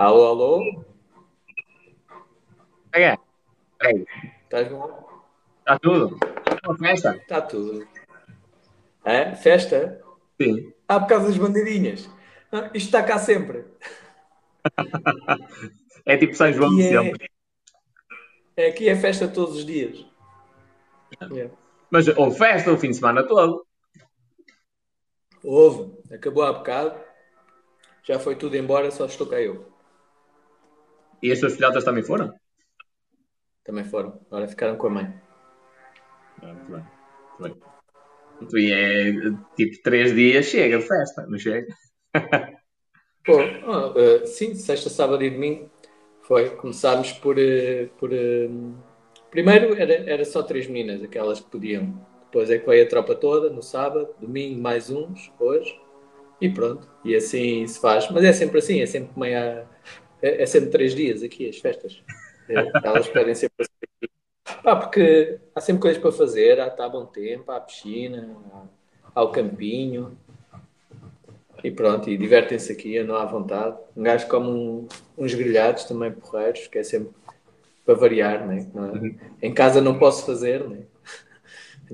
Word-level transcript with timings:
Alô, 0.00 0.24
alô? 0.28 0.84
É, 2.90 3.18
peraí. 3.78 4.06
Estás 4.44 4.66
bom? 4.68 5.06
Está 5.58 5.78
tudo? 5.78 6.18
Uma 6.64 6.78
festa? 6.78 7.16
Está 7.16 7.42
tudo. 7.42 7.86
É? 9.04 9.34
Festa? 9.34 10.02
Sim. 10.40 10.72
Ah, 10.88 11.00
por 11.00 11.06
causa 11.06 11.26
das 11.26 11.36
bandeirinhas. 11.36 12.08
Ah, 12.50 12.70
isto 12.72 12.86
está 12.86 13.02
cá 13.02 13.18
sempre. 13.18 13.66
É 16.06 16.16
tipo 16.16 16.34
São 16.34 16.50
João 16.50 16.74
de 16.74 16.82
é, 16.82 17.02
sempre. 17.02 17.30
é, 18.56 18.68
aqui 18.68 18.88
é 18.88 18.96
festa 18.96 19.28
todos 19.28 19.56
os 19.56 19.66
dias. 19.66 20.06
É. 21.36 21.50
Mas 21.90 22.08
houve 22.08 22.38
festa 22.38 22.72
o 22.72 22.78
fim 22.78 22.88
de 22.88 22.96
semana 22.96 23.22
todo. 23.22 23.66
Houve. 25.44 25.92
Acabou 26.10 26.42
há 26.42 26.54
bocado. 26.54 26.98
Já 28.02 28.18
foi 28.18 28.34
tudo 28.34 28.56
embora, 28.56 28.90
só 28.90 29.04
estou 29.04 29.26
cá 29.26 29.38
eu. 29.38 29.69
E 31.22 31.30
as 31.30 31.40
tuas 31.40 31.54
filhotas 31.54 31.84
também 31.84 32.02
foram? 32.02 32.32
Também 33.64 33.84
foram. 33.84 34.20
Agora 34.30 34.48
ficaram 34.48 34.76
com 34.76 34.86
a 34.86 34.90
mãe. 34.90 35.14
Ah, 36.42 36.52
muito 36.52 36.72
bem. 36.72 36.84
Muito 37.38 37.54
bem. 37.60 37.70
Muito 38.40 38.52
bem. 38.52 38.72
É 38.72 39.12
tipo 39.56 39.82
três 39.82 40.14
dias, 40.14 40.46
chega 40.46 40.78
de 40.78 40.86
festa, 40.86 41.26
não 41.26 41.38
chega? 41.38 41.66
Pô, 43.24 43.38
ah, 43.38 43.94
ah, 43.96 44.26
sim, 44.26 44.54
sexta, 44.54 44.88
sábado 44.88 45.22
e 45.22 45.30
domingo 45.30 45.70
foi. 46.22 46.50
Começámos 46.56 47.12
por. 47.12 47.38
eh, 47.38 47.88
por 47.98 48.12
eh, 48.12 48.48
primeiro 49.30 49.74
era, 49.74 49.92
era 50.10 50.24
só 50.24 50.42
três 50.42 50.66
meninas, 50.66 51.02
aquelas 51.02 51.40
que 51.40 51.50
podiam. 51.50 52.06
Depois 52.26 52.48
é 52.50 52.58
que 52.58 52.66
veio 52.66 52.84
a 52.84 52.88
tropa 52.88 53.14
toda 53.14 53.50
no 53.50 53.62
sábado, 53.62 54.08
domingo 54.20 54.60
mais 54.60 54.88
uns, 54.90 55.32
hoje. 55.38 55.78
E 56.40 56.48
pronto. 56.48 56.88
E 57.04 57.14
assim 57.14 57.66
se 57.66 57.80
faz. 57.80 58.10
Mas 58.10 58.24
é 58.24 58.32
sempre 58.32 58.58
assim, 58.58 58.80
é 58.80 58.86
sempre 58.86 59.18
meia. 59.18 59.66
É, 60.22 60.42
é 60.42 60.46
sempre 60.46 60.70
três 60.70 60.94
dias 60.94 61.22
aqui 61.22 61.48
as 61.48 61.56
festas. 61.58 62.02
É, 62.48 62.54
elas 62.84 63.08
pedem 63.08 63.34
sempre. 63.34 63.66
Pá, 64.62 64.76
porque 64.76 65.38
há 65.54 65.60
sempre 65.60 65.82
coisas 65.82 66.00
para 66.00 66.12
fazer, 66.12 66.60
há, 66.60 66.66
está 66.66 66.88
bom 66.88 67.06
tempo, 67.06 67.50
há 67.50 67.60
piscina, 67.60 68.36
há, 68.52 68.62
há 69.14 69.22
o 69.22 69.30
campinho. 69.30 70.16
E 71.62 71.70
pronto, 71.70 72.08
e 72.08 72.16
divertem-se 72.16 72.72
aqui, 72.72 72.96
andam 72.96 73.16
à 73.16 73.24
vontade. 73.26 73.76
Um 73.96 74.02
gajo 74.02 74.26
come 74.28 74.48
um- 74.48 74.88
uns 75.16 75.34
grelhados 75.34 75.84
também 75.84 76.10
porreiros, 76.10 76.66
que 76.66 76.78
é 76.78 76.82
sempre 76.82 77.10
para 77.84 77.94
variar, 77.94 78.46
né? 78.46 78.66
Não 78.74 78.86
é? 78.96 79.14
Em 79.42 79.52
casa 79.52 79.80
não 79.80 79.98
posso 79.98 80.24
fazer, 80.24 80.66
né? 80.68 80.84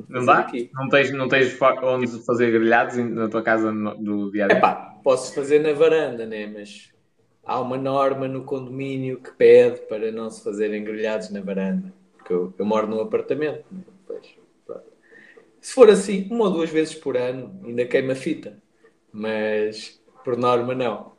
Não 0.09 0.21
fazer 0.21 0.27
dá? 0.27 0.39
aqui. 0.39 0.71
Não 0.73 0.89
tens, 0.89 1.11
não 1.13 1.29
tens 1.29 1.61
onde 1.83 2.07
fazer 2.25 2.51
grelhados 2.53 2.97
na 2.97 3.29
tua 3.29 3.43
casa 3.43 3.73
no- 3.73 3.97
do 3.97 4.31
dia 4.31 4.45
a 4.45 4.49
dia? 4.49 4.59
Epá, 4.59 4.95
posso 5.03 5.35
fazer 5.35 5.59
na 5.59 5.73
varanda, 5.73 6.25
né? 6.27 6.47
Mas 6.47 6.93
há 7.47 7.61
uma 7.61 7.79
norma 7.79 8.27
no 8.29 8.45
condomínio 8.45 9.21
que 9.21 9.31
pede 9.31 9.81
para 9.83 10.11
não 10.11 10.29
se 10.31 10.43
fazerem 10.43 10.83
grelhados 10.85 11.31
na 11.31 11.41
varanda. 11.41 11.93
Porque 12.17 12.33
eu, 12.33 12.53
eu 12.59 12.65
moro 12.67 12.87
num 12.87 13.01
apartamento, 13.01 13.65
né? 13.71 13.83
Pois. 14.07 14.35
Se 15.61 15.73
for 15.75 15.91
assim, 15.91 16.29
uma 16.31 16.45
ou 16.45 16.53
duas 16.53 16.71
vezes 16.71 16.95
por 16.95 17.17
ano, 17.17 17.61
ainda 17.65 17.85
queima 17.87 18.15
fita. 18.15 18.57
Mas 19.13 20.01
por 20.25 20.37
norma, 20.37 20.75
não. 20.75 21.13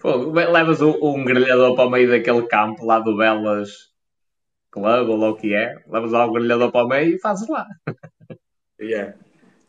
Pô, 0.00 0.14
levas 0.30 0.80
o- 0.80 0.98
um 1.02 1.24
grelhador 1.24 1.74
para 1.74 1.86
o 1.86 1.90
meio 1.90 2.08
daquele 2.10 2.42
campo 2.46 2.84
lá 2.84 3.00
do 3.00 3.16
Belas 3.16 3.92
Club, 4.70 5.08
ou 5.08 5.16
lá 5.16 5.30
o 5.30 5.36
que 5.36 5.54
é. 5.54 5.74
Levas 5.88 6.12
lá 6.12 6.26
o 6.26 6.32
grelhador 6.32 6.70
para 6.70 6.84
o 6.84 6.88
meio 6.88 7.16
e 7.16 7.18
fazes 7.20 7.48
lá. 7.48 7.66
Yeah. 8.78 9.14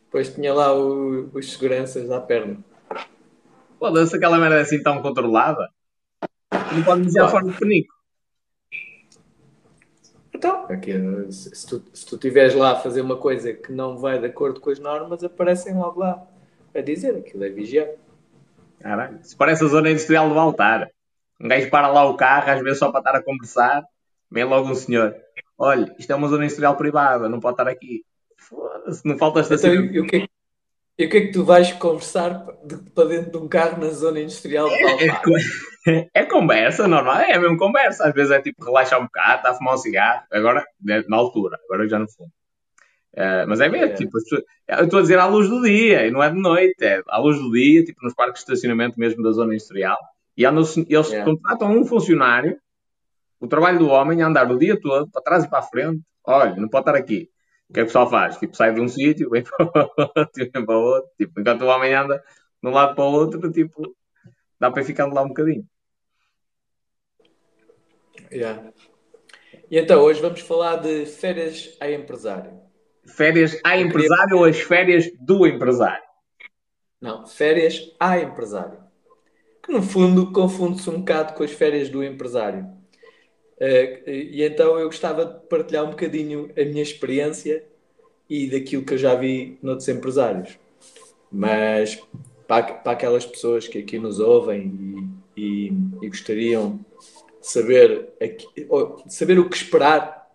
Depois 0.04 0.34
tinha 0.36 0.54
lá 0.54 0.74
o- 0.76 1.30
os 1.34 1.54
seguranças 1.54 2.12
à 2.12 2.20
perna. 2.20 2.58
Foda-se, 3.80 4.16
aquela 4.16 4.38
merda 4.40 4.58
é 4.58 4.62
assim 4.62 4.82
tão 4.82 5.02
controlada. 5.02 5.70
Não 6.74 6.84
pode 6.84 7.04
dizer 7.04 7.20
Claro. 7.20 7.32
fora 7.32 7.46
de 7.46 7.58
penico. 7.60 7.94
Então, 10.34 10.66
aqui, 10.70 10.94
se, 11.32 11.56
se 11.56 11.68
tu, 11.68 11.84
se 11.94 12.06
tu 12.06 12.16
estiveres 12.16 12.54
lá 12.54 12.72
a 12.74 12.76
fazer 12.76 13.02
uma 13.02 13.18
coisa 13.18 13.54
que 13.54 13.72
não 13.72 13.98
vai 13.98 14.20
de 14.20 14.28
acordo 14.28 14.60
com 14.60 14.70
as 14.70 14.80
normas, 14.80 15.24
aparecem 15.24 15.76
logo 15.76 16.00
lá 16.00 16.26
a 16.76 16.82
dizer 16.82 17.16
aquilo 17.16 17.44
é 17.44 17.50
vigiar. 17.50 17.88
Caralho, 18.80 19.20
isso 19.24 19.36
parece 19.36 19.64
a 19.64 19.68
zona 19.68 19.90
industrial 19.90 20.30
do 20.30 20.38
altar. 20.38 20.90
Um 21.42 21.48
gajo 21.48 21.70
para 21.72 21.88
lá 21.88 22.06
o 22.06 22.16
carro, 22.16 22.52
às 22.52 22.62
vezes 22.62 22.78
só 22.80 22.92
para 22.92 23.00
estar 23.00 23.16
a 23.16 23.24
conversar, 23.24 23.84
vem 24.30 24.44
logo 24.44 24.70
um 24.70 24.76
senhor. 24.76 25.16
Olha, 25.58 25.94
isto 25.98 26.12
é 26.12 26.16
uma 26.16 26.28
zona 26.28 26.44
industrial 26.46 26.76
privada, 26.78 27.28
não 27.28 27.40
pode 27.40 27.54
estar 27.56 27.68
aqui. 27.68 28.04
Foda-se, 28.38 29.04
não 29.08 29.18
falta 29.18 29.40
Então, 29.40 29.56
estacionamento. 29.56 29.94
e, 29.96 30.00
o 30.00 30.06
que 30.06 30.16
é, 30.18 30.28
e 30.98 31.06
o 31.06 31.10
que 31.10 31.18
é 31.18 31.22
que 31.28 31.32
tu 31.32 31.44
vais 31.46 31.72
conversar 31.74 32.46
de- 32.66 32.90
para 32.92 33.08
dentro 33.10 33.32
de 33.32 33.38
um 33.38 33.48
carro 33.48 33.80
na 33.80 33.90
zona 33.90 34.20
industrial 34.20 34.68
de 34.68 34.76
É, 34.76 34.82
é 36.14 36.26
conversa 36.26 36.88
normal, 36.88 37.18
é 37.20 37.38
mesmo 37.38 37.58
conversa. 37.58 38.08
Às 38.08 38.14
vezes 38.14 38.32
é 38.32 38.42
tipo 38.42 38.64
relaxar 38.66 39.00
um 39.00 39.06
bocado, 39.06 39.38
está 39.38 39.50
a 39.52 39.54
fumar 39.54 39.76
um 39.76 39.78
cigarro. 39.78 40.24
Agora, 40.32 40.66
né, 40.82 41.04
na 41.08 41.18
altura, 41.18 41.58
agora 41.66 41.84
eu 41.84 41.90
já 41.90 42.00
não 42.00 42.08
fumo. 42.08 42.30
Eh, 43.16 43.46
mas 43.48 43.60
é 43.62 43.70
mesmo, 43.70 43.94
É. 43.94 43.94
tipo, 43.96 44.18
eu 44.68 44.84
estou 44.84 45.00
a 45.00 45.02
dizer 45.02 45.18
à 45.18 45.26
luz 45.26 45.50
do 45.50 45.62
dia, 45.62 46.06
e 46.06 46.12
não 46.12 46.22
é 46.22 46.30
de 46.30 46.40
noite, 46.40 46.76
é 46.84 47.02
à 47.08 47.18
luz 47.18 47.38
do 47.40 47.52
dia, 47.52 47.84
tipo 47.84 48.04
nos 48.04 48.14
parques 48.14 48.44
de 48.44 48.52
estacionamento 48.52 49.00
mesmo 49.00 49.24
da 49.24 49.32
zona 49.32 49.54
industrial. 49.54 49.98
E 50.36 50.46
andam, 50.46 50.64
eles 50.88 51.12
É. 51.14 51.24
contratam 51.24 51.72
um 51.72 51.84
funcionário, 51.86 52.58
o 53.40 53.48
trabalho 53.48 53.80
do 53.80 53.88
homem 53.90 54.22
é 54.22 54.24
andar 54.24 54.52
o 54.52 54.58
dia 54.60 54.80
todo, 54.80 55.10
para 55.10 55.22
trás 55.24 55.46
e 55.46 55.50
para 55.50 55.60
a 55.60 55.64
frente. 55.64 56.02
Olha, 56.26 56.56
não 56.58 56.68
pode 56.68 56.82
estar 56.90 56.96
aqui. 57.00 57.30
O 57.70 57.74
que 57.74 57.80
é 57.80 57.84
que 57.84 57.84
o 57.84 57.86
pessoal 57.88 58.10
faz? 58.10 58.38
Tipo, 58.38 58.56
sai 58.56 58.74
de 58.74 58.80
um 58.80 58.88
sítio, 58.88 59.30
vem 59.30 59.44
para 59.46 59.66
o 59.66 59.72
outro, 59.98 60.32
vem 60.36 60.66
para 60.66 60.78
o 60.78 60.82
outro. 60.82 61.12
Tipo, 61.18 61.42
enquanto 61.42 61.62
o 61.64 61.68
homem 61.68 61.94
anda 61.94 62.24
de 62.64 62.70
um 62.70 62.72
lado 62.72 62.96
para 62.96 63.04
o 63.04 63.12
outro, 63.12 63.52
tipo, 63.52 63.96
dá 64.60 64.72
para 64.72 64.82
ir 64.82 64.86
ficando 64.86 65.14
lá 65.14 65.22
um 65.22 65.28
bocadinho. 65.28 65.68
Yeah. 68.32 68.72
E 69.70 69.78
então, 69.78 70.02
hoje 70.02 70.22
vamos 70.22 70.40
falar 70.42 70.78
de 70.78 71.06
férias 71.06 71.76
a 71.80 71.92
empresário. 71.92 72.60
Férias 73.06 73.60
a 73.64 73.78
empresário 73.78 74.38
ou 74.38 74.46
as 74.46 74.60
férias 74.60 75.10
do 75.20 75.46
empresário? 75.46 76.04
Não, 77.00 77.26
férias 77.26 77.94
a 78.00 78.20
empresário. 78.20 78.80
Que 79.64 79.72
no 79.72 79.82
fundo 79.82 80.32
confunde-se 80.32 80.90
um 80.90 81.00
bocado 81.00 81.34
com 81.34 81.44
as 81.44 81.52
férias 81.52 81.90
do 81.90 82.04
empresário. 82.04 82.77
Eh, 83.60 84.04
e 84.06 84.44
então 84.44 84.78
eu 84.80 84.86
gostava 84.88 85.26
de 85.26 85.48
partilhar 85.48 85.84
um 85.86 85.90
bocadinho 85.92 86.52
a 86.58 86.64
minha 86.66 86.84
experiência 86.84 87.64
e 88.30 88.48
daquilo 88.50 88.84
que 88.84 88.94
eu 88.94 88.98
já 88.98 89.16
vi 89.16 89.58
noutros 89.62 89.88
empresários. 89.88 90.58
Mas 91.32 92.02
para, 92.48 92.74
para 92.76 92.92
aquelas 92.94 93.26
pessoas 93.26 93.68
que 93.68 93.80
aqui 93.80 93.98
nos 94.00 94.20
ouvem 94.20 95.10
e, 95.36 95.42
e- 95.42 95.74
e 96.02 96.08
gostariam 96.10 96.80
de 97.42 97.48
saber, 97.48 98.10
aqui- 98.22 98.48
saber 99.08 99.40
o 99.40 99.50
que 99.50 99.58
esperar 99.58 100.30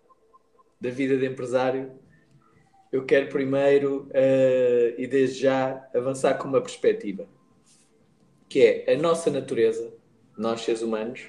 da 0.79 0.89
vida 0.89 1.17
de 1.17 1.25
empresário, 1.25 1.91
eu 2.91 3.05
quero 3.05 3.27
primeiro 3.29 4.07
eh, 4.13 4.93
e 4.97 5.07
desde 5.07 5.41
já 5.41 5.87
avançar 5.95 6.35
com 6.37 6.47
uma 6.47 6.61
perspectiva 6.61 7.25
que 8.47 8.61
é 8.61 8.93
a 8.93 8.97
nossa 8.97 9.31
natureza, 9.31 9.91
nós 10.37 10.61
seres 10.61 10.83
humanos, 10.83 11.21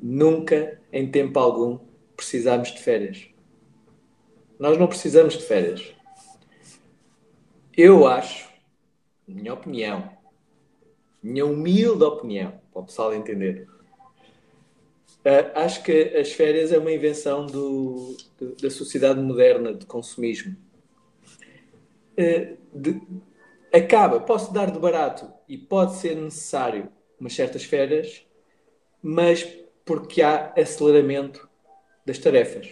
nunca 0.00 0.80
em 0.92 1.10
tempo 1.10 1.38
algum 1.38 1.78
precisamos 2.16 2.72
de 2.72 2.80
férias. 2.80 3.28
Nós 4.58 4.78
não 4.78 4.86
precisamos 4.86 5.34
de 5.34 5.44
férias. 5.44 5.94
Eu 7.76 8.06
acho, 8.06 8.48
minha 9.28 9.52
opinião, 9.52 10.10
minha 11.22 11.44
humilde 11.44 12.04
opinião, 12.04 12.58
para 12.72 12.82
o 12.82 12.84
pessoal 12.86 13.12
entender, 13.14 13.68
eh, 15.24 15.52
acho 15.54 15.82
que 15.82 16.16
as 16.16 16.32
férias 16.32 16.72
é 16.72 16.78
uma 16.78 16.92
invenção 16.92 17.46
do- 17.46 18.16
da 18.62 18.70
sociedade 18.70 19.20
moderna 19.20 19.74
de 19.74 19.84
consumismo. 19.84 20.56
Eh, 22.16 22.56
de- 22.72 23.02
acaba, 23.72 24.20
posso 24.20 24.52
dar 24.52 24.70
de 24.70 24.78
barato 24.78 25.30
e 25.48 25.58
pode 25.58 25.94
ser 25.96 26.16
necessário 26.16 26.88
umas 27.20 27.34
certas 27.34 27.64
férias, 27.64 28.24
mas 29.02 29.46
porque 29.86 30.20
há 30.20 30.52
aceleramento 30.56 31.48
das 32.04 32.18
tarefas. 32.18 32.68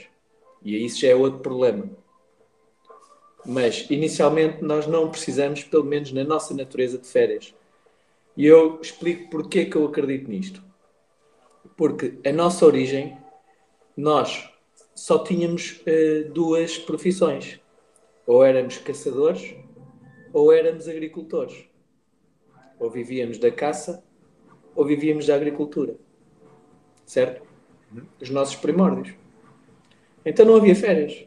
E 0.62 0.84
isso 0.84 1.00
já 1.00 1.08
é 1.08 1.14
outro 1.14 1.38
problema. 1.38 1.88
Mas 3.46 3.88
inicialmente 3.88 4.62
nós 4.62 4.86
não 4.86 5.10
precisamos, 5.10 5.62
pelo 5.62 5.84
menos 5.84 6.12
na 6.12 6.24
nossa 6.24 6.52
natureza, 6.52 6.98
de 6.98 7.06
férias. 7.06 7.54
E 8.36 8.44
eu 8.44 8.80
explico 8.80 9.30
porque 9.30 9.66
que 9.66 9.76
eu 9.76 9.86
acredito 9.86 10.28
nisto. 10.28 10.62
Porque 11.76 12.18
a 12.26 12.32
nossa 12.32 12.66
origem, 12.66 13.16
nós 13.96 14.50
só 14.94 15.22
tínhamos 15.22 15.80
eh, 15.86 16.24
duas 16.32 16.78
profissões. 16.78 17.60
Ou 18.26 18.42
éramos 18.42 18.78
caçadores, 18.78 19.54
ou 20.32 20.52
éramos 20.52 20.88
agricultores. 20.88 21.66
Ou 22.80 22.90
vivíamos 22.90 23.38
da 23.38 23.52
caça, 23.52 24.02
ou 24.74 24.84
vivíamos 24.84 25.26
da 25.26 25.36
agricultura. 25.36 25.96
Certo? 27.06 27.46
Os 28.20 28.30
nossos 28.30 28.56
primórdios. 28.56 29.14
Então 30.24 30.46
não 30.46 30.56
havia 30.56 30.74
férias. 30.74 31.26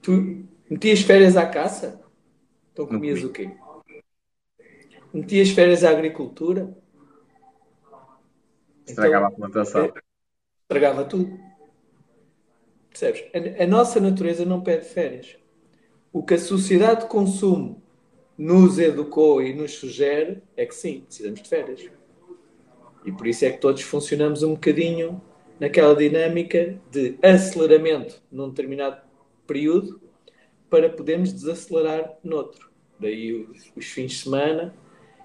Tu 0.00 0.44
metias 0.70 1.00
férias 1.00 1.36
à 1.36 1.46
caça? 1.46 2.00
Então 2.72 2.86
comias 2.86 3.22
o 3.22 3.30
quê? 3.30 3.50
metias 5.16 5.50
férias 5.50 5.82
à 5.82 5.90
agricultura. 5.90 6.76
Estragava 8.86 9.26
então, 9.26 9.34
a 9.34 9.48
plantação. 9.48 9.84
É, 9.84 9.92
estragava 10.62 11.04
tudo. 11.04 11.38
Percebes? 12.90 13.24
A, 13.58 13.64
a 13.64 13.66
nossa 13.66 13.98
natureza 13.98 14.44
não 14.44 14.62
pede 14.62 14.86
férias. 14.86 15.36
O 16.12 16.22
que 16.22 16.34
a 16.34 16.38
sociedade 16.38 17.02
de 17.02 17.06
consumo 17.08 17.82
nos 18.38 18.78
educou 18.78 19.42
e 19.42 19.54
nos 19.54 19.74
sugere 19.74 20.42
é 20.56 20.66
que 20.66 20.74
sim, 20.74 21.00
precisamos 21.00 21.42
de 21.42 21.48
férias. 21.48 21.90
E 23.06 23.12
por 23.12 23.26
isso 23.26 23.44
é 23.44 23.50
que 23.50 23.58
todos 23.58 23.82
funcionamos 23.82 24.42
um 24.42 24.54
bocadinho 24.54 25.22
naquela 25.60 25.94
dinâmica 25.94 26.78
de 26.90 27.16
aceleramento 27.22 28.20
num 28.30 28.48
determinado 28.50 29.00
período 29.46 30.00
para 30.68 30.90
podermos 30.90 31.32
desacelerar 31.32 32.18
noutro. 32.22 32.68
Daí 32.98 33.32
os, 33.32 33.72
os 33.76 33.86
fins 33.86 34.12
de 34.12 34.18
semana. 34.18 34.74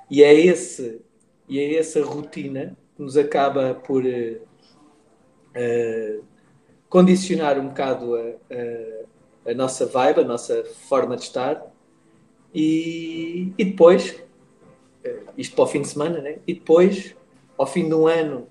E 0.10 0.24
é, 0.24 0.34
esse, 0.34 1.02
e 1.48 1.60
é 1.60 1.76
essa 1.76 2.04
rotina 2.04 2.78
que 2.96 3.02
nos 3.02 3.18
acaba 3.18 3.74
por 3.74 4.04
uh, 4.04 4.42
uh, 5.56 6.24
condicionar 6.90 7.58
um 7.58 7.70
bocado 7.70 8.16
a, 8.16 8.20
a, 9.48 9.52
a, 9.52 9.54
nossa 9.54 9.86
vibe, 9.86 10.20
a 10.20 10.26
nossa 10.26 10.64
forma 10.88 11.16
de 11.16 11.24
estar. 11.24 11.66
E, 12.54 13.54
e 13.58 13.66
depois, 13.66 14.22
uh, 15.06 15.32
isto 15.38 15.56
para 15.56 15.64
o 15.64 15.68
fim 15.68 15.82
de 15.82 15.88
semana, 15.88 16.22
né? 16.22 16.40
e 16.46 16.54
depois, 16.54 17.16
ao 17.62 17.68
fim 17.68 17.88
de 17.88 17.94
um 17.94 18.08
ano, 18.08 18.48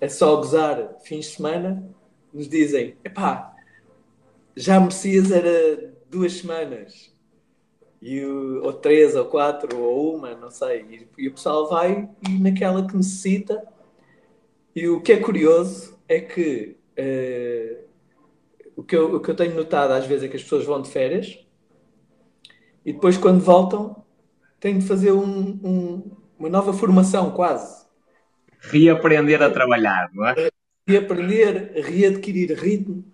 é 0.00 0.08
só 0.08 0.34
gozar 0.36 0.96
fins 1.04 1.26
de 1.26 1.36
semana, 1.36 1.86
nos 2.32 2.48
dizem: 2.48 2.96
epá, 3.04 3.54
já 4.56 4.80
merecias 4.80 5.30
era 5.30 5.92
duas 6.08 6.32
semanas, 6.32 7.14
e 8.00 8.24
o, 8.24 8.64
ou 8.64 8.72
três, 8.72 9.14
ou 9.14 9.26
quatro, 9.26 9.78
ou 9.78 10.16
uma, 10.16 10.34
não 10.34 10.50
sei. 10.50 11.08
E, 11.18 11.24
e, 11.24 11.28
o 11.28 11.34
pessoal 11.34 11.68
vai 11.68 12.08
e 12.26 12.38
naquela 12.38 12.86
que 12.86 12.96
necessita. 12.96 13.62
E 14.74 14.88
o 14.88 15.02
que 15.02 15.12
é 15.12 15.16
curioso 15.18 15.98
é 16.08 16.20
que 16.20 16.78
uh, 16.98 17.84
o, 18.74 18.82
que 18.82 18.96
eu, 18.96 19.16
o 19.16 19.20
que 19.20 19.30
eu 19.30 19.36
tenho 19.36 19.54
notado 19.54 19.92
às 19.92 20.06
vezes 20.06 20.24
é 20.24 20.28
que 20.28 20.36
as 20.36 20.42
pessoas 20.42 20.64
vão 20.64 20.80
de 20.80 20.88
férias 20.88 21.44
e 22.86 22.92
depois, 22.94 23.18
quando 23.18 23.40
voltam, 23.40 24.02
têm 24.58 24.78
de 24.78 24.86
fazer 24.86 25.12
um, 25.12 25.60
um, 25.62 26.10
uma 26.38 26.48
nova 26.48 26.72
formação, 26.72 27.30
quase. 27.32 27.79
Reaprender 28.60 29.42
a 29.42 29.50
trabalhar, 29.50 30.10
não 30.12 30.26
é? 30.26 30.50
Reaprender, 30.86 31.72
readquirir 31.74 32.52
ritmo 32.58 33.04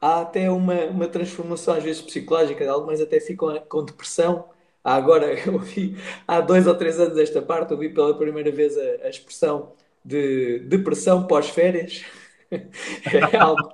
há 0.00 0.20
até 0.20 0.50
uma, 0.50 0.84
uma 0.86 1.08
transformação, 1.08 1.74
às 1.74 1.82
vezes 1.82 2.02
psicológica, 2.02 2.68
algumas 2.70 3.00
até 3.00 3.20
ficam 3.20 3.58
com 3.68 3.84
depressão. 3.84 4.48
Há 4.82 4.94
agora, 4.94 5.26
eu 5.46 5.58
vi, 5.58 5.96
há 6.26 6.40
dois 6.40 6.66
ou 6.66 6.74
três 6.74 6.98
anos 6.98 7.18
esta 7.18 7.42
parte, 7.42 7.72
eu 7.72 7.78
vi 7.78 7.88
pela 7.88 8.16
primeira 8.16 8.50
vez 8.50 8.76
a, 8.76 9.06
a 9.06 9.08
expressão 9.08 9.72
de 10.04 10.60
depressão 10.60 11.26
pós-férias. 11.26 12.04
é 12.50 13.36
algo, 13.36 13.70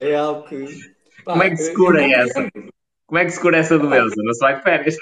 é 0.00 0.16
algo 0.16 0.48
que. 0.48 0.66
Pá, 1.24 1.32
Como 1.32 1.42
é 1.42 1.50
que 1.50 1.56
se 1.56 1.74
cura 1.74 2.02
essa? 2.02 2.48
Como 3.06 3.18
é 3.18 3.24
que 3.24 3.30
se 3.30 3.40
cura 3.40 3.58
essa 3.58 3.78
doença? 3.78 4.14
Não 4.16 4.34
se 4.34 4.40
vai 4.40 4.56
de 4.56 4.62
férias? 4.62 4.96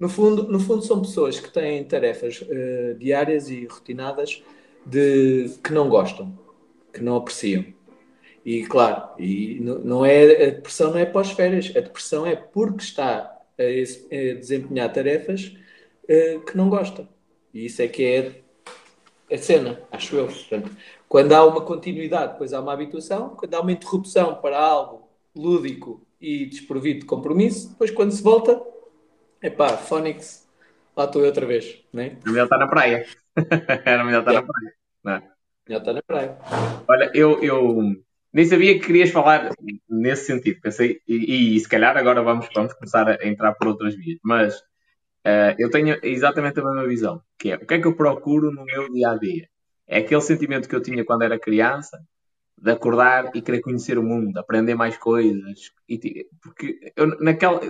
No 0.00 0.08
fundo, 0.08 0.44
no 0.44 0.58
fundo, 0.58 0.82
são 0.82 1.02
pessoas 1.02 1.38
que 1.38 1.52
têm 1.52 1.84
tarefas 1.84 2.40
uh, 2.40 2.94
diárias 2.98 3.50
e 3.50 3.66
rotinadas 3.66 4.42
de, 4.86 5.50
que 5.62 5.74
não 5.74 5.90
gostam, 5.90 6.36
que 6.90 7.02
não 7.02 7.16
apreciam. 7.16 7.66
E 8.42 8.64
claro, 8.64 9.10
e 9.18 9.60
não 9.60 10.04
é, 10.04 10.46
a 10.46 10.50
depressão 10.52 10.92
não 10.92 10.98
é 10.98 11.04
pós-férias, 11.04 11.70
a 11.76 11.80
depressão 11.80 12.26
é 12.26 12.34
porque 12.34 12.82
está 12.82 13.38
a, 13.58 13.62
a 13.62 14.34
desempenhar 14.34 14.90
tarefas 14.90 15.54
uh, 16.04 16.40
que 16.40 16.56
não 16.56 16.70
gosta. 16.70 17.06
E 17.52 17.66
isso 17.66 17.82
é 17.82 17.88
que 17.88 18.02
é 18.02 18.40
a 19.30 19.36
cena, 19.36 19.82
acho 19.92 20.16
eu. 20.16 20.26
Portanto, 20.26 20.70
quando 21.06 21.32
há 21.32 21.44
uma 21.44 21.60
continuidade, 21.60 22.32
depois 22.32 22.54
há 22.54 22.60
uma 22.60 22.72
habituação, 22.72 23.30
quando 23.36 23.52
há 23.54 23.60
uma 23.60 23.72
interrupção 23.72 24.36
para 24.36 24.58
algo 24.58 25.10
lúdico 25.36 26.00
e 26.18 26.46
desprovido 26.46 27.00
de 27.00 27.06
compromisso, 27.06 27.68
depois 27.68 27.90
quando 27.90 28.12
se 28.12 28.22
volta, 28.22 28.60
é 29.42 29.50
pá, 29.50 29.76
Phonics, 29.76 30.46
lá 30.96 31.04
estou 31.04 31.22
eu 31.22 31.28
outra 31.28 31.46
vez. 31.46 31.82
Né? 31.92 32.18
A 32.24 32.30
melhor 32.30 32.44
está 32.44 32.58
na 32.58 32.68
praia. 32.68 33.06
Era 33.84 34.04
melhor 34.04 34.20
estar 34.20 34.32
é. 34.32 34.34
na 34.34 34.42
praia. 34.42 34.74
Não 35.02 35.12
é? 35.12 35.22
Melhor 35.66 35.80
está 35.80 35.92
na 35.92 36.02
praia. 36.02 36.38
Olha, 36.88 37.10
eu, 37.14 37.42
eu 37.42 37.96
nem 38.32 38.44
sabia 38.44 38.78
que 38.78 38.86
querias 38.86 39.10
falar 39.10 39.50
nesse 39.88 40.26
sentido. 40.26 40.60
Pensei, 40.60 41.00
e, 41.06 41.56
e, 41.56 41.60
se 41.60 41.68
calhar 41.68 41.96
agora 41.96 42.22
vamos, 42.22 42.48
vamos 42.54 42.72
começar 42.74 43.08
a 43.08 43.26
entrar 43.26 43.54
por 43.54 43.68
outras 43.68 43.94
vias. 43.94 44.18
Mas 44.22 44.56
uh, 44.56 45.54
eu 45.58 45.70
tenho 45.70 45.98
exatamente 46.02 46.60
a 46.60 46.64
mesma 46.64 46.86
visão, 46.86 47.22
que 47.38 47.50
é 47.50 47.56
o 47.56 47.66
que 47.66 47.74
é 47.74 47.80
que 47.80 47.86
eu 47.86 47.96
procuro 47.96 48.52
no 48.52 48.64
meu 48.64 48.92
dia 48.92 49.10
a 49.10 49.16
dia? 49.16 49.48
É 49.86 49.98
aquele 49.98 50.20
sentimento 50.20 50.68
que 50.68 50.74
eu 50.76 50.82
tinha 50.82 51.04
quando 51.04 51.22
era 51.22 51.38
criança, 51.38 51.98
de 52.56 52.70
acordar 52.70 53.30
e 53.34 53.42
querer 53.42 53.60
conhecer 53.60 53.98
o 53.98 54.02
mundo, 54.02 54.36
aprender 54.38 54.74
mais 54.74 54.96
coisas. 54.96 55.72
E, 55.88 56.26
porque 56.42 56.92
eu 56.94 57.06
naquela. 57.20 57.60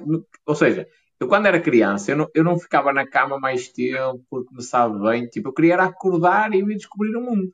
Ou 0.44 0.54
seja, 0.54 0.86
eu 1.20 1.28
quando 1.28 1.46
era 1.46 1.60
criança, 1.60 2.10
eu 2.10 2.16
não, 2.16 2.30
eu 2.34 2.42
não 2.42 2.58
ficava 2.58 2.92
na 2.92 3.06
cama 3.06 3.38
mais 3.38 3.68
tempo 3.68 4.24
porque 4.30 4.54
me 4.54 4.62
sabe 4.62 4.98
bem. 5.00 5.26
Tipo, 5.26 5.50
eu 5.50 5.52
queria 5.52 5.76
acordar 5.76 6.54
e 6.54 6.62
me 6.62 6.74
descobrir 6.74 7.14
o 7.14 7.20
mundo. 7.20 7.52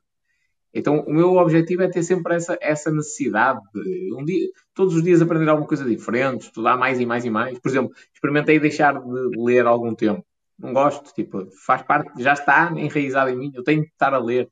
Então, 0.73 1.01
o 1.01 1.13
meu 1.13 1.35
objetivo 1.35 1.83
é 1.83 1.89
ter 1.89 2.03
sempre 2.03 2.35
essa, 2.35 2.57
essa 2.61 2.91
necessidade 2.91 3.59
de 3.73 4.13
um 4.13 4.23
dia, 4.23 4.47
todos 4.73 4.95
os 4.95 5.03
dias 5.03 5.21
aprender 5.21 5.49
alguma 5.49 5.67
coisa 5.67 5.83
diferente, 5.83 6.43
estudar 6.43 6.77
mais 6.77 6.99
e 6.99 7.05
mais 7.05 7.25
e 7.25 7.29
mais. 7.29 7.59
Por 7.59 7.69
exemplo, 7.69 7.91
experimentei 8.13 8.59
deixar 8.59 8.93
de 8.93 9.37
ler 9.37 9.65
algum 9.65 9.93
tempo. 9.93 10.23
Não 10.57 10.73
gosto, 10.73 11.13
tipo, 11.13 11.47
faz 11.65 11.81
parte, 11.81 12.21
já 12.21 12.33
está 12.33 12.71
enraizado 12.75 13.29
em 13.29 13.37
mim, 13.37 13.51
eu 13.53 13.63
tenho 13.63 13.83
que 13.83 13.89
estar 13.89 14.13
a 14.13 14.19
ler. 14.19 14.49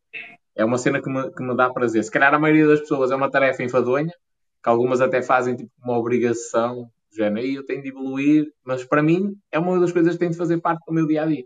É 0.55 0.65
uma 0.65 0.77
cena 0.77 1.01
que 1.01 1.09
me, 1.09 1.31
que 1.31 1.43
me 1.43 1.55
dá 1.55 1.69
prazer. 1.69 2.03
Se 2.03 2.11
calhar 2.11 2.33
a 2.33 2.39
maioria 2.39 2.67
das 2.67 2.81
pessoas 2.81 3.11
é 3.11 3.15
uma 3.15 3.29
tarefa 3.29 3.63
enfadonha, 3.63 4.11
que 4.63 4.69
algumas 4.69 5.01
até 5.01 5.21
fazem 5.21 5.55
tipo 5.55 5.71
uma 5.83 5.97
obrigação, 5.97 6.89
género, 7.15 7.45
e 7.45 7.55
eu 7.55 7.65
tenho 7.65 7.81
de 7.81 7.89
evoluir, 7.89 8.51
mas 8.63 8.83
para 8.83 9.03
mim 9.03 9.35
é 9.51 9.59
uma 9.59 9.79
das 9.79 9.91
coisas 9.91 10.13
que 10.13 10.19
tem 10.19 10.29
de 10.29 10.37
fazer 10.37 10.59
parte 10.59 10.83
do 10.85 10.93
meu 10.93 11.07
dia 11.07 11.23
a 11.23 11.25
dia. 11.25 11.45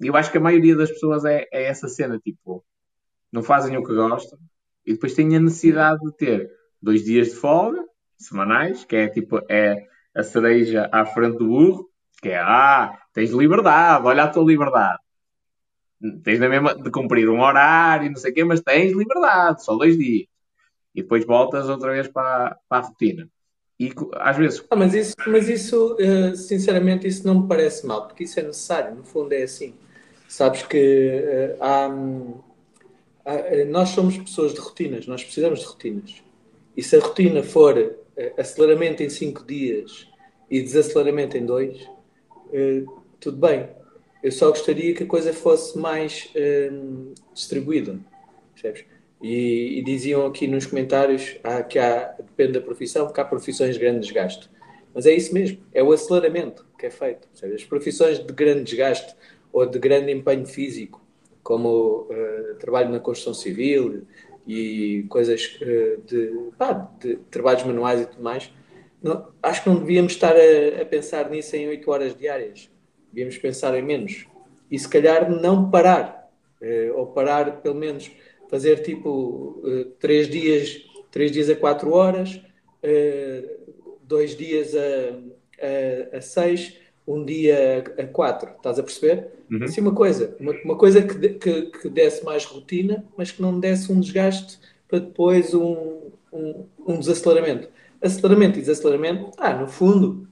E 0.00 0.06
eu 0.06 0.16
acho 0.16 0.30
que 0.30 0.38
a 0.38 0.40
maioria 0.40 0.76
das 0.76 0.90
pessoas 0.90 1.24
é, 1.24 1.46
é 1.52 1.64
essa 1.64 1.88
cena, 1.88 2.18
tipo, 2.18 2.64
não 3.30 3.42
fazem 3.42 3.76
o 3.76 3.84
que 3.84 3.94
gostam 3.94 4.38
e 4.84 4.92
depois 4.92 5.14
têm 5.14 5.36
a 5.36 5.40
necessidade 5.40 6.00
de 6.00 6.12
ter 6.16 6.50
dois 6.80 7.04
dias 7.04 7.28
de 7.28 7.36
folga 7.36 7.84
semanais, 8.16 8.84
que 8.84 8.96
é 8.96 9.08
tipo 9.08 9.40
é 9.48 9.86
a 10.14 10.22
cereja 10.22 10.88
à 10.92 11.04
frente 11.06 11.38
do 11.38 11.46
burro, 11.46 11.88
que 12.20 12.28
é 12.28 12.38
ah, 12.38 12.98
tens 13.12 13.30
liberdade, 13.30 14.06
olha 14.06 14.24
a 14.24 14.28
tua 14.28 14.44
liberdade. 14.44 14.98
Tens 16.24 16.40
na 16.40 16.48
mesma 16.48 16.74
de 16.74 16.90
cumprir 16.90 17.28
um 17.28 17.40
horário, 17.40 18.10
não 18.10 18.16
sei 18.16 18.32
o 18.32 18.34
quê, 18.34 18.44
mas 18.44 18.60
tens 18.60 18.92
liberdade, 18.92 19.64
só 19.64 19.76
dois 19.76 19.96
dias. 19.96 20.26
E 20.94 21.02
depois 21.02 21.24
voltas 21.24 21.68
outra 21.68 21.92
vez 21.92 22.08
para, 22.08 22.58
para 22.68 22.84
a 22.84 22.88
rotina. 22.88 23.28
E 23.86 23.92
às 24.14 24.36
vezes. 24.36 24.64
Ah, 24.70 24.76
mas 24.76 24.94
isso, 24.94 25.14
mas 25.26 25.48
isso, 25.48 25.96
eh, 25.98 26.34
sinceramente, 26.36 27.06
isso 27.06 27.26
não 27.26 27.42
me 27.42 27.48
parece 27.48 27.86
mal, 27.86 28.06
porque 28.06 28.24
isso 28.24 28.38
é 28.38 28.42
necessário, 28.42 28.94
no 28.94 29.04
fundo 29.04 29.32
é 29.32 29.42
assim. 29.42 29.74
Sabes 30.28 30.62
que 30.62 31.56
uh, 31.58 31.62
há 31.62 31.88
ah, 33.24 33.34
eh, 33.34 33.64
nós 33.64 33.90
somos 33.90 34.18
pessoas 34.18 34.52
de 34.52 34.60
rotinas, 34.60 35.06
nós 35.06 35.22
precisamos 35.22 35.60
de 35.60 35.66
rotinas. 35.66 36.22
E 36.76 36.82
se 36.82 36.96
a 36.96 37.00
rotina 37.00 37.42
for 37.42 37.78
eh, 38.16 38.32
aceleramento 38.36 39.02
em 39.02 39.08
5 39.08 39.44
dias 39.44 40.08
e 40.50 40.60
desaceleramento 40.60 41.36
em 41.36 41.46
2, 41.46 41.88
eh, 42.52 42.82
tudo 43.20 43.36
bem. 43.36 43.68
Eu 44.22 44.32
só 44.32 44.50
gostaria 44.50 44.94
que 44.94 45.04
a 45.04 45.06
coisa 45.06 45.32
fosse 45.32 45.76
mais 45.76 46.32
distribuída. 47.34 47.98
Percebes? 48.54 48.84
E, 49.22 49.78
e, 49.78 49.82
diziam 49.84 50.26
aqui 50.26 50.48
nos 50.48 50.66
comentários 50.66 51.38
ah, 51.44 51.62
que 51.62 51.78
há, 51.78 52.14
depende 52.18 52.54
da 52.54 52.60
profissão, 52.60 53.12
que 53.12 53.20
há 53.20 53.24
profissões 53.24 53.74
de 53.74 53.80
grande 53.80 54.00
desgaste. 54.00 54.50
Mas 54.92 55.06
é 55.06 55.14
isso 55.14 55.32
mesmo, 55.32 55.58
é 55.72 55.82
o 55.82 55.92
aceleramento 55.92 56.66
que 56.76 56.86
é 56.86 56.90
feito. 56.90 57.28
As 57.54 57.64
profissões 57.64 58.18
de 58.18 58.32
grande 58.32 58.64
desgaste 58.64 59.14
ou 59.52 59.64
de 59.64 59.78
grande 59.78 60.10
empenho 60.10 60.44
físico 60.44 61.00
como 61.42 62.08
uh, 62.10 62.54
trabalho 62.58 62.90
na 62.90 63.00
construção 63.00 63.34
civil 63.34 64.06
e 64.46 65.04
coisas 65.08 65.58
uh, 65.60 66.02
de, 66.02 66.32
de, 67.00 67.16
trabalhos 67.30 67.64
manuais 67.64 68.00
e 68.00 68.06
tudo 68.06 68.22
mais, 68.22 68.52
não, 69.02 69.28
acho 69.42 69.62
que 69.62 69.68
não 69.68 69.76
devíamos 69.76 70.12
estar 70.12 70.34
a, 70.36 70.82
a, 70.82 70.84
pensar 70.84 71.28
nisso 71.30 71.56
em 71.56 71.68
8 71.68 71.90
horas 71.90 72.16
diárias. 72.16 72.70
Devíamos 73.12 73.36
pensar 73.38 73.76
em 73.76 73.82
menos. 73.82 74.26
E 74.70 74.78
se 74.78 74.88
calhar 74.88 75.30
não 75.30 75.70
parar. 75.70 76.30
Uh, 76.60 76.96
ou 76.96 77.06
parar, 77.08 77.60
pelo 77.60 77.74
menos, 77.74 78.10
fazer 78.52 78.82
tipo 78.82 79.62
3 79.98 80.28
dias, 80.28 80.84
três 81.10 81.32
dias 81.32 81.48
a 81.48 81.56
4 81.56 81.90
horas, 81.90 82.38
2 84.02 84.36
dias 84.36 84.74
a 86.12 86.20
6 86.20 86.82
um 87.06 87.24
dia 87.24 87.82
a 87.98 88.06
quatro, 88.06 88.50
estás 88.50 88.78
a 88.78 88.82
perceber? 88.82 89.28
Uhum. 89.50 89.64
Assim 89.64 89.80
uma 89.80 89.94
coisa, 89.94 90.36
uma, 90.38 90.52
uma 90.64 90.76
coisa 90.76 91.02
que, 91.02 91.30
que, 91.30 91.62
que, 91.62 91.88
desse 91.88 92.24
mais 92.24 92.44
rotina, 92.44 93.04
mas 93.16 93.32
que 93.32 93.42
não 93.42 93.58
desse 93.58 93.90
um 93.90 93.98
desgaste 93.98 94.60
para 94.86 95.00
depois 95.00 95.54
um, 95.54 96.10
um, 96.32 96.66
um 96.86 96.98
desaceleramento. 96.98 97.68
Aceleramento 98.00 98.58
e 98.58 98.60
desaceleramento, 98.60 99.32
ah, 99.38 99.54
no 99.54 99.66
fundo, 99.66 100.28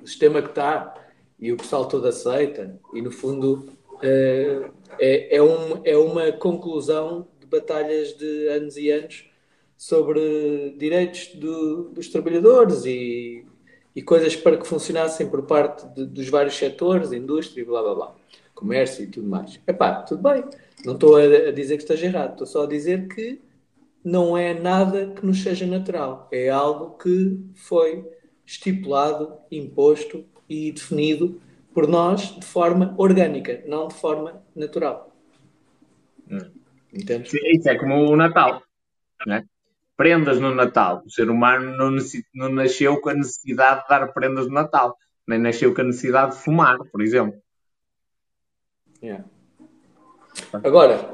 o 0.00 0.06
sistema 0.06 0.42
que 0.42 0.50
está, 0.50 0.94
e 1.40 1.52
o 1.52 1.56
pessoal 1.56 1.88
todo 1.88 2.06
aceita, 2.06 2.78
e 2.92 3.02
no 3.02 3.10
fundo 3.10 3.68
uh, 3.94 4.70
é, 4.98 5.36
é, 5.36 5.42
um, 5.42 5.80
é 5.84 5.96
uma 5.96 6.32
conclusão 6.32 7.26
de 7.40 7.46
batalhas 7.46 8.16
de 8.16 8.48
anos 8.48 8.76
e 8.76 8.90
anos 8.90 9.30
sobre 9.76 10.74
direitos 10.78 11.34
do, 11.34 11.90
dos 11.90 12.08
trabalhadores 12.08 12.84
e, 12.84 13.44
e 13.94 14.02
coisas 14.02 14.34
para 14.34 14.56
que 14.56 14.66
funcionassem 14.66 15.28
por 15.28 15.42
parte 15.42 15.86
de, 15.94 16.06
dos 16.06 16.28
vários 16.28 16.54
setores, 16.54 17.12
indústria, 17.12 17.64
blá 17.64 17.82
blá 17.82 17.94
blá, 17.94 18.14
comércio 18.54 19.04
e 19.04 19.06
tudo 19.06 19.28
mais. 19.28 19.60
Epá, 19.66 20.02
tudo 20.02 20.22
bem, 20.22 20.44
não 20.84 20.94
estou 20.94 21.16
a, 21.16 21.22
a 21.22 21.50
dizer 21.50 21.76
que 21.76 21.82
esteja 21.82 22.06
errado, 22.06 22.32
estou 22.32 22.46
só 22.46 22.64
a 22.64 22.66
dizer 22.66 23.08
que 23.08 23.40
não 24.02 24.36
é 24.36 24.52
nada 24.52 25.12
que 25.14 25.24
nos 25.24 25.42
seja 25.42 25.66
natural, 25.66 26.28
é 26.30 26.50
algo 26.50 26.98
que 26.98 27.40
foi 27.54 28.04
estipulado, 28.44 29.32
imposto 29.50 30.24
e 30.48 30.70
definido 30.72 31.40
por 31.74 31.88
nós 31.88 32.38
de 32.38 32.46
forma 32.46 32.94
orgânica, 32.96 33.62
não 33.66 33.88
de 33.88 33.94
forma 33.94 34.42
natural. 34.54 35.12
Hum. 36.30 36.50
Isso 36.92 37.68
é 37.68 37.76
como 37.76 38.12
o 38.12 38.16
Natal, 38.16 38.62
né? 39.26 39.44
Prendas 39.96 40.40
no 40.40 40.54
Natal. 40.54 41.02
O 41.04 41.10
ser 41.10 41.28
humano 41.28 41.76
não, 41.76 41.96
não 42.34 42.48
nasceu 42.48 43.00
com 43.00 43.10
a 43.10 43.14
necessidade 43.14 43.82
de 43.82 43.88
dar 43.88 44.12
prendas 44.12 44.46
no 44.46 44.52
Natal, 44.52 44.96
nem 45.26 45.38
nasceu 45.38 45.74
com 45.74 45.80
a 45.80 45.84
necessidade 45.84 46.36
de 46.36 46.42
fumar, 46.42 46.78
por 46.90 47.02
exemplo. 47.02 47.40
Yeah. 49.02 49.24
Agora, 50.52 51.10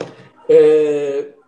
uh, 0.48 1.40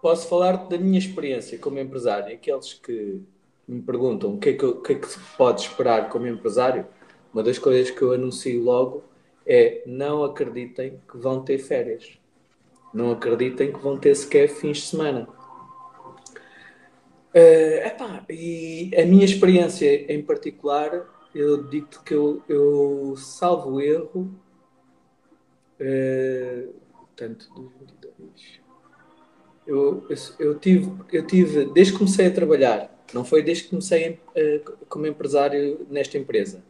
posso 0.00 0.28
falar 0.28 0.68
da 0.68 0.78
minha 0.78 0.98
experiência 0.98 1.58
como 1.58 1.78
empresário. 1.78 2.34
Aqueles 2.34 2.74
que 2.74 3.22
me 3.66 3.82
perguntam 3.82 4.34
o 4.34 4.38
que 4.38 4.50
é 4.50 4.52
que, 4.54 4.64
o 4.64 4.80
que, 4.80 4.92
é 4.92 4.98
que 4.98 5.06
se 5.06 5.18
pode 5.36 5.62
esperar 5.62 6.08
como 6.08 6.26
empresário, 6.26 6.86
uma 7.34 7.42
das 7.42 7.58
coisas 7.58 7.90
que 7.90 8.00
eu 8.00 8.12
anuncio 8.12 8.62
logo 8.62 9.02
é 9.44 9.82
não 9.86 10.22
acreditem 10.22 11.00
que 11.10 11.18
vão 11.18 11.42
ter 11.42 11.58
férias. 11.58 12.16
Não 12.94 13.10
acreditem 13.10 13.72
que 13.72 13.78
vão 13.80 13.98
ter 13.98 14.14
sequer 14.14 14.48
fins 14.48 14.76
de 14.78 14.82
semana. 14.84 15.28
Uh, 17.34 17.86
epá, 17.86 18.24
e 18.30 18.92
a 18.96 19.04
minha 19.04 19.24
experiência 19.24 20.12
em 20.12 20.22
particular, 20.22 21.04
eu 21.34 21.64
digo-te 21.64 21.98
que 22.04 22.14
eu, 22.14 22.40
eu 22.48 23.16
salvo 23.16 23.80
erro, 23.80 24.30
uh, 25.80 26.72
portanto, 26.92 27.50
2022. 27.52 28.60
Eu, 29.66 30.06
eu, 30.08 30.16
eu, 30.38 30.58
tive, 30.60 30.92
eu 31.12 31.26
tive, 31.26 31.64
desde 31.64 31.94
que 31.94 31.98
comecei 31.98 32.26
a 32.28 32.30
trabalhar, 32.30 33.04
não 33.12 33.24
foi 33.24 33.42
desde 33.42 33.64
que 33.64 33.70
comecei 33.70 34.12
uh, 34.12 34.76
como 34.88 35.08
empresário 35.08 35.84
nesta 35.90 36.16
empresa, 36.16 36.62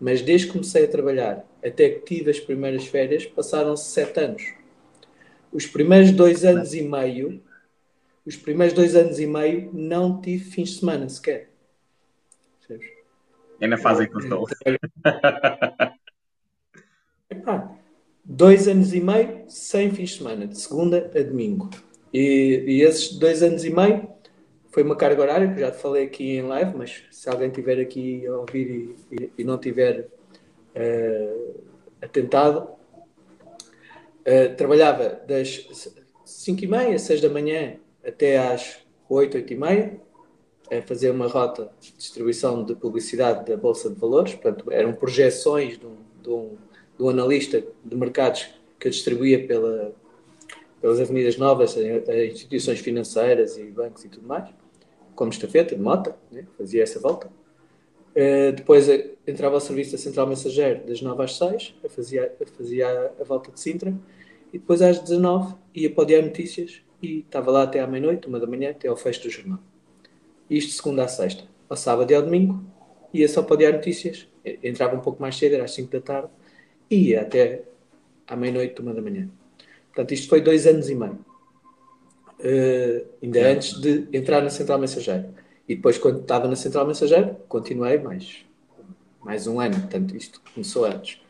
mas 0.00 0.22
desde 0.22 0.46
que 0.46 0.52
comecei 0.52 0.84
a 0.84 0.88
trabalhar 0.88 1.44
até 1.64 1.88
que 1.90 2.00
tive 2.00 2.30
as 2.30 2.38
primeiras 2.38 2.86
férias, 2.86 3.24
passaram-se 3.26 3.90
sete 3.90 4.20
anos. 4.20 4.42
Os 5.52 5.66
primeiros 5.66 6.12
dois 6.12 6.44
anos 6.44 6.74
e 6.74 6.82
meio, 6.82 7.42
os 8.24 8.36
primeiros 8.36 8.74
dois 8.74 8.94
anos 8.94 9.18
e 9.18 9.26
meio, 9.26 9.70
não 9.72 10.20
tive 10.20 10.44
fins 10.44 10.70
de 10.70 10.80
semana 10.80 11.08
sequer. 11.08 11.50
É 13.60 13.66
na 13.66 13.78
fase 13.78 14.04
em 14.04 14.10
que 14.10 14.18
estou. 14.18 14.46
dois 18.24 18.68
anos 18.68 18.92
e 18.92 19.00
meio 19.00 19.44
sem 19.48 19.90
fins 19.92 20.10
de 20.10 20.18
semana, 20.18 20.46
de 20.46 20.58
segunda 20.58 21.10
a 21.14 21.22
domingo. 21.22 21.70
E, 22.12 22.64
e 22.66 22.82
esses 22.82 23.18
dois 23.18 23.42
anos 23.42 23.64
e 23.64 23.70
meio 23.70 24.08
foi 24.76 24.82
uma 24.82 24.94
carga 24.94 25.22
horária, 25.22 25.50
que 25.50 25.58
já 25.58 25.70
te 25.70 25.78
falei 25.78 26.04
aqui 26.04 26.36
em 26.36 26.42
live, 26.42 26.76
mas 26.76 27.02
se 27.10 27.30
alguém 27.30 27.48
tiver 27.48 27.80
aqui 27.80 28.26
a 28.26 28.36
ouvir 28.36 28.94
e, 29.10 29.16
e, 29.16 29.32
e 29.38 29.42
não 29.42 29.56
tiver 29.56 30.00
uh, 30.00 31.54
atentado, 32.02 32.68
uh, 34.20 34.54
trabalhava 34.54 35.18
das 35.26 35.94
5 36.26 36.62
e 36.62 36.66
meia, 36.66 36.98
6 36.98 37.22
da 37.22 37.30
manhã 37.30 37.76
até 38.06 38.36
às 38.36 38.76
8, 39.08 39.38
8 39.38 39.50
e 39.54 39.56
meia, 39.56 40.00
a 40.70 40.82
fazer 40.82 41.10
uma 41.10 41.26
rota 41.26 41.70
de 41.80 41.94
distribuição 41.94 42.62
de 42.62 42.74
publicidade 42.74 43.50
da 43.50 43.56
Bolsa 43.56 43.88
de 43.88 43.98
Valores, 43.98 44.34
portanto 44.34 44.70
eram 44.70 44.92
projeções 44.92 45.78
de 45.78 45.86
um, 45.86 45.96
de 46.22 46.28
um, 46.28 46.56
de 46.98 47.02
um 47.02 47.08
analista 47.08 47.64
de 47.82 47.96
mercados 47.96 48.46
que 48.78 48.90
distribuía 48.90 49.46
pela, 49.46 49.94
pelas 50.82 51.00
avenidas 51.00 51.38
novas, 51.38 51.78
a 51.78 52.26
instituições 52.26 52.80
financeiras 52.80 53.56
e 53.56 53.64
bancos 53.70 54.04
e 54.04 54.10
tudo 54.10 54.28
mais 54.28 54.65
como 55.16 55.30
estafeta 55.30 55.74
de 55.74 55.82
mota, 55.82 56.16
né? 56.30 56.46
fazia 56.56 56.82
essa 56.82 57.00
volta. 57.00 57.28
Uh, 58.12 58.52
depois 58.54 58.88
uh, 58.88 59.16
entrava 59.26 59.56
ao 59.56 59.60
serviço 59.60 59.92
da 59.92 59.98
Central 59.98 60.26
Mensageiro 60.26 60.86
das 60.86 61.02
9 61.02 61.22
às 61.24 61.36
6, 61.36 61.74
fazia, 61.88 62.32
fazia 62.56 62.88
a, 62.88 63.22
a, 63.22 63.24
volta 63.24 63.50
de 63.50 63.58
Sintra, 63.58 63.92
e 64.52 64.58
depois 64.58 64.80
às 64.80 64.98
19 65.00 65.54
ia 65.74 65.90
para 65.90 66.02
o 66.02 66.06
Diário 66.06 66.28
Notícias 66.28 66.80
e 67.02 67.18
estava 67.18 67.50
lá 67.50 67.64
até 67.64 67.80
à 67.80 67.86
meia-noite, 67.86 68.28
uma 68.28 68.38
da 68.38 68.46
manhã, 68.46 68.70
até 68.70 68.88
ao 68.88 68.96
fecho 68.96 69.22
do 69.24 69.30
jornal. 69.30 69.58
Isto 70.48 70.72
segunda 70.72 71.04
a 71.04 71.08
sexta. 71.08 71.44
Ao 71.68 71.76
sábado 71.76 72.10
e 72.10 72.14
ao 72.14 72.22
domingo 72.22 72.64
ia 73.12 73.28
só 73.28 73.42
para 73.42 73.54
o 73.54 73.56
Diário 73.56 73.78
Notícias, 73.78 74.28
entrava 74.62 74.96
um 74.96 75.00
pouco 75.00 75.20
mais 75.20 75.36
cedo, 75.36 75.54
era 75.54 75.64
às 75.64 75.72
5 75.72 75.90
da 75.90 76.00
tarde, 76.00 76.28
e 76.90 77.08
ia 77.08 77.22
até 77.22 77.64
à 78.26 78.36
meia-noite, 78.36 78.80
uma 78.80 78.94
da 78.94 79.02
manhã. 79.02 79.28
Portanto, 79.88 80.12
isto 80.12 80.28
foi 80.28 80.40
dois 80.40 80.66
anos 80.66 80.88
e 80.88 80.94
meio 80.94 81.18
uh, 82.40 83.06
ainda 83.22 83.48
antes 83.48 83.80
de 83.80 84.06
entrar 84.12 84.42
na 84.42 84.50
Central 84.50 84.78
Mensageiro. 84.78 85.26
E 85.68 85.74
depois, 85.74 85.98
quando 85.98 86.20
estava 86.20 86.46
na 86.46 86.56
Central 86.56 86.86
Mensageiro, 86.86 87.36
continuei 87.48 87.98
mais, 87.98 88.44
mais 89.20 89.46
um 89.46 89.60
ano. 89.60 89.74
Portanto, 89.80 90.16
isto 90.16 90.40
começou 90.54 90.84
antes. 90.84 91.20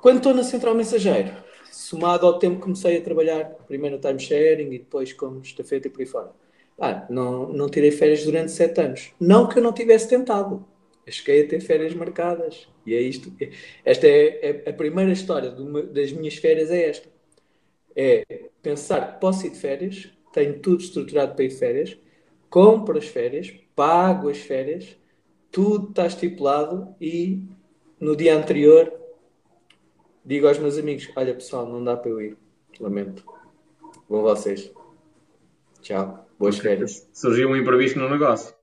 Quando 0.00 0.18
estou 0.18 0.34
na 0.34 0.44
Central 0.44 0.74
Mensageiro, 0.74 1.30
somado 1.70 2.26
ao 2.26 2.38
tempo 2.38 2.56
que 2.56 2.62
comecei 2.62 2.98
a 2.98 3.00
trabalhar, 3.00 3.44
primeiro 3.66 3.96
no 3.96 4.02
timesharing 4.02 4.72
e 4.72 4.78
depois 4.78 5.12
como 5.12 5.40
estafeta 5.40 5.88
e 5.88 5.90
por 5.90 6.00
aí 6.00 6.06
fora, 6.06 6.30
ah, 6.78 7.06
não, 7.10 7.52
não 7.52 7.68
tirei 7.68 7.90
férias 7.90 8.24
durante 8.24 8.50
sete 8.50 8.80
anos. 8.80 9.12
Não 9.20 9.48
que 9.48 9.58
eu 9.58 9.62
não 9.62 9.72
tivesse 9.72 10.08
tentado. 10.08 10.64
Eu 11.04 11.12
cheguei 11.12 11.44
a 11.44 11.48
ter 11.48 11.60
férias 11.60 11.94
marcadas. 11.94 12.68
E 12.86 12.94
é 12.94 13.00
isto. 13.00 13.32
Esta 13.84 14.06
é, 14.06 14.62
é 14.64 14.70
a 14.70 14.72
primeira 14.72 15.12
história 15.12 15.50
das 15.50 16.12
minhas 16.12 16.36
férias 16.36 16.70
é 16.70 16.88
esta 16.88 17.08
é 17.96 18.24
pensar 18.62 19.14
que 19.14 19.20
posso 19.20 19.46
ir 19.46 19.50
de 19.50 19.58
férias, 19.58 20.10
tenho 20.32 20.58
tudo 20.60 20.82
estruturado 20.82 21.34
para 21.34 21.44
ir 21.44 21.48
de 21.48 21.56
férias, 21.56 21.98
compro 22.48 22.98
as 22.98 23.06
férias, 23.06 23.52
pago 23.74 24.28
as 24.28 24.38
férias, 24.38 24.96
tudo 25.50 25.90
está 25.90 26.06
estipulado 26.06 26.94
e 27.00 27.42
no 28.00 28.16
dia 28.16 28.36
anterior 28.36 28.92
digo 30.24 30.48
aos 30.48 30.58
meus 30.58 30.78
amigos: 30.78 31.10
Olha 31.16 31.34
pessoal, 31.34 31.66
não 31.66 31.82
dá 31.82 31.96
para 31.96 32.10
eu 32.10 32.20
ir, 32.20 32.36
lamento. 32.80 33.24
Vão 34.08 34.22
vocês. 34.22 34.72
Tchau, 35.80 36.26
boas 36.38 36.58
férias. 36.58 37.08
Surgiu 37.12 37.48
um 37.48 37.56
imprevisto 37.56 37.98
no 37.98 38.08
negócio. 38.08 38.54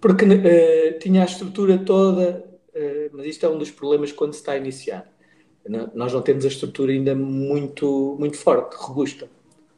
Porque 0.00 0.24
uh, 0.24 0.98
tinha 0.98 1.22
a 1.22 1.26
estrutura 1.26 1.78
toda, 1.78 2.60
uh, 2.68 3.10
mas 3.12 3.26
isto 3.26 3.44
é 3.44 3.48
um 3.48 3.58
dos 3.58 3.70
problemas 3.70 4.12
quando 4.12 4.32
se 4.32 4.40
está 4.40 4.52
a 4.52 4.56
iniciar 4.56 5.10
nós 5.68 6.12
não 6.12 6.22
temos 6.22 6.44
a 6.44 6.48
estrutura 6.48 6.92
ainda 6.92 7.14
muito, 7.14 8.16
muito 8.18 8.36
forte, 8.36 8.74
robusta. 8.76 9.28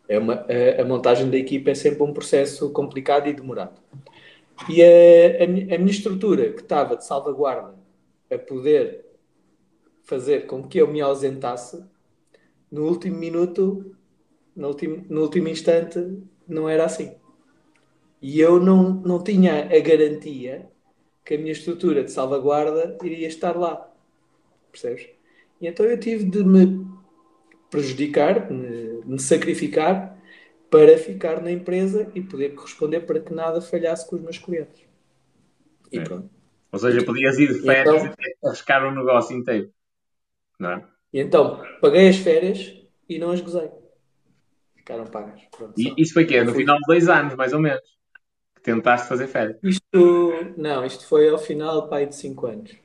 É 0.09 0.19
uma, 0.19 0.35
a, 0.35 0.83
a, 0.83 0.85
montagem 0.85 1.29
da 1.31 1.37
equipa 1.37 1.71
é 1.71 1.75
sempre 1.75 2.03
um 2.03 2.13
processo 2.13 2.71
complicado 2.71 3.29
e 3.29 3.33
demorado. 3.33 3.81
E 4.69 4.83
a, 4.83 4.87
a, 5.41 5.45
a 5.45 5.79
minha 5.79 5.91
estrutura, 5.91 6.53
que 6.53 6.63
estava 6.63 6.97
de 6.97 7.05
salvaguarda 7.05 7.75
a 8.31 8.39
poder 8.39 9.05
fazer 10.05 10.47
com 10.47 10.63
que 10.63 10.79
eu 10.79 10.89
me 10.89 11.01
ausentasse, 11.01 11.85
no 12.71 12.87
último 12.87 13.19
minuto, 13.19 13.95
no 14.55 14.69
último, 14.69 15.05
no 15.09 15.23
último 15.23 15.49
instante, 15.49 16.19
não 16.49 16.69
era 16.69 16.85
assim. 16.85 17.15
E 18.21 18.41
eu 18.41 18.61
não, 18.61 18.95
não 18.95 19.23
tinha 19.23 19.65
a 19.65 19.81
garantia 19.81 20.71
que 21.25 21.35
a 21.35 21.39
minha 21.39 21.53
estrutura 21.53 22.05
de 22.05 22.11
salvaguarda 22.11 22.97
iria 23.03 23.29
estar 23.29 23.57
lá. 23.57 23.91
Percebes? 24.71 25.09
E 25.63 25.69
então 25.69 25.87
eu 25.87 25.99
tive 25.99 26.25
de 26.25 26.43
me 26.43 26.85
prejudicar, 27.71 28.49
de 28.49 29.01
me 29.07 29.21
sacrificar 29.21 30.19
para 30.69 30.99
ficar 30.99 31.41
na 31.41 31.53
empresa 31.53 32.11
e 32.17 32.21
poder 32.21 32.57
corresponder 32.57 33.03
para 33.03 33.21
que 33.21 33.33
nada 33.33 33.61
falhasse 33.61 34.09
com 34.11 34.17
os 34.17 34.23
meus 34.23 34.39
clientes. 34.39 34.83
E 35.93 35.99
é. 35.99 36.03
pronto. 36.03 36.29
Ou 36.73 36.79
seja, 36.81 37.05
podias 37.05 37.39
ir 37.39 37.53
de 37.53 37.61
férias 37.61 38.03
então, 38.03 38.15
e 38.19 38.47
arriscar 38.49 38.85
o 38.85 38.89
um 38.89 38.95
negócio 38.95 39.37
inteiro. 39.37 39.71
Não 40.59 40.73
é? 40.73 40.85
E 41.13 41.21
então, 41.21 41.63
paguei 41.81 42.09
as 42.09 42.17
férias 42.17 42.75
e 43.09 43.19
não 43.19 43.31
as 43.31 43.41
gozei. 43.41 43.71
Ficaram 44.75 45.05
pagas. 45.05 45.43
Pronto, 45.57 45.75
e 45.79 45.95
isso 45.97 46.15
foi 46.15 46.25
quê? 46.25 46.43
No 46.43 46.55
final 46.55 46.77
de 46.77 46.87
dois 46.89 47.09
anos, 47.09 47.37
mais 47.37 47.53
ou 47.53 47.61
menos. 47.61 47.83
Que 48.57 48.63
tentaste 48.63 49.07
fazer 49.07 49.29
férias. 49.29 49.59
Isto, 49.63 50.33
não, 50.57 50.85
isto 50.85 51.07
foi 51.07 51.29
ao 51.29 51.39
final, 51.39 51.89
pai, 51.89 52.07
de 52.07 52.17
cinco 52.17 52.47
anos. 52.47 52.82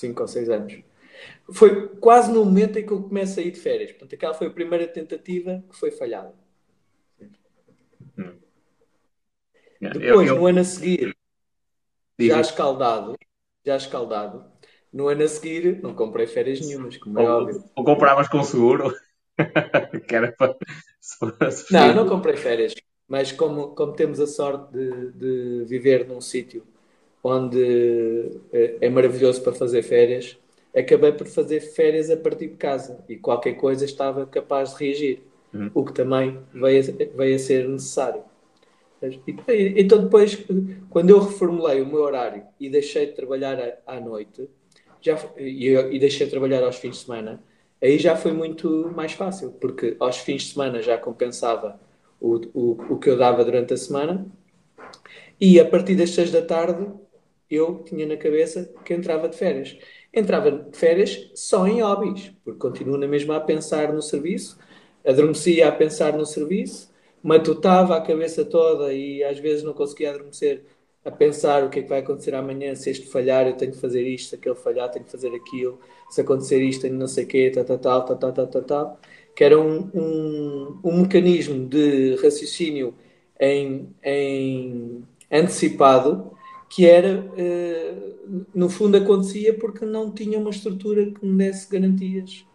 5 0.00 0.22
ou 0.22 0.28
6 0.28 0.50
anos. 0.50 0.82
Foi 1.52 1.88
quase 1.96 2.32
no 2.32 2.44
momento 2.44 2.78
em 2.78 2.86
que 2.86 2.92
eu 2.92 3.02
começo 3.02 3.38
a 3.38 3.42
ir 3.42 3.50
de 3.50 3.60
férias. 3.60 3.90
Portanto, 3.90 4.14
aquela 4.14 4.34
foi 4.34 4.46
a 4.46 4.50
primeira 4.50 4.86
tentativa 4.86 5.62
que 5.68 5.76
foi 5.76 5.90
falhada. 5.90 6.34
Hum. 8.18 8.34
Depois, 9.80 10.02
eu, 10.02 10.22
eu... 10.22 10.36
no 10.36 10.46
ano 10.46 10.60
a 10.60 10.64
seguir, 10.64 11.16
já 12.18 12.40
escaldado, 12.40 13.16
já 13.64 13.76
escaldado, 13.76 14.44
no 14.92 15.08
ano 15.08 15.22
a 15.22 15.28
seguir 15.28 15.80
não 15.82 15.94
comprei 15.94 16.26
férias 16.26 16.60
nenhumas, 16.60 16.96
como 16.96 17.18
é 17.18 17.22
Ou, 17.22 17.42
óbvio. 17.42 17.64
ou 17.76 17.84
compravas 17.84 18.28
com 18.28 18.42
seguro, 18.42 18.94
que 20.06 20.14
era 20.14 20.32
para. 20.32 20.56
Não, 21.70 21.94
não 21.94 22.08
comprei 22.08 22.36
férias, 22.36 22.74
mas 23.08 23.32
como, 23.32 23.74
como 23.74 23.94
temos 23.94 24.20
a 24.20 24.26
sorte 24.26 24.72
de, 24.72 25.12
de 25.12 25.64
viver 25.64 26.06
num 26.06 26.20
sítio 26.20 26.66
onde 27.22 28.40
eh, 28.52 28.76
é 28.80 28.90
maravilhoso 28.90 29.42
para 29.42 29.52
fazer 29.52 29.82
férias, 29.82 30.38
acabei 30.74 31.12
por 31.12 31.26
fazer 31.26 31.60
férias 31.60 32.10
a 32.10 32.16
partir 32.16 32.48
de 32.48 32.56
casa 32.56 33.04
e 33.08 33.16
qualquer 33.16 33.54
coisa 33.54 33.84
estava 33.84 34.26
capaz 34.26 34.74
de 34.74 34.84
reagir, 34.84 35.22
Uhum. 35.52 35.68
o 35.74 35.84
que 35.84 35.92
também 35.92 36.38
veio 36.54 36.80
a, 36.80 37.16
veio 37.16 37.34
a 37.34 37.38
ser 37.40 37.68
necessário. 37.68 38.22
Então 39.76 40.02
depois, 40.04 40.38
quando 40.90 41.10
eu 41.10 41.18
reformulei 41.18 41.80
o 41.80 41.86
meu 41.86 42.02
horário 42.02 42.44
e 42.58 42.68
deixei 42.68 43.06
de 43.06 43.12
trabalhar 43.12 43.58
à 43.86 43.98
noite, 43.98 44.48
já, 45.00 45.16
e, 45.38 45.68
e 45.68 45.98
deixei 45.98 46.26
de 46.26 46.30
trabalhar 46.30 46.62
aos 46.62 46.76
fins 46.76 46.98
de 46.98 47.04
semana, 47.04 47.42
aí 47.82 47.98
já 47.98 48.14
foi 48.14 48.32
muito 48.32 48.92
mais 48.94 49.12
fácil, 49.12 49.52
porque 49.52 49.96
aos 49.98 50.18
fins 50.18 50.42
de 50.42 50.52
semana 50.52 50.82
já 50.82 50.98
compensava 50.98 51.80
o, 52.20 52.36
o, 52.52 52.94
o 52.94 52.98
que 52.98 53.08
eu 53.08 53.16
dava 53.16 53.42
durante 53.44 53.72
a 53.72 53.76
semana, 53.76 54.26
e 55.40 55.58
a 55.58 55.64
partir 55.64 55.96
das 55.96 56.10
seis 56.10 56.30
da 56.30 56.42
tarde 56.42 56.86
eu 57.50 57.82
tinha 57.84 58.06
na 58.06 58.16
cabeça 58.16 58.72
que 58.84 58.94
entrava 58.94 59.28
de 59.28 59.36
férias. 59.36 59.76
Entrava 60.12 60.50
de 60.50 60.76
férias 60.76 61.30
só 61.34 61.66
em 61.66 61.82
hobbies, 61.82 62.32
porque 62.44 62.58
continuo 62.58 62.96
na 62.96 63.06
mesma 63.06 63.36
a 63.36 63.40
pensar 63.40 63.92
no 63.92 64.02
serviço, 64.02 64.58
adormecia 65.06 65.68
a 65.68 65.72
pensar 65.72 66.16
no 66.16 66.26
serviço, 66.26 66.90
matutava 67.22 67.96
a 67.96 68.00
cabeça 68.00 68.44
toda 68.44 68.92
e 68.92 69.22
às 69.24 69.38
vezes 69.38 69.62
não 69.62 69.72
conseguia 69.72 70.10
adormecer 70.10 70.64
a 71.04 71.10
pensar 71.10 71.64
o 71.64 71.70
que 71.70 71.80
é 71.80 71.82
que 71.82 71.88
vai 71.88 72.00
acontecer 72.00 72.34
amanhã, 72.34 72.74
se 72.74 72.90
este 72.90 73.06
falhar 73.06 73.46
eu 73.46 73.56
tenho 73.56 73.72
que 73.72 73.78
fazer 73.78 74.06
isto, 74.06 74.30
se 74.30 74.34
aquele 74.34 74.54
falhar 74.54 74.90
tenho 74.90 75.04
que 75.04 75.10
fazer 75.10 75.34
aquilo, 75.34 75.80
se 76.10 76.20
acontecer 76.20 76.62
isto 76.62 76.82
tenho 76.82 76.94
não 76.94 77.06
sei 77.06 77.24
o 77.24 77.26
quê, 77.26 77.50
tal, 77.50 77.64
tal, 77.64 77.78
tal, 77.78 78.04
tal, 78.04 78.16
tal, 78.18 78.32
tal, 78.32 78.46
tal, 78.46 78.62
tal, 78.62 79.00
que 79.34 79.44
era 79.44 79.58
um, 79.58 79.90
um, 79.94 80.80
um 80.84 81.00
mecanismo 81.02 81.66
de 81.66 82.16
raciocínio 82.16 82.94
em, 83.38 83.94
em 84.02 85.02
antecipado 85.30 86.32
que 86.70 86.86
era, 86.86 87.26
eh, 87.36 87.94
no 88.54 88.70
fundo 88.70 88.96
acontecia 88.96 89.58
porque 89.58 89.84
não 89.84 90.12
tinha 90.12 90.38
uma 90.38 90.50
estrutura 90.50 91.04
que 91.10 91.26
me 91.26 91.36
desse 91.36 91.68
garantias 91.68 92.46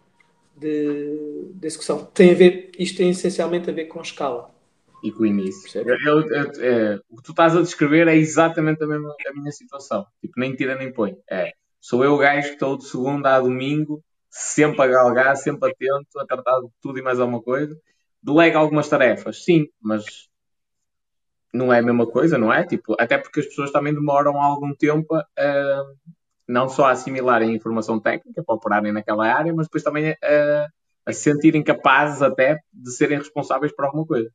de, 0.58 1.50
de 1.54 1.66
execução. 1.66 2.04
Tem 2.06 2.32
a 2.32 2.34
ver, 2.34 2.70
isto 2.78 2.96
tem 2.96 3.10
essencialmente 3.10 3.68
a 3.68 3.72
ver 3.72 3.86
com 3.86 4.00
escala. 4.00 4.50
E 5.04 5.12
com 5.12 5.22
o 5.22 5.26
início. 5.26 5.82
Eu- 5.82 5.96
eu- 6.06 6.28
eu- 6.30 6.64
é, 6.64 7.00
o 7.10 7.16
que 7.16 7.22
tu 7.22 7.32
estás 7.32 7.54
a 7.54 7.60
descrever 7.60 8.08
é 8.08 8.16
exatamente 8.16 8.82
a 8.82 8.86
mesma 8.86 9.14
a 9.28 9.32
minha 9.34 9.52
situação. 9.52 10.06
Tipo, 10.20 10.40
nem 10.40 10.54
tira 10.56 10.76
nem 10.76 10.92
põe. 10.92 11.14
É, 11.30 11.52
sou 11.80 12.02
eu 12.02 12.14
o 12.14 12.18
gajo 12.18 12.48
que 12.48 12.54
estou 12.54 12.78
de 12.78 12.86
segunda 12.88 13.36
a 13.36 13.40
domingo, 13.40 14.02
sempre 14.30 14.82
a 14.82 14.86
galgar, 14.86 15.36
sempre 15.36 15.70
atento, 15.70 16.18
a 16.18 16.26
tratar 16.26 16.58
de 16.60 16.68
tudo 16.80 16.98
e 16.98 17.02
mais 17.02 17.20
alguma 17.20 17.42
coisa. 17.42 17.78
Delega 18.22 18.58
algumas 18.58 18.88
tarefas, 18.88 19.44
sim, 19.44 19.66
mas 19.80 20.04
não 21.56 21.72
é 21.72 21.78
a 21.78 21.82
mesma 21.82 22.06
coisa, 22.06 22.38
não 22.38 22.52
é? 22.52 22.64
Tipo, 22.64 22.94
até 22.98 23.18
porque 23.18 23.40
as 23.40 23.46
pessoas 23.46 23.72
também 23.72 23.94
demoram 23.94 24.40
algum 24.40 24.74
tempo 24.74 25.14
a 25.14 25.84
não 26.48 26.68
só 26.68 26.84
a 26.84 26.90
assimilarem 26.92 27.54
informação 27.54 27.98
técnica 27.98 28.42
para 28.42 28.54
operarem 28.54 28.92
naquela 28.92 29.26
área, 29.26 29.52
mas 29.52 29.66
depois 29.66 29.82
também 29.82 30.16
a, 30.22 30.68
a 31.04 31.12
se 31.12 31.22
sentirem 31.22 31.62
capazes 31.62 32.22
até 32.22 32.60
de 32.72 32.92
serem 32.92 33.18
responsáveis 33.18 33.72
por 33.74 33.84
alguma 33.84 34.06
coisa. 34.06 34.30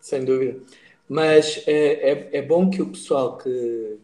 Sem 0.00 0.24
dúvida. 0.24 0.60
Mas 1.08 1.62
é, 1.66 2.10
é, 2.10 2.38
é 2.38 2.42
bom 2.42 2.68
que 2.68 2.82
o 2.82 2.90
pessoal 2.90 3.38
que, 3.38 3.98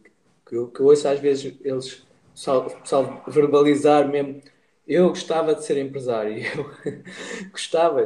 que, 0.47 0.67
que 0.67 0.81
eu 0.81 0.87
ouço 0.87 1.09
às 1.09 1.19
vezes 1.19 1.57
eles, 1.63 2.07
o 2.47 2.81
pessoal 2.81 3.23
verbalizar 3.27 4.09
mesmo, 4.09 4.41
eu 4.87 5.09
gostava 5.09 5.55
de 5.55 5.65
ser 5.65 5.79
empresário, 5.79 6.37
eu 6.55 7.51
gostava, 7.51 8.05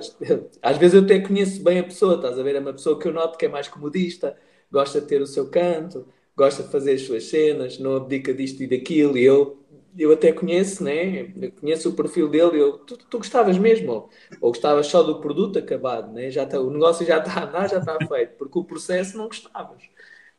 às 0.62 0.78
vezes 0.78 0.94
eu 0.94 1.02
até 1.02 1.20
conheço 1.20 1.62
bem 1.62 1.80
a 1.80 1.84
pessoa, 1.84 2.16
estás 2.16 2.38
a 2.38 2.42
ver? 2.42 2.56
É 2.56 2.60
uma 2.60 2.72
pessoa 2.72 2.98
que 2.98 3.08
eu 3.08 3.12
noto 3.12 3.38
que 3.38 3.46
é 3.46 3.48
mais 3.48 3.68
comodista, 3.68 4.36
gosta 4.70 5.00
de 5.00 5.06
ter 5.08 5.20
o 5.20 5.26
seu 5.26 5.50
canto, 5.50 6.06
gosta 6.36 6.62
de 6.62 6.70
fazer 6.70 6.92
as 6.92 7.02
suas 7.02 7.24
cenas, 7.24 7.78
não 7.78 7.96
abdica 7.96 8.32
disto 8.32 8.62
e 8.62 8.66
daquilo, 8.68 9.18
e 9.18 9.24
eu, 9.24 9.58
eu 9.98 10.12
até 10.12 10.32
conheço, 10.32 10.84
né? 10.84 11.32
Eu 11.40 11.52
conheço 11.52 11.88
o 11.90 11.94
perfil 11.94 12.28
dele, 12.28 12.60
eu, 12.60 12.78
tu, 12.78 12.96
tu 12.96 13.18
gostavas 13.18 13.58
mesmo, 13.58 14.08
ou 14.40 14.50
gostavas 14.52 14.86
só 14.86 15.02
do 15.02 15.20
produto 15.20 15.58
acabado, 15.58 16.12
né? 16.12 16.30
Já 16.30 16.46
tá, 16.46 16.60
o 16.60 16.70
negócio 16.70 17.04
já 17.04 17.18
está 17.18 17.40
a 17.40 17.44
andar, 17.48 17.68
já 17.68 17.78
está 17.78 17.98
feito, 18.06 18.36
porque 18.36 18.58
o 18.58 18.64
processo 18.64 19.16
não 19.18 19.26
gostavas. 19.26 19.82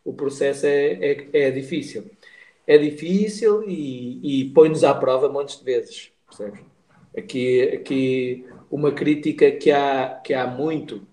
O 0.03 0.13
processo 0.13 0.65
é, 0.65 0.93
é, 0.93 1.27
é 1.47 1.51
difícil. 1.51 2.09
É 2.67 2.77
difícil 2.77 3.63
e, 3.67 4.43
e 4.43 4.53
põe-nos 4.53 4.83
à 4.83 4.93
prova 4.93 5.27
montes 5.29 5.57
de 5.59 5.65
vezes, 5.65 6.11
percebes? 6.29 6.61
Aqui, 7.17 7.61
aqui 7.63 8.45
uma 8.69 8.91
crítica 8.91 9.51
que 9.51 9.71
há, 9.71 10.21
que 10.23 10.33
há 10.33 10.47
muito 10.47 11.07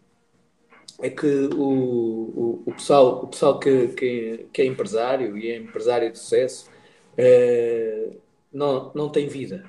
é 1.01 1.11
que 1.11 1.27
o, 1.27 1.63
o, 1.63 2.63
o 2.67 2.73
pessoal, 2.73 3.25
o 3.25 3.27
pessoal 3.29 3.59
que, 3.59 3.89
que, 3.89 4.47
que 4.53 4.63
é 4.63 4.67
empresário 4.67 5.37
e 5.37 5.49
é 5.51 5.57
empresário 5.57 6.11
de 6.11 6.19
sucesso 6.19 6.71
eh, 7.17 8.17
não, 8.53 8.93
não 8.95 9.09
tem 9.11 9.29
vida. 9.29 9.65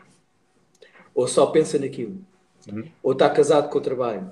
Ou 1.14 1.28
só 1.28 1.48
pensa 1.48 1.78
naquilo. 1.80 2.18
Uhum. 2.72 2.84
Ou 3.02 3.12
está 3.14 3.30
casado 3.30 3.70
com 3.70 3.78
o 3.78 3.82
trabalho. 3.82 4.32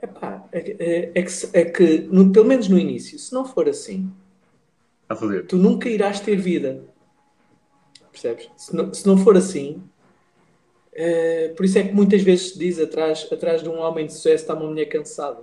Epá, 0.00 0.44
é, 0.52 0.60
que- 0.60 0.76
é, 0.82 1.12
é 1.14 1.22
que, 1.22 1.32
é 1.52 1.64
que 1.64 1.98
no- 2.02 2.32
pelo 2.32 2.46
menos 2.46 2.68
no 2.68 2.78
início, 2.78 3.18
se 3.18 3.32
não 3.32 3.44
for 3.44 3.68
assim, 3.68 4.10
tu 5.48 5.56
nunca 5.56 5.88
irás 5.88 6.20
ter 6.20 6.36
vida. 6.36 6.84
Percebes? 8.10 8.50
Se 8.56 8.74
não, 8.74 8.92
se 8.92 9.06
não 9.06 9.16
for 9.16 9.36
assim, 9.36 9.82
eh, 10.94 11.52
por 11.56 11.64
isso 11.64 11.78
é 11.78 11.82
que 11.84 11.92
muitas 11.94 12.22
vezes 12.22 12.52
se 12.52 12.58
diz 12.58 12.78
atrás, 12.78 13.28
atrás 13.32 13.62
de 13.62 13.68
um 13.68 13.78
homem 13.78 14.06
de 14.06 14.12
sucesso 14.12 14.44
está 14.44 14.54
uma 14.54 14.66
mulher 14.68 14.86
cansada. 14.86 15.42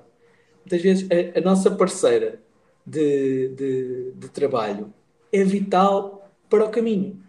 Muitas 0.63 0.81
vezes 0.81 1.07
a, 1.12 1.39
a 1.39 1.41
nossa 1.41 1.71
parceira 1.71 2.39
de, 2.85 3.49
de, 3.49 4.12
de 4.15 4.29
trabalho 4.29 4.93
é 5.31 5.43
vital 5.43 6.29
para 6.49 6.65
o 6.65 6.69
caminho. 6.69 7.21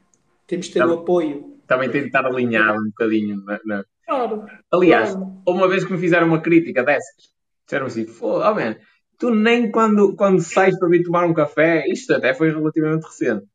Temos 0.46 0.66
de 0.66 0.72
ter 0.72 0.85
o 0.85 0.92
apoio. 0.94 1.56
Também 1.66 1.88
tem 1.90 2.00
de 2.02 2.06
estar 2.09 2.26
alinhado 2.26 2.80
um 2.80 2.87
bocadinho. 2.88 3.42
na- 3.44 3.61
na- 3.64 3.85
Claro. 4.06 4.44
Aliás, 4.72 5.12
claro. 5.14 5.42
uma 5.46 5.68
vez 5.68 5.85
que 5.85 5.92
me 5.92 5.98
fizeram 5.98 6.26
uma 6.26 6.40
crítica 6.40 6.83
dessas, 6.83 7.30
disseram 7.64 7.87
assim: 7.87 8.06
oh 8.20 8.38
man, 8.54 8.74
tu 9.16 9.30
nem 9.33 9.70
quando, 9.70 10.16
quando 10.16 10.40
sais 10.40 10.76
para 10.76 10.88
vir 10.88 11.04
tomar 11.04 11.24
um 11.26 11.33
café, 11.33 11.87
isto 11.87 12.12
até 12.12 12.35
foi 12.35 12.50
relativamente 12.50 13.04
recente, 13.04 13.46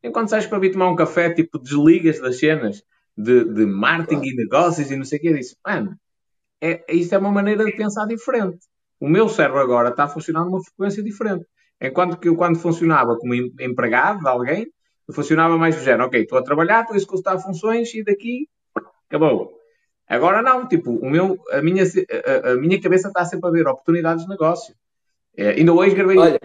nem 0.00 0.12
quando 0.12 0.28
sais 0.30 0.46
para 0.46 0.60
vir 0.60 0.70
tomar 0.70 0.88
um 0.88 0.94
café, 0.94 1.30
tipo, 1.30 1.58
desligas 1.58 2.20
das 2.20 2.38
cenas 2.38 2.84
de, 3.16 3.44
de 3.44 3.66
marketing 3.66 4.28
e 4.28 4.34
negócios 4.36 4.90
e 4.90 4.96
não 4.96 5.04
sei 5.04 5.18
o 5.18 5.22
que. 5.22 5.28
Eu 5.28 5.34
disse: 5.36 5.56
Mano, 5.66 5.96
é, 6.60 6.84
isto 6.94 7.14
é 7.14 7.18
uma 7.18 7.30
maneira 7.30 7.64
de 7.64 7.72
pensar 7.72 8.06
diferente. 8.06 8.58
O 9.00 9.08
meu 9.08 9.28
cérebro 9.28 9.60
agora 9.60 9.90
está 9.90 10.04
a 10.04 10.08
funcionar 10.08 10.44
numa 10.44 10.62
frequência 10.62 11.02
diferente. 11.02 11.44
Enquanto 11.80 12.16
que 12.18 12.28
eu, 12.28 12.36
quando 12.36 12.58
funcionava 12.58 13.16
como 13.16 13.34
em- 13.34 13.52
empregado 13.60 14.20
de 14.20 14.28
alguém, 14.28 14.66
eu 15.06 15.14
funcionava 15.14 15.56
mais 15.58 15.76
do 15.76 15.82
género: 15.82 16.04
Ok, 16.04 16.22
estou 16.22 16.38
a 16.38 16.42
trabalhar, 16.42 16.80
estou 16.80 16.94
a 16.94 16.96
executar 16.96 17.38
funções 17.40 17.92
e 17.94 18.02
daqui 18.04 18.48
acabou. 19.08 19.52
Agora 20.08 20.42
não, 20.42 20.68
tipo, 20.68 20.90
o 20.92 21.08
meu, 21.10 21.38
a, 21.50 21.62
minha, 21.62 21.82
a, 21.84 22.50
a 22.52 22.56
minha 22.56 22.80
cabeça 22.80 23.08
está 23.08 23.24
sempre 23.24 23.48
a 23.48 23.52
ver 23.52 23.66
oportunidades 23.66 24.24
de 24.24 24.30
negócio. 24.30 24.74
É, 25.36 25.50
ainda 25.50 25.72
hoje 25.72 25.94
gravei, 25.94 26.18
Olha, 26.18 26.38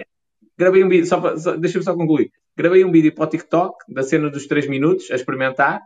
gravei 0.58 0.84
um 0.84 0.89
vídeo, 0.89 1.05
só, 1.05 1.36
só- 1.38 1.55
deixa-me 1.58 1.84
só 1.84 1.93
concluir. 1.93 2.32
Gravei 2.55 2.84
um 2.86 2.91
vídeo 2.91 3.13
para 3.13 3.25
o 3.25 3.27
TikTok 3.27 3.77
da 3.93 4.01
cena 4.03 4.29
dos 4.29 4.47
3 4.47 4.67
minutos 4.67 5.12
a 5.12 5.15
experimentar 5.15 5.82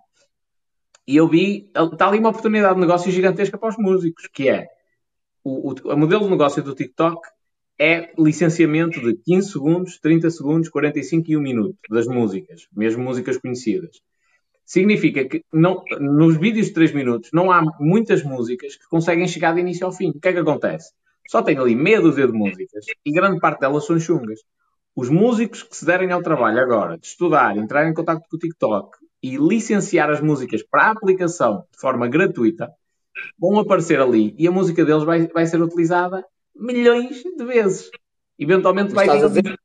e 1.07 1.15
eu 1.17 1.27
vi, 1.27 1.69
está 1.75 2.07
ali 2.07 2.19
uma 2.19 2.29
oportunidade 2.29 2.75
de 2.75 2.81
negócio 2.81 3.11
gigantesca 3.11 3.57
para 3.57 3.69
os 3.69 3.77
músicos, 3.77 4.27
que 4.27 4.49
é 4.49 4.67
o, 5.43 5.73
o, 5.73 5.97
modelo 5.97 6.23
de 6.23 6.29
negócio 6.29 6.63
do 6.63 6.73
TikTok 6.73 7.19
é 7.77 8.13
licenciamento 8.17 9.01
de 9.01 9.15
15 9.15 9.51
segundos, 9.51 9.99
30 9.99 10.29
segundos, 10.29 10.69
45 10.69 11.31
e 11.31 11.37
1 11.37 11.41
minuto 11.41 11.77
das 11.89 12.07
músicas, 12.07 12.67
mesmo 12.71 13.03
músicas 13.03 13.37
conhecidas. 13.37 14.01
Significa 14.65 15.25
que 15.25 15.43
não, 15.51 15.83
nos 15.99 16.37
vídeos 16.37 16.67
de 16.67 16.73
3 16.73 16.93
minutos 16.93 17.31
não 17.33 17.51
há 17.51 17.61
muitas 17.79 18.23
músicas 18.23 18.77
que 18.77 18.87
conseguem 18.87 19.27
chegar 19.27 19.53
de 19.53 19.59
início 19.59 19.85
ao 19.85 19.91
fim. 19.91 20.11
O 20.11 20.19
que 20.19 20.29
é 20.29 20.33
que 20.33 20.39
acontece? 20.39 20.93
Só 21.27 21.41
tem 21.41 21.57
ali 21.57 21.75
meia 21.75 21.99
dúzia 21.99 22.27
de 22.27 22.33
músicas 22.33 22.85
e 23.05 23.11
grande 23.11 23.39
parte 23.39 23.59
delas 23.59 23.85
são 23.85 23.99
chungas. 23.99 24.39
Os 24.95 25.09
músicos 25.09 25.63
que 25.63 25.75
se 25.75 25.85
derem 25.85 26.11
ao 26.11 26.21
trabalho 26.21 26.59
agora 26.59 26.97
de 26.97 27.07
estudar, 27.07 27.57
entrar 27.57 27.89
em 27.89 27.93
contato 27.93 28.23
com 28.29 28.37
o 28.37 28.39
TikTok 28.39 28.97
e 29.23 29.37
licenciar 29.37 30.09
as 30.09 30.19
músicas 30.19 30.61
para 30.61 30.83
a 30.83 30.91
aplicação 30.91 31.65
de 31.71 31.79
forma 31.79 32.09
gratuita 32.09 32.69
vão 33.39 33.57
aparecer 33.57 34.01
ali 34.01 34.35
e 34.37 34.45
a 34.45 34.51
música 34.51 34.83
deles 34.83 35.03
vai, 35.03 35.27
vai 35.27 35.45
ser 35.45 35.61
utilizada 35.61 36.25
milhões 36.53 37.23
de 37.23 37.45
vezes. 37.45 37.89
Eventualmente 38.37 38.93
vai 38.93 39.05
estás 39.05 39.23
a 39.23 39.27
dizer, 39.29 39.59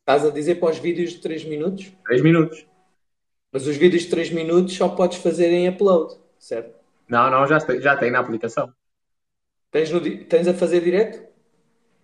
estás 0.00 0.24
a 0.24 0.30
dizer 0.30 0.54
para 0.54 0.70
os 0.70 0.78
vídeos 0.78 1.10
de 1.10 1.20
3 1.20 1.44
minutos, 1.44 1.92
3 2.06 2.22
minutos. 2.22 2.66
mas 3.52 3.66
os 3.66 3.76
vídeos 3.76 4.04
de 4.04 4.08
3 4.08 4.30
minutos 4.30 4.74
só 4.74 4.88
podes 4.88 5.18
fazer 5.18 5.48
em 5.48 5.68
upload, 5.68 6.14
certo? 6.38 6.74
Não, 7.06 7.30
não, 7.30 7.46
já 7.46 7.60
tem, 7.60 7.80
já 7.80 7.96
tem 7.96 8.10
na 8.10 8.20
aplicação. 8.20 8.72
Tens, 9.70 9.90
no 9.90 10.00
tens 10.24 10.48
a 10.48 10.54
fazer 10.54 10.80
direto? 10.80 11.31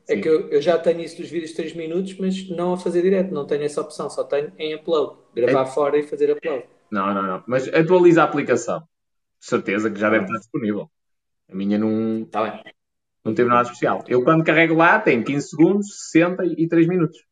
É 0.08 0.14
Sim. 0.14 0.20
que 0.22 0.28
eu, 0.28 0.48
eu, 0.48 0.62
já 0.62 0.78
tenho 0.78 1.02
isso 1.02 1.18
dos 1.18 1.28
vídeos 1.28 1.50
de 1.50 1.56
3 1.56 1.74
minutos, 1.74 2.16
mas 2.18 2.48
não 2.48 2.72
a 2.72 2.78
fazer 2.78 3.02
direto, 3.02 3.32
não 3.32 3.46
tenho 3.46 3.62
essa 3.64 3.82
opção, 3.82 4.08
só 4.08 4.24
tenho 4.24 4.50
em 4.58 4.74
upload. 4.74 5.18
Gravar 5.34 5.62
é... 5.62 5.66
fora 5.66 5.98
e 5.98 6.02
fazer 6.02 6.30
upload. 6.30 6.64
Não, 6.90 7.12
não, 7.12 7.22
não. 7.22 7.44
Mas 7.46 7.68
atualiza 7.68 8.22
a 8.22 8.24
aplicação. 8.24 8.82
Certeza 9.38 9.90
que 9.90 10.00
já 10.00 10.08
deve 10.08 10.24
estar 10.24 10.38
disponível. 10.38 10.90
A 11.50 11.54
minha 11.54 11.78
não. 11.78 12.24
Tá 12.24 12.42
bem. 12.42 12.74
Não 13.22 13.34
teve 13.34 13.50
nada 13.50 13.62
especial. 13.62 14.02
Eu 14.08 14.24
quando 14.24 14.42
carrego 14.42 14.74
lá 14.74 14.98
tem 14.98 15.22
15 15.22 15.48
segundos, 15.48 16.10
60 16.10 16.44
e 16.56 16.66
3 16.66 16.88
minutos. 16.88 17.22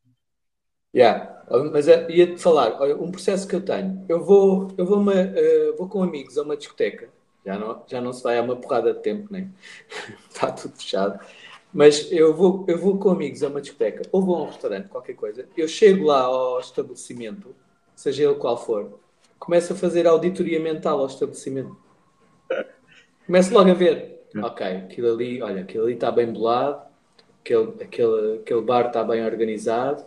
Yeah. 0.94 1.44
Mas 1.72 1.88
eh, 1.88 2.06
ia-te 2.10 2.38
falar, 2.38 2.80
olha, 2.80 2.96
um 2.96 3.10
processo 3.10 3.48
que 3.48 3.54
eu 3.54 3.64
tenho. 3.64 4.04
Eu 4.08 4.24
vou, 4.24 4.68
eu 4.76 4.84
vou, 4.84 4.98
uma, 4.98 5.14
uh, 5.14 5.76
vou 5.78 5.88
com 5.88 6.02
amigos 6.02 6.36
a 6.36 6.42
uma 6.42 6.56
discoteca. 6.56 7.08
Já 7.44 7.58
não, 7.58 7.84
já 7.86 8.00
não 8.00 8.12
se 8.12 8.22
vai 8.22 8.38
há 8.38 8.42
uma 8.42 8.56
porrada 8.56 8.92
de 8.92 9.00
tempo, 9.00 9.28
nem. 9.30 9.52
Está 10.28 10.50
tudo 10.50 10.76
fechado. 10.76 11.18
Mas 11.72 12.10
eu 12.10 12.34
vou, 12.34 12.64
eu 12.68 12.78
vou 12.78 12.98
com 12.98 13.10
amigos 13.10 13.42
a 13.42 13.48
uma 13.48 13.60
discoteca 13.60 14.02
ou 14.10 14.22
vou 14.22 14.36
a 14.36 14.42
um 14.42 14.46
restaurante, 14.46 14.88
qualquer 14.88 15.14
coisa. 15.14 15.46
Eu 15.56 15.68
chego 15.68 16.06
lá 16.06 16.22
ao 16.22 16.60
estabelecimento, 16.60 17.54
seja 17.94 18.24
ele 18.24 18.34
qual 18.36 18.56
for, 18.56 18.98
começo 19.38 19.72
a 19.72 19.76
fazer 19.76 20.06
auditoria 20.06 20.60
mental 20.60 21.00
ao 21.00 21.06
estabelecimento. 21.06 21.76
Começo 23.26 23.52
logo 23.52 23.70
a 23.70 23.74
ver. 23.74 24.26
Ok, 24.42 24.66
aquilo 24.66 25.12
ali, 25.12 25.42
olha, 25.42 25.62
aquilo 25.62 25.84
ali 25.84 25.94
está 25.94 26.10
bem 26.10 26.30
bolado, 26.30 26.82
aquele, 27.40 27.82
aquele, 27.82 28.38
aquele 28.38 28.60
bar 28.60 28.88
está 28.88 29.02
bem 29.02 29.24
organizado 29.24 30.04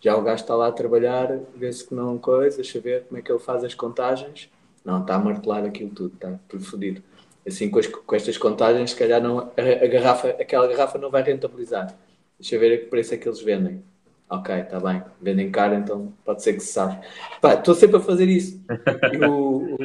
já 0.00 0.16
o 0.16 0.22
gajo 0.22 0.42
está 0.42 0.54
lá 0.54 0.68
a 0.68 0.72
trabalhar, 0.72 1.40
vê-se 1.56 1.84
que 1.84 1.94
não 1.94 2.18
coisa, 2.18 2.56
deixa 2.56 2.80
ver 2.80 3.04
como 3.04 3.18
é 3.18 3.22
que 3.22 3.30
ele 3.32 3.38
faz 3.38 3.64
as 3.64 3.74
contagens. 3.74 4.48
Não, 4.84 5.00
está 5.00 5.16
a 5.16 5.18
martelar 5.18 5.64
aquilo 5.64 5.90
tudo, 5.90 6.14
está 6.14 6.38
tudo 6.48 6.64
fodido. 6.64 7.02
Assim, 7.46 7.70
com, 7.70 7.78
as, 7.78 7.86
com, 7.86 8.16
estas 8.16 8.36
contagens, 8.36 8.90
se 8.90 8.96
calhar 8.96 9.22
não, 9.22 9.38
a, 9.38 9.84
a, 9.84 9.86
garrafa, 9.86 10.28
aquela 10.30 10.66
garrafa 10.66 10.98
não 10.98 11.10
vai 11.10 11.22
rentabilizar. 11.22 11.96
Deixa 12.38 12.58
ver 12.58 12.74
a 12.74 12.78
que 12.78 12.86
preço 12.86 13.14
é 13.14 13.16
que 13.16 13.28
eles 13.28 13.40
vendem. 13.40 13.82
Ok, 14.28 14.54
está 14.54 14.78
bem. 14.78 15.02
Vendem 15.20 15.50
caro, 15.50 15.74
então 15.74 16.12
pode 16.24 16.42
ser 16.42 16.52
que 16.54 16.60
se 16.60 16.72
sabe. 16.72 17.04
Estou 17.42 17.74
sempre 17.74 17.96
a 17.96 18.00
fazer 18.00 18.28
isso. 18.28 18.62
E, 19.12 19.24
o, 19.24 19.74
o, 19.74 19.78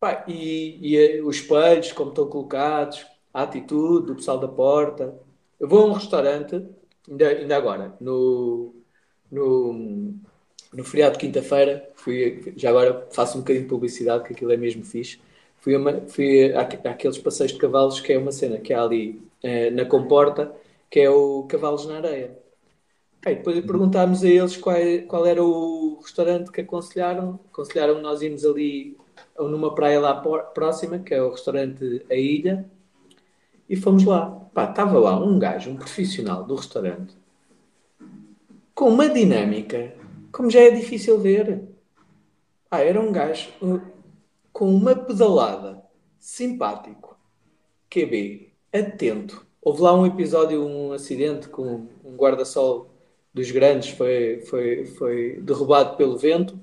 pá, 0.00 0.24
e, 0.26 0.94
e 0.96 1.20
os 1.20 1.36
espelhos, 1.36 1.92
como 1.92 2.10
estão 2.10 2.26
colocados, 2.26 3.06
a 3.32 3.42
atitude 3.42 4.06
do 4.06 4.14
pessoal 4.16 4.38
da 4.38 4.48
porta. 4.48 5.14
Eu 5.58 5.68
vou 5.68 5.82
a 5.82 5.86
um 5.86 5.92
restaurante, 5.92 6.66
ainda, 7.08 7.28
ainda 7.28 7.56
agora, 7.56 7.94
no, 8.00 8.74
no, 9.30 10.14
no 10.72 10.84
feriado 10.84 11.14
de 11.14 11.20
quinta-feira, 11.20 11.90
fui, 11.94 12.54
já 12.56 12.70
agora 12.70 13.06
faço 13.12 13.36
um 13.36 13.40
bocadinho 13.40 13.64
de 13.64 13.70
publicidade, 13.70 14.24
que 14.24 14.32
aquilo 14.32 14.52
é 14.52 14.56
mesmo 14.56 14.84
fixe. 14.84 15.20
Fui, 15.60 15.76
uma, 15.76 16.00
fui 16.08 16.52
àqueles 16.54 17.18
passeios 17.18 17.52
de 17.52 17.58
cavalos 17.58 18.00
que 18.00 18.12
é 18.12 18.18
uma 18.18 18.32
cena 18.32 18.58
que 18.58 18.72
há 18.72 18.82
ali 18.82 19.20
eh, 19.42 19.70
na 19.70 19.84
comporta, 19.84 20.54
que 20.90 21.00
é 21.00 21.10
o 21.10 21.44
Cavalos 21.44 21.86
na 21.86 21.96
Areia. 21.96 22.38
Aí, 23.24 23.36
depois 23.36 23.60
perguntámos 23.60 24.24
a 24.24 24.28
eles 24.28 24.56
qual, 24.56 24.76
qual, 25.06 25.26
era 25.26 25.42
o 25.44 26.00
restaurante 26.02 26.50
que 26.50 26.62
aconselharam. 26.62 27.38
Aconselharam 27.52 28.00
nós 28.00 28.22
irmos 28.22 28.44
ali 28.44 28.96
numa 29.38 29.74
praia 29.74 30.00
lá 30.00 30.14
próxima, 30.54 30.98
que 30.98 31.14
é 31.14 31.22
o 31.22 31.30
restaurante 31.30 32.04
A 32.10 32.14
Ilha, 32.14 32.64
e 33.68 33.76
fomos 33.76 34.04
lá. 34.04 34.30
Pá, 34.54 34.70
estava 34.70 34.98
lá 34.98 35.18
um 35.22 35.38
gajo, 35.38 35.70
um 35.70 35.76
profissional 35.76 36.44
do 36.44 36.54
restaurante, 36.56 37.14
com 38.74 38.88
uma 38.88 39.08
dinâmica, 39.08 39.94
como 40.32 40.50
já 40.50 40.60
é 40.60 40.70
difícil 40.70 41.18
ver. 41.20 41.62
Ah, 42.70 42.80
era 42.80 43.00
um 43.00 43.12
gajo 43.12 43.50
com 44.60 44.68
uma 44.74 44.94
pedalada, 44.94 45.82
simpático, 46.18 47.18
QB, 47.88 48.52
atento. 48.70 49.46
Houve 49.62 49.80
lá 49.80 49.98
um 49.98 50.04
episódio, 50.04 50.62
um 50.62 50.92
acidente 50.92 51.48
com 51.48 51.88
um 52.04 52.14
guarda-sol 52.14 52.94
dos 53.32 53.50
grandes 53.50 53.88
foi, 53.88 54.42
foi, 54.42 54.84
foi 54.84 55.40
derrubado 55.40 55.96
pelo 55.96 56.18
vento. 56.18 56.60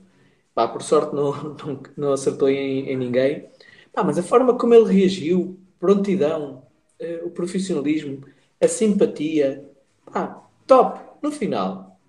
Pá, 0.53 0.67
por 0.67 0.83
sorte 0.83 1.15
não, 1.15 1.31
não, 1.57 1.81
não 1.97 2.13
acertou 2.13 2.47
em, 2.47 2.87
em 2.87 2.95
ninguém. 2.95 3.49
Pá, 3.91 4.03
mas 4.03 4.19
a 4.19 4.23
forma 4.23 4.55
como 4.55 4.75
ele 4.75 4.93
reagiu, 4.93 5.59
prontidão, 5.79 6.67
uh, 7.01 7.25
o 7.25 7.31
profissionalismo, 7.31 8.23
a 8.61 8.67
simpatia, 8.67 9.67
pá, 10.05 10.47
top. 10.67 10.99
No 11.19 11.31
final, 11.31 11.99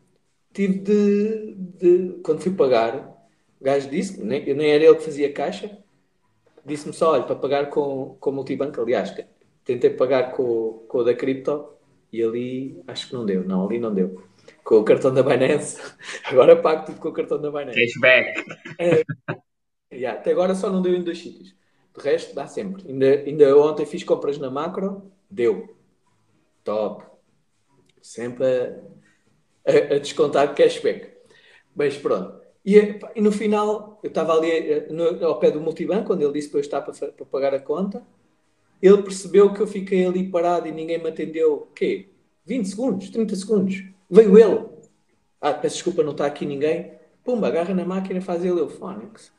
tive 0.52 0.80
de, 0.80 1.54
de, 1.54 2.20
Quando 2.22 2.42
fui 2.42 2.52
pagar, 2.52 3.17
o 3.60 3.64
gajo 3.64 3.88
disse, 3.90 4.22
nem, 4.22 4.54
nem 4.54 4.70
era 4.70 4.84
ele 4.84 4.94
que 4.94 5.04
fazia 5.04 5.32
caixa, 5.32 5.78
disse-me 6.64 6.92
só: 6.92 7.12
olha, 7.12 7.24
para 7.24 7.36
pagar 7.36 7.70
com, 7.70 8.16
com 8.20 8.32
multibanco, 8.32 8.80
aliás, 8.80 9.14
tentei 9.64 9.90
pagar 9.90 10.32
com, 10.32 10.84
com 10.88 10.98
o 10.98 11.04
da 11.04 11.14
cripto 11.14 11.68
e 12.12 12.22
ali 12.22 12.82
acho 12.86 13.08
que 13.08 13.14
não 13.14 13.26
deu, 13.26 13.44
não, 13.44 13.66
ali 13.66 13.78
não 13.78 13.92
deu. 13.92 14.22
Com 14.64 14.76
o 14.76 14.84
cartão 14.84 15.12
da 15.12 15.22
Binance, 15.22 15.80
agora 16.24 16.56
pago 16.56 16.86
tudo 16.86 17.00
com 17.00 17.08
o 17.08 17.12
cartão 17.12 17.40
da 17.40 17.50
Binance. 17.50 17.78
Cashback. 17.78 18.44
É, 18.78 19.04
yeah, 19.92 20.18
até 20.18 20.30
agora 20.30 20.54
só 20.54 20.70
não 20.70 20.82
deu 20.82 20.94
em 20.94 21.02
dois 21.02 21.18
sítios. 21.18 21.54
De 21.96 22.04
resto, 22.04 22.34
dá 22.34 22.46
sempre. 22.46 22.88
Ainda, 22.88 23.06
ainda 23.06 23.58
ontem 23.58 23.84
fiz 23.84 24.04
compras 24.04 24.38
na 24.38 24.50
macro, 24.50 25.10
deu. 25.28 25.76
Top. 26.62 27.04
Sempre 28.00 28.44
a, 28.46 29.70
a, 29.70 29.94
a 29.96 29.98
descontar 29.98 30.54
cashback. 30.54 31.12
Mas 31.74 31.96
pronto. 31.96 32.37
E, 32.68 33.00
e, 33.16 33.20
no 33.22 33.32
final, 33.32 33.98
eu 34.02 34.08
estava 34.08 34.34
ali 34.34 34.50
eh, 34.50 34.88
no, 34.90 35.24
ao 35.24 35.38
pé 35.38 35.50
do 35.50 35.58
multibanco, 35.58 36.08
quando 36.08 36.20
ele 36.20 36.34
disse 36.34 36.50
para 36.50 36.58
eu 36.58 36.60
estar 36.60 36.82
para, 36.82 36.92
para, 37.12 37.24
pagar 37.24 37.54
a 37.54 37.58
conta. 37.58 38.06
Ele 38.82 39.02
percebeu 39.02 39.54
que 39.54 39.60
eu 39.60 39.66
fiquei 39.66 40.04
ali 40.04 40.28
parado 40.28 40.68
e 40.68 40.72
ninguém 40.72 40.98
me 40.98 41.08
atendeu. 41.08 41.54
O 41.54 41.66
quê? 41.74 42.10
20 42.44 42.66
segundos, 42.66 43.08
30 43.08 43.36
segundos. 43.36 43.82
Veio 44.10 44.38
ele. 44.38 44.66
Ah, 45.40 45.54
peço 45.54 45.76
desculpa, 45.76 46.02
não 46.02 46.12
está 46.12 46.26
aqui 46.26 46.44
ninguém. 46.44 46.92
Pumba, 47.24 47.48
agarra 47.48 47.72
na 47.72 47.86
máquina 47.86 48.18
e 48.18 48.22
faz 48.22 48.44
ele 48.44 48.68
Phonics. 48.68 49.32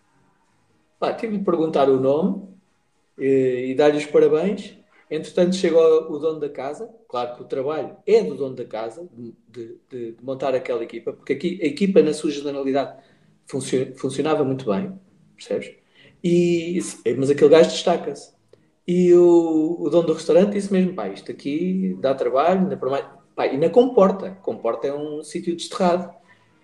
Pá, 1.00 1.13
tive 1.13 1.38
de 1.38 1.44
perguntar 1.44 1.88
o 1.88 2.00
nome 2.00 2.48
e, 3.15 3.26
eh, 3.26 3.65
e 3.68 3.76
dar-lhe 3.76 4.00
os 4.00 4.08
parabéns. 4.08 4.76
Entretanto, 5.08 5.56
chegou 5.56 6.12
o 6.12 6.18
dono 6.18 6.39
da 6.39 6.50
casa. 6.50 6.89
Claro 7.08 7.36
que 7.36 7.44
o 7.44 7.46
trabalho 7.46 7.96
é 8.08 8.24
do 8.24 8.34
dono 8.34 8.56
da 8.56 8.65
casa, 8.65 9.08
de, 9.13 9.36
de, 9.48 9.78
de 9.88 10.24
montar 10.24 10.56
aquela 10.56 10.84
equipa, 10.84 11.13
porque 11.13 11.34
aqui, 11.34 11.60
a 11.62 11.65
equipa, 11.68 12.02
na 12.02 12.13
sua 12.13 12.32
generalidade, 12.32 12.98
funcionava 13.95 14.43
muito 14.43 14.65
bem, 14.65 14.93
percebes? 15.35 15.75
E, 16.23 16.79
mas 17.17 17.29
aquele 17.29 17.49
gajo 17.49 17.69
destaca-se. 17.69 18.33
E 18.88 19.13
o, 19.13 19.77
o, 19.79 19.89
dono 19.89 20.07
do 20.07 20.13
restaurante 20.13 20.53
disse 20.53 20.71
mesmo: 20.73 20.93
pá, 20.93 21.07
isto 21.07 21.31
aqui 21.31 21.95
dá 21.99 22.13
trabalho, 22.13 22.62
ainda 22.62 22.77
por 22.77 22.89
mais. 22.89 23.05
Pá, 23.35 23.47
e 23.47 23.57
na 23.57 23.69
Comporta. 23.69 24.31
Comporta 24.41 24.88
é 24.88 24.93
um 24.93 25.23
sítio 25.23 25.55
desterrado. 25.55 26.13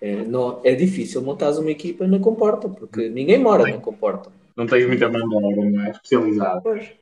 É, 0.00 0.24
não, 0.24 0.60
é 0.62 0.74
difícil 0.74 1.22
montar 1.22 1.50
uma 1.52 1.70
equipa 1.70 2.06
na 2.06 2.18
Comporta, 2.18 2.68
porque 2.68 3.08
ninguém 3.08 3.38
mora 3.38 3.64
na 3.64 3.78
Comporta. 3.78 4.30
Não 4.56 4.66
tens 4.66 4.86
muita 4.86 5.08
mão 5.08 5.28
de 5.28 5.36
obra, 5.36 5.70
não 5.70 5.84
é? 5.84 5.90
Especializada. 5.90 6.60
Pois. 6.60 6.92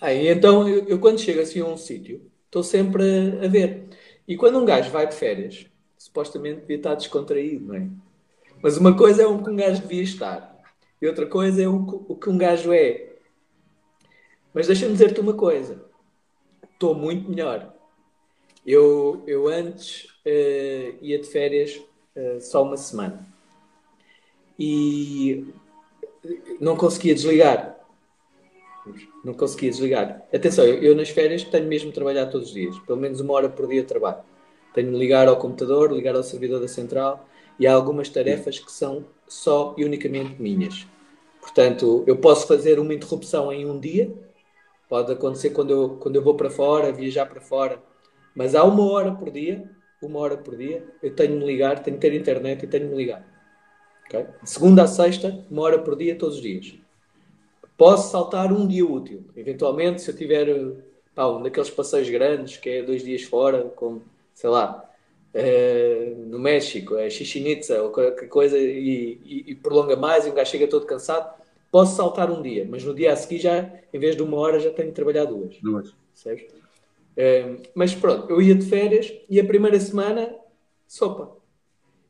Aí, 0.00 0.28
então, 0.28 0.68
eu, 0.68 0.86
eu, 0.86 0.98
quando 0.98 1.18
chego 1.18 1.40
assim 1.40 1.60
a 1.60 1.64
um 1.64 1.78
sítio, 1.78 2.30
estou 2.44 2.62
sempre 2.62 3.02
a, 3.40 3.46
a, 3.46 3.48
ver. 3.48 3.88
E 4.28 4.36
quando 4.36 4.58
um 4.58 4.64
gajo 4.66 4.90
vai 4.90 5.08
de 5.08 5.14
férias, 5.14 5.66
supostamente 6.14 6.60
devia 6.60 6.76
estar 6.76 6.94
descontraído, 6.94 7.66
não 7.66 7.74
é? 7.74 7.88
Mas 8.62 8.76
uma 8.76 8.96
coisa 8.96 9.24
é 9.24 9.26
o 9.26 9.42
que 9.42 9.50
um 9.50 9.56
gajo 9.56 9.82
devia 9.82 10.02
estar, 10.02 10.62
e 11.02 11.06
outra 11.08 11.26
coisa 11.26 11.60
é 11.60 11.68
o, 11.68 11.84
que 12.14 12.30
um 12.30 12.38
gajo 12.38 12.72
é. 12.72 13.16
Mas 14.54 14.68
deixa-me 14.68 14.92
dizer-te 14.92 15.20
uma 15.20 15.34
coisa: 15.34 15.84
estou 16.72 16.94
muito 16.94 17.28
melhor. 17.28 17.74
Eu, 18.64 19.24
eu 19.26 19.48
antes 19.48 20.04
uh, 20.24 20.98
ia 21.02 21.18
de 21.18 21.26
férias 21.26 21.82
uh, 22.16 22.40
só 22.40 22.62
uma 22.62 22.76
semana 22.76 23.26
e 24.58 25.52
não 26.60 26.76
conseguia 26.76 27.14
desligar 27.14 27.74
não 29.24 29.32
conseguia 29.32 29.70
desligar. 29.70 30.22
Atenção, 30.32 30.64
eu, 30.64 30.82
eu, 30.82 30.94
nas 30.94 31.08
férias 31.08 31.42
tenho 31.42 31.66
mesmo 31.66 31.88
de 31.88 31.94
trabalhar 31.94 32.26
todos 32.26 32.48
os 32.48 32.54
dias, 32.54 32.78
pelo 32.80 32.98
menos 32.98 33.18
uma 33.18 33.32
hora 33.32 33.48
por 33.48 33.66
dia 33.66 33.80
de 33.80 33.88
trabalho. 33.88 34.22
Tenho 34.74 34.90
de 34.90 34.98
ligar 34.98 35.28
ao 35.28 35.36
computador, 35.36 35.92
ligar 35.92 36.16
ao 36.16 36.22
servidor 36.22 36.60
da 36.60 36.68
central 36.68 37.26
e 37.58 37.66
há 37.66 37.72
algumas 37.72 38.08
tarefas 38.08 38.58
que 38.58 38.70
são 38.70 39.04
só 39.26 39.74
e 39.78 39.84
unicamente 39.84 40.42
minhas. 40.42 40.86
Portanto, 41.40 42.02
eu 42.06 42.16
posso 42.16 42.46
fazer 42.46 42.78
uma 42.78 42.92
interrupção 42.92 43.52
em 43.52 43.64
um 43.64 43.78
dia, 43.78 44.12
pode 44.88 45.12
acontecer 45.12 45.50
quando 45.50 45.70
eu, 45.70 45.90
quando 46.00 46.16
eu 46.16 46.22
vou 46.22 46.34
para 46.34 46.50
fora, 46.50 46.92
viajar 46.92 47.26
para 47.26 47.40
fora, 47.40 47.80
mas 48.34 48.54
há 48.54 48.64
uma 48.64 48.90
hora 48.90 49.12
por 49.12 49.30
dia, 49.30 49.70
uma 50.02 50.18
hora 50.18 50.36
por 50.36 50.56
dia, 50.56 50.84
eu 51.02 51.14
tenho 51.14 51.38
de 51.38 51.44
ligar, 51.46 51.82
tenho 51.82 51.96
de 51.96 52.00
ter 52.00 52.14
internet 52.14 52.64
e 52.64 52.66
tenho 52.66 52.88
de 52.88 52.94
ligar. 52.94 53.24
Okay? 54.06 54.26
De 54.42 54.50
segunda 54.50 54.82
a 54.82 54.86
sexta, 54.86 55.44
uma 55.50 55.62
hora 55.62 55.78
por 55.78 55.96
dia, 55.96 56.16
todos 56.16 56.36
os 56.36 56.42
dias. 56.42 56.74
Posso 57.76 58.10
saltar 58.10 58.52
um 58.52 58.66
dia 58.66 58.86
útil. 58.86 59.24
Eventualmente, 59.36 60.02
se 60.02 60.10
eu 60.10 60.16
tiver 60.16 60.46
pá, 61.14 61.26
um 61.28 61.42
daqueles 61.42 61.70
passeios 61.70 62.08
grandes, 62.08 62.56
que 62.56 62.68
é 62.68 62.82
dois 62.82 63.02
dias 63.02 63.22
fora, 63.22 63.64
como, 63.76 64.02
sei 64.34 64.50
lá, 64.50 64.90
é, 65.32 66.14
no 66.26 66.38
México, 66.38 66.96
é 66.96 67.08
Xixinitza 67.08 67.82
ou 67.82 67.90
qualquer 67.90 68.28
coisa, 68.28 68.58
e, 68.58 69.18
e, 69.24 69.44
e, 69.48 69.54
prolonga 69.54 69.96
mais 69.96 70.26
e 70.26 70.30
um 70.30 70.34
gajo 70.34 70.50
chega 70.50 70.68
todo 70.68 70.86
cansado, 70.86 71.34
posso 71.70 71.96
saltar 71.96 72.30
um 72.30 72.42
dia, 72.42 72.66
mas 72.68 72.84
no 72.84 72.94
dia 72.94 73.12
a 73.12 73.16
seguir 73.16 73.38
já, 73.38 73.68
em 73.92 73.98
vez 73.98 74.14
de 74.14 74.22
uma 74.22 74.36
hora, 74.36 74.60
já 74.60 74.70
tenho 74.70 74.88
de 74.88 74.94
trabalhar 74.94 75.24
duas. 75.24 75.56
Duas. 75.60 75.94
Percebes? 76.12 76.52
Uh, 77.16 77.62
mas 77.74 77.94
pronto, 77.94 78.30
eu 78.30 78.40
ia 78.42 78.54
de 78.54 78.66
férias 78.66 79.12
e 79.28 79.40
a 79.40 79.44
primeira 79.44 79.78
semana, 79.80 80.34
sopa. 80.86 81.36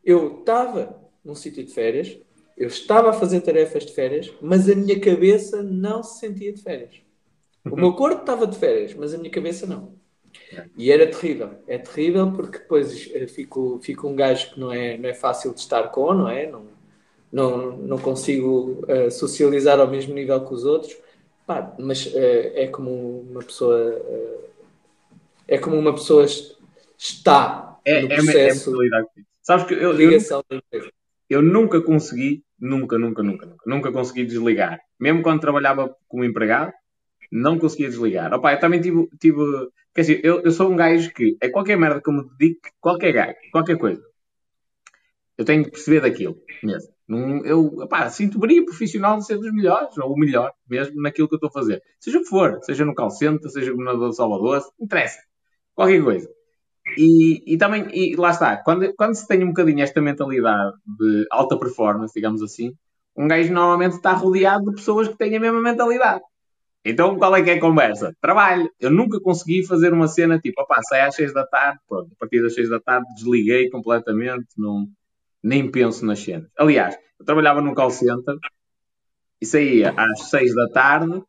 Eu 0.04 0.40
estava 0.40 1.00
num 1.24 1.34
sítio 1.34 1.64
de 1.64 1.72
férias, 1.72 2.18
eu 2.56 2.68
estava 2.68 3.10
a 3.10 3.12
fazer 3.12 3.40
tarefas 3.40 3.86
de 3.86 3.92
férias, 3.92 4.32
mas 4.40 4.68
a 4.68 4.74
minha 4.74 5.00
cabeça 5.00 5.62
não 5.62 6.02
se 6.02 6.20
sentia 6.20 6.52
de 6.52 6.62
férias. 6.62 7.02
O 7.64 7.76
meu 7.76 7.94
corpo 7.94 8.20
estava 8.20 8.46
de 8.46 8.58
férias, 8.58 8.92
mas 8.94 9.14
a 9.14 9.18
minha 9.18 9.30
cabeça 9.30 9.66
não. 9.66 9.94
E 10.76 10.90
era 10.90 11.06
terrível. 11.06 11.50
É 11.66 11.78
terrível 11.78 12.30
porque 12.32 12.58
depois 12.58 13.10
eh, 13.14 13.26
fico, 13.26 13.80
fico 13.82 14.08
um 14.08 14.16
gajo 14.16 14.52
que 14.52 14.60
não 14.60 14.72
é, 14.72 14.96
não 14.96 15.08
é 15.08 15.14
fácil 15.14 15.52
de 15.52 15.60
estar 15.60 15.84
com, 15.88 16.12
não 16.14 16.28
é? 16.28 16.50
Não, 16.50 16.66
não, 17.32 17.76
não 17.76 17.98
consigo 17.98 18.84
uh, 18.88 19.10
socializar 19.10 19.80
ao 19.80 19.90
mesmo 19.90 20.14
nível 20.14 20.44
que 20.44 20.54
os 20.54 20.64
outros. 20.64 20.96
Pá, 21.46 21.74
mas 21.78 22.06
uh, 22.06 22.10
é 22.54 22.66
como 22.68 23.20
uma 23.30 23.42
pessoa. 23.42 23.76
Uh, 23.76 24.44
é 25.46 25.58
como 25.58 25.76
uma 25.76 25.92
pessoa 25.92 26.24
está 26.96 27.78
é, 27.84 28.02
no 28.02 28.08
processo 28.08 28.82
é, 28.82 28.86
é, 28.86 29.00
é 29.00 29.24
Sabes 29.42 29.66
que 29.66 29.74
eu, 29.74 29.92
ligação 29.92 30.42
eu, 30.48 30.60
eu, 30.72 30.90
eu 31.28 31.42
nunca 31.42 31.80
consegui, 31.82 32.42
nunca, 32.58 32.98
nunca, 32.98 33.22
nunca, 33.22 33.46
nunca, 33.46 33.62
nunca 33.66 33.92
consegui 33.92 34.24
desligar. 34.24 34.80
Mesmo 34.98 35.22
quando 35.22 35.40
trabalhava 35.40 35.94
como 36.08 36.24
empregado, 36.24 36.72
não 37.30 37.58
conseguia 37.58 37.88
desligar. 37.88 38.32
Opa, 38.32 38.52
eu 38.52 38.60
também 38.60 38.80
tive, 38.80 39.08
tive 39.18 39.40
quer 39.94 40.00
dizer, 40.02 40.20
eu, 40.24 40.40
eu 40.40 40.50
sou 40.50 40.70
um 40.70 40.76
gajo 40.76 41.12
que 41.12 41.36
é 41.40 41.48
qualquer 41.48 41.76
merda 41.76 42.00
que 42.00 42.08
eu 42.08 42.14
me 42.14 42.28
dedique, 42.36 42.70
qualquer 42.80 43.12
gajo, 43.12 43.34
qualquer 43.52 43.78
coisa, 43.78 44.02
eu 45.38 45.44
tenho 45.44 45.64
que 45.64 45.70
perceber 45.70 46.00
daquilo 46.00 46.36
mesmo. 46.62 46.92
Num, 47.06 47.44
eu 47.44 47.66
opá, 47.82 48.08
sinto 48.08 48.38
brilho 48.38 48.64
profissional 48.64 49.18
de 49.18 49.26
ser 49.26 49.36
dos 49.36 49.52
melhores, 49.52 49.96
ou 49.98 50.12
o 50.12 50.18
melhor, 50.18 50.52
mesmo 50.68 51.00
naquilo 51.02 51.28
que 51.28 51.34
eu 51.34 51.36
estou 51.36 51.48
a 51.48 51.52
fazer. 51.52 51.82
Seja 52.00 52.18
o 52.18 52.22
que 52.22 52.28
for, 52.28 52.58
seja 52.62 52.84
no 52.84 52.94
Calcenta, 52.94 53.48
seja 53.48 53.70
no 53.70 53.76
governador 53.76 54.10
de 54.10 54.16
Salvador, 54.16 54.62
interessa. 54.80 55.18
Qualquer 55.74 56.02
coisa. 56.02 56.28
E, 56.96 57.54
e 57.54 57.58
também, 57.58 57.88
e 57.92 58.16
lá 58.16 58.30
está, 58.30 58.56
quando, 58.56 58.94
quando 58.94 59.14
se 59.14 59.26
tem 59.26 59.42
um 59.44 59.48
bocadinho 59.48 59.82
esta 59.82 60.00
mentalidade 60.00 60.76
de 60.98 61.26
alta 61.30 61.58
performance, 61.58 62.14
digamos 62.14 62.42
assim, 62.42 62.72
um 63.16 63.28
gajo 63.28 63.52
normalmente 63.52 63.96
está 63.96 64.12
rodeado 64.12 64.66
de 64.66 64.76
pessoas 64.76 65.08
que 65.08 65.16
têm 65.16 65.36
a 65.36 65.40
mesma 65.40 65.60
mentalidade. 65.60 66.22
Então, 66.84 67.16
qual 67.16 67.34
é 67.34 67.42
que 67.42 67.50
é 67.50 67.54
a 67.54 67.60
conversa? 67.60 68.14
Trabalho. 68.20 68.70
Eu 68.78 68.90
nunca 68.90 69.18
consegui 69.18 69.66
fazer 69.66 69.92
uma 69.92 70.06
cena 70.06 70.38
tipo, 70.38 70.60
opá, 70.60 70.80
sai 70.82 71.00
às 71.00 71.14
6 71.14 71.32
da 71.32 71.46
tarde, 71.46 71.80
pronto, 71.88 72.10
a 72.12 72.16
partir 72.18 72.42
das 72.42 72.54
6 72.54 72.68
da 72.68 72.78
tarde 72.78 73.06
desliguei 73.14 73.70
completamente, 73.70 74.48
não, 74.58 74.86
nem 75.42 75.70
penso 75.70 76.04
nas 76.04 76.20
cenas. 76.20 76.50
Aliás, 76.58 76.96
eu 77.18 77.24
trabalhava 77.24 77.62
num 77.62 77.74
call 77.74 77.90
center 77.90 78.36
e 79.40 79.46
saía 79.46 79.94
às 79.96 80.28
6 80.28 80.54
da 80.54 80.68
tarde, 80.68 81.22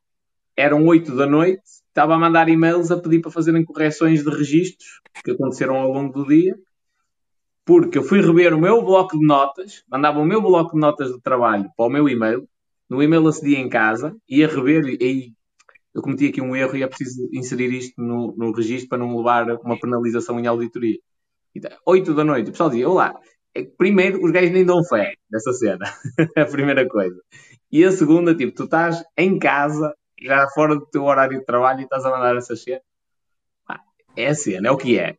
eram 0.58 0.86
8 0.86 1.16
da 1.16 1.26
noite, 1.26 1.64
estava 1.88 2.16
a 2.16 2.20
mandar 2.20 2.50
e-mails 2.50 2.92
a 2.92 2.98
pedir 2.98 3.22
para 3.22 3.32
fazerem 3.32 3.64
correções 3.64 4.24
de 4.24 4.30
registros 4.30 5.00
que 5.24 5.32
aconteceram 5.32 5.78
ao 5.78 5.90
longo 5.90 6.12
do 6.12 6.28
dia, 6.28 6.54
porque 7.64 7.98
eu 7.98 8.04
fui 8.04 8.20
rever 8.22 8.54
o 8.54 8.60
meu 8.60 8.84
bloco 8.84 9.18
de 9.18 9.26
notas, 9.26 9.84
mandava 9.90 10.20
o 10.20 10.26
meu 10.26 10.42
bloco 10.42 10.74
de 10.74 10.80
notas 10.80 11.14
de 11.14 11.22
trabalho 11.22 11.70
para 11.78 11.86
o 11.86 11.90
meu 11.90 12.10
e-mail, 12.10 12.48
no 12.90 13.02
e-mail 13.02 13.28
acedia 13.28 13.58
em 13.58 13.70
casa, 13.70 14.16
ia 14.30 14.48
rever 14.48 14.86
e 15.02 15.34
eu 15.96 16.02
cometi 16.02 16.28
aqui 16.28 16.42
um 16.42 16.54
erro 16.54 16.76
e 16.76 16.84
é 16.84 16.88
preciso 16.88 17.30
inserir 17.32 17.72
isto 17.72 18.02
no, 18.02 18.36
no 18.36 18.52
registro 18.52 18.90
para 18.90 18.98
não 18.98 19.16
levar 19.16 19.50
uma 19.62 19.80
penalização 19.80 20.38
em 20.38 20.46
auditoria. 20.46 21.00
Então, 21.56 21.72
8 21.86 22.14
da 22.14 22.26
noite, 22.26 22.50
o 22.50 22.52
pessoal 22.52 22.70
dizia, 22.70 22.90
olá, 22.90 23.18
é 23.56 23.64
primeiro 23.64 24.22
os 24.22 24.30
gajos 24.30 24.52
nem 24.52 24.66
dão 24.66 24.84
fé 24.84 25.14
nessa 25.32 25.54
cena, 25.54 25.86
a 26.36 26.46
primeira 26.46 26.86
coisa. 26.86 27.18
E 27.72 27.82
a 27.86 27.94
segunda, 27.94 28.36
tipo, 28.36 28.54
tu 28.54 28.66
estás 28.66 29.02
em 29.18 29.40
casa, 29.40 29.96
já 30.22 30.46
fora 30.50 30.76
do 30.76 30.86
teu 30.86 31.06
horário 31.06 31.40
de 31.40 31.46
trabalho 31.46 31.80
e 31.80 31.84
estás 31.84 32.04
a 32.04 32.12
mandar 32.12 32.36
essa 32.36 32.58
cena. 32.58 32.82
é 34.18 34.28
a 34.28 34.36
cena, 34.36 34.68
é 34.68 34.72
o 34.72 34.78
que 34.78 35.00
é. 35.00 35.16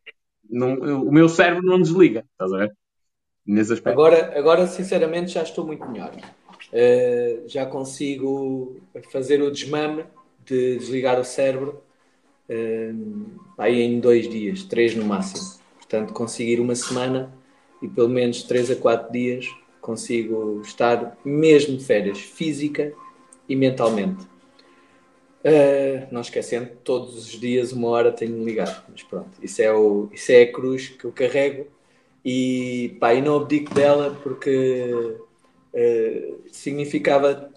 Não, 0.49 0.75
o 0.75 1.11
meu 1.11 1.31
cérebro 1.31 1.65
não 1.65 1.81
desliga, 1.81 2.23
estás 2.33 2.53
a 2.53 2.59
ver? 2.59 2.77
Nesse 3.47 3.73
aspecto. 3.73 3.99
Agora, 3.99 4.39
agora 4.39 4.67
sinceramente, 4.67 5.33
já 5.33 5.43
estou 5.43 5.67
muito 5.67 5.89
melhor. 5.89 6.13
Uh, 6.15 7.49
já 7.49 7.65
consigo 7.65 8.79
fazer 9.11 9.41
o 9.41 9.51
desmame 9.51 10.05
de 10.47 10.79
desligar 10.79 11.21
o 11.21 11.25
cérebro 11.25 11.83
uh, 12.49 13.27
aí 13.59 13.83
em 13.83 14.01
dois 14.01 14.29
dias, 14.29 14.63
três 14.63 14.95
no 14.95 15.05
máximo. 15.05 15.45
Portanto, 15.77 16.13
conseguir 16.13 16.61
uma 16.61 16.75
semana 16.75 17.33
e 17.83 17.89
pelo 17.89 18.09
menos 18.09 18.43
três 18.43 18.71
a 18.71 18.77
quatro 18.77 19.13
dias 19.13 19.47
consigo 19.81 20.61
estar 20.63 21.17
mesmo 21.25 21.77
de 21.77 21.85
férias, 21.85 22.19
física 22.19 22.93
e 23.49 23.55
mentalmente. 23.55 24.25
Uh, 25.45 26.09
não 26.11 26.23
esquecendo, 26.23 26.71
todos 26.83 27.17
os 27.17 27.39
dias, 27.39 27.71
uma 27.73 27.89
hora 27.89 28.11
tenho 28.11 28.45
ligado. 28.45 28.85
Mas 28.91 29.05
pronto, 29.05 29.31
isso 29.41 29.63
é, 29.63 29.73
o, 29.73 30.09
isso 30.13 30.33
é 30.33 30.43
a 30.43 30.53
cruz 30.53 30.89
que 30.89 31.05
eu 31.05 31.13
carrego 31.13 31.69
e, 32.25 32.97
pá, 32.99 33.15
e 33.15 33.23
não 33.23 33.37
abdico 33.37 33.73
dela 33.73 34.19
porque 34.25 35.17
uh, 35.73 36.43
significava 36.51 37.49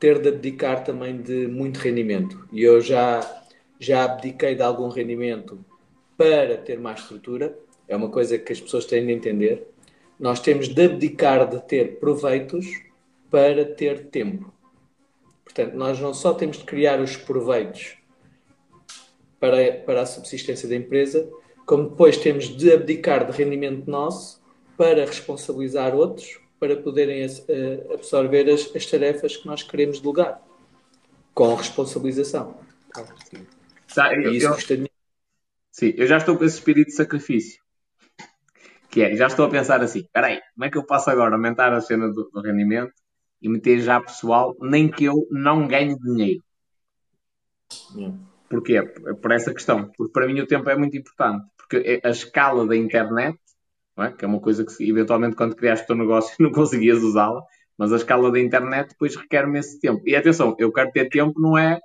ter 0.00 0.18
de 0.18 0.30
abdicar 0.30 0.82
também 0.82 1.20
de 1.20 1.46
muito 1.46 1.76
rendimento. 1.76 2.48
E 2.50 2.62
eu 2.62 2.80
já, 2.80 3.20
já 3.78 4.04
abdiquei 4.04 4.54
de 4.54 4.62
algum 4.62 4.88
rendimento 4.88 5.62
para 6.16 6.56
ter 6.56 6.80
mais 6.80 7.00
estrutura. 7.00 7.56
É 7.86 7.94
uma 7.94 8.08
coisa 8.08 8.38
que 8.38 8.52
as 8.52 8.60
pessoas 8.60 8.86
têm 8.86 9.04
de 9.06 9.12
entender. 9.12 9.68
Nós 10.18 10.40
temos 10.40 10.68
de 10.68 10.82
abdicar 10.86 11.46
de 11.48 11.60
ter 11.60 12.00
proveitos 12.00 12.66
para 13.30 13.64
ter 13.64 14.06
tempo. 14.06 14.52
Portanto, 15.44 15.74
nós 15.74 16.00
não 16.00 16.14
só 16.14 16.32
temos 16.32 16.58
de 16.58 16.64
criar 16.64 16.98
os 17.00 17.16
proveitos 17.16 17.96
para, 19.38 19.72
para 19.84 20.02
a 20.02 20.06
subsistência 20.06 20.68
da 20.68 20.76
empresa, 20.76 21.28
como 21.66 21.90
depois 21.90 22.16
temos 22.16 22.48
de 22.56 22.72
abdicar 22.72 23.30
de 23.30 23.36
rendimento 23.36 23.90
nosso 23.90 24.40
para 24.76 25.04
responsabilizar 25.04 25.94
outros 25.94 26.40
para 26.60 26.76
poderem 26.76 27.26
uh, 27.26 27.94
absorver 27.94 28.50
as, 28.50 28.76
as, 28.76 28.84
tarefas 28.84 29.38
que 29.38 29.46
nós 29.46 29.62
queremos 29.62 29.98
delegar 29.98 30.42
com 31.34 31.54
responsabilização. 31.54 32.60
Tá, 33.94 34.14
eu, 34.14 34.34
eu. 34.34 34.54
Sim, 35.72 35.94
eu 35.96 36.06
já 36.06 36.18
estou 36.18 36.36
com 36.36 36.44
esse 36.44 36.58
espírito 36.58 36.88
de 36.88 36.94
sacrifício. 36.94 37.62
Que 38.90 39.02
é, 39.02 39.16
já 39.16 39.28
estou 39.28 39.46
a 39.46 39.50
pensar 39.50 39.80
assim, 39.80 40.06
peraí, 40.12 40.40
como 40.54 40.64
é 40.66 40.70
que 40.70 40.76
eu 40.76 40.84
posso 40.84 41.08
agora 41.08 41.34
aumentar 41.34 41.72
a 41.72 41.80
cena 41.80 42.08
do, 42.08 42.28
do 42.28 42.40
rendimento 42.42 42.92
e 43.40 43.48
meter 43.48 43.80
já 43.80 44.00
pessoal, 44.00 44.54
nem 44.60 44.90
que 44.90 45.04
eu 45.04 45.26
não 45.30 45.66
ganhe 45.66 45.96
dinheiro? 45.98 46.42
Porquê? 48.50 48.82
Por 48.82 49.32
essa 49.32 49.54
questão. 49.54 49.90
Porque 49.96 50.12
para 50.12 50.26
mim 50.26 50.40
o 50.40 50.46
tempo 50.46 50.68
é 50.68 50.76
muito 50.76 50.96
importante. 50.96 51.46
Porque 51.56 52.00
a 52.04 52.10
escala 52.10 52.66
da 52.66 52.76
internet 52.76 53.38
é? 53.98 54.12
que 54.12 54.24
é 54.24 54.28
uma 54.28 54.40
coisa 54.40 54.64
que 54.64 54.88
eventualmente 54.88 55.36
quando 55.36 55.56
criaste 55.56 55.84
o 55.84 55.86
teu 55.88 55.96
negócio 55.96 56.34
não 56.40 56.50
conseguias 56.52 57.02
usá-la, 57.02 57.42
mas 57.76 57.92
a 57.92 57.96
escala 57.96 58.30
da 58.30 58.38
internet 58.38 58.90
depois 58.90 59.16
requer-me 59.16 59.58
esse 59.58 59.80
tempo. 59.80 60.02
E 60.06 60.14
atenção, 60.14 60.54
eu 60.58 60.72
quero 60.72 60.90
ter 60.90 61.08
tempo 61.08 61.40
não 61.40 61.56
é 61.56 61.80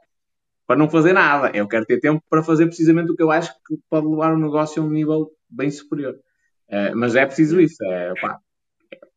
para 0.68 0.76
não 0.76 0.90
fazer 0.90 1.14
nada, 1.14 1.56
eu 1.56 1.68
quero 1.68 1.86
ter 1.86 2.00
tempo 2.00 2.24
para 2.30 2.44
fazer 2.44 2.66
precisamente 2.66 3.12
o 3.12 3.16
que 3.16 3.22
eu 3.22 3.32
acho 3.32 3.54
que 3.68 3.78
pode 3.90 4.08
levar 4.08 4.34
o 4.34 4.40
negócio 4.40 4.82
a 4.82 4.86
um 4.86 4.90
nível 4.90 5.32
bem 5.50 5.70
superior. 5.70 6.20
É, 6.68 6.96
mas 6.96 7.16
é 7.16 7.26
preciso 7.26 7.62
isso, 7.62 7.84
é, 7.86 8.14
pá, 8.20 8.40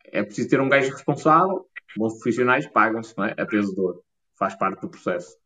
é 0.05 0.22
preciso 0.22 0.51
ter 0.51 0.61
um 0.61 0.68
gajo 0.68 0.92
responsável, 0.92 1.66
bons 1.96 2.14
profissionais 2.14 2.66
pagam-se, 2.66 3.16
não 3.16 3.24
é? 3.24 3.35
A 3.38 3.46
peso 3.46 3.74
de 3.74 3.81
ouro, 3.81 4.05
faz 4.38 4.55
parte 4.55 4.83
do 4.83 4.90
processo. 4.90 5.37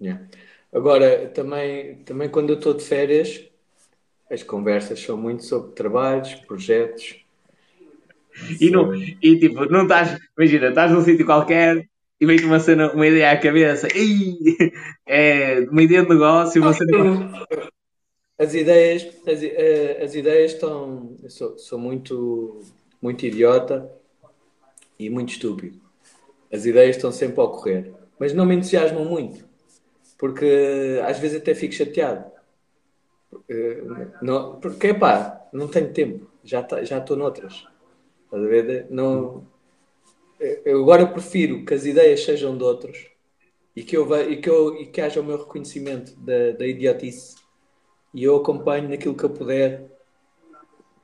Yeah. 0.00 0.26
Agora, 0.72 1.28
também, 1.28 2.02
também 2.04 2.28
quando 2.28 2.50
eu 2.50 2.56
estou 2.56 2.74
de 2.74 2.84
férias, 2.84 3.48
as 4.30 4.42
conversas 4.42 5.00
são 5.00 5.16
muito 5.16 5.44
sobre 5.44 5.72
trabalhos, 5.72 6.34
projetos. 6.34 7.16
E, 8.60 8.70
não, 8.70 8.94
e 8.94 9.38
tipo, 9.38 9.64
não 9.66 9.82
estás, 9.82 10.18
imagina, 10.36 10.68
estás 10.68 10.90
num 10.90 11.04
sítio 11.04 11.24
qualquer 11.24 11.88
e 12.20 12.26
vem-te 12.26 12.44
uma 12.44 12.58
cena, 12.58 12.92
uma 12.92 13.06
ideia 13.06 13.30
à 13.30 13.36
cabeça, 13.36 13.88
e 13.94 14.36
é 15.06 15.60
uma 15.70 15.82
ideia 15.82 16.02
de 16.02 16.08
negócio, 16.08 16.60
uma 16.60 16.72
cena. 16.72 17.46
As 18.36 18.52
ideias, 18.54 19.06
as, 19.26 19.42
eh, 19.42 20.00
as 20.02 20.14
ideias 20.16 20.52
estão. 20.52 21.16
Eu 21.22 21.30
sou, 21.30 21.56
sou 21.56 21.78
muito, 21.78 22.60
muito 23.00 23.24
idiota 23.24 23.88
e 24.98 25.08
muito 25.08 25.30
estúpido. 25.30 25.80
As 26.52 26.66
ideias 26.66 26.96
estão 26.96 27.12
sempre 27.12 27.40
a 27.40 27.44
ocorrer, 27.44 27.92
mas 28.18 28.32
não 28.32 28.44
me 28.44 28.56
entusiasmam 28.56 29.04
muito, 29.04 29.44
porque 30.18 31.00
às 31.06 31.20
vezes 31.20 31.40
até 31.40 31.54
fico 31.54 31.74
chateado 31.74 32.33
não, 34.22 34.60
porque, 34.60 34.94
pá, 34.94 35.46
não 35.52 35.68
tenho 35.68 35.92
tempo, 35.92 36.30
já 36.42 36.62
tá, 36.62 36.82
já 36.84 36.98
estou 36.98 37.16
noutras. 37.16 37.66
Estás 38.24 38.42
a 38.44 38.48
ver? 38.48 38.86
Não, 38.90 39.46
eu 40.64 40.82
agora 40.82 41.06
prefiro 41.06 41.64
que 41.64 41.74
as 41.74 41.84
ideias 41.86 42.24
sejam 42.24 42.56
de 42.56 42.64
outros 42.64 43.06
e 43.76 43.82
que, 43.82 43.96
eu, 43.96 44.30
e 44.30 44.36
que, 44.36 44.48
eu, 44.48 44.76
e 44.76 44.86
que 44.86 45.00
haja 45.00 45.20
o 45.20 45.24
meu 45.24 45.38
reconhecimento 45.38 46.14
da, 46.16 46.52
da 46.52 46.66
idiotice 46.66 47.36
e 48.12 48.24
eu 48.24 48.36
acompanho 48.36 48.88
naquilo 48.88 49.14
que 49.14 49.24
eu 49.24 49.30
puder, 49.30 49.90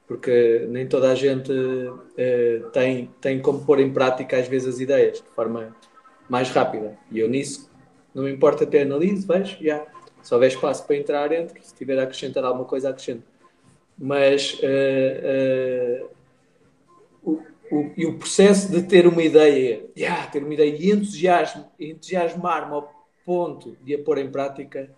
porque 0.07 0.67
nem 0.69 0.89
toda 0.89 1.11
a 1.11 1.15
gente 1.15 1.53
uh, 1.53 2.71
tem, 2.73 3.11
tem 3.21 3.41
como 3.41 3.65
pôr 3.65 3.81
em 3.81 3.93
prática 3.93 4.39
às 4.39 4.47
vezes 4.47 4.75
as 4.75 4.81
ideias 4.81 5.19
de 5.19 5.29
forma 5.31 5.75
mais 6.29 6.51
rápida. 6.51 6.97
E 7.11 7.19
eu 7.19 7.29
nisso 7.29 7.71
não 8.15 8.25
me 8.25 8.33
importa 8.33 8.67
ter 8.67 8.83
análise, 8.83 9.27
vejo, 9.27 9.57
já. 9.61 9.87
Se 10.23 10.35
houver 10.35 10.49
espaço 10.49 10.87
para 10.87 10.97
entrar, 10.97 11.33
entre. 11.33 11.61
Se 11.63 11.75
tiver 11.75 11.99
a 11.99 12.05
acrescentar 12.05 12.45
alguma 12.45 12.65
coisa, 12.65 12.91
acrescento. 12.91 13.25
Mas 13.97 14.55
uh, 14.55 16.05
uh, 16.05 16.11
o, 17.23 17.43
o, 17.71 17.93
e 17.97 18.07
o 18.07 18.19
processo 18.19 18.71
de 18.71 18.83
ter 18.83 19.07
uma 19.07 19.23
ideia, 19.23 19.87
yeah, 19.97 20.27
ter 20.27 20.43
uma 20.43 20.55
ideia 20.55 20.75
e 20.75 20.91
entusiasmo, 20.91 21.71
entusiasmar-me 21.79 22.73
ao 22.73 23.07
ponto 23.25 23.77
de 23.83 23.95
a 23.95 24.03
pôr 24.03 24.19
em 24.19 24.31
prática, 24.31 24.91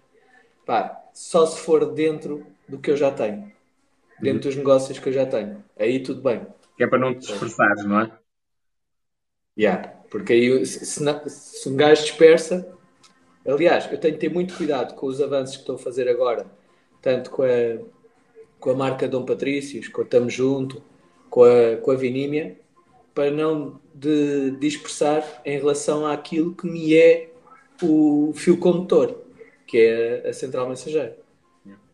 pá, 0.65 1.03
só 1.13 1.45
se 1.47 1.61
for 1.61 1.93
dentro 1.93 2.47
do 2.69 2.79
que 2.79 2.91
eu 2.91 2.97
já 2.97 3.11
tenho, 3.11 3.53
dentro 4.21 4.39
uhum. 4.39 4.41
dos 4.41 4.57
negócios 4.57 4.99
que 4.99 5.09
eu 5.09 5.13
já 5.13 5.27
tenho. 5.27 5.63
Aí 5.79 6.01
tudo 6.01 6.23
bem. 6.23 6.47
Que 6.77 6.85
é 6.85 6.87
para 6.87 6.99
não 6.99 7.13
te 7.13 7.27
dispersares, 7.27 7.85
não 7.85 8.01
é? 8.01 8.13
Yeah, 9.59 9.89
porque 10.11 10.33
aí 10.33 10.65
se, 10.65 10.87
se, 10.87 11.31
se 11.31 11.69
um 11.69 11.77
gajo 11.77 12.03
dispersa, 12.03 12.73
aliás, 13.47 13.91
eu 13.91 13.99
tenho 13.99 14.15
que 14.15 14.21
ter 14.21 14.33
muito 14.33 14.57
cuidado 14.57 14.95
com 14.95 15.07
os 15.07 15.21
avanços 15.21 15.57
que 15.57 15.63
estou 15.63 15.77
a 15.77 15.79
fazer 15.79 16.09
agora, 16.09 16.47
tanto 17.01 17.31
com 17.31 17.43
a, 17.43 17.79
com 18.61 18.71
a 18.71 18.75
marca 18.75 19.09
Dom 19.09 19.25
Patrícios, 19.25 19.89
com 19.89 20.03
a 20.03 20.05
Tamo 20.05 20.31
Junto, 20.31 20.83
com 21.29 21.45
a, 21.45 21.77
com 21.77 21.91
a 21.91 21.95
Vinímia, 21.95 22.59
para 23.15 23.31
não 23.31 23.81
de 23.95 24.53
dispersar 24.53 25.43
em 25.45 25.59
relação 25.59 26.07
àquilo 26.07 26.55
que 26.55 26.67
me 26.67 26.95
é 26.95 27.31
o 27.83 28.33
fio 28.35 28.57
condutor, 28.59 29.23
que 29.67 29.79
é 29.79 30.29
a 30.29 30.33
central 30.33 30.69
mensageira. 30.69 31.19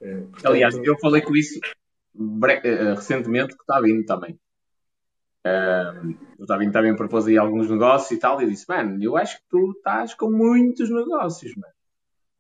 É, 0.01 0.15
portanto... 0.17 0.47
Aliás, 0.47 0.75
eu 0.77 0.97
falei 0.99 1.23
com 1.23 1.35
isso 1.37 1.59
eh, 2.65 2.95
recentemente 2.95 3.55
que 3.55 3.63
está 3.63 3.81
vindo 3.81 4.05
também. 4.05 4.39
Uh, 5.49 6.17
o 6.39 6.47
Davi 6.47 6.71
também 6.71 6.95
propôs 6.95 7.27
aí 7.27 7.37
alguns 7.37 7.71
negócios 7.71 8.11
e 8.11 8.19
tal, 8.19 8.41
e 8.41 8.45
eu 8.45 8.51
disse, 8.51 8.67
mano, 8.69 9.03
eu 9.03 9.17
acho 9.17 9.39
que 9.39 9.45
tu 9.49 9.73
estás 9.73 10.15
com 10.15 10.31
muitos 10.31 10.91
negócios, 10.91 11.55
mano. 11.57 11.73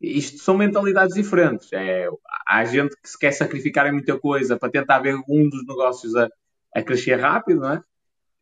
Isto 0.00 0.38
são 0.38 0.56
mentalidades 0.56 1.14
diferentes. 1.14 1.72
É, 1.72 2.08
há 2.46 2.64
gente 2.64 2.94
que 3.02 3.08
se 3.08 3.18
quer 3.18 3.32
sacrificar 3.32 3.86
em 3.86 3.92
muita 3.92 4.16
coisa 4.18 4.56
para 4.56 4.70
tentar 4.70 5.00
ver 5.00 5.16
um 5.28 5.48
dos 5.48 5.66
negócios 5.66 6.14
a, 6.14 6.28
a 6.74 6.82
crescer 6.82 7.16
rápido, 7.16 7.60
não 7.60 7.72
é? 7.72 7.82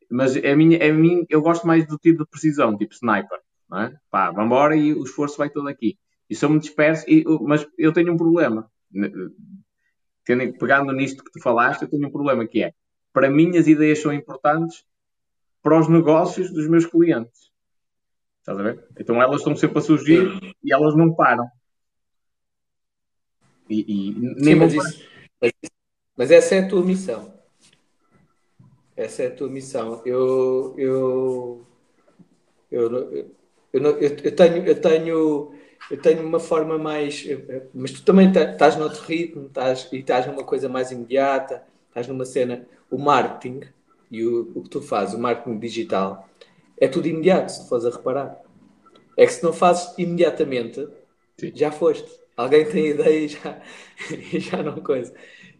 Mas 0.09 0.37
a 0.37 0.55
minha, 0.55 0.77
a 0.87 0.93
mim, 0.93 1.25
eu 1.29 1.41
gosto 1.41 1.65
mais 1.65 1.85
do 1.85 1.97
tipo 1.97 2.23
de 2.23 2.29
precisão, 2.29 2.77
tipo 2.77 2.93
sniper, 2.93 3.39
não 3.69 3.81
é? 3.81 3.95
Pá, 4.09 4.29
vamos 4.29 4.45
embora 4.45 4.75
e 4.75 4.93
o 4.93 5.03
esforço 5.03 5.37
vai 5.37 5.49
todo 5.49 5.67
aqui. 5.67 5.97
E 6.29 6.35
sou 6.35 6.49
muito 6.49 6.63
disperso, 6.63 7.03
e, 7.07 7.25
mas 7.41 7.67
eu 7.77 7.91
tenho 7.91 8.13
um 8.13 8.17
problema. 8.17 8.69
Tendo, 10.23 10.53
pegando 10.57 10.91
nisto 10.93 11.23
que 11.23 11.31
tu 11.31 11.41
falaste, 11.41 11.81
eu 11.81 11.89
tenho 11.89 12.07
um 12.07 12.11
problema 12.11 12.45
que 12.45 12.63
é 12.63 12.73
para 13.17 13.31
mim 13.31 13.57
as 13.57 13.65
ideias 13.65 13.99
são 13.99 14.13
importantes 14.13 14.85
para 15.63 15.79
os 15.79 15.89
negócios 15.89 16.51
dos 16.51 16.67
meus 16.67 16.85
clientes. 16.85 17.51
Estás 18.41 18.59
a 18.59 18.61
ver? 18.61 18.85
Então 18.95 19.19
elas 19.19 19.37
estão 19.37 19.55
sempre 19.55 19.79
a 19.79 19.81
surgir 19.81 20.55
e 20.63 20.71
elas 20.71 20.95
não 20.95 21.11
param. 21.11 21.49
E, 23.67 24.11
e 24.11 24.11
nem 24.19 24.53
Sim, 24.53 24.55
mas, 24.55 24.73
isso, 24.75 25.03
mas, 25.41 25.51
mas, 26.15 26.29
essa 26.29 26.53
é 26.53 26.59
a 26.59 26.67
tua 26.67 26.85
missão. 26.85 27.33
Essa 28.95 29.23
é 29.23 29.27
a 29.29 29.35
tua 29.35 29.49
missão. 29.49 29.99
Eu, 30.05 30.75
eu, 30.77 31.67
eu, 32.69 32.91
eu, 33.73 33.81
eu, 33.81 33.99
eu 33.99 34.35
tenho, 34.35 34.63
eu 34.63 34.79
tenho, 34.79 35.55
eu 35.89 36.01
tenho 36.03 36.23
uma 36.23 36.39
forma 36.39 36.77
mais. 36.77 37.25
Mas 37.73 37.93
tu 37.93 38.05
também 38.05 38.29
estás 38.29 38.75
noutro 38.75 39.01
ritmo, 39.01 39.47
estás, 39.47 39.89
e 39.91 39.97
estás 39.97 40.27
numa 40.27 40.43
coisa 40.43 40.69
mais 40.69 40.91
imediata, 40.91 41.63
estás 41.89 42.07
numa 42.07 42.23
cena 42.23 42.76
o 42.89 42.97
marketing 42.97 43.61
e 44.09 44.25
o, 44.25 44.51
o 44.55 44.63
que 44.63 44.69
tu 44.69 44.81
fazes, 44.81 45.15
o 45.15 45.19
marketing 45.19 45.59
digital, 45.59 46.27
é 46.79 46.87
tudo 46.87 47.07
imediato, 47.07 47.51
se 47.51 47.63
tu 47.63 47.69
fores 47.69 47.85
a 47.85 47.89
reparar. 47.89 48.41
É 49.15 49.25
que 49.25 49.33
se 49.33 49.43
não 49.43 49.51
fazes 49.51 49.97
imediatamente, 49.97 50.87
Sim. 51.39 51.51
já 51.55 51.71
foste. 51.71 52.09
Alguém 52.35 52.65
tem 52.65 52.87
ideia 52.87 53.25
e 53.25 53.27
já, 53.27 53.61
e 54.31 54.39
já 54.39 54.61
não 54.61 54.75
coisa. 54.81 55.13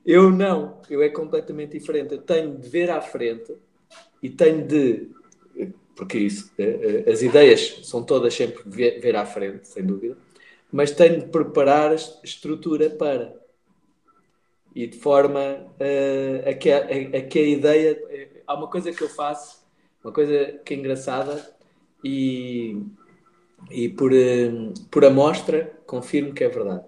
Eu 0.06 0.30
não, 0.30 0.80
eu 0.90 1.02
é 1.02 1.10
completamente 1.10 1.78
diferente. 1.78 2.14
Eu 2.14 2.22
tenho 2.22 2.56
de 2.56 2.70
ver 2.70 2.90
à 2.92 3.02
frente 3.02 3.54
e 4.22 4.30
tenho 4.30 4.66
de. 4.66 5.10
Porque 5.96 6.20
isso, 6.20 6.52
eh, 6.60 7.04
eh, 7.08 7.12
as 7.12 7.24
ideias 7.24 7.80
são 7.84 8.04
todas 8.04 8.32
sempre 8.34 8.62
ver, 8.68 9.00
ver 9.00 9.16
à 9.16 9.26
frente, 9.26 9.68
sem 9.68 9.84
dúvida, 9.84 10.16
mas 10.72 10.92
tenho 10.92 11.20
de 11.22 11.26
preparar 11.26 11.92
a 11.92 11.96
estrutura 11.96 12.88
para 12.92 13.34
e 14.78 14.86
de 14.86 15.00
forma 15.00 15.40
uh, 15.40 16.50
a, 16.50 16.54
que 16.54 16.72
a, 16.72 16.78
a, 16.78 17.22
que 17.24 17.40
a 17.40 17.42
ideia. 17.42 18.00
Há 18.46 18.54
uma 18.54 18.68
coisa 18.68 18.92
que 18.92 19.02
eu 19.02 19.10
faço, 19.10 19.66
uma 20.04 20.14
coisa 20.14 20.60
que 20.64 20.72
é 20.72 20.78
engraçada, 20.78 21.44
e, 22.04 22.80
e 23.72 23.90
por, 23.90 24.14
uh, 24.14 24.74
por 24.92 25.04
amostra 25.04 25.76
confirmo 25.88 26.32
que 26.32 26.44
é 26.44 26.48
verdade. 26.48 26.86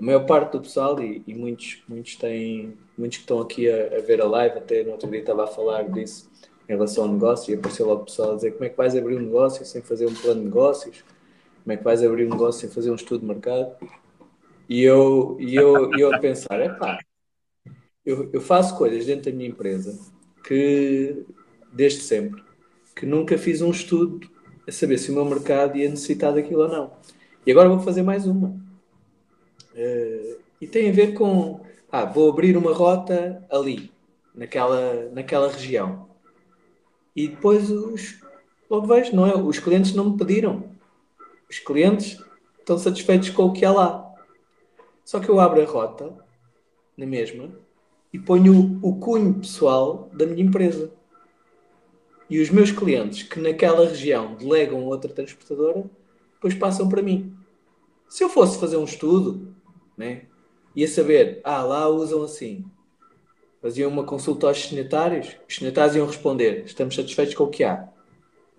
A 0.00 0.04
maior 0.04 0.26
parte 0.26 0.50
do 0.50 0.62
pessoal, 0.62 1.00
e, 1.00 1.22
e 1.28 1.32
muitos, 1.32 1.80
muitos, 1.88 2.16
têm, 2.16 2.76
muitos 2.98 3.18
que 3.18 3.22
estão 3.22 3.40
aqui 3.40 3.70
a, 3.70 3.98
a, 3.98 4.00
ver 4.00 4.20
a 4.20 4.26
live, 4.26 4.58
até 4.58 4.82
no 4.82 4.90
outro 4.90 5.08
dia 5.08 5.20
estava 5.20 5.44
a 5.44 5.46
falar 5.46 5.88
disso 5.88 6.28
em 6.68 6.72
relação 6.72 7.04
ao 7.04 7.12
negócio, 7.12 7.54
e 7.54 7.56
apareceu 7.56 7.86
logo 7.86 8.02
o 8.02 8.04
pessoal 8.06 8.32
a 8.32 8.34
dizer 8.34 8.50
como 8.50 8.64
é 8.64 8.68
que 8.68 8.76
vais 8.76 8.96
abrir 8.96 9.14
um 9.14 9.22
negócio 9.22 9.64
sem 9.64 9.80
fazer 9.80 10.06
um 10.06 10.14
plano 10.14 10.40
de 10.40 10.46
negócios, 10.46 11.04
como 11.62 11.72
é 11.72 11.76
que 11.76 11.84
vais 11.84 12.02
abrir 12.02 12.26
um 12.26 12.30
negócio 12.30 12.62
sem 12.62 12.68
fazer 12.70 12.90
um 12.90 12.96
estudo 12.96 13.20
de 13.20 13.26
mercado. 13.26 13.76
E 14.68 14.82
eu, 14.82 15.36
e 15.38 15.54
eu, 15.54 15.94
e 15.96 16.00
eu 16.00 16.12
a 16.12 16.18
pensar, 16.18 16.60
é 16.60 16.68
pá, 16.68 16.98
eu, 18.08 18.30
eu 18.32 18.40
faço 18.40 18.74
coisas 18.78 19.04
dentro 19.04 19.30
da 19.30 19.36
minha 19.36 19.50
empresa 19.50 19.98
que, 20.42 21.26
desde 21.70 22.00
sempre, 22.00 22.42
que 22.96 23.04
nunca 23.04 23.36
fiz 23.36 23.60
um 23.60 23.70
estudo 23.70 24.26
a 24.66 24.72
saber 24.72 24.96
se 24.96 25.10
o 25.10 25.14
meu 25.14 25.26
mercado 25.26 25.76
ia 25.76 25.90
necessitar 25.90 26.32
daquilo 26.32 26.62
ou 26.62 26.68
não. 26.68 26.92
E 27.44 27.50
agora 27.50 27.68
vou 27.68 27.80
fazer 27.80 28.02
mais 28.02 28.26
uma. 28.26 28.48
Uh, 29.74 30.38
e 30.58 30.66
tem 30.66 30.88
a 30.88 30.92
ver 30.92 31.12
com, 31.12 31.60
ah, 31.92 32.06
vou 32.06 32.30
abrir 32.30 32.56
uma 32.56 32.72
rota 32.72 33.46
ali, 33.50 33.92
naquela, 34.34 35.10
naquela 35.10 35.52
região. 35.52 36.08
E 37.14 37.28
depois 37.28 37.70
os, 37.70 38.22
logo 38.70 38.86
vejo, 38.86 39.14
não 39.14 39.26
é? 39.26 39.36
Os 39.36 39.58
clientes 39.58 39.92
não 39.92 40.12
me 40.12 40.16
pediram. 40.16 40.64
Os 41.48 41.58
clientes 41.58 42.18
estão 42.58 42.78
satisfeitos 42.78 43.28
com 43.28 43.44
o 43.44 43.52
que 43.52 43.66
há 43.66 43.72
lá. 43.72 44.14
Só 45.04 45.20
que 45.20 45.28
eu 45.28 45.38
abro 45.38 45.60
a 45.60 45.66
rota, 45.66 46.16
na 46.96 47.04
mesma, 47.04 47.50
e 48.18 48.20
ponho 48.20 48.80
o 48.82 48.96
cunho 48.96 49.34
pessoal 49.34 50.10
da 50.12 50.26
minha 50.26 50.42
empresa. 50.42 50.90
E 52.28 52.40
os 52.40 52.50
meus 52.50 52.70
clientes 52.70 53.22
que 53.22 53.38
naquela 53.38 53.86
região 53.86 54.34
delegam 54.34 54.84
outra 54.84 55.12
transportadora, 55.12 55.84
depois 56.34 56.54
passam 56.54 56.88
para 56.88 57.00
mim. 57.00 57.34
Se 58.08 58.24
eu 58.24 58.28
fosse 58.28 58.58
fazer 58.58 58.76
um 58.76 58.84
estudo, 58.84 59.54
né, 59.96 60.22
ia 60.74 60.88
saber, 60.88 61.40
ah, 61.44 61.62
lá 61.62 61.88
usam 61.88 62.22
assim. 62.22 62.64
Faziam 63.62 63.90
uma 63.90 64.04
consulta 64.04 64.48
aos 64.48 64.58
destinatários, 64.58 65.28
os 65.28 65.46
destinatários 65.46 65.96
iam 65.96 66.06
responder, 66.06 66.64
estamos 66.64 66.94
satisfeitos 66.94 67.34
com 67.34 67.44
o 67.44 67.50
que 67.50 67.64
há. 67.64 67.88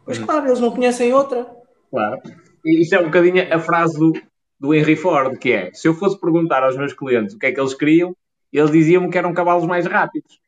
Mas 0.06 0.17
hum. 0.19 0.26
claro, 0.26 0.48
eles 0.48 0.60
não 0.60 0.72
conhecem 0.72 1.13
outra. 1.13 1.50
Claro. 1.91 2.22
E 2.65 2.82
isso 2.82 2.95
é 2.95 3.00
um 3.00 3.06
bocadinho 3.06 3.54
a 3.54 3.60
frase 3.60 3.98
do, 3.98 4.13
do 4.60 4.74
Henry 4.74 4.95
Ford, 4.95 5.38
que 5.38 5.52
é, 5.52 5.74
se 5.74 5.88
eu 5.88 5.93
fosse 5.93 6.19
perguntar 6.19 6.63
aos 6.63 6.78
meus 6.78 6.93
clientes 6.93 7.36
o 7.36 7.39
que 7.39 7.45
é 7.45 7.52
que 7.52 7.60
eles 7.60 7.74
queriam, 7.74 8.15
eles 8.58 8.72
diziam-me 8.72 9.10
que 9.10 9.18
eram 9.18 9.34
cavalos 9.34 9.66
mais 9.66 9.86
rápidos. 9.86 10.40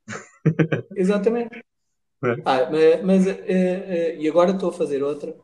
Exatamente. 0.95 1.63
É. 2.23 2.35
Ah, 2.45 2.69
mas, 3.03 3.25
uh, 3.25 3.29
uh, 3.29 4.19
e 4.19 4.27
agora 4.27 4.51
estou 4.51 4.69
a 4.69 4.73
fazer 4.73 5.03
outra. 5.03 5.35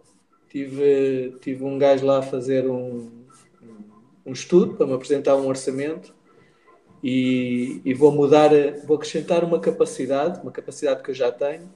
Tive, 0.49 1.35
tive 1.41 1.63
um 1.63 1.77
gajo 1.77 2.05
lá 2.05 2.19
a 2.19 2.23
fazer 2.23 2.69
um, 2.69 3.25
um 4.25 4.31
estudo 4.31 4.75
para 4.75 4.87
me 4.87 4.93
apresentar 4.93 5.35
um 5.35 5.47
orçamento 5.47 6.15
e, 7.03 7.81
e 7.83 7.93
vou 7.93 8.11
mudar, 8.11 8.49
vou 8.85 8.97
acrescentar 8.97 9.43
uma 9.43 9.59
capacidade, 9.59 10.41
uma 10.41 10.51
capacidade 10.51 11.03
que 11.03 11.11
eu 11.11 11.15
já 11.15 11.31
tenho, 11.31 11.69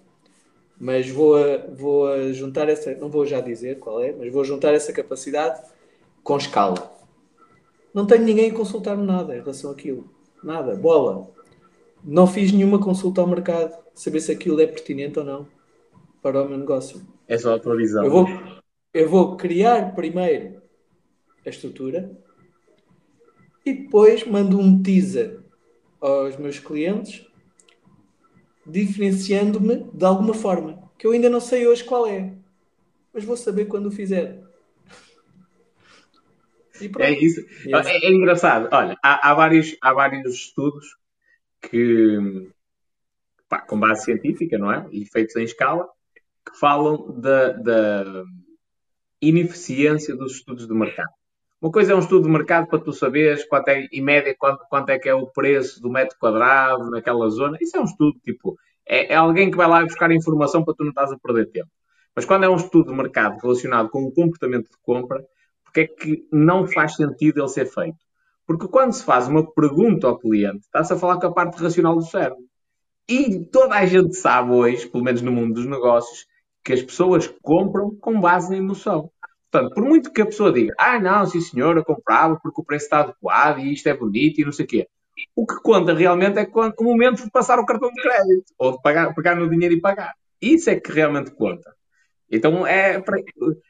mas 0.79 1.09
vou, 1.09 1.35
a, 1.35 1.57
vou 1.75 2.07
a 2.07 2.31
juntar 2.31 2.69
essa, 2.69 2.95
não 2.95 3.09
vou 3.09 3.25
já 3.25 3.39
dizer 3.39 3.79
qual 3.79 4.01
é, 4.01 4.13
mas 4.13 4.31
vou 4.31 4.43
juntar 4.43 4.73
essa 4.73 4.91
capacidade 4.91 5.61
com 6.23 6.37
escala. 6.37 6.91
Não 7.93 8.05
tenho 8.05 8.23
ninguém 8.23 8.49
a 8.49 8.53
consultar-me 8.53 9.05
nada 9.05 9.35
em 9.35 9.41
relação 9.41 9.69
àquilo. 9.69 10.09
Nada, 10.43 10.75
bola. 10.75 11.29
Não 12.03 12.25
fiz 12.25 12.51
nenhuma 12.51 12.79
consulta 12.79 13.21
ao 13.21 13.27
mercado, 13.27 13.77
saber 13.93 14.19
se 14.19 14.31
aquilo 14.31 14.59
é 14.59 14.67
pertinente 14.67 15.19
ou 15.19 15.25
não 15.25 15.47
para 16.21 16.41
o 16.41 16.49
meu 16.49 16.57
negócio. 16.57 17.01
É 17.27 17.37
só 17.37 17.55
a 17.55 17.59
tua 17.59 17.75
visão. 17.75 18.03
Eu 18.03 18.11
vou, 18.11 18.27
eu 18.93 19.09
vou 19.09 19.37
criar 19.37 19.95
primeiro 19.95 20.61
a 21.45 21.49
estrutura 21.49 22.11
e 23.65 23.73
depois 23.73 24.25
mando 24.25 24.59
um 24.59 24.81
teaser 24.81 25.39
aos 25.99 26.35
meus 26.37 26.59
clientes 26.59 27.25
diferenciando-me 28.65 29.85
de 29.93 30.05
alguma 30.05 30.33
forma, 30.33 30.89
que 30.97 31.05
eu 31.05 31.11
ainda 31.11 31.29
não 31.29 31.39
sei 31.39 31.67
hoje 31.67 31.83
qual 31.83 32.05
é, 32.07 32.33
mas 33.13 33.23
vou 33.23 33.35
saber 33.35 33.65
quando 33.65 33.87
o 33.87 33.91
fizer. 33.91 34.40
É 36.99 37.11
isso. 37.11 37.41
É, 37.67 38.07
é, 38.07 38.11
engraçado. 38.11 38.69
Olha, 38.71 38.97
há, 39.03 39.29
há, 39.29 39.33
vários, 39.33 39.75
há 39.81 39.93
vários 39.93 40.33
estudos 40.33 40.85
que, 41.61 42.49
pá, 43.49 43.59
com 43.61 43.79
base 43.79 44.05
científica, 44.05 44.57
não 44.57 44.71
é? 44.71 44.87
E 44.91 45.05
feitos 45.05 45.35
em 45.35 45.43
escala, 45.43 45.87
que 46.45 46.57
falam 46.59 47.19
da, 47.19 47.51
da 47.53 48.23
ineficiência 49.21 50.15
dos 50.15 50.33
estudos 50.33 50.67
de 50.67 50.73
mercado. 50.73 51.11
Uma 51.61 51.71
coisa 51.71 51.93
é 51.93 51.95
um 51.95 51.99
estudo 51.99 52.23
de 52.23 52.29
mercado 52.29 52.67
para 52.67 52.79
tu 52.79 52.91
saberes 52.91 53.45
quanto 53.45 53.67
é, 53.67 53.87
em 53.91 54.01
média, 54.01 54.35
quanto, 54.37 54.65
quanto 54.67 54.89
é 54.89 54.97
que 54.97 55.07
é 55.07 55.13
o 55.13 55.27
preço 55.27 55.79
do 55.79 55.91
metro 55.91 56.17
quadrado 56.17 56.89
naquela 56.89 57.29
zona. 57.29 57.55
Isso 57.61 57.77
é 57.77 57.79
um 57.79 57.85
estudo, 57.85 58.17
tipo, 58.25 58.57
é, 58.83 59.13
é 59.13 59.15
alguém 59.15 59.51
que 59.51 59.57
vai 59.57 59.67
lá 59.67 59.83
buscar 59.83 60.11
informação 60.11 60.63
para 60.63 60.73
tu 60.73 60.83
não 60.83 60.89
estás 60.89 61.11
a 61.11 61.19
perder 61.19 61.51
tempo. 61.51 61.69
Mas 62.15 62.25
quando 62.25 62.45
é 62.45 62.49
um 62.49 62.55
estudo 62.55 62.91
de 62.91 62.97
mercado 62.97 63.39
relacionado 63.39 63.89
com 63.89 64.03
o 64.03 64.11
comportamento 64.11 64.71
de 64.71 64.77
compra, 64.81 65.23
porque 65.71 65.81
é 65.81 65.87
que 65.87 66.27
não 66.31 66.67
faz 66.67 66.95
sentido 66.95 67.39
ele 67.39 67.47
ser 67.47 67.65
feito? 67.65 67.97
Porque 68.45 68.67
quando 68.67 68.91
se 68.91 69.03
faz 69.03 69.29
uma 69.29 69.49
pergunta 69.49 70.07
ao 70.07 70.19
cliente, 70.19 70.59
está-se 70.65 70.91
a 70.91 70.97
falar 70.97 71.17
com 71.17 71.27
a 71.27 71.33
parte 71.33 71.61
racional 71.61 71.95
do 71.95 72.01
cérebro. 72.01 72.43
E 73.07 73.39
toda 73.45 73.75
a 73.75 73.85
gente 73.85 74.15
sabe 74.15 74.51
hoje, 74.51 74.87
pelo 74.87 75.03
menos 75.03 75.21
no 75.21 75.31
mundo 75.31 75.53
dos 75.53 75.65
negócios, 75.65 76.25
que 76.63 76.73
as 76.73 76.81
pessoas 76.81 77.33
compram 77.41 77.95
com 77.95 78.19
base 78.19 78.49
na 78.49 78.57
emoção. 78.57 79.09
Portanto, 79.49 79.73
por 79.73 79.83
muito 79.83 80.11
que 80.11 80.21
a 80.21 80.25
pessoa 80.25 80.51
diga, 80.51 80.73
ah, 80.77 80.99
não, 80.99 81.25
sim 81.25 81.39
senhor, 81.39 81.77
eu 81.77 81.85
comprava 81.85 82.37
porque 82.41 82.61
o 82.61 82.63
preço 82.63 82.85
está 82.85 82.99
adequado 82.99 83.59
e 83.59 83.73
isto 83.73 83.87
é 83.87 83.95
bonito 83.95 84.39
e 84.39 84.45
não 84.45 84.51
sei 84.51 84.65
o 84.65 84.67
quê. 84.67 84.87
O 85.35 85.45
que 85.45 85.55
conta 85.61 85.93
realmente 85.93 86.37
é 86.37 86.49
o 86.53 86.83
momento 86.83 87.23
de 87.23 87.31
passar 87.31 87.59
o 87.59 87.65
cartão 87.65 87.89
de 87.89 88.01
crédito 88.01 88.53
ou 88.57 88.73
de 88.73 88.81
pagar, 88.81 89.13
pegar 89.13 89.35
no 89.35 89.49
dinheiro 89.49 89.75
e 89.75 89.81
pagar. 89.81 90.13
Isso 90.41 90.69
é 90.69 90.79
que 90.79 90.91
realmente 90.91 91.31
conta. 91.31 91.73
Então 92.31 92.65
é 92.65 92.99
para, 93.01 93.17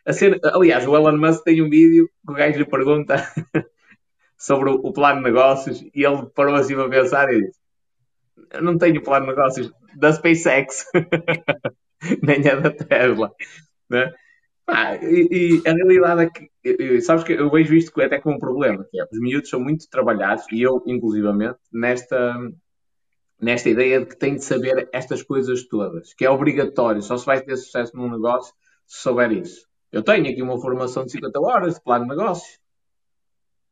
a 0.05 0.13
ser, 0.13 0.39
aliás, 0.43 0.87
o 0.87 0.95
Elon 0.95 1.17
Musk 1.17 1.43
tem 1.43 1.61
um 1.63 1.69
vídeo 1.69 2.07
que 2.07 2.31
o 2.31 2.35
gajo 2.35 2.59
lhe 2.59 2.65
pergunta 2.65 3.15
sobre 4.37 4.69
o, 4.69 4.75
o, 4.75 4.93
plano 4.93 5.17
de 5.17 5.23
negócios 5.23 5.81
e 5.81 6.05
ele 6.05 6.27
parou 6.35 6.53
assim 6.53 6.75
para 6.75 6.87
pensar 6.87 7.33
e 7.33 7.41
disse: 7.41 7.59
Eu 8.51 8.61
não 8.61 8.77
tenho 8.77 9.01
plano 9.01 9.25
de 9.25 9.31
negócios 9.31 9.71
da 9.95 10.13
SpaceX, 10.13 10.85
nem 12.21 12.47
é 12.47 12.55
da 12.55 12.69
Tesla. 12.69 13.31
Né? 13.89 14.13
Ah, 14.67 14.95
e, 14.95 15.61
e, 15.63 15.69
a 15.69 15.73
realidade 15.73 16.21
é 16.21 16.29
que, 16.29 17.01
sabes 17.01 17.23
que 17.23 17.33
eu 17.33 17.49
vejo 17.49 17.73
isto 17.73 17.99
até 17.99 18.19
como 18.19 18.35
um 18.35 18.39
problema, 18.39 18.85
que 18.89 19.01
é, 19.01 19.03
os 19.03 19.19
miúdos 19.19 19.49
são 19.49 19.59
muito 19.59 19.89
trabalhados, 19.89 20.45
e 20.51 20.61
eu, 20.61 20.81
inclusivamente, 20.85 21.57
nesta, 21.73 22.37
nesta 23.41 23.69
ideia 23.69 23.99
de 23.99 24.05
que 24.05 24.15
tem 24.15 24.35
de 24.35 24.43
saber 24.43 24.87
estas 24.93 25.23
coisas 25.23 25.63
todas, 25.63 26.13
que 26.13 26.23
é 26.23 26.29
obrigatório, 26.29 27.01
só 27.01 27.17
se 27.17 27.25
vai 27.25 27.41
ter 27.41 27.57
sucesso 27.57 27.97
num 27.97 28.09
negócio 28.09 28.53
se 28.85 29.01
souber 29.01 29.31
isso. 29.31 29.67
Eu 29.91 30.03
tenho 30.03 30.29
aqui 30.29 30.41
uma 30.41 30.59
formação 30.59 31.05
de 31.05 31.11
50 31.11 31.39
horas 31.39 31.75
de 31.75 31.81
plano 31.81 32.05
de 32.05 32.11
negócio, 32.11 32.59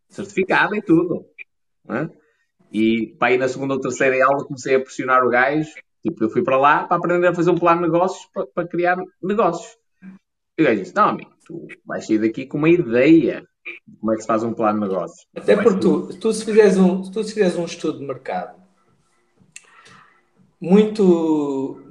certificada 0.09 0.75
e 0.75 0.81
tudo. 0.81 1.25
É? 1.87 2.09
E 2.71 3.15
para 3.19 3.33
ir 3.33 3.37
na 3.37 3.47
segunda 3.47 3.75
ou 3.75 3.79
terceira 3.79 4.25
aula 4.25 4.45
comecei 4.45 4.75
a 4.75 4.79
pressionar 4.79 5.23
o 5.23 5.29
gajo, 5.29 5.69
tipo, 6.01 6.23
eu 6.23 6.29
fui 6.29 6.43
para 6.43 6.57
lá 6.57 6.83
para 6.85 6.97
aprender 6.97 7.27
a 7.27 7.33
fazer 7.33 7.51
um 7.51 7.57
plano 7.57 7.81
de 7.81 7.87
negócios 7.87 8.25
para, 8.33 8.47
para 8.47 8.67
criar 8.67 8.97
negócios. 9.21 9.77
E 10.57 10.61
o 10.61 10.65
gajo 10.65 10.81
disse, 10.81 10.95
não 10.95 11.09
amigo, 11.09 11.31
tu 11.45 11.67
vais 11.85 12.05
sair 12.05 12.19
daqui 12.19 12.45
com 12.45 12.57
uma 12.57 12.69
ideia 12.69 13.47
de 13.87 13.97
como 13.97 14.11
é 14.11 14.15
que 14.15 14.21
se 14.21 14.27
faz 14.27 14.43
um 14.43 14.53
plano 14.53 14.81
de 14.81 14.87
negócios. 14.87 15.25
Até 15.35 15.55
porque 15.55 15.79
tu, 15.79 16.07
tu, 16.19 16.33
se 16.33 16.43
fizeres 16.43 16.77
um, 16.77 17.01
tu 17.01 17.23
se 17.23 17.33
fizeres 17.33 17.55
um 17.55 17.65
estudo 17.65 17.99
de 17.99 18.05
mercado, 18.05 18.58
muito, 20.59 21.81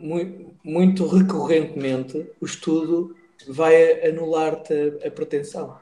muito, 0.63 1.07
recorrentemente 1.07 2.27
o 2.41 2.45
estudo 2.45 3.17
vai 3.49 4.07
anular-te 4.09 4.99
a, 5.05 5.11
pretensão. 5.11 5.79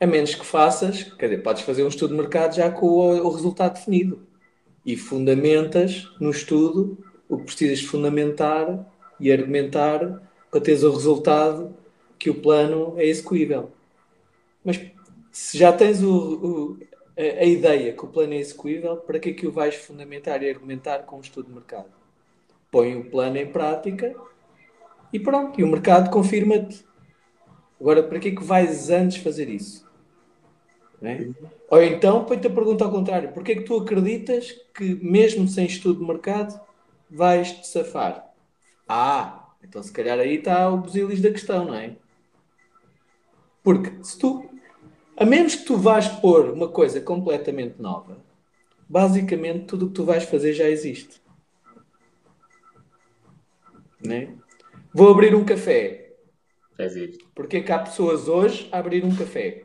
A 0.00 0.06
menos 0.06 0.34
que 0.34 0.46
faças, 0.46 1.04
quer 1.14 1.28
dizer, 1.28 1.42
podes 1.42 1.62
fazer 1.62 1.84
um 1.84 1.88
estudo 1.88 2.14
de 2.14 2.20
mercado 2.20 2.56
já 2.56 2.70
com 2.70 2.86
o, 2.86 3.26
o 3.26 3.30
resultado 3.30 3.74
definido 3.74 4.26
e 4.84 4.96
fundamentas 4.96 6.08
no 6.18 6.30
estudo 6.30 6.96
o 7.28 7.38
que 7.38 7.44
precisas 7.44 7.82
fundamentar 7.82 8.90
e 9.20 9.30
argumentar 9.30 10.22
para 10.50 10.60
teres 10.60 10.82
o 10.82 10.90
resultado 10.90 11.76
que 12.18 12.30
o 12.30 12.34
plano 12.34 12.94
é 12.96 13.06
execuível. 13.06 13.70
Mas 14.64 14.80
se 15.30 15.56
já 15.56 15.72
tens 15.72 16.02
o, 16.02 16.10
o, 16.10 16.78
a, 17.20 17.44
ideia 17.44 17.92
que 17.92 18.04
o 18.04 18.08
plano 18.08 18.34
é 18.34 18.38
execuível, 18.38 18.96
para 18.96 19.18
que 19.18 19.30
é 19.30 19.32
que 19.32 19.46
o 19.46 19.52
vais 19.52 19.74
fundamentar 19.74 20.42
e 20.42 20.48
argumentar 20.48 21.00
com 21.00 21.16
um 21.16 21.20
estudo 21.20 21.48
de 21.48 21.54
mercado? 21.54 22.00
põe 22.70 22.96
o 22.96 23.10
plano 23.10 23.36
em 23.36 23.50
prática 23.50 24.14
e 25.12 25.18
pronto, 25.18 25.60
e 25.60 25.64
o 25.64 25.68
mercado 25.68 26.10
confirma-te. 26.10 26.84
Agora, 27.80 28.02
para 28.02 28.20
que 28.20 28.28
é 28.28 28.34
que 28.34 28.44
vais 28.44 28.90
antes 28.90 29.16
fazer 29.16 29.48
isso? 29.48 29.88
É? 31.02 31.30
Ou 31.70 31.82
então, 31.82 32.24
põe-te 32.24 32.46
a 32.46 32.50
pergunta 32.50 32.84
ao 32.84 32.90
contrário: 32.90 33.32
porquê 33.32 33.52
é 33.52 33.54
que 33.56 33.62
tu 33.62 33.76
acreditas 33.76 34.52
que, 34.74 34.94
mesmo 35.02 35.48
sem 35.48 35.66
estudo 35.66 36.00
de 36.00 36.06
mercado, 36.06 36.60
vais 37.10 37.50
te 37.52 37.66
safar? 37.66 38.32
Ah, 38.86 39.48
então 39.64 39.82
se 39.82 39.90
calhar 39.92 40.18
aí 40.18 40.36
está 40.36 40.68
o 40.68 40.78
busilis 40.78 41.22
da 41.22 41.30
questão, 41.30 41.64
não 41.64 41.74
é? 41.74 41.96
Porque 43.62 43.92
se 44.04 44.18
tu, 44.18 44.49
a 45.20 45.26
menos 45.26 45.54
que 45.54 45.66
tu 45.66 45.76
vais 45.76 46.08
pôr 46.08 46.48
uma 46.48 46.66
coisa 46.66 46.98
completamente 46.98 47.74
nova, 47.78 48.24
basicamente 48.88 49.66
tudo 49.66 49.84
o 49.84 49.88
que 49.88 49.94
tu 49.94 50.02
vais 50.02 50.24
fazer 50.24 50.54
já 50.54 50.66
existe. 50.66 51.20
Né? 54.02 54.34
Vou 54.94 55.10
abrir 55.10 55.34
um 55.34 55.44
café. 55.44 56.14
É 57.58 57.60
que 57.60 57.70
há 57.70 57.78
pessoas 57.80 58.28
hoje 58.28 58.66
a 58.72 58.78
abrir 58.78 59.04
um 59.04 59.14
café? 59.14 59.64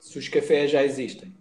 Se 0.00 0.18
os 0.18 0.28
cafés 0.28 0.72
já 0.72 0.82
existem. 0.82 1.32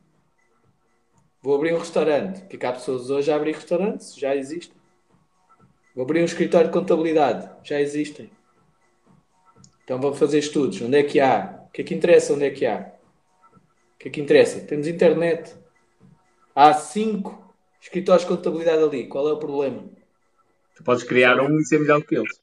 Vou 1.41 1.55
abrir 1.55 1.74
um 1.74 1.80
restaurante. 1.80 2.41
Porquê 2.41 2.55
é 2.55 2.59
que 2.59 2.65
há 2.68 2.74
pessoas 2.74 3.09
hoje 3.09 3.32
a 3.32 3.36
abrir 3.36 3.55
restaurantes? 3.55 4.15
Já 4.15 4.36
existem. 4.36 4.78
Vou 5.95 6.03
abrir 6.03 6.22
um 6.22 6.26
escritório 6.26 6.68
de 6.68 6.74
contabilidade. 6.74 7.49
Já 7.63 7.82
existem. 7.82 8.30
Então 9.84 9.99
vou 9.99 10.13
fazer 10.13 10.38
estudos. 10.38 10.80
Onde 10.82 10.97
é 10.97 11.03
que 11.03 11.20
há? 11.20 11.63
O 11.68 11.72
que 11.72 11.82
é 11.82 11.84
que 11.84 11.95
interessa? 11.95 12.34
Onde 12.34 12.45
é 12.45 12.51
que 12.51 12.63
há? 12.63 12.96
O 13.97 13.99
que 13.99 14.09
é 14.09 14.11
que 14.11 14.21
interessa? 14.21 14.59
Temos 14.59 14.87
internet. 14.87 15.55
Há 16.53 16.71
cinco 16.73 17.55
escritórios 17.81 18.27
de 18.27 18.35
contabilidade 18.35 18.83
ali. 18.83 19.07
Qual 19.07 19.27
é 19.27 19.33
o 19.33 19.37
problema? 19.37 19.85
Tu 20.75 20.83
podes 20.83 21.03
criar 21.03 21.41
um 21.41 21.59
e 21.59 21.65
ser 21.65 21.79
melhor 21.79 22.03
que 22.03 22.15
eles. 22.15 22.39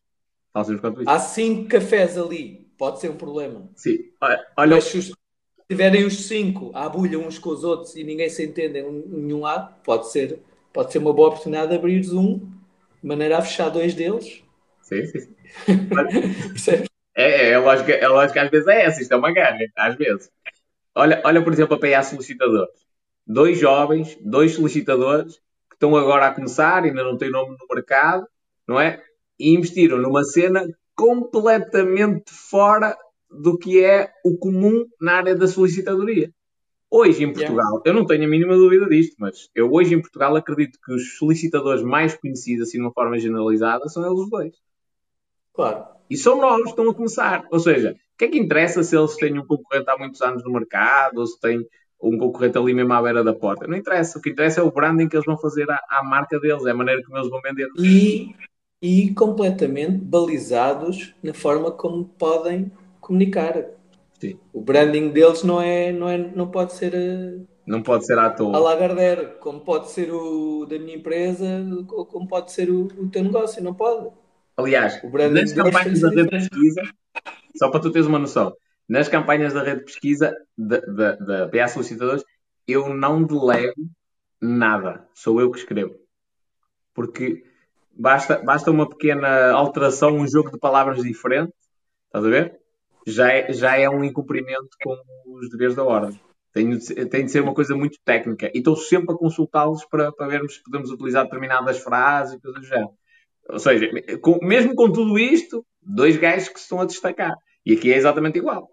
Há 1.06 1.18
cinco 1.20 1.68
cafés 1.68 2.18
ali. 2.18 2.68
Pode 2.76 3.00
ser 3.00 3.08
um 3.08 3.16
problema. 3.16 3.70
Sim. 3.76 4.10
Olha, 4.20 4.74
Mas 4.74 4.84
se 4.84 5.14
tiverem 5.68 6.04
os 6.04 6.26
cinco 6.26 6.72
à 6.74 6.88
bulha 6.88 7.20
uns 7.20 7.38
com 7.38 7.50
os 7.50 7.62
outros 7.62 7.94
e 7.94 8.02
ninguém 8.02 8.28
se 8.28 8.44
entende 8.44 8.80
em 8.80 8.90
nenhum 9.06 9.42
lado, 9.42 9.76
pode 9.84 10.10
ser, 10.10 10.40
pode 10.72 10.90
ser 10.90 10.98
uma 10.98 11.12
boa 11.12 11.28
oportunidade 11.28 11.68
de 11.68 11.76
abrir 11.76 12.04
um 12.10 12.38
de 12.38 13.06
maneira 13.06 13.38
a 13.38 13.42
fechar 13.42 13.68
dois 13.68 13.94
deles. 13.94 14.42
Sim, 14.82 15.06
sim. 15.06 15.34
Percebes? 16.50 16.88
É, 17.14 17.50
é, 17.50 17.58
lógico, 17.58 17.92
é 17.92 18.08
lógico 18.08 18.32
que 18.32 18.38
às 18.40 18.50
vezes 18.50 18.66
é 18.66 18.82
essa, 18.86 19.00
isto 19.00 19.14
é 19.14 19.16
uma 19.16 19.32
guerra, 19.32 19.58
às 19.76 19.94
vezes. 19.94 20.30
Olha, 20.94 21.20
olha 21.24 21.42
por 21.42 21.52
exemplo, 21.52 21.74
a 21.74 21.78
PA 21.80 22.02
solicitadores. 22.02 22.84
Dois 23.26 23.58
jovens, 23.58 24.16
dois 24.20 24.54
solicitadores 24.54 25.36
que 25.68 25.76
estão 25.76 25.96
agora 25.96 26.26
a 26.28 26.34
começar, 26.34 26.84
ainda 26.84 27.02
não 27.02 27.16
têm 27.16 27.30
nome 27.30 27.56
no 27.58 27.74
mercado, 27.74 28.26
não 28.66 28.80
é? 28.80 29.02
E 29.38 29.54
investiram 29.54 29.98
numa 29.98 30.22
cena 30.22 30.66
completamente 30.94 32.32
fora 32.32 32.96
do 33.28 33.58
que 33.58 33.82
é 33.82 34.12
o 34.24 34.36
comum 34.36 34.86
na 35.00 35.14
área 35.14 35.34
da 35.34 35.48
solicitadoria. 35.48 36.32
Hoje 36.88 37.24
em 37.24 37.32
Portugal, 37.32 37.82
eu 37.84 37.92
não 37.92 38.06
tenho 38.06 38.24
a 38.24 38.28
mínima 38.28 38.54
dúvida 38.54 38.86
disto, 38.86 39.16
mas 39.18 39.50
eu 39.52 39.72
hoje 39.72 39.94
em 39.94 40.00
Portugal 40.00 40.36
acredito 40.36 40.78
que 40.80 40.92
os 40.92 41.18
solicitadores 41.18 41.82
mais 41.82 42.14
conhecidos, 42.14 42.68
assim 42.68 42.78
de 42.78 42.84
uma 42.84 42.92
forma 42.92 43.18
generalizada, 43.18 43.88
são 43.88 44.06
eles 44.06 44.30
dois. 44.30 44.54
Claro. 45.52 45.86
E 46.08 46.16
são 46.16 46.40
novos, 46.40 46.68
estão 46.68 46.88
a 46.88 46.94
começar. 46.94 47.48
Ou 47.50 47.58
seja, 47.58 47.96
o 48.14 48.16
que 48.16 48.24
é 48.26 48.28
que 48.28 48.38
interessa 48.38 48.82
se 48.82 48.96
eles 48.96 49.16
têm 49.16 49.38
um 49.38 49.44
concorrente 49.44 49.90
há 49.90 49.98
muitos 49.98 50.22
anos 50.22 50.44
no 50.44 50.52
mercado, 50.52 51.18
ou 51.18 51.26
se 51.26 51.38
têm 51.40 51.66
um 52.00 52.16
concorrente 52.16 52.56
ali 52.56 52.72
mesmo 52.72 52.92
à 52.92 53.02
beira 53.02 53.24
da 53.24 53.34
porta. 53.34 53.66
Não 53.66 53.76
interessa. 53.76 54.18
O 54.18 54.22
que 54.22 54.30
interessa 54.30 54.60
é 54.60 54.64
o 54.64 54.70
branding 54.70 55.08
que 55.08 55.16
eles 55.16 55.26
vão 55.26 55.36
fazer 55.36 55.68
à, 55.70 55.80
à 55.90 56.04
marca 56.04 56.38
deles, 56.38 56.64
é 56.64 56.70
a 56.70 56.74
maneira 56.74 57.02
como 57.04 57.18
eles 57.18 57.28
vão 57.28 57.40
vender. 57.40 57.68
E, 57.78 58.34
e 58.80 59.12
completamente 59.14 59.98
balizados 59.98 61.14
na 61.22 61.34
forma 61.34 61.72
como 61.72 62.04
podem 62.04 62.70
comunicar. 63.00 63.64
Sim. 64.20 64.38
O 64.52 64.60
branding 64.60 65.10
deles 65.10 65.42
não 65.42 65.60
é, 65.60 65.90
não 65.90 66.08
é, 66.08 66.18
não 66.18 66.48
pode 66.48 66.72
ser 66.74 66.94
a, 66.94 67.54
não 67.66 67.82
pode 67.82 68.06
ser 68.06 68.18
à 68.18 68.30
toa. 68.30 68.54
A 68.54 68.60
Lagardère, 68.60 69.38
como 69.40 69.60
pode 69.60 69.90
ser 69.90 70.12
o 70.12 70.66
da 70.66 70.78
minha 70.78 70.96
empresa, 70.96 71.46
ou 71.90 72.04
como 72.04 72.28
pode 72.28 72.52
ser 72.52 72.70
o, 72.70 72.84
o 72.84 73.08
teu 73.08 73.24
negócio, 73.24 73.62
não 73.62 73.74
pode. 73.74 74.10
Aliás, 74.56 75.02
o 75.02 75.08
branding 75.08 75.40
nas 75.40 75.52
campanhas 75.52 76.02
rede 76.02 76.22
de 76.22 76.28
pesquisa, 76.28 76.82
só 77.56 77.70
para 77.70 77.80
tu 77.80 77.90
teres 77.90 78.06
uma 78.06 78.18
noção, 78.18 78.54
nas 78.88 79.08
campanhas 79.08 79.52
da 79.52 79.62
rede 79.62 79.80
de 79.80 79.84
pesquisa 79.84 80.34
da 80.56 81.48
PA 81.48 81.68
Solicitadores, 81.68 82.24
eu 82.66 82.94
não 82.94 83.22
delego 83.22 83.88
nada. 84.40 85.06
Sou 85.14 85.40
eu 85.40 85.50
que 85.50 85.58
escrevo. 85.58 85.94
Porque 86.94 87.44
basta, 87.92 88.38
basta 88.38 88.70
uma 88.70 88.88
pequena 88.88 89.52
alteração, 89.52 90.16
um 90.16 90.28
jogo 90.28 90.50
de 90.50 90.58
palavras 90.58 91.02
diferente, 91.02 91.52
estás 92.06 92.24
a 92.24 92.28
ver? 92.28 92.60
Já 93.06 93.32
é, 93.32 93.52
já 93.52 93.78
é 93.78 93.88
um 93.88 94.04
incumprimento 94.04 94.68
com 94.82 94.96
os 95.26 95.50
deveres 95.50 95.74
da 95.74 95.84
ordem. 95.84 96.18
Tem, 96.52 96.78
tem 96.78 97.24
de 97.24 97.30
ser 97.30 97.40
uma 97.40 97.52
coisa 97.52 97.74
muito 97.74 97.98
técnica. 98.04 98.50
E 98.54 98.58
estou 98.58 98.76
sempre 98.76 99.14
a 99.14 99.18
consultá-los 99.18 99.84
para, 99.86 100.12
para 100.12 100.28
vermos 100.28 100.54
se 100.54 100.62
podemos 100.62 100.90
utilizar 100.90 101.24
determinadas 101.24 101.78
frases 101.78 102.34
e 102.34 102.40
coisas 102.40 102.60
do 102.60 102.66
género. 102.66 102.90
Ou 103.50 103.58
seja, 103.58 103.90
com, 104.22 104.38
mesmo 104.40 104.74
com 104.74 104.90
tudo 104.90 105.18
isto, 105.18 105.66
dois 105.82 106.16
gajos 106.16 106.48
que 106.48 106.58
se 106.58 106.64
estão 106.64 106.80
a 106.80 106.86
destacar. 106.86 107.34
E 107.64 107.74
aqui 107.74 107.92
é 107.92 107.96
exatamente 107.96 108.38
igual. 108.38 108.70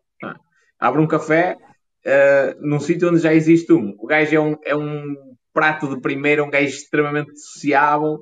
Abre 0.79 0.99
um 0.99 1.07
café, 1.07 1.57
uh, 2.05 2.67
num 2.67 2.79
sítio 2.79 3.09
onde 3.09 3.19
já 3.19 3.33
existe 3.33 3.71
um. 3.71 3.95
O 3.99 4.07
gajo 4.07 4.35
é 4.35 4.39
um, 4.39 4.55
é 4.65 4.75
um 4.75 5.15
prato 5.53 5.87
de 5.87 6.01
primeira, 6.01 6.43
um 6.43 6.49
gajo 6.49 6.67
extremamente 6.67 7.37
sociável, 7.39 8.19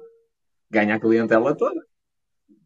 ganha 0.70 0.96
a 0.96 1.00
clientela 1.00 1.56
toda. 1.56 1.80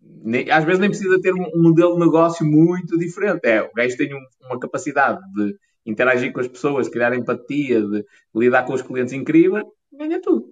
Nem, 0.02 0.50
às 0.50 0.64
vezes 0.64 0.80
nem 0.80 0.90
precisa 0.90 1.22
ter 1.22 1.34
um, 1.34 1.44
um, 1.44 1.62
modelo 1.62 1.94
de 1.94 2.00
negócio 2.00 2.46
muito 2.46 2.98
diferente. 2.98 3.42
É, 3.46 3.62
o 3.62 3.72
gajo 3.74 3.96
tem 3.96 4.14
um, 4.14 4.26
uma 4.48 4.60
capacidade 4.60 5.20
de 5.36 5.56
interagir 5.86 6.34
com 6.34 6.40
as 6.40 6.48
pessoas, 6.48 6.90
criar 6.90 7.14
empatia, 7.14 7.82
de 7.82 8.04
lidar 8.34 8.64
com 8.64 8.74
os 8.74 8.82
clientes 8.82 9.14
incrível, 9.14 9.64
ganha 9.92 10.20
tudo. 10.22 10.48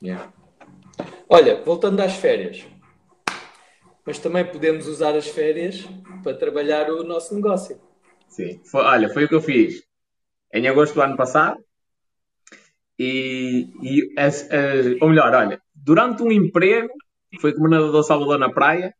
Yeah. 0.00 0.32
Olha, 1.28 1.62
voltando 1.64 2.00
às 2.00 2.14
férias, 2.14 2.64
mas 4.08 4.18
também 4.18 4.42
podemos 4.42 4.86
usar 4.86 5.14
as 5.14 5.28
férias 5.28 5.86
para 6.24 6.34
trabalhar 6.34 6.90
o 6.90 7.04
nosso 7.04 7.34
negócio. 7.34 7.78
Sim, 8.26 8.58
foi, 8.64 8.80
olha, 8.80 9.10
foi 9.10 9.24
o 9.24 9.28
que 9.28 9.34
eu 9.34 9.42
fiz 9.42 9.82
em 10.54 10.66
agosto 10.66 10.94
do 10.94 11.02
ano 11.02 11.14
passado. 11.14 11.62
E, 12.98 13.68
e 13.82 14.18
as, 14.18 14.50
as, 14.50 14.86
ou 15.02 15.10
melhor, 15.10 15.34
olha, 15.34 15.60
durante 15.74 16.22
um 16.22 16.32
emprego, 16.32 16.88
foi 17.38 17.52
como 17.52 17.68
nadador 17.68 18.02
Salvador 18.02 18.38
na 18.38 18.50
praia, 18.50 18.94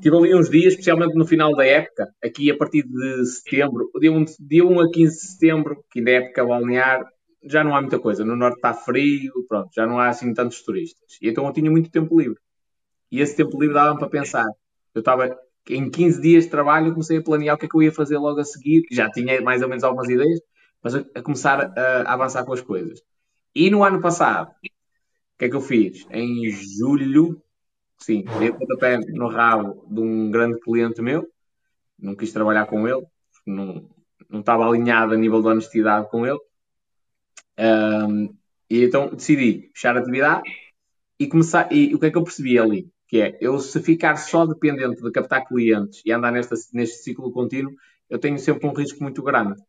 tive 0.00 0.16
ali 0.16 0.32
uns 0.32 0.48
dias, 0.48 0.74
especialmente 0.74 1.16
no 1.16 1.26
final 1.26 1.52
da 1.56 1.66
época, 1.66 2.08
aqui 2.22 2.52
a 2.52 2.56
partir 2.56 2.84
de 2.84 3.26
setembro, 3.26 3.90
dia 4.00 4.12
1, 4.12 4.24
dia 4.38 4.64
1 4.64 4.80
a 4.80 4.90
15 4.92 5.12
de 5.12 5.26
setembro, 5.26 5.84
que 5.90 5.98
ainda 5.98 6.10
é 6.12 6.14
época 6.18 6.46
balnear, 6.46 7.04
já 7.42 7.64
não 7.64 7.74
há 7.74 7.80
muita 7.80 7.98
coisa. 7.98 8.24
No 8.24 8.36
norte 8.36 8.58
está 8.58 8.72
frio, 8.72 9.32
pronto, 9.48 9.70
já 9.74 9.84
não 9.84 9.98
há 9.98 10.06
assim 10.06 10.32
tantos 10.32 10.62
turistas. 10.62 11.18
E 11.20 11.28
então 11.28 11.44
eu 11.44 11.52
tinha 11.52 11.68
muito 11.68 11.90
tempo 11.90 12.16
livre. 12.16 12.38
E 13.12 13.20
esse 13.20 13.36
tempo 13.36 13.60
livre 13.60 13.74
dava-me 13.74 13.98
para 13.98 14.08
pensar. 14.08 14.46
Eu 14.94 15.00
estava 15.00 15.38
em 15.68 15.90
15 15.90 16.20
dias 16.20 16.44
de 16.44 16.50
trabalho, 16.50 16.92
comecei 16.92 17.18
a 17.18 17.22
planear 17.22 17.54
o 17.54 17.58
que 17.58 17.66
é 17.66 17.68
que 17.68 17.76
eu 17.76 17.82
ia 17.82 17.92
fazer 17.92 18.16
logo 18.16 18.40
a 18.40 18.44
seguir, 18.44 18.84
já 18.90 19.10
tinha 19.10 19.40
mais 19.42 19.62
ou 19.62 19.68
menos 19.68 19.84
algumas 19.84 20.08
ideias, 20.08 20.40
mas 20.82 20.94
a, 20.94 21.04
a 21.14 21.22
começar 21.22 21.60
a, 21.60 21.80
a, 21.80 22.14
avançar 22.14 22.42
com 22.44 22.54
as 22.54 22.62
coisas. 22.62 23.02
E 23.54 23.70
no 23.70 23.84
ano 23.84 24.00
passado, 24.00 24.50
o 24.50 25.38
que 25.38 25.44
é 25.44 25.48
que 25.50 25.54
eu 25.54 25.60
fiz? 25.60 26.06
Em 26.10 26.50
julho, 26.50 27.40
sim, 27.98 28.24
dei 28.38 28.48
o 28.48 28.58
pontapé 28.58 28.96
no 28.96 29.28
rabo 29.28 29.86
de 29.90 30.00
um 30.00 30.30
grande 30.30 30.58
cliente 30.58 31.02
meu, 31.02 31.28
não 31.98 32.16
quis 32.16 32.32
trabalhar 32.32 32.64
com 32.64 32.88
ele, 32.88 33.06
não, 33.46 33.90
não 34.28 34.40
estava 34.40 34.66
alinhado 34.66 35.12
a 35.12 35.18
nível 35.18 35.42
de 35.42 35.48
honestidade 35.48 36.08
com 36.08 36.26
ele. 36.26 36.40
Um, 37.58 38.34
e 38.70 38.84
então 38.84 39.10
decidi 39.10 39.70
fechar 39.74 39.96
a 39.98 40.00
atividade 40.00 40.42
e 41.18 41.26
começar. 41.26 41.70
E 41.70 41.94
o 41.94 41.98
que 41.98 42.06
é 42.06 42.10
que 42.10 42.16
eu 42.16 42.24
percebi 42.24 42.58
ali? 42.58 42.90
Que 43.12 43.20
é, 43.20 43.36
eu 43.42 43.58
se 43.58 43.78
ficar 43.82 44.16
só 44.16 44.46
dependente 44.46 45.02
de 45.02 45.10
captar 45.10 45.46
clientes 45.46 46.00
e 46.02 46.10
andar 46.10 46.32
nesta, 46.32 46.54
neste 46.72 47.02
ciclo 47.02 47.30
contínuo, 47.30 47.74
eu 48.08 48.18
tenho 48.18 48.38
sempre 48.38 48.66
um 48.66 48.72
risco 48.72 49.02
muito 49.02 49.22
grande. 49.22 49.60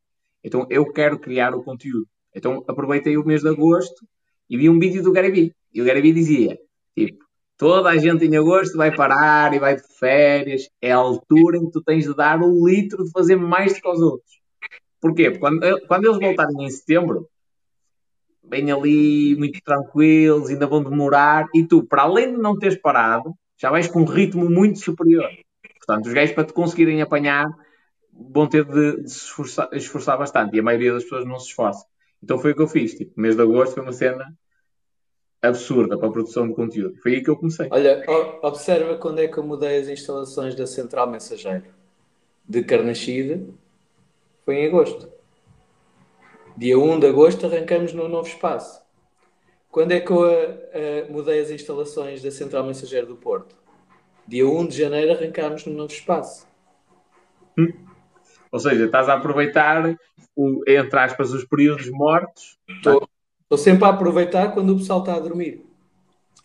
Então 0.42 0.66
eu 0.70 0.90
quero 0.94 1.20
criar 1.20 1.54
o 1.54 1.62
conteúdo. 1.62 2.08
Então 2.34 2.64
aproveitei 2.70 3.18
o 3.18 3.26
mês 3.26 3.42
de 3.42 3.50
agosto 3.50 4.08
e 4.50 4.56
vi 4.56 4.70
um 4.70 4.80
vídeo 4.80 5.04
do 5.04 5.12
Vee. 5.12 5.54
E 5.74 5.82
o 5.82 5.84
Vee 5.84 6.14
dizia, 6.14 6.58
tipo, 6.96 7.26
toda 7.58 7.90
a 7.90 7.98
gente 7.98 8.24
em 8.24 8.38
agosto 8.38 8.78
vai 8.78 8.96
parar 8.96 9.54
e 9.54 9.60
vai 9.60 9.76
de 9.76 9.84
férias. 10.00 10.70
É 10.82 10.94
a 10.94 10.96
altura 10.96 11.58
em 11.58 11.66
que 11.66 11.72
tu 11.74 11.84
tens 11.84 12.06
de 12.06 12.16
dar 12.16 12.42
o 12.42 12.66
litro 12.66 13.04
de 13.04 13.12
fazer 13.12 13.36
mais 13.36 13.74
do 13.74 13.82
que 13.82 13.90
os 13.90 14.00
outros. 14.00 14.40
Porquê? 15.02 15.32
Porque 15.32 15.40
quando, 15.40 15.60
quando 15.90 16.06
eles 16.06 16.18
voltarem 16.18 16.66
em 16.66 16.70
setembro, 16.70 17.28
vêm 18.44 18.72
ali 18.72 19.36
muito 19.36 19.62
tranquilos, 19.64 20.50
ainda 20.50 20.68
vão 20.68 20.84
demorar, 20.84 21.48
e 21.54 21.64
tu, 21.64 21.84
para 21.84 22.04
além 22.04 22.36
de 22.36 22.42
não 22.42 22.58
teres 22.58 22.80
parado, 22.80 23.34
já 23.58 23.70
vais 23.70 23.88
com 23.88 24.02
um 24.02 24.06
ritmo 24.06 24.50
muito 24.50 24.80
superior. 24.80 25.30
Portanto, 25.78 26.08
os 26.08 26.14
gajos 26.14 26.36
para 26.36 26.46
te 26.46 26.54
conseguirem 26.54 27.02
apanhar 27.02 27.48
vão 28.12 28.48
ter 28.48 28.64
de, 28.66 29.08
se 29.08 29.26
esforçar, 29.26 29.70
esforçar, 29.74 30.18
bastante 30.18 30.56
e 30.56 30.60
a 30.60 30.64
maioria 30.64 30.94
das 30.94 31.04
pessoas 31.04 31.26
não 31.26 31.40
se 31.40 31.48
esforça. 31.48 31.86
Então 32.22 32.38
foi 32.38 32.52
o 32.52 32.56
que 32.56 32.62
eu 32.62 32.68
fiz. 32.68 32.94
Tipo, 32.94 33.20
mês 33.20 33.36
de 33.36 33.42
agosto 33.42 33.74
foi 33.74 33.84
uma 33.84 33.92
cena 33.92 34.34
absurda 35.42 35.98
para 35.98 36.08
a 36.08 36.12
produção 36.12 36.48
de 36.48 36.54
conteúdo. 36.54 36.96
Foi 37.02 37.16
aí 37.16 37.24
que 37.24 37.30
eu 37.30 37.36
comecei. 37.36 37.68
Olha, 37.70 38.04
observa 38.42 38.98
quando 38.98 39.20
é 39.20 39.28
que 39.28 39.38
eu 39.38 39.44
mudei 39.44 39.78
as 39.78 39.88
instalações 39.90 40.56
da 40.56 40.66
Central 40.66 41.10
Mensageiro. 41.10 41.66
De 42.48 42.64
Carnachide 42.64 43.46
foi 44.46 44.56
em 44.56 44.68
agosto. 44.68 45.10
Dia 46.56 46.78
1 46.78 47.00
de 47.00 47.08
agosto 47.08 47.48
arrancamos 47.48 47.94
no 47.94 48.08
novo 48.08 48.28
espaço. 48.28 48.82
Quando 49.72 49.92
é 49.92 50.00
que 50.00 50.12
eu 50.12 50.22
uh, 50.22 51.12
mudei 51.12 51.40
as 51.40 51.50
instalações 51.50 52.22
da 52.22 52.30
Central 52.30 52.64
Mensageiro 52.64 53.08
do 53.08 53.16
Porto? 53.16 53.56
Dia 54.28 54.48
1 54.48 54.68
de 54.68 54.78
janeiro 54.78 55.14
arrancámos 55.14 55.66
no 55.66 55.74
novo 55.74 55.92
espaço. 55.92 56.48
Hum. 57.58 57.74
Ou 58.52 58.60
seja, 58.60 58.86
estás 58.86 59.10
a 59.10 59.16
aproveitar, 59.16 59.98
o, 60.36 60.62
entre 60.68 61.00
aspas, 61.00 61.34
os 61.34 61.44
períodos 61.44 61.90
mortos. 61.90 62.60
Estou, 62.70 63.10
estou 63.42 63.58
sempre 63.58 63.86
a 63.86 63.90
aproveitar 63.90 64.54
quando 64.54 64.74
o 64.74 64.78
pessoal 64.78 65.00
está 65.00 65.16
a 65.16 65.20
dormir. 65.20 65.66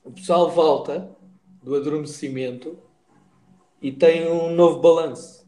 O 0.02 0.10
pessoal 0.10 0.50
volta 0.50 1.14
do 1.62 1.74
adormecimento 1.74 2.78
e 3.82 3.92
tem 3.92 4.26
um 4.26 4.54
novo 4.54 4.80
balanço. 4.80 5.46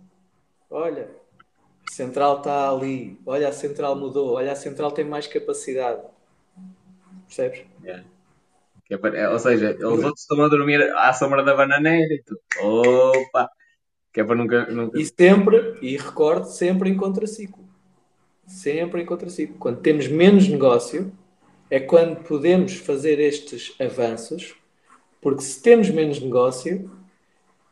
Olha, 0.69 1.11
central 1.91 2.39
está 2.39 2.71
ali. 2.71 3.19
Olha, 3.27 3.49
a 3.49 3.53
central 3.53 3.97
mudou. 3.97 4.35
Olha, 4.35 4.53
a 4.53 4.57
central 4.57 4.93
tem 4.93 5.05
mais 5.05 5.27
capacidade. 5.27 6.01
Percebes? 7.27 7.65
Yeah. 7.83 8.05
É, 9.15 9.29
ou 9.29 9.39
seja, 9.39 9.77
os 9.77 10.03
outros 10.03 10.21
estão 10.21 10.43
a 10.43 10.49
dormir 10.49 10.83
à 10.97 11.13
sombra 11.13 11.45
da 11.45 11.55
bananeira 11.55 12.13
e 12.13 12.23
tu, 12.23 12.37
opa, 12.61 13.49
que 14.13 14.21
é 14.21 14.25
para 14.25 14.35
nunca, 14.35 14.67
nunca... 14.67 14.99
E 14.99 15.05
sempre, 15.05 15.79
e 15.81 15.97
recordo, 15.97 16.47
sempre 16.47 16.91
em 16.91 16.97
contraciclo. 16.97 17.65
Sempre 18.47 19.03
em 19.03 19.07
contraciclo. 19.07 19.57
Quando 19.59 19.81
temos 19.81 20.09
menos 20.09 20.49
negócio, 20.49 21.13
é 21.71 21.79
quando 21.79 22.17
podemos 22.25 22.75
fazer 22.75 23.21
estes 23.21 23.77
avanços, 23.81 24.57
porque 25.21 25.43
se 25.43 25.63
temos 25.63 25.89
menos 25.89 26.21
negócio, 26.21 26.91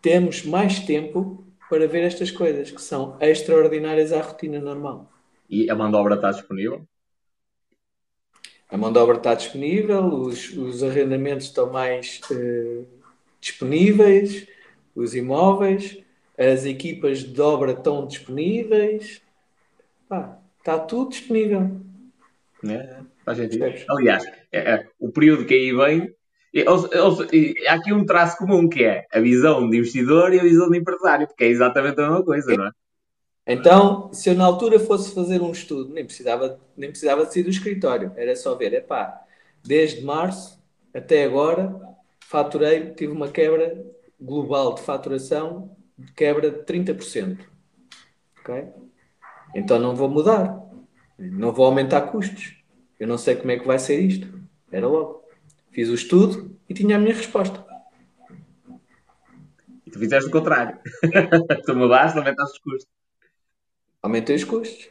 temos 0.00 0.44
mais 0.44 0.78
tempo 0.78 1.44
para 1.68 1.86
ver 1.86 2.02
estas 2.02 2.30
coisas 2.30 2.70
que 2.70 2.80
são 2.80 3.16
extraordinárias 3.20 4.12
à 4.12 4.20
rotina 4.20 4.60
normal. 4.60 5.12
E 5.48 5.70
a 5.70 5.74
mão 5.74 5.90
de 5.90 5.96
obra 5.96 6.14
está 6.14 6.30
disponível? 6.30 6.86
A 8.70 8.76
mão 8.76 8.92
de 8.92 8.98
obra 8.98 9.16
está 9.16 9.34
disponível, 9.34 10.04
os, 10.06 10.50
os 10.56 10.82
arrendamentos 10.82 11.46
estão 11.46 11.72
mais 11.72 12.20
uh, 12.30 12.86
disponíveis, 13.40 14.46
os 14.94 15.14
imóveis, 15.14 15.98
as 16.36 16.66
equipas 16.66 17.24
de 17.24 17.40
obra 17.40 17.72
estão 17.72 18.06
disponíveis, 18.06 19.22
Pá, 20.08 20.38
está 20.58 20.78
tudo 20.78 21.10
disponível. 21.10 21.80
É, 22.64 23.00
faz 23.24 23.38
sentido. 23.38 23.64
Aliás, 23.90 24.24
é, 24.50 24.58
é, 24.72 24.88
o 24.98 25.10
período 25.10 25.44
que 25.44 25.54
aí 25.54 25.72
vem, 25.72 26.14
é, 26.54 27.68
há 27.68 27.74
aqui 27.74 27.92
um 27.92 28.04
traço 28.04 28.38
comum 28.38 28.68
que 28.68 28.84
é 28.84 29.06
a 29.12 29.20
visão 29.20 29.68
de 29.68 29.78
investidor 29.78 30.32
e 30.32 30.40
a 30.40 30.42
visão 30.42 30.70
de 30.70 30.78
empresário, 30.78 31.26
porque 31.26 31.44
é 31.44 31.48
exatamente 31.48 32.00
a 32.00 32.08
mesma 32.08 32.24
coisa, 32.24 32.56
não 32.56 32.66
é? 32.66 32.70
Então, 33.50 34.12
se 34.12 34.28
eu 34.28 34.34
na 34.34 34.44
altura 34.44 34.78
fosse 34.78 35.14
fazer 35.14 35.40
um 35.40 35.50
estudo, 35.50 35.92
nem 35.94 36.04
precisava, 36.04 36.60
nem 36.76 36.90
precisava 36.90 37.24
de 37.24 37.32
sair 37.32 37.44
do 37.44 37.50
escritório, 37.50 38.12
era 38.14 38.36
só 38.36 38.54
ver, 38.54 38.74
epá, 38.74 39.22
desde 39.64 40.02
março 40.02 40.62
até 40.92 41.24
agora, 41.24 41.74
faturei, 42.20 42.90
tive 42.90 43.12
uma 43.12 43.28
quebra 43.28 43.86
global 44.20 44.74
de 44.74 44.82
faturação 44.82 45.74
quebra 46.14 46.50
de 46.50 46.58
30%. 46.64 47.38
Ok? 48.40 48.68
Então 49.54 49.78
não 49.78 49.94
vou 49.94 50.08
mudar. 50.08 50.60
Não 51.18 51.52
vou 51.52 51.66
aumentar 51.66 52.02
custos. 52.02 52.56
Eu 52.98 53.08
não 53.08 53.18
sei 53.18 53.36
como 53.36 53.50
é 53.50 53.58
que 53.58 53.66
vai 53.66 53.78
ser 53.78 54.00
isto. 54.00 54.28
Era 54.70 54.86
logo. 54.86 55.17
Fiz 55.78 55.90
o 55.90 55.94
estudo 55.94 56.58
e 56.68 56.74
tinha 56.74 56.96
a 56.96 56.98
minha 56.98 57.14
resposta. 57.14 57.64
E 59.86 59.90
tu 59.92 59.96
fizeste 60.00 60.28
o 60.28 60.32
contrário. 60.32 60.76
tu 61.64 61.76
mudaste, 61.76 62.18
aumentaste 62.18 62.54
os 62.54 62.58
custos. 62.58 62.92
Aumentei 64.02 64.34
os 64.34 64.42
custos. 64.42 64.90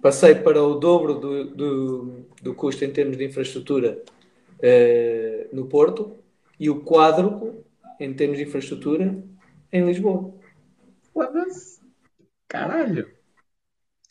Passei 0.00 0.36
para 0.36 0.62
o 0.62 0.76
dobro 0.76 1.14
do, 1.14 1.44
do, 1.46 2.26
do 2.40 2.54
custo 2.54 2.84
em 2.84 2.92
termos 2.92 3.16
de 3.16 3.24
infraestrutura 3.24 4.00
uh, 4.60 5.48
no 5.52 5.66
Porto 5.66 6.16
e 6.56 6.70
o 6.70 6.84
quádruplo 6.84 7.64
em 7.98 8.14
termos 8.14 8.38
de 8.38 8.44
infraestrutura 8.44 9.20
em 9.72 9.84
Lisboa. 9.84 10.32
Foda-se. 11.12 11.80
Caralho. 12.46 13.10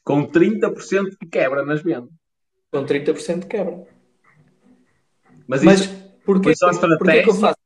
Com 0.03 0.27
30% 0.27 1.11
de 1.21 1.29
quebra 1.31 1.63
nas 1.63 1.81
vendas. 1.81 2.11
Com 2.69 2.85
30% 2.85 3.39
de 3.39 3.47
quebra. 3.47 3.94
Mas, 5.47 5.63
Mas 5.63 5.85
porquê, 6.25 6.43
foi 6.43 6.55
só 6.55 6.69
estratégia? 6.69 7.23
que 7.23 7.29
eu 7.29 7.35
faço? 7.35 7.57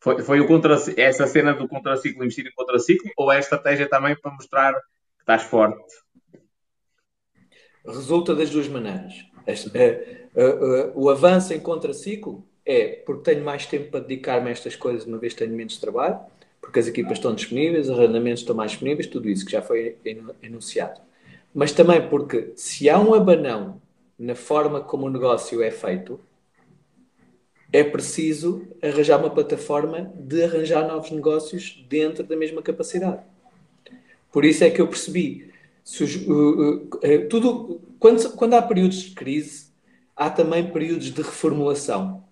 Foi, 0.00 0.22
foi 0.22 0.40
o 0.40 0.46
contra, 0.46 0.76
essa 0.96 1.26
cena 1.26 1.54
do 1.54 1.68
contraciclo, 1.68 2.24
investir 2.24 2.46
em 2.46 2.52
contraciclo, 2.52 3.10
ou 3.16 3.30
é 3.30 3.36
a 3.36 3.40
estratégia 3.40 3.88
também 3.88 4.16
para 4.16 4.32
mostrar 4.32 4.72
que 4.74 5.22
estás 5.22 5.42
forte? 5.44 5.80
Resulta 7.86 8.34
das 8.34 8.50
duas 8.50 8.68
maneiras. 8.68 9.14
Este, 9.46 9.76
é, 9.76 10.28
é, 10.34 10.44
é, 10.44 10.92
o 10.94 11.08
avanço 11.08 11.52
em 11.52 11.60
contraciclo 11.60 12.44
é 12.64 13.02
porque 13.04 13.22
tenho 13.22 13.44
mais 13.44 13.66
tempo 13.66 13.90
para 13.90 14.00
dedicar-me 14.00 14.48
a 14.48 14.52
estas 14.52 14.76
coisas, 14.76 15.04
uma 15.04 15.18
vez 15.18 15.34
tenho 15.34 15.52
menos 15.52 15.78
trabalho 15.78 16.20
porque 16.62 16.78
as 16.78 16.86
equipas 16.86 17.18
estão 17.18 17.34
disponíveis, 17.34 17.90
os 17.90 17.98
arrendamentos 17.98 18.40
estão 18.40 18.54
mais 18.54 18.70
disponíveis, 18.70 19.08
tudo 19.08 19.28
isso 19.28 19.44
que 19.44 19.50
já 19.50 19.60
foi 19.60 19.96
enunciado. 20.40 21.00
mas 21.52 21.72
também 21.72 22.08
porque 22.08 22.52
se 22.56 22.88
há 22.88 22.98
um 22.98 23.12
abanão 23.12 23.82
na 24.16 24.36
forma 24.36 24.80
como 24.80 25.06
o 25.06 25.10
negócio 25.10 25.60
é 25.60 25.70
feito, 25.72 26.20
é 27.72 27.82
preciso 27.82 28.68
arranjar 28.82 29.18
uma 29.18 29.30
plataforma 29.30 30.12
de 30.14 30.44
arranjar 30.44 30.86
novos 30.86 31.10
negócios 31.10 31.84
dentro 31.88 32.22
da 32.22 32.36
mesma 32.36 32.60
capacidade. 32.60 33.22
Por 34.30 34.44
isso 34.44 34.62
é 34.62 34.70
que 34.70 34.80
eu 34.80 34.86
percebi. 34.86 35.50
uh, 36.00 36.76
uh, 36.76 37.28
tudo, 37.28 37.80
quando, 37.98 38.30
quando 38.32 38.54
há 38.54 38.62
períodos 38.62 38.98
de 38.98 39.10
crise, 39.12 39.68
há 40.14 40.28
também 40.28 40.70
períodos 40.70 41.10
de 41.10 41.22
reformulação, 41.22 42.24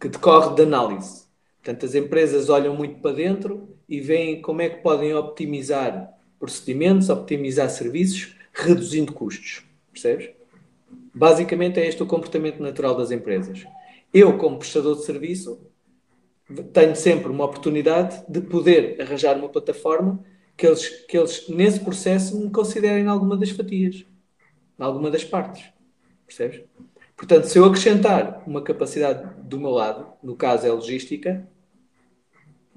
que 0.00 0.08
decorre 0.08 0.54
de 0.54 0.62
análise. 0.62 1.24
Portanto, 1.62 1.84
as 1.84 1.94
empresas 1.94 2.48
olham 2.48 2.74
muito 2.74 3.00
para 3.00 3.14
dentro 3.14 3.68
e 3.88 4.00
veem 4.00 4.40
como 4.40 4.62
é 4.62 4.68
que 4.68 4.82
podem 4.82 5.14
optimizar 5.14 6.14
procedimentos, 6.38 7.10
optimizar 7.10 7.68
serviços, 7.68 8.36
reduzindo 8.52 9.12
custos. 9.12 9.64
Percebes? 9.92 10.30
Basicamente 11.14 11.80
é 11.80 11.86
este 11.86 12.02
o 12.02 12.06
comportamento 12.06 12.62
natural 12.62 12.96
das 12.96 13.10
empresas. 13.10 13.66
Eu, 14.12 14.38
como 14.38 14.58
prestador 14.58 14.96
de 14.96 15.04
serviço, 15.04 15.60
tenho 16.72 16.96
sempre 16.96 17.30
uma 17.30 17.44
oportunidade 17.44 18.24
de 18.28 18.40
poder 18.40 19.00
arranjar 19.00 19.36
uma 19.36 19.48
plataforma 19.48 20.24
que 20.56 20.66
eles, 20.66 20.88
que 21.06 21.16
eles 21.16 21.48
nesse 21.48 21.80
processo, 21.80 22.38
me 22.38 22.50
considerem 22.50 23.04
em 23.04 23.08
alguma 23.08 23.36
das 23.36 23.50
fatias, 23.50 24.04
alguma 24.78 25.10
das 25.10 25.24
partes. 25.24 25.70
Percebes? 26.26 26.62
Portanto, 27.16 27.44
se 27.44 27.58
eu 27.58 27.64
acrescentar 27.64 28.42
uma 28.46 28.62
capacidade 28.62 29.42
do 29.42 29.58
meu 29.58 29.70
lado, 29.70 30.06
no 30.22 30.36
caso 30.36 30.66
é 30.66 30.72
logística, 30.72 31.48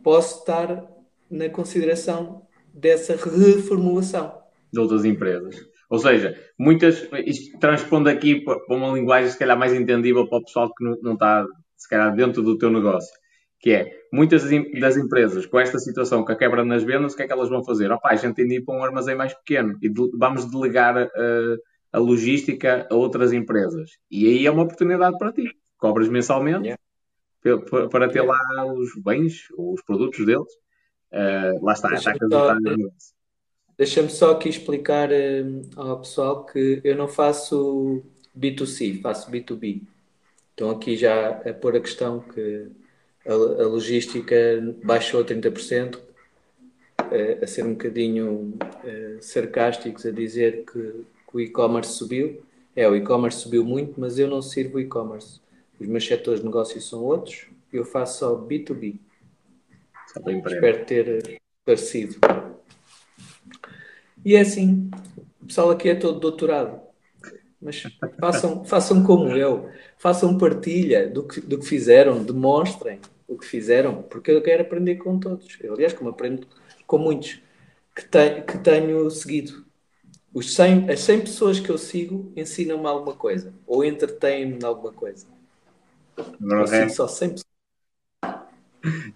posso 0.04 0.40
estar 0.40 0.92
na 1.30 1.50
consideração 1.50 2.46
dessa 2.74 3.16
reformulação. 3.16 4.42
De 4.72 4.80
outras 4.80 5.06
empresas. 5.06 5.71
Ou 5.92 6.00
seja, 6.00 6.34
muitas. 6.58 7.06
Isto 7.26 7.60
transpondo 7.60 8.10
aqui 8.10 8.40
para 8.40 8.58
uma 8.70 8.94
linguagem 8.94 9.30
se 9.30 9.38
calhar 9.38 9.60
mais 9.60 9.74
entendível 9.74 10.26
para 10.26 10.38
o 10.38 10.44
pessoal 10.44 10.74
que 10.74 10.82
não, 10.86 10.98
não 11.02 11.14
está, 11.14 11.46
se 11.76 11.90
calhar, 11.90 12.16
dentro 12.16 12.42
do 12.42 12.58
teu 12.58 12.72
negócio. 12.72 13.12
Que 13.60 13.72
é, 13.72 13.92
muitas 14.12 14.50
das 14.80 14.96
empresas, 14.96 15.46
com 15.46 15.60
esta 15.60 15.78
situação 15.80 16.24
que 16.24 16.32
a 16.32 16.36
quebra 16.36 16.64
nas 16.64 16.84
vendas, 16.84 17.14
o 17.14 17.18
que 17.18 17.24
é 17.24 17.28
que 17.28 17.34
elas 17.34 17.50
vão 17.50 17.62
fazer? 17.66 17.92
Opa, 17.92 18.10
a 18.10 18.16
gente 18.16 18.36
tem 18.36 18.48
de 18.48 18.56
ir 18.56 18.62
para 18.62 18.74
um 18.74 18.84
armazém 18.84 19.16
mais 19.16 19.34
pequeno 19.34 19.78
e 19.82 19.90
de, 19.90 20.10
vamos 20.18 20.50
delegar 20.50 20.96
uh, 20.96 21.58
a 21.92 22.00
logística 22.00 22.88
a 22.90 22.96
outras 22.96 23.34
empresas. 23.34 23.92
E 24.10 24.26
aí 24.28 24.46
é 24.46 24.52
uma 24.52 24.64
oportunidade 24.64 25.18
para 25.18 25.34
ti. 25.34 25.44
Cobras 25.78 26.08
mensalmente 26.08 26.74
yeah. 27.44 27.66
para, 27.70 27.90
para 27.90 28.08
ter 28.08 28.20
yeah. 28.20 28.32
lá 28.56 28.74
os 28.74 28.92
bens, 29.04 29.48
os 29.58 29.84
produtos 29.84 30.26
deles. 30.26 30.54
Uh, 31.12 31.66
lá 31.66 31.74
está, 31.74 31.94
está 31.94 32.12
a 32.12 32.14
resultar 32.14 32.56
no 32.56 32.78
negócio. 32.78 33.21
Deixa-me 33.82 34.12
só 34.12 34.34
aqui 34.34 34.48
explicar 34.48 35.10
uh, 35.10 35.62
ao 35.76 36.02
pessoal 36.02 36.46
que 36.46 36.80
eu 36.84 36.96
não 36.96 37.08
faço 37.08 38.04
B2C, 38.38 39.02
faço 39.02 39.32
B2B. 39.32 39.82
Então 40.54 40.70
aqui 40.70 40.96
já 40.96 41.30
a 41.30 41.52
pôr 41.52 41.76
a 41.76 41.80
questão 41.80 42.20
que 42.20 42.68
a, 43.26 43.34
a 43.34 43.66
logística 43.66 44.36
baixou 44.84 45.22
a 45.22 45.24
30%, 45.24 45.96
uh, 45.96 46.02
a 47.42 47.48
ser 47.48 47.66
um 47.66 47.72
bocadinho 47.72 48.54
uh, 48.62 49.18
sarcásticos, 49.20 50.06
a 50.06 50.12
dizer 50.12 50.64
que, 50.72 50.80
que 51.32 51.36
o 51.36 51.40
e-commerce 51.40 51.94
subiu. 51.94 52.40
É, 52.76 52.88
o 52.88 52.96
e-commerce 52.96 53.40
subiu 53.40 53.66
muito, 53.66 54.00
mas 54.00 54.20
eu 54.20 54.28
não 54.28 54.44
sirvo 54.44 54.80
e-commerce. 54.80 55.42
Os 55.80 55.88
meus 55.88 56.06
setores 56.06 56.42
de 56.42 56.46
negócio 56.46 56.80
são 56.80 57.04
outros, 57.04 57.48
eu 57.74 57.84
faço 57.84 58.20
só 58.20 58.36
B2B. 58.36 59.00
Só 60.14 60.20
Espero 60.30 60.86
ter 60.86 61.42
parecido. 61.66 62.20
E 64.24 64.36
é 64.36 64.42
assim, 64.42 64.90
o 65.42 65.46
pessoal 65.46 65.72
aqui 65.72 65.90
é 65.90 65.96
todo 65.96 66.20
doutorado. 66.20 66.80
Mas 67.62 67.84
façam, 68.20 68.66
façam 68.66 69.04
como 69.04 69.30
eu, 69.30 69.70
façam 69.98 70.38
partilha 70.38 71.08
do 71.08 71.28
que, 71.28 71.40
do 71.42 71.60
que 71.60 71.66
fizeram, 71.66 72.24
demonstrem 72.24 73.00
o 73.28 73.38
que 73.38 73.46
fizeram, 73.46 74.02
porque 74.02 74.32
eu 74.32 74.42
quero 74.42 74.64
aprender 74.64 74.96
com 74.96 75.20
todos. 75.20 75.58
Eu, 75.62 75.74
aliás, 75.74 75.94
como 75.94 76.10
aprendo 76.10 76.48
com 76.88 76.98
muitos 76.98 77.40
que, 77.96 78.04
te, 78.04 78.42
que 78.42 78.58
tenho 78.58 79.10
seguido. 79.12 79.64
Os 80.34 80.56
100, 80.56 80.90
as 80.90 81.02
100 81.02 81.22
pessoas 81.22 81.60
que 81.60 81.70
eu 81.70 81.78
sigo 81.78 82.32
ensinam-me 82.36 82.88
alguma 82.88 83.14
coisa, 83.14 83.54
ou 83.68 83.84
entretêm-me 83.84 84.58
em 84.58 84.66
alguma 84.66 84.94
coisa. 84.94 85.28
Não 86.40 86.60
eu 86.60 86.64
é. 86.64 86.90
só 86.90 87.08
100 87.08 87.30
pessoas. 87.30 87.52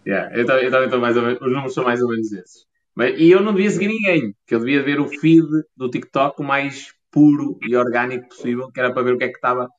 Yeah, 0.05 0.37
eu 0.37 0.45
também 0.45 0.85
estou 0.85 0.99
mais 0.99 1.17
ou 1.17 1.23
menos, 1.23 1.41
os 1.41 1.51
números 1.51 1.73
são 1.73 1.83
mais 1.83 2.01
ou 2.01 2.09
menos 2.09 2.31
esses. 2.31 2.67
Mas, 2.95 3.19
e 3.19 3.29
eu 3.29 3.41
não 3.41 3.53
devia 3.53 3.69
seguir 3.69 3.89
ninguém, 3.89 4.33
que 4.47 4.55
eu 4.55 4.59
devia 4.59 4.81
ver 4.81 4.99
o 4.99 5.07
feed 5.07 5.45
do 5.75 5.89
TikTok 5.89 6.41
o 6.41 6.45
mais 6.45 6.93
puro 7.11 7.57
e 7.61 7.75
orgânico 7.75 8.29
possível, 8.29 8.71
que 8.71 8.79
era 8.79 8.93
para 8.93 9.03
ver 9.03 9.13
o 9.13 9.17
que 9.17 9.25
é 9.25 9.29
que 9.29 9.35
estava 9.35 9.69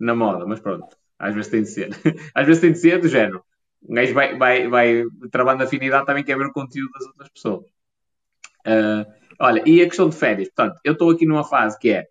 na 0.00 0.14
moda. 0.14 0.46
Mas 0.46 0.60
pronto, 0.60 0.96
às 1.18 1.34
vezes 1.34 1.50
tem 1.50 1.62
de 1.62 1.68
ser. 1.68 1.90
às 2.34 2.46
vezes 2.46 2.60
tem 2.60 2.72
de 2.72 2.78
ser 2.78 3.00
do 3.00 3.08
género. 3.08 3.44
Um 3.86 3.94
gajo 3.94 4.14
vai, 4.14 4.36
vai, 4.38 4.68
vai 4.68 5.04
travando 5.30 5.62
afinidade, 5.62 6.06
também 6.06 6.24
quer 6.24 6.38
ver 6.38 6.46
o 6.46 6.52
conteúdo 6.52 6.90
das 6.92 7.06
outras 7.08 7.28
pessoas. 7.30 7.64
Uh, 8.66 9.04
olha, 9.38 9.62
e 9.66 9.82
a 9.82 9.86
questão 9.86 10.08
de 10.08 10.16
férias? 10.16 10.48
Portanto, 10.48 10.80
eu 10.84 10.92
estou 10.92 11.10
aqui 11.10 11.26
numa 11.26 11.44
fase 11.44 11.78
que 11.78 11.90
é, 11.90 12.06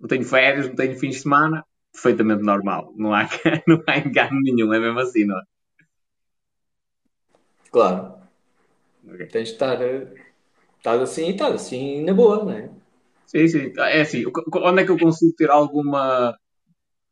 não 0.00 0.08
tenho 0.08 0.24
férias, 0.24 0.66
não 0.66 0.74
tenho 0.74 0.98
fins 0.98 1.16
de 1.16 1.22
semana, 1.22 1.64
perfeitamente 1.92 2.42
normal. 2.42 2.92
Não 2.96 3.14
há, 3.14 3.28
não 3.66 3.82
há 3.86 3.98
engano 3.98 4.40
nenhum, 4.42 4.72
é 4.72 4.80
mesmo 4.80 4.98
assim, 4.98 5.24
não 5.24 5.38
é? 5.38 5.42
Claro. 7.70 8.19
Okay. 9.06 9.26
Tens 9.26 9.48
de 9.48 9.54
estar, 9.54 9.78
estar 10.76 11.00
assim 11.00 11.26
e 11.26 11.30
estar 11.30 11.52
assim 11.52 12.04
na 12.04 12.14
boa, 12.14 12.44
não 12.44 12.52
é? 12.52 12.70
Sim, 13.26 13.48
sim. 13.48 13.72
É 13.78 14.00
assim, 14.00 14.24
onde 14.54 14.82
é 14.82 14.84
que 14.84 14.90
eu 14.90 14.98
consigo 14.98 15.34
ter 15.36 15.50
alguma, 15.50 16.36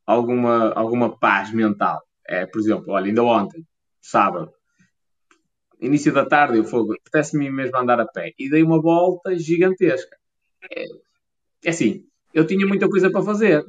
alguma, 0.05 0.73
alguma 0.73 1.17
paz 1.17 1.53
mental? 1.53 2.01
É, 2.27 2.45
por 2.45 2.59
exemplo, 2.59 2.93
olha, 2.93 3.07
ainda 3.07 3.23
ontem, 3.23 3.65
sábado, 4.01 4.53
início 5.79 6.13
da 6.13 6.25
tarde, 6.25 6.57
eu 6.57 6.63
fogo, 6.63 6.93
apetece-me 6.93 7.49
mesmo 7.49 7.77
andar 7.77 7.99
a 7.99 8.05
pé 8.05 8.33
e 8.37 8.49
dei 8.49 8.61
uma 8.61 8.81
volta 8.81 9.37
gigantesca. 9.37 10.15
É, 10.71 10.85
é 11.63 11.69
assim, 11.69 12.05
eu 12.33 12.45
tinha 12.45 12.67
muita 12.67 12.87
coisa 12.89 13.09
para 13.09 13.23
fazer 13.23 13.65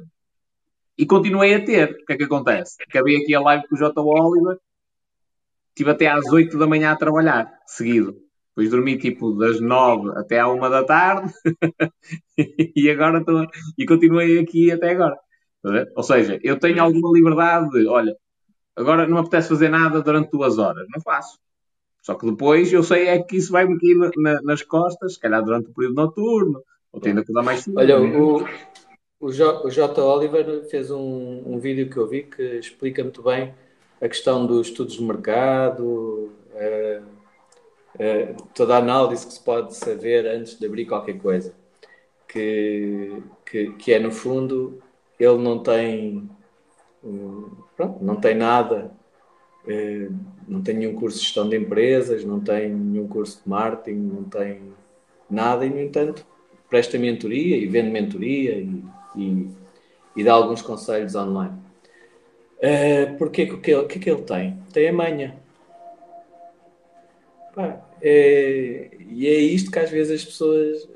e 0.97 1.05
continuei 1.05 1.55
a 1.55 1.63
ter. 1.63 1.91
O 1.91 2.05
que 2.05 2.13
é 2.13 2.17
que 2.17 2.23
acontece? 2.25 2.75
Acabei 2.87 3.17
aqui 3.17 3.33
a 3.33 3.41
live 3.41 3.67
com 3.67 3.75
o 3.75 3.77
J. 3.77 3.93
Oliver 3.99 4.57
Estive 5.71 5.91
até 5.91 6.07
às 6.07 6.25
8 6.31 6.57
da 6.57 6.67
manhã 6.67 6.91
a 6.91 6.95
trabalhar, 6.95 7.51
seguido. 7.65 8.15
Depois 8.49 8.69
dormi 8.69 8.97
tipo 8.97 9.31
das 9.37 9.61
9 9.61 10.11
até 10.17 10.39
à 10.39 10.47
1 10.47 10.59
da 10.59 10.83
tarde 10.83 11.33
e 12.75 12.89
agora 12.89 13.19
estou 13.19 13.47
e 13.77 13.85
continuei 13.85 14.39
aqui 14.39 14.69
até 14.71 14.91
agora. 14.91 15.17
Ou 15.95 16.03
seja, 16.03 16.39
eu 16.43 16.59
tenho 16.59 16.81
alguma 16.81 17.11
liberdade 17.13 17.69
de, 17.69 17.87
olha, 17.87 18.15
agora 18.75 19.07
não 19.07 19.13
me 19.15 19.19
apetece 19.21 19.49
fazer 19.49 19.69
nada 19.69 20.01
durante 20.01 20.31
duas 20.31 20.57
horas, 20.57 20.85
não 20.93 21.01
faço. 21.01 21.39
Só 22.01 22.15
que 22.15 22.25
depois 22.25 22.73
eu 22.73 22.83
sei 22.83 23.07
é 23.07 23.23
que 23.23 23.37
isso 23.37 23.51
vai-me 23.51 23.75
aqui 23.75 23.95
na, 24.17 24.41
nas 24.41 24.63
costas, 24.63 25.13
se 25.13 25.19
calhar 25.19 25.41
durante 25.43 25.69
o 25.69 25.73
período 25.73 25.95
noturno, 25.95 26.61
ou 26.91 26.99
tendo 26.99 27.23
que 27.23 27.31
dar 27.31 27.43
mais 27.43 27.61
cedo. 27.61 27.77
Olha, 27.77 28.01
o, 28.01 28.43
o, 29.19 29.31
J, 29.31 29.65
o 29.65 29.69
J. 29.69 30.01
Oliver 30.01 30.67
fez 30.69 30.91
um, 30.91 31.43
um 31.45 31.57
vídeo 31.59 31.89
que 31.89 31.97
eu 31.97 32.07
vi 32.07 32.23
que 32.23 32.41
explica 32.57 33.01
muito 33.01 33.23
bem 33.23 33.53
a 34.01 34.09
questão 34.09 34.47
dos 34.47 34.67
estudos 34.67 34.95
de 34.95 35.03
mercado, 35.03 36.31
uh, 36.53 37.03
uh, 37.95 38.43
toda 38.55 38.75
a 38.75 38.79
análise 38.79 39.27
que 39.27 39.33
se 39.33 39.39
pode 39.39 39.75
saber 39.75 40.25
antes 40.25 40.57
de 40.57 40.65
abrir 40.65 40.87
qualquer 40.87 41.19
coisa. 41.19 41.53
Que, 42.27 43.21
que, 43.45 43.73
que 43.73 43.93
é, 43.93 43.99
no 43.99 44.11
fundo, 44.11 44.81
ele 45.19 45.37
não 45.37 45.59
tem, 45.59 46.29
pronto, 47.75 48.03
não 48.03 48.15
tem 48.15 48.33
nada, 48.33 48.91
uh, 49.65 50.15
não 50.47 50.61
tem 50.61 50.75
nenhum 50.75 50.95
curso 50.95 51.19
de 51.19 51.25
gestão 51.25 51.47
de 51.47 51.55
empresas, 51.55 52.25
não 52.25 52.39
tem 52.39 52.69
nenhum 52.73 53.07
curso 53.07 53.41
de 53.43 53.49
marketing, 53.49 53.97
não 53.97 54.23
tem 54.23 54.73
nada, 55.29 55.63
e, 55.63 55.69
no 55.69 55.79
entanto, 55.79 56.25
presta 56.69 56.97
mentoria 56.97 57.55
e 57.55 57.67
vende 57.67 57.91
mentoria 57.91 58.55
e, 58.55 58.83
e, 59.15 59.47
e 60.15 60.23
dá 60.23 60.33
alguns 60.33 60.61
conselhos 60.61 61.13
online. 61.13 61.70
Uh, 62.61 63.17
porque 63.17 63.43
o 63.43 63.59
que, 63.59 63.83
que, 63.85 63.99
que 63.99 64.09
ele 64.09 64.21
tem? 64.21 64.57
Tem 64.71 64.87
a 64.89 64.93
manha. 64.93 65.35
Pá, 67.55 67.81
é, 68.01 68.91
e 69.09 69.27
é 69.27 69.39
isto 69.39 69.71
que 69.71 69.79
às 69.79 69.89
vezes 69.89 70.21
as 70.21 70.25
pessoas 70.25 70.87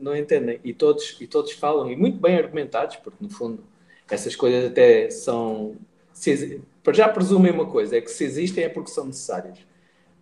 não 0.00 0.16
entendem. 0.16 0.60
E 0.64 0.72
todos, 0.72 1.16
e 1.20 1.26
todos 1.26 1.52
falam, 1.52 1.90
e 1.90 1.96
muito 1.96 2.18
bem 2.18 2.36
argumentados, 2.36 2.96
porque 2.96 3.22
no 3.22 3.30
fundo 3.30 3.64
essas 4.10 4.36
coisas 4.36 4.70
até 4.70 5.10
são. 5.10 5.76
Se, 6.12 6.60
já 6.92 7.08
presumem 7.08 7.52
uma 7.52 7.66
coisa, 7.66 7.96
é 7.96 8.00
que 8.00 8.10
se 8.10 8.24
existem 8.24 8.64
é 8.64 8.68
porque 8.68 8.90
são 8.90 9.06
necessárias. 9.06 9.58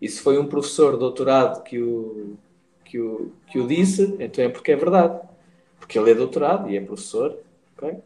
E 0.00 0.08
se 0.08 0.20
foi 0.20 0.38
um 0.38 0.46
professor 0.46 0.96
doutorado 0.96 1.62
que 1.62 1.80
o, 1.80 2.36
que 2.84 2.98
o, 2.98 3.32
que 3.48 3.58
o 3.58 3.66
disse, 3.66 4.14
então 4.18 4.44
é 4.44 4.48
porque 4.48 4.72
é 4.72 4.76
verdade. 4.76 5.20
Porque 5.78 5.98
ele 5.98 6.10
é 6.10 6.14
doutorado 6.14 6.70
e 6.70 6.76
é 6.76 6.80
professor. 6.80 7.38
Okay? 7.76 7.98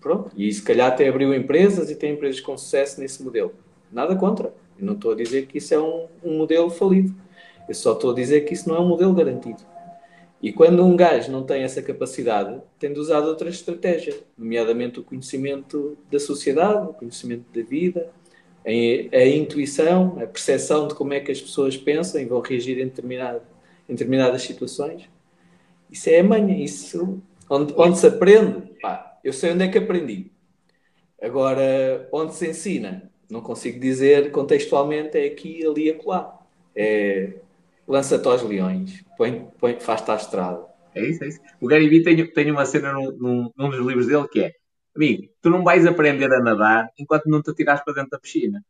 Pronto. 0.00 0.30
E 0.36 0.52
se 0.52 0.62
calhar 0.62 0.88
até 0.88 1.08
abriu 1.08 1.34
empresas 1.34 1.90
e 1.90 1.94
tem 1.94 2.14
empresas 2.14 2.40
com 2.40 2.56
sucesso 2.56 3.00
nesse 3.00 3.22
modelo. 3.22 3.52
Nada 3.92 4.16
contra. 4.16 4.52
Eu 4.78 4.86
não 4.86 4.94
estou 4.94 5.12
a 5.12 5.14
dizer 5.14 5.46
que 5.46 5.58
isso 5.58 5.74
é 5.74 5.80
um, 5.80 6.06
um 6.24 6.38
modelo 6.38 6.70
falido. 6.70 7.14
Eu 7.68 7.74
só 7.74 7.92
estou 7.92 8.12
a 8.12 8.14
dizer 8.14 8.42
que 8.42 8.54
isso 8.54 8.68
não 8.68 8.76
é 8.76 8.80
um 8.80 8.88
modelo 8.88 9.12
garantido. 9.12 9.62
E 10.42 10.52
quando 10.52 10.82
um 10.82 10.96
gajo 10.96 11.30
não 11.30 11.42
tem 11.42 11.62
essa 11.62 11.82
capacidade, 11.82 12.60
tem 12.78 12.92
de 12.92 12.98
usar 12.98 13.20
outra 13.20 13.50
estratégia, 13.50 14.16
nomeadamente 14.38 14.98
o 14.98 15.04
conhecimento 15.04 15.98
da 16.10 16.18
sociedade, 16.18 16.88
o 16.88 16.94
conhecimento 16.94 17.44
da 17.54 17.62
vida, 17.62 18.10
a, 18.64 19.16
a 19.16 19.26
intuição, 19.26 20.16
a 20.18 20.26
percepção 20.26 20.88
de 20.88 20.94
como 20.94 21.12
é 21.12 21.20
que 21.20 21.30
as 21.30 21.40
pessoas 21.40 21.76
pensam 21.76 22.20
e 22.20 22.24
vão 22.24 22.40
reagir 22.40 22.78
em, 22.80 22.86
determinado, 22.86 23.42
em 23.86 23.92
determinadas 23.92 24.42
situações. 24.42 25.10
Isso 25.90 26.08
é 26.08 26.20
a 26.20 26.24
manha, 26.24 26.56
isso 26.56 27.20
onde, 27.48 27.74
onde 27.76 27.98
se 27.98 28.06
aprende. 28.06 28.62
Pá, 28.80 29.09
eu 29.24 29.32
sei 29.32 29.52
onde 29.52 29.64
é 29.64 29.68
que 29.68 29.78
aprendi. 29.78 30.30
Agora, 31.20 32.08
onde 32.12 32.34
se 32.34 32.48
ensina, 32.48 33.10
não 33.30 33.40
consigo 33.40 33.78
dizer 33.78 34.30
contextualmente, 34.30 35.18
é 35.18 35.26
aqui, 35.26 35.66
ali 35.66 35.86
e 35.86 35.90
acolá. 35.90 36.38
É 36.74 37.34
lança-te 37.90 38.26
aos 38.28 38.42
leões, 38.42 39.04
põe, 39.18 39.48
põe, 39.58 39.80
faz-te 39.80 40.12
à 40.12 40.14
estrada. 40.14 40.64
É 40.94 41.04
isso, 41.04 41.24
é 41.24 41.28
isso. 41.28 41.40
O 41.60 41.66
Gary 41.66 41.88
Vee 41.88 42.04
tem, 42.04 42.24
tem 42.32 42.50
uma 42.50 42.64
cena 42.64 42.92
num, 42.92 43.10
num, 43.18 43.50
num, 43.56 43.70
dos 43.70 43.84
livros 43.84 44.06
dele 44.06 44.28
que 44.28 44.40
é 44.44 44.52
amigo, 44.94 45.28
tu 45.42 45.50
não 45.50 45.64
vais 45.64 45.84
aprender 45.86 46.32
a 46.32 46.40
nadar 46.40 46.88
enquanto 46.96 47.26
não 47.26 47.42
te 47.42 47.50
atirares 47.50 47.82
para 47.84 47.94
dentro 47.94 48.10
da 48.10 48.18
piscina. 48.18 48.64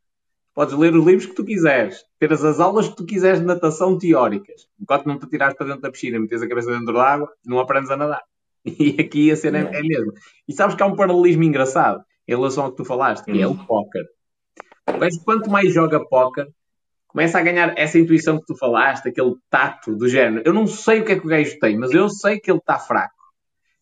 Podes 0.53 0.75
ler 0.75 0.93
os 0.95 1.05
livros 1.05 1.27
que 1.27 1.35
tu 1.35 1.45
quiseres, 1.45 2.03
ter 2.19 2.33
as 2.33 2.59
aulas 2.59 2.89
que 2.89 2.95
tu 2.95 3.05
quiseres 3.05 3.39
de 3.39 3.45
natação 3.45 3.97
teóricas. 3.97 4.67
Enquanto 4.79 5.05
não 5.05 5.17
te 5.17 5.25
atirares 5.25 5.55
para 5.55 5.67
dentro 5.67 5.81
da 5.81 5.91
piscina 5.91 6.17
e 6.17 6.19
metes 6.19 6.41
a 6.41 6.47
cabeça 6.47 6.71
dentro 6.71 6.93
da 6.93 7.03
água, 7.03 7.31
não 7.45 7.59
aprendes 7.59 7.91
a 7.91 7.97
nadar. 7.97 8.23
E 8.79 9.01
aqui 9.01 9.31
a 9.31 9.35
cena 9.35 9.59
é, 9.59 9.79
é 9.79 9.81
mesmo. 9.81 10.13
E 10.47 10.53
sabes 10.53 10.75
que 10.75 10.83
há 10.83 10.85
um 10.85 10.95
paralelismo 10.95 11.43
engraçado 11.43 12.03
em 12.27 12.35
relação 12.35 12.65
ao 12.65 12.71
que 12.71 12.77
tu 12.77 12.85
falaste, 12.85 13.25
que 13.25 13.41
é 13.41 13.47
o 13.47 13.55
póquer. 13.55 14.05
Mas 14.99 15.17
quanto 15.23 15.49
mais 15.49 15.73
joga 15.73 15.99
póquer, 16.07 16.47
começa 17.07 17.39
a 17.39 17.41
ganhar 17.41 17.73
essa 17.77 17.99
intuição 17.99 18.39
que 18.39 18.45
tu 18.45 18.55
falaste, 18.55 19.09
aquele 19.09 19.35
tato 19.49 19.95
do 19.95 20.07
género. 20.07 20.43
Eu 20.45 20.53
não 20.53 20.67
sei 20.67 21.01
o 21.01 21.05
que 21.05 21.13
é 21.13 21.19
que 21.19 21.25
o 21.25 21.29
gajo 21.29 21.59
tem, 21.59 21.77
mas 21.77 21.91
eu 21.91 22.09
sei 22.09 22.39
que 22.39 22.49
ele 22.49 22.59
está 22.59 22.79
fraco. 22.79 23.21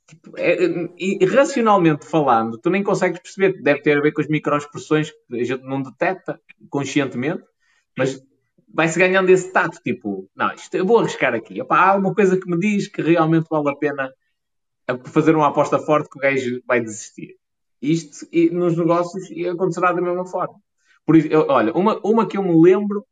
Tipo, 0.08 0.34
é, 0.38 0.58
e 0.98 1.24
racionalmente 1.26 2.06
falando, 2.06 2.58
tu 2.58 2.70
nem 2.70 2.82
consegues 2.82 3.20
perceber. 3.20 3.62
Deve 3.62 3.82
ter 3.82 3.98
a 3.98 4.02
ver 4.02 4.12
com 4.12 4.22
as 4.22 4.28
microexpressões 4.28 5.12
que 5.12 5.40
a 5.40 5.44
gente 5.44 5.64
não 5.64 5.84
detecta 5.84 6.40
conscientemente, 6.70 7.44
mas 7.96 8.20
vai-se 8.74 8.98
ganhando 8.98 9.30
esse 9.30 9.52
tato. 9.52 9.80
Tipo, 9.84 10.28
não, 10.36 10.52
isto, 10.54 10.74
eu 10.76 10.86
vou 10.86 10.98
arriscar 10.98 11.36
aqui. 11.36 11.60
Há 11.70 11.96
uma 11.96 12.16
coisa 12.16 12.40
que 12.40 12.50
me 12.50 12.58
diz 12.58 12.88
que 12.88 13.02
realmente 13.04 13.48
vale 13.50 13.70
a 13.70 13.76
pena 13.76 14.12
fazer 15.06 15.36
uma 15.36 15.48
aposta 15.48 15.80
forte 15.80 16.10
que 16.10 16.18
o 16.18 16.22
gajo 16.22 16.62
vai 16.68 16.82
desistir. 16.82 17.36
Isto 17.82 18.28
e 18.32 18.50
nos 18.50 18.78
negócios 18.78 19.26
acontecerá 19.48 19.92
da 19.92 20.02
mesma 20.02 20.26
forma. 20.26 20.56
Por 21.06 21.16
isso, 21.16 21.28
eu, 21.30 21.46
olha, 21.48 21.72
uma, 21.74 22.00
uma 22.04 22.28
que 22.28 22.38
eu 22.38 22.44
me 22.44 22.62
lembro 22.62 23.06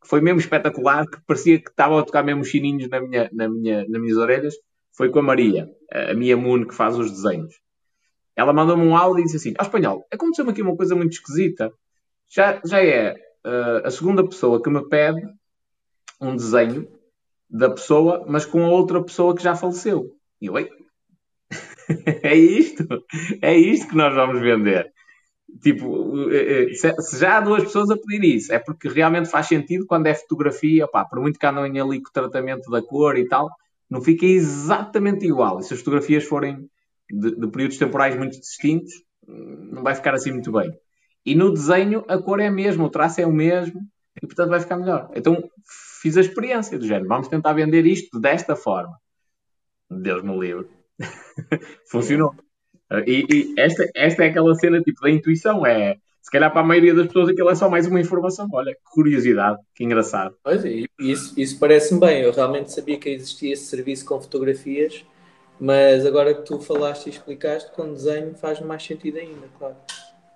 que 0.00 0.08
foi 0.08 0.20
mesmo 0.20 0.40
espetacular, 0.40 1.06
que 1.06 1.20
parecia 1.26 1.60
que 1.60 1.70
estava 1.70 2.00
a 2.00 2.02
tocar 2.02 2.22
mesmo 2.22 2.44
chininhos 2.44 2.88
na 2.88 3.00
minha, 3.00 3.28
na 3.32 3.48
minha, 3.48 3.86
nas 3.88 4.00
minhas 4.00 4.16
orelhas, 4.16 4.54
foi 4.92 5.10
com 5.10 5.18
a 5.18 5.22
Maria, 5.22 5.68
a 5.92 6.14
minha 6.14 6.36
Moon, 6.36 6.64
que 6.64 6.74
faz 6.74 6.98
os 6.98 7.10
desenhos. 7.10 7.54
Ela 8.34 8.52
mandou-me 8.52 8.84
um 8.84 8.96
áudio 8.96 9.20
e 9.20 9.24
disse 9.24 9.36
assim: 9.36 9.54
Ao 9.58 9.66
espanhol, 9.66 10.06
aconteceu-me 10.12 10.52
aqui 10.52 10.62
uma 10.62 10.76
coisa 10.76 10.94
muito 10.94 11.12
esquisita. 11.12 11.72
Já, 12.28 12.60
já 12.64 12.82
é 12.82 13.14
uh, 13.44 13.84
a 13.86 13.90
segunda 13.90 14.22
pessoa 14.22 14.62
que 14.62 14.70
me 14.70 14.88
pede 14.88 15.22
um 16.20 16.36
desenho 16.36 16.88
da 17.50 17.70
pessoa, 17.70 18.24
mas 18.28 18.44
com 18.44 18.64
a 18.64 18.68
outra 18.68 19.02
pessoa 19.02 19.34
que 19.34 19.42
já 19.42 19.54
faleceu. 19.54 20.14
E 20.40 20.46
eu, 20.46 20.54
é 22.22 22.34
isto, 22.34 22.86
é 23.40 23.56
isto 23.56 23.88
que 23.88 23.96
nós 23.96 24.14
vamos 24.14 24.40
vender. 24.40 24.92
Tipo, 25.62 26.30
eh, 26.30 26.66
eh, 26.70 26.74
se 26.74 27.18
já 27.18 27.38
há 27.38 27.40
duas 27.40 27.64
pessoas 27.64 27.90
a 27.90 27.96
pedir 27.96 28.36
isso, 28.36 28.52
é 28.52 28.58
porque 28.58 28.88
realmente 28.88 29.30
faz 29.30 29.46
sentido 29.46 29.86
quando 29.86 30.06
é 30.06 30.14
fotografia, 30.14 30.86
pá, 30.86 31.04
por 31.04 31.20
muito 31.20 31.38
que 31.38 31.46
andem 31.46 31.80
ali 31.80 32.02
com 32.02 32.10
o 32.10 32.12
tratamento 32.12 32.70
da 32.70 32.82
cor 32.82 33.16
e 33.16 33.26
tal, 33.26 33.48
não 33.88 34.02
fica 34.02 34.26
exatamente 34.26 35.26
igual. 35.26 35.58
E 35.58 35.62
se 35.62 35.72
as 35.72 35.80
fotografias 35.80 36.24
forem 36.24 36.68
de, 37.10 37.34
de 37.34 37.48
períodos 37.48 37.78
temporais 37.78 38.14
muito 38.16 38.38
distintos, 38.38 38.92
não 39.26 39.82
vai 39.82 39.94
ficar 39.94 40.14
assim 40.14 40.32
muito 40.32 40.52
bem. 40.52 40.70
E 41.24 41.34
no 41.34 41.52
desenho 41.52 42.04
a 42.08 42.18
cor 42.18 42.40
é 42.40 42.46
a 42.46 42.50
mesma, 42.50 42.84
o 42.84 42.90
traço 42.90 43.20
é 43.20 43.26
o 43.26 43.32
mesmo, 43.32 43.80
e 44.22 44.26
portanto 44.26 44.50
vai 44.50 44.60
ficar 44.60 44.76
melhor. 44.76 45.10
Então 45.14 45.42
fiz 46.02 46.16
a 46.16 46.20
experiência 46.20 46.78
do 46.78 46.86
género, 46.86 47.08
vamos 47.08 47.28
tentar 47.28 47.52
vender 47.54 47.86
isto 47.86 48.20
desta 48.20 48.54
forma. 48.54 48.98
Deus 49.90 50.22
me 50.22 50.38
livre. 50.38 50.77
Funcionou. 51.90 52.34
E, 53.06 53.26
e, 53.30 53.54
esta, 53.58 53.84
esta 53.94 54.24
é 54.24 54.28
aquela 54.28 54.54
cena 54.54 54.80
tipo 54.80 55.00
da 55.02 55.10
intuição, 55.10 55.66
é 55.66 55.96
se 56.28 56.30
calhar 56.30 56.52
para 56.52 56.60
a 56.60 56.64
maioria 56.64 56.94
das 56.94 57.06
pessoas 57.06 57.30
aquilo 57.30 57.48
é 57.48 57.54
só 57.54 57.70
mais 57.70 57.86
uma 57.86 57.98
informação. 57.98 58.46
Olha, 58.52 58.74
que 58.74 58.82
curiosidade, 58.84 59.58
que 59.74 59.82
engraçado. 59.82 60.36
Pois, 60.44 60.62
isso, 60.98 61.32
isso 61.40 61.58
parece-me 61.58 62.00
bem. 62.00 62.20
Eu 62.20 62.32
realmente 62.32 62.70
sabia 62.70 62.98
que 62.98 63.08
existia 63.08 63.54
esse 63.54 63.64
serviço 63.64 64.04
com 64.04 64.20
fotografias, 64.20 65.06
mas 65.58 66.04
agora 66.04 66.34
que 66.34 66.42
tu 66.42 66.60
falaste 66.60 67.06
e 67.06 67.10
explicaste, 67.10 67.72
com 67.72 67.94
desenho 67.94 68.34
faz 68.34 68.60
mais 68.60 68.82
sentido 68.82 69.16
ainda, 69.16 69.48
claro. 69.58 69.76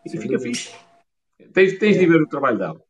E 0.06 0.18
fica 0.18 0.38
fixe. 0.38 0.72
Tens, 1.52 1.78
tens 1.78 1.96
é. 1.96 1.98
de 1.98 2.06
ver 2.06 2.22
o 2.22 2.28
trabalho 2.28 2.56
dela. 2.56 2.80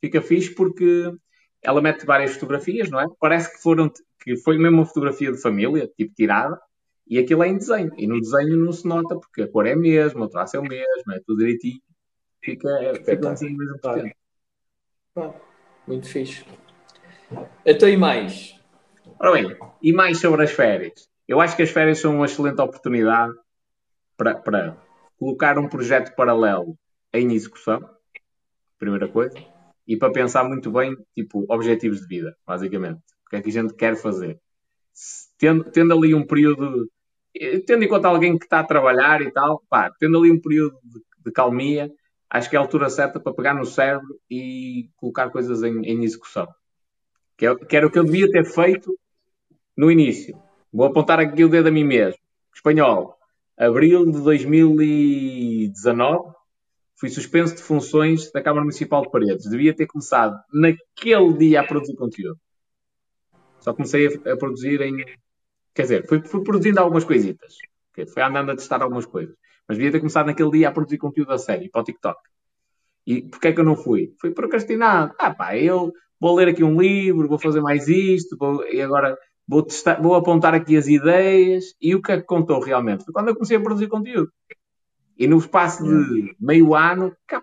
Fica 0.00 0.22
fixe 0.22 0.54
porque 0.54 1.12
ela 1.60 1.82
mete 1.82 2.06
várias 2.06 2.34
fotografias, 2.34 2.88
não 2.88 3.00
é? 3.00 3.06
Parece 3.18 3.52
que 3.52 3.60
foram 3.60 3.90
que 4.22 4.36
foi 4.36 4.56
mesmo 4.56 4.78
uma 4.78 4.86
fotografia 4.86 5.32
de 5.32 5.42
família, 5.42 5.90
tipo 5.96 6.14
tirada, 6.14 6.60
e 7.06 7.18
aquilo 7.18 7.42
é 7.42 7.48
em 7.48 7.58
desenho. 7.58 7.92
E 7.96 8.06
no 8.06 8.20
desenho 8.20 8.56
não 8.56 8.72
se 8.72 8.86
nota 8.86 9.18
porque 9.18 9.42
a 9.42 9.48
cor 9.48 9.66
é 9.66 9.72
a 9.72 9.76
mesma, 9.76 10.24
o 10.24 10.28
traço 10.28 10.56
é 10.56 10.60
o 10.60 10.62
mesmo, 10.62 11.12
é 11.12 11.20
tudo 11.26 11.38
direitinho. 11.38 11.80
Fica, 12.42 12.68
fica 13.04 13.28
um 13.28 13.32
desenho 13.32 13.56
mesmo 13.56 13.78
potente. 13.78 14.16
Muito 15.86 16.08
fixe. 16.08 16.44
Então 17.64 17.88
e 17.88 17.96
mais? 17.96 18.60
Ora 19.18 19.32
bem, 19.32 19.56
e 19.82 19.92
mais 19.92 20.18
sobre 20.18 20.44
as 20.44 20.52
férias? 20.52 21.08
Eu 21.26 21.40
acho 21.40 21.56
que 21.56 21.62
as 21.62 21.70
férias 21.70 21.98
são 21.98 22.16
uma 22.16 22.26
excelente 22.26 22.60
oportunidade 22.60 23.34
para, 24.16 24.34
para 24.34 24.76
colocar 25.18 25.58
um 25.58 25.68
projeto 25.68 26.14
paralelo 26.14 26.76
em 27.12 27.32
execução, 27.32 27.80
primeira 28.78 29.08
coisa, 29.08 29.36
e 29.86 29.96
para 29.96 30.12
pensar 30.12 30.44
muito 30.44 30.70
bem, 30.70 30.96
tipo, 31.14 31.44
objetivos 31.48 32.00
de 32.00 32.06
vida, 32.06 32.36
basicamente. 32.46 33.00
O 33.26 33.30
que 33.30 33.36
é 33.36 33.42
que 33.42 33.48
a 33.48 33.52
gente 33.52 33.74
quer 33.74 33.96
fazer? 33.96 34.40
Tendo, 35.38 35.64
tendo 35.64 35.92
ali 35.92 36.14
um 36.14 36.26
período, 36.26 36.88
tendo 37.66 37.84
em 37.84 37.88
conta 37.88 38.08
alguém 38.08 38.38
que 38.38 38.44
está 38.44 38.60
a 38.60 38.64
trabalhar 38.64 39.20
e 39.22 39.30
tal, 39.30 39.62
pá, 39.68 39.90
tendo 39.98 40.18
ali 40.18 40.30
um 40.30 40.40
período 40.40 40.78
de, 40.84 41.00
de 41.24 41.32
calmia, 41.32 41.90
acho 42.30 42.48
que 42.48 42.56
é 42.56 42.58
a 42.58 42.62
altura 42.62 42.88
certa 42.88 43.20
para 43.20 43.34
pegar 43.34 43.54
no 43.54 43.64
cérebro 43.64 44.18
e 44.30 44.88
colocar 44.96 45.30
coisas 45.30 45.62
em, 45.62 45.84
em 45.84 46.04
execução. 46.04 46.48
Que, 47.36 47.46
é, 47.46 47.54
que 47.54 47.76
era 47.76 47.86
o 47.86 47.90
que 47.90 47.98
eu 47.98 48.04
devia 48.04 48.30
ter 48.30 48.44
feito 48.44 48.96
no 49.76 49.90
início. 49.90 50.36
Vou 50.72 50.86
apontar 50.86 51.20
aqui 51.20 51.44
o 51.44 51.48
dedo 51.48 51.68
a 51.68 51.72
mim 51.72 51.84
mesmo. 51.84 52.18
Espanhol. 52.54 53.16
Abril 53.58 54.10
de 54.10 54.20
2019, 54.20 56.34
fui 56.96 57.10
suspenso 57.10 57.54
de 57.54 57.62
funções 57.62 58.32
da 58.32 58.42
Câmara 58.42 58.62
Municipal 58.62 59.02
de 59.02 59.10
Paredes. 59.10 59.50
Devia 59.50 59.74
ter 59.74 59.86
começado 59.86 60.38
naquele 60.52 61.32
dia 61.34 61.60
a 61.60 61.64
produzir 61.64 61.94
conteúdo. 61.96 62.38
Só 63.62 63.72
comecei 63.72 64.06
a, 64.06 64.32
a 64.32 64.36
produzir 64.36 64.80
em. 64.82 65.04
Quer 65.74 65.82
dizer, 65.82 66.06
fui, 66.06 66.20
fui 66.22 66.42
produzindo 66.42 66.80
algumas 66.80 67.04
coisitas. 67.04 67.56
Foi 68.12 68.22
andando 68.22 68.50
a 68.50 68.56
testar 68.56 68.82
algumas 68.82 69.06
coisas. 69.06 69.34
Mas 69.66 69.78
devia 69.78 69.92
ter 69.92 70.00
começado 70.00 70.26
naquele 70.26 70.50
dia 70.50 70.68
a 70.68 70.72
produzir 70.72 70.98
conteúdo 70.98 71.32
a 71.32 71.38
sério 71.38 71.70
para 71.70 71.80
o 71.80 71.84
TikTok. 71.84 72.20
E 73.06 73.22
porquê 73.22 73.48
é 73.48 73.52
que 73.52 73.60
eu 73.60 73.64
não 73.64 73.76
fui? 73.76 74.14
Fui 74.20 74.30
procrastinado. 74.32 75.14
Ah, 75.18 75.32
pá, 75.32 75.56
eu 75.56 75.92
vou 76.20 76.34
ler 76.34 76.48
aqui 76.48 76.64
um 76.64 76.80
livro, 76.80 77.28
vou 77.28 77.38
fazer 77.38 77.60
mais 77.60 77.88
isto, 77.88 78.36
vou, 78.36 78.64
e 78.68 78.80
agora 78.80 79.16
vou, 79.46 79.62
testar, 79.62 80.00
vou 80.00 80.14
apontar 80.14 80.54
aqui 80.54 80.76
as 80.76 80.88
ideias. 80.88 81.74
E 81.80 81.94
o 81.94 82.02
que 82.02 82.12
é 82.12 82.16
que 82.18 82.26
contou 82.26 82.60
realmente? 82.60 83.04
Foi 83.04 83.12
quando 83.12 83.28
eu 83.28 83.34
comecei 83.34 83.56
a 83.56 83.60
produzir 83.60 83.88
conteúdo. 83.88 84.32
E 85.16 85.26
no 85.26 85.38
espaço 85.38 85.84
de 85.84 86.34
meio 86.40 86.74
ano, 86.74 87.16
que 87.28 87.36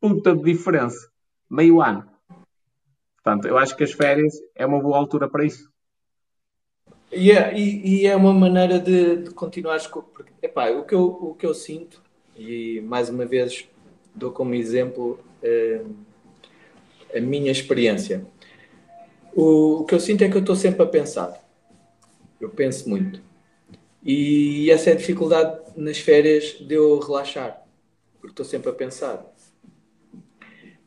puta 0.00 0.34
de 0.34 0.42
diferença. 0.42 1.08
Meio 1.48 1.80
ano. 1.80 2.04
Portanto, 3.26 3.48
eu 3.48 3.58
acho 3.58 3.76
que 3.76 3.82
as 3.82 3.90
férias 3.90 4.40
é 4.54 4.64
uma 4.64 4.80
boa 4.80 4.96
altura 4.96 5.28
para 5.28 5.44
isso. 5.44 5.68
Yeah, 7.12 7.52
e, 7.58 8.02
e 8.02 8.06
é 8.06 8.14
uma 8.14 8.32
maneira 8.32 8.78
de, 8.78 9.16
de 9.16 9.30
continuar 9.30 9.80
porque 9.90 10.32
epá, 10.40 10.70
o, 10.70 10.84
que 10.84 10.94
eu, 10.94 11.04
o 11.04 11.34
que 11.34 11.44
eu 11.44 11.52
sinto, 11.52 12.00
e 12.36 12.80
mais 12.82 13.08
uma 13.08 13.26
vez 13.26 13.68
dou 14.14 14.30
como 14.30 14.54
exemplo 14.54 15.18
eh, 15.42 15.82
a 17.16 17.20
minha 17.20 17.50
experiência. 17.50 18.24
O, 19.34 19.80
o, 19.80 19.84
que 19.84 19.96
eu 19.96 19.98
sinto 19.98 20.22
é 20.22 20.28
que 20.28 20.36
eu 20.36 20.40
estou 20.40 20.54
sempre 20.54 20.84
a 20.84 20.86
pensar. 20.86 21.34
Eu 22.40 22.50
penso 22.50 22.88
muito. 22.88 23.20
E 24.04 24.70
essa 24.70 24.90
é 24.90 24.92
a 24.92 24.96
dificuldade 24.96 25.62
nas 25.76 25.98
férias 25.98 26.60
de 26.60 26.76
eu 26.76 27.00
relaxar, 27.00 27.60
porque 28.20 28.34
estou 28.34 28.46
sempre 28.46 28.70
a 28.70 28.72
pensar. 28.72 29.26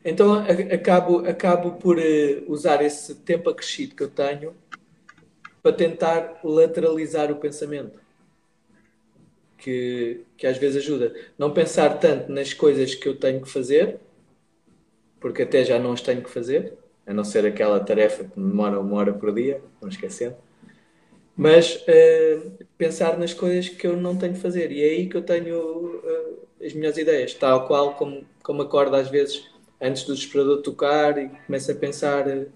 Então 0.04 0.34
acabo, 0.72 1.28
acabo 1.28 1.72
por 1.72 1.98
uh, 1.98 2.02
usar 2.48 2.82
esse 2.82 3.14
tempo 3.16 3.50
acrescido 3.50 3.94
que 3.94 4.02
eu 4.02 4.08
tenho 4.08 4.54
para 5.62 5.72
tentar 5.72 6.40
lateralizar 6.42 7.30
o 7.30 7.36
pensamento. 7.36 8.00
Que, 9.58 10.22
que 10.38 10.46
às 10.46 10.56
vezes 10.56 10.78
ajuda. 10.78 11.14
Não 11.36 11.52
pensar 11.52 11.98
tanto 11.98 12.32
nas 12.32 12.54
coisas 12.54 12.94
que 12.94 13.06
eu 13.06 13.14
tenho 13.14 13.42
que 13.42 13.50
fazer, 13.50 14.00
porque 15.20 15.42
até 15.42 15.62
já 15.62 15.78
não 15.78 15.92
as 15.92 16.00
tenho 16.00 16.22
que 16.22 16.30
fazer, 16.30 16.72
a 17.06 17.12
não 17.12 17.24
ser 17.24 17.44
aquela 17.44 17.78
tarefa 17.78 18.24
que 18.24 18.40
demora 18.40 18.80
uma 18.80 18.96
hora 18.96 19.12
por 19.12 19.34
dia, 19.34 19.60
não 19.80 19.90
esquecendo. 19.90 20.34
mas 21.36 21.76
uh, 21.76 22.52
pensar 22.78 23.18
nas 23.18 23.34
coisas 23.34 23.68
que 23.68 23.86
eu 23.86 23.96
não 23.96 24.16
tenho 24.16 24.32
de 24.32 24.40
fazer. 24.40 24.72
E 24.72 24.82
é 24.82 24.86
aí 24.86 25.08
que 25.08 25.16
eu 25.16 25.22
tenho 25.22 25.58
uh, 25.58 26.38
as 26.64 26.72
minhas 26.72 26.96
ideias, 26.96 27.34
tal 27.34 27.66
qual 27.66 27.94
como, 27.96 28.24
como 28.42 28.62
acordo 28.62 28.96
às 28.96 29.10
vezes 29.10 29.49
antes 29.80 30.04
do 30.04 30.14
desesperador 30.14 30.62
tocar 30.62 31.16
e 31.18 31.28
começo 31.46 31.70
a 31.70 31.74
pensar 31.74 32.28
uh, 32.28 32.46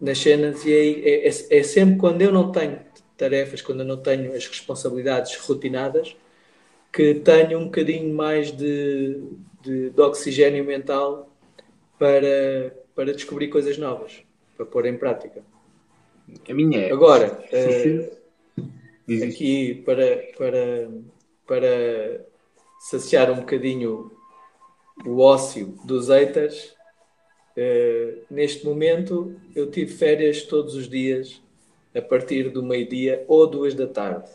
nas 0.00 0.18
cenas. 0.18 0.64
E 0.64 0.72
aí 0.72 1.02
é, 1.04 1.28
é, 1.28 1.58
é, 1.58 1.62
sempre 1.62 1.96
quando 1.98 2.22
eu 2.22 2.32
não 2.32 2.50
tenho 2.50 2.80
tarefas, 3.16 3.60
quando 3.60 3.80
eu 3.80 3.86
não 3.86 3.96
tenho 3.98 4.34
as 4.34 4.46
responsabilidades 4.46 5.36
rotinadas, 5.36 6.16
que 6.92 7.14
tenho 7.14 7.58
um 7.58 7.64
bocadinho 7.66 8.14
mais 8.14 8.50
de, 8.52 9.20
de, 9.62 9.90
de 9.90 10.00
oxigênio 10.00 10.64
mental 10.64 11.30
para, 11.98 12.74
para 12.94 13.12
descobrir 13.12 13.48
coisas 13.48 13.76
novas, 13.76 14.22
para 14.56 14.64
pôr 14.64 14.86
em 14.86 14.96
prática. 14.96 15.42
A 16.48 16.54
minha 16.54 16.80
é. 16.80 16.92
Agora, 16.92 17.38
uh, 17.52 19.24
aqui 19.24 19.82
para, 19.84 20.24
para, 20.36 20.88
para 21.46 22.26
saciar 22.80 23.30
um 23.30 23.36
bocadinho 23.36 24.10
o 25.04 25.20
ócio 25.20 25.78
dos 25.84 26.08
haters, 26.08 26.74
uh, 27.56 28.22
neste 28.30 28.64
momento 28.64 29.34
eu 29.54 29.70
tive 29.70 29.92
férias 29.92 30.42
todos 30.42 30.74
os 30.74 30.88
dias 30.88 31.42
a 31.94 32.00
partir 32.00 32.50
do 32.50 32.62
meio-dia 32.62 33.24
ou 33.26 33.46
duas 33.46 33.74
da 33.74 33.86
tarde, 33.86 34.30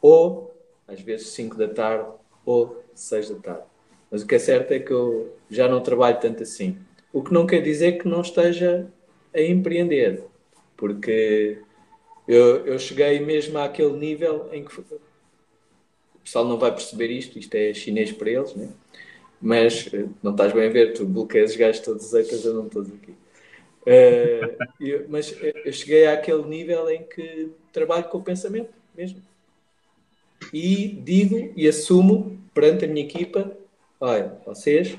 ou 0.00 0.54
às 0.86 1.00
vezes 1.00 1.28
cinco 1.28 1.56
da 1.56 1.68
tarde 1.68 2.08
ou 2.44 2.84
seis 2.94 3.28
da 3.30 3.36
tarde. 3.36 3.64
Mas 4.10 4.22
o 4.22 4.26
que 4.26 4.34
é 4.34 4.38
certo 4.38 4.72
é 4.72 4.78
que 4.78 4.92
eu 4.92 5.36
já 5.50 5.68
não 5.68 5.82
trabalho 5.82 6.20
tanto 6.20 6.42
assim. 6.42 6.78
O 7.12 7.22
que 7.22 7.32
não 7.32 7.46
quer 7.46 7.60
dizer 7.60 7.98
que 7.98 8.08
não 8.08 8.20
esteja 8.20 8.86
a 9.34 9.40
empreender 9.40 10.24
porque 10.76 11.58
eu, 12.28 12.66
eu 12.66 12.78
cheguei 12.78 13.18
mesmo 13.20 13.58
àquele 13.58 13.96
nível 13.96 14.48
em 14.52 14.64
que 14.64 14.80
o 14.80 14.84
pessoal 16.22 16.44
não 16.44 16.58
vai 16.58 16.70
perceber 16.70 17.10
isto, 17.10 17.38
isto 17.38 17.54
é 17.54 17.72
chinês 17.72 18.12
para 18.12 18.30
eles, 18.30 18.54
né? 18.54 18.68
Mas 19.40 19.88
eh, 19.92 20.06
não 20.22 20.32
estás 20.32 20.52
bem 20.52 20.66
a 20.66 20.70
ver, 20.70 20.92
tu 20.92 21.04
bloqueias 21.06 21.52
os 21.52 21.56
gajos 21.56 21.80
todos 21.80 22.04
aceitas, 22.06 22.44
eu 22.44 22.54
não 22.54 22.68
todos 22.68 22.92
aqui. 22.92 23.12
Uh, 23.82 24.66
eu, 24.80 25.06
mas 25.08 25.36
eu 25.64 25.72
cheguei 25.72 26.06
àquele 26.06 26.42
nível 26.42 26.90
em 26.90 27.04
que 27.04 27.50
trabalho 27.72 28.04
com 28.04 28.18
o 28.18 28.22
pensamento 28.22 28.70
mesmo. 28.96 29.22
E 30.52 30.88
digo 30.88 31.52
e 31.56 31.68
assumo 31.68 32.38
perante 32.52 32.84
a 32.84 32.88
minha 32.88 33.04
equipa: 33.04 33.56
olha, 34.00 34.38
vocês 34.44 34.98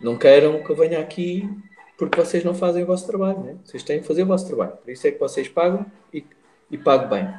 não 0.00 0.18
queiram 0.18 0.62
que 0.62 0.70
eu 0.70 0.76
venha 0.76 0.98
aqui 0.98 1.48
porque 1.96 2.20
vocês 2.20 2.42
não 2.42 2.54
fazem 2.54 2.82
o 2.82 2.86
vosso 2.86 3.06
trabalho, 3.06 3.40
né? 3.40 3.56
vocês 3.64 3.82
têm 3.82 4.00
que 4.00 4.06
fazer 4.06 4.24
o 4.24 4.26
vosso 4.26 4.46
trabalho. 4.46 4.72
Por 4.72 4.90
isso 4.90 5.06
é 5.06 5.12
que 5.12 5.18
vocês 5.18 5.48
pagam 5.48 5.86
e, 6.12 6.24
e 6.70 6.76
pago 6.76 7.08
bem. 7.08 7.32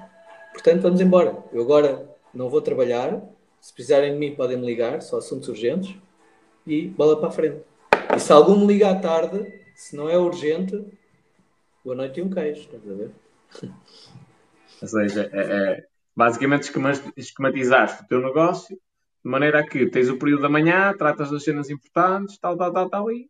Portanto, 0.54 0.82
vamos 0.82 1.02
embora. 1.02 1.38
Eu 1.52 1.62
agora 1.62 2.10
não 2.34 2.50
vou 2.50 2.62
trabalhar. 2.62 3.22
Se 3.66 3.74
precisarem 3.74 4.14
de 4.14 4.20
mim, 4.20 4.36
podem 4.36 4.58
me 4.58 4.66
ligar, 4.68 5.02
só 5.02 5.18
assuntos 5.18 5.50
urgentes. 5.50 5.98
E 6.68 6.88
bola 6.90 7.18
para 7.18 7.30
a 7.30 7.32
frente. 7.32 7.64
E 8.16 8.20
se 8.20 8.32
algum 8.32 8.60
me 8.60 8.68
liga 8.68 8.92
à 8.92 8.96
tarde, 9.00 9.52
se 9.74 9.96
não 9.96 10.08
é 10.08 10.16
urgente, 10.16 10.86
boa 11.84 11.96
noite 11.96 12.20
e 12.20 12.24
um 12.24 12.30
queijo. 12.30 12.62
Estás 12.62 12.88
a 12.88 12.94
ver? 12.94 13.12
Ou 14.84 14.88
seja, 14.88 15.32
é, 15.34 15.40
é, 15.40 15.86
basicamente 16.16 16.72
esquematizaste 17.18 18.04
o 18.04 18.08
teu 18.08 18.22
negócio 18.22 18.76
de 18.78 19.32
maneira 19.32 19.62
a 19.62 19.68
que 19.68 19.88
tens 19.88 20.10
o 20.10 20.20
período 20.20 20.44
da 20.44 20.50
manhã, 20.50 20.94
tratas 20.96 21.32
das 21.32 21.44
cenas 21.44 21.68
importantes, 21.72 22.38
tal, 22.38 22.56
tal, 22.56 22.72
tal, 22.72 22.88
tal, 22.88 23.12
e 23.12 23.28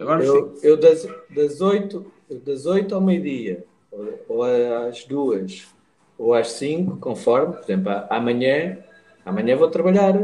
Agora 0.00 0.24
eu, 0.24 0.56
sim. 0.56 0.66
Eu 0.66 0.78
das, 0.78 1.06
das, 1.28 1.60
8, 1.60 2.12
das 2.42 2.64
8 2.64 2.94
ao 2.94 3.02
meio-dia, 3.02 3.66
ou, 3.92 4.24
ou, 4.28 4.42
às 4.44 5.04
2, 5.04 5.68
ou 6.16 6.32
às 6.32 6.52
5, 6.52 6.96
conforme, 6.96 7.52
por 7.52 7.64
exemplo, 7.64 7.92
amanhã, 8.08 8.82
amanhã 9.24 9.56
vou 9.56 9.68
trabalhar 9.70 10.14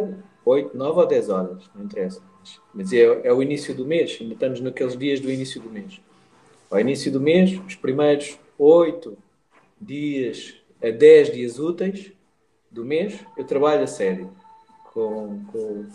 8, 0.44 0.76
9 0.76 1.00
ou 1.00 1.06
10 1.06 1.28
horas, 1.28 1.70
não 1.74 1.84
interessa. 1.84 2.22
Mas 2.74 2.92
é, 2.92 3.02
é 3.24 3.32
o 3.32 3.42
início 3.42 3.74
do 3.74 3.84
mês, 3.84 4.18
ainda 4.20 4.34
estamos 4.34 4.60
naqueles 4.60 4.96
dias 4.96 5.20
do 5.20 5.30
início 5.30 5.60
do 5.60 5.70
mês. 5.70 6.00
Ao 6.70 6.80
início 6.80 7.10
do 7.10 7.20
mês, 7.20 7.60
os 7.66 7.74
primeiros 7.74 8.38
8 8.58 9.16
dias 9.80 10.54
a 10.82 10.90
10 10.90 11.32
dias 11.32 11.58
úteis 11.58 12.12
do 12.70 12.84
mês, 12.84 13.18
eu 13.36 13.44
trabalho 13.44 13.82
a 13.82 13.86
sério. 13.86 14.30
Com, 14.92 15.44
com, 15.52 15.86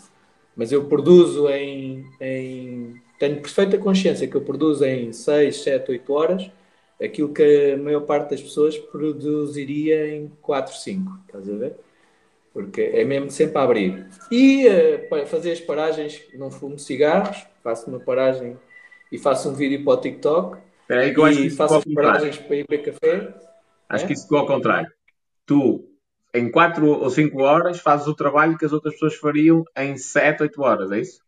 mas 0.54 0.72
eu 0.72 0.84
produzo 0.84 1.48
em, 1.48 2.06
em 2.20 3.00
tenho 3.18 3.40
perfeita 3.40 3.78
consciência 3.78 4.26
que 4.26 4.34
eu 4.34 4.40
produzo 4.42 4.84
em 4.84 5.12
6, 5.12 5.62
7, 5.62 5.90
8 5.90 6.12
horas 6.12 6.50
aquilo 7.02 7.32
que 7.32 7.72
a 7.72 7.76
maior 7.76 8.00
parte 8.00 8.30
das 8.30 8.42
pessoas 8.42 8.76
produziria 8.78 10.14
em 10.14 10.30
4, 10.40 10.74
5. 10.74 11.18
Estás 11.26 11.48
a 11.48 11.56
ver? 11.56 11.76
Porque 12.56 12.80
é 12.80 13.04
mesmo 13.04 13.30
sempre 13.30 13.58
a 13.58 13.64
abrir. 13.64 14.06
E 14.32 14.66
uh, 14.66 15.26
fazer 15.26 15.52
as 15.52 15.60
paragens, 15.60 16.22
não 16.32 16.50
fumo 16.50 16.78
cigarros, 16.78 17.46
faço 17.62 17.90
uma 17.90 18.00
paragem 18.00 18.56
e 19.12 19.18
faço 19.18 19.50
um 19.50 19.52
vídeo 19.52 19.84
para 19.84 19.92
o 19.92 19.96
TikTok. 19.98 20.58
Aí, 20.88 21.12
que 21.12 21.20
eu 21.20 21.24
acho 21.26 21.40
e 21.40 21.50
faço 21.50 21.74
as 21.74 21.84
paragens 21.84 22.38
para 22.38 22.56
ir 22.56 22.66
beber 22.66 22.94
café. 22.94 23.34
Acho 23.86 24.04
é? 24.04 24.06
que 24.06 24.14
isso 24.14 24.22
ficou 24.22 24.38
ao 24.38 24.46
contrário. 24.46 24.90
Tu, 25.44 25.86
em 26.32 26.50
4 26.50 26.88
ou 26.88 27.10
5 27.10 27.42
horas, 27.42 27.78
fazes 27.78 28.06
o 28.06 28.14
trabalho 28.14 28.56
que 28.56 28.64
as 28.64 28.72
outras 28.72 28.94
pessoas 28.94 29.16
fariam 29.16 29.62
em 29.76 29.98
7, 29.98 30.44
8 30.44 30.62
horas, 30.62 30.90
é 30.92 31.00
isso? 31.00 31.20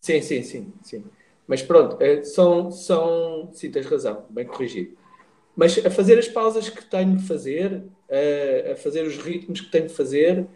Sim, 0.00 0.22
sim, 0.22 0.42
sim, 0.42 0.72
sim. 0.82 1.04
Mas 1.46 1.60
pronto, 1.60 2.02
é, 2.02 2.24
são, 2.24 2.70
são. 2.70 3.50
Sim, 3.52 3.70
tens 3.70 3.84
razão, 3.84 4.24
bem 4.30 4.46
corrigido. 4.46 4.96
Mas 5.54 5.84
a 5.84 5.90
fazer 5.90 6.18
as 6.18 6.26
pausas 6.26 6.70
que 6.70 6.82
tenho 6.86 7.18
de 7.18 7.26
fazer, 7.26 7.84
a, 8.10 8.72
a 8.72 8.76
fazer 8.76 9.02
os 9.06 9.16
ritmos 9.16 9.60
que 9.60 9.70
tenho 9.70 9.86
de 9.86 9.94
fazer, 9.94 10.46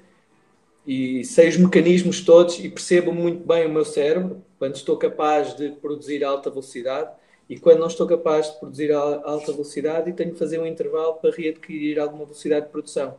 e 0.86 1.24
sei 1.24 1.48
os 1.48 1.57
mecanismos 1.57 2.20
todos 2.20 2.59
e 2.59 2.68
percebo 2.68 3.12
muito 3.12 3.46
bem 3.46 3.66
o 3.66 3.70
meu 3.70 3.84
cérebro, 3.84 4.42
quando 4.59 4.74
estou 4.74 4.96
capaz 4.96 5.55
de 5.55 5.70
produzir 5.70 6.24
alta 6.24 6.51
velocidade 6.51 7.11
e 7.48 7.59
quando 7.59 7.80
não 7.80 7.86
estou 7.86 8.07
capaz 8.07 8.51
de 8.51 8.59
produzir 8.59 8.92
alta 8.92 9.53
velocidade 9.53 10.11
e 10.11 10.12
tenho 10.12 10.32
de 10.32 10.38
fazer 10.38 10.59
um 10.59 10.66
intervalo 10.66 11.14
para 11.14 11.30
readquirir 11.30 11.98
alguma 11.98 12.24
velocidade 12.24 12.66
de 12.66 12.72
produção. 12.72 13.16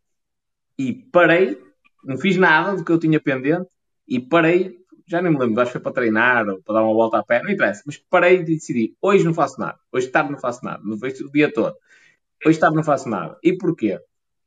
e 0.78 0.92
parei, 0.92 1.59
não 2.05 2.16
fiz 2.16 2.36
nada 2.36 2.76
do 2.76 2.84
que 2.84 2.92
eu 2.92 2.98
tinha 2.98 3.20
pendente 3.20 3.68
e 4.07 4.20
parei, 4.20 4.78
já 5.07 5.20
nem 5.20 5.32
me 5.32 5.38
lembro, 5.38 5.61
acho 5.61 5.70
que 5.70 5.78
foi 5.78 5.82
para 5.82 5.92
treinar 5.92 6.48
ou 6.48 6.62
para 6.62 6.74
dar 6.76 6.82
uma 6.82 6.94
volta 6.94 7.18
a 7.18 7.24
pé, 7.24 7.42
não 7.42 7.50
interessa, 7.50 7.82
mas 7.86 7.98
parei 7.98 8.40
e 8.40 8.44
decidi: 8.44 8.96
hoje 9.00 9.24
não 9.24 9.34
faço 9.34 9.61
nada, 9.61 9.78
hoje 9.92 10.09
tarde 10.09 10.32
não 10.32 10.38
faço 10.38 10.64
nada, 10.64 10.80
não 10.84 10.96
vejo 10.96 11.26
o 11.26 11.32
dia 11.32 11.53
todo, 11.53 11.74
hoje 12.46 12.59
tarde 12.59 12.76
não 12.76 12.84
faço 12.84 13.09
nada. 13.09 13.36
E 13.42 13.57
porquê? 13.57 13.98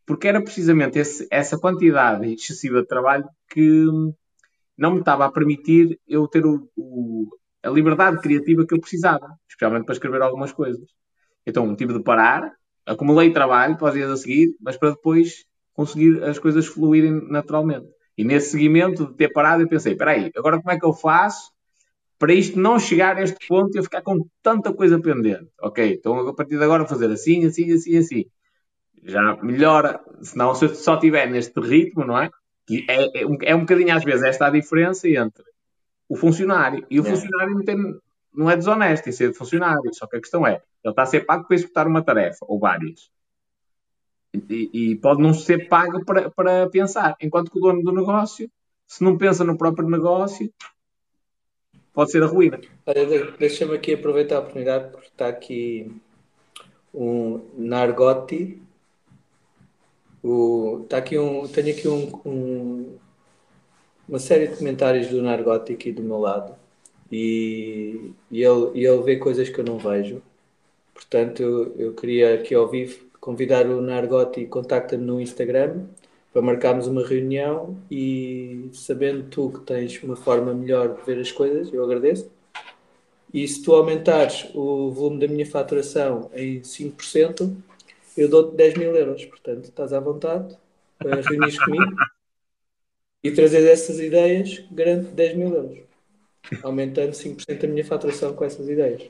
porque 0.05 0.27
era 0.27 0.41
precisamente 0.41 0.99
esse, 0.99 1.27
essa 1.31 1.57
quantidade 1.57 2.31
excessiva 2.31 2.81
de 2.81 2.87
trabalho 2.87 3.27
que 3.49 3.85
não 4.77 4.91
me 4.93 4.99
estava 4.99 5.25
a 5.25 5.31
permitir 5.31 5.99
eu 6.07 6.27
ter 6.27 6.45
o, 6.45 6.69
o, 6.75 7.27
a 7.65 7.69
liberdade 7.69 8.19
criativa 8.19 8.65
que 8.65 8.75
eu 8.75 8.79
precisava, 8.79 9.27
especialmente 9.49 9.85
para 9.85 9.93
escrever 9.93 10.21
algumas 10.21 10.51
coisas. 10.51 10.87
Então 11.45 11.75
tive 11.75 11.93
de 11.93 12.03
parar, 12.03 12.51
acumulei 12.85 13.31
trabalho 13.31 13.77
para 13.77 13.87
os 13.87 13.93
dias 13.93 14.11
a 14.11 14.17
seguir, 14.17 14.55
mas 14.61 14.77
para 14.77 14.91
depois 14.91 15.45
conseguir 15.73 16.23
as 16.23 16.39
coisas 16.39 16.67
fluírem 16.67 17.27
naturalmente. 17.29 17.87
E 18.17 18.23
nesse 18.23 18.51
seguimento 18.51 19.07
de 19.07 19.13
ter 19.15 19.29
parado, 19.29 19.63
eu 19.63 19.67
pensei: 19.67 19.93
espera 19.93 20.11
aí, 20.11 20.31
agora 20.35 20.57
como 20.57 20.71
é 20.71 20.79
que 20.79 20.85
eu 20.85 20.93
faço 20.93 21.51
para 22.17 22.33
isto 22.33 22.57
não 22.57 22.79
chegar 22.79 23.17
a 23.17 23.23
este 23.23 23.47
ponto 23.47 23.75
e 23.75 23.79
eu 23.79 23.83
ficar 23.83 24.01
com 24.01 24.25
tanta 24.41 24.71
coisa 24.71 24.99
pendente? 24.99 25.49
Ok, 25.61 25.93
então 25.93 26.27
a 26.27 26.33
partir 26.33 26.57
de 26.57 26.63
agora 26.63 26.87
fazer 26.87 27.11
assim, 27.11 27.45
assim, 27.45 27.71
assim, 27.73 27.97
assim. 27.97 28.25
Já 29.03 29.35
melhora, 29.43 29.99
senão 30.21 30.55
se 30.55 30.65
eu 30.65 30.73
só 30.73 30.95
estiver 30.95 31.29
neste 31.29 31.59
ritmo, 31.59 32.05
não 32.05 32.17
é? 32.17 32.29
É, 32.87 33.21
é, 33.21 33.27
um, 33.27 33.37
é 33.41 33.55
um 33.55 33.59
bocadinho 33.59 33.95
às 33.95 34.03
vezes 34.03 34.23
esta 34.23 34.47
a 34.47 34.49
diferença 34.49 35.07
entre 35.07 35.43
o 36.07 36.15
funcionário 36.15 36.85
e 36.89 36.99
o 36.99 37.05
é. 37.05 37.09
funcionário 37.09 37.53
não, 37.55 37.63
tem, 37.63 37.77
não 38.33 38.49
é 38.49 38.55
desonesto 38.55 39.07
em 39.09 39.11
ser 39.11 39.33
funcionário, 39.33 39.93
só 39.93 40.07
que 40.07 40.17
a 40.17 40.21
questão 40.21 40.45
é, 40.45 40.61
ele 40.83 40.91
está 40.91 41.03
a 41.03 41.07
ser 41.07 41.25
pago 41.25 41.45
para 41.47 41.55
executar 41.55 41.87
uma 41.87 42.03
tarefa, 42.03 42.45
ou 42.47 42.59
várias. 42.59 43.09
E, 44.49 44.69
e, 44.73 44.95
pode 44.97 45.21
não 45.21 45.33
ser 45.33 45.69
pago 45.69 46.03
para, 46.03 46.29
para 46.29 46.69
pensar. 46.69 47.15
Enquanto 47.21 47.49
que 47.49 47.57
o 47.57 47.61
dono 47.61 47.81
do 47.81 47.91
negócio, 47.91 48.51
se 48.85 49.03
não 49.03 49.17
pensa 49.17 49.43
no 49.43 49.57
próprio 49.57 49.89
negócio, 49.89 50.53
pode 51.93 52.11
ser 52.11 52.21
a 52.21 52.27
ruína. 52.27 52.59
Deixa-me 53.39 53.75
aqui 53.75 53.93
aproveitar 53.93 54.35
a 54.35 54.39
oportunidade, 54.39 54.91
porque 54.91 55.07
está 55.07 55.29
aqui 55.29 55.89
um 56.93 57.41
Nargoti. 57.57 58.61
O, 60.21 60.81
está 60.83 60.97
aqui 60.97 61.17
um, 61.17 61.47
tenho 61.47 61.71
aqui 61.71 61.87
um, 61.87 62.21
um, 62.25 62.97
uma 64.07 64.19
série 64.19 64.47
de 64.47 64.57
comentários 64.57 65.07
do 65.07 65.21
Nargoti 65.21 65.73
aqui 65.73 65.91
do 65.91 66.03
meu 66.03 66.19
lado. 66.19 66.55
E, 67.11 68.11
e, 68.31 68.43
ele, 68.43 68.71
e 68.73 68.85
ele 68.85 69.01
vê 69.03 69.17
coisas 69.17 69.49
que 69.49 69.59
eu 69.59 69.65
não 69.65 69.77
vejo. 69.77 70.21
Portanto, 70.93 71.41
eu, 71.41 71.75
eu 71.77 71.93
queria 71.93 72.35
aqui 72.35 72.55
ao 72.55 72.67
vivo 72.67 73.05
convidar 73.19 73.65
o 73.67 73.81
Nargoti, 73.81 74.45
contacta-me 74.45 75.03
no 75.03 75.19
Instagram 75.19 75.85
para 76.31 76.41
marcarmos 76.41 76.87
uma 76.87 77.05
reunião 77.05 77.77
e 77.89 78.69
sabendo 78.73 79.23
tu 79.29 79.49
que 79.51 79.59
tens 79.61 80.01
uma 80.03 80.15
forma 80.15 80.53
melhor 80.53 80.95
de 80.95 81.01
ver 81.03 81.19
as 81.19 81.31
coisas, 81.31 81.73
eu 81.73 81.83
agradeço. 81.83 82.29
E 83.33 83.47
se 83.47 83.63
tu 83.63 83.73
aumentares 83.73 84.49
o 84.53 84.91
volume 84.91 85.19
da 85.19 85.27
minha 85.27 85.45
faturação 85.45 86.29
em 86.33 86.61
5%, 86.61 87.55
eu 88.17 88.29
dou-te 88.29 88.55
10 88.55 88.77
mil 88.77 88.95
euros. 88.95 89.25
Portanto, 89.25 89.65
estás 89.65 89.91
à 89.91 89.99
vontade 89.99 90.55
para 90.97 91.21
reunir 91.21 91.57
comigo 91.57 91.95
e 93.25 93.31
trazer 93.31 93.67
essas 93.67 93.99
ideias, 93.99 94.63
garanto 94.71 95.09
10 95.09 95.35
mil 95.35 95.51
euros. 95.51 95.79
Aumentando 96.61 97.09
5% 97.09 97.63
a 97.63 97.67
minha 97.67 97.83
faturação 97.83 98.35
com 98.35 98.45
essas 98.45 98.69
ideias. 98.69 99.09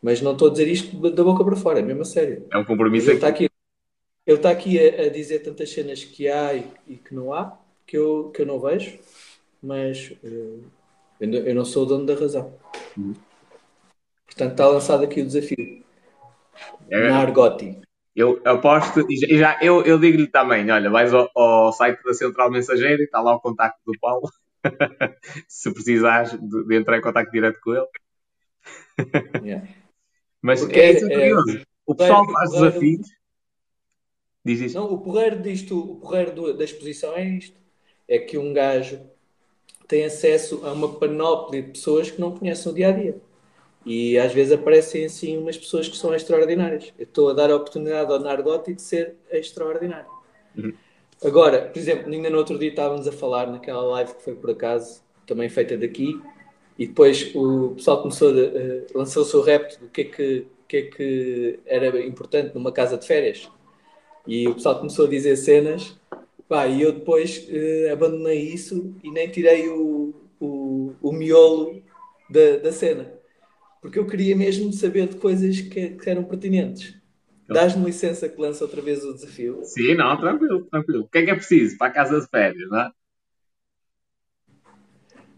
Mas 0.00 0.22
não 0.22 0.34
estou 0.34 0.46
a 0.46 0.50
dizer 0.52 0.68
isto 0.68 1.10
da 1.10 1.24
boca 1.24 1.44
para 1.44 1.56
fora, 1.56 1.80
é 1.80 1.82
mesmo 1.82 2.02
a 2.02 2.04
sério. 2.04 2.46
É 2.52 2.58
um 2.58 2.64
compromisso 2.64 3.08
aqui. 3.08 3.16
Está 3.16 3.26
aqui 3.26 3.48
ele 4.24 4.36
está 4.36 4.50
aqui 4.50 4.78
a, 4.78 5.06
a, 5.06 5.08
dizer 5.08 5.40
tantas 5.40 5.70
cenas 5.70 6.04
que 6.04 6.28
há 6.28 6.54
e, 6.54 6.64
e, 6.86 6.96
que 6.96 7.12
não 7.12 7.32
há, 7.32 7.58
que 7.84 7.96
eu, 7.96 8.30
que 8.30 8.42
eu 8.42 8.46
não 8.46 8.60
vejo, 8.60 9.00
mas 9.60 10.12
uh, 10.22 10.64
eu, 11.20 11.54
não 11.54 11.64
sou 11.64 11.82
o 11.82 11.86
dono 11.86 12.06
da 12.06 12.14
razão. 12.14 12.54
Uhum. 12.96 13.14
Portanto, 14.26 14.52
está 14.52 14.68
lançado 14.68 15.02
aqui 15.02 15.20
o 15.20 15.26
desafio. 15.26 15.82
É. 16.88 17.08
Na 17.08 17.18
Argoti. 17.18 17.80
Eu 18.16 18.40
aposto, 18.46 19.06
e 19.10 19.38
já, 19.38 19.58
eu, 19.60 19.82
eu 19.82 19.98
digo-lhe 19.98 20.26
também: 20.26 20.70
olha, 20.70 20.88
vais 20.88 21.12
ao, 21.12 21.30
ao, 21.36 21.70
site 21.72 22.02
da 22.02 22.14
Central 22.14 22.50
Mensageira 22.50 23.02
e 23.02 23.04
está 23.04 23.20
lá 23.20 23.34
o 23.34 23.40
contacto 23.40 23.78
do 23.86 23.92
Paulo. 24.00 24.30
Se 25.46 25.70
precisares 25.70 26.32
de, 26.32 26.64
de, 26.64 26.76
entrar 26.76 26.96
em 26.96 27.02
contacto 27.02 27.30
direto 27.30 27.60
com 27.60 27.74
ele. 27.74 27.86
Yeah. 29.44 29.68
Mas 30.40 30.60
Porque 30.60 30.80
é, 30.80 30.92
é 30.92 31.00
curioso. 31.00 31.58
É, 31.58 31.62
o 31.84 31.94
pessoal 31.94 32.24
faz 32.32 32.50
desafios 32.52 33.06
Diz 34.46 34.60
isso. 34.60 34.76
Não, 34.76 34.92
o 34.92 34.98
porreiro 34.98 35.42
disto, 35.42 35.76
o 35.76 35.96
porreiro 35.96 36.56
da 36.56 36.62
exposição 36.62 37.16
é 37.16 37.24
isto. 37.24 37.60
É 38.06 38.16
que 38.16 38.38
um 38.38 38.52
gajo 38.52 39.00
tem 39.88 40.04
acesso 40.04 40.64
a 40.64 40.72
uma 40.72 41.00
panóplia 41.00 41.62
de 41.62 41.72
pessoas 41.72 42.12
que 42.12 42.20
não 42.20 42.30
conhecem 42.30 42.70
o 42.70 42.74
dia 42.74 42.88
a 42.88 42.92
dia. 42.92 43.20
E 43.86 44.18
às 44.18 44.32
vezes 44.32 44.52
aparecem 44.52 45.04
assim 45.04 45.38
umas 45.38 45.56
pessoas 45.56 45.88
que 45.88 45.96
são 45.96 46.12
extraordinárias. 46.12 46.92
Eu 46.98 47.04
estou 47.04 47.30
a 47.30 47.32
dar 47.32 47.52
a 47.52 47.54
oportunidade 47.54 48.12
ao 48.12 48.18
Nargotti 48.18 48.74
de 48.74 48.82
ser 48.82 49.14
extraordinário. 49.30 50.10
Uhum. 50.58 50.74
Agora, 51.24 51.70
por 51.72 51.78
exemplo, 51.78 52.12
ainda 52.12 52.28
no 52.28 52.36
outro 52.36 52.58
dia 52.58 52.70
estávamos 52.70 53.06
a 53.06 53.12
falar 53.12 53.46
naquela 53.46 53.82
live 53.82 54.14
que 54.14 54.22
foi 54.24 54.34
por 54.34 54.50
acaso, 54.50 55.00
também 55.24 55.48
feita 55.48 55.76
daqui, 55.76 56.20
e 56.76 56.88
depois 56.88 57.32
o 57.34 57.74
pessoal 57.76 58.02
começou 58.02 58.30
a, 58.30 58.32
uh, 58.32 58.86
lançou 58.92 59.22
o 59.22 59.24
seu 59.24 59.40
repto 59.40 59.78
do 59.78 59.88
que 59.88 60.00
é 60.00 60.04
que, 60.04 60.46
que 60.66 60.76
é 60.76 60.82
que 60.82 61.60
era 61.64 62.04
importante 62.04 62.54
numa 62.54 62.72
casa 62.72 62.98
de 62.98 63.06
férias. 63.06 63.48
E 64.26 64.48
o 64.48 64.54
pessoal 64.54 64.78
começou 64.78 65.06
a 65.06 65.08
dizer 65.08 65.36
cenas, 65.36 65.96
pá, 66.48 66.66
e 66.66 66.82
eu 66.82 66.90
depois 66.90 67.48
uh, 67.48 67.92
abandonei 67.92 68.40
isso 68.40 68.92
e 69.02 69.12
nem 69.12 69.28
tirei 69.28 69.68
o, 69.68 70.12
o, 70.40 70.92
o 71.00 71.12
miolo 71.12 71.80
da, 72.28 72.56
da 72.58 72.72
cena. 72.72 73.15
Porque 73.80 73.98
eu 73.98 74.06
queria 74.06 74.34
mesmo 74.34 74.72
saber 74.72 75.08
de 75.08 75.16
coisas 75.16 75.60
que, 75.60 75.90
que 75.90 76.10
eram 76.10 76.24
pertinentes. 76.24 76.94
Dás-me 77.48 77.84
licença 77.84 78.28
que 78.28 78.40
lança 78.40 78.64
outra 78.64 78.82
vez 78.82 79.04
o 79.04 79.14
desafio? 79.14 79.60
Sim, 79.62 79.94
não, 79.94 80.18
tranquilo, 80.18 80.64
tranquilo. 80.64 81.04
O 81.04 81.08
que 81.08 81.18
é 81.18 81.24
que 81.24 81.30
é 81.30 81.34
preciso 81.34 81.78
para 81.78 81.86
a 81.86 81.94
casa 81.94 82.20
de 82.20 82.26
férias, 82.28 82.68
não 82.68 82.80
é? 82.80 82.90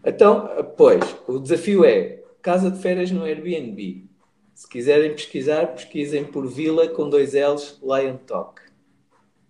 Então, 0.05 0.73
pois, 0.75 1.03
o 1.27 1.39
desafio 1.39 1.85
é 1.85 2.23
casa 2.41 2.71
de 2.71 2.81
férias 2.81 3.11
no 3.11 3.23
Airbnb. 3.23 4.09
Se 4.55 4.67
quiserem 4.67 5.11
pesquisar, 5.11 5.67
pesquisem 5.67 6.25
por 6.25 6.47
Vila 6.47 6.87
com 6.87 7.09
dois 7.09 7.33
L's, 7.33 7.79
Lion 7.81 8.17
Talk. 8.17 8.61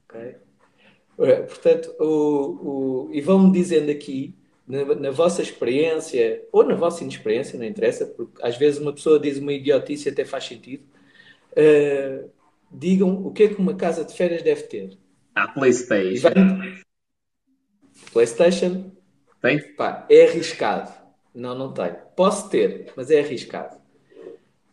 Okay? 0.06 0.36
Portanto, 1.16 1.94
o, 2.00 3.08
o, 3.08 3.10
e 3.12 3.22
vão-me 3.22 3.52
dizendo 3.52 3.92
aqui, 3.92 4.39
na, 4.70 4.96
na, 4.96 5.12
vossa 5.12 5.42
experiência, 5.42 6.46
ou 6.52 6.64
na 6.64 6.76
vossa 6.76 7.04
inexperiência, 7.04 7.58
não 7.58 7.66
interessa, 7.66 8.06
porque 8.06 8.42
às 8.42 8.56
vezes 8.56 8.80
uma 8.80 8.94
pessoa 8.94 9.20
diz 9.20 9.38
uma 9.38 9.52
idiotice 9.52 10.10
até 10.10 10.24
faz 10.24 10.46
sentido, 10.46 10.84
uh, 11.54 12.30
digam 12.72 13.26
o 13.26 13.34
que 13.34 13.44
é 13.44 13.48
que 13.50 13.56
uma 13.56 13.74
casa 13.74 14.06
de 14.06 14.14
férias 14.14 14.44
deve 14.44 14.64
ter. 14.64 14.98
A 15.36 15.48
Playstation. 15.48 16.22
Vai... 16.22 16.34
Playstation? 18.14 18.92
Tem? 19.42 19.60
Pá, 19.76 20.06
é 20.10 20.28
arriscado. 20.28 20.94
Não, 21.34 21.58
não 21.58 21.74
tenho. 21.74 21.98
Posso 22.16 22.50
ter, 22.50 22.92
mas 22.96 23.10
é 23.10 23.20
arriscado. 23.20 23.78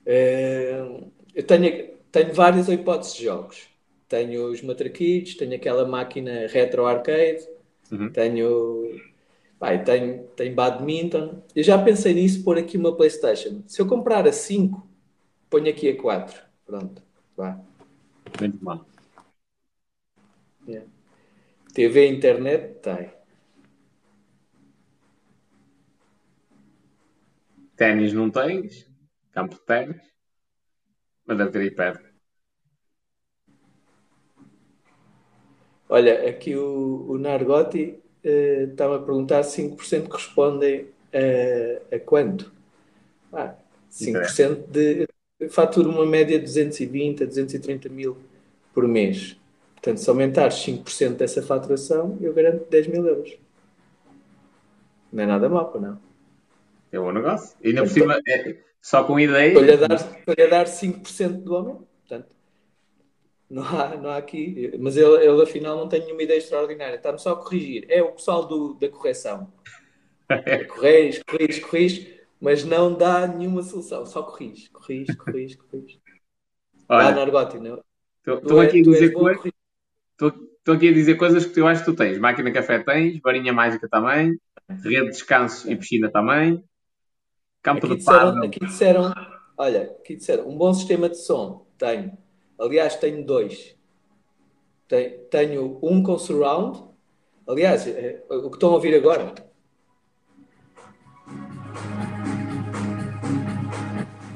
Uh, 0.07 1.11
eu 1.35 1.43
tenho, 1.43 1.91
tenho 2.13 2.35
várias 2.35 2.69
hipóteses 2.69 3.17
de 3.17 3.25
jogos 3.25 3.69
tenho 4.09 4.51
os 4.51 4.63
matraquitos, 4.63 5.35
tenho 5.35 5.55
aquela 5.55 5.87
máquina 5.87 6.47
retro 6.47 6.87
arcade, 6.87 7.47
uhum. 7.91 8.11
tenho, 8.11 9.01
pai, 9.59 9.83
tenho, 9.85 10.27
tenho 10.29 10.55
badminton. 10.55 11.43
Eu 11.55 11.63
já 11.63 11.83
pensei 11.83 12.15
nisso, 12.15 12.45
pôr 12.45 12.59
aqui 12.59 12.77
uma 12.77 12.97
Playstation. 12.97 13.63
Se 13.67 13.81
eu 13.81 13.87
comprar 13.87 14.27
a 14.27 14.33
5, 14.33 14.87
ponho 15.51 15.71
aqui 15.71 15.89
a 15.89 16.01
4. 16.01 16.43
Pronto, 16.65 17.03
vá. 17.37 17.61
Muito 18.41 18.59
bom. 18.59 18.85
Yeah. 20.69 20.89
TV 21.73 22.09
internet, 22.09 22.81
tem. 22.81 23.15
Ténis 27.77 28.13
não 28.13 28.31
tens, 28.31 28.91
campo 29.33 29.55
de 29.55 29.61
ténis, 29.61 30.03
mas 31.27 31.37
deve 31.37 31.51
ter 31.51 31.59
aí 31.61 31.71
perto. 31.71 32.07
Olha, 35.89 36.29
aqui 36.29 36.57
o, 36.57 37.07
o 37.09 37.19
Nargoti 37.19 38.03
uh, 38.27 38.71
estava 38.71 38.97
a 38.97 38.99
perguntar 38.99 39.43
5% 39.43 40.09
correspondem 40.09 40.87
a, 41.13 41.97
a 41.97 41.99
quanto? 42.01 42.53
Ah, 43.33 43.55
5% 43.91 44.69
de. 44.69 45.09
Faturo 45.51 45.91
uma 45.91 46.07
média 46.07 46.39
de 46.39 46.45
220 46.45 47.23
a 47.23 47.27
230 47.27 47.89
mil 47.89 48.17
por 48.73 48.89
mês. 48.89 49.37
Portanto, 49.75 49.99
se 49.99 50.09
aumentares 50.11 50.57
5% 50.57 51.17
dessa 51.17 51.43
faturação, 51.43 52.19
eu 52.21 52.33
garanto 52.33 52.69
10 52.71 52.87
mil 52.89 53.07
euros. 53.07 53.37
Não 55.13 55.23
é 55.23 55.27
nada 55.27 55.49
mal, 55.49 55.73
não? 55.81 55.99
É 56.91 56.99
um 56.99 57.05
bom 57.05 57.13
negócio. 57.13 57.57
E 57.63 57.69
ainda 57.69 57.83
por 57.83 57.91
então, 57.91 58.03
cima, 58.03 58.21
é, 58.27 58.57
só 58.81 59.05
com 59.05 59.21
ideia. 59.21 59.49
Estou-lhe 59.49 59.73
a 59.73 59.77
dar, 59.77 59.95
estou 59.95 60.45
a 60.45 60.49
dar 60.49 60.67
5% 60.67 61.43
do 61.43 61.55
homem. 61.55 61.77
Portanto, 62.07 62.36
não 63.49 63.63
há, 63.63 63.97
não 63.97 64.11
há 64.11 64.17
aqui. 64.17 64.73
Mas 64.79 64.97
ele, 64.97 65.25
ele 65.25 65.43
afinal 65.43 65.77
não 65.77 65.89
tem 65.89 66.01
nenhuma 66.01 66.23
ideia 66.23 66.39
extraordinária. 66.39 66.97
Está-me 66.97 67.19
só 67.19 67.33
a 67.33 67.37
corrigir. 67.37 67.87
É 67.89 68.03
o 68.03 68.13
pessoal 68.13 68.47
do, 68.47 68.75
da 68.75 68.89
correção. 68.89 69.53
Corrige, 70.69 71.23
corrige, 71.25 71.61
corrige, 71.61 72.21
mas 72.41 72.65
não 72.65 72.93
dá 72.93 73.29
nenhuma 73.29 73.63
solução. 73.63 74.05
Só 74.05 74.25
corrige, 74.25 74.69
corrige, 74.71 75.17
corrige, 75.17 75.57
corrige. 75.57 76.01
Olha, 76.89 77.11
dá 77.11 77.15
Nargoti, 77.15 77.59
não? 77.61 77.81
Estou 78.27 78.61
aqui, 78.61 78.81
a 78.81 78.83
dizer 78.83 79.13
coisas, 79.13 79.53
estou 80.11 80.75
aqui 80.75 80.89
a 80.89 80.93
dizer 80.93 81.15
coisas 81.15 81.47
que 81.47 81.61
eu 81.61 81.69
acho 81.69 81.85
que 81.85 81.93
tu 81.93 81.97
tens. 81.97 82.19
Máquina 82.19 82.51
café 82.51 82.81
tens, 82.81 83.21
varinha 83.21 83.53
mágica 83.53 83.89
também, 83.89 84.37
rede 84.69 85.05
de 85.05 85.11
descanso 85.13 85.71
e 85.71 85.77
piscina 85.77 86.11
também, 86.11 86.61
campo 87.63 87.87
aqui 87.87 87.95
de 87.95 87.97
disseram, 87.99 88.43
Aqui 88.43 88.61
disseram, 88.61 89.15
olha, 89.57 89.83
aqui 89.83 90.17
disseram, 90.17 90.49
um 90.49 90.59
bom 90.59 90.75
sistema 90.75 91.09
de 91.09 91.19
som, 91.19 91.69
tenho 91.79 92.19
Aliás, 92.59 92.97
tenho 92.97 93.25
dois. 93.25 93.77
Tenho 95.31 95.79
um 95.83 96.03
com 96.03 96.19
surround. 96.19 96.83
Aliás, 97.47 97.87
é, 97.87 98.23
o 98.29 98.49
que 98.49 98.57
estão 98.57 98.71
a 98.71 98.75
ouvir 98.75 98.95
agora. 98.95 99.35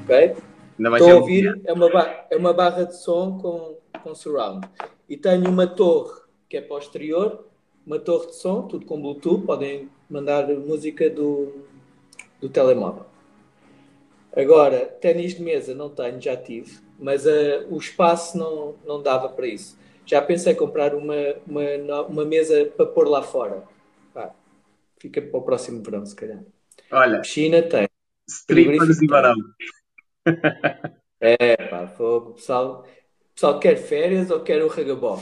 Ok? 0.04 0.36
Estão 0.78 1.10
a 1.10 1.14
ouvir, 1.14 1.60
é 1.64 1.72
uma, 1.72 1.88
é 2.30 2.36
uma 2.36 2.52
barra 2.52 2.84
de 2.84 2.96
som 2.96 3.38
com, 3.38 3.78
com 4.02 4.14
surround. 4.14 4.68
E 5.08 5.16
tenho 5.16 5.48
uma 5.48 5.66
torre 5.66 6.20
que 6.48 6.56
é 6.56 6.60
posterior, 6.60 7.46
uma 7.86 7.98
torre 7.98 8.26
de 8.26 8.36
som, 8.36 8.62
tudo 8.62 8.84
com 8.84 9.00
Bluetooth, 9.00 9.46
podem 9.46 9.88
mandar 10.08 10.48
música 10.48 11.08
do, 11.08 11.64
do 12.40 12.48
telemóvel. 12.48 13.06
Agora, 14.36 14.86
ténis 14.86 15.34
de 15.34 15.42
mesa 15.42 15.74
não 15.74 15.88
tenho, 15.90 16.20
já 16.20 16.36
tive, 16.36 16.78
mas 17.00 17.26
uh, 17.26 17.66
o 17.70 17.78
espaço 17.78 18.36
não, 18.36 18.76
não 18.84 19.02
dava 19.02 19.28
para 19.28 19.46
isso. 19.46 19.78
Já 20.04 20.20
pensei 20.20 20.52
em 20.52 20.56
comprar 20.56 20.94
uma, 20.94 21.14
uma, 21.46 22.02
uma 22.02 22.24
mesa 22.24 22.66
para 22.76 22.86
pôr 22.86 23.08
lá 23.08 23.22
fora. 23.22 23.62
Pá, 24.12 24.34
fica 24.98 25.22
para 25.22 25.38
o 25.38 25.42
próximo 25.42 25.82
verão, 25.82 26.04
se 26.04 26.14
calhar. 26.14 26.42
Olha, 26.90 27.22
China 27.22 27.62
tem. 27.62 27.88
Strippers 28.28 29.00
e 29.00 29.06
varão. 29.06 29.34
É, 31.20 31.56
pá, 31.68 31.86
fogo. 31.86 32.30
O 32.30 32.34
pessoal, 32.34 32.86
o 33.30 33.34
pessoal 33.34 33.60
quer 33.60 33.76
férias 33.76 34.30
ou 34.30 34.40
quer 34.40 34.62
o 34.62 34.68
ragabó? 34.68 35.20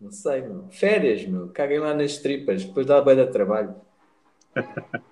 Não 0.00 0.10
sei, 0.10 0.40
meu. 0.42 0.68
Férias, 0.70 1.26
meu. 1.26 1.48
Caguem 1.48 1.80
lá 1.80 1.92
nas 1.92 2.18
tripas, 2.18 2.64
depois 2.64 2.86
dá 2.86 3.00
bem 3.00 3.16
de 3.16 3.26
trabalho. 3.26 3.74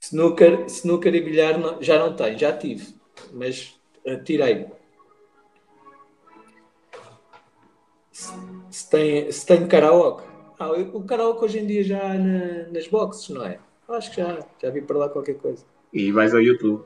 Snooker, 0.00 0.64
snooker 0.66 1.14
e 1.14 1.20
bilhar 1.20 1.58
não, 1.58 1.82
já 1.82 1.98
não 1.98 2.14
tenho, 2.14 2.38
já 2.38 2.56
tive, 2.56 2.94
mas 3.32 3.78
uh, 4.06 4.22
tirei. 4.22 4.66
Se, 8.70 8.90
tem, 8.90 9.30
se 9.30 9.46
tem 9.46 9.68
karaoke. 9.68 10.24
Ah, 10.58 10.72
o 10.72 11.04
karaoke 11.04 11.44
hoje 11.44 11.60
em 11.60 11.66
dia 11.66 11.84
já 11.84 12.02
há 12.02 12.14
na, 12.14 12.66
nas 12.72 12.88
boxes, 12.88 13.28
não 13.28 13.44
é? 13.44 13.60
Acho 13.88 14.10
que 14.10 14.16
já, 14.16 14.44
já 14.60 14.70
vi 14.70 14.82
para 14.82 14.98
lá 14.98 15.08
qualquer 15.08 15.34
coisa. 15.34 15.64
E 15.92 16.10
vais 16.10 16.34
ao 16.34 16.40
YouTube. 16.40 16.84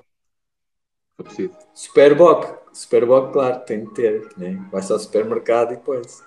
Foi 1.17 1.25
preciso. 1.25 1.57
Superboc, 1.73 2.47
Superboc, 2.73 3.33
claro, 3.33 3.65
tem 3.65 3.85
de 3.85 3.95
ter. 3.95 4.29
Né? 4.37 4.63
Vai 4.71 4.83
só 4.83 4.95
ao 4.95 5.01
supermercado 5.01 5.73
e 5.73 5.77
depois. 5.77 6.23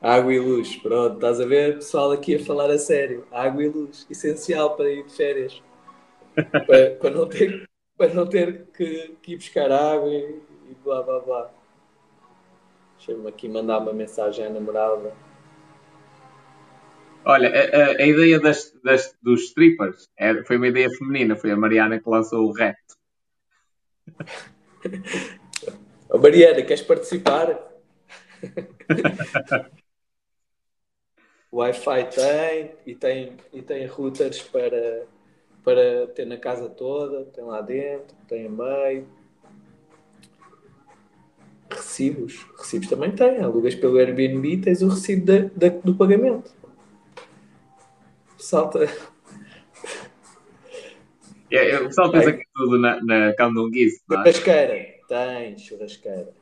Água 0.00 0.32
e 0.32 0.38
luz, 0.38 0.76
pronto, 0.76 1.14
estás 1.14 1.40
a 1.40 1.46
ver? 1.46 1.76
Pessoal 1.76 2.12
aqui 2.12 2.36
a 2.36 2.44
falar 2.44 2.70
a 2.70 2.78
sério. 2.78 3.26
Água 3.32 3.64
e 3.64 3.68
luz, 3.68 4.06
essencial 4.08 4.76
para 4.76 4.90
ir 4.90 5.04
de 5.04 5.12
férias. 5.12 5.62
para, 6.36 6.90
para, 7.00 7.10
não 7.10 7.26
ter, 7.26 7.68
para 7.96 8.14
não 8.14 8.26
ter 8.26 8.66
que, 8.66 9.16
que 9.20 9.32
ir 9.32 9.36
buscar 9.36 9.72
água 9.72 10.08
e, 10.08 10.40
e 10.68 10.74
blá 10.84 11.02
blá 11.02 11.20
blá. 11.20 11.50
Deixa-me 12.96 13.28
aqui 13.28 13.48
mandar 13.48 13.78
uma 13.78 13.92
mensagem 13.92 14.46
à 14.46 14.50
namorada. 14.50 15.12
Olha, 17.24 17.48
a, 17.48 17.52
a, 17.52 17.90
a 18.02 18.06
ideia 18.06 18.40
das, 18.40 18.72
das, 18.82 19.16
dos 19.22 19.44
strippers 19.44 20.08
é, 20.16 20.42
foi 20.44 20.56
uma 20.56 20.68
ideia 20.68 20.88
feminina, 20.90 21.36
foi 21.36 21.50
a 21.50 21.56
Mariana 21.56 21.98
que 22.00 22.08
lançou 22.08 22.46
o 22.46 22.52
rap. 22.52 22.76
oh, 26.08 26.18
Mariana, 26.18 26.62
queres 26.62 26.82
participar? 26.82 27.68
Wi-Fi 31.52 32.04
tem 32.04 32.74
e 32.86 32.94
tem, 32.94 33.36
e 33.52 33.62
tem 33.62 33.86
routers 33.86 34.42
para, 34.42 35.06
para 35.64 36.06
ter 36.08 36.26
na 36.26 36.36
casa 36.36 36.68
toda, 36.68 37.24
tem 37.26 37.44
lá 37.44 37.60
dentro, 37.60 38.16
tem 38.26 38.46
a 38.46 38.50
meio. 38.50 39.08
Recibos, 41.70 42.46
recibos 42.56 42.88
também 42.88 43.12
tem. 43.12 43.40
Alugas 43.40 43.74
pelo 43.74 43.98
Airbnb, 43.98 44.58
tens 44.58 44.82
o 44.82 44.88
recibo 44.88 45.26
da, 45.26 45.38
da, 45.54 45.68
do 45.68 45.94
pagamento. 45.94 46.50
Salta. 48.38 48.88
É, 51.50 51.78
o 51.78 51.86
pessoal 51.86 52.10
pensa 52.10 52.32
que 52.32 52.44
tudo 52.54 52.78
na, 52.78 53.02
na 53.02 53.34
Candonguice. 53.34 54.02
É? 54.10 54.14
Churrasqueira, 54.14 54.86
tem 55.08 55.58
churrasqueira. 55.58 56.34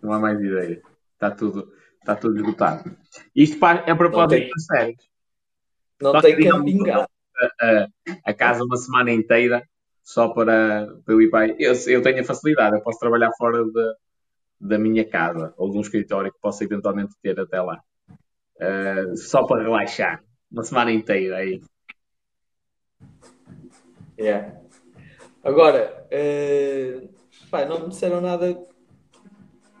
Não 0.00 0.12
há 0.12 0.18
mais 0.18 0.40
ideia. 0.40 0.80
Está 1.14 1.30
tudo, 1.30 1.72
está 2.00 2.14
tudo 2.14 2.36
esgotado. 2.36 2.96
Isto 3.34 3.56
é 3.56 3.58
para 3.58 3.94
propósito 3.96 4.48
das 4.48 4.64
séries. 4.64 4.96
Não 6.00 6.12
só 6.12 6.20
tem 6.20 6.36
que 6.36 6.64
pingar. 6.64 7.08
A, 7.60 7.88
a, 8.24 8.34
casa 8.34 8.64
uma 8.64 8.76
semana 8.76 9.12
inteira 9.12 9.62
só 10.02 10.28
para, 10.28 10.88
para 11.04 11.14
eu 11.14 11.22
ir 11.22 11.30
para. 11.30 11.54
Eu, 11.58 11.72
eu 11.86 12.02
tenho 12.02 12.20
a 12.20 12.24
facilidade, 12.24 12.76
eu 12.76 12.82
posso 12.82 12.98
trabalhar 12.98 13.30
fora 13.38 13.64
de, 13.64 13.94
da 14.60 14.78
minha 14.78 15.04
casa 15.04 15.54
ou 15.56 15.70
de 15.70 15.78
um 15.78 15.80
escritório 15.80 16.32
que 16.32 16.40
possa 16.40 16.64
eventualmente 16.64 17.14
ter 17.22 17.38
até 17.38 17.60
lá. 17.60 17.80
Uh, 18.56 19.16
só 19.16 19.46
para 19.46 19.62
relaxar. 19.62 20.22
Uma 20.50 20.64
semana 20.64 20.90
inteira 20.90 21.36
aí. 21.36 21.60
Yeah. 24.18 24.58
Agora, 25.44 26.06
uh, 26.10 27.68
não 27.68 27.82
me 27.82 27.88
disseram 27.90 28.20
nada 28.20 28.58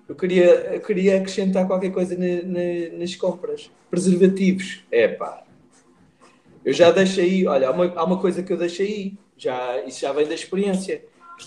eu 0.08 0.14
queria, 0.14 0.74
eu 0.74 0.80
queria 0.80 1.18
acrescentar 1.18 1.66
qualquer 1.66 1.90
coisa 1.90 2.16
na, 2.16 2.42
na, 2.42 2.98
nas 2.98 3.14
compras. 3.14 3.70
Preservativos. 3.90 4.82
É 4.90 5.06
pá. 5.06 5.44
Eu 6.68 6.74
já 6.74 6.90
deixei, 6.90 7.46
olha, 7.46 7.66
há 7.66 7.70
uma, 7.70 7.86
há 7.96 8.04
uma 8.04 8.20
coisa 8.20 8.42
que 8.42 8.52
eu 8.52 8.56
deixei, 8.58 9.16
já, 9.38 9.82
isso 9.86 10.02
já 10.02 10.12
vem 10.12 10.28
da 10.28 10.34
experiência, 10.34 11.02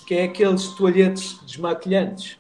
que 0.08 0.16
é 0.16 0.24
aqueles 0.24 0.70
toalhetes 0.70 1.40
desmaquilhantes. 1.46 2.40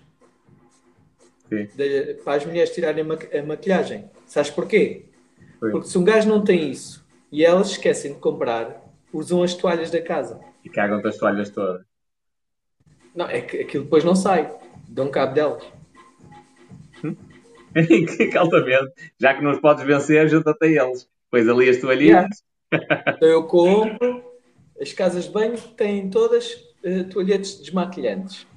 De, 1.47 2.15
para 2.23 2.37
as 2.37 2.45
mulheres 2.47 2.71
tirarem 2.71 3.03
a 3.03 3.43
maquilhagem. 3.43 4.09
Sabes 4.25 4.49
porquê? 4.49 5.05
Sim. 5.37 5.69
Porque 5.69 5.89
se 5.89 5.95
um 5.95 6.03
gajo 6.03 6.27
não 6.27 6.43
tem 6.43 6.71
isso 6.71 7.05
e 7.31 7.45
elas 7.45 7.69
esquecem 7.69 8.13
de 8.13 8.19
comprar, 8.19 8.83
usam 9.13 9.43
as 9.43 9.53
toalhas 9.53 9.91
da 9.91 10.01
casa. 10.01 10.39
E 10.65 10.69
cagam-te 10.69 11.07
as 11.07 11.17
toalhas 11.17 11.51
todas. 11.51 11.83
Não, 13.13 13.27
é 13.27 13.41
que 13.41 13.59
aquilo 13.59 13.83
depois 13.83 14.03
não 14.03 14.15
sai. 14.15 14.51
Dão 14.89 15.11
cabo 15.11 15.35
delas. 15.35 15.63
que 18.31 18.35
altamente. 18.35 18.91
Já 19.19 19.35
que 19.35 19.43
não 19.43 19.51
os 19.51 19.59
podes 19.59 19.85
vencer, 19.85 20.27
junta-te 20.27 20.65
a 20.65 20.83
eles. 20.83 21.07
Pois 21.29 21.47
ali 21.47 21.69
as 21.69 21.77
toalhinhas. 21.77 22.43
Então 22.71 23.27
eu 23.27 23.43
compro. 23.43 24.23
As 24.79 24.93
casas 24.93 25.25
de 25.25 25.31
banho 25.31 25.57
têm 25.75 26.09
todas 26.09 26.53
uh, 26.83 27.03
toalhetes 27.09 27.59
desmaquilhantes. 27.59 28.47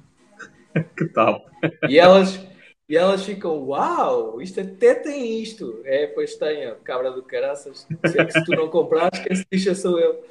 que 0.97 1.05
top. 1.05 1.45
E 1.87 1.99
elas, 1.99 2.43
e 2.89 2.97
elas 2.97 3.23
ficam, 3.23 3.67
uau, 3.67 4.41
isto 4.41 4.59
até 4.59 4.95
tem 4.95 5.41
isto. 5.41 5.81
É, 5.85 6.07
pois 6.07 6.35
tem, 6.35 6.67
ó, 6.67 6.75
cabra 6.75 7.11
do 7.11 7.21
caraças. 7.21 7.87
Se, 8.05 8.19
é 8.19 8.25
que 8.25 8.31
se 8.31 8.43
tu 8.43 8.51
não 8.51 8.69
comprares, 8.69 9.19
quem 9.19 9.35
se 9.35 9.45
lixa 9.51 9.75
sou 9.75 9.99
eu. 9.99 10.23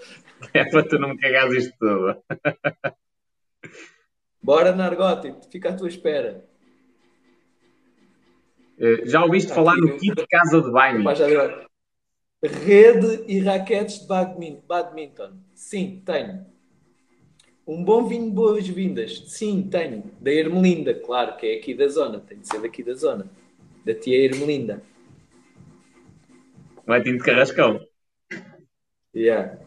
É 0.53 0.65
para 0.65 0.83
tu 0.83 0.99
não 0.99 1.11
me 1.11 1.19
cagares 1.19 1.65
isto 1.65 1.75
tudo. 1.79 2.17
Bora, 4.43 4.75
Nargótico, 4.75 5.41
fica 5.51 5.71
à 5.71 5.77
tua 5.77 5.89
espera. 5.89 6.45
Eh, 8.79 9.07
já 9.07 9.23
ouviste 9.25 9.53
falar 9.53 9.77
no 9.77 9.97
kit 9.97 10.27
casa 10.29 10.61
de 10.61 10.71
banho? 10.71 11.03
Rede 12.47 13.25
e 13.27 13.41
raquetes 13.41 14.01
de 14.01 14.07
badminton. 14.07 15.33
Sim, 15.55 16.03
tenho. 16.05 16.45
Um 17.67 17.83
bom 17.83 18.07
vinho 18.07 18.27
de 18.27 18.33
boas-vindas. 18.33 19.25
Sim, 19.29 19.67
tenho. 19.71 20.05
Da 20.21 20.31
Ermelinda, 20.31 20.93
claro, 20.93 21.39
que 21.39 21.47
é 21.47 21.57
aqui 21.57 21.73
da 21.73 21.89
zona. 21.89 22.21
Tem 22.21 22.39
de 22.39 22.47
ser 22.47 22.61
daqui 22.61 22.83
da 22.83 22.93
zona. 22.93 23.27
Da 23.83 23.95
tia 23.95 24.19
Ermelinda. 24.19 24.83
Vai 26.87 27.03
ter 27.03 27.17
de 27.17 27.25
Carrascão. 27.25 27.81
Yeah. 29.17 29.59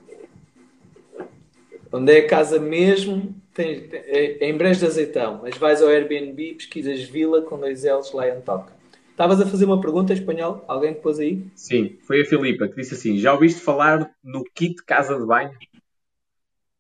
Onde 1.92 2.12
é 2.12 2.20
a 2.20 2.28
casa 2.28 2.60
mesmo? 2.60 3.36
Tem, 3.56 3.90
é, 3.92 4.46
é 4.46 4.50
em 4.50 4.56
Brejo 4.56 4.82
de 4.82 4.86
Azeitão. 4.86 5.40
Mas 5.42 5.58
vais 5.58 5.82
ao 5.82 5.90
Airbnb, 5.90 6.54
pesquisas 6.54 7.02
Vila 7.02 7.42
com 7.42 7.58
dois 7.58 7.84
L's 7.84 8.12
lá 8.12 8.30
em 8.30 8.40
Toca. 8.42 8.77
Estavas 9.18 9.42
a 9.42 9.48
fazer 9.48 9.66
uma 9.66 9.82
pergunta 9.82 10.14
em 10.14 10.16
espanhol? 10.16 10.64
Alguém 10.68 10.94
que 10.94 11.02
pôs 11.02 11.18
aí? 11.18 11.44
Sim, 11.56 11.98
foi 12.06 12.22
a 12.22 12.26
Filipa 12.26 12.68
que 12.68 12.76
disse 12.76 12.94
assim: 12.94 13.18
Já 13.18 13.34
ouviste 13.34 13.60
falar 13.60 14.16
no 14.24 14.44
kit 14.44 14.76
casa 14.86 15.18
de 15.18 15.26
banho? 15.26 15.58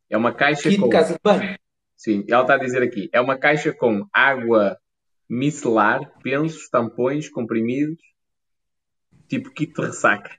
É 0.07 0.15
uma 0.15 0.31
caixa 0.31 0.69
kit 0.69 0.79
com. 0.79 0.87
casa 0.87 1.15
de 1.15 1.19
banho? 1.23 1.57
Sim, 1.95 2.23
ela 2.29 2.43
está 2.43 2.53
a 2.53 2.59
dizer 2.59 2.83
aqui: 2.83 3.09
é 3.11 3.19
uma 3.19 3.39
caixa 3.39 3.73
com 3.73 4.05
água 4.13 4.77
micelar, 5.27 6.13
pensos, 6.21 6.69
tampões, 6.69 7.27
comprimidos, 7.27 7.97
tipo 9.27 9.49
kit 9.49 9.73
de 9.73 9.81
ressaca. 9.81 10.29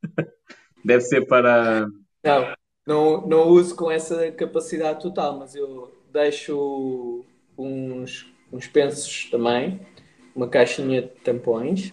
Deve 0.84 1.00
ser 1.00 1.26
para. 1.26 1.88
Não, 2.22 2.54
não, 2.86 3.26
não 3.26 3.48
uso 3.48 3.74
com 3.74 3.90
essa 3.90 4.30
capacidade 4.30 5.02
total, 5.02 5.40
mas 5.40 5.56
eu 5.56 5.92
deixo 6.12 7.24
uns, 7.58 8.32
uns 8.52 8.68
pensos 8.68 9.28
também 9.28 9.80
uma 10.34 10.48
caixinha 10.48 11.02
de 11.02 11.08
tampões, 11.08 11.92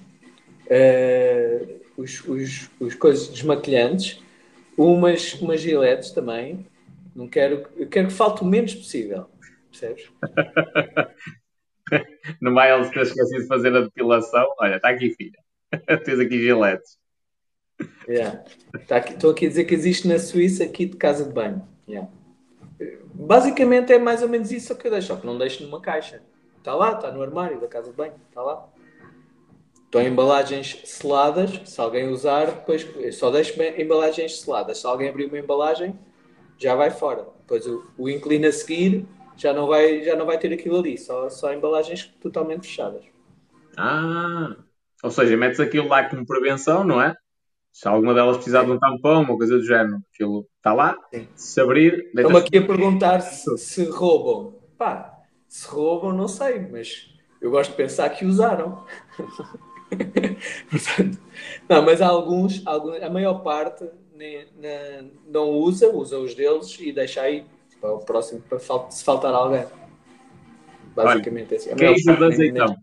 uh, 0.65 1.79
os, 1.97 2.25
os, 2.27 2.69
os 2.79 2.95
coisas 2.95 3.27
desmaquilhantes, 3.27 4.21
umas, 4.77 5.33
umas 5.35 5.61
giletes 5.61 6.11
também. 6.11 6.65
Não 7.15 7.27
quero, 7.27 7.67
eu 7.75 7.87
quero 7.87 8.07
que 8.07 8.13
falte 8.13 8.43
o 8.43 8.45
menos 8.45 8.73
possível. 8.73 9.25
Percebes? 9.69 10.09
no 12.41 12.51
Miles 12.51 12.89
ter 12.89 13.01
esquecido 13.01 13.41
de 13.41 13.47
fazer 13.47 13.75
a 13.75 13.81
depilação. 13.81 14.47
Olha, 14.59 14.77
está 14.77 14.89
aqui, 14.89 15.13
filha. 15.15 15.39
Tens 16.05 16.19
aqui 16.19 16.39
giletes. 16.39 16.97
Yeah. 18.07 18.43
Tá 18.87 18.97
aqui, 18.97 19.13
estou 19.13 19.31
aqui 19.31 19.45
a 19.45 19.49
dizer 19.49 19.65
que 19.65 19.73
existe 19.73 20.07
na 20.07 20.19
Suíça 20.19 20.63
aqui 20.63 20.85
de 20.85 20.97
casa 20.97 21.25
de 21.25 21.33
banho. 21.33 21.67
Yeah. 21.87 22.09
Basicamente 23.13 23.93
é 23.93 23.99
mais 23.99 24.21
ou 24.21 24.29
menos 24.29 24.51
isso 24.51 24.75
que 24.75 24.87
eu 24.87 24.91
deixo, 24.91 25.07
só 25.07 25.15
que 25.15 25.25
não 25.25 25.37
deixo 25.37 25.63
numa 25.63 25.81
caixa. 25.81 26.21
Está 26.69 26.77
lá, 26.77 26.91
está 26.91 27.11
no 27.11 27.23
armário 27.23 27.59
da 27.59 27.67
casa 27.67 27.89
de 27.89 27.97
banho, 27.97 28.13
está 28.29 28.43
lá. 28.43 28.69
Estão 29.85 30.03
embalagens 30.03 30.79
seladas, 30.85 31.59
se 31.65 31.81
alguém 31.81 32.09
usar, 32.09 32.45
depois 32.45 32.87
só 33.15 33.31
deixo 33.31 33.59
embalagens 33.75 34.41
seladas. 34.41 34.77
Se 34.77 34.85
alguém 34.85 35.09
abrir 35.09 35.25
uma 35.25 35.39
embalagem, 35.39 35.97
já 36.59 36.75
vai 36.75 36.91
fora. 36.91 37.25
Depois 37.39 37.65
o, 37.65 37.91
o 37.97 38.07
inclino 38.07 38.47
a 38.47 38.51
seguir 38.51 39.07
já 39.35 39.51
não 39.51 39.65
vai, 39.65 40.03
já 40.03 40.15
não 40.15 40.27
vai 40.27 40.37
ter 40.37 40.53
aquilo 40.53 40.77
ali, 40.77 40.95
só, 40.95 41.27
só 41.27 41.51
embalagens 41.51 42.05
totalmente 42.21 42.67
fechadas. 42.67 43.03
Ah, 43.75 44.55
ou 45.01 45.09
seja, 45.09 45.35
metes 45.35 45.59
aquilo 45.59 45.87
lá 45.87 46.07
como 46.07 46.23
prevenção, 46.23 46.83
não 46.83 47.01
é? 47.01 47.15
Se 47.73 47.87
alguma 47.87 48.13
delas 48.13 48.35
precisar 48.35 48.59
Sim. 48.61 48.65
de 48.67 48.71
um 48.73 48.79
tampão, 48.79 49.23
uma 49.23 49.35
coisa 49.35 49.57
do 49.57 49.65
género, 49.65 49.97
aquilo 50.13 50.47
está 50.57 50.71
lá. 50.71 50.95
Sim. 51.11 51.27
Se 51.35 51.61
abrir. 51.61 52.11
Estão-me 52.15 52.37
aqui 52.37 52.59
a 52.59 52.67
perguntar 52.67 53.21
se, 53.21 53.57
se 53.57 53.85
roubam. 53.85 54.59
Pá, 54.77 55.18
se 55.49 55.67
roubam, 55.67 56.13
não 56.13 56.27
sei, 56.27 56.59
mas 56.59 57.09
eu 57.41 57.49
gosto 57.49 57.71
de 57.71 57.77
pensar 57.77 58.09
que 58.11 58.23
usaram. 58.23 58.85
Portanto, 60.69 61.19
não, 61.67 61.81
mas 61.83 62.01
há 62.01 62.07
alguns, 62.07 62.65
alguns, 62.65 63.01
a 63.01 63.09
maior 63.09 63.41
parte 63.41 63.89
nem, 64.13 64.45
nem, 64.55 65.11
não 65.27 65.49
usa, 65.49 65.89
usa 65.89 66.19
os 66.19 66.35
deles 66.35 66.77
e 66.79 66.91
deixa 66.91 67.23
aí 67.23 67.45
para 67.81 67.93
o 67.93 67.99
próximo, 67.99 68.41
para 68.41 68.59
fal 68.59 68.91
se 68.91 69.03
faltar 69.03 69.33
alguém. 69.33 69.65
Basicamente 70.95 71.47
Olha, 71.47 71.55
é 71.55 71.57
assim. 71.57 71.75
Queijo 71.75 72.17
de 72.17 72.23
azeitão. 72.23 72.77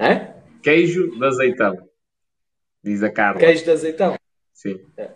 Nem... 0.00 0.10
É? 0.10 0.34
Queijo 0.62 1.10
de 1.16 1.24
azeitão. 1.24 1.88
Diz 2.82 3.02
a 3.02 3.10
Carla. 3.10 3.38
Queijo 3.38 3.64
de 3.64 3.70
azeitão? 3.70 4.16
Sim. 4.52 4.80
É. 4.96 5.10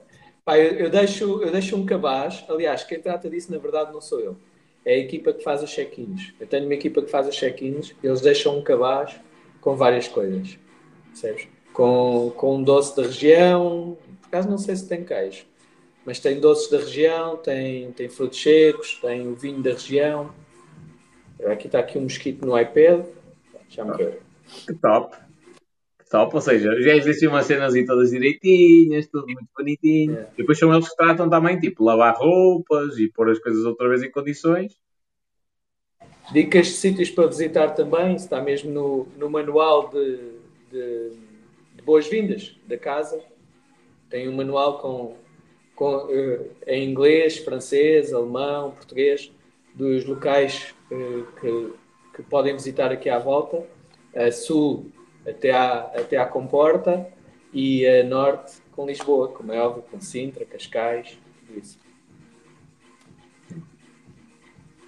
Pá, 0.47 0.56
eu, 0.56 0.74
eu, 0.74 0.89
deixo, 0.89 1.43
eu 1.43 1.51
deixo 1.51 1.74
um 1.74 1.85
cabaz. 1.85 2.44
Aliás, 2.48 2.85
quem 2.85 3.01
trata 3.01 3.28
disso, 3.28 3.51
na 3.51 3.59
verdade, 3.59 3.93
não 3.93 4.01
sou 4.01 4.20
eu. 4.20 4.36
É 4.85 4.94
a 4.94 4.98
equipa 4.98 5.32
que 5.32 5.43
faz 5.43 5.60
os 5.60 5.70
check-ins. 5.70 6.32
Eu 6.39 6.47
tenho 6.47 6.66
uma 6.66 6.74
equipa 6.74 7.02
que 7.02 7.10
faz 7.10 7.27
os 7.27 7.35
check-ins. 7.35 7.93
Eles 8.01 8.20
deixam 8.20 8.56
um 8.56 8.62
cabaz 8.62 9.18
com 9.60 9.74
várias 9.74 10.06
coisas. 10.06 10.56
Percebes? 11.06 11.48
Com, 11.73 12.32
com 12.36 12.59
um 12.59 12.62
doce 12.62 12.97
da 12.97 13.02
região. 13.02 13.98
Por 14.23 14.28
acaso, 14.28 14.48
não 14.48 14.56
sei 14.56 14.77
se 14.77 14.89
tem 14.89 15.05
queijo. 15.05 15.47
Mas 16.05 16.20
tem 16.20 16.39
doces 16.39 16.70
da 16.70 16.78
região, 16.78 17.36
tem, 17.39 17.90
tem 17.90 18.09
frutos 18.09 18.40
secos, 18.40 19.01
tem 19.02 19.27
o 19.27 19.35
vinho 19.35 19.60
da 19.60 19.73
região. 19.73 20.32
Aqui 21.44 21.66
está 21.66 21.81
aqui 21.81 21.98
um 21.98 22.02
mosquito 22.02 22.47
no 22.47 22.56
iPad. 22.56 23.05
Já 23.68 23.85
me 23.85 23.97
ver. 23.97 24.23
Que 24.64 24.73
top. 24.74 25.16
Top, 26.11 26.33
ou 26.37 26.41
seja, 26.41 26.81
já 26.81 26.95
existem 26.95 27.28
umas 27.28 27.47
cenas 27.47 27.74
todas 27.85 28.11
direitinhas, 28.11 29.09
tudo 29.09 29.27
muito 29.27 29.49
bonitinho. 29.57 30.19
É. 30.19 30.28
E 30.35 30.37
depois 30.37 30.57
são 30.57 30.73
eles 30.73 30.89
que 30.89 30.97
tratam 30.97 31.28
também, 31.28 31.59
tipo, 31.59 31.83
lavar 31.83 32.15
roupas 32.16 32.97
e 32.99 33.09
pôr 33.09 33.31
as 33.31 33.41
coisas 33.41 33.65
outra 33.65 33.89
vez 33.89 34.05
em 34.05 34.11
condições. 34.11 34.78
Dicas 36.33 36.69
de 36.69 36.73
sítios 36.74 37.11
para 37.11 37.27
visitar 37.27 37.70
também, 37.70 38.15
está 38.15 38.41
mesmo 38.41 38.70
no, 38.70 39.09
no 39.16 39.28
manual 39.28 39.89
de, 39.89 40.16
de, 40.70 41.11
de 41.74 41.83
boas-vindas 41.83 42.57
da 42.66 42.78
casa. 42.78 43.20
Tem 44.09 44.28
um 44.28 44.37
manual 44.37 44.78
com, 44.78 45.16
com, 45.74 46.07
uh, 46.07 46.51
em 46.69 46.89
inglês, 46.89 47.39
francês, 47.39 48.12
alemão, 48.12 48.70
português, 48.70 49.33
dos 49.74 50.05
locais 50.05 50.73
uh, 50.91 51.27
que, 51.41 51.73
que 52.15 52.23
podem 52.23 52.53
visitar 52.53 52.93
aqui 52.93 53.09
à 53.09 53.19
volta. 53.19 53.65
Uh, 54.15 54.33
sul 54.33 54.87
até 55.27 55.51
à, 55.51 55.81
até 55.94 56.16
à 56.16 56.27
Comporta 56.27 57.07
e 57.53 57.86
a 57.86 58.05
norte 58.05 58.57
com 58.73 58.86
Lisboa, 58.86 59.28
como 59.28 59.53
é 59.53 59.61
óbvio, 59.61 59.82
com 59.82 60.01
Sintra, 60.01 60.44
Cascais, 60.44 61.19
tudo 61.47 61.59
isso. 61.59 61.78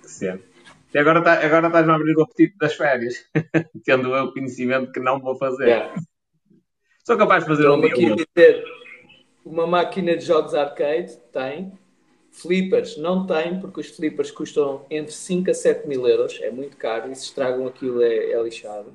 Certo. 0.02 0.44
E 0.92 0.98
agora, 0.98 1.22
tá, 1.22 1.34
agora 1.44 1.66
estás-me 1.66 1.92
a 1.92 1.96
abrir 1.96 2.16
o 2.16 2.22
apetite 2.22 2.56
das 2.58 2.74
férias, 2.74 3.24
tendo 3.84 4.14
eu 4.14 4.32
conhecimento 4.32 4.90
que 4.90 5.00
não 5.00 5.20
vou 5.20 5.36
fazer. 5.36 5.66
Yeah. 5.66 5.94
Sou 7.04 7.16
capaz 7.16 7.44
de 7.44 7.50
fazer 7.50 7.62
Estou 7.62 7.78
um 7.78 7.86
aqui 7.86 8.26
dizer, 8.34 8.64
uma 9.44 9.66
máquina 9.66 10.16
de 10.16 10.24
jogos 10.24 10.54
arcade 10.54 11.16
tem, 11.32 11.72
flippers 12.30 12.96
não 12.96 13.26
tem, 13.26 13.58
porque 13.60 13.80
os 13.80 13.88
flippers 13.88 14.30
custam 14.30 14.84
entre 14.90 15.12
5 15.12 15.50
a 15.50 15.54
7 15.54 15.88
mil 15.88 16.06
euros, 16.06 16.38
é 16.42 16.50
muito 16.50 16.76
caro, 16.76 17.10
e 17.10 17.14
se 17.14 17.24
estragam 17.24 17.66
aquilo 17.66 18.02
é, 18.02 18.32
é 18.32 18.42
lixado. 18.42 18.92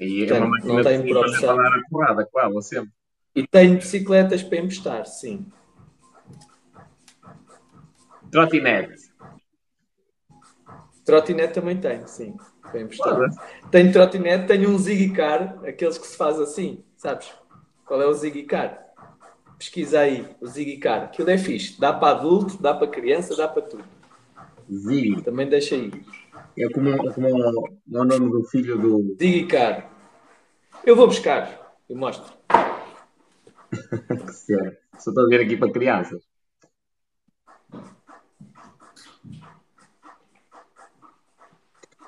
E 0.00 0.24
é 0.24 0.34
uma 0.34 0.48
máquina 0.48 0.74
não 0.74 0.82
tenho 0.82 1.02
de 1.02 1.12
dar 1.12 1.54
a 1.54 1.82
porrada 1.90 2.28
com 2.30 2.40
ela 2.40 2.62
sempre. 2.62 2.90
E 3.34 3.46
tenho 3.46 3.76
bicicletas 3.76 4.42
para 4.42 4.58
emprestar, 4.58 5.06
sim. 5.06 5.46
Trotinete. 8.30 9.10
Trotinete 11.04 11.54
também 11.54 11.76
tenho, 11.76 12.06
sim. 12.06 12.36
Para 12.62 12.80
emprestar. 12.82 13.16
Tenho 13.70 13.92
trotinete, 13.92 14.46
tenho 14.46 14.70
um 14.70 14.78
Ziggy 14.78 15.10
Car, 15.12 15.58
aqueles 15.64 15.98
que 15.98 16.06
se 16.06 16.16
faz 16.16 16.38
assim, 16.38 16.84
sabes? 16.96 17.32
Qual 17.86 18.02
é 18.02 18.06
o 18.06 18.12
Ziggy 18.12 18.42
Car? 18.42 18.86
Pesquisa 19.58 20.00
aí, 20.00 20.26
o 20.40 20.46
Ziggy 20.46 20.76
Car. 20.76 21.04
Aquilo 21.04 21.30
é 21.30 21.38
fixe. 21.38 21.80
Dá 21.80 21.92
para 21.92 22.18
adulto, 22.18 22.60
dá 22.62 22.74
para 22.74 22.86
criança, 22.86 23.34
dá 23.34 23.48
para 23.48 23.62
tudo. 23.62 23.84
Ziggy. 24.70 25.22
Também 25.22 25.48
deixa 25.48 25.74
aí. 25.74 25.90
É 26.60 26.68
como, 26.70 26.88
é 26.90 27.12
como 27.12 27.28
o 27.28 28.04
nome 28.04 28.30
do 28.30 28.42
filho 28.44 28.76
do. 28.78 29.14
Digicar. 29.16 29.88
Eu 30.84 30.96
vou 30.96 31.06
buscar. 31.06 31.76
Eu 31.88 31.96
mostro. 31.96 32.32
Só 34.98 35.10
estou 35.10 35.24
a 35.24 35.28
ver 35.28 35.42
aqui 35.42 35.56
para 35.56 35.72
crianças. 35.72 36.22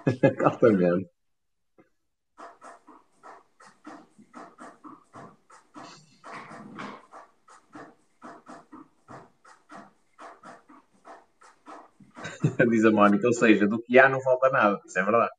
Altamente. 0.45 1.20
diz 12.71 12.85
a 12.85 12.91
Mónica, 12.91 13.27
ou 13.27 13.33
seja, 13.33 13.67
do 13.67 13.81
que 13.81 13.99
há 13.99 14.09
não 14.09 14.21
falta 14.21 14.51
nada, 14.51 14.81
isso 14.85 14.99
é 14.99 15.03
verdade. 15.03 15.31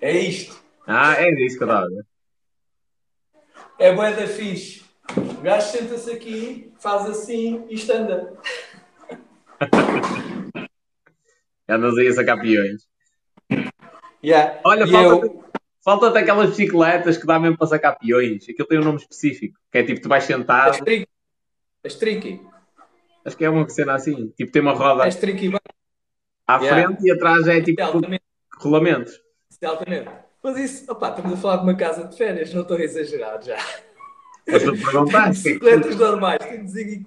É 0.00 0.18
isto. 0.18 0.60
Ah, 0.86 1.14
é 1.16 1.30
isso 1.44 1.56
que 1.56 1.62
eu 1.62 1.68
estava 1.68 1.86
a 1.86 1.88
ver. 1.88 2.04
É 3.78 3.94
bué 3.94 4.12
da 4.14 4.26
fixe. 4.26 4.84
O 5.16 5.42
gajo 5.42 5.70
senta-se 5.70 6.10
aqui, 6.10 6.72
faz 6.80 7.08
assim 7.08 7.64
e 7.68 7.74
isto 7.74 7.92
anda. 7.92 8.36
Andas 11.68 11.96
aí 11.98 12.08
a 12.08 12.12
sacar 12.12 12.40
peões. 12.40 12.88
Yeah. 14.24 14.60
Olha, 14.64 14.86
falta, 14.86 15.26
eu... 15.26 15.41
Falta-te 15.84 16.18
aquelas 16.18 16.50
bicicletas 16.50 17.16
que 17.16 17.26
dá 17.26 17.38
mesmo 17.38 17.58
para 17.58 17.66
sacar 17.66 17.98
peões. 17.98 18.48
Aquilo 18.48 18.68
tem 18.68 18.78
um 18.78 18.84
nome 18.84 18.98
específico. 18.98 19.58
Que 19.70 19.78
é 19.78 19.82
tipo, 19.82 20.00
tu 20.00 20.08
vais 20.08 20.24
sentado. 20.24 20.70
As 21.84 21.94
tricky. 21.96 22.40
Acho 23.24 23.36
que 23.36 23.44
é 23.44 23.50
uma 23.50 23.68
cena 23.68 23.94
assim. 23.94 24.28
Tipo, 24.36 24.52
tem 24.52 24.62
uma 24.62 24.72
roda 24.72 25.04
As 25.04 25.16
tricky. 25.16 25.50
à 26.46 26.58
yeah. 26.58 26.88
frente 26.88 27.06
e 27.06 27.12
atrás 27.12 27.46
é 27.48 27.60
tipo 27.60 27.82
rolamentos. 28.58 29.20
Mas 30.42 30.56
isso, 30.58 30.90
opá, 30.90 31.10
estamos 31.10 31.32
a 31.34 31.36
falar 31.36 31.56
de 31.58 31.62
uma 31.62 31.76
casa 31.76 32.04
de 32.04 32.16
férias, 32.16 32.52
não 32.52 32.62
estou 32.62 32.76
a 32.76 32.82
exagerar 32.82 33.40
já. 33.42 33.56
Mas 34.48 34.62
tu 34.62 34.72
perguntaste. 34.72 35.42
Bicicletas 35.54 35.96
normais, 35.96 36.38
tem 36.38 36.64
de. 36.64 37.04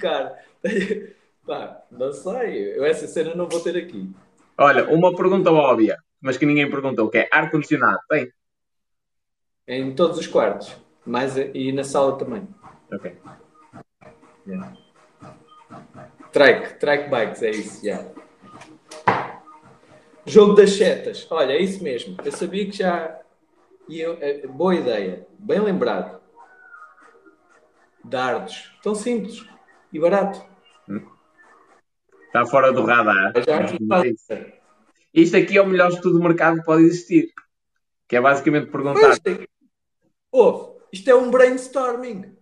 Pá, 1.46 1.84
não 1.92 2.12
sei, 2.12 2.78
eu 2.78 2.84
essa 2.84 3.08
cena 3.08 3.36
não 3.36 3.48
vou 3.48 3.60
ter 3.60 3.78
aqui. 3.78 4.10
Olha, 4.58 4.90
uma 4.90 5.16
pergunta 5.16 5.52
óbvia, 5.52 5.98
mas 6.20 6.38
que 6.38 6.46
ninguém 6.46 6.70
perguntou, 6.70 7.10
que 7.10 7.20
é 7.20 7.30
ar-condicionado, 7.32 8.00
tem? 8.10 8.32
Em 9.68 9.96
todos 9.96 10.20
os 10.20 10.28
quartos. 10.28 10.76
Mais, 11.06 11.36
e 11.38 11.72
na 11.72 11.84
sala 11.84 12.18
também. 12.18 12.48
Ok. 12.92 13.16
Yeah. 14.48 14.74
Trike, 16.32 16.80
trike 16.80 17.10
bikes, 17.10 17.42
é 17.44 17.50
isso, 17.50 17.86
yeah. 17.86 18.12
Jogo 20.26 20.54
das 20.54 20.72
setas. 20.72 21.28
Olha, 21.30 21.54
é 21.54 21.62
isso 21.62 21.84
mesmo. 21.84 22.18
Eu 22.24 22.32
sabia 22.32 22.66
que 22.66 22.78
já. 22.78 23.20
Ia... 23.88 24.18
É, 24.20 24.48
boa 24.48 24.76
ideia. 24.76 25.28
Bem 25.38 25.60
lembrado. 25.60 26.20
Dardos. 28.04 28.72
Tão 28.84 28.96
simples 28.96 29.46
e 29.94 30.00
barato. 30.00 30.44
Está 32.26 32.46
fora 32.46 32.74
do 32.74 32.84
radar. 32.84 33.34
Isto 35.14 35.38
aqui 35.38 35.58
é 35.58 35.62
o 35.62 35.68
melhor 35.68 35.90
estudo 35.90 36.18
de 36.18 36.28
mercado 36.28 36.58
que 36.58 36.66
pode 36.66 36.84
existir. 36.84 37.32
Que 38.08 38.18
é 38.18 38.22
basicamente 38.22 38.70
perguntar. 38.70 39.16
Oh, 40.38 40.76
isto 40.92 41.10
é 41.10 41.16
um 41.16 41.32
brainstorming. 41.32 42.36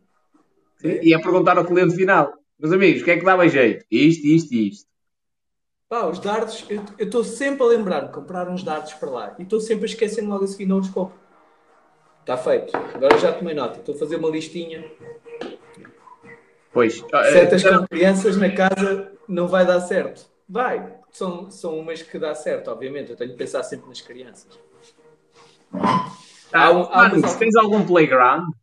Sim, 0.77 0.99
e 1.03 1.13
é 1.13 1.21
perguntar 1.21 1.59
ao 1.59 1.63
cliente 1.63 1.95
final. 1.95 2.33
Meus 2.57 2.73
amigos, 2.73 3.03
o 3.03 3.05
que 3.05 3.11
é 3.11 3.17
que 3.19 3.23
dava 3.23 3.47
jeito? 3.47 3.85
Isto, 3.91 4.25
isto 4.25 4.53
e 4.55 4.69
isto. 4.69 4.89
Pá, 5.87 6.07
os 6.07 6.17
dardos, 6.17 6.65
eu 6.67 7.05
estou 7.05 7.23
sempre 7.23 7.61
a 7.61 7.67
lembrar-me 7.67 8.07
de 8.07 8.13
comprar 8.15 8.49
uns 8.49 8.63
dardos 8.63 8.93
para 8.93 9.11
lá 9.11 9.35
e 9.37 9.43
estou 9.43 9.59
sempre 9.59 9.83
a 9.83 9.85
esquecer 9.85 10.21
logo 10.21 10.43
a 10.43 10.47
seguir, 10.47 10.65
não 10.65 10.79
os 10.79 10.89
compro. 10.89 11.19
Está 12.21 12.35
feito. 12.35 12.75
Agora 12.75 13.15
já 13.19 13.31
tomei 13.31 13.53
nota. 13.53 13.77
Estou 13.77 13.93
a 13.93 13.97
fazer 13.99 14.15
uma 14.15 14.29
listinha. 14.29 14.83
Pois. 16.71 17.03
Setas 17.31 17.63
com 17.63 17.85
crianças 17.85 18.37
na 18.37 18.49
casa 18.49 19.11
não 19.27 19.47
vai 19.47 19.67
dar 19.67 19.79
certo. 19.81 20.31
Vai. 20.49 20.97
São, 21.11 21.51
são 21.51 21.77
umas 21.77 22.01
que 22.01 22.17
dá 22.17 22.33
certo, 22.33 22.71
obviamente. 22.71 23.11
Eu 23.11 23.15
tenho 23.15 23.33
que 23.33 23.37
pensar 23.37 23.61
sempre 23.61 23.87
nas 23.87 24.01
crianças. 24.01 24.57
Ah, 26.53 26.67
há, 26.67 26.69
há 26.69 27.09
mano, 27.09 27.27
se 27.27 27.39
tens 27.39 27.55
algum 27.55 27.83
playground? 27.83 28.53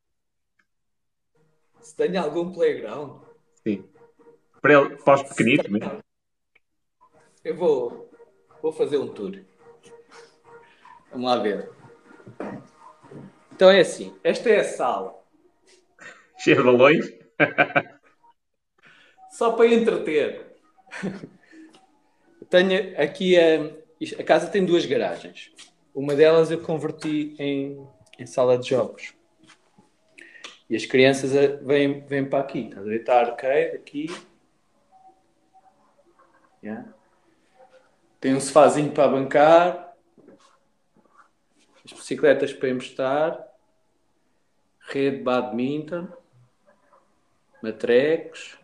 Se 1.81 1.97
tenho 1.97 2.23
algum 2.23 2.53
playground? 2.53 3.21
Sim. 3.65 3.85
Para, 4.63 4.75
ele, 4.75 4.97
para 4.97 5.15
os 5.15 5.23
pequenitos 5.25 5.69
mesmo. 5.69 6.01
Eu 7.43 7.57
vou, 7.57 8.09
vou 8.63 8.71
fazer 8.71 8.99
um 8.99 9.09
tour. 9.09 9.43
Vamos 11.11 11.27
lá 11.29 11.39
ver. 11.39 11.69
Então 13.53 13.69
é 13.69 13.81
assim. 13.81 14.17
Esta 14.23 14.51
é 14.51 14.61
a 14.61 14.65
sala. 14.65 15.21
Cheia 16.39 16.57
de 16.57 16.63
balões? 16.63 17.07
Só 19.33 19.53
para 19.53 19.67
entreter. 19.67 20.47
Tenho 22.49 23.01
aqui 23.01 23.37
a, 23.37 24.21
a 24.21 24.25
casa 24.25 24.49
tem 24.49 24.65
duas 24.65 24.85
garagens. 24.85 25.53
Uma 25.95 26.15
delas 26.15 26.51
eu 26.51 26.63
converti 26.63 27.35
em, 27.39 27.87
em 28.19 28.27
sala 28.27 28.57
de 28.57 28.69
jogos. 28.69 29.15
E 30.69 30.77
as 30.77 30.87
crianças 30.87 31.33
vêm, 31.63 32.01
vêm 32.07 32.25
para 32.25 32.39
aqui. 32.39 32.71
Está 32.91 33.17
a 33.17 33.21
arcade 33.21 33.75
aqui. 33.75 34.07
Yeah. 36.63 36.95
Tem 38.21 38.35
um 38.35 38.41
sofazinho 38.41 38.93
para 38.93 39.09
bancar. 39.09 39.97
As 41.85 41.93
bicicletas 41.93 42.53
para 42.53 42.69
emprestar. 42.69 43.49
Rede 44.79 45.17
de 45.19 45.23
badminton. 45.25 46.07
Matrecos. 47.61 48.57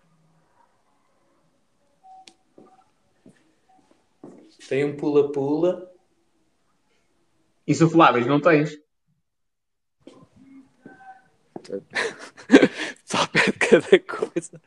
Tem 4.69 4.85
um 4.85 4.97
pula-pula. 4.97 5.96
Insufláveis, 7.67 8.27
não 8.27 8.41
tens? 8.41 8.79
Só 13.05 13.27
pede 13.27 13.53
cada 13.53 13.99
coisa. 13.99 14.61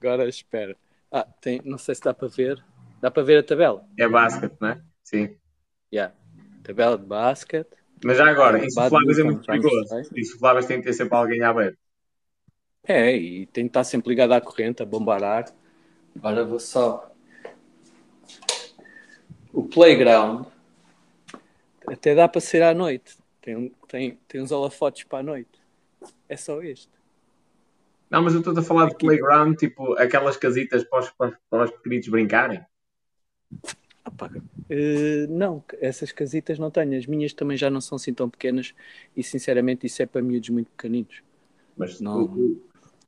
Agora 0.00 0.28
espera. 0.28 0.76
Ah, 1.10 1.26
tem, 1.40 1.60
não 1.64 1.78
sei 1.78 1.94
se 1.94 2.02
dá 2.02 2.12
para 2.12 2.28
ver. 2.28 2.62
Dá 3.00 3.10
para 3.10 3.22
ver 3.22 3.38
a 3.38 3.42
tabela? 3.42 3.84
É 3.98 4.08
basket, 4.08 4.52
não 4.60 4.68
é? 4.68 4.80
Sim. 5.04 5.36
Yeah. 5.92 6.14
Tabela 6.62 6.98
de 6.98 7.04
basket. 7.04 7.66
Mas 8.04 8.16
já 8.16 8.28
agora, 8.28 8.64
insufláveis 8.64 9.18
é 9.18 9.22
muito 9.22 9.44
perigoso. 9.44 10.02
Insufláveis 10.16 10.66
tem 10.66 10.78
que 10.78 10.84
ter 10.84 10.92
sempre 10.92 11.16
alguém 11.16 11.42
a 11.42 11.52
ver. 11.52 11.78
É, 12.84 13.14
e 13.14 13.46
tem 13.46 13.64
que 13.64 13.70
estar 13.70 13.84
sempre 13.84 14.08
ligado 14.10 14.32
à 14.32 14.40
corrente, 14.40 14.82
a 14.82 14.86
bombar 14.86 15.22
Agora 16.16 16.44
vou 16.44 16.58
só. 16.58 17.14
O 19.52 19.64
playground 19.64 20.46
até 21.90 22.14
dá 22.14 22.28
para 22.28 22.40
ser 22.40 22.62
à 22.62 22.72
noite. 22.72 23.18
Tem, 23.42 23.72
tem, 23.88 24.18
tem 24.28 24.40
uns 24.40 24.52
holofotes 24.52 25.04
para 25.04 25.18
a 25.18 25.22
noite. 25.22 25.60
É 26.28 26.36
só 26.36 26.62
este. 26.62 26.88
Não, 28.08 28.22
mas 28.22 28.34
eu 28.34 28.40
estou 28.40 28.56
a 28.56 28.62
falar 28.62 28.88
de 28.88 28.96
playground, 28.96 29.56
tipo 29.56 29.94
aquelas 29.94 30.36
casitas 30.36 30.82
para 30.84 31.00
os, 31.00 31.10
para 31.48 31.64
os 31.64 31.70
pequenitos 31.70 32.08
brincarem. 32.08 32.60
Uh, 34.70 35.26
não, 35.28 35.62
essas 35.80 36.10
casitas 36.10 36.58
não 36.58 36.70
tenho. 36.70 36.98
As 36.98 37.06
minhas 37.06 37.32
também 37.32 37.56
já 37.56 37.70
não 37.70 37.80
são 37.80 37.96
assim 37.96 38.12
tão 38.12 38.28
pequenas 38.28 38.74
e 39.16 39.22
sinceramente 39.22 39.86
isso 39.86 40.02
é 40.02 40.06
para 40.06 40.22
miúdos 40.22 40.48
muito 40.48 40.70
pequeninos. 40.70 41.22
Mas 41.76 42.00
não... 42.00 42.24
o, 42.24 42.62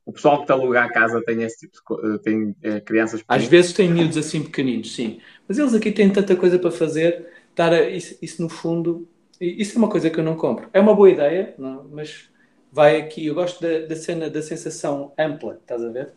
o 0.05 0.13
pessoal 0.13 0.37
que 0.37 0.43
está 0.43 0.53
a 0.53 0.57
alugar 0.57 0.85
a 0.85 0.91
casa 0.91 1.21
tem 1.25 1.43
esse 1.43 1.67
tipo 1.67 2.01
de, 2.01 2.19
tem 2.19 2.55
é, 2.61 2.79
crianças 2.79 3.21
pequenas. 3.21 3.43
Às 3.43 3.49
vezes 3.49 3.73
tem 3.73 3.89
miúdos 3.89 4.17
assim 4.17 4.43
pequeninos, 4.43 4.95
sim. 4.95 5.19
Mas 5.47 5.57
eles 5.57 5.73
aqui 5.73 5.91
têm 5.91 6.11
tanta 6.11 6.35
coisa 6.35 6.57
para 6.57 6.71
fazer, 6.71 7.27
estar 7.53 7.71
a, 7.71 7.89
isso, 7.89 8.17
isso, 8.21 8.41
no 8.41 8.49
fundo, 8.49 9.07
isso 9.39 9.75
é 9.75 9.77
uma 9.77 9.89
coisa 9.89 10.09
que 10.09 10.19
eu 10.19 10.23
não 10.23 10.35
compro. 10.35 10.69
É 10.73 10.79
uma 10.79 10.95
boa 10.95 11.09
ideia, 11.09 11.53
não, 11.57 11.87
mas 11.91 12.29
vai 12.71 12.99
aqui, 12.99 13.25
eu 13.27 13.35
gosto 13.35 13.61
da, 13.61 13.85
da 13.85 13.95
cena, 13.95 14.29
da 14.29 14.41
sensação 14.41 15.13
ampla, 15.17 15.59
estás 15.61 15.83
a 15.83 15.89
ver? 15.89 16.11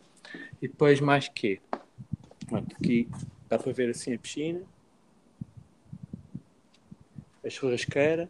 E 0.61 0.67
depois 0.67 1.01
mais 1.01 1.29
que 1.29 1.61
aqui 2.53 3.09
Dá 3.49 3.59
para 3.59 3.73
ver 3.73 3.91
assim 3.91 4.13
a 4.13 4.19
piscina, 4.19 4.61
a 7.45 7.49
churrasqueira. 7.49 8.29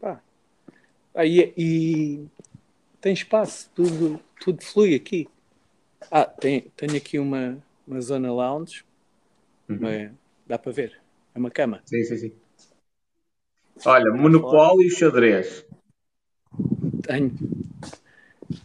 Pá. 0.00 0.20
Aí, 1.14 1.52
e 1.56 2.26
tem 3.00 3.12
espaço, 3.12 3.70
tudo, 3.72 4.20
tudo 4.40 4.64
flui 4.64 4.96
aqui. 4.96 5.28
Ah, 6.14 6.26
tem, 6.26 6.70
tenho 6.76 6.94
aqui 6.94 7.18
uma, 7.18 7.56
uma 7.86 7.98
zona 8.02 8.30
lounge. 8.30 8.84
Uhum. 9.66 9.88
É, 9.88 10.10
dá 10.46 10.58
para 10.58 10.70
ver. 10.70 11.00
É 11.34 11.38
uma 11.38 11.50
cama. 11.50 11.80
Sim, 11.86 12.04
sim, 12.04 12.16
sim. 12.18 12.32
Olha, 13.86 14.12
monopólio 14.12 14.86
e 14.86 14.90
xadrez. 14.90 15.64
Tenho. 17.06 17.32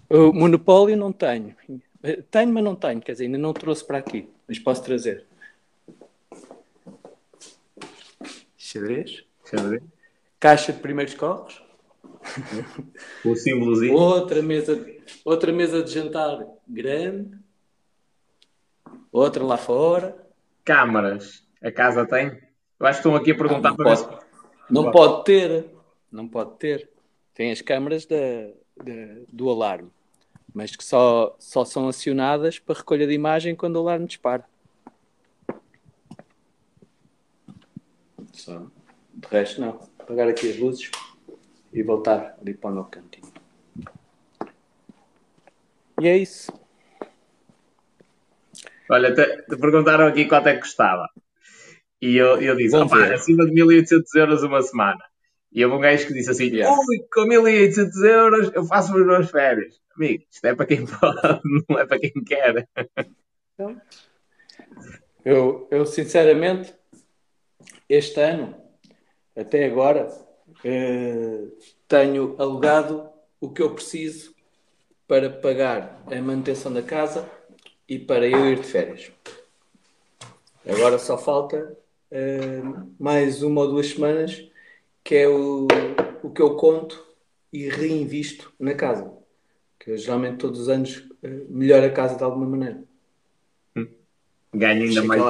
O 0.10 0.34
monopólio 0.34 0.98
não 0.98 1.14
tenho. 1.14 1.56
Tenho, 2.30 2.52
mas 2.52 2.64
não 2.66 2.76
tenho. 2.76 3.00
Quer 3.00 3.14
dizer, 3.14 3.24
ainda 3.24 3.38
não 3.38 3.54
trouxe 3.54 3.86
para 3.86 4.00
aqui. 4.00 4.30
Mas 4.46 4.60
posso 4.60 4.84
trazer. 4.84 5.26
Xadrez. 8.58 9.24
Xadrez. 9.46 9.82
Caixa 10.38 10.74
de 10.74 10.80
primeiros 10.80 11.14
corpos. 11.14 11.64
O 13.24 13.38
símbolozinho. 13.38 13.94
Outra 13.94 14.42
mesa, 14.42 14.86
outra 15.24 15.52
mesa 15.52 15.84
de 15.84 15.92
jantar 15.92 16.46
grande. 16.68 17.38
Outra 19.12 19.44
lá 19.44 19.58
fora. 19.58 20.28
Câmaras. 20.64 21.46
A 21.62 21.72
casa 21.72 22.06
tem? 22.06 22.40
Eu 22.80 22.86
acho 22.86 23.02
que 23.02 23.08
estão 23.08 23.16
aqui 23.16 23.32
a 23.32 23.38
perguntar 23.38 23.70
ah, 23.70 23.76
para 23.76 23.86
pode, 23.86 24.06
ver 24.06 24.20
se... 24.20 24.28
Não 24.70 24.92
pode 24.92 25.24
ter. 25.24 25.66
Não 26.12 26.28
pode 26.28 26.58
ter. 26.58 26.90
Tem 27.34 27.52
as 27.52 27.62
câmaras 27.62 28.06
da, 28.06 28.16
de, 28.84 29.26
do 29.32 29.50
alarme, 29.50 29.92
mas 30.54 30.76
que 30.76 30.84
só, 30.84 31.36
só 31.40 31.64
são 31.66 31.88
acionadas 31.88 32.60
para 32.60 32.80
recolha 32.80 33.06
de 33.06 33.14
imagem 33.14 33.56
quando 33.56 33.76
o 33.76 33.80
alarme 33.80 34.08
dispara. 34.08 34.44
Só. 38.34 38.66
De 39.14 39.28
resto, 39.30 39.62
não. 39.62 39.80
Apagar 40.00 40.28
aqui 40.28 40.50
as 40.50 40.58
luzes 40.58 40.92
e 41.74 41.84
voltar 41.84 42.38
ali 42.40 42.54
para 42.54 42.70
o 42.70 42.74
meu 42.74 42.84
cantinho. 42.86 43.37
E 46.00 46.08
é 46.08 46.18
isso. 46.18 46.52
Olha, 48.90 49.14
te, 49.14 49.44
te 49.44 49.58
perguntaram 49.58 50.08
aqui 50.08 50.26
quanto 50.26 50.48
é 50.48 50.54
que 50.54 50.62
custava. 50.62 51.08
E 52.02 52.16
eu, 52.16 52.40
eu 52.42 52.56
disse, 52.56 52.76
acima 52.76 53.46
de 53.46 53.52
1800 53.52 54.16
euros 54.16 54.44
uma 54.44 54.62
semana. 54.62 55.04
E 55.52 55.66
houve 55.66 55.78
um 55.78 55.82
gajo 55.82 56.06
que 56.06 56.14
disse 56.14 56.30
assim: 56.30 56.46
yeah. 56.46 56.72
Ui, 56.72 57.00
com 57.12 57.26
1800 57.26 58.04
euros 58.04 58.52
eu 58.54 58.64
faço 58.66 58.96
as 58.96 59.06
minhas 59.06 59.32
férias. 59.32 59.82
Amigo, 59.96 60.24
isto 60.30 60.46
é 60.46 60.56
para 60.56 60.66
quem 60.68 60.86
pode, 60.86 61.42
não 61.68 61.80
é 61.80 61.86
para 61.86 62.00
quem 62.00 62.12
quer. 62.24 62.68
Então, 63.54 63.82
eu, 65.26 65.68
eu 65.72 65.86
sinceramente, 65.86 66.74
este 67.90 68.20
ano, 68.20 68.56
até 69.36 69.66
agora, 69.66 70.08
eh, 70.64 71.46
tenho 71.88 72.36
alugado 72.38 73.10
o 73.42 73.50
que 73.52 73.62
eu 73.64 73.74
preciso 73.74 74.37
para 75.08 75.30
pagar 75.30 76.04
a 76.06 76.22
manutenção 76.22 76.72
da 76.72 76.82
casa 76.82 77.30
e 77.88 77.98
para 77.98 78.28
eu 78.28 78.46
ir 78.48 78.60
de 78.60 78.68
férias. 78.68 79.12
Agora 80.68 81.00
só 81.00 81.18
falta 81.18 81.78
eh, 82.12 82.62
mais 83.00 83.42
uma 83.42 83.62
ou 83.62 83.70
duas 83.70 83.88
semanas 83.88 84.48
que 85.08 85.16
é 85.16 85.30
o, 85.30 85.68
o 86.22 86.30
que 86.30 86.42
eu 86.42 86.58
conto 86.58 87.02
e 87.54 87.70
reinvisto 87.70 88.52
na 88.60 88.74
casa. 88.74 89.10
Que 89.80 89.92
eu, 89.92 89.98
geralmente 89.98 90.40
todos 90.40 90.60
os 90.60 90.68
anos 90.68 90.98
uh, 91.24 91.48
melhoro 91.50 91.86
a 91.86 91.90
casa 91.90 92.18
de 92.18 92.24
alguma 92.26 92.46
maneira. 92.46 92.84
Hum. 93.74 93.88
Ganho 94.54 94.84
ainda 94.84 95.04
mais. 95.04 95.22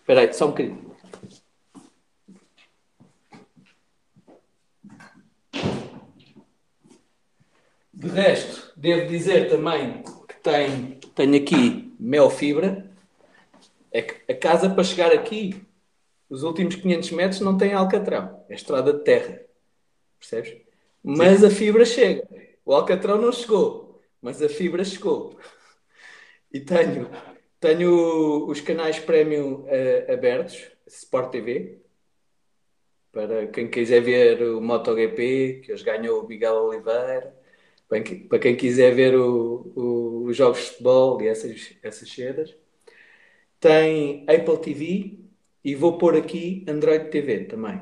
Espera 0.00 0.20
aí, 0.20 0.34
só 0.34 0.44
um 0.44 0.50
bocadinho. 0.50 0.83
De 8.04 8.10
resto, 8.10 8.70
devo 8.76 9.08
dizer 9.08 9.48
também 9.48 10.02
que 10.28 10.34
tem, 10.42 11.00
tem 11.14 11.36
aqui 11.36 11.90
mel 11.98 12.28
fibra. 12.28 12.90
É 13.90 14.02
que 14.02 14.30
a 14.30 14.36
casa 14.36 14.68
para 14.68 14.84
chegar 14.84 15.10
aqui, 15.10 15.64
os 16.28 16.42
últimos 16.42 16.74
500 16.74 17.10
metros, 17.12 17.40
não 17.40 17.56
tem 17.56 17.72
alcatrão. 17.72 18.44
É 18.46 18.54
estrada 18.54 18.92
de 18.92 19.02
terra. 19.02 19.40
Percebes? 20.18 20.54
Mas 21.02 21.40
Sim. 21.40 21.46
a 21.46 21.50
fibra 21.50 21.84
chega. 21.86 22.28
O 22.62 22.74
alcatrão 22.74 23.18
não 23.18 23.32
chegou, 23.32 24.02
mas 24.20 24.42
a 24.42 24.50
fibra 24.50 24.84
chegou. 24.84 25.38
E 26.52 26.60
tenho, 26.60 27.10
tenho 27.58 28.46
os 28.46 28.60
canais 28.60 28.98
premium 28.98 29.62
uh, 29.62 30.12
abertos, 30.12 30.62
Sport 30.86 31.30
TV, 31.30 31.78
para 33.10 33.46
quem 33.46 33.70
quiser 33.70 34.02
ver 34.02 34.42
o 34.42 34.60
MotoGP, 34.60 35.62
que 35.64 35.72
hoje 35.72 35.82
ganhou 35.82 36.22
o 36.22 36.28
Miguel 36.28 36.56
Oliveira, 36.56 37.34
para 37.88 38.38
quem 38.38 38.56
quiser 38.56 38.94
ver 38.94 39.14
o, 39.16 39.72
o, 39.74 40.24
os 40.24 40.36
jogos 40.36 40.58
de 40.58 40.66
futebol 40.70 41.20
e 41.22 41.28
essas, 41.28 41.76
essas 41.82 42.08
cedas. 42.10 42.54
Tem 43.60 44.26
Apple 44.28 44.58
TV 44.58 45.18
e 45.64 45.74
vou 45.74 45.96
pôr 45.98 46.16
aqui 46.16 46.64
Android 46.68 47.10
TV 47.10 47.44
também. 47.44 47.80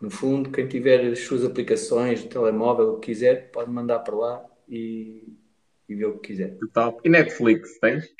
No 0.00 0.10
fundo, 0.10 0.50
quem 0.50 0.66
tiver 0.66 1.12
as 1.12 1.20
suas 1.20 1.44
aplicações 1.44 2.22
de 2.22 2.28
telemóvel, 2.28 2.94
o 2.94 2.98
que 2.98 3.12
quiser, 3.12 3.50
pode 3.52 3.70
mandar 3.70 4.00
para 4.00 4.16
lá 4.16 4.44
e, 4.68 5.32
e 5.88 5.94
ver 5.94 6.06
o 6.06 6.18
que 6.18 6.28
quiser. 6.28 6.58
Top. 6.74 7.00
E 7.04 7.08
Netflix, 7.08 7.78
tens? 7.78 8.12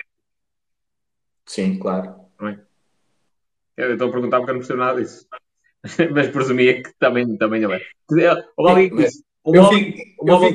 Sim, 1.45 1.79
claro. 1.79 2.15
Bem. 2.41 2.59
Eu 3.77 3.93
estou 3.93 4.09
a 4.09 4.13
perguntar 4.13 4.39
porque 4.39 4.51
eu 4.51 4.55
não 4.55 4.61
percebo 4.61 4.79
nada 4.79 5.03
disso. 5.03 5.27
Mas 6.15 6.29
presumia 6.29 6.83
que 6.83 6.93
também, 6.99 7.37
também 7.37 7.65
é. 7.65 7.81
O 8.57 8.69
alguém 8.69 8.91
que 8.91 8.97
disse. 8.97 9.25
O 9.45 9.53
móvel 10.25 10.55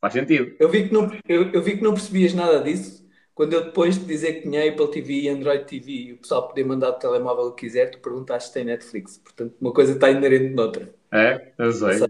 Faz 0.00 0.14
sentido. 0.14 0.56
Eu 0.58 0.68
vi, 0.68 0.88
que 0.88 0.94
não, 0.94 1.10
eu, 1.28 1.52
eu 1.52 1.62
vi 1.62 1.76
que 1.76 1.82
não 1.82 1.92
percebias 1.92 2.32
nada 2.32 2.62
disso. 2.62 3.06
Quando 3.34 3.52
eu 3.52 3.64
depois 3.64 3.98
de 3.98 4.04
dizer 4.04 4.34
que 4.34 4.42
tinha 4.42 4.68
Apple 4.68 4.90
TV 4.90 5.20
e 5.20 5.28
Android 5.28 5.64
TV 5.64 5.92
e 5.92 6.12
o 6.12 6.18
pessoal 6.18 6.48
podia 6.48 6.64
mandar 6.66 6.90
o 6.90 6.94
telemóvel 6.94 7.46
o 7.46 7.52
que 7.52 7.66
quiser, 7.66 7.90
tu 7.90 7.98
perguntaste 7.98 8.48
se 8.48 8.54
tem 8.54 8.64
Netflix. 8.64 9.18
Portanto, 9.18 9.54
uma 9.60 9.72
coisa 9.72 9.92
está 9.92 10.10
inerente 10.10 10.54
noutra. 10.54 10.94
É, 11.12 11.52
eu 11.58 11.72
sei. 11.72 12.00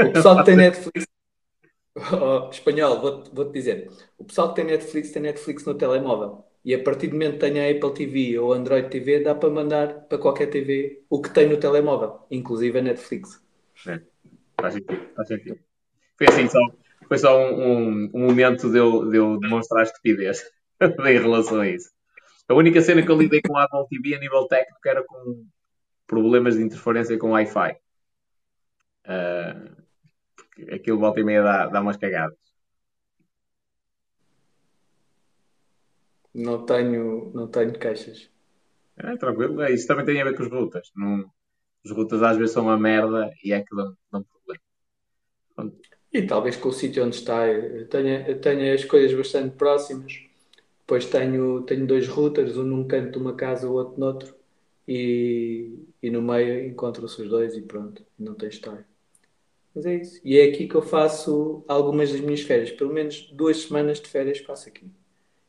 O 0.00 0.12
pessoal 0.12 0.38
que 0.38 0.44
tem 0.44 0.56
Netflix. 0.56 1.06
Oh, 2.12 2.48
espanhol, 2.48 3.00
vou-te 3.00 3.28
vou 3.34 3.50
dizer. 3.50 3.90
O 4.16 4.24
pessoal 4.24 4.50
que 4.50 4.54
tem 4.54 4.66
Netflix 4.66 5.10
tem 5.10 5.20
Netflix 5.20 5.64
no 5.64 5.74
telemóvel. 5.74 6.44
E 6.64 6.72
a 6.72 6.80
partir 6.80 7.08
do 7.08 7.14
momento 7.14 7.32
que 7.32 7.38
tenha 7.40 7.68
Apple 7.68 7.92
TV 7.92 8.38
ou 8.38 8.52
Android 8.52 8.88
TV, 8.88 9.18
dá 9.18 9.34
para 9.34 9.50
mandar 9.50 10.02
para 10.02 10.16
qualquer 10.16 10.46
TV 10.46 11.02
o 11.10 11.20
que 11.20 11.30
tem 11.30 11.48
no 11.48 11.56
telemóvel, 11.56 12.20
inclusive 12.30 12.78
a 12.78 12.82
Netflix. 12.82 13.42
É, 13.84 14.00
faz 14.60 14.74
sentido, 14.74 15.08
faz 15.16 15.26
sentido. 15.26 15.58
Foi 16.16 16.28
assim 16.28 16.48
só, 16.48 16.60
foi 17.08 17.18
só 17.18 17.38
um, 17.38 17.62
um, 17.62 18.10
um 18.14 18.26
momento 18.26 18.70
de 18.70 18.78
eu, 18.78 19.10
de 19.10 19.16
eu 19.16 19.38
demonstrar 19.40 19.82
estupidez 19.82 20.44
em 20.80 21.18
relação 21.18 21.60
a 21.60 21.68
isso. 21.68 21.90
A 22.46 22.54
única 22.54 22.80
cena 22.80 23.02
que 23.02 23.10
eu 23.10 23.18
lidei 23.18 23.40
com 23.42 23.56
a 23.56 23.64
Apple 23.64 23.88
TV 23.88 24.14
a 24.14 24.20
nível 24.20 24.46
técnico 24.46 24.86
era 24.86 25.02
com 25.04 25.46
problemas 26.06 26.56
de 26.56 26.62
interferência 26.62 27.18
com 27.18 27.32
Wi-Fi. 27.32 27.76
Uh, 29.06 29.84
aquilo 30.74 30.98
volta 30.98 31.20
e 31.20 31.24
meia 31.24 31.42
dá, 31.42 31.66
dá 31.66 31.80
umas 31.80 31.96
cagadas. 31.96 32.36
Não 36.34 36.64
tenho, 36.64 37.32
não 37.34 37.48
tenho 37.48 37.78
caixas. 37.78 38.30
É, 38.96 39.16
tranquilo. 39.16 39.62
É, 39.62 39.72
isso 39.72 39.86
também 39.86 40.04
tem 40.04 40.20
a 40.20 40.24
ver 40.24 40.36
com 40.36 40.42
as 40.42 40.50
rutas. 40.50 40.90
Não, 40.94 41.30
as 41.84 41.90
rutas 41.90 42.22
às 42.22 42.36
vezes 42.36 42.52
são 42.52 42.64
uma 42.64 42.78
merda 42.78 43.32
e 43.42 43.52
é 43.52 43.62
que 43.62 43.74
dão, 43.74 43.96
dão 44.10 44.22
problema. 44.22 44.62
Pronto. 45.54 45.97
E 46.18 46.26
talvez 46.26 46.56
com 46.56 46.70
o 46.70 46.72
sítio 46.72 47.04
onde 47.04 47.14
está, 47.14 47.46
eu 47.46 47.86
tenha, 47.86 48.28
eu 48.28 48.40
tenha 48.40 48.74
as 48.74 48.84
coisas 48.84 49.16
bastante 49.16 49.54
próximas. 49.54 50.20
Depois 50.80 51.06
tenho, 51.06 51.62
tenho 51.62 51.86
dois 51.86 52.08
routers, 52.08 52.56
um 52.56 52.64
num 52.64 52.88
canto 52.88 53.12
de 53.12 53.18
uma 53.18 53.34
casa, 53.34 53.68
o 53.68 53.74
outro 53.74 54.00
noutro. 54.00 54.34
E, 54.88 55.78
e 56.02 56.10
no 56.10 56.20
meio 56.20 56.66
encontram-se 56.66 57.22
os 57.22 57.28
dois 57.28 57.54
e 57.54 57.62
pronto, 57.62 58.02
não 58.18 58.34
tem 58.34 58.48
história. 58.48 58.84
Mas 59.72 59.86
é 59.86 59.94
isso. 59.94 60.20
E 60.24 60.36
é 60.40 60.48
aqui 60.48 60.66
que 60.66 60.74
eu 60.74 60.82
faço 60.82 61.62
algumas 61.68 62.10
das 62.10 62.20
minhas 62.20 62.40
férias. 62.40 62.72
Pelo 62.72 62.92
menos 62.92 63.30
duas 63.30 63.58
semanas 63.58 64.00
de 64.00 64.08
férias 64.08 64.40
faço 64.40 64.68
aqui. 64.68 64.90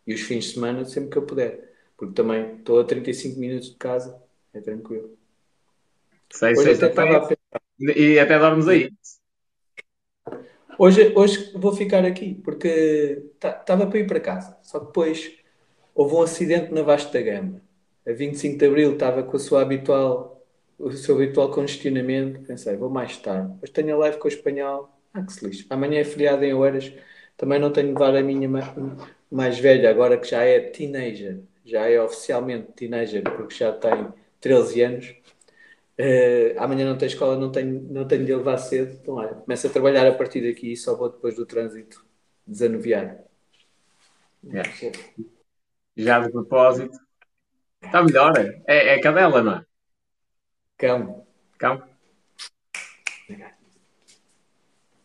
E 0.05 0.13
os 0.13 0.21
fins 0.21 0.43
de 0.43 0.53
semana 0.53 0.85
sempre 0.85 1.09
que 1.09 1.17
eu 1.17 1.23
puder. 1.23 1.73
Porque 1.97 2.13
também 2.13 2.57
estou 2.57 2.79
a 2.79 2.83
35 2.83 3.39
minutos 3.39 3.71
de 3.71 3.75
casa, 3.75 4.21
é 4.53 4.61
tranquilo. 4.61 5.17
Sei, 6.29 6.51
hoje 6.51 6.61
sei, 6.61 6.73
até 6.75 6.89
estava 6.89 7.17
a 7.17 7.21
pensar. 7.21 7.61
E 7.79 8.19
até 8.19 8.37
dormes 8.37 8.67
aí. 8.67 8.91
Hoje, 10.81 11.11
hoje 11.13 11.51
vou 11.55 11.73
ficar 11.75 12.05
aqui, 12.05 12.35
porque 12.35 13.21
estava 13.33 13.85
para 13.85 13.99
ir 13.99 14.07
para 14.07 14.17
casa. 14.21 14.57
Só 14.63 14.79
que 14.79 14.85
depois 14.85 15.29
houve 15.93 16.15
um 16.15 16.21
acidente 16.21 16.73
na 16.73 16.81
Vasta 16.83 17.11
da 17.11 17.21
Gama. 17.21 17.61
A 18.07 18.13
25 18.13 18.57
de 18.57 18.65
Abril 18.65 18.93
estava 18.93 19.21
com 19.21 19.35
a 19.35 19.39
sua 19.39 19.61
habitual, 19.61 20.41
o 20.79 20.89
seu 20.93 21.15
habitual 21.15 21.51
congestionamento. 21.51 22.39
Pensei, 22.47 22.77
vou 22.77 22.89
mais 22.89 23.17
tarde. 23.17 23.51
Depois 23.55 23.71
tenho 23.71 23.93
a 23.93 23.97
live 23.97 24.19
com 24.19 24.29
o 24.29 24.31
espanhol. 24.31 24.89
Ah, 25.13 25.21
que 25.21 25.33
se 25.33 25.45
lixe. 25.45 25.65
Amanhã 25.69 25.99
é 25.99 26.05
feriado 26.05 26.45
em 26.45 26.53
Oeiras. 26.53 26.93
Também 27.35 27.59
não 27.59 27.73
tenho 27.73 27.87
de 27.87 27.93
levar 27.95 28.15
a 28.15 28.23
minha 28.23 28.49
mais 29.29 29.59
velha, 29.59 29.89
agora 29.89 30.17
que 30.17 30.29
já 30.29 30.43
é 30.43 30.61
teenager, 30.61 31.39
já 31.65 31.89
é 31.89 32.01
oficialmente 32.01 32.71
teenager, 32.71 33.23
porque 33.23 33.53
já 33.53 33.73
tem 33.73 34.07
13 34.39 34.81
anos. 34.81 35.15
Uh, 35.99 36.55
amanhã 36.57 36.85
não 36.85 36.97
tem 36.97 37.09
escola, 37.09 37.35
não 37.35 37.51
tenho, 37.51 37.81
não 37.91 38.07
tenho 38.07 38.25
de 38.25 38.33
levar 38.33 38.57
cedo. 38.57 38.97
Então, 39.01 39.15
olha, 39.15 39.35
começo 39.35 39.67
a 39.67 39.69
trabalhar 39.69 40.07
a 40.07 40.15
partir 40.15 40.41
daqui 40.41 40.71
e 40.71 40.77
só 40.77 40.95
vou 40.95 41.09
depois 41.09 41.35
do 41.35 41.45
trânsito 41.45 42.05
desanuviar. 42.47 43.19
É. 44.49 44.63
Já 45.97 46.19
de 46.21 46.31
propósito, 46.31 46.97
está 47.83 48.01
melhor. 48.01 48.33
É, 48.65 48.95
é 48.95 49.01
cadela, 49.01 49.43
não 49.43 49.55
é? 49.55 49.65
Cão. 50.77 51.27
Cão. 51.57 51.83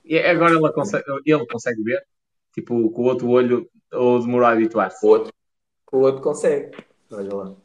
E 0.04 0.18
agora 0.18 0.54
ele 0.54 0.72
consegue, 0.72 1.04
ele 1.26 1.46
consegue 1.46 1.82
ver? 1.82 2.06
Tipo, 2.52 2.88
com 2.92 3.02
o 3.02 3.06
outro 3.06 3.28
olho 3.30 3.68
ou 3.92 4.20
demorou 4.20 4.46
a 4.46 4.52
habituar-se? 4.52 5.04
O 5.04 5.08
outro, 5.08 5.32
o 5.90 5.98
outro 5.98 6.22
consegue. 6.22 6.70
Olha 7.10 7.34
lá. 7.34 7.63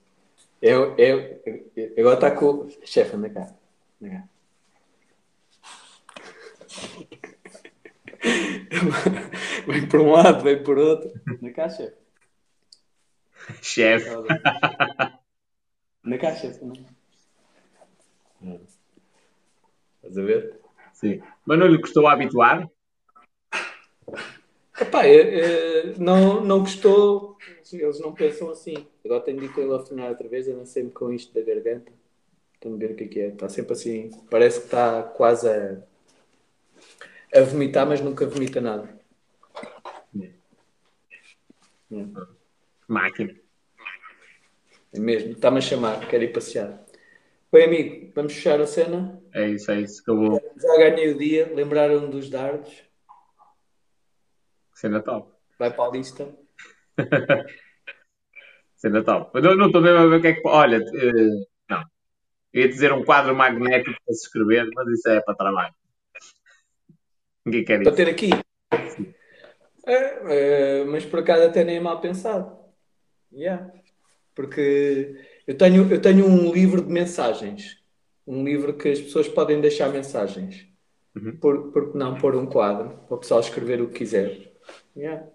Eu, 0.62 0.96
eu, 0.98 1.42
eu 1.76 1.94
agora 2.00 2.16
está 2.16 2.32
com 2.32 2.46
o 2.46 2.70
chefe, 2.86 3.16
anda 3.16 3.30
cá. 3.30 3.56
Anda 4.02 4.12
cá. 4.12 4.30
vem 9.68 9.88
por 9.88 10.02
um 10.02 10.12
lado, 10.12 10.44
vem 10.44 10.62
por 10.62 10.78
outro. 10.78 11.12
Anda 11.28 11.52
cá, 11.54 11.70
chefe. 11.70 11.96
Chefe. 13.62 14.10
Anda 16.04 16.18
cá, 16.18 16.36
chefe. 16.36 16.60
Estás 19.96 20.18
a 20.18 20.22
ver? 20.22 20.60
Sim. 20.94 21.22
Mas 21.46 21.60
não 21.60 21.68
lhe 21.68 21.80
custou 21.80 22.08
a 22.08 22.14
habituar? 22.14 22.70
Epá, 24.80 25.06
é, 25.06 25.18
é, 25.18 25.94
não, 25.98 26.42
não 26.42 26.60
gostou, 26.60 27.38
eles 27.72 28.00
não 28.00 28.14
pensam 28.14 28.50
assim. 28.50 28.88
Agora 29.10 29.24
tenho 29.24 29.40
de 29.40 29.46
ir 29.46 29.54
com 29.54 29.62
ele 29.62 29.74
afinar 29.74 30.08
outra 30.08 30.28
vez, 30.30 30.48
não 30.48 30.68
sei-me 30.68 30.92
com 30.92 31.12
isto 31.12 31.34
da 31.34 31.42
garganta. 31.42 31.92
Estão 32.54 32.76
a 32.76 32.78
ver 32.78 32.92
o 32.92 32.96
que 32.96 33.06
é 33.06 33.08
que 33.08 33.20
é. 33.20 33.28
Está 33.30 33.50
sempre 33.50 33.74
assim, 33.74 34.12
parece 34.30 34.60
que 34.60 34.66
está 34.66 35.02
quase 35.02 35.50
a, 35.50 35.82
a 37.34 37.42
vomitar, 37.42 37.88
mas 37.88 38.02
nunca 38.02 38.28
vomita 38.28 38.62
nada. 38.62 38.88
É. 41.92 42.06
Máquina. 42.88 43.36
É 44.94 45.00
mesmo, 45.00 45.32
está-me 45.32 45.58
a 45.58 45.62
chamar, 45.62 46.08
quero 46.08 46.26
ir 46.26 46.32
passear. 46.32 46.86
Bem, 47.52 47.66
amigo, 47.66 48.12
vamos 48.14 48.34
fechar 48.34 48.62
a 48.62 48.68
cena? 48.68 49.20
É 49.34 49.50
isso, 49.50 49.72
é 49.72 49.82
isso. 49.82 50.04
Acabou. 50.04 50.40
Já 50.56 50.78
ganhei 50.78 51.12
o 51.12 51.18
dia, 51.18 51.52
lembraram 51.52 52.08
dos 52.12 52.30
dardos. 52.30 52.84
Cena 54.76 55.02
top. 55.02 55.34
Vai 55.58 55.74
para 55.74 55.90
a 55.90 55.92
lista. 55.94 56.32
Cena 58.80 59.04
top. 59.04 59.38
Eu 59.38 59.58
não 59.58 59.68
estou 59.68 59.82
mesmo 59.82 59.98
a 59.98 60.08
ver 60.08 60.16
o 60.16 60.22
que 60.22 60.28
é 60.28 60.34
que. 60.34 60.42
Olha, 60.46 60.80
uh, 60.80 61.48
não. 61.70 61.84
Eu 62.54 62.62
ia 62.62 62.70
dizer 62.70 62.94
um 62.94 63.04
quadro 63.04 63.36
magnético 63.36 64.00
para 64.06 64.16
se 64.16 64.24
escrever, 64.26 64.70
mas 64.74 64.88
isso 64.88 65.10
é 65.10 65.20
para 65.20 65.36
trabalho. 65.36 65.74
Ninguém 67.46 67.66
quer 67.66 67.82
isso. 67.82 67.84
Para 67.84 67.98
ter 67.98 68.10
aqui. 68.10 68.30
É, 69.86 70.82
é, 70.82 70.86
mas 70.86 71.06
por 71.06 71.20
acaso 71.20 71.44
até 71.44 71.66
nem 71.66 71.76
é 71.76 71.80
mal 71.82 72.00
pensado. 72.00 72.58
Yeah. 73.34 73.70
Porque 74.34 75.26
eu 75.46 75.58
tenho, 75.58 75.92
eu 75.92 76.02
tenho 76.02 76.26
um 76.26 76.50
livro 76.50 76.82
de 76.82 76.90
mensagens. 76.90 77.84
Um 78.26 78.46
livro 78.46 78.78
que 78.78 78.88
as 78.88 79.02
pessoas 79.02 79.28
podem 79.28 79.60
deixar 79.60 79.90
mensagens. 79.90 80.66
Uhum. 81.16 81.36
Por, 81.38 81.72
por 81.74 81.92
que 81.92 81.98
não 81.98 82.18
pôr 82.18 82.34
um 82.36 82.46
quadro 82.46 82.98
para 83.08 83.16
o 83.16 83.20
pessoal 83.20 83.42
escrever 83.42 83.82
o 83.82 83.90
que 83.90 84.00
quiser? 84.00 84.54
Yeah. 84.96 85.28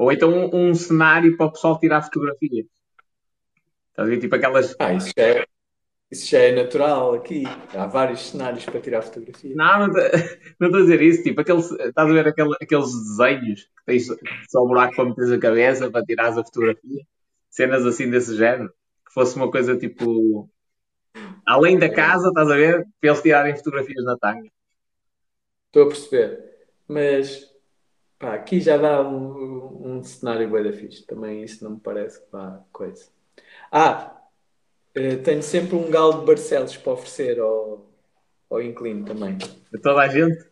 Ou 0.00 0.10
então 0.10 0.30
um, 0.30 0.70
um, 0.70 0.74
cenário 0.74 1.36
para 1.36 1.44
o 1.44 1.52
pessoal 1.52 1.78
tirar 1.78 2.00
fotografias. 2.00 2.64
Estás 3.90 4.08
a 4.08 4.10
ver? 4.10 4.18
Tipo 4.18 4.34
aquelas. 4.34 4.74
Ah, 4.78 4.94
isso 4.94 5.12
é. 5.18 5.44
Isso 6.10 6.30
já 6.30 6.38
é 6.38 6.52
natural 6.52 7.12
aqui. 7.12 7.44
Há 7.74 7.86
vários 7.86 8.30
cenários 8.30 8.64
para 8.64 8.80
tirar 8.80 9.02
fotografia. 9.02 9.54
Não, 9.54 9.88
não 9.88 10.68
estou 10.68 10.80
a 10.80 10.80
dizer 10.80 11.02
isso. 11.02 11.22
Tipo, 11.22 11.42
aquele, 11.42 11.60
estás 11.60 11.94
a 12.10 12.12
ver 12.14 12.26
aquele, 12.26 12.56
aqueles 12.62 12.90
desenhos 12.94 13.60
que 13.60 13.84
tens 13.84 14.06
só 14.48 14.64
um 14.64 14.68
buraco 14.68 14.96
para 14.96 15.04
meteres 15.04 15.32
a 15.32 15.38
cabeça 15.38 15.90
para 15.90 16.02
tirares 16.02 16.38
a 16.38 16.44
fotografia? 16.44 17.06
Cenas 17.50 17.84
assim 17.84 18.10
desse 18.10 18.34
género. 18.38 18.72
Que 19.06 19.12
fosse 19.12 19.36
uma 19.36 19.50
coisa 19.50 19.76
tipo. 19.76 20.48
Além 21.44 21.78
da 21.78 21.92
casa, 21.92 22.28
estás 22.28 22.50
a 22.50 22.56
ver? 22.56 22.86
Para 22.98 23.10
eles 23.10 23.20
tirarem 23.20 23.54
fotografias 23.54 24.02
na 24.02 24.16
tanga. 24.16 24.50
Estou 25.66 25.82
a 25.82 25.88
perceber. 25.88 26.42
Mas 26.88 27.49
pá, 28.20 28.34
aqui 28.34 28.60
já 28.60 28.76
dá 28.76 29.00
um, 29.02 29.96
um 29.96 30.04
cenário 30.04 30.48
bem 30.48 30.62
da 30.62 30.72
fixe. 30.72 31.04
Também 31.04 31.42
isso 31.42 31.64
não 31.64 31.72
me 31.72 31.80
parece 31.80 32.20
que 32.20 32.30
vá 32.30 32.62
coisa. 32.70 33.08
Ah, 33.72 34.20
eh, 34.94 35.16
tenho 35.16 35.42
sempre 35.42 35.74
um 35.74 35.90
galo 35.90 36.20
de 36.20 36.26
Barcelos 36.26 36.76
para 36.76 36.92
oferecer 36.92 37.40
ao, 37.40 37.90
ao 38.48 38.62
Inclino 38.62 39.04
também. 39.04 39.38
De 39.38 39.80
toda 39.80 40.02
a 40.02 40.08
gente? 40.08 40.48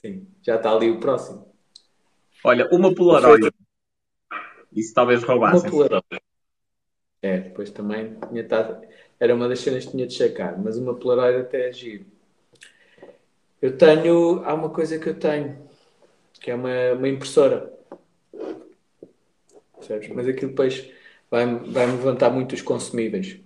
Sim, 0.00 0.26
já 0.42 0.56
está 0.56 0.72
ali 0.72 0.90
o 0.90 0.98
próximo. 0.98 1.46
Olha, 2.42 2.68
uma 2.72 2.92
Polaroid. 2.92 3.52
Isso 4.72 4.94
talvez 4.94 5.22
roubasse. 5.22 5.62
Uma 5.62 5.70
Polaroid. 5.70 6.22
É, 7.20 7.38
depois 7.38 7.70
também 7.70 8.18
tinha 8.28 8.42
estado. 8.42 8.84
Era 9.20 9.32
uma 9.32 9.48
das 9.48 9.60
cenas 9.60 9.84
que 9.84 9.92
tinha 9.92 10.06
de 10.06 10.14
checar, 10.14 10.60
mas 10.60 10.76
uma 10.76 10.94
Polaroid 10.94 11.42
até 11.42 11.68
é 11.68 11.72
giro. 11.72 12.06
Eu 13.60 13.76
tenho. 13.76 14.42
Há 14.44 14.54
uma 14.54 14.70
coisa 14.70 14.98
que 14.98 15.08
eu 15.08 15.16
tenho, 15.16 15.56
que 16.42 16.50
é 16.50 16.54
uma, 16.54 16.92
uma 16.92 17.08
impressora. 17.08 17.72
Percebes? 19.76 20.08
Mas 20.08 20.26
aquilo 20.28 20.50
depois 20.50 20.90
vai-me 21.30 21.70
vai 21.70 21.86
levantar 21.86 22.30
muito 22.30 22.54
os 22.54 22.62
consumíveis. 22.62 23.38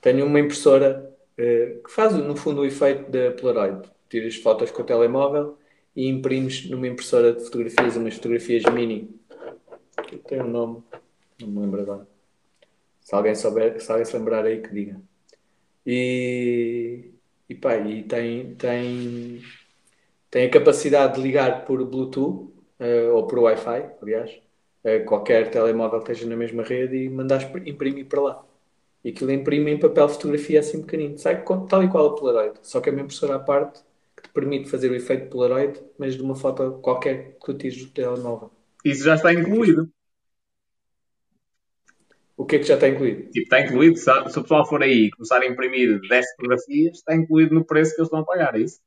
Tenho 0.00 0.26
uma 0.26 0.38
impressora 0.38 1.10
uh, 1.38 1.82
que 1.82 1.90
faz, 1.90 2.14
no 2.14 2.36
fundo, 2.36 2.60
o 2.60 2.66
efeito 2.66 3.10
da 3.10 3.32
Polaroid. 3.32 3.88
Tiras 4.08 4.36
fotos 4.36 4.70
com 4.70 4.82
o 4.82 4.84
telemóvel 4.84 5.58
e 5.96 6.06
imprimes 6.06 6.68
numa 6.68 6.86
impressora 6.86 7.32
de 7.32 7.42
fotografias, 7.42 7.96
umas 7.96 8.14
fotografias 8.14 8.62
mini. 8.72 9.10
Tem 10.28 10.40
um 10.40 10.48
nome, 10.48 10.82
não 11.40 11.48
me 11.48 11.60
lembro 11.60 11.80
agora. 11.80 12.06
Se 13.00 13.14
alguém 13.14 13.34
souber, 13.34 13.80
se 13.80 13.90
alguém 13.90 14.04
se 14.04 14.16
lembrar 14.16 14.44
aí 14.44 14.60
que 14.60 14.72
diga. 14.72 15.00
E, 15.86 17.10
e 17.48 17.54
pá, 17.54 17.76
e 17.76 18.02
tem, 18.02 18.54
tem, 18.54 19.42
tem 20.34 20.46
a 20.46 20.50
capacidade 20.50 21.14
de 21.14 21.20
ligar 21.20 21.64
por 21.64 21.84
Bluetooth 21.86 22.52
uh, 22.80 23.14
ou 23.14 23.24
por 23.24 23.38
Wi-Fi, 23.38 23.84
aliás, 24.02 24.42
qualquer 25.06 25.48
telemóvel 25.48 26.00
que 26.00 26.10
esteja 26.10 26.28
na 26.28 26.36
mesma 26.36 26.64
rede 26.64 26.96
e 26.96 27.08
mandares 27.08 27.46
imprimir 27.64 28.06
para 28.06 28.20
lá. 28.20 28.44
E 29.04 29.10
aquilo 29.10 29.30
imprime 29.30 29.70
em 29.70 29.78
papel 29.78 30.08
fotografia 30.08 30.58
assim 30.58 30.82
pequenino. 30.82 31.16
Sai 31.18 31.44
tal 31.68 31.84
e 31.84 31.88
qual 31.88 32.06
a 32.06 32.16
Polaroid, 32.16 32.58
só 32.62 32.80
que 32.80 32.88
é 32.88 32.92
uma 32.92 33.02
impressora 33.02 33.36
à 33.36 33.38
parte 33.38 33.80
que 34.16 34.24
te 34.24 34.28
permite 34.30 34.68
fazer 34.68 34.90
o 34.90 34.96
efeito 34.96 35.30
Polaroid, 35.30 35.80
mas 35.96 36.16
de 36.16 36.22
uma 36.22 36.34
foto 36.34 36.80
qualquer 36.82 37.34
que 37.34 37.46
tu 37.46 37.54
tires 37.54 37.78
do 37.78 37.92
telemóvel. 37.92 38.50
Isso 38.84 39.04
já 39.04 39.14
está 39.14 39.32
incluído. 39.32 39.88
O 42.36 42.44
que 42.44 42.56
é 42.56 42.58
que 42.58 42.64
já 42.64 42.74
está 42.74 42.88
incluído? 42.88 43.30
Tipo, 43.30 43.38
está 43.38 43.60
incluído, 43.60 43.96
se, 43.96 44.04
se 44.04 44.38
o 44.40 44.42
pessoal 44.42 44.66
for 44.66 44.82
aí 44.82 45.04
e 45.04 45.10
começar 45.12 45.40
a 45.40 45.46
imprimir 45.46 46.00
10 46.08 46.26
fotografias, 46.32 46.96
está 46.96 47.14
incluído 47.14 47.54
no 47.54 47.64
preço 47.64 47.94
que 47.94 48.00
eles 48.00 48.08
estão 48.08 48.18
a 48.18 48.24
pagar, 48.24 48.56
é 48.56 48.62
isso? 48.62 48.80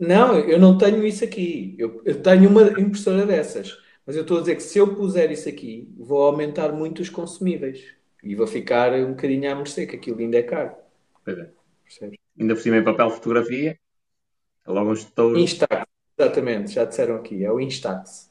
Não, 0.00 0.38
eu 0.38 0.58
não 0.58 0.78
tenho 0.78 1.06
isso 1.06 1.22
aqui. 1.22 1.76
Eu, 1.78 2.00
eu 2.06 2.22
tenho 2.22 2.48
uma 2.48 2.62
impressora 2.80 3.26
dessas. 3.26 3.78
Mas 4.06 4.16
eu 4.16 4.22
estou 4.22 4.38
a 4.38 4.40
dizer 4.40 4.56
que 4.56 4.62
se 4.62 4.78
eu 4.78 4.96
puser 4.96 5.30
isso 5.30 5.46
aqui, 5.46 5.92
vou 5.98 6.22
aumentar 6.22 6.72
muito 6.72 7.02
os 7.02 7.10
consumíveis. 7.10 7.84
E 8.24 8.34
vou 8.34 8.46
ficar 8.46 8.94
um 8.94 9.10
bocadinho 9.10 9.52
à 9.52 9.54
mercê, 9.54 9.86
que 9.86 9.96
aquilo 9.96 10.18
ainda 10.18 10.38
é 10.38 10.42
caro. 10.42 10.74
Pois 11.22 11.38
é. 11.38 11.50
Percebes? 11.84 12.18
Ainda 12.38 12.54
por 12.54 12.62
cima 12.62 12.78
em 12.78 12.84
papel 12.84 13.10
fotografia. 13.10 13.78
É 14.66 14.70
logo 14.70 14.92
estouro. 14.94 15.38
Instax, 15.38 15.86
exatamente, 16.18 16.72
já 16.72 16.84
disseram 16.86 17.16
aqui. 17.16 17.44
É 17.44 17.52
o 17.52 17.60
Instax. 17.60 18.30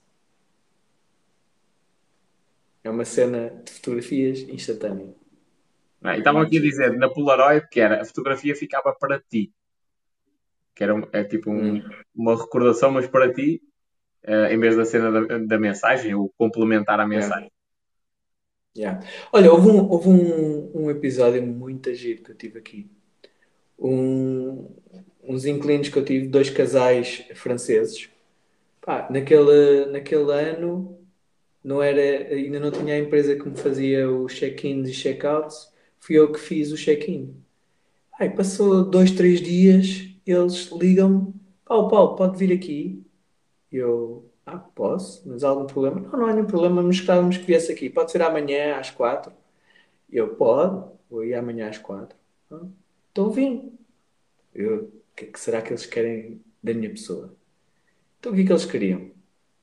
É 2.84 2.90
uma 2.90 3.06
cena 3.06 3.62
de 3.64 3.72
fotografias 3.72 4.40
instantânea. 4.40 5.14
Ah, 6.02 6.16
e 6.16 6.20
estavam 6.20 6.42
aqui 6.42 6.58
a 6.58 6.62
dizer 6.62 6.98
na 6.98 7.10
Polaroid 7.10 7.68
que 7.70 7.80
era 7.80 8.02
a 8.02 8.06
fotografia 8.06 8.56
ficava 8.56 8.94
para 8.94 9.20
ti. 9.20 9.54
Que 10.80 10.86
era 10.86 11.10
é 11.12 11.26
tipo 11.26 11.52
um, 11.52 11.76
hum. 11.76 11.84
uma 12.16 12.38
recordação, 12.38 12.90
mas 12.90 13.06
para 13.06 13.34
ti 13.34 13.62
uh, 14.26 14.46
em 14.50 14.58
vez 14.58 14.78
da 14.78 14.86
cena 14.86 15.12
da, 15.12 15.38
da 15.40 15.60
mensagem, 15.60 16.16
ou 16.16 16.34
complementar 16.38 17.02
a 17.02 17.06
mensagem. 17.06 17.52
Yeah. 18.78 19.02
Yeah. 19.02 19.08
Olha, 19.34 19.52
houve, 19.52 19.68
um, 19.68 19.90
houve 19.90 20.08
um, 20.08 20.72
um 20.86 20.90
episódio 20.90 21.46
muito 21.46 21.94
giro 21.94 22.24
que 22.24 22.32
eu 22.32 22.36
tive 22.36 22.60
aqui. 22.60 22.90
Um, 23.78 24.74
uns 25.22 25.44
inclinos 25.44 25.90
que 25.90 26.00
eu 26.00 26.06
tive, 26.06 26.30
dois 26.30 26.50
casais 26.50 27.26
franceses. 27.36 28.10
Pá, 28.80 29.06
naquele, 29.12 29.88
naquele 29.88 30.32
ano 30.32 30.98
não 31.62 31.84
era, 31.84 32.34
ainda 32.34 32.58
não 32.58 32.72
tinha 32.72 32.96
a 32.96 33.00
empresa 33.00 33.36
que 33.36 33.50
me 33.50 33.58
fazia 33.58 34.10
os 34.10 34.34
check-ins 34.34 34.88
e 34.88 34.94
check-outs, 34.94 35.74
fui 36.00 36.18
eu 36.18 36.32
que 36.32 36.40
fiz 36.40 36.72
o 36.72 36.78
check-in. 36.78 37.36
Passou 38.38 38.86
dois, 38.86 39.12
três 39.12 39.42
dias, 39.42 40.09
eles 40.32 40.72
ligam-me, 40.72 41.34
Paulo, 41.66 41.90
Paulo, 41.90 42.16
pode 42.16 42.38
vir 42.38 42.54
aqui? 42.54 43.06
eu, 43.72 44.32
ah, 44.46 44.58
posso, 44.58 45.28
mas 45.28 45.44
há 45.44 45.50
algum 45.50 45.66
problema? 45.66 46.00
Não, 46.00 46.12
não 46.12 46.26
há 46.26 46.34
nenhum 46.34 46.48
problema, 46.48 46.82
mas 46.82 46.98
gostávamos 46.98 47.38
que 47.38 47.46
viesse 47.46 47.72
aqui. 47.72 47.90
Pode 47.90 48.12
ser 48.12 48.22
amanhã 48.22 48.78
às 48.78 48.90
quatro? 48.90 49.32
Eu, 50.12 50.36
pode, 50.36 50.92
vou 51.10 51.24
ir 51.24 51.36
amanhã 51.36 51.70
às 51.70 51.78
quatro. 51.78 52.18
Ah, 52.52 52.66
então 53.12 53.30
vim. 53.30 53.78
Eu, 54.54 54.86
o 54.86 55.16
que, 55.16 55.28
que 55.28 55.40
será 55.40 55.62
que 55.62 55.70
eles 55.70 55.86
querem 55.86 56.42
da 56.64 56.74
minha 56.74 56.90
pessoa? 56.90 57.36
Então 58.20 58.32
o 58.32 58.36
que 58.36 58.42
é 58.42 58.46
que 58.46 58.52
eles 58.52 58.66
queriam? 58.66 59.12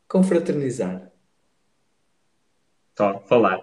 Confraternizar. 0.09 1.11
Só 2.97 3.21
falar. 3.21 3.61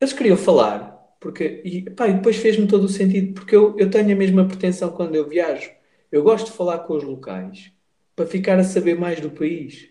Eles 0.00 0.12
queriam 0.12 0.36
falar, 0.36 0.95
porque, 1.20 1.62
e, 1.64 1.90
pá, 1.90 2.08
e 2.08 2.14
depois 2.14 2.36
fez-me 2.36 2.66
todo 2.66 2.84
o 2.84 2.88
sentido, 2.88 3.34
porque 3.34 3.56
eu, 3.56 3.76
eu 3.78 3.90
tenho 3.90 4.12
a 4.12 4.16
mesma 4.16 4.46
pretensão 4.46 4.90
quando 4.90 5.14
eu 5.14 5.28
viajo. 5.28 5.70
Eu 6.10 6.22
gosto 6.22 6.46
de 6.46 6.52
falar 6.52 6.80
com 6.80 6.94
os 6.94 7.04
locais 7.04 7.72
para 8.14 8.26
ficar 8.26 8.58
a 8.58 8.64
saber 8.64 8.98
mais 8.98 9.20
do 9.20 9.30
país, 9.30 9.90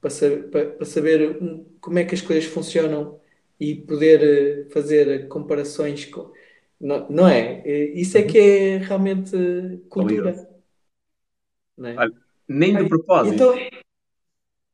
para, 0.00 0.10
saber, 0.10 0.50
para, 0.50 0.66
para 0.70 0.86
saber 0.86 1.38
como 1.80 1.98
é 1.98 2.04
que 2.04 2.14
as 2.14 2.22
coisas 2.22 2.44
funcionam 2.44 3.20
e 3.58 3.74
poder 3.74 4.22
eh, 4.22 4.70
fazer 4.70 5.28
comparações 5.28 6.06
com. 6.06 6.32
Não, 6.80 7.06
não 7.10 7.28
é? 7.28 7.62
Isso 7.68 8.16
é 8.16 8.22
que 8.22 8.38
é 8.38 8.78
realmente 8.78 9.36
cultura. 9.90 10.48
É? 11.84 11.94
Olha, 11.94 12.12
nem 12.48 12.74
de 12.74 12.88
propósito. 12.88 13.34
Então, 13.34 13.54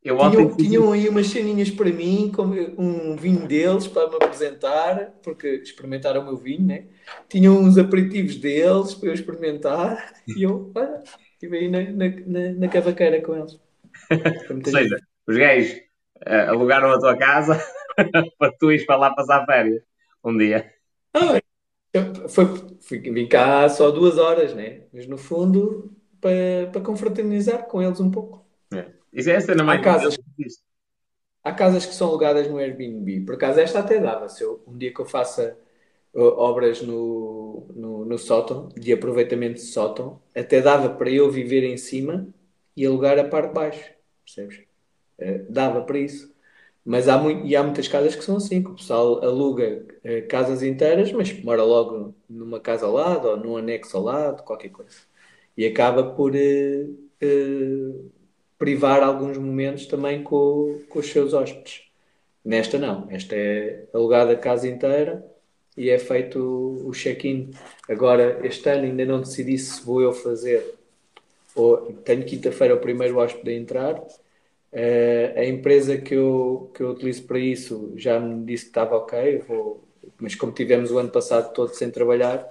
eu 0.06 0.30
tinham, 0.30 0.56
tinham 0.56 0.92
aí 0.92 1.08
umas 1.08 1.26
ceninhas 1.26 1.70
para 1.70 1.90
mim, 1.90 2.32
um 2.78 3.16
vinho 3.16 3.46
deles 3.46 3.86
para 3.86 4.08
me 4.08 4.16
apresentar, 4.16 5.14
porque 5.22 5.48
experimentaram 5.48 6.22
o 6.22 6.24
meu 6.24 6.36
vinho, 6.36 6.66
né? 6.66 6.84
Tinham 7.28 7.58
uns 7.58 7.76
aperitivos 7.76 8.36
deles 8.36 8.94
para 8.94 9.08
eu 9.08 9.14
experimentar, 9.14 10.14
e 10.36 10.42
eu, 10.42 10.70
olha, 10.74 11.02
Estive 11.36 11.58
aí 11.58 11.68
na, 11.68 11.82
na, 11.82 12.54
na, 12.54 12.68
cavaqueira 12.68 13.20
com 13.20 13.36
eles. 13.36 13.60
Ou 14.50 14.70
seja, 14.70 14.96
os 15.26 15.36
gays 15.36 15.82
uh, 16.26 16.48
alugaram 16.48 16.90
a 16.90 16.98
tua 16.98 17.14
casa 17.14 17.62
para 18.38 18.52
tu 18.58 18.72
ires 18.72 18.86
para 18.86 18.96
lá 18.96 19.14
passar 19.14 19.44
férias 19.44 19.82
um 20.24 20.36
dia. 20.36 20.72
Ah, 21.12 21.38
foi, 22.28 22.46
fui, 22.80 22.98
vim 23.00 23.28
cá 23.28 23.68
só 23.68 23.90
duas 23.90 24.16
horas, 24.16 24.54
né? 24.54 24.84
Mas 24.94 25.06
no 25.06 25.18
fundo, 25.18 25.94
para, 26.22 26.70
para 26.72 26.80
confraternizar 26.80 27.66
com 27.66 27.82
eles 27.82 28.00
um 28.00 28.10
pouco. 28.10 28.46
É. 28.72 28.86
Isso 29.16 29.30
é 29.30 29.36
a 29.36 29.40
cena 29.40 29.64
mais 29.64 29.80
há 29.80 29.82
casas, 29.82 30.18
há 31.42 31.52
casas 31.52 31.86
que 31.86 31.94
são 31.94 32.08
alugadas 32.08 32.46
no 32.48 32.58
Airbnb. 32.58 33.22
Por 33.22 33.34
acaso, 33.34 33.58
esta 33.58 33.78
até 33.78 33.98
dava. 33.98 34.28
Se 34.28 34.44
eu, 34.44 34.62
um 34.66 34.76
dia 34.76 34.92
que 34.92 35.00
eu 35.00 35.06
faça 35.06 35.58
obras 36.14 36.82
no, 36.82 37.66
no, 37.74 38.04
no 38.04 38.18
sótão, 38.18 38.68
de 38.74 38.92
aproveitamento 38.92 39.54
de 39.54 39.66
sótão, 39.66 40.20
até 40.34 40.60
dava 40.60 40.90
para 40.90 41.10
eu 41.10 41.30
viver 41.30 41.64
em 41.64 41.76
cima 41.76 42.26
e 42.76 42.86
alugar 42.86 43.18
a 43.18 43.24
parte 43.24 43.48
de 43.48 43.54
baixo, 43.54 43.90
percebes? 44.24 44.60
Uh, 45.18 45.50
dava 45.50 45.82
para 45.82 45.98
isso. 45.98 46.34
Mas 46.84 47.08
há, 47.08 47.18
muito, 47.18 47.46
e 47.46 47.56
há 47.56 47.62
muitas 47.62 47.88
casas 47.88 48.14
que 48.14 48.22
são 48.22 48.36
assim, 48.36 48.62
que 48.62 48.70
o 48.70 48.74
pessoal 48.74 49.22
aluga 49.24 49.84
uh, 50.04 50.28
casas 50.28 50.62
inteiras, 50.62 51.10
mas 51.12 51.32
mora 51.42 51.62
logo 51.62 52.14
numa 52.28 52.60
casa 52.60 52.86
ao 52.86 52.92
lado 52.92 53.28
ou 53.28 53.36
num 53.36 53.56
anexo 53.56 53.96
ao 53.96 54.02
lado, 54.04 54.42
qualquer 54.42 54.70
coisa. 54.70 54.96
E 55.56 55.66
acaba 55.66 56.04
por 56.14 56.32
uh, 56.32 58.10
privar 58.58 59.02
alguns 59.02 59.36
momentos 59.38 59.86
também 59.86 60.22
com, 60.22 60.80
com 60.88 60.98
os 60.98 61.06
seus 61.06 61.34
hóspedes. 61.34 61.82
Nesta 62.44 62.78
não, 62.78 63.06
esta 63.10 63.34
é 63.34 63.84
alugada 63.92 64.32
a 64.32 64.36
casa 64.36 64.68
inteira 64.68 65.24
e 65.76 65.90
é 65.90 65.98
feito 65.98 66.38
o 66.84 66.90
check-in. 66.92 67.50
Agora, 67.88 68.40
este 68.46 68.68
ano 68.70 68.84
ainda 68.84 69.04
não 69.04 69.20
decidi 69.20 69.58
se 69.58 69.82
vou 69.84 70.00
eu 70.00 70.12
fazer, 70.12 70.74
ou 71.54 71.92
tenho 72.04 72.24
quinta-feira 72.24 72.74
o 72.74 72.80
primeiro 72.80 73.18
hóspede 73.18 73.50
a 73.50 73.54
entrar. 73.54 73.94
Uh, 74.72 75.38
a 75.38 75.44
empresa 75.44 75.96
que 75.98 76.14
eu, 76.14 76.70
que 76.74 76.82
eu 76.82 76.90
utilizo 76.90 77.24
para 77.24 77.38
isso 77.38 77.92
já 77.96 78.20
me 78.20 78.44
disse 78.44 78.64
que 78.64 78.70
estava 78.70 78.96
ok, 78.96 79.38
vou, 79.38 79.82
mas 80.18 80.34
como 80.34 80.52
tivemos 80.52 80.90
o 80.90 80.98
ano 80.98 81.10
passado 81.10 81.52
todo 81.52 81.74
sem 81.74 81.90
trabalhar, 81.90 82.46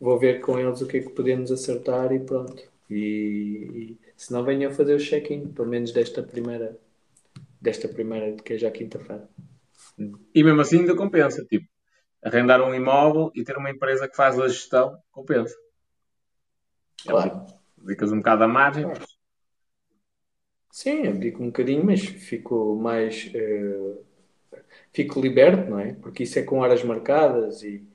vou 0.00 0.18
ver 0.18 0.40
com 0.40 0.58
eles 0.58 0.80
o 0.80 0.86
que 0.86 0.98
é 0.98 1.00
que 1.00 1.10
podemos 1.10 1.52
acertar 1.52 2.12
e 2.12 2.20
pronto. 2.20 2.62
E, 2.90 3.96
e 4.04 4.09
se 4.20 4.30
não 4.34 4.44
venham 4.44 4.70
a 4.70 4.74
fazer 4.74 4.94
o 4.94 4.98
check-in, 4.98 5.50
pelo 5.50 5.66
menos 5.66 5.92
desta 5.92 6.22
primeira, 6.22 6.78
desta 7.58 7.88
primeira, 7.88 8.36
que 8.36 8.52
é 8.52 8.58
já 8.58 8.70
quinta-feira. 8.70 9.26
E 10.34 10.44
mesmo 10.44 10.60
assim 10.60 10.80
ainda 10.80 10.94
compensa, 10.94 11.42
tipo, 11.46 11.66
arrendar 12.22 12.60
um 12.60 12.74
imóvel 12.74 13.32
e 13.34 13.42
ter 13.42 13.56
uma 13.56 13.70
empresa 13.70 14.06
que 14.06 14.14
faz 14.14 14.38
a 14.38 14.46
gestão, 14.46 14.94
compensa. 15.10 15.56
Claro. 17.02 17.46
Dedicas 17.78 18.12
um 18.12 18.18
bocado 18.18 18.44
à 18.44 18.48
margem. 18.48 18.84
Claro. 18.84 19.06
Sim, 20.70 21.06
abdico 21.08 21.42
um 21.42 21.46
bocadinho, 21.46 21.82
mas 21.82 22.04
fico 22.04 22.76
mais. 22.76 23.32
Uh, 23.34 24.04
fico 24.92 25.18
liberto, 25.18 25.70
não 25.70 25.78
é? 25.78 25.94
Porque 25.94 26.24
isso 26.24 26.38
é 26.38 26.42
com 26.42 26.58
horas 26.58 26.84
marcadas 26.84 27.62
e, 27.62 27.88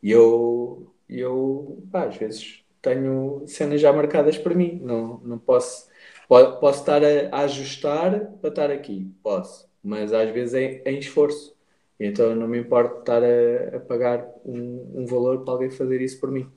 e 0.00 0.12
eu, 0.12 0.94
eu 1.08 1.84
pá, 1.90 2.04
às 2.04 2.16
vezes 2.16 2.61
tenho 2.82 3.44
cenas 3.46 3.80
já 3.80 3.92
marcadas 3.92 4.36
para 4.36 4.54
mim. 4.54 4.80
Não, 4.82 5.20
não 5.24 5.38
posso. 5.38 5.90
Posso 6.28 6.80
estar 6.80 7.02
a, 7.04 7.40
ajustar 7.44 8.32
para 8.40 8.48
estar 8.50 8.70
aqui, 8.70 9.10
posso, 9.22 9.68
mas 9.82 10.12
às 10.14 10.30
vezes 10.30 10.54
é 10.54 10.82
em 10.86 10.98
esforço. 10.98 11.54
Então 12.00 12.34
não 12.34 12.48
me 12.48 12.58
importa 12.58 13.00
estar 13.00 13.22
a, 13.22 13.76
a 13.76 13.80
pagar 13.80 14.26
um, 14.44 15.02
um, 15.02 15.06
valor 15.06 15.44
para 15.44 15.52
alguém 15.54 15.70
fazer 15.70 16.00
isso 16.00 16.18
por 16.20 16.30
mim. 16.30 16.50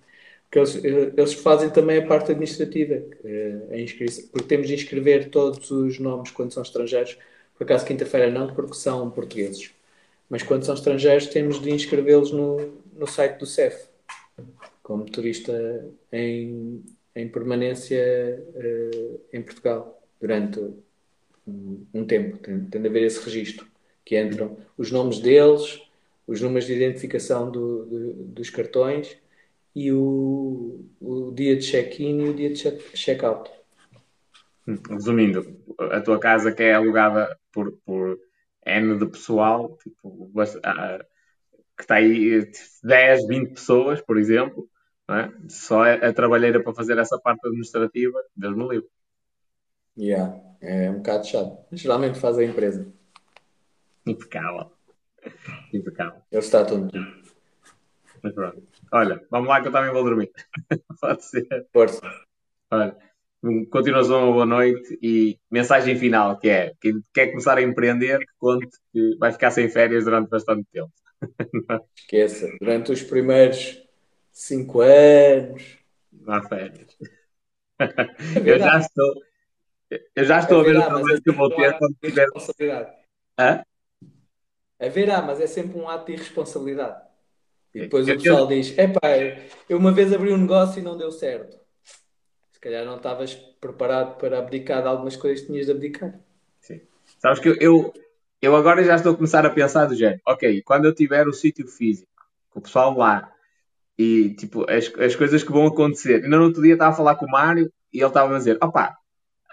Porque 0.49 0.59
eles, 0.59 0.75
eles 1.17 1.33
fazem 1.33 1.69
também 1.69 1.97
a 1.97 2.07
parte 2.07 2.31
administrativa, 2.31 2.95
eh, 3.25 3.59
a 3.71 3.77
inscrição, 3.79 4.27
porque 4.31 4.47
temos 4.47 4.67
de 4.67 4.75
inscrever 4.75 5.29
todos 5.29 5.69
os 5.71 5.99
nomes 5.99 6.31
quando 6.31 6.53
são 6.53 6.63
estrangeiros. 6.63 7.17
Por 7.57 7.65
acaso, 7.65 7.85
quinta-feira 7.85 8.31
não, 8.31 8.53
porque 8.53 8.75
são 8.75 9.09
portugueses. 9.11 9.71
Mas 10.29 10.43
quando 10.43 10.63
são 10.65 10.75
estrangeiros, 10.75 11.27
temos 11.27 11.61
de 11.61 11.71
inscrevê-los 11.71 12.31
no, 12.31 12.81
no 12.93 13.07
site 13.07 13.39
do 13.39 13.45
CEF, 13.45 13.87
como 14.85 15.03
turista 15.03 15.83
em, 16.11 16.85
em 17.15 17.27
permanência 17.27 18.39
uh, 18.53 19.19
em 19.33 19.41
Portugal, 19.41 19.99
durante 20.21 20.59
um, 21.47 21.83
um 21.91 22.05
tempo. 22.05 22.37
Tem, 22.37 22.65
tem 22.65 22.81
de 22.83 22.87
haver 22.87 23.01
esse 23.01 23.19
registro 23.25 23.65
que 24.05 24.21
entram 24.21 24.55
os 24.77 24.91
nomes 24.91 25.17
deles, 25.17 25.81
os 26.27 26.39
números 26.39 26.67
de 26.67 26.73
identificação 26.73 27.49
do, 27.49 27.85
do, 27.87 28.13
dos 28.25 28.51
cartões 28.51 29.17
e 29.75 29.91
o, 29.91 30.85
o 31.01 31.31
dia 31.31 31.55
de 31.55 31.65
check-in 31.65 32.21
e 32.21 32.29
o 32.29 32.33
dia 32.35 32.53
de 32.53 32.79
check-out. 32.93 33.49
Resumindo, 34.87 35.59
a 35.79 35.99
tua 35.99 36.19
casa 36.19 36.51
que 36.51 36.61
é 36.61 36.75
alugada 36.75 37.35
por, 37.51 37.71
por 37.83 38.19
N 38.63 38.99
de 38.99 39.07
pessoal, 39.07 39.79
tipo, 39.81 40.31
que 41.75 41.81
está 41.81 41.95
aí 41.95 42.47
10, 42.83 43.27
20 43.27 43.49
pessoas, 43.49 43.99
por 43.99 44.19
exemplo, 44.19 44.69
é? 45.09 45.31
só 45.47 45.83
a, 45.83 45.93
a 45.93 46.13
trabalheira 46.13 46.63
para 46.63 46.73
fazer 46.73 46.97
essa 46.97 47.19
parte 47.19 47.45
administrativa, 47.47 48.19
Deus 48.35 48.55
me 48.55 48.67
livre. 48.67 48.89
Yeah, 49.97 50.41
é 50.61 50.89
um 50.89 50.97
bocado 50.97 51.25
chato. 51.25 51.57
Geralmente 51.71 52.19
faz 52.19 52.37
a 52.37 52.43
empresa. 52.43 52.91
Impecável. 54.05 54.71
Impecável. 55.73 56.21
Ele 56.31 56.41
está 56.41 56.65
tudo. 56.65 56.91
Mas 58.21 58.33
pronto. 58.33 58.63
Olha, 58.91 59.25
vamos 59.29 59.47
lá 59.47 59.61
que 59.61 59.67
eu 59.67 59.71
também 59.71 59.91
vou 59.91 60.03
dormir. 60.03 60.31
Pode 60.99 61.23
ser. 61.23 61.47
Força. 61.71 62.01
Olha, 62.71 62.97
continuação, 63.69 64.23
uma 64.23 64.33
boa 64.33 64.45
noite 64.45 64.97
e 65.01 65.39
mensagem 65.49 65.95
final, 65.97 66.37
que 66.39 66.49
é 66.49 66.73
quem 66.81 67.03
quer 67.13 67.27
começar 67.27 67.57
a 67.57 67.61
empreender, 67.61 68.19
conte 68.37 68.77
que 68.91 69.15
vai 69.17 69.31
ficar 69.31 69.51
sem 69.51 69.69
férias 69.69 70.03
durante 70.03 70.29
bastante 70.29 70.67
tempo. 70.71 70.91
Esqueça, 71.95 72.49
durante 72.59 72.91
os 72.91 73.01
primeiros 73.01 73.84
5 74.35 74.81
anos. 74.81 75.77
Há 76.27 76.41
férias. 76.49 76.97
É 77.79 77.79
eu 78.51 78.59
já 78.59 78.79
estou. 78.79 79.23
Eu 80.13 80.25
já 80.25 80.39
estou 80.39 80.57
é 80.57 80.61
a 80.61 80.63
ver 80.63 80.77
o 80.77 80.83
trabalho 80.83 81.21
que 81.21 81.29
eu 81.29 81.33
vou 81.33 81.55
ter 81.55 81.77
quando 81.77 81.95
tiver. 82.03 82.27
Hã? 83.39 83.63
Haverá, 84.77 85.21
mas 85.21 85.39
é 85.39 85.47
sempre 85.47 85.79
um 85.79 85.87
ato 85.87 86.07
de 86.07 86.13
irresponsabilidade. 86.13 87.01
E 87.73 87.81
depois 87.81 88.07
o 88.09 88.13
pessoal 88.13 88.45
diz: 88.45 88.77
epá, 88.77 88.99
eu 89.69 89.77
uma 89.77 89.93
vez 89.93 90.11
abri 90.11 90.33
um 90.33 90.37
negócio 90.37 90.79
e 90.79 90.83
não 90.83 90.97
deu 90.97 91.11
certo. 91.11 91.57
Se 92.51 92.59
calhar 92.59 92.83
não 92.85 92.97
estavas 92.97 93.35
preparado 93.35 94.17
para 94.17 94.39
abdicar 94.39 94.81
de 94.81 94.87
algumas 94.89 95.15
coisas 95.15 95.41
que 95.41 95.47
tinhas 95.47 95.67
de 95.67 95.71
abdicar. 95.71 96.19
Sim. 96.59 96.81
Sabes 97.19 97.39
que 97.39 97.57
eu, 97.61 97.93
eu 98.41 98.55
agora 98.55 98.83
já 98.83 98.95
estou 98.95 99.13
a 99.13 99.15
começar 99.15 99.45
a 99.45 99.49
pensar 99.49 99.85
do 99.85 99.95
género: 99.95 100.19
ok, 100.25 100.61
quando 100.63 100.85
eu 100.85 100.95
tiver 100.95 101.25
o 101.25 101.33
sítio 101.33 101.67
físico, 101.67 102.11
com 102.49 102.59
o 102.59 102.61
pessoal 102.61 102.97
lá, 102.97 103.34
e 103.97 104.35
tipo, 104.35 104.69
as, 104.69 104.91
as 104.99 105.15
coisas 105.15 105.43
que 105.43 105.51
vão 105.51 105.67
acontecer. 105.67 106.23
Ainda 106.23 106.37
no 106.37 106.45
outro 106.45 106.61
dia 106.61 106.73
estava 106.73 106.91
a 106.91 106.97
falar 106.97 107.15
com 107.15 107.25
o 107.25 107.31
Mário 107.31 107.71
e 107.93 107.99
ele 107.99 108.07
estava 108.07 108.35
a 108.35 108.37
dizer: 108.37 108.57
opá, 108.61 108.95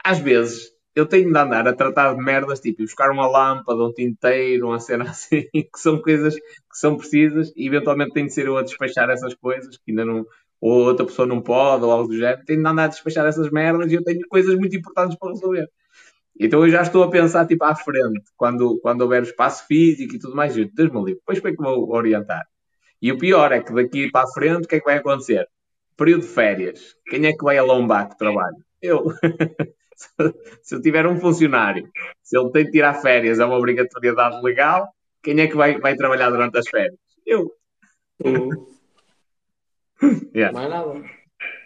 às 0.04 0.18
vezes 0.18 0.72
eu 0.94 1.06
tenho 1.06 1.32
de 1.32 1.38
andar 1.38 1.66
a 1.66 1.72
tratar 1.74 2.14
de 2.14 2.22
merdas, 2.22 2.60
tipo, 2.60 2.82
buscar 2.82 3.10
uma 3.10 3.26
lâmpada, 3.26 3.82
um 3.82 3.92
tinteiro, 3.92 4.68
uma 4.68 4.80
cena 4.80 5.04
assim, 5.10 5.42
que 5.52 5.78
são 5.78 6.00
coisas 6.00 6.34
que 6.34 6.78
são 6.78 6.96
precisas 6.96 7.52
e 7.56 7.66
eventualmente 7.66 8.12
tenho 8.12 8.26
de 8.26 8.34
ser 8.34 8.46
eu 8.46 8.56
a 8.56 8.62
despachar 8.62 9.08
essas 9.10 9.34
coisas 9.34 9.76
que 9.78 9.90
ainda 9.90 10.04
não, 10.04 10.26
ou 10.60 10.84
outra 10.84 11.06
pessoa 11.06 11.26
não 11.26 11.40
pode, 11.40 11.84
ou 11.84 11.90
algo 11.90 12.08
do 12.08 12.16
género, 12.16 12.44
tenho 12.44 12.62
de 12.62 12.68
andar 12.68 12.84
a 12.84 12.88
despachar 12.88 13.26
essas 13.26 13.50
merdas 13.50 13.90
e 13.90 13.94
eu 13.94 14.04
tenho 14.04 14.20
coisas 14.28 14.54
muito 14.56 14.76
importantes 14.76 15.16
para 15.18 15.30
resolver. 15.30 15.68
Então 16.38 16.64
eu 16.64 16.70
já 16.70 16.82
estou 16.82 17.02
a 17.02 17.10
pensar, 17.10 17.46
tipo, 17.46 17.64
à 17.64 17.74
frente, 17.74 18.22
quando, 18.36 18.78
quando 18.80 19.02
houver 19.02 19.22
espaço 19.22 19.66
físico 19.66 20.14
e 20.14 20.18
tudo 20.18 20.34
mais, 20.34 20.56
eu, 20.56 20.68
Deus 20.72 20.90
me 20.90 20.98
livre, 20.98 21.20
depois 21.20 21.38
como 21.40 21.52
é 21.52 21.56
que 21.56 21.62
vou 21.62 21.90
orientar? 21.94 22.42
E 23.02 23.10
o 23.10 23.18
pior 23.18 23.50
é 23.50 23.60
que 23.60 23.74
daqui 23.74 24.10
para 24.12 24.24
a 24.24 24.32
frente, 24.32 24.64
o 24.64 24.68
que 24.68 24.76
é 24.76 24.78
que 24.78 24.84
vai 24.84 24.98
acontecer? 24.98 25.48
Período 25.96 26.22
de 26.22 26.28
férias. 26.28 26.96
Quem 27.06 27.26
é 27.26 27.32
que 27.32 27.42
vai 27.42 27.58
alombar 27.58 28.08
o 28.12 28.16
trabalho? 28.16 28.56
Eu. 28.80 29.12
se 30.62 30.76
eu 30.76 30.80
tiver 30.80 31.04
um 31.06 31.18
funcionário, 31.18 31.90
se 32.22 32.38
ele 32.38 32.50
tem 32.52 32.64
de 32.64 32.70
tirar 32.70 32.94
férias, 32.94 33.40
é 33.40 33.44
uma 33.44 33.58
obrigatoriedade 33.58 34.40
legal, 34.42 34.88
quem 35.20 35.40
é 35.40 35.48
que 35.48 35.56
vai, 35.56 35.78
vai 35.78 35.96
trabalhar 35.96 36.30
durante 36.30 36.58
as 36.58 36.68
férias? 36.68 36.98
Eu. 37.26 37.52
Uh. 38.24 38.72
yeah. 40.34 40.56
Mais 40.56 40.70
nada. 40.70 41.02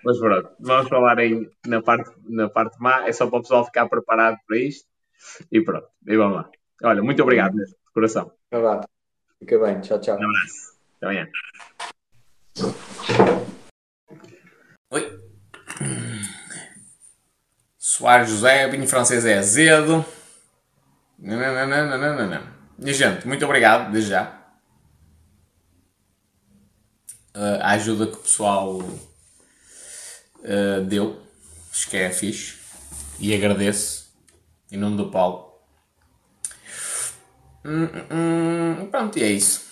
Mas 0.03 0.19
pronto, 0.19 0.51
vamos 0.61 0.89
falar 0.89 1.19
aí 1.19 1.51
na 1.67 1.83
parte, 1.83 2.11
na 2.25 2.49
parte 2.49 2.77
má, 2.81 3.07
é 3.07 3.13
só 3.13 3.27
para 3.27 3.39
o 3.39 3.43
pessoal 3.43 3.65
ficar 3.65 3.89
preparado 3.89 4.39
para 4.47 4.57
isto. 4.57 4.87
E 5.53 5.61
pronto, 5.61 5.89
e 6.07 6.17
vamos 6.17 6.37
lá. 6.37 6.51
Olha, 6.85 7.03
muito 7.03 7.23
obrigado 7.23 7.55
mesmo, 7.55 7.75
de 7.75 7.93
coração. 7.93 8.33
Fica 9.39 9.59
bem, 9.59 9.81
tchau, 9.81 10.01
tchau. 10.01 10.17
Um 10.17 10.25
abraço. 10.25 10.76
Até 10.97 11.07
amanhã. 11.07 11.29
Oi. 14.91 15.21
Soares 17.79 18.31
José, 18.31 18.67
vinho 18.69 18.89
francês 18.89 19.27
é 19.27 19.39
azedo. 19.39 20.05
Não, 21.19 21.37
não, 21.37 21.67
não, 21.67 21.99
não, 21.99 22.17
não, 22.17 22.29
não. 22.29 22.57
Minha 22.79 22.95
gente, 22.95 23.27
muito 23.27 23.45
obrigado, 23.45 23.93
desde 23.93 24.11
já. 24.11 24.43
Uh, 27.35 27.61
a 27.61 27.73
ajuda 27.73 28.07
que 28.07 28.15
o 28.15 28.23
pessoal 28.23 28.79
uh, 28.79 29.01
deu. 30.87 31.23
Acho 31.71 31.91
que 31.91 31.99
é 31.99 32.11
fixe. 32.11 32.59
E 33.19 33.35
agradeço. 33.35 34.07
Em 34.71 34.79
nome 34.79 34.97
do 34.97 35.11
Paulo. 35.11 35.61
Hum, 37.65 37.85
hum, 37.85 38.77
hum 38.81 38.91
pronto, 38.91 39.19
e 39.19 39.23
é 39.23 39.31
isso. 39.31 39.66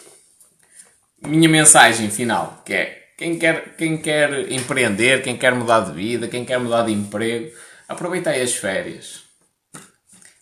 Minha 1.27 1.49
mensagem 1.49 2.11
final, 2.11 2.63
que 2.65 2.75
é 2.75 3.05
quem 3.17 3.39
quer, 3.39 3.77
quem 3.77 3.97
quer 3.97 4.53
empreender, 4.53 5.23
quem 5.23 5.37
quer 5.37 5.55
mudar 5.55 5.81
de 5.81 5.93
vida, 5.93 6.29
quem 6.29 6.45
quer 6.45 6.59
mudar 6.59 6.83
de 6.83 6.93
emprego, 6.93 7.51
Aproveitei 7.89 8.41
as 8.43 8.55
férias. 8.55 9.25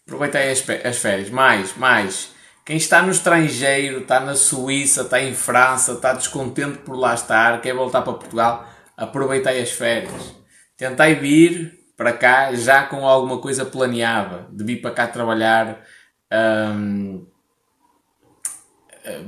Aproveitei 0.06 0.50
as, 0.50 0.64
as 0.84 0.98
férias. 0.98 1.30
Mais, 1.30 1.76
mais. 1.76 2.32
Quem 2.64 2.76
está 2.76 3.02
no 3.02 3.10
estrangeiro, 3.10 4.02
está 4.02 4.20
na 4.20 4.36
Suíça, 4.36 5.02
está 5.02 5.20
em 5.20 5.34
França, 5.34 5.92
está 5.92 6.12
descontente 6.12 6.78
por 6.78 6.96
lá 6.96 7.14
estar, 7.14 7.60
quer 7.60 7.74
voltar 7.74 8.02
para 8.02 8.12
Portugal, 8.12 8.68
aproveitei 8.96 9.60
as 9.60 9.72
férias. 9.72 10.32
Tentei 10.76 11.16
vir 11.16 11.72
para 11.96 12.12
cá 12.12 12.54
já 12.54 12.84
com 12.84 13.06
alguma 13.06 13.40
coisa 13.40 13.64
planeada, 13.64 14.46
de 14.52 14.62
vir 14.62 14.80
para 14.80 14.92
cá 14.92 15.08
trabalhar, 15.08 15.84
um, 16.32 17.26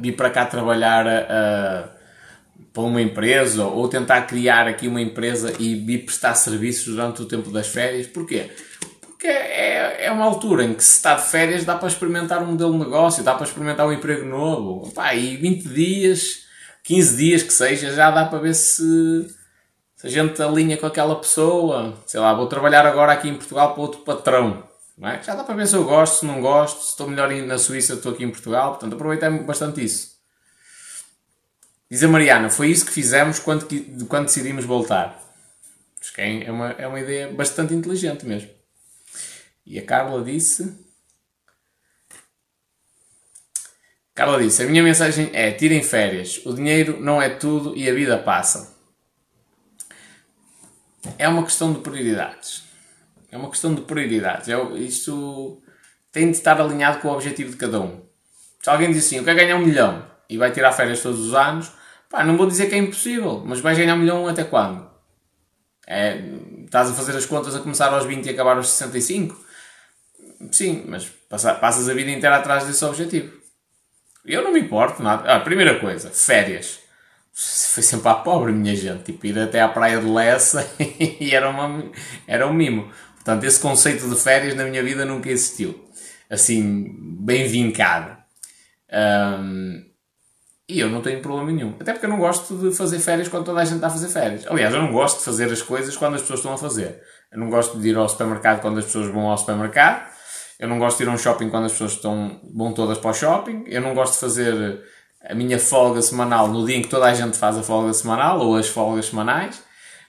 vir 0.01 0.13
para 0.13 0.31
cá 0.31 0.47
trabalhar 0.47 1.07
uh, 1.07 1.89
para 2.73 2.83
uma 2.83 3.01
empresa 3.01 3.65
ou 3.65 3.89
tentar 3.89 4.23
criar 4.23 4.67
aqui 4.67 4.89
uma 4.89 5.01
empresa 5.01 5.53
e 5.59 5.75
vir 5.75 6.05
prestar 6.05 6.35
serviços 6.35 6.95
durante 6.95 7.23
o 7.23 7.25
tempo 7.25 7.51
das 7.51 7.69
férias. 7.69 8.07
Porquê? 8.07 8.51
Porque 9.01 9.27
é, 9.27 10.07
é 10.07 10.11
uma 10.11 10.25
altura 10.25 10.65
em 10.65 10.75
que 10.75 10.83
se 10.83 10.97
está 10.97 11.15
de 11.15 11.23
férias 11.23 11.65
dá 11.65 11.77
para 11.77 11.89
experimentar 11.89 12.43
um 12.43 12.47
modelo 12.47 12.73
de 12.73 12.79
negócio, 12.79 13.23
dá 13.23 13.35
para 13.35 13.47
experimentar 13.47 13.87
um 13.87 13.93
emprego 13.93 14.27
novo. 14.27 14.93
Pá, 14.93 15.15
e 15.15 15.37
20 15.37 15.69
dias, 15.69 16.45
15 16.83 17.17
dias 17.17 17.43
que 17.43 17.53
seja, 17.53 17.95
já 17.95 18.11
dá 18.11 18.25
para 18.25 18.41
ver 18.41 18.55
se, 18.55 19.29
se 19.97 20.07
a 20.07 20.11
gente 20.11 20.43
alinha 20.43 20.77
com 20.77 20.87
aquela 20.87 21.17
pessoa. 21.17 21.95
Sei 22.07 22.21
lá, 22.21 22.35
vou 22.35 22.47
trabalhar 22.47 22.85
agora 22.87 23.13
aqui 23.13 23.29
em 23.29 23.35
Portugal 23.35 23.73
para 23.73 23.83
outro 23.83 24.01
patrão. 24.01 24.74
É? 25.03 25.23
Já 25.23 25.35
dá 25.35 25.43
para 25.43 25.57
ver 25.57 25.67
se 25.67 25.75
eu 25.75 25.85
gosto, 25.85 26.21
se 26.21 26.27
não 26.27 26.41
gosto, 26.41 26.83
se 26.83 26.91
estou 26.91 27.09
melhor 27.09 27.31
na 27.31 27.59
Suíça, 27.59 27.95
estou 27.95 28.13
aqui 28.13 28.25
em 28.25 28.31
Portugal. 28.31 28.71
Portanto, 28.71 28.95
aproveitei 28.95 29.29
bastante 29.41 29.85
isso. 29.85 30.15
Diz 31.91 32.03
a 32.03 32.09
Mariana, 32.09 32.49
foi 32.49 32.69
isso 32.69 32.87
que 32.87 32.93
fizemos 32.93 33.39
quando, 33.39 33.67
quando 34.09 34.27
decidimos 34.27 34.65
voltar. 34.65 35.21
Acho 36.01 36.13
que 36.13 36.21
é 36.21 36.51
uma, 36.51 36.71
é 36.73 36.87
uma 36.87 37.01
ideia 37.01 37.33
bastante 37.33 37.75
inteligente 37.75 38.27
mesmo. 38.27 38.51
E 39.65 39.79
a 39.79 39.85
Carla 39.85 40.23
disse. 40.23 40.77
Carla 44.15 44.43
disse: 44.43 44.63
A 44.63 44.67
minha 44.67 44.83
mensagem 44.83 45.31
é: 45.33 45.51
tirem 45.51 45.83
férias. 45.83 46.41
O 46.45 46.53
dinheiro 46.53 47.01
não 47.01 47.21
é 47.21 47.31
tudo 47.31 47.77
e 47.77 47.89
a 47.89 47.95
vida 47.95 48.19
passa. 48.19 48.75
É 51.19 51.29
uma 51.29 51.45
questão 51.45 51.73
de 51.73 51.81
prioridades. 51.81 52.64
É 53.35 53.37
uma 53.37 53.51
questão 53.51 53.75
de 53.75 53.81
prioridades. 53.81 54.49
É, 54.49 54.57
isto 54.77 55.61
tem 56.13 56.31
de 56.31 56.37
estar 56.37 56.61
alinhado 56.61 57.01
com 57.01 57.09
o 57.09 57.13
objetivo 57.13 57.51
de 57.51 57.57
cada 57.57 57.81
um. 57.81 58.01
Se 58.63 58.71
alguém 58.71 58.93
diz 58.93 59.05
assim: 59.05 59.17
Eu 59.17 59.25
quero 59.25 59.37
ganhar 59.37 59.57
um 59.57 59.67
milhão 59.67 60.07
e 60.31 60.39
vai 60.39 60.53
tirar 60.53 60.71
férias 60.71 61.03
todos 61.03 61.19
os 61.19 61.35
anos, 61.35 61.73
pá, 62.09 62.23
não 62.23 62.37
vou 62.37 62.47
dizer 62.47 62.69
que 62.69 62.77
é 62.77 62.79
impossível, 62.79 63.43
mas 63.45 63.59
vais 63.59 63.77
ganhar 63.77 63.97
um 63.97 63.99
milhão 63.99 64.29
até 64.29 64.45
quando? 64.45 64.89
É, 65.85 66.23
estás 66.65 66.89
a 66.91 66.95
fazer 66.95 67.17
as 67.17 67.27
contas 67.27 67.57
a 67.57 67.59
começar 67.59 67.93
aos 67.93 68.07
20 68.07 68.25
e 68.25 68.31
acabar 68.31 68.57
aos 68.57 68.69
65? 68.69 69.37
Sim, 70.53 70.85
mas 70.87 71.11
passas 71.29 71.89
a 71.89 71.93
vida 71.93 72.13
inteira 72.13 72.37
atrás 72.37 72.65
desse 72.65 72.85
objetivo. 72.85 73.37
Eu 74.25 74.45
não 74.45 74.53
me 74.53 74.61
importo 74.61 75.03
nada. 75.03 75.35
Ah, 75.35 75.41
primeira 75.41 75.81
coisa, 75.81 76.09
férias. 76.09 76.79
Foi 77.35 77.83
sempre 77.83 78.09
à 78.09 78.15
pobre, 78.15 78.53
minha 78.53 78.77
gente. 78.77 79.03
Tipo, 79.03 79.27
ir 79.27 79.37
até 79.41 79.61
à 79.61 79.69
praia 79.69 79.99
de 79.99 80.07
Lessa 80.07 80.65
e 80.79 81.35
era, 81.35 81.51
uma, 81.51 81.91
era 82.29 82.47
um 82.47 82.53
mimo. 82.53 82.93
Portanto, 83.25 83.45
esse 83.45 83.59
conceito 83.59 84.07
de 84.07 84.17
férias 84.17 84.55
na 84.55 84.65
minha 84.65 84.83
vida 84.83 85.07
nunca 85.07 85.31
existiu. 85.31 85.83
Assim, 86.29 86.95
bem 87.21 87.49
vincado. 87.49 88.15
Um, 88.93 89.83
e 90.69 90.79
eu 90.79 90.91
não 90.91 91.01
tenho 91.01 91.23
problema 91.23 91.51
nenhum. 91.51 91.75
Até 91.81 91.93
porque 91.93 92.05
eu 92.05 92.11
não 92.11 92.19
gosto 92.19 92.55
de 92.55 92.77
fazer 92.77 92.99
férias 92.99 93.29
quando 93.29 93.47
toda 93.47 93.61
a 93.61 93.65
gente 93.65 93.77
está 93.77 93.87
a 93.87 93.91
fazer 93.91 94.09
férias. 94.09 94.47
Aliás, 94.47 94.75
eu 94.75 94.83
não 94.83 94.93
gosto 94.93 95.19
de 95.19 95.25
fazer 95.25 95.51
as 95.51 95.63
coisas 95.63 95.97
quando 95.97 96.17
as 96.17 96.21
pessoas 96.21 96.41
estão 96.41 96.53
a 96.53 96.59
fazer. 96.59 97.03
Eu 97.33 97.39
não 97.39 97.49
gosto 97.49 97.79
de 97.79 97.89
ir 97.89 97.97
ao 97.97 98.07
supermercado 98.07 98.61
quando 98.61 98.79
as 98.79 98.85
pessoas 98.85 99.07
vão 99.07 99.31
ao 99.31 99.39
supermercado. 99.39 100.07
Eu 100.61 100.69
não 100.69 100.79
gosto 100.79 100.99
de 100.99 101.05
ir 101.05 101.09
a 101.09 101.13
um 101.13 101.19
shopping 101.19 101.49
quando 101.49 101.65
as 101.65 101.73
pessoas 101.73 101.93
estão, 101.93 102.41
vão 102.55 102.75
todas 102.75 102.99
para 102.99 103.11
o 103.11 103.15
shopping. 103.15 103.65
Eu 103.67 103.81
não 103.81 103.95
gosto 103.95 104.15
de 104.15 104.21
fazer 104.21 104.83
a 105.27 105.35
minha 105.35 105.59
folga 105.59 106.03
semanal 106.03 106.49
no 106.49 106.67
dia 106.67 106.77
em 106.77 106.83
que 106.83 106.89
toda 106.89 107.07
a 107.07 107.15
gente 107.15 107.39
faz 107.39 107.57
a 107.57 107.63
folga 107.63 107.93
semanal 107.95 108.41
ou 108.41 108.55
as 108.55 108.69
folgas 108.69 109.07
semanais. 109.07 109.63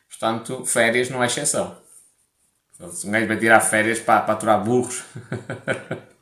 Portanto, 0.10 0.66
férias 0.66 1.10
não 1.10 1.24
é 1.24 1.28
exceção. 1.28 1.85
Um 2.80 3.12
gajo 3.12 3.28
vai 3.28 3.38
tirar 3.38 3.62
férias 3.62 4.00
para, 4.00 4.22
para 4.22 4.34
aturar 4.34 4.64
burros. 4.64 5.04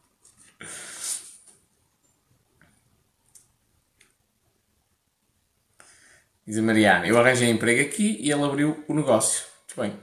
Diz 6.46 6.58
a 6.58 6.62
Mariana, 6.62 7.08
eu 7.08 7.18
arranjei 7.18 7.50
emprego 7.50 7.82
aqui 7.82 8.18
e 8.20 8.30
ele 8.32 8.44
abriu 8.44 8.84
o 8.88 8.94
negócio. 8.94 9.46
Muito 9.66 9.82
bem. 9.82 10.03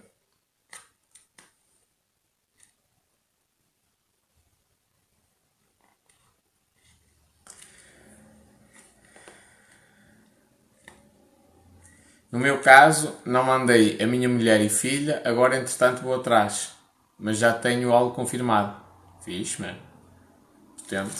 No 12.30 12.38
meu 12.38 12.60
caso, 12.60 13.16
não 13.24 13.42
mandei 13.42 13.98
a 14.00 14.06
minha 14.06 14.28
mulher 14.28 14.60
e 14.60 14.68
filha, 14.68 15.20
agora 15.24 15.56
entretanto 15.56 16.02
vou 16.02 16.14
atrás. 16.14 16.70
Mas 17.18 17.38
já 17.38 17.52
tenho 17.52 17.92
algo 17.92 18.14
confirmado. 18.14 18.80
Fixe, 19.24 19.60
mano. 19.60 19.78
Portanto. 20.78 21.12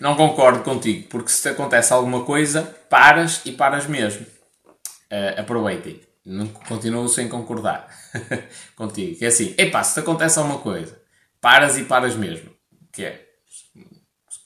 Não 0.00 0.16
concordo 0.16 0.62
contigo, 0.62 1.08
porque 1.08 1.30
se 1.30 1.42
te 1.42 1.48
acontece 1.48 1.92
alguma 1.92 2.24
coisa, 2.24 2.62
paras 2.88 3.42
e 3.44 3.52
paras 3.52 3.86
mesmo. 3.86 4.26
Uh, 5.10 5.40
aproveitem. 5.40 6.00
Continuo 6.66 7.08
sem 7.08 7.28
concordar 7.28 7.88
contigo. 8.74 9.18
Que 9.18 9.26
é 9.26 9.28
assim, 9.28 9.54
epá, 9.56 9.82
se 9.84 9.94
te 9.94 10.00
acontece 10.00 10.38
alguma 10.38 10.58
coisa, 10.58 11.00
paras 11.40 11.78
e 11.78 11.84
paras 11.84 12.16
mesmo. 12.16 12.50
Que 12.90 13.04
é, 13.04 13.26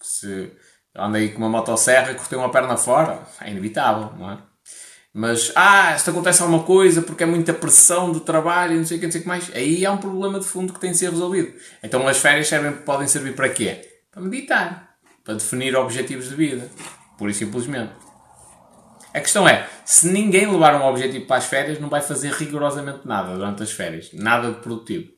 se 0.02 0.52
andei 0.96 1.30
com 1.30 1.38
uma 1.38 1.48
motosserra 1.48 2.12
e 2.12 2.14
cortei 2.14 2.38
uma 2.38 2.50
perna 2.50 2.76
fora, 2.76 3.20
é 3.40 3.50
inevitável, 3.50 4.12
não 4.18 4.30
é? 4.30 4.38
Mas, 5.12 5.52
ah, 5.56 5.96
se 5.98 6.04
te 6.04 6.10
acontece 6.10 6.40
alguma 6.40 6.62
coisa 6.62 7.02
porque 7.02 7.24
é 7.24 7.26
muita 7.26 7.52
pressão 7.52 8.12
do 8.12 8.20
trabalho 8.20 8.74
e 8.74 8.78
não 8.78 8.86
sei 8.86 8.96
o 8.96 9.00
que, 9.00 9.06
não 9.06 9.12
sei 9.12 9.20
o 9.20 9.22
que 9.22 9.28
mais, 9.28 9.50
aí 9.54 9.84
há 9.84 9.90
um 9.90 9.98
problema 9.98 10.38
de 10.38 10.46
fundo 10.46 10.72
que 10.72 10.78
tem 10.78 10.92
de 10.92 10.98
ser 10.98 11.10
resolvido. 11.10 11.52
Então 11.82 12.06
as 12.06 12.18
férias 12.18 12.46
servem, 12.46 12.72
podem 12.72 13.08
servir 13.08 13.34
para 13.34 13.48
quê? 13.48 13.80
Para 14.12 14.22
meditar 14.22 14.90
para 15.24 15.34
definir 15.34 15.76
objetivos 15.76 16.28
de 16.28 16.34
vida. 16.34 16.68
Pura 17.16 17.30
e 17.30 17.34
simplesmente. 17.34 17.92
A 19.12 19.20
questão 19.20 19.48
é, 19.48 19.68
se 19.84 20.08
ninguém 20.08 20.50
levar 20.50 20.74
um 20.80 20.84
objetivo 20.84 21.26
para 21.26 21.36
as 21.36 21.46
férias, 21.46 21.80
não 21.80 21.88
vai 21.88 22.00
fazer 22.00 22.32
rigorosamente 22.32 23.06
nada 23.06 23.34
durante 23.34 23.62
as 23.62 23.72
férias. 23.72 24.10
Nada 24.12 24.52
de 24.52 24.60
produtivo. 24.60 25.08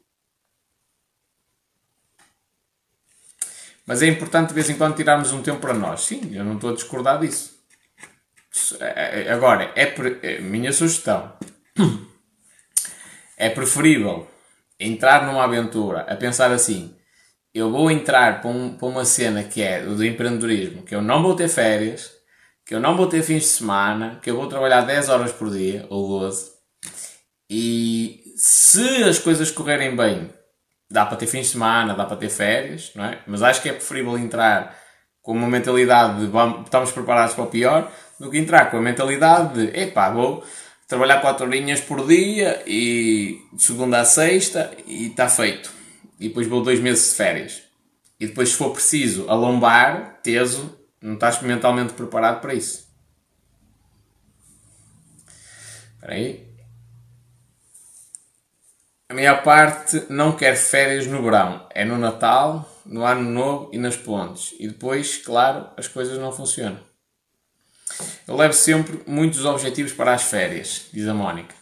Mas 3.86 4.02
é 4.02 4.06
importante 4.06 4.48
de 4.48 4.54
vez 4.54 4.70
em 4.70 4.76
quando 4.76 4.96
tirarmos 4.96 5.32
um 5.32 5.42
tempo 5.42 5.60
para 5.60 5.74
nós. 5.74 6.02
Sim, 6.02 6.34
eu 6.34 6.44
não 6.44 6.54
estou 6.54 6.70
a 6.70 6.74
discordar 6.74 7.18
disso. 7.20 7.52
É, 8.80 9.22
é, 9.22 9.32
agora, 9.32 9.72
é, 9.74 9.92
é 10.22 10.40
minha 10.40 10.72
sugestão. 10.72 11.32
É 13.36 13.48
preferível 13.48 14.28
entrar 14.78 15.26
numa 15.26 15.44
aventura 15.44 16.02
a 16.02 16.14
pensar 16.14 16.52
assim: 16.52 16.94
eu 17.54 17.70
vou 17.70 17.90
entrar 17.90 18.40
para, 18.40 18.50
um, 18.50 18.76
para 18.76 18.86
uma 18.86 19.04
cena 19.04 19.42
que 19.42 19.62
é 19.62 19.82
do 19.82 20.04
empreendedorismo, 20.04 20.82
que 20.82 20.94
eu 20.94 21.02
não 21.02 21.22
vou 21.22 21.34
ter 21.34 21.48
férias, 21.48 22.12
que 22.64 22.74
eu 22.74 22.80
não 22.80 22.96
vou 22.96 23.06
ter 23.06 23.22
fins 23.22 23.42
de 23.42 23.48
semana, 23.48 24.20
que 24.22 24.30
eu 24.30 24.36
vou 24.36 24.48
trabalhar 24.48 24.82
10 24.82 25.08
horas 25.08 25.32
por 25.32 25.50
dia, 25.50 25.86
ou 25.90 26.20
12, 26.20 26.52
e 27.50 28.32
se 28.36 29.04
as 29.04 29.18
coisas 29.18 29.50
correrem 29.50 29.94
bem, 29.94 30.30
dá 30.92 31.06
para 31.06 31.16
ter 31.16 31.26
fins 31.26 31.46
de 31.46 31.52
semana, 31.52 31.94
dá 31.94 32.04
para 32.04 32.16
ter 32.16 32.28
férias, 32.28 32.92
não 32.94 33.04
é? 33.04 33.18
Mas 33.26 33.42
acho 33.42 33.62
que 33.62 33.68
é 33.68 33.72
preferível 33.72 34.16
entrar 34.18 34.76
com 35.20 35.32
uma 35.32 35.48
mentalidade 35.48 36.20
de 36.20 36.26
vamos, 36.26 36.64
estamos 36.64 36.92
preparados 36.92 37.34
para 37.34 37.44
o 37.44 37.46
pior, 37.46 37.90
do 38.20 38.30
que 38.30 38.38
entrar 38.38 38.70
com 38.70 38.76
a 38.76 38.80
mentalidade 38.80 39.54
de 39.54 39.80
epá, 39.80 40.10
vou 40.10 40.44
trabalhar 40.86 41.20
4 41.20 41.46
horinhas 41.46 41.80
por 41.80 42.06
dia 42.06 42.62
e 42.66 43.40
de 43.52 43.62
segunda 43.62 44.00
a 44.00 44.04
sexta 44.04 44.70
e 44.86 45.06
está 45.06 45.28
feito 45.28 45.82
e 46.22 46.28
depois 46.28 46.46
vou 46.46 46.62
dois 46.62 46.78
meses 46.78 47.10
de 47.10 47.16
férias. 47.16 47.62
E 48.20 48.28
depois, 48.28 48.50
se 48.50 48.54
for 48.54 48.70
preciso, 48.70 49.28
a 49.28 49.34
lombar, 49.34 50.20
teso, 50.22 50.78
não 51.00 51.14
estás 51.14 51.42
mentalmente 51.42 51.94
preparado 51.94 52.40
para 52.40 52.54
isso. 52.54 52.86
Espera 55.94 56.14
aí. 56.14 56.51
A 59.12 59.14
maior 59.14 59.42
parte 59.42 60.06
não 60.08 60.34
quer 60.34 60.56
férias 60.56 61.06
no 61.06 61.22
verão. 61.22 61.68
É 61.74 61.84
no 61.84 61.98
Natal, 61.98 62.66
no 62.86 63.04
Ano 63.04 63.28
Novo 63.28 63.68
e 63.70 63.76
nas 63.76 63.94
pontes. 63.94 64.54
E 64.58 64.66
depois, 64.66 65.18
claro, 65.18 65.68
as 65.76 65.86
coisas 65.86 66.16
não 66.18 66.32
funcionam. 66.32 66.80
Eu 68.26 68.34
levo 68.34 68.54
sempre 68.54 69.02
muitos 69.06 69.44
objetivos 69.44 69.92
para 69.92 70.14
as 70.14 70.22
férias, 70.22 70.86
diz 70.94 71.06
a 71.06 71.12
Mónica. 71.12 71.54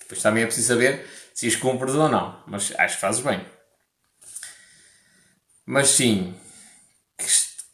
Depois 0.00 0.22
também 0.22 0.44
é 0.44 0.46
preciso 0.46 0.68
saber 0.68 1.06
se 1.34 1.46
os 1.46 1.56
cumpres 1.56 1.94
ou 1.94 2.08
não. 2.08 2.42
Mas 2.46 2.72
acho 2.78 2.94
que 2.94 3.00
fazes 3.02 3.20
bem. 3.20 3.44
Mas 5.66 5.88
sim, 5.88 6.34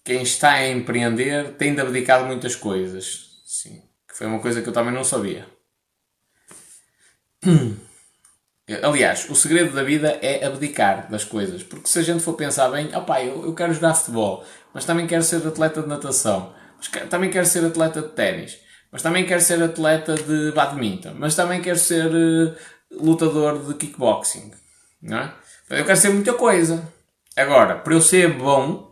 quem 0.05 0.23
está 0.25 0.55
a 0.55 0.69
empreender 0.69 1.53
tem 1.53 1.73
de 1.73 1.81
abdicar 1.81 2.23
de 2.23 2.27
muitas 2.27 2.57
coisas. 2.57 3.29
Sim, 3.47 3.81
que 4.09 4.19
foi 4.19 4.27
uma 4.27 4.41
coisa 4.41 4.61
que 4.61 4.69
eu 4.69 4.73
também 4.73 4.93
não 4.93 5.05
sabia. 5.05 5.47
Aliás, 8.83 9.29
o 9.29 9.35
segredo 9.35 9.75
da 9.75 9.83
vida 9.83 10.19
é 10.23 10.45
abdicar 10.45 11.11
das 11.11 11.25
coisas. 11.25 11.63
Porque 11.63 11.89
se 11.89 11.99
a 11.99 12.03
gente 12.03 12.23
for 12.23 12.35
pensar 12.35 12.69
bem, 12.71 12.95
opá, 12.95 13.23
eu, 13.23 13.45
eu 13.45 13.55
quero 13.55 13.73
jogar 13.75 13.95
futebol, 13.95 14.45
mas 14.73 14.85
também 14.85 15.07
quero 15.07 15.23
ser 15.23 15.47
atleta 15.47 15.83
de 15.83 15.89
natação, 15.89 16.55
mas 16.77 16.89
também 17.09 17.31
quero 17.31 17.47
ser 17.47 17.65
atleta 17.65 18.03
de 18.03 18.09
ténis, 18.09 18.59
mas 18.93 19.03
também 19.03 19.27
quero 19.27 19.41
ser 19.41 19.63
atleta 19.63 20.15
de 20.15 20.53
badminton, 20.53 21.15
mas 21.17 21.35
também 21.35 21.61
quero 21.61 21.79
ser 21.79 22.07
uh, 22.07 22.55
lutador 22.93 23.59
de 23.65 23.75
kickboxing. 23.75 24.53
Não 25.03 25.19
é? 25.19 25.35
Eu 25.71 25.85
quero 25.85 25.99
ser 25.99 26.11
muita 26.11 26.35
coisa. 26.35 26.83
Agora, 27.37 27.77
para 27.77 27.95
eu 27.95 28.01
ser 28.01 28.33
bom 28.33 28.91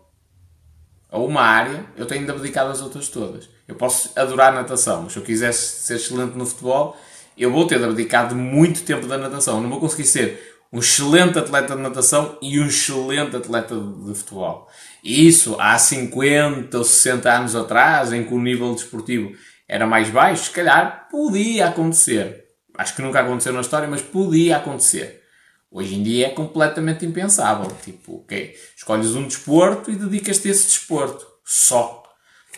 a 1.10 1.18
uma 1.18 1.42
área, 1.42 1.84
eu 1.96 2.06
tenho 2.06 2.24
de 2.24 2.30
abdicar 2.30 2.66
das 2.66 2.80
outras 2.80 3.08
todas. 3.08 3.48
Eu 3.66 3.74
posso 3.74 4.10
adorar 4.16 4.52
natação, 4.52 5.02
mas 5.02 5.12
se 5.12 5.18
eu 5.18 5.22
quisesse 5.22 5.82
ser 5.82 5.96
excelente 5.96 6.36
no 6.36 6.46
futebol, 6.46 6.96
eu 7.42 7.52
vou 7.52 7.66
ter 7.66 7.78
de 7.78 7.84
abdicar 7.84 8.28
de 8.28 8.34
muito 8.34 8.82
tempo 8.82 9.06
da 9.06 9.16
natação. 9.16 9.60
Não 9.60 9.70
vou 9.70 9.80
conseguir 9.80 10.04
ser 10.04 10.58
um 10.72 10.80
excelente 10.80 11.38
atleta 11.38 11.74
de 11.74 11.82
natação 11.82 12.36
e 12.42 12.60
um 12.60 12.66
excelente 12.66 13.36
atleta 13.36 13.74
de 13.74 14.14
futebol. 14.14 14.68
Isso 15.02 15.56
há 15.58 15.78
50 15.78 16.76
ou 16.76 16.84
60 16.84 17.30
anos 17.30 17.56
atrás, 17.56 18.12
em 18.12 18.24
que 18.24 18.34
o 18.34 18.40
nível 18.40 18.74
desportivo 18.74 19.32
era 19.66 19.86
mais 19.86 20.10
baixo, 20.10 20.44
se 20.44 20.50
calhar 20.50 21.08
podia 21.10 21.68
acontecer. 21.68 22.44
Acho 22.76 22.94
que 22.94 23.02
nunca 23.02 23.20
aconteceu 23.20 23.52
na 23.52 23.60
história, 23.60 23.88
mas 23.88 24.02
podia 24.02 24.56
acontecer. 24.56 25.22
Hoje 25.70 25.94
em 25.94 26.02
dia 26.02 26.28
é 26.28 26.30
completamente 26.30 27.04
impensável. 27.04 27.70
Tipo, 27.84 28.18
ok, 28.18 28.54
escolhes 28.76 29.14
um 29.14 29.26
desporto 29.26 29.90
e 29.90 29.96
dedicas-te 29.96 30.48
a 30.48 30.50
esse 30.50 30.66
desporto. 30.66 31.26
Só. 31.44 32.02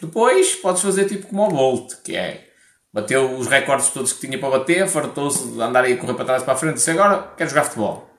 Depois 0.00 0.54
podes 0.56 0.82
fazer 0.82 1.06
tipo 1.06 1.26
como 1.26 1.46
o 1.46 1.50
Bolt, 1.50 1.94
que 2.02 2.16
é 2.16 2.49
bateu 2.92 3.36
os 3.36 3.46
recordes 3.46 3.88
todos 3.90 4.12
que 4.12 4.26
tinha 4.26 4.38
para 4.38 4.58
bater, 4.58 4.88
fartou-se 4.88 5.48
de 5.48 5.60
andar 5.60 5.84
aí 5.84 5.94
a 5.94 5.96
correr 5.96 6.14
para 6.14 6.24
trás 6.24 6.42
para 6.42 6.54
a 6.54 6.56
frente, 6.56 6.74
disse 6.74 6.90
agora 6.90 7.32
quero 7.36 7.50
jogar 7.50 7.64
futebol. 7.64 8.10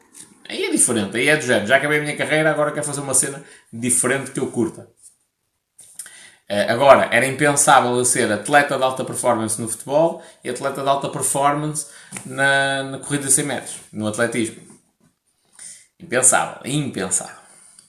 Aí 0.48 0.66
é 0.66 0.72
diferente, 0.72 1.16
aí 1.16 1.30
é 1.30 1.38
do 1.38 1.44
género. 1.44 1.68
Já 1.68 1.78
acabei 1.78 2.00
a 2.00 2.02
minha 2.02 2.18
carreira, 2.18 2.52
agora 2.52 2.72
quero 2.72 2.86
fazer 2.86 3.00
uma 3.00 3.14
cena 3.14 3.42
diferente 3.72 4.32
que 4.32 4.40
eu 4.40 4.48
curta. 4.48 4.90
Eh, 6.50 6.70
agora, 6.70 7.08
era 7.14 7.26
impensável 7.26 7.96
eu 7.96 8.04
ser 8.04 8.30
atleta 8.30 8.78
de 8.78 8.84
alta 8.84 9.06
performance 9.06 9.62
no 9.62 9.70
futebol 9.70 10.22
e 10.44 10.50
atleta 10.50 10.82
de 10.82 10.90
alta 10.90 11.08
performance 11.08 11.88
na, 12.26 12.84
na 12.84 13.00
corrida 13.00 13.28
de 13.28 13.32
100 13.32 13.46
metros, 13.46 13.78
no 13.94 14.06
atletismo. 14.06 14.62
Impensável, 15.98 16.60
impensável. 16.66 17.38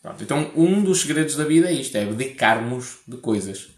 Pronto, 0.00 0.22
então, 0.22 0.52
um 0.54 0.80
dos 0.84 1.00
segredos 1.00 1.34
da 1.34 1.44
vida 1.44 1.68
é 1.68 1.72
isto: 1.72 1.96
é 1.96 2.04
abdicarmos 2.04 3.00
de 3.08 3.16
coisas. 3.16 3.71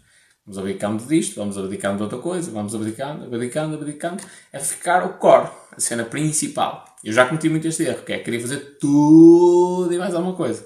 Vamos 0.45 0.59
abdicando 0.59 1.03
disto, 1.05 1.35
vamos 1.37 1.57
abdicando 1.57 1.97
de 1.97 2.03
outra 2.03 2.19
coisa, 2.19 2.51
vamos 2.51 2.75
abdicando, 2.75 3.25
abdicando, 3.25 3.75
abdicando. 3.75 4.23
É 4.53 4.59
ficar 4.59 5.03
o 5.03 5.13
core, 5.13 5.49
a 5.75 5.79
cena 5.79 6.05
principal. 6.05 6.85
Eu 7.03 7.11
já 7.11 7.25
cometi 7.25 7.49
muito 7.49 7.67
este 7.67 7.83
erro, 7.83 8.03
que 8.03 8.13
é 8.13 8.19
querer 8.19 8.39
fazer 8.39 8.77
tudo 8.79 9.91
e 9.91 9.97
mais 9.97 10.13
alguma 10.13 10.35
coisa. 10.35 10.63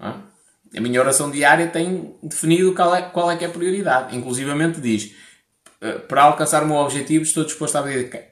A 0.00 0.80
minha 0.80 1.00
oração 1.00 1.30
diária 1.30 1.68
tem 1.68 2.16
definido 2.22 2.74
qual 2.74 2.94
é, 2.94 3.02
qual 3.02 3.30
é 3.30 3.36
que 3.36 3.44
é 3.44 3.48
a 3.48 3.50
prioridade. 3.50 4.16
Inclusivamente 4.16 4.80
diz, 4.80 5.14
eh, 5.80 5.98
para 5.98 6.24
alcançar 6.24 6.64
o 6.64 6.66
meu 6.66 6.76
objetivo 6.76 7.22
estou 7.22 7.44
disposto 7.44 7.76
a 7.76 7.84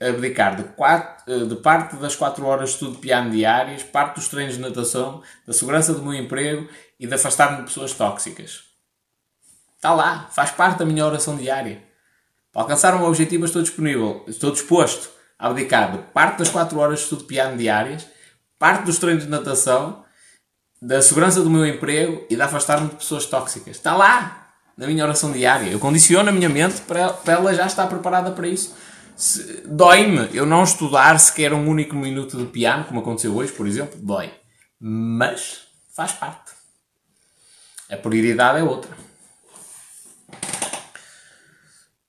abdicar 0.09 0.57
de, 0.57 0.65
quatro, 0.75 1.33
eh, 1.33 1.45
de 1.47 1.57
parte 1.57 1.95
das 1.97 2.17
4 2.17 2.45
horas 2.45 2.71
de 2.71 2.75
estudo 2.75 2.93
de 2.93 2.99
piano 2.99 3.31
diárias, 3.31 3.85
parte 3.85 4.17
dos 4.17 4.27
treinos 4.29 4.57
de 4.57 4.61
natação, 4.61 5.23
da 5.47 5.53
segurança 5.53 5.95
do 5.95 6.03
meu 6.03 6.15
emprego 6.15 6.69
e 6.99 7.07
de 7.07 7.15
afastar-me 7.15 7.59
de 7.59 7.65
pessoas 7.65 7.93
tóxicas. 7.93 8.74
Está 9.85 9.93
lá, 9.93 10.31
faz 10.33 10.51
parte 10.51 10.79
da 10.79 10.87
minha 10.87 11.05
oração 11.05 11.37
diária. 11.37 11.85
Para 12.51 12.63
alcançar 12.63 12.97
meu 12.97 13.07
objetivo, 13.07 13.45
estou 13.45 13.61
disponível, 13.61 14.25
estou 14.27 14.51
disposto 14.51 15.11
a 15.39 15.47
abdicar 15.47 15.93
de 15.93 15.99
parte 16.11 16.39
das 16.39 16.49
4 16.49 16.79
horas 16.79 17.01
de 17.01 17.05
estudo 17.05 17.19
de 17.19 17.27
piano 17.27 17.59
diárias, 17.59 18.07
parte 18.59 18.87
dos 18.87 18.97
treinos 18.97 19.25
de 19.25 19.29
natação, 19.29 20.03
da 20.81 21.03
segurança 21.03 21.43
do 21.43 21.51
meu 21.51 21.67
emprego 21.67 22.27
e 22.31 22.35
de 22.35 22.41
afastar-me 22.41 22.89
de 22.89 22.95
pessoas 22.95 23.27
tóxicas. 23.27 23.77
Está 23.77 23.95
lá, 23.95 24.55
na 24.75 24.87
minha 24.87 25.05
oração 25.05 25.31
diária. 25.31 25.71
Eu 25.71 25.79
condiciono 25.79 26.31
a 26.31 26.33
minha 26.33 26.49
mente 26.49 26.81
para, 26.81 27.13
para 27.13 27.35
ela 27.35 27.53
já 27.53 27.67
estar 27.67 27.87
preparada 27.87 28.31
para 28.31 28.49
isso. 28.49 28.75
Dói-me 29.67 30.35
eu 30.35 30.47
não 30.47 30.65
estudar 30.65 31.21
sequer 31.21 31.53
um 31.53 31.69
único 31.69 31.95
minuto 31.95 32.39
de 32.39 32.47
piano, 32.47 32.85
como 32.85 33.01
aconteceu 33.01 33.37
hoje, 33.37 33.53
por 33.53 33.67
exemplo. 33.67 34.01
Dói. 34.01 34.33
Mas 34.81 35.59
faz 35.95 36.13
parte. 36.13 36.53
A 37.91 37.99
prioridade 37.99 38.61
é 38.61 38.63
outra. 38.63 39.04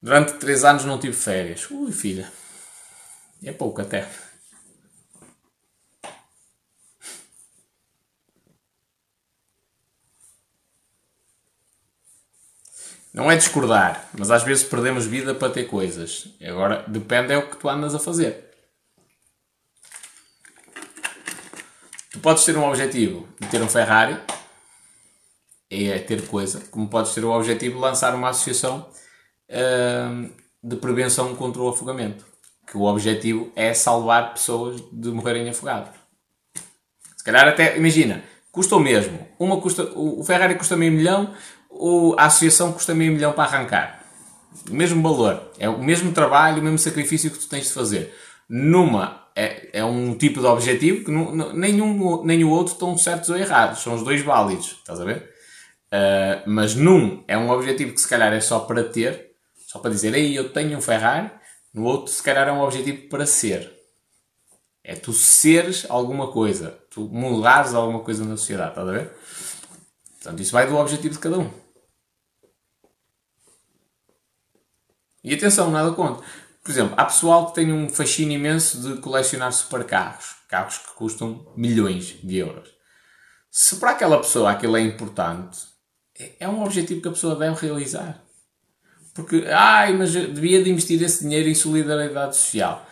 Durante 0.06 0.34
3 0.34 0.64
anos 0.66 0.86
não 0.86 1.00
tive 1.00 1.16
férias. 1.16 1.68
Ui, 1.72 1.92
filha. 1.92 2.32
É 3.44 3.52
pouco 3.52 3.82
até. 3.82 4.08
Não 13.12 13.32
é 13.32 13.36
discordar, 13.36 14.08
mas 14.16 14.30
às 14.30 14.44
vezes 14.44 14.64
perdemos 14.64 15.08
vida 15.08 15.34
para 15.34 15.52
ter 15.52 15.64
coisas. 15.64 16.28
Agora, 16.40 16.86
depende 16.88 17.34
é 17.34 17.38
o 17.40 17.50
que 17.50 17.58
tu 17.58 17.68
andas 17.68 17.96
a 17.96 18.00
fazer. 18.00 18.52
Tu 22.12 22.20
podes 22.20 22.46
ter 22.46 22.56
um 22.56 22.64
objetivo 22.64 23.28
de 23.40 23.48
ter 23.48 23.60
um 23.60 23.68
Ferrari, 23.68 24.22
é 25.68 25.98
ter 25.98 26.28
coisa, 26.28 26.60
como 26.70 26.88
podes 26.88 27.12
ter 27.16 27.26
o 27.26 27.32
objetivo 27.32 27.78
de 27.78 27.82
lançar 27.82 28.14
uma 28.14 28.30
associação 28.30 28.88
de 30.64 30.76
prevenção 30.78 31.36
contra 31.36 31.62
o 31.62 31.70
afogamento. 31.70 32.26
Que 32.68 32.78
o 32.78 32.84
objetivo 32.84 33.52
é 33.56 33.74
salvar 33.74 34.34
pessoas 34.34 34.82
de 34.92 35.10
morrerem 35.10 35.50
afogadas. 35.50 35.94
Se 37.16 37.24
calhar 37.24 37.48
até, 37.48 37.78
imagina, 37.78 38.24
custa 38.52 38.76
o 38.76 38.80
mesmo. 38.80 39.20
Uma 39.40 39.62
custa, 39.62 39.92
o 39.96 40.24
Ferrari 40.24 40.56
custa 40.56 40.76
meio 40.76 40.92
milhão, 40.92 41.34
a 42.18 42.26
associação 42.26 42.72
custa 42.72 42.96
meio 42.96 43.12
milhão 43.12 43.34
para 43.34 43.44
arrancar. 43.44 44.04
O 44.70 44.74
mesmo 44.74 45.02
valor. 45.02 45.52
É 45.60 45.70
o 45.70 45.84
mesmo 45.84 46.12
trabalho, 46.12 46.60
o 46.60 46.64
mesmo 46.64 46.80
sacrifício 46.80 47.30
que 47.30 47.38
tu 47.38 47.48
tens 47.48 47.68
de 47.68 47.74
fazer. 47.74 48.16
Numa 48.50 49.26
é, 49.36 49.80
é 49.80 49.84
um 49.84 50.16
tipo 50.16 50.40
de 50.40 50.46
objetivo 50.46 51.04
que 51.04 51.12
nenhum 51.58 52.24
nem 52.24 52.44
o 52.44 52.50
outro 52.50 52.74
estão 52.74 52.98
certos 52.98 53.30
ou 53.30 53.38
errados. 53.38 53.82
São 53.82 53.94
os 53.94 54.04
dois 54.04 54.22
válidos. 54.22 54.78
Estás 54.80 55.00
a 55.00 55.06
ver? 55.06 55.30
Uh, 55.88 56.50
mas 56.50 56.76
num 56.76 57.24
é 57.28 57.38
um 57.38 57.50
objetivo 57.50 57.94
que 57.94 58.02
se 58.02 58.08
calhar 58.08 58.34
é 58.34 58.40
só 58.40 58.60
para 58.60 58.84
ter, 58.84 59.25
só 59.76 59.80
para 59.80 59.92
dizer, 59.92 60.16
ei, 60.16 60.38
eu 60.38 60.54
tenho 60.54 60.78
um 60.78 60.82
Ferrari. 60.82 61.30
No 61.74 61.84
outro, 61.84 62.10
se 62.14 62.24
calhar, 62.24 62.48
é 62.48 62.52
um 62.52 62.62
objetivo 62.62 63.10
para 63.10 63.26
ser. 63.26 63.70
É 64.82 64.96
tu 64.96 65.12
seres 65.12 65.86
alguma 65.90 66.32
coisa. 66.32 66.80
Tu 66.90 67.02
mudares 67.02 67.74
alguma 67.74 68.00
coisa 68.00 68.24
na 68.24 68.38
sociedade, 68.38 68.70
estás 68.70 68.88
a 68.88 68.92
ver? 68.94 69.14
Portanto, 70.14 70.42
isso 70.42 70.54
vai 70.54 70.66
do 70.66 70.78
objetivo 70.78 71.16
de 71.16 71.20
cada 71.20 71.40
um. 71.40 71.52
E 75.22 75.34
atenção, 75.34 75.70
nada 75.70 75.92
contra. 75.92 76.26
Por 76.64 76.72
exemplo, 76.72 76.96
há 76.98 77.04
pessoal 77.04 77.48
que 77.48 77.56
tem 77.56 77.74
um 77.74 77.90
fascínio 77.90 78.40
imenso 78.40 78.80
de 78.80 79.02
colecionar 79.02 79.52
supercarros. 79.52 80.38
Carros 80.48 80.78
que 80.78 80.94
custam 80.94 81.52
milhões 81.58 82.18
de 82.24 82.38
euros. 82.38 82.70
Se 83.52 83.76
para 83.76 83.92
aquela 83.92 84.20
pessoa 84.20 84.52
aquilo 84.52 84.78
é 84.78 84.82
importante, 84.82 85.60
é 86.40 86.48
um 86.48 86.64
objetivo 86.64 87.02
que 87.02 87.10
a 87.10 87.12
pessoa 87.12 87.36
deve 87.36 87.60
realizar. 87.60 88.25
Porque, 89.16 89.46
ai, 89.50 89.94
mas 89.94 90.12
devia 90.12 90.62
de 90.62 90.70
investir 90.70 91.02
esse 91.02 91.24
dinheiro 91.24 91.48
em 91.48 91.56
solidariedade 91.56 92.36
social. 92.36 92.86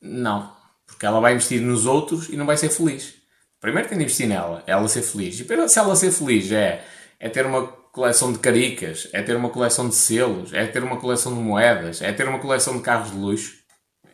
Não. 0.00 0.50
Porque 0.86 1.04
ela 1.04 1.20
vai 1.20 1.34
investir 1.34 1.60
nos 1.60 1.84
outros 1.84 2.30
e 2.30 2.36
não 2.36 2.46
vai 2.46 2.56
ser 2.56 2.70
feliz. 2.70 3.14
Primeiro 3.60 3.86
tem 3.86 3.98
de 3.98 4.04
investir 4.04 4.26
nela, 4.26 4.62
ela 4.66 4.88
ser 4.88 5.02
feliz. 5.02 5.38
E 5.38 5.68
se 5.68 5.78
ela 5.78 5.94
ser 5.94 6.10
feliz 6.10 6.50
é, 6.50 6.82
é 7.20 7.28
ter 7.28 7.44
uma 7.44 7.66
coleção 7.66 8.32
de 8.32 8.38
caricas, 8.38 9.08
é 9.12 9.20
ter 9.20 9.36
uma 9.36 9.50
coleção 9.50 9.88
de 9.88 9.94
selos, 9.94 10.54
é 10.54 10.66
ter 10.66 10.82
uma 10.82 10.98
coleção 10.98 11.34
de 11.34 11.40
moedas, 11.40 12.00
é 12.00 12.12
ter 12.12 12.26
uma 12.26 12.38
coleção 12.38 12.76
de 12.76 12.82
carros 12.82 13.10
de 13.10 13.18
luxo. 13.18 13.58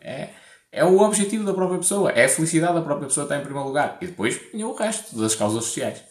É, 0.01 0.29
é 0.73 0.83
o 0.83 0.99
objetivo 0.99 1.45
da 1.45 1.53
própria 1.53 1.79
pessoa. 1.79 2.11
É 2.11 2.25
a 2.25 2.29
felicidade 2.29 2.73
da 2.73 2.81
própria 2.81 3.07
pessoa 3.07 3.23
está 3.23 3.37
em 3.37 3.41
primeiro 3.41 3.67
lugar. 3.67 3.97
E 4.01 4.07
depois 4.07 4.41
o 4.53 4.73
resto 4.73 5.17
das 5.17 5.35
causas 5.35 5.63
sociais. 5.63 6.03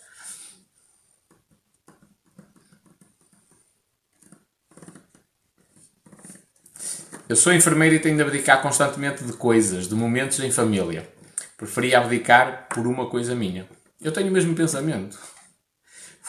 Eu 7.26 7.36
sou 7.36 7.54
enfermeiro 7.54 7.94
e 7.94 7.98
tenho 7.98 8.16
de 8.16 8.22
abdicar 8.22 8.60
constantemente 8.60 9.24
de 9.24 9.32
coisas, 9.32 9.88
de 9.88 9.94
momentos 9.94 10.38
em 10.40 10.50
família. 10.50 11.08
Preferia 11.56 11.98
abdicar 11.98 12.68
por 12.68 12.86
uma 12.86 13.06
coisa 13.08 13.34
minha. 13.34 13.66
Eu 13.98 14.12
tenho 14.12 14.28
o 14.28 14.30
mesmo 14.30 14.54
pensamento. 14.54 15.18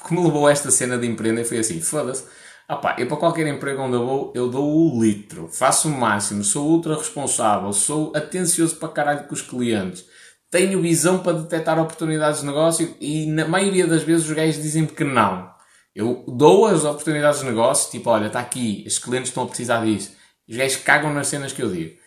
Como 0.04 0.24
levou 0.24 0.48
esta 0.48 0.72
cena 0.72 0.98
de 0.98 1.06
empreender 1.06 1.44
foi 1.44 1.58
assim, 1.58 1.82
foda-se. 1.82 2.24
Ah 2.66 2.78
pá, 2.78 2.96
eu 2.98 3.08
para 3.08 3.18
qualquer 3.18 3.46
emprego 3.46 3.82
onde 3.82 3.96
eu 3.96 4.06
vou, 4.06 4.34
eu 4.34 4.50
dou 4.50 4.74
o 4.74 5.04
litro, 5.04 5.50
faço 5.52 5.90
o 5.90 5.92
máximo, 5.92 6.44
sou 6.46 6.66
ultra 6.66 6.96
responsável, 6.96 7.74
sou 7.74 8.14
atencioso 8.16 8.78
para 8.78 8.90
caralho 8.90 9.28
com 9.28 9.34
os 9.34 9.42
clientes, 9.42 10.06
tenho 10.50 10.82
visão 10.82 11.20
para 11.20 11.38
detectar 11.40 11.78
oportunidades 11.78 12.40
de 12.40 12.48
negócio 12.48 12.96
e 13.00 13.26
na 13.28 13.46
maioria 13.46 13.86
das 13.86 14.02
vezes 14.02 14.26
os 14.28 14.32
gajos 14.32 14.64
dizem-me 14.64 14.88
que 14.88 15.04
não. 15.04 15.52
Eu 15.94 16.24
dou 16.28 16.66
as 16.66 16.86
oportunidades 16.86 17.42
de 17.42 17.46
negócio, 17.46 17.92
tipo, 17.92 18.10
olha, 18.10 18.28
está 18.28 18.40
aqui, 18.40 18.84
os 18.88 18.98
clientes 18.98 19.30
estão 19.30 19.44
a 19.44 19.48
precisar 19.48 19.86
disso. 19.86 20.16
Os 20.48 20.56
gajos 20.56 20.78
cagam 20.78 21.14
nas 21.14 21.28
cenas 21.28 21.52
que 21.52 21.62
eu 21.62 21.72
digo. 21.72 21.98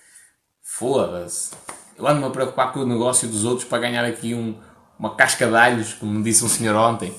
Foda-se. 0.62 1.50
Eu 1.96 2.06
ando-me 2.06 2.26
a 2.26 2.30
preocupar 2.30 2.72
com 2.72 2.80
o 2.80 2.86
negócio 2.86 3.26
dos 3.26 3.44
outros 3.44 3.66
para 3.66 3.78
ganhar 3.78 4.04
aqui 4.04 4.34
um, 4.34 4.60
uma 4.98 5.16
casca 5.16 5.46
de 5.46 5.56
alhos, 5.56 5.94
como 5.94 6.12
me 6.12 6.22
disse 6.22 6.44
um 6.44 6.48
senhor 6.48 6.76
ontem. 6.76 7.12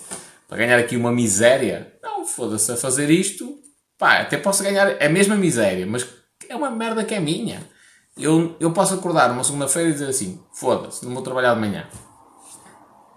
Para 0.48 0.58
ganhar 0.58 0.80
aqui 0.80 0.96
uma 0.96 1.12
miséria. 1.12 1.94
Não, 2.02 2.26
foda-se, 2.26 2.72
a 2.72 2.78
fazer 2.78 3.10
isto, 3.10 3.60
pá, 3.98 4.20
até 4.20 4.38
posso 4.38 4.64
ganhar 4.64 5.02
a 5.02 5.10
mesma 5.10 5.36
miséria, 5.36 5.86
mas 5.86 6.08
é 6.48 6.56
uma 6.56 6.72
merda 6.72 7.04
que 7.04 7.14
é 7.14 7.20
minha. 7.20 7.62
Eu, 8.18 8.56
eu 8.60 8.72
posso 8.72 8.94
acordar 8.94 9.32
uma 9.32 9.44
segunda-feira 9.44 9.90
e 9.90 9.94
dizer 9.94 10.10
assim: 10.10 10.42
foda-se, 10.54 11.06
não 11.06 11.14
vou 11.14 11.24
trabalhar 11.24 11.54
de 11.54 11.60
manhã. 11.60 11.88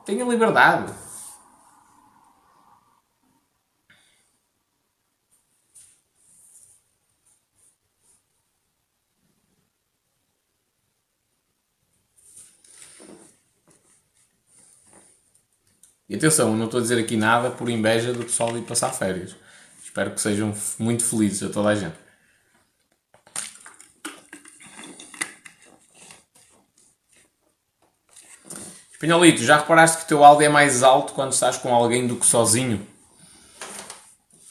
Tenho 0.04 0.30
liberdade. 0.30 0.92
E 16.12 16.16
atenção, 16.16 16.54
não 16.54 16.66
estou 16.66 16.78
a 16.78 16.82
dizer 16.82 16.98
aqui 16.98 17.16
nada 17.16 17.48
por 17.48 17.70
inveja 17.70 18.12
do 18.12 18.22
pessoal 18.22 18.54
ir 18.58 18.60
passar 18.60 18.92
férias. 18.92 19.34
Espero 19.82 20.10
que 20.10 20.20
sejam 20.20 20.54
muito 20.78 21.02
felizes 21.02 21.42
a 21.42 21.48
toda 21.48 21.70
a 21.70 21.74
gente. 21.74 21.96
Pinholito, 29.00 29.42
já 29.42 29.56
reparaste 29.56 29.96
que 29.96 30.04
o 30.04 30.06
teu 30.08 30.22
áudio 30.22 30.44
é 30.44 30.48
mais 30.50 30.82
alto 30.82 31.14
quando 31.14 31.32
estás 31.32 31.56
com 31.56 31.74
alguém 31.74 32.06
do 32.06 32.16
que 32.16 32.26
sozinho? 32.26 32.86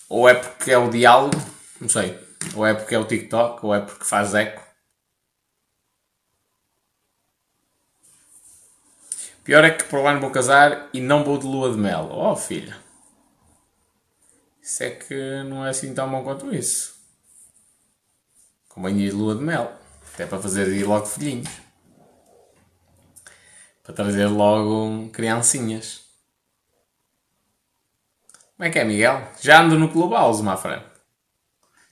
Ou 0.09 0.27
é 0.27 0.33
porque 0.33 0.71
é 0.71 0.79
o 0.79 0.89
diálogo? 0.89 1.39
Não 1.79 1.87
sei. 1.87 2.17
Ou 2.55 2.65
é 2.65 2.73
porque 2.73 2.95
é 2.95 2.97
o 2.97 3.05
TikTok? 3.05 3.63
Ou 3.63 3.75
é 3.75 3.81
porque 3.81 4.03
faz 4.03 4.33
eco? 4.33 4.63
Pior 9.43 9.63
é 9.63 9.71
que 9.71 9.83
por 9.85 10.03
lá 10.03 10.13
não 10.13 10.21
vou 10.21 10.29
casar 10.29 10.89
e 10.93 11.01
não 11.01 11.23
vou 11.23 11.37
de 11.37 11.45
lua 11.47 11.71
de 11.71 11.77
mel. 11.77 12.09
Oh, 12.11 12.35
filha. 12.35 12.77
Isso 14.61 14.83
é 14.83 14.91
que 14.91 15.43
não 15.43 15.65
é 15.65 15.69
assim 15.69 15.93
tão 15.93 16.09
bom 16.09 16.23
quanto 16.23 16.53
isso. 16.53 16.95
Convém 18.69 18.99
ir 18.99 19.09
de 19.09 19.15
lua 19.15 19.35
de 19.35 19.41
mel. 19.41 19.73
Até 20.13 20.27
para 20.27 20.39
fazer 20.39 20.67
ir 20.67 20.83
logo 20.83 21.05
filhinhos. 21.05 21.49
Para 23.81 23.95
trazer 23.95 24.27
logo 24.27 25.09
criancinhas. 25.09 26.01
Como 28.55 28.67
é 28.67 28.69
que 28.69 28.77
é, 28.77 28.83
Miguel? 28.83 29.27
Já 29.41 29.61
ando 29.61 29.77
no 29.79 29.91
Clubhouse, 29.91 30.43
má 30.43 30.55
frente. 30.55 30.85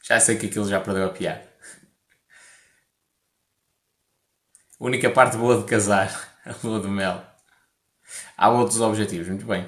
Já 0.03 0.19
sei 0.19 0.37
que 0.37 0.45
aquilo 0.45 0.69
já 0.69 0.79
perdeu 0.79 1.07
a 1.07 1.09
piada. 1.09 1.49
A 4.79 4.83
única 4.85 5.09
parte 5.09 5.35
boa 5.35 5.57
de 5.57 5.65
casar, 5.65 6.39
a 6.45 6.53
lua 6.63 6.79
de 6.79 6.87
mel. 6.87 7.28
Há 8.37 8.49
outros 8.49 8.81
objetivos, 8.81 9.27
muito 9.27 9.45
bem. 9.45 9.67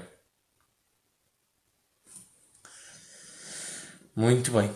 Muito 4.16 4.52
bem. 4.52 4.72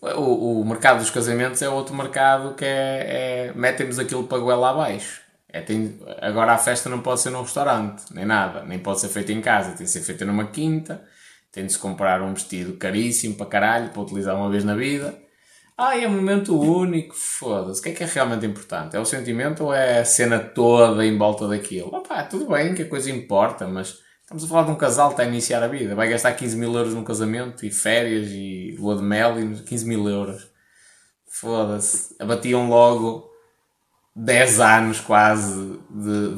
O, 0.00 0.60
o 0.60 0.64
mercado 0.64 0.98
dos 1.00 1.10
casamentos 1.10 1.60
é 1.60 1.68
outro 1.68 1.94
mercado 1.94 2.54
que 2.54 2.64
é, 2.64 3.48
é 3.48 4.00
aquilo 4.00 4.24
para 4.26 4.38
goela 4.38 4.70
abaixo. 4.70 5.20
É, 5.52 5.60
tem, 5.60 5.98
agora 6.22 6.52
a 6.52 6.58
festa 6.58 6.88
não 6.88 7.00
pode 7.00 7.20
ser 7.20 7.30
num 7.30 7.42
restaurante, 7.42 8.04
nem 8.14 8.24
nada, 8.24 8.62
nem 8.62 8.78
pode 8.78 9.00
ser 9.00 9.08
feita 9.08 9.32
em 9.32 9.40
casa, 9.40 9.72
tem 9.72 9.84
de 9.84 9.90
ser 9.90 10.00
feita 10.00 10.24
numa 10.24 10.46
quinta, 10.46 11.04
tem 11.50 11.66
de 11.66 11.72
se 11.72 11.78
comprar 11.78 12.22
um 12.22 12.32
vestido 12.32 12.74
caríssimo 12.74 13.34
para 13.34 13.46
caralho, 13.46 13.90
para 13.90 14.00
utilizar 14.00 14.36
uma 14.36 14.48
vez 14.48 14.64
na 14.64 14.76
vida. 14.76 15.14
Ah, 15.82 15.96
é 15.96 16.06
momento 16.06 16.60
único, 16.60 17.14
foda-se. 17.14 17.80
O 17.80 17.82
que 17.82 17.88
é 17.88 17.92
que 17.94 18.04
é 18.04 18.06
realmente 18.06 18.44
importante? 18.44 18.94
É 18.94 19.00
o 19.00 19.04
sentimento 19.06 19.64
ou 19.64 19.72
é 19.72 20.00
a 20.00 20.04
cena 20.04 20.38
toda 20.38 21.06
em 21.06 21.16
volta 21.16 21.48
daquilo? 21.48 21.88
Opá, 21.88 22.22
tudo 22.24 22.48
bem 22.48 22.74
que 22.74 22.82
a 22.82 22.88
coisa 22.88 23.10
importa, 23.10 23.66
mas 23.66 23.98
estamos 24.20 24.44
a 24.44 24.46
falar 24.46 24.64
de 24.64 24.72
um 24.72 24.74
casal 24.74 25.08
que 25.08 25.14
está 25.14 25.22
a 25.22 25.26
iniciar 25.26 25.62
a 25.62 25.68
vida. 25.68 25.94
Vai 25.94 26.10
gastar 26.10 26.34
15 26.34 26.54
mil 26.58 26.74
euros 26.74 26.92
num 26.92 27.02
casamento 27.02 27.64
e 27.64 27.70
férias 27.70 28.28
e 28.28 28.76
lua 28.78 28.94
de 28.94 29.02
mel 29.02 29.40
e 29.40 29.62
15 29.62 29.86
mil 29.86 30.06
euros. 30.06 30.50
Foda-se. 31.26 32.14
Abatiam 32.20 32.68
logo 32.68 33.30
10 34.14 34.60
anos 34.60 35.00
quase 35.00 35.80
de, 35.88 36.36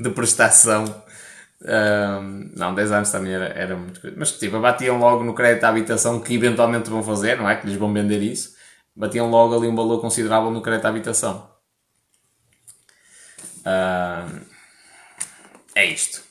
de 0.00 0.10
prestação. 0.10 0.84
Um, 1.62 2.52
não, 2.56 2.74
10 2.74 2.90
anos 2.92 3.10
também 3.10 3.34
era, 3.34 3.48
era 3.48 3.76
muito. 3.76 4.00
Mas 4.16 4.32
tipo, 4.32 4.58
batiam 4.60 4.98
logo 4.98 5.22
no 5.24 5.34
crédito 5.34 5.64
à 5.64 5.68
habitação 5.68 6.20
que 6.20 6.34
eventualmente 6.34 6.88
vão 6.88 7.02
fazer, 7.02 7.36
não 7.36 7.48
é? 7.48 7.56
Que 7.56 7.66
lhes 7.66 7.76
vão 7.76 7.92
vender 7.92 8.22
isso. 8.22 8.56
Batiam 8.96 9.30
logo 9.30 9.56
ali 9.56 9.68
um 9.68 9.76
valor 9.76 10.00
considerável 10.00 10.50
no 10.50 10.62
crédito 10.62 10.86
à 10.86 10.88
habitação. 10.88 11.50
Um, 13.66 14.40
é 15.74 15.84
isto. 15.86 16.29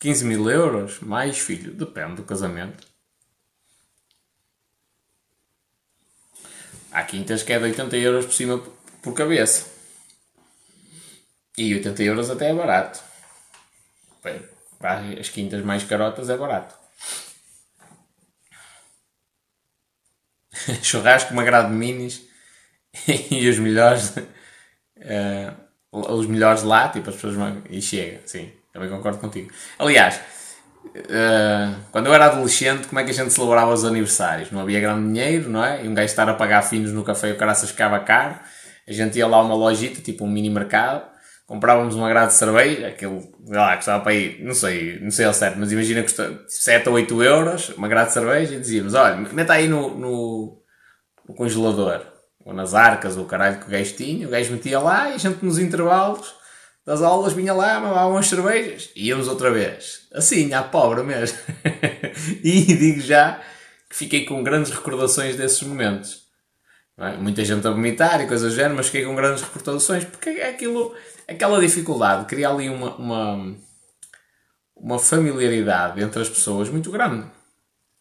15 0.00 0.24
mil 0.24 0.50
euros? 0.50 1.00
Mais, 1.00 1.38
filho? 1.38 1.74
Depende 1.74 2.16
do 2.16 2.24
casamento. 2.24 2.88
Há 6.90 7.04
quintas 7.04 7.42
que 7.42 7.52
é 7.52 7.58
de 7.58 7.64
80 7.66 7.96
euros 7.98 8.24
por 8.24 8.32
cima 8.34 8.58
por 9.02 9.14
cabeça. 9.14 9.70
E 11.56 11.74
80 11.74 12.02
euros 12.02 12.30
até 12.30 12.50
é 12.50 12.54
barato. 12.54 13.00
Bem, 14.24 14.40
as 15.20 15.28
quintas 15.28 15.62
mais 15.62 15.84
carotas 15.84 16.30
é 16.30 16.36
barato. 16.36 16.74
Churrasco, 20.82 21.34
de 21.34 21.72
minis 21.74 22.26
e 23.30 23.48
os 23.48 23.58
melhores. 23.58 24.16
Uh, 24.96 25.54
os 25.92 26.26
melhores 26.26 26.62
lá, 26.62 26.88
tipo 26.88 27.10
as 27.10 27.16
pessoas. 27.16 27.36
E 27.68 27.82
chega, 27.82 28.26
sim. 28.26 28.59
Também 28.72 28.88
concordo 28.88 29.18
contigo. 29.18 29.50
Aliás, 29.78 30.20
uh, 30.86 31.76
quando 31.90 32.06
eu 32.06 32.14
era 32.14 32.26
adolescente, 32.26 32.86
como 32.86 33.00
é 33.00 33.04
que 33.04 33.10
a 33.10 33.14
gente 33.14 33.32
celebrava 33.32 33.72
os 33.72 33.84
aniversários? 33.84 34.50
Não 34.50 34.60
havia 34.60 34.80
grande 34.80 35.06
dinheiro, 35.12 35.50
não 35.50 35.64
é? 35.64 35.84
E 35.84 35.88
um 35.88 35.94
gajo 35.94 36.06
estar 36.06 36.28
a 36.28 36.34
pagar 36.34 36.62
finos 36.62 36.92
no 36.92 37.02
café 37.02 37.28
e 37.28 37.32
o 37.32 37.36
caraças 37.36 37.70
ficava 37.70 37.98
caro. 38.00 38.38
A 38.88 38.92
gente 38.92 39.18
ia 39.18 39.26
lá 39.26 39.38
a 39.38 39.42
uma 39.42 39.54
lojita, 39.54 40.00
tipo 40.00 40.24
um 40.24 40.28
mini 40.28 40.50
mercado, 40.50 41.02
comprávamos 41.46 41.96
uma 41.96 42.08
grade 42.08 42.28
de 42.28 42.38
cerveja, 42.38 42.86
aquele, 42.88 43.28
lá, 43.48 43.76
custava 43.76 44.02
para 44.02 44.12
aí, 44.12 44.40
não 44.40 44.54
sei, 44.54 45.00
não 45.00 45.10
sei 45.10 45.26
ao 45.26 45.34
certo, 45.34 45.58
mas 45.58 45.72
imagina 45.72 46.00
que 46.00 46.06
custa 46.06 46.44
7 46.46 46.88
ou 46.88 46.94
8 46.94 47.22
euros, 47.22 47.70
uma 47.70 47.88
grade 47.88 48.08
de 48.08 48.14
cerveja, 48.14 48.54
e 48.54 48.60
dizíamos, 48.60 48.94
olha, 48.94 49.16
meta 49.16 49.54
aí 49.54 49.68
no, 49.68 49.96
no, 49.96 50.62
no 51.28 51.34
congelador, 51.34 52.06
ou 52.44 52.54
nas 52.54 52.72
arcas, 52.72 53.16
ou 53.16 53.24
o 53.24 53.26
caralho 53.26 53.58
que 53.58 53.66
o 53.66 53.70
gajo 53.70 53.94
tinha, 53.94 54.28
o 54.28 54.30
gajo 54.30 54.52
metia 54.52 54.78
lá 54.78 55.10
e 55.10 55.14
a 55.14 55.18
gente 55.18 55.44
nos 55.44 55.58
intervalos 55.58 56.39
das 56.90 57.02
aulas 57.02 57.34
vinha 57.34 57.54
lá, 57.54 57.78
mamava 57.78 58.08
umas 58.08 58.26
cervejas 58.26 58.90
e 58.96 59.06
íamos 59.06 59.28
outra 59.28 59.48
vez. 59.48 60.08
Assim, 60.12 60.52
à 60.52 60.60
pobre 60.60 61.04
mesmo. 61.04 61.38
e 62.42 62.64
digo 62.64 63.00
já 63.00 63.40
que 63.88 63.94
fiquei 63.94 64.24
com 64.24 64.42
grandes 64.42 64.72
recordações 64.72 65.36
desses 65.36 65.62
momentos. 65.62 66.24
É? 66.98 67.16
Muita 67.16 67.44
gente 67.44 67.64
a 67.64 67.70
vomitar 67.70 68.20
e 68.20 68.26
coisas 68.26 68.50
do 68.50 68.56
género, 68.56 68.74
mas 68.74 68.86
fiquei 68.86 69.04
com 69.04 69.14
grandes 69.14 69.40
recordações 69.40 70.04
porque 70.04 70.30
é 70.30 70.48
aquilo, 70.48 70.92
aquela 71.28 71.60
dificuldade, 71.60 72.24
cria 72.24 72.48
ali 72.48 72.68
uma, 72.68 72.96
uma, 72.96 73.56
uma 74.74 74.98
familiaridade 74.98 76.02
entre 76.02 76.20
as 76.20 76.28
pessoas 76.28 76.68
muito 76.68 76.90
grande. 76.90 77.24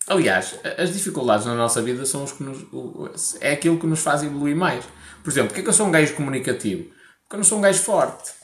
Aliás, 0.07 0.59
as 0.79 0.91
dificuldades 0.91 1.45
na 1.45 1.53
nossa 1.53 1.79
vida 1.79 2.07
são 2.07 2.23
os 2.23 2.31
que 2.31 2.41
nos, 2.41 3.37
é 3.39 3.51
aquilo 3.51 3.79
que 3.79 3.85
nos 3.85 3.99
faz 3.99 4.23
evoluir 4.23 4.55
mais. 4.55 4.83
Por 5.23 5.29
exemplo, 5.29 5.49
porque 5.49 5.61
é 5.61 5.63
que 5.63 5.69
eu 5.69 5.73
sou 5.73 5.85
um 5.85 5.91
gajo 5.91 6.15
comunicativo? 6.15 6.85
Porque 6.85 7.35
eu 7.35 7.37
não 7.37 7.43
sou 7.43 7.59
um 7.59 7.61
gajo 7.61 7.83
forte. 7.83 8.38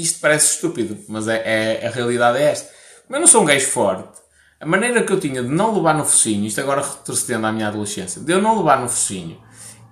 Isto 0.00 0.20
parece 0.20 0.54
estúpido, 0.54 0.98
mas 1.08 1.28
é, 1.28 1.42
é, 1.82 1.86
a 1.86 1.90
realidade 1.90 2.38
é 2.38 2.50
esta. 2.50 2.70
Como 3.06 3.16
eu 3.16 3.20
não 3.20 3.26
sou 3.26 3.42
um 3.42 3.44
gajo 3.44 3.66
forte, 3.66 4.18
a 4.60 4.66
maneira 4.66 5.02
que 5.02 5.12
eu 5.12 5.20
tinha 5.20 5.42
de 5.42 5.48
não 5.48 5.74
levar 5.74 5.94
no 5.94 6.04
focinho, 6.04 6.46
isto 6.46 6.60
agora 6.60 6.82
retrocedendo 6.82 7.46
à 7.46 7.52
minha 7.52 7.68
adolescência, 7.68 8.20
de 8.20 8.32
eu 8.32 8.42
não 8.42 8.58
levar 8.58 8.80
no 8.80 8.88
focinho 8.88 9.40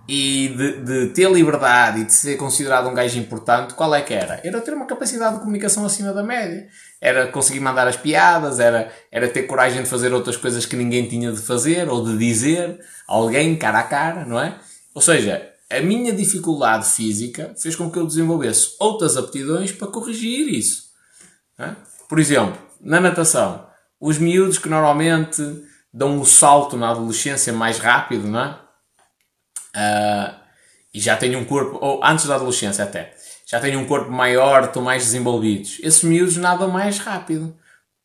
e 0.09 0.49
de, 0.57 0.81
de, 0.83 1.07
ter 1.09 1.31
liberdade 1.31 2.01
e 2.01 2.05
de 2.05 2.13
ser 2.13 2.37
considerado 2.37 2.89
um 2.89 2.95
gajo 2.95 3.19
importante, 3.19 3.75
qual 3.75 3.95
é 3.95 4.03
que 4.03 4.15
era? 4.15 4.41
Era 4.45 4.61
ter 4.61 4.73
uma 4.73 4.87
capacidade 4.87 5.35
de 5.35 5.41
comunicação 5.41 5.85
acima 5.85 6.13
da 6.13 6.23
média. 6.23 6.69
Era 7.01 7.27
conseguir 7.27 7.61
mandar 7.61 7.89
as 7.89 7.97
piadas, 7.97 8.61
era, 8.61 8.93
era 9.11 9.29
ter 9.29 9.43
coragem 9.45 9.83
de 9.83 9.89
fazer 9.89 10.13
outras 10.13 10.37
coisas 10.37 10.65
que 10.65 10.77
ninguém 10.77 11.09
tinha 11.09 11.33
de 11.33 11.41
fazer 11.41 11.89
ou 11.89 12.05
de 12.05 12.17
dizer 12.17 12.79
a 13.09 13.15
alguém 13.15 13.57
cara 13.57 13.81
a 13.81 13.85
cara, 13.85 14.25
não 14.25 14.41
é? 14.41 14.57
Ou 14.95 15.03
seja, 15.03 15.51
a 15.71 15.81
minha 15.81 16.13
dificuldade 16.13 16.87
física 16.87 17.55
fez 17.59 17.75
com 17.75 17.91
que 17.91 17.99
eu 17.99 18.07
desenvolvesse 18.07 18.75
outras 18.79 19.17
aptidões 19.17 19.73
para 19.73 19.89
corrigir 19.89 20.49
isso. 20.49 20.87
É? 21.59 21.75
Por 22.09 22.19
exemplo, 22.19 22.59
na 22.81 23.01
natação, 23.01 23.67
os 24.01 24.19
miúdos 24.19 24.59
que 24.59 24.69
normalmente 24.69 25.43
dão 25.93 26.19
o 26.19 26.21
um 26.21 26.25
salto 26.25 26.77
na 26.77 26.91
adolescência 26.91 27.53
mais 27.53 27.79
rápido, 27.79 28.29
não 28.29 28.41
é? 28.41 28.59
Uh, 29.75 30.35
e 30.95 31.01
já 31.01 31.17
têm 31.17 31.37
um 31.37 31.45
corpo, 31.45 31.79
ou 31.81 32.03
antes 32.05 32.27
da 32.27 32.37
adolescência 32.37 32.85
até, 32.85 33.15
já 33.47 33.61
têm 33.61 33.77
um 33.77 33.87
corpo 33.87 34.11
maior, 34.11 34.65
estão 34.65 34.83
mais 34.83 35.05
desenvolvidos. 35.05 35.79
Esses 35.83 36.03
miúdos 36.03 36.37
nadam 36.37 36.69
mais 36.69 36.99
rápido, 36.99 37.57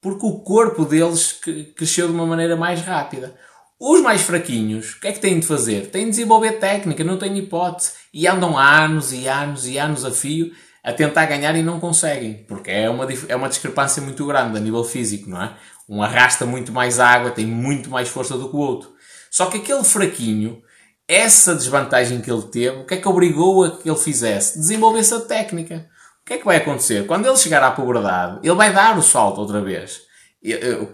porque 0.02 0.26
o 0.26 0.40
corpo 0.40 0.86
deles 0.86 1.40
cresceu 1.76 2.08
de 2.08 2.14
uma 2.14 2.26
maneira 2.26 2.56
mais 2.56 2.82
rápida. 2.82 3.36
Os 3.84 4.00
mais 4.00 4.22
fraquinhos, 4.22 4.92
o 4.92 5.00
que 5.00 5.08
é 5.08 5.12
que 5.12 5.20
têm 5.20 5.40
de 5.40 5.48
fazer? 5.48 5.88
Têm 5.88 6.04
de 6.04 6.12
desenvolver 6.12 6.60
técnica, 6.60 7.04
não 7.04 7.18
têm 7.18 7.36
hipótese. 7.40 7.94
E 8.14 8.28
andam 8.28 8.56
anos 8.56 9.12
e 9.12 9.28
anos 9.28 9.66
e 9.66 9.80
anos 9.80 10.06
a 10.06 10.12
fio 10.12 10.52
a 10.84 10.94
tentar 10.94 11.26
ganhar 11.26 11.56
e 11.56 11.64
não 11.64 11.80
conseguem. 11.80 12.46
Porque 12.48 12.70
é 12.70 12.88
uma, 12.88 13.08
é 13.28 13.36
uma 13.36 13.50
discrepância 13.50 14.00
muito 14.00 14.24
grande 14.28 14.56
a 14.56 14.62
nível 14.62 14.84
físico, 14.84 15.28
não 15.28 15.42
é? 15.42 15.56
Um 15.90 16.04
arrasta 16.04 16.46
muito 16.46 16.72
mais 16.72 17.00
água, 17.00 17.32
tem 17.32 17.48
muito 17.48 17.90
mais 17.90 18.08
força 18.08 18.38
do 18.38 18.50
que 18.50 18.56
o 18.56 18.60
outro. 18.60 18.92
Só 19.32 19.48
que 19.48 19.58
aquele 19.58 19.84
fraquinho, 19.84 20.62
essa 21.08 21.56
desvantagem 21.56 22.22
que 22.22 22.32
ele 22.32 22.44
teve, 22.44 22.78
o 22.78 22.86
que 22.86 22.94
é 22.94 22.98
que 22.98 23.08
obrigou 23.08 23.64
a 23.64 23.80
que 23.80 23.90
ele 23.90 23.98
fizesse? 23.98 24.60
Desenvolver 24.60 25.00
essa 25.00 25.22
técnica. 25.22 25.88
O 26.22 26.28
que 26.28 26.34
é 26.34 26.38
que 26.38 26.46
vai 26.46 26.58
acontecer? 26.58 27.08
Quando 27.08 27.26
ele 27.26 27.36
chegar 27.36 27.64
à 27.64 27.72
puberdade, 27.72 28.42
ele 28.44 28.56
vai 28.56 28.72
dar 28.72 28.96
o 28.96 29.02
salto 29.02 29.42
outra 29.42 29.60
vez. 29.60 30.02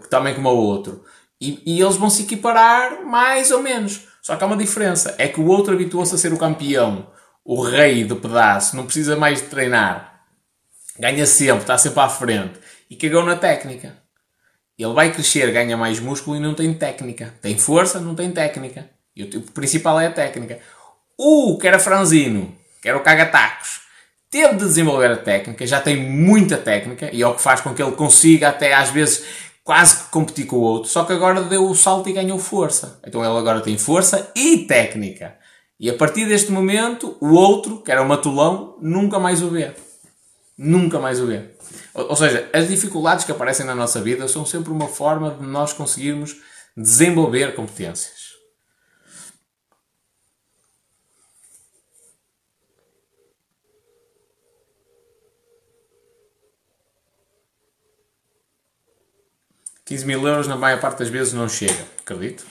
Também 0.08 0.34
como 0.34 0.48
o 0.48 0.56
outro. 0.56 1.04
E, 1.40 1.62
e, 1.64 1.80
eles 1.80 1.96
vão 1.96 2.10
se 2.10 2.22
equiparar 2.22 3.04
mais 3.04 3.50
ou 3.50 3.62
menos. 3.62 4.02
Só 4.20 4.36
que 4.36 4.42
há 4.42 4.46
uma 4.46 4.56
diferença. 4.56 5.14
É 5.18 5.28
que 5.28 5.40
o 5.40 5.46
outro 5.46 5.74
habituou-se 5.74 6.14
a 6.14 6.18
ser 6.18 6.32
o 6.32 6.38
campeão. 6.38 7.06
o 7.44 7.62
rei 7.62 8.04
do 8.04 8.16
pedaço, 8.16 8.76
não 8.76 8.84
precisa 8.84 9.16
mais 9.16 9.40
de 9.40 9.48
treinar, 9.48 10.22
ganha 10.98 11.24
sempre, 11.24 11.62
está 11.62 11.78
sempre 11.78 12.00
à 12.00 12.08
frente 12.08 12.58
e 12.90 12.96
cagou 12.96 13.24
na 13.24 13.36
técnica. 13.36 13.96
Ele 14.78 14.92
vai 14.92 15.12
crescer, 15.12 15.50
ganha 15.50 15.76
mais 15.76 15.98
músculo 15.98 16.36
e 16.36 16.40
não 16.40 16.54
tem 16.54 16.72
técnica. 16.74 17.34
Tem 17.40 17.56
força, 17.58 17.98
não 18.00 18.14
tem 18.14 18.30
técnica. 18.30 18.88
E 19.16 19.24
o 19.24 19.42
principal 19.42 19.98
é 19.98 20.06
a 20.06 20.12
técnica. 20.12 20.60
O 21.16 21.58
que 21.58 21.66
era 21.66 21.78
franzino, 21.78 22.54
que 22.80 22.88
era 22.88 22.96
o 22.96 23.02
cagatacos, 23.02 23.80
teve 24.30 24.54
de 24.54 24.64
desenvolver 24.64 25.10
a 25.10 25.16
técnica, 25.16 25.66
já 25.66 25.80
tem 25.80 25.96
muita 25.96 26.56
técnica 26.56 27.10
e 27.12 27.22
é 27.22 27.26
o 27.26 27.34
que 27.34 27.42
faz 27.42 27.60
com 27.60 27.74
que 27.74 27.82
ele 27.82 27.92
consiga 27.92 28.50
até 28.50 28.74
às 28.74 28.90
vezes 28.90 29.24
quase 29.68 29.96
que 29.98 30.04
competir 30.04 30.46
com 30.46 30.56
o 30.56 30.62
outro. 30.62 30.88
Só 30.88 31.04
que 31.04 31.12
agora 31.12 31.42
deu 31.42 31.68
o 31.68 31.74
salto 31.74 32.08
e 32.08 32.14
ganhou 32.14 32.38
força. 32.38 32.98
Então 33.06 33.22
ele 33.22 33.38
agora 33.38 33.60
tem 33.60 33.76
força 33.76 34.32
e 34.34 34.64
técnica. 34.64 35.36
E 35.78 35.90
a 35.90 35.94
partir 35.94 36.26
deste 36.26 36.50
momento, 36.50 37.18
o 37.20 37.34
outro, 37.34 37.82
que 37.82 37.92
era 37.92 38.00
o 38.00 38.08
matulão, 38.08 38.78
nunca 38.80 39.18
mais 39.18 39.42
o 39.42 39.50
vê. 39.50 39.72
Nunca 40.56 40.98
mais 40.98 41.20
o 41.20 41.26
vê. 41.26 41.50
Ou, 41.92 42.08
ou 42.08 42.16
seja, 42.16 42.48
as 42.50 42.66
dificuldades 42.66 43.26
que 43.26 43.30
aparecem 43.30 43.66
na 43.66 43.74
nossa 43.74 44.00
vida 44.00 44.26
são 44.26 44.46
sempre 44.46 44.72
uma 44.72 44.88
forma 44.88 45.32
de 45.32 45.44
nós 45.44 45.74
conseguirmos 45.74 46.36
desenvolver 46.74 47.54
competências. 47.54 48.17
Quinze 59.88 60.04
mil 60.04 60.28
euros 60.28 60.46
na 60.46 60.54
maior 60.54 60.78
parte 60.82 60.98
das 60.98 61.08
vezes 61.08 61.32
não 61.32 61.48
chega, 61.48 61.82
acredito. 61.98 62.44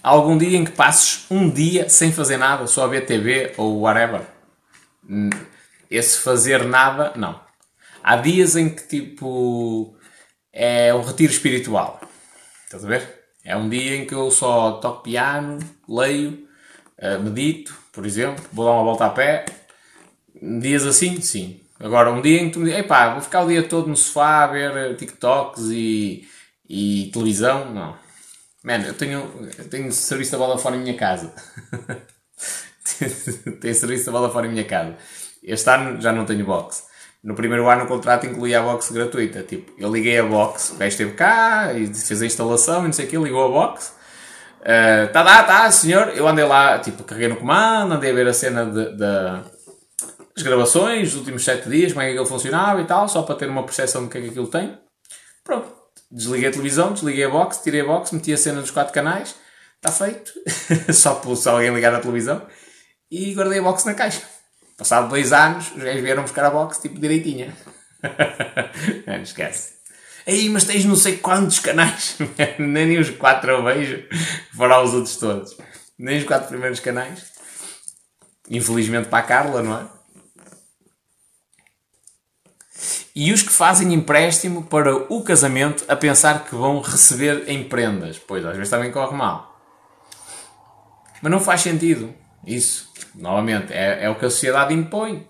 algum 0.00 0.38
dia 0.38 0.56
em 0.56 0.64
que 0.64 0.70
passes 0.70 1.26
um 1.28 1.50
dia 1.50 1.88
sem 1.88 2.12
fazer 2.12 2.36
nada, 2.36 2.68
só 2.68 2.84
a 2.84 2.86
ver 2.86 3.06
TV 3.06 3.54
ou 3.56 3.80
whatever? 3.80 4.22
Esse 5.90 6.18
fazer 6.18 6.64
nada, 6.64 7.12
não. 7.16 7.40
Há 8.04 8.14
dias 8.18 8.54
em 8.54 8.72
que 8.72 8.86
tipo 8.86 9.96
é 10.52 10.94
um 10.94 11.02
retiro 11.02 11.32
espiritual. 11.32 12.00
Estás 12.66 12.84
a 12.84 12.88
ver? 12.88 13.20
É 13.44 13.56
um 13.56 13.68
dia 13.68 13.96
em 13.96 14.06
que 14.06 14.14
eu 14.14 14.30
só 14.30 14.74
toco 14.74 15.02
piano, 15.02 15.58
leio, 15.88 16.48
medito, 17.18 17.74
por 17.92 18.04
exemplo, 18.06 18.44
vou 18.52 18.64
dar 18.64 18.72
uma 18.72 18.84
volta 18.84 19.06
a 19.06 19.10
pé. 19.10 19.44
Dias 20.42 20.86
assim, 20.86 21.20
sim. 21.20 21.60
Agora, 21.78 22.12
um 22.12 22.20
dia 22.20 22.40
em 22.40 22.48
que 22.48 22.54
tu 22.54 22.60
me 22.60 22.70
dizes, 22.70 22.86
vou 22.86 23.20
ficar 23.20 23.42
o 23.42 23.48
dia 23.48 23.62
todo 23.62 23.88
no 23.88 23.96
sofá 23.96 24.44
a 24.44 24.46
ver 24.48 24.96
TikToks 24.96 25.70
e, 25.70 26.28
e 26.68 27.10
televisão, 27.12 27.72
não 27.72 27.96
Mano, 28.62 28.84
eu 28.86 28.94
tenho, 28.94 29.48
eu 29.56 29.68
tenho 29.70 29.90
serviço 29.90 30.32
da 30.32 30.38
bola 30.38 30.58
fora 30.58 30.76
em 30.76 30.80
minha 30.80 30.94
casa. 30.94 31.32
tenho 33.60 33.74
serviço 33.74 34.06
da 34.06 34.12
bola 34.12 34.30
fora 34.30 34.46
em 34.46 34.50
minha 34.50 34.64
casa. 34.64 34.96
Este 35.42 35.70
ano 35.70 36.00
já 36.00 36.12
não 36.12 36.26
tenho 36.26 36.44
box. 36.44 36.84
No 37.24 37.34
primeiro 37.34 37.68
ano 37.68 37.84
o 37.84 37.86
contrato 37.86 38.26
incluía 38.26 38.60
a 38.60 38.62
box 38.62 38.92
gratuita. 38.92 39.42
Tipo, 39.42 39.72
eu 39.78 39.90
liguei 39.90 40.18
a 40.18 40.24
box, 40.24 40.72
o 40.72 40.76
gajo 40.76 40.90
esteve 40.90 41.12
cá 41.12 41.72
e 41.72 41.86
fez 41.86 42.20
a 42.20 42.26
instalação 42.26 42.82
e 42.82 42.86
não 42.86 42.92
sei 42.92 43.06
o 43.06 43.08
que, 43.08 43.16
ligou 43.16 43.46
a 43.46 43.48
box. 43.48 43.94
Uh, 44.60 45.10
tá, 45.12 45.24
tá, 45.24 45.42
tá, 45.42 45.70
senhor. 45.70 46.08
Eu 46.08 46.28
andei 46.28 46.44
lá, 46.44 46.78
tipo, 46.78 47.02
carreguei 47.02 47.28
no 47.28 47.36
comando, 47.36 47.94
andei 47.94 48.10
a 48.10 48.14
ver 48.14 48.28
a 48.28 48.34
cena 48.34 48.66
das 48.66 50.42
gravações, 50.42 51.10
dos 51.10 51.18
últimos 51.20 51.44
7 51.44 51.68
dias, 51.68 51.92
como 51.92 52.02
é 52.02 52.06
que 52.06 52.12
aquilo 52.12 52.26
funcionava 52.26 52.80
e 52.80 52.84
tal, 52.84 53.08
só 53.08 53.22
para 53.22 53.34
ter 53.34 53.48
uma 53.48 53.62
percepção 53.62 54.04
do 54.04 54.10
que 54.10 54.18
é 54.18 54.20
que 54.20 54.28
aquilo 54.28 54.48
tem. 54.48 54.78
Pronto. 55.42 55.80
Desliguei 56.10 56.48
a 56.48 56.52
televisão, 56.52 56.92
desliguei 56.92 57.24
a 57.24 57.30
box, 57.30 57.62
tirei 57.62 57.80
a 57.80 57.84
box, 57.84 58.12
meti 58.12 58.32
a 58.32 58.36
cena 58.36 58.60
nos 58.60 58.70
quatro 58.70 58.92
canais, 58.92 59.36
está 59.76 59.92
feito. 59.92 60.32
só 60.92 61.14
pulso 61.14 61.48
alguém 61.48 61.72
ligar 61.72 61.94
a 61.94 62.00
televisão 62.00 62.42
e 63.10 63.32
guardei 63.32 63.60
a 63.60 63.62
box 63.62 63.84
na 63.84 63.94
caixa. 63.94 64.22
Passado 64.76 65.08
dois 65.08 65.32
anos, 65.32 65.70
os 65.76 65.82
gajos 65.82 66.00
vieram 66.00 66.22
buscar 66.22 66.44
a 66.44 66.50
box 66.50 66.78
tipo 66.80 66.98
direitinha. 66.98 67.54
não 69.06 69.22
esquece. 69.22 69.79
Aí, 70.26 70.48
mas 70.48 70.64
tens 70.64 70.84
não 70.84 70.96
sei 70.96 71.16
quantos 71.16 71.58
canais. 71.58 72.16
Nem 72.58 72.98
os 72.98 73.10
quatro 73.10 73.50
eu 73.50 73.64
vejo, 73.64 74.04
fora 74.56 74.82
os 74.82 74.94
outros 74.94 75.16
todos. 75.16 75.56
Nem 75.98 76.18
os 76.18 76.24
quatro 76.24 76.48
primeiros 76.48 76.80
canais. 76.80 77.30
Infelizmente 78.48 79.08
para 79.08 79.18
a 79.18 79.26
Carla, 79.26 79.62
não 79.62 79.78
é? 79.78 80.00
e 83.14 83.32
os 83.32 83.42
que 83.42 83.52
fazem 83.52 83.92
empréstimo 83.92 84.64
para 84.64 84.96
o 85.12 85.22
casamento 85.22 85.84
a 85.88 85.96
pensar 85.96 86.44
que 86.44 86.54
vão 86.54 86.80
receber 86.80 87.44
em 87.48 87.64
prendas. 87.64 88.18
Pois, 88.18 88.44
às 88.44 88.56
vezes 88.56 88.70
também 88.70 88.90
corre 88.90 89.16
mal. 89.16 89.60
Mas 91.20 91.30
não 91.30 91.40
faz 91.40 91.60
sentido 91.60 92.14
isso. 92.46 92.88
Novamente, 93.14 93.72
é, 93.72 94.04
é 94.04 94.10
o 94.10 94.14
que 94.14 94.24
a 94.24 94.30
sociedade 94.30 94.72
impõe. 94.72 95.26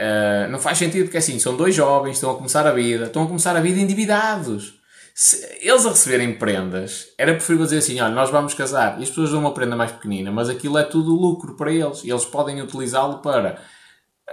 Uh, 0.00 0.50
não 0.50 0.58
faz 0.58 0.78
sentido 0.78 1.04
porque 1.04 1.18
assim, 1.18 1.38
são 1.38 1.54
dois 1.54 1.74
jovens, 1.74 2.14
estão 2.14 2.30
a 2.30 2.34
começar 2.34 2.66
a 2.66 2.72
vida, 2.72 3.04
estão 3.04 3.24
a 3.24 3.26
começar 3.26 3.54
a 3.54 3.60
vida 3.60 3.78
endividados. 3.78 4.80
Se 5.14 5.58
eles 5.60 5.84
a 5.84 5.90
receberem 5.90 6.32
prendas, 6.32 7.08
era 7.18 7.34
preferível 7.34 7.66
dizer 7.66 7.78
assim: 7.78 8.00
olha, 8.00 8.14
nós 8.14 8.30
vamos 8.30 8.54
casar 8.54 8.98
e 8.98 9.02
as 9.02 9.10
pessoas 9.10 9.30
dão 9.30 9.40
uma 9.40 9.52
prenda 9.52 9.76
mais 9.76 9.92
pequenina, 9.92 10.32
mas 10.32 10.48
aquilo 10.48 10.78
é 10.78 10.84
tudo 10.84 11.14
lucro 11.14 11.54
para 11.54 11.70
eles 11.70 12.02
e 12.02 12.08
eles 12.08 12.24
podem 12.24 12.62
utilizá-lo 12.62 13.18
para 13.18 13.60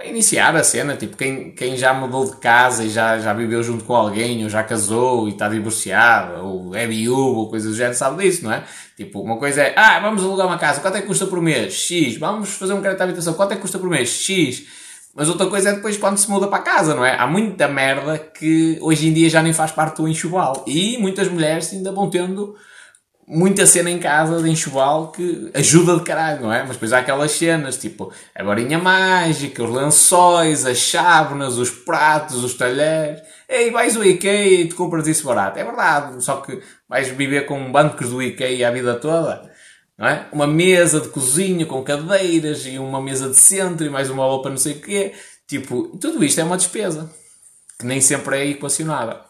iniciar 0.04 0.56
a 0.56 0.62
cena, 0.64 0.96
tipo, 0.96 1.16
quem, 1.16 1.50
quem 1.50 1.76
já 1.76 1.92
mudou 1.92 2.24
de 2.24 2.36
casa 2.36 2.84
e 2.84 2.88
já, 2.88 3.18
já 3.18 3.34
viveu 3.34 3.62
junto 3.62 3.84
com 3.84 3.94
alguém, 3.94 4.44
ou 4.44 4.48
já 4.48 4.62
casou 4.62 5.28
e 5.28 5.32
está 5.32 5.48
divorciado, 5.48 6.46
ou 6.46 6.74
é 6.74 6.86
viúvo, 6.86 7.40
ou 7.40 7.50
coisa 7.50 7.68
do 7.68 7.74
género, 7.74 7.96
sabe 7.96 8.22
disso, 8.22 8.44
não 8.44 8.52
é? 8.52 8.64
Tipo, 8.96 9.20
uma 9.20 9.36
coisa 9.38 9.60
é, 9.62 9.74
ah, 9.76 9.98
vamos 10.00 10.22
alugar 10.22 10.46
uma 10.46 10.56
casa, 10.56 10.80
quanto 10.80 10.96
é 10.96 11.00
que 11.00 11.06
custa 11.06 11.26
por 11.26 11.42
mês? 11.42 11.74
X. 11.74 12.16
Vamos 12.16 12.50
fazer 12.50 12.72
um 12.72 12.80
crédito 12.80 12.98
de 12.98 13.04
habitação, 13.04 13.34
quanto 13.34 13.52
é 13.52 13.56
que 13.56 13.62
custa 13.62 13.78
por 13.78 13.90
mês? 13.90 14.08
X. 14.08 14.66
Mas 15.18 15.28
outra 15.28 15.48
coisa 15.48 15.70
é 15.70 15.72
depois 15.72 15.96
quando 15.96 16.16
se 16.16 16.30
muda 16.30 16.46
para 16.46 16.62
casa, 16.62 16.94
não 16.94 17.04
é? 17.04 17.18
Há 17.18 17.26
muita 17.26 17.66
merda 17.66 18.16
que 18.16 18.78
hoje 18.80 19.08
em 19.08 19.12
dia 19.12 19.28
já 19.28 19.42
nem 19.42 19.52
faz 19.52 19.72
parte 19.72 19.96
do 19.96 20.06
enxoval. 20.06 20.62
E 20.64 20.96
muitas 20.98 21.26
mulheres 21.26 21.72
ainda 21.72 21.90
vão 21.90 22.08
tendo 22.08 22.54
muita 23.26 23.66
cena 23.66 23.90
em 23.90 23.98
casa 23.98 24.40
de 24.40 24.48
enxoval 24.48 25.10
que 25.10 25.50
ajuda 25.54 25.96
de 25.96 26.04
caralho, 26.04 26.42
não 26.42 26.52
é? 26.52 26.60
Mas 26.60 26.76
depois 26.76 26.92
há 26.92 26.98
aquelas 26.98 27.32
cenas, 27.32 27.76
tipo 27.76 28.12
a 28.32 28.44
varinha 28.44 28.78
mágica, 28.78 29.64
os 29.64 29.74
lençóis, 29.74 30.64
as 30.64 30.78
chávenas, 30.78 31.58
os 31.58 31.68
pratos, 31.68 32.44
os 32.44 32.54
talheres. 32.54 33.20
Ei, 33.48 33.72
vais 33.72 33.96
ao 33.96 34.04
IKEA 34.04 34.46
e 34.46 34.68
te 34.68 34.76
compras 34.76 35.08
isso 35.08 35.26
barato. 35.26 35.58
É 35.58 35.64
verdade, 35.64 36.22
só 36.22 36.36
que 36.36 36.62
vais 36.88 37.08
viver 37.08 37.44
com 37.44 37.72
bancos 37.72 38.10
do 38.10 38.22
IKEA 38.22 38.68
a 38.68 38.70
vida 38.70 38.94
toda. 38.94 39.50
É? 40.00 40.26
Uma 40.32 40.46
mesa 40.46 41.00
de 41.00 41.08
cozinha 41.08 41.66
com 41.66 41.82
cadeiras 41.82 42.64
e 42.66 42.78
uma 42.78 43.02
mesa 43.02 43.28
de 43.30 43.36
centro 43.36 43.84
e 43.84 43.90
mais 43.90 44.08
uma 44.08 44.22
bola 44.24 44.42
para 44.42 44.52
não 44.52 44.58
sei 44.58 44.74
o 44.74 44.80
quê. 44.80 45.12
Tipo, 45.46 45.96
tudo 45.98 46.24
isto 46.24 46.40
é 46.40 46.44
uma 46.44 46.56
despesa 46.56 47.10
que 47.78 47.84
nem 47.84 48.00
sempre 48.00 48.38
é 48.38 48.46
equacionada. 48.46 49.24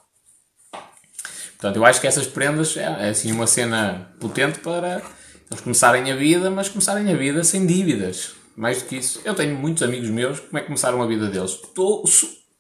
Portanto, 1.59 1.77
eu 1.77 1.85
acho 1.85 2.01
que 2.01 2.07
essas 2.07 2.27
prendas 2.27 2.77
é, 2.77 2.83
é 2.83 3.09
assim 3.09 3.33
uma 3.33 3.47
cena 3.47 4.13
potente 4.21 4.59
para 4.61 5.03
eles 5.51 5.61
começarem 5.63 6.11
a 6.13 6.17
vida, 6.17 6.51
mas 6.51 6.69
começarem 6.69 7.11
a 7.13 7.17
vida 7.17 7.43
sem 7.43 7.67
dívidas. 7.67 8.33
Mais 8.57 8.83
do 8.83 8.89
que 8.89 8.97
isso. 8.97 9.21
Eu 9.25 9.35
tenho 9.35 9.57
muitos 9.57 9.83
amigos 9.83 10.11
meus, 10.11 10.41
como 10.41 10.59
é 10.59 10.61
que 10.61 10.67
começaram 10.67 11.01
a 11.03 11.07
vida 11.07 11.29
deles? 11.29 11.53
Estou 11.53 12.05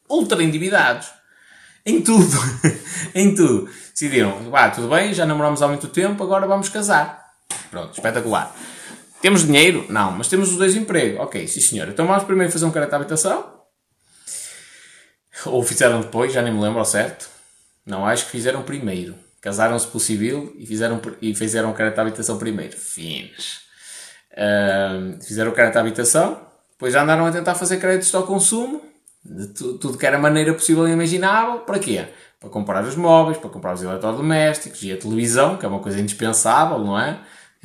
ultra 0.09 0.43
endividados. 0.43 1.09
Em 1.85 2.01
tudo. 2.01 2.37
em 3.15 3.35
tudo. 3.35 3.69
Decidiram, 3.93 4.51
vá, 4.51 4.71
tudo 4.71 4.89
bem, 4.89 5.13
já 5.13 5.27
namoramos 5.27 5.63
há 5.63 5.69
muito 5.69 5.89
tempo, 5.89 6.23
agora 6.23 6.47
vamos 6.47 6.69
casar. 6.69 7.18
Pronto, 7.71 7.95
espetacular. 7.95 8.55
Temos 9.21 9.45
dinheiro? 9.45 9.85
Não, 9.89 10.13
mas 10.13 10.29
temos 10.29 10.51
os 10.51 10.57
dois 10.57 10.77
empregos. 10.77 11.21
Ok, 11.21 11.47
sim 11.49 11.61
senhor. 11.61 11.89
Então 11.89 12.07
vamos 12.07 12.25
primeiro 12.25 12.53
fazer 12.53 12.65
um 12.65 12.71
crédito 12.71 12.91
de 12.91 12.97
habitação. 12.97 13.59
Ou 15.47 15.63
fizeram 15.63 16.01
depois, 16.01 16.33
já 16.33 16.43
nem 16.43 16.53
me 16.53 16.61
lembro 16.61 16.79
ao 16.79 16.85
certo. 16.85 17.29
Não, 17.85 18.07
acho 18.07 18.27
que 18.27 18.31
fizeram 18.31 18.63
primeiro. 18.63 19.15
Casaram-se 19.41 19.87
por 19.87 20.01
civil 20.01 20.53
e 20.59 20.67
fizeram, 20.67 21.01
e 21.23 21.35
fizeram 21.35 21.71
o 21.71 21.75
crédito 21.75 21.95
de 21.95 22.01
habitação 22.01 22.39
primeiro. 22.39 22.77
Finos. 22.77 23.61
Uh, 24.33 25.23
fizeram 25.25 25.51
o 25.51 25.55
crédito 25.55 25.75
de 25.75 25.79
habitação, 25.81 26.41
depois 26.71 26.93
já 26.93 27.03
andaram 27.03 27.27
a 27.27 27.33
tentar 27.33 27.55
fazer 27.55 27.79
créditos 27.79 28.15
ao 28.15 28.25
consumo, 28.25 28.83
de 29.25 29.49
tudo 29.49 29.99
que 29.99 30.07
era 30.07 30.19
maneira 30.19 30.55
possível 30.55 30.87
e 30.87 30.93
imaginável. 30.93 31.61
Para 31.61 31.79
quê? 31.79 32.07
Para 32.39 32.51
comprar 32.51 32.85
os 32.85 32.95
móveis, 32.95 33.37
para 33.37 33.51
comprar 33.51 33.75
os 33.75 33.83
eletrodomésticos 33.83 34.83
e 34.83 34.93
a 34.93 34.97
televisão, 34.97 35.57
que 35.57 35.67
é 35.67 35.69
uma 35.69 35.81
coisa 35.81 35.99
indispensável, 35.99 36.79
não 36.79 36.99
é? 36.99 37.19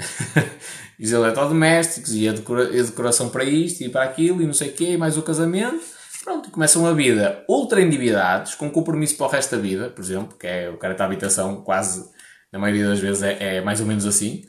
os 0.99 1.11
eletrodomésticos 1.11 2.13
e 2.13 2.27
a, 2.27 2.33
decora 2.33 2.63
a 2.67 2.83
decoração 2.83 3.29
para 3.29 3.43
isto 3.43 3.81
e 3.81 3.89
para 3.89 4.03
aquilo 4.03 4.41
e 4.41 4.45
não 4.45 4.53
sei 4.53 4.69
o 4.69 4.73
quê, 4.73 4.91
e 4.91 4.97
mais 4.97 5.17
o 5.17 5.21
casamento. 5.21 5.83
Pronto, 6.23 6.49
começam 6.51 6.85
a 6.85 6.93
vida 6.93 7.43
ultra 7.49 7.81
endividados, 7.81 8.55
com 8.55 8.69
compromisso 8.69 9.17
para 9.17 9.25
o 9.25 9.29
resto 9.29 9.55
da 9.55 9.61
vida, 9.61 9.89
por 9.89 10.01
exemplo, 10.01 10.37
que 10.37 10.47
é 10.47 10.69
o 10.69 10.77
crédito 10.77 11.01
à 11.01 11.05
habitação, 11.05 11.57
quase, 11.57 12.09
na 12.51 12.59
maioria 12.59 12.87
das 12.87 12.99
vezes, 12.99 13.23
é, 13.23 13.57
é, 13.57 13.61
mais 13.61 13.81
ou 13.81 13.85
menos 13.85 14.05
assim. 14.05 14.45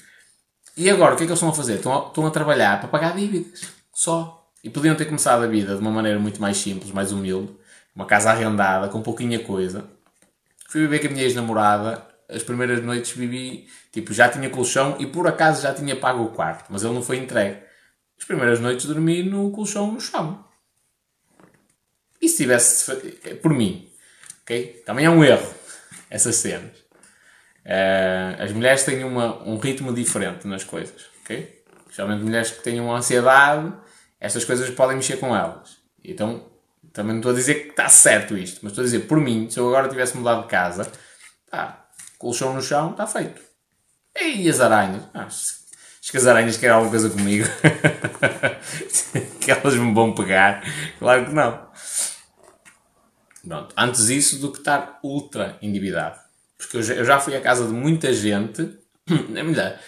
E 0.77 0.89
agora, 0.89 1.15
o 1.15 1.17
que 1.17 1.25
é 1.25 1.27
que 1.27 1.33
eles 1.33 1.39
estão 1.39 1.49
a 1.49 1.55
fazer? 1.55 1.75
Estão 1.75 1.93
a, 1.93 2.07
estão 2.07 2.27
a 2.27 2.31
trabalhar 2.31 2.79
para 2.79 2.89
pagar 2.89 3.17
dívidas, 3.17 3.63
só. 3.93 4.49
E 4.63 4.71
podiam 4.71 4.95
ter 4.95 5.05
começado 5.07 5.43
a 5.43 5.47
vida 5.47 5.75
de 5.75 5.81
uma 5.81 5.91
maneira 5.91 6.19
muito 6.19 6.41
mais 6.41 6.57
simples, 6.57 6.93
mais 6.93 7.11
humilde, 7.13 7.53
uma 7.95 8.07
casa 8.07 8.31
arrendada, 8.31 8.89
com 8.89 9.03
pouquinha 9.03 9.39
coisa, 9.41 9.85
Fui 10.75 10.81
viver 10.81 10.99
com 10.99 11.07
a 11.07 11.11
minha 11.11 11.23
ex-namorada. 11.23 12.05
As 12.29 12.43
primeiras 12.43 12.83
noites 12.83 13.13
vivi, 13.13 13.69
tipo, 13.95 14.13
já 14.13 14.29
tinha 14.29 14.51
colchão 14.51 14.97
e 14.99 15.07
por 15.07 15.25
acaso 15.29 15.63
já 15.63 15.73
tinha 15.73 15.95
pago 15.95 16.25
o 16.25 16.31
quarto, 16.31 16.65
mas 16.69 16.83
ele 16.83 16.93
não 16.93 17.03
foi 17.03 17.17
entregue. 17.17 17.63
As 18.19 18.25
primeiras 18.25 18.59
noites 18.59 18.87
dormi 18.87 19.23
no 19.23 19.53
colchão 19.53 19.93
no 19.93 20.01
chão. 20.01 20.45
E 22.21 22.29
se 22.29 22.39
tivesse, 22.39 22.93
por 23.41 23.55
mim, 23.55 23.89
ok? 24.43 24.83
Também 24.85 25.07
é 25.07 25.11
um 25.11 25.23
erro, 25.23 25.49
essas 26.11 26.35
cenas. 26.35 26.77
Uh, 27.65 28.43
as 28.43 28.51
mulheres 28.51 28.83
têm 28.83 29.05
uma, 29.05 29.41
um 29.45 29.59
ritmo 29.59 29.95
diferente 29.95 30.45
nas 30.49 30.65
coisas, 30.65 31.07
ok? 31.23 31.63
Especialmente 31.83 32.25
mulheres 32.25 32.51
que 32.51 32.65
tenham 32.65 32.93
ansiedade, 32.93 33.73
estas 34.19 34.45
coisas 34.45 34.69
podem 34.71 34.97
mexer 34.97 35.19
com 35.19 35.37
elas. 35.37 35.79
Então, 36.03 36.51
também 36.93 37.13
não 37.13 37.21
estou 37.21 37.31
a 37.31 37.37
dizer 37.37 37.55
que 37.55 37.71
está 37.71 37.89
certo 37.89 38.37
isto, 38.37 38.59
mas 38.63 38.73
estou 38.73 38.83
a 38.83 38.87
dizer, 38.87 39.01
por 39.07 39.21
mim, 39.21 39.49
se 39.49 39.61
eu 39.61 39.69
agora 39.69 39.89
tivesse 39.89 40.17
mudado 40.17 40.43
de 40.43 40.49
casa, 40.49 40.91
pá, 41.49 41.87
colchão 42.19 42.53
no 42.53 42.61
chão, 42.61 42.91
está 42.91 43.07
feito. 43.07 43.54
E 44.21 44.49
as 44.49 44.61
aranhas? 44.61 45.03
Ah, 45.13 45.27
acho 45.27 45.65
que 46.11 46.17
as 46.17 46.27
aranhas 46.27 46.57
querem 46.57 46.75
alguma 46.75 46.91
coisa 46.91 47.11
comigo. 47.11 47.47
que 49.41 49.51
elas 49.51 49.75
me 49.75 49.93
vão 49.93 50.15
pegar. 50.15 50.63
Claro 50.99 51.27
que 51.27 51.33
não. 51.33 51.67
Pronto. 53.47 53.75
Antes 53.77 54.09
isso 54.09 54.39
do 54.39 54.53
que 54.53 54.59
estar 54.59 54.99
ultra 55.03 55.59
endividado. 55.61 56.19
Porque 56.57 56.77
eu 56.77 56.83
já, 56.83 56.95
eu 56.95 57.05
já 57.05 57.21
fui 57.21 57.37
à 57.37 57.41
casa 57.41 57.67
de 57.67 57.73
muita 57.73 58.13
gente. 58.13 58.79
É 59.35 59.43
melhor. 59.43 59.79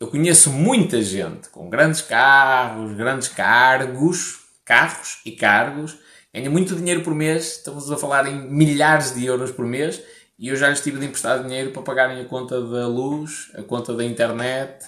Eu 0.00 0.06
conheço 0.06 0.50
muita 0.50 1.02
gente 1.02 1.48
com 1.48 1.68
grandes 1.68 2.00
carros, 2.02 2.92
grandes 2.96 3.28
cargos, 3.28 4.38
carros 4.64 5.18
e 5.24 5.32
cargos, 5.32 5.96
ganha 6.32 6.48
muito 6.48 6.76
dinheiro 6.76 7.02
por 7.02 7.14
mês, 7.14 7.56
estamos 7.56 7.90
a 7.90 7.96
falar 7.96 8.28
em 8.28 8.48
milhares 8.48 9.14
de 9.14 9.24
euros 9.24 9.50
por 9.50 9.66
mês, 9.66 10.00
e 10.38 10.48
eu 10.48 10.56
já 10.56 10.68
lhes 10.68 10.80
tive 10.80 11.00
de 11.00 11.06
emprestar 11.06 11.42
dinheiro 11.42 11.72
para 11.72 11.82
pagarem 11.82 12.20
a 12.20 12.24
conta 12.24 12.60
da 12.60 12.86
luz, 12.86 13.50
a 13.56 13.62
conta 13.62 13.92
da 13.92 14.04
internet, 14.04 14.84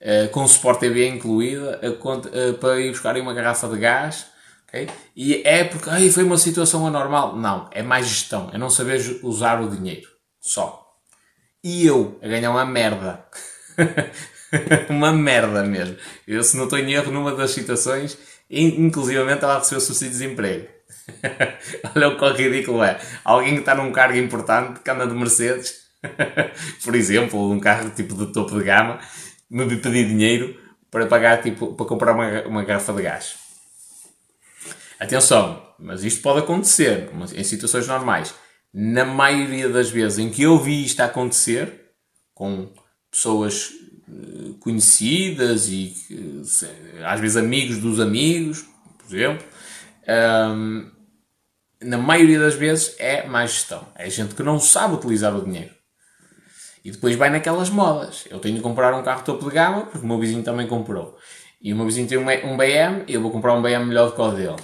uh, 0.00 0.28
com 0.30 0.44
o 0.44 0.48
suporte 0.48 0.80
TV 0.80 1.08
incluída, 1.08 1.80
a 1.82 1.92
conta, 1.92 2.28
uh, 2.28 2.54
para 2.54 2.78
ir 2.80 2.90
buscarem 2.90 3.22
uma 3.22 3.32
garrafa 3.32 3.66
de 3.68 3.78
gás. 3.78 4.26
Okay? 4.68 4.88
E 5.16 5.42
é 5.44 5.64
porque 5.64 5.88
ai, 5.88 6.10
foi 6.10 6.22
uma 6.22 6.36
situação 6.36 6.86
anormal. 6.86 7.34
Não, 7.34 7.68
é 7.72 7.82
mais 7.82 8.06
gestão, 8.06 8.50
é 8.52 8.58
não 8.58 8.68
saber 8.68 9.00
usar 9.22 9.62
o 9.62 9.70
dinheiro. 9.70 10.08
Só. 10.38 10.86
E 11.64 11.86
eu 11.86 12.18
a 12.22 12.28
ganhar 12.28 12.50
uma 12.50 12.66
merda. 12.66 13.24
uma 14.90 15.12
merda 15.12 15.62
mesmo. 15.64 15.96
Eu, 16.26 16.42
se 16.42 16.56
não 16.56 16.64
estou 16.64 16.78
em 16.78 16.92
erro, 16.92 17.10
numa 17.10 17.34
das 17.34 17.52
situações, 17.52 18.18
inclusivamente 18.50 19.44
ela 19.44 19.58
recebeu 19.58 19.80
subsídio 19.80 20.12
de 20.12 20.18
desemprego. 20.18 20.79
Olha 21.94 22.08
o 22.08 22.16
quão 22.16 22.34
ridículo 22.34 22.82
é. 22.82 23.00
Alguém 23.24 23.54
que 23.54 23.60
está 23.60 23.74
num 23.74 23.92
cargo 23.92 24.16
importante, 24.18 24.80
que 24.80 24.90
anda 24.90 25.06
de 25.06 25.14
Mercedes, 25.14 25.74
por 26.84 26.94
exemplo, 26.94 27.50
um 27.50 27.60
carro 27.60 27.90
tipo 27.90 28.14
de 28.14 28.32
topo 28.32 28.58
de 28.58 28.64
gama, 28.64 29.00
me 29.50 29.76
pedir 29.76 30.06
dinheiro 30.08 30.58
para 30.90 31.06
pagar, 31.06 31.42
tipo, 31.42 31.74
para 31.74 31.86
comprar 31.86 32.12
uma, 32.12 32.42
uma 32.42 32.64
garrafa 32.64 32.92
de 32.92 33.02
gás. 33.02 33.36
Atenção, 34.98 35.62
mas 35.78 36.04
isto 36.04 36.20
pode 36.20 36.40
acontecer 36.40 37.08
em 37.34 37.44
situações 37.44 37.86
normais. 37.86 38.34
Na 38.72 39.04
maioria 39.04 39.68
das 39.68 39.90
vezes 39.90 40.18
em 40.18 40.30
que 40.30 40.42
eu 40.42 40.58
vi 40.58 40.84
isto 40.84 41.00
acontecer, 41.00 41.92
com 42.34 42.72
pessoas 43.10 43.72
eh, 44.08 44.52
conhecidas 44.60 45.68
e 45.68 45.94
às 47.04 47.20
vezes 47.20 47.36
amigos 47.36 47.78
dos 47.78 47.98
amigos, 47.98 48.64
por 48.98 49.14
exemplo, 49.14 49.46
um, 50.08 50.90
na 51.80 51.96
maioria 51.96 52.38
das 52.38 52.54
vezes 52.54 52.94
é 52.98 53.26
má 53.26 53.46
gestão. 53.46 53.86
É 53.94 54.08
gente 54.10 54.34
que 54.34 54.42
não 54.42 54.60
sabe 54.60 54.94
utilizar 54.94 55.34
o 55.34 55.44
dinheiro. 55.44 55.74
E 56.84 56.90
depois 56.90 57.16
vai 57.16 57.30
naquelas 57.30 57.70
modas. 57.70 58.24
Eu 58.30 58.38
tenho 58.38 58.56
de 58.56 58.62
comprar 58.62 58.94
um 58.94 59.02
carro 59.02 59.22
topo 59.22 59.48
de 59.48 59.54
gama, 59.54 59.86
porque 59.86 60.04
o 60.04 60.08
meu 60.08 60.18
vizinho 60.18 60.42
também 60.42 60.66
comprou. 60.66 61.18
E 61.60 61.72
o 61.72 61.76
meu 61.76 61.84
vizinho 61.84 62.08
tem 62.08 62.18
um 62.18 62.56
BM, 62.56 63.04
eu 63.06 63.20
vou 63.20 63.30
comprar 63.30 63.54
um 63.54 63.62
BM 63.62 63.84
melhor 63.84 64.10
do 64.10 64.14
que 64.14 64.20
o 64.20 64.30
dele. 64.32 64.56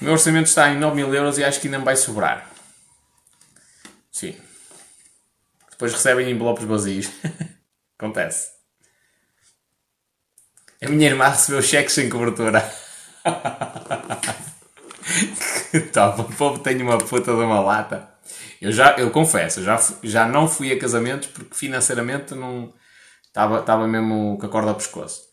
O 0.00 0.04
meu 0.04 0.12
orçamento 0.12 0.48
está 0.48 0.68
em 0.70 0.78
9 0.78 0.94
mil 0.94 1.14
euros 1.14 1.38
e 1.38 1.44
acho 1.44 1.60
que 1.60 1.68
ainda 1.68 1.78
me 1.78 1.84
vai 1.84 1.96
sobrar. 1.96 2.50
Sim. 4.12 4.36
Depois 5.70 5.92
recebem 5.92 6.30
envelopes 6.30 6.64
vazios. 6.64 7.10
Acontece. 7.98 8.55
A 10.86 10.88
minha 10.88 11.08
irmã 11.08 11.28
recebeu 11.28 11.60
cheques 11.60 11.94
sem 11.94 12.08
cobertura. 12.08 12.60
que 15.72 15.80
top, 15.80 16.20
o 16.20 16.24
povo 16.24 16.60
tem 16.60 16.80
uma 16.80 16.96
puta 16.96 17.32
de 17.32 17.40
uma 17.40 17.58
lata. 17.58 18.08
Eu 18.62 18.70
já, 18.70 18.94
eu 18.96 19.10
confesso, 19.10 19.64
já, 19.64 19.80
já 20.04 20.28
não 20.28 20.46
fui 20.46 20.70
a 20.72 20.78
casamentos 20.78 21.26
porque 21.28 21.56
financeiramente 21.56 22.36
não 22.36 22.72
estava, 23.26 23.58
estava 23.58 23.88
mesmo 23.88 24.38
com 24.38 24.46
a 24.46 24.48
corda 24.48 24.70
ao 24.70 24.76
pescoço. 24.76 25.26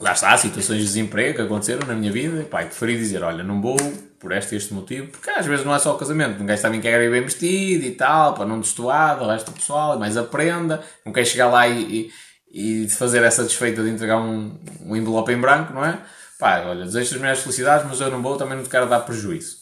Lá 0.00 0.12
está, 0.12 0.36
situações 0.36 0.78
de 0.78 0.86
desemprego 0.86 1.36
que 1.36 1.42
aconteceram 1.42 1.86
na 1.86 1.94
minha 1.94 2.10
vida. 2.10 2.42
Pai, 2.44 2.64
preferi 2.64 2.96
dizer, 2.96 3.22
olha, 3.22 3.44
não 3.44 3.62
vou 3.62 3.76
por 4.18 4.32
este 4.32 4.56
este 4.56 4.74
motivo, 4.74 5.08
porque 5.08 5.30
às 5.30 5.46
vezes 5.46 5.64
não 5.64 5.74
é 5.74 5.78
só 5.78 5.94
o 5.94 5.98
casamento. 5.98 6.42
Um 6.42 6.46
gajo 6.46 6.62
também 6.62 6.80
quer 6.80 7.00
ir 7.00 7.10
bem 7.10 7.22
vestido 7.22 7.84
e 7.84 7.92
tal, 7.92 8.34
para 8.34 8.46
não 8.46 8.58
destoar 8.58 9.16
do 9.16 9.26
resto 9.26 9.52
do 9.52 9.54
pessoal, 9.54 9.94
e 9.94 9.98
mais 10.00 10.16
aprenda. 10.16 10.82
Não 11.06 11.12
quer 11.12 11.24
chegar 11.24 11.48
lá 11.48 11.68
e, 11.68 11.82
e 11.82 12.12
e 12.50 12.86
de 12.86 12.94
fazer 12.94 13.22
essa 13.22 13.44
desfeita 13.44 13.82
de 13.82 13.90
entregar 13.90 14.20
um, 14.20 14.58
um 14.82 14.96
envelope 14.96 15.32
em 15.32 15.40
branco, 15.40 15.72
não 15.72 15.84
é? 15.84 16.02
Pá, 16.38 16.62
olha, 16.62 16.84
desejo 16.84 17.14
as 17.14 17.20
melhores 17.20 17.42
felicidades, 17.42 17.86
mas 17.86 18.00
eu 18.00 18.10
não 18.10 18.22
vou, 18.22 18.36
também 18.36 18.56
não 18.56 18.64
te 18.64 18.70
quero 18.70 18.88
dar 18.88 19.00
prejuízo. 19.00 19.58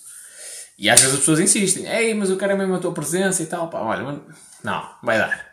E 0.79 0.89
às 0.89 1.01
vezes 1.01 1.15
as 1.15 1.21
pessoas 1.21 1.41
insistem, 1.41 1.87
ei, 1.87 2.15
mas 2.15 2.31
eu 2.31 2.39
quero 2.39 2.57
mesmo 2.57 2.77
a 2.77 2.79
tua 2.79 2.93
presença 2.93 3.43
e 3.43 3.47
tal, 3.47 3.69
pá, 3.69 3.81
olha, 3.81 4.05
mas... 4.05 4.37
não, 4.63 4.89
vai 5.03 5.19
dar. 5.19 5.49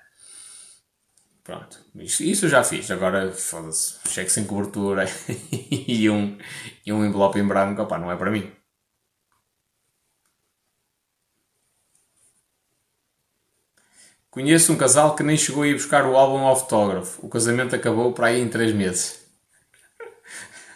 Pronto, 1.44 1.80
isso, 1.96 2.24
isso 2.24 2.46
eu 2.46 2.50
já 2.50 2.64
fiz, 2.64 2.90
agora 2.90 3.32
foda-se, 3.32 3.96
cheque 4.08 4.32
sem 4.32 4.46
cobertura 4.46 5.06
e, 5.88 6.10
um, 6.10 6.38
e 6.86 6.94
um 6.94 7.04
envelope 7.04 7.40
em 7.40 7.48
branco, 7.48 7.86
pá, 7.86 7.98
não 7.98 8.12
é 8.12 8.16
para 8.16 8.32
mim. 8.32 8.52
Conheço 14.36 14.74
um 14.74 14.76
casal 14.76 15.16
que 15.16 15.24
nem 15.24 15.38
chegou 15.38 15.64
a 15.64 15.68
ir 15.68 15.76
buscar 15.76 16.06
o 16.06 16.18
álbum 16.18 16.40
autógrafo. 16.40 17.26
O 17.26 17.30
casamento 17.30 17.74
acabou 17.74 18.12
para 18.12 18.28
aí 18.28 18.42
em 18.42 18.50
3 18.50 18.74
meses. 18.74 19.22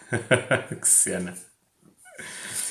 que 0.79 0.87
cena. 0.87 1.33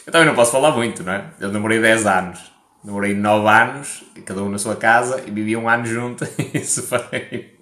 Eu 0.07 0.11
também 0.11 0.27
não 0.27 0.35
posso 0.35 0.51
falar 0.51 0.71
muito, 0.71 1.03
não 1.03 1.13
é? 1.13 1.31
Eu 1.39 1.53
demorei 1.53 1.79
10 1.79 2.07
anos. 2.07 2.51
Demorei 2.83 3.13
9 3.13 3.47
anos, 3.47 4.03
cada 4.25 4.43
um 4.43 4.49
na 4.49 4.57
sua 4.57 4.77
casa, 4.77 5.23
e 5.27 5.31
vivi 5.31 5.55
um 5.59 5.69
ano 5.69 5.85
junto. 5.85 6.27
Isso 6.55 6.83
foi. 6.85 7.55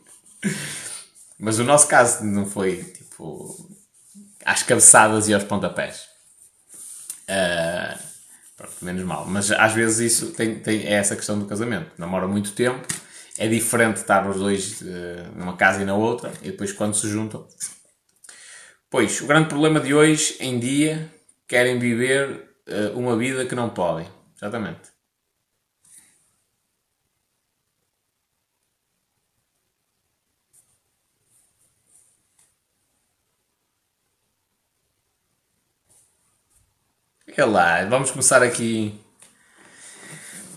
Mas 1.37 1.59
o 1.59 1.65
nosso 1.65 1.89
caso 1.89 2.25
não 2.25 2.47
foi 2.47 2.85
tipo. 2.85 3.57
às 4.45 4.63
cabeçadas 4.63 5.27
e 5.27 5.35
aos 5.35 5.43
pontapés. 5.43 6.05
Uh, 7.29 7.99
pronto, 8.57 8.77
menos 8.83 9.03
mal. 9.03 9.27
Mas 9.27 9.51
às 9.51 9.73
vezes 9.73 10.13
isso 10.13 10.33
tem, 10.33 10.61
tem, 10.61 10.87
é 10.87 10.93
essa 10.93 11.17
questão 11.17 11.37
do 11.37 11.47
casamento. 11.47 11.91
Namora 11.99 12.29
muito 12.29 12.53
tempo 12.53 12.87
é 13.39 13.49
diferente 13.49 13.97
estar 13.99 14.29
os 14.29 14.37
dois 14.37 14.81
uh, 14.83 14.85
numa 15.37 15.57
casa 15.57 15.83
e 15.83 15.85
na 15.85 15.95
outra, 15.95 16.33
e 16.43 16.51
depois 16.51 16.73
quando 16.73 16.95
se 16.95 17.09
juntam. 17.09 17.47
Pois, 18.91 19.21
o 19.21 19.27
grande 19.27 19.49
problema 19.49 19.81
de 19.81 19.93
hoje 19.95 20.37
em 20.41 20.59
dia, 20.59 21.13
querem 21.47 21.79
viver 21.79 22.49
uh, 22.69 22.99
uma 22.99 23.17
vida 23.17 23.47
que 23.47 23.55
não 23.55 23.71
podem. 23.71 24.09
Exatamente. 24.37 24.97
Olha 37.39 37.47
lá, 37.47 37.85
vamos 37.85 38.11
começar 38.11 38.43
aqui 38.43 38.99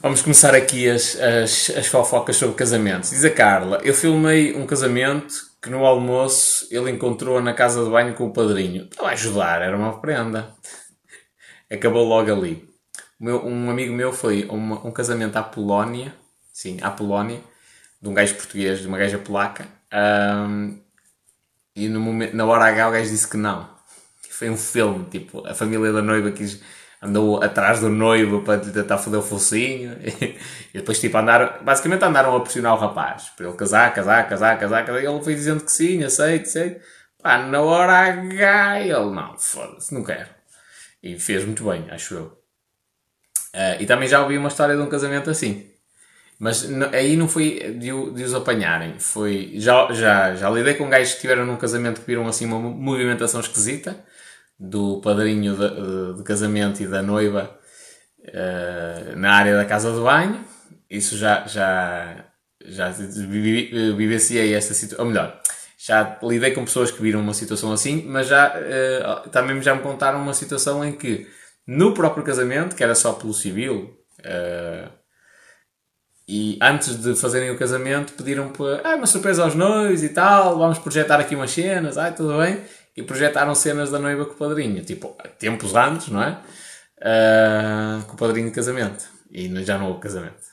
Vamos 0.02 0.22
começar 0.22 0.56
aqui 0.56 0.90
as, 0.90 1.20
as, 1.20 1.70
as 1.72 1.88
fofocas 1.88 2.38
sobre 2.38 2.56
casamentos. 2.56 3.10
Diz 3.10 3.26
a 3.26 3.30
Carla: 3.30 3.82
Eu 3.84 3.94
filmei 3.94 4.56
um 4.56 4.66
casamento 4.66 5.36
que 5.62 5.70
no 5.70 5.86
almoço 5.86 6.66
ele 6.72 6.90
encontrou 6.90 7.42
na 7.42 7.54
casa 7.54 7.84
de 7.84 7.90
banho 7.90 8.14
com 8.14 8.28
o 8.28 8.32
padrinho. 8.32 8.86
Estava 8.86 9.10
a 9.10 9.12
ajudar, 9.12 9.62
era 9.62 9.76
uma 9.76 10.00
prenda. 10.00 10.56
Acabou 11.70 12.06
logo 12.08 12.32
ali. 12.32 12.66
Meu, 13.20 13.46
um 13.46 13.70
amigo 13.70 13.94
meu 13.94 14.14
foi 14.14 14.46
uma, 14.46 14.88
um 14.88 14.92
casamento 14.92 15.36
à 15.36 15.44
Polónia, 15.44 16.16
sim, 16.54 16.78
à 16.82 16.90
Polónia, 16.90 17.42
de 18.02 18.08
um 18.08 18.14
gajo 18.14 18.36
português, 18.36 18.80
de 18.80 18.88
uma 18.88 18.98
gaja 18.98 19.18
polaca. 19.18 19.68
Um, 19.94 20.80
e 21.76 21.90
no 21.90 22.00
momento, 22.00 22.38
na 22.38 22.46
hora 22.46 22.68
H 22.68 22.88
o 22.88 22.92
gajo 22.94 23.10
disse 23.10 23.28
que 23.28 23.36
não. 23.36 23.70
Foi 24.30 24.50
um 24.50 24.56
filme, 24.56 25.04
tipo, 25.10 25.46
a 25.46 25.54
família 25.54 25.92
da 25.92 26.02
noiva 26.02 26.32
quis 26.32 26.62
andou 27.02 27.42
atrás 27.42 27.80
do 27.80 27.90
noivo 27.90 28.42
para 28.42 28.62
lhe 28.62 28.72
tentar 28.72 28.98
foder 28.98 29.20
o 29.20 29.24
focinho 29.24 29.98
e, 30.04 30.38
depois 30.74 31.00
tipo 31.00 31.18
andar, 31.18 31.64
basicamente 31.64 32.04
andaram 32.04 32.36
a 32.36 32.40
pressionar 32.42 32.74
o 32.74 32.78
rapaz 32.78 33.30
para 33.36 33.48
ele 33.48 33.56
casar, 33.56 33.94
casar, 33.94 34.28
casar, 34.28 34.60
casar, 34.60 34.86
casar. 34.86 35.02
e 35.02 35.06
ele 35.06 35.24
foi 35.24 35.34
dizendo 35.34 35.64
que 35.64 35.72
sim, 35.72 36.04
aceito, 36.04 36.48
aceito. 36.48 36.82
Pá, 37.22 37.38
na 37.38 37.62
hora 37.62 38.14
H, 38.14 38.82
ele 38.82 39.12
não, 39.12 39.38
foda-se, 39.38 39.94
não 39.94 40.04
quero. 40.04 40.30
E 41.02 41.18
fez 41.20 41.46
muito 41.46 41.64
bem, 41.66 41.86
acho 41.90 42.16
eu. 42.16 42.26
Uh, 43.54 43.82
e 43.82 43.86
também 43.86 44.08
já 44.08 44.22
ouvi 44.22 44.38
uma 44.38 44.50
história 44.50 44.76
de 44.76 44.82
um 44.82 44.90
casamento 44.90 45.30
assim. 45.30 45.70
Mas 46.38 46.66
aí 46.94 47.18
não 47.18 47.28
foi 47.28 47.76
de, 47.78 47.90
de, 48.14 48.24
os 48.24 48.34
apanharem. 48.34 48.98
Foi, 49.00 49.54
já, 49.56 49.92
já, 49.92 50.36
já 50.36 50.50
lidei 50.50 50.76
com 50.76 50.90
gajos 50.90 51.10
que 51.10 51.16
estiveram 51.16 51.46
num 51.46 51.58
casamento 51.58 52.00
que 52.00 52.08
viram 52.08 52.26
assim 52.28 52.46
uma 52.46 52.60
movimentação 52.60 53.42
esquisita 53.42 54.02
do 54.60 55.00
padrinho 55.02 55.56
de, 55.56 55.70
de, 55.70 56.18
de 56.18 56.24
casamento 56.24 56.84
e 56.84 56.88
da 56.88 57.02
noiva 57.02 57.58
uh, 58.20 59.16
na 59.16 59.34
área 59.34 59.56
da 59.56 59.66
casa 59.66 59.92
de 59.92 60.00
banho. 60.00 60.44
Isso 60.90 61.16
já, 61.16 61.46
já, 61.48 62.26
já 62.66 62.90
vivenciei 62.90 64.54
essa 64.54 64.74
situação. 64.74 65.06
Ou 65.06 65.12
melhor, 65.12 65.40
já 65.78 66.20
lidei 66.24 66.52
com 66.52 66.66
pessoas 66.66 66.92
que 66.92 67.02
viram 67.02 67.22
uma 67.22 67.34
situação 67.34 67.72
assim, 67.72 68.04
mas 68.06 68.28
já 68.28 68.54
uh, 68.56 69.30
também 69.30 69.62
já 69.62 69.74
me 69.74 69.82
contaram 69.82 70.22
uma 70.22 70.34
situação 70.34 70.84
em 70.84 70.92
que 70.92 71.28
no 71.66 71.94
próprio 71.94 72.24
casamento, 72.24 72.76
que 72.76 72.84
era 72.84 72.96
só 72.96 73.14
pelo 73.14 73.34
civil, 73.34 73.96
uh, 74.20 75.00
e 76.28 76.60
antes 76.62 76.96
de 76.96 77.16
fazerem 77.16 77.50
o 77.50 77.58
casamento 77.58 78.14
pediram 78.14 78.50
para 78.50 78.82
ah, 78.84 78.96
uma 78.96 79.08
surpresa 79.08 79.44
aos 79.44 79.56
noivos 79.56 80.04
e 80.04 80.10
tal, 80.10 80.60
vamos 80.60 80.78
projetar 80.78 81.20
aqui 81.20 81.34
umas 81.34 81.50
cenas, 81.50 81.98
ai, 81.98 82.14
tudo 82.14 82.38
bem. 82.38 82.62
E 82.96 83.04
projetaram 83.04 83.56
cenas 83.56 83.92
da 83.92 84.00
noiva 84.00 84.26
com 84.26 84.34
o 84.34 84.38
padrinho, 84.38 84.84
tipo, 84.84 85.16
tempos 85.38 85.76
antes, 85.76 86.10
não 86.10 86.22
é? 86.22 86.42
Uh, 86.98 88.06
com 88.06 88.14
o 88.14 88.18
padrinho 88.18 88.48
de 88.48 88.54
casamento. 88.54 89.08
E 89.32 89.64
já 89.64 89.78
não 89.78 89.88
houve 89.88 90.02
casamento. 90.02 90.49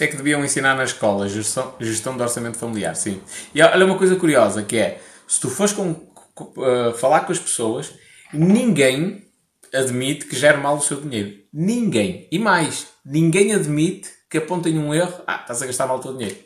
Isto 0.00 0.04
é 0.04 0.12
que 0.12 0.16
deviam 0.16 0.42
ensinar 0.42 0.74
na 0.74 0.84
escola, 0.84 1.28
gestão, 1.28 1.74
gestão 1.78 2.16
de 2.16 2.22
orçamento 2.22 2.56
familiar, 2.56 2.96
sim. 2.96 3.20
E 3.54 3.60
olha 3.60 3.84
uma 3.84 3.98
coisa 3.98 4.16
curiosa, 4.16 4.62
que 4.62 4.78
é, 4.78 4.98
se 5.28 5.38
tu 5.38 5.50
fores 5.50 5.74
com, 5.74 5.92
com, 6.34 6.58
uh, 6.58 6.94
falar 6.94 7.20
com 7.26 7.32
as 7.32 7.38
pessoas, 7.38 7.92
ninguém 8.32 9.26
admite 9.74 10.24
que 10.24 10.34
gere 10.34 10.56
mal 10.56 10.78
o 10.78 10.80
seu 10.80 10.98
dinheiro. 11.02 11.42
Ninguém. 11.52 12.26
E 12.32 12.38
mais, 12.38 12.86
ninguém 13.04 13.52
admite 13.52 14.08
que 14.30 14.38
apontem 14.38 14.78
um 14.78 14.94
erro, 14.94 15.20
ah, 15.26 15.40
estás 15.42 15.60
a 15.60 15.66
gastar 15.66 15.86
mal 15.86 15.98
o 15.98 16.00
teu 16.00 16.16
dinheiro. 16.16 16.38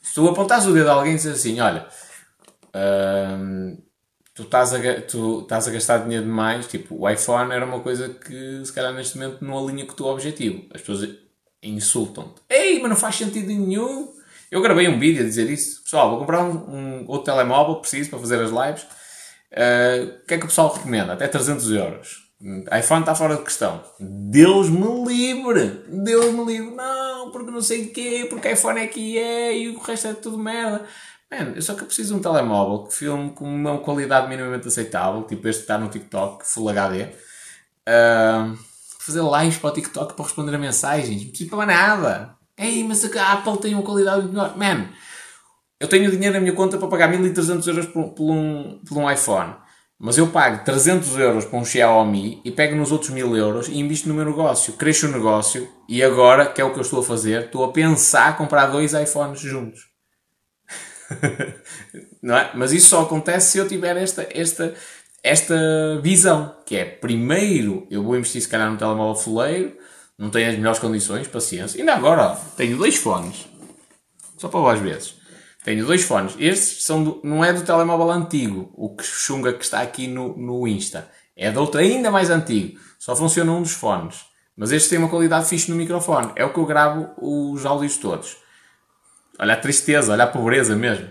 Se 0.00 0.14
tu 0.14 0.26
apontares 0.26 0.64
o 0.64 0.72
dedo 0.72 0.88
a 0.88 0.94
alguém 0.94 1.12
e 1.12 1.16
dizes 1.16 1.38
assim, 1.38 1.60
olha, 1.60 1.86
uh, 2.68 3.76
tu, 4.34 4.44
estás 4.44 4.72
a, 4.72 5.02
tu 5.02 5.40
estás 5.42 5.68
a 5.68 5.70
gastar 5.70 5.98
dinheiro 5.98 6.24
demais, 6.24 6.66
tipo, 6.66 6.96
o 6.98 7.10
iPhone 7.10 7.52
era 7.52 7.66
uma 7.66 7.80
coisa 7.80 8.08
que 8.08 8.64
se 8.64 8.72
calhar 8.72 8.94
neste 8.94 9.18
momento 9.18 9.44
não 9.44 9.58
alinha 9.58 9.84
com 9.84 9.92
o 9.92 9.96
teu 9.96 10.06
objetivo. 10.06 10.64
As 10.72 10.80
pessoas 10.80 11.25
insultam-te. 11.68 12.42
Ei, 12.48 12.80
mas 12.80 12.90
não 12.90 12.96
faz 12.96 13.16
sentido 13.16 13.48
nenhum. 13.48 14.12
Eu 14.50 14.60
gravei 14.62 14.88
um 14.88 14.98
vídeo 14.98 15.22
a 15.22 15.26
dizer 15.26 15.50
isso. 15.50 15.82
Pessoal, 15.82 16.10
vou 16.10 16.20
comprar 16.20 16.42
um, 16.42 16.52
um 16.52 17.04
outro 17.08 17.32
telemóvel, 17.32 17.76
preciso, 17.76 18.10
para 18.10 18.18
fazer 18.18 18.40
as 18.40 18.50
lives. 18.50 18.82
Uh, 19.52 20.22
o 20.22 20.26
que 20.26 20.34
é 20.34 20.38
que 20.38 20.44
o 20.44 20.48
pessoal 20.48 20.72
recomenda? 20.72 21.12
Até 21.12 21.26
300 21.26 21.70
euros. 21.70 22.28
iPhone 22.78 23.00
está 23.00 23.14
fora 23.14 23.36
de 23.36 23.42
questão. 23.42 23.82
Deus 23.98 24.68
me 24.68 25.04
livre! 25.04 25.84
Deus 25.88 26.32
me 26.32 26.44
livre! 26.44 26.74
Não, 26.74 27.30
porque 27.30 27.50
não 27.50 27.60
sei 27.60 27.86
o 27.86 27.92
quê, 27.92 28.26
porque 28.28 28.52
iPhone 28.52 28.80
é 28.80 28.86
que 28.86 29.18
é 29.18 29.56
e 29.56 29.68
o 29.68 29.78
resto 29.78 30.08
é 30.08 30.14
tudo 30.14 30.38
merda. 30.38 30.86
Man, 31.30 31.54
eu 31.56 31.62
só 31.62 31.74
que 31.74 31.84
preciso 31.84 32.14
de 32.14 32.20
um 32.20 32.22
telemóvel 32.22 32.86
que 32.86 32.94
filme 32.94 33.30
com 33.30 33.44
uma 33.44 33.78
qualidade 33.78 34.28
minimamente 34.28 34.68
aceitável, 34.68 35.24
tipo 35.24 35.48
este 35.48 35.60
que 35.60 35.64
está 35.64 35.76
no 35.76 35.88
TikTok, 35.88 36.46
Full 36.46 36.68
HD. 36.68 37.04
Uh, 37.88 38.56
fazer 39.06 39.22
lives 39.22 39.58
para 39.58 39.70
o 39.70 39.72
TikTok 39.72 40.14
para 40.14 40.24
responder 40.24 40.54
a 40.54 40.58
mensagens. 40.58 41.22
Não 41.22 41.28
preciso 41.28 41.50
para 41.50 41.66
nada. 41.66 42.36
Ei, 42.58 42.82
mas 42.84 43.04
a 43.04 43.32
Apple 43.32 43.58
tem 43.58 43.74
uma 43.74 43.82
qualidade 43.82 44.26
melhor. 44.26 44.56
Man, 44.56 44.88
eu 45.78 45.88
tenho 45.88 46.10
dinheiro 46.10 46.34
na 46.34 46.40
minha 46.40 46.54
conta 46.54 46.76
para 46.78 46.88
pagar 46.88 47.08
1300 47.08 47.66
euros 47.68 47.86
por, 47.86 48.08
por, 48.14 48.30
um, 48.32 48.80
por 48.86 48.98
um 48.98 49.10
iPhone. 49.10 49.54
Mas 49.98 50.18
eu 50.18 50.26
pago 50.26 50.62
300 50.64 51.16
euros 51.16 51.44
para 51.46 51.58
um 51.58 51.64
Xiaomi 51.64 52.42
e 52.44 52.50
pego 52.50 52.76
nos 52.76 52.92
outros 52.92 53.10
1000 53.10 53.36
euros 53.36 53.68
e 53.68 53.78
invisto 53.78 54.08
no 54.08 54.14
meu 54.14 54.24
negócio. 54.24 54.74
Cresço 54.74 55.06
o 55.06 55.10
negócio 55.10 55.68
e 55.88 56.02
agora, 56.02 56.46
que 56.46 56.60
é 56.60 56.64
o 56.64 56.72
que 56.72 56.78
eu 56.78 56.82
estou 56.82 57.00
a 57.00 57.02
fazer, 57.02 57.46
estou 57.46 57.64
a 57.64 57.72
pensar 57.72 58.36
comprar 58.36 58.66
dois 58.66 58.92
iPhones 58.92 59.40
juntos. 59.40 59.80
não 62.22 62.36
é? 62.36 62.50
Mas 62.54 62.72
isso 62.72 62.88
só 62.88 63.02
acontece 63.02 63.52
se 63.52 63.58
eu 63.58 63.68
tiver 63.68 63.96
esta, 63.96 64.26
esta, 64.30 64.74
esta 65.26 66.00
visão, 66.02 66.56
que 66.64 66.76
é 66.76 66.84
primeiro 66.84 67.86
eu 67.90 68.02
vou 68.02 68.16
investir 68.16 68.40
se 68.40 68.48
calhar 68.48 68.70
no 68.70 68.78
telemóvel 68.78 69.20
fuleiro, 69.20 69.76
não 70.16 70.30
tenho 70.30 70.48
as 70.48 70.56
melhores 70.56 70.78
condições, 70.78 71.26
paciência. 71.26 71.80
Ainda 71.80 71.94
agora, 71.94 72.36
tenho 72.56 72.76
dois 72.76 72.96
fones, 72.96 73.46
só 74.38 74.48
para 74.48 74.72
às 74.72 74.80
vezes. 74.80 75.16
Tenho 75.64 75.84
dois 75.84 76.04
fones. 76.04 76.36
Estes 76.38 76.84
são 76.84 77.02
do, 77.02 77.20
não 77.24 77.44
é 77.44 77.52
do 77.52 77.64
telemóvel 77.64 78.08
antigo, 78.12 78.72
o 78.74 78.94
que 78.94 79.02
chunga 79.02 79.52
que 79.52 79.64
está 79.64 79.80
aqui 79.80 80.06
no, 80.06 80.36
no 80.36 80.66
Insta. 80.68 81.10
É 81.36 81.50
de 81.50 81.58
outro 81.58 81.80
ainda 81.80 82.08
mais 82.08 82.30
antigo. 82.30 82.78
Só 82.96 83.16
funciona 83.16 83.50
um 83.50 83.62
dos 83.62 83.72
fones. 83.72 84.24
Mas 84.56 84.70
este 84.70 84.90
tem 84.90 84.98
uma 84.98 85.08
qualidade 85.08 85.48
fixe 85.48 85.68
no 85.68 85.76
microfone. 85.76 86.30
É 86.36 86.44
o 86.44 86.52
que 86.52 86.60
eu 86.60 86.66
gravo 86.66 87.10
os 87.20 87.66
áudios 87.66 87.96
todos. 87.96 88.36
Olha 89.38 89.54
a 89.54 89.56
tristeza, 89.56 90.12
olha 90.12 90.24
a 90.24 90.28
pobreza 90.28 90.76
mesmo. 90.76 91.10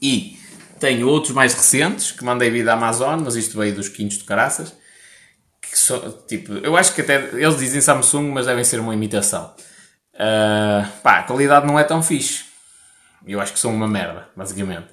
E 0.00 0.38
tenho 0.78 1.08
outros 1.08 1.32
mais 1.32 1.54
recentes 1.54 2.12
que 2.12 2.24
mandei 2.24 2.50
vir 2.50 2.64
da 2.64 2.74
Amazon, 2.74 3.20
mas 3.24 3.36
isto 3.36 3.58
veio 3.58 3.74
dos 3.74 3.88
quintos 3.88 4.18
de 4.18 4.24
caraças. 4.24 4.74
Que 5.60 5.78
so, 5.78 6.22
tipo, 6.28 6.52
eu 6.54 6.76
acho 6.76 6.94
que 6.94 7.00
até 7.00 7.30
eles 7.34 7.58
dizem 7.58 7.80
Samsung, 7.80 8.30
mas 8.30 8.46
devem 8.46 8.64
ser 8.64 8.80
uma 8.80 8.94
imitação. 8.94 9.54
Uh, 10.14 10.86
pá, 11.02 11.20
a 11.20 11.22
qualidade 11.24 11.66
não 11.66 11.78
é 11.78 11.84
tão 11.84 12.02
fixe. 12.02 12.44
Eu 13.26 13.40
acho 13.40 13.52
que 13.52 13.58
são 13.58 13.74
uma 13.74 13.88
merda, 13.88 14.28
basicamente. 14.36 14.88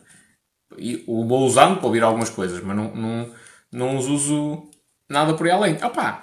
E 0.77 1.03
o 1.05 1.27
vou 1.27 1.45
usando 1.45 1.77
para 1.77 1.85
ouvir 1.85 2.01
algumas 2.01 2.29
coisas, 2.29 2.63
mas 2.63 2.75
não, 2.75 2.95
não, 2.95 3.31
não 3.71 3.97
os 3.97 4.07
uso 4.07 4.69
nada 5.09 5.33
por 5.33 5.45
aí 5.45 5.51
além. 5.51 5.83
Opá, 5.83 6.21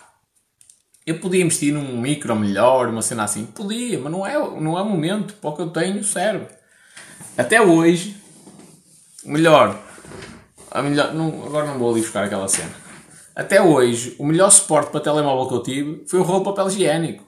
eu 1.06 1.18
podia 1.18 1.42
investir 1.42 1.72
num 1.72 2.00
micro 2.00 2.34
melhor, 2.34 2.88
uma 2.88 3.02
cena 3.02 3.24
assim. 3.24 3.46
Podia, 3.46 3.98
mas 3.98 4.10
não 4.10 4.26
é, 4.26 4.34
não 4.60 4.78
é 4.78 4.82
momento. 4.82 5.34
Para 5.34 5.50
o 5.50 5.56
que 5.56 5.62
eu 5.62 5.70
tenho 5.70 6.02
serve. 6.02 6.46
Até 7.36 7.60
hoje, 7.60 8.16
melhor, 9.24 9.78
a 10.70 10.82
melhor 10.82 11.14
não, 11.14 11.46
agora 11.46 11.66
não 11.66 11.78
vou 11.78 11.90
ali 11.90 12.00
buscar 12.00 12.24
aquela 12.24 12.48
cena. 12.48 12.72
Até 13.34 13.62
hoje, 13.62 14.16
o 14.18 14.26
melhor 14.26 14.50
suporte 14.50 14.90
para 14.90 15.00
telemóvel 15.00 15.48
que 15.48 15.54
eu 15.54 15.62
tive 15.62 16.04
foi 16.08 16.18
o 16.20 16.22
rolo 16.22 16.40
de 16.40 16.44
papel 16.46 16.68
higiênico. 16.68 17.24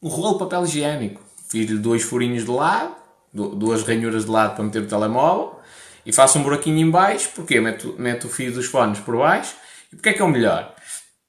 O 0.00 0.08
rolo 0.08 0.32
de 0.32 0.38
papel 0.40 0.64
higiênico. 0.64 1.22
Fiz-lhe 1.48 1.78
dois 1.78 2.02
furinhos 2.02 2.44
de 2.44 2.50
lado, 2.50 2.94
duas 3.32 3.82
ranhuras 3.84 4.24
de 4.24 4.30
lado 4.30 4.56
para 4.56 4.64
meter 4.64 4.82
o 4.82 4.86
telemóvel 4.86 5.60
e 6.04 6.12
faço 6.12 6.38
um 6.38 6.42
buraquinho 6.42 6.78
em 6.78 6.90
baixo, 6.90 7.30
porque 7.34 7.60
meto, 7.60 7.94
meto 7.98 8.26
o 8.26 8.30
fio 8.30 8.52
dos 8.52 8.66
fones 8.66 8.98
por 8.98 9.16
baixo. 9.16 9.54
E 9.92 9.96
porque 9.96 10.10
é 10.10 10.12
que 10.12 10.20
é 10.20 10.24
o 10.24 10.28
melhor? 10.28 10.74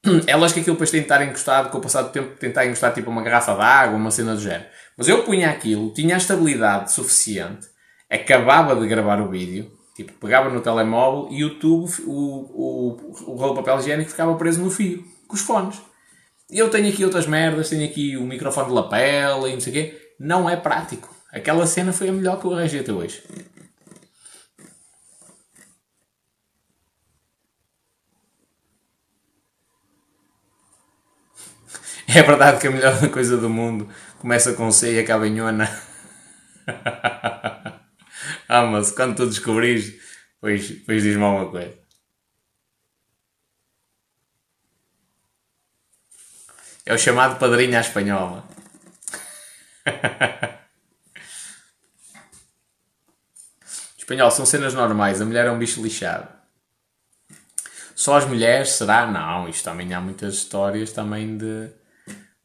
Elas 0.26 0.52
que 0.52 0.60
aquilo 0.60 0.74
depois 0.74 0.90
tem 0.90 1.00
de 1.00 1.04
estar 1.04 1.22
encostado, 1.24 1.70
com 1.70 1.78
o 1.78 1.80
passar 1.80 2.02
do 2.02 2.10
tempo 2.10 2.36
tentar 2.36 2.66
encostar 2.66 2.92
tipo 2.92 3.10
uma 3.10 3.22
garrafa 3.22 3.54
de 3.54 3.62
água, 3.62 3.96
uma 3.96 4.10
cena 4.10 4.34
do 4.34 4.40
género. 4.40 4.66
Mas 4.96 5.08
eu 5.08 5.22
punha 5.24 5.50
aquilo, 5.50 5.92
tinha 5.92 6.14
a 6.14 6.18
estabilidade 6.18 6.92
suficiente 6.92 7.68
acabava 8.10 8.74
de 8.76 8.86
gravar 8.86 9.20
o 9.20 9.28
vídeo, 9.28 9.70
tipo, 9.94 10.12
pegava 10.14 10.50
no 10.50 10.60
telemóvel 10.60 11.28
e 11.30 11.44
o 11.44 11.58
tubo, 11.58 11.88
o, 12.06 12.12
o, 12.12 13.32
o 13.32 13.34
rolo 13.36 13.54
de 13.54 13.60
papel 13.60 13.78
higiênico 13.78 14.10
ficava 14.10 14.34
preso 14.36 14.62
no 14.62 14.70
fio, 14.70 15.04
com 15.26 15.34
os 15.34 15.42
fones. 15.42 15.80
E 16.50 16.58
eu 16.58 16.70
tenho 16.70 16.88
aqui 16.88 17.04
outras 17.04 17.26
merdas, 17.26 17.68
tenho 17.70 17.84
aqui 17.84 18.16
o 18.16 18.22
microfone 18.22 18.68
de 18.68 18.74
lapela 18.74 19.48
e 19.48 19.54
não 19.54 19.60
sei 19.60 19.72
o 19.72 19.74
quê. 19.74 20.12
Não 20.18 20.48
é 20.48 20.56
prático. 20.56 21.14
Aquela 21.32 21.66
cena 21.66 21.92
foi 21.92 22.08
a 22.08 22.12
melhor 22.12 22.40
que 22.40 22.46
eu 22.46 22.54
arranjei 22.54 22.80
até 22.80 22.92
hoje. 22.92 23.22
É 32.08 32.22
verdade 32.22 32.60
que 32.60 32.68
a 32.68 32.70
melhor 32.70 32.96
coisa 33.10 33.36
do 33.36 33.50
mundo 33.50 33.88
começa 34.18 34.52
com 34.52 34.70
C 34.70 34.94
e 34.94 34.98
acaba 35.00 35.26
em 35.26 35.40
Ona. 35.40 35.68
Ah, 38.48 38.64
mas 38.66 38.92
quando 38.92 39.16
tu 39.16 39.26
descobrires, 39.26 39.94
pois, 40.40 40.70
pois 40.84 41.02
diz-me 41.02 41.22
alguma 41.24 41.50
coisa. 41.50 41.74
É 46.84 46.94
o 46.94 46.98
chamado 46.98 47.38
padrinho 47.38 47.76
à 47.76 47.80
espanhola. 47.80 48.44
Espanhol, 53.98 54.30
são 54.30 54.46
cenas 54.46 54.72
normais. 54.72 55.20
A 55.20 55.24
mulher 55.24 55.46
é 55.46 55.50
um 55.50 55.58
bicho 55.58 55.82
lixado. 55.82 56.28
Só 57.92 58.16
as 58.16 58.24
mulheres, 58.24 58.68
será? 58.70 59.04
Não, 59.10 59.48
isto 59.48 59.64
também 59.64 59.92
há 59.92 60.00
muitas 60.00 60.34
histórias 60.34 60.92
também 60.92 61.36
de, 61.36 61.70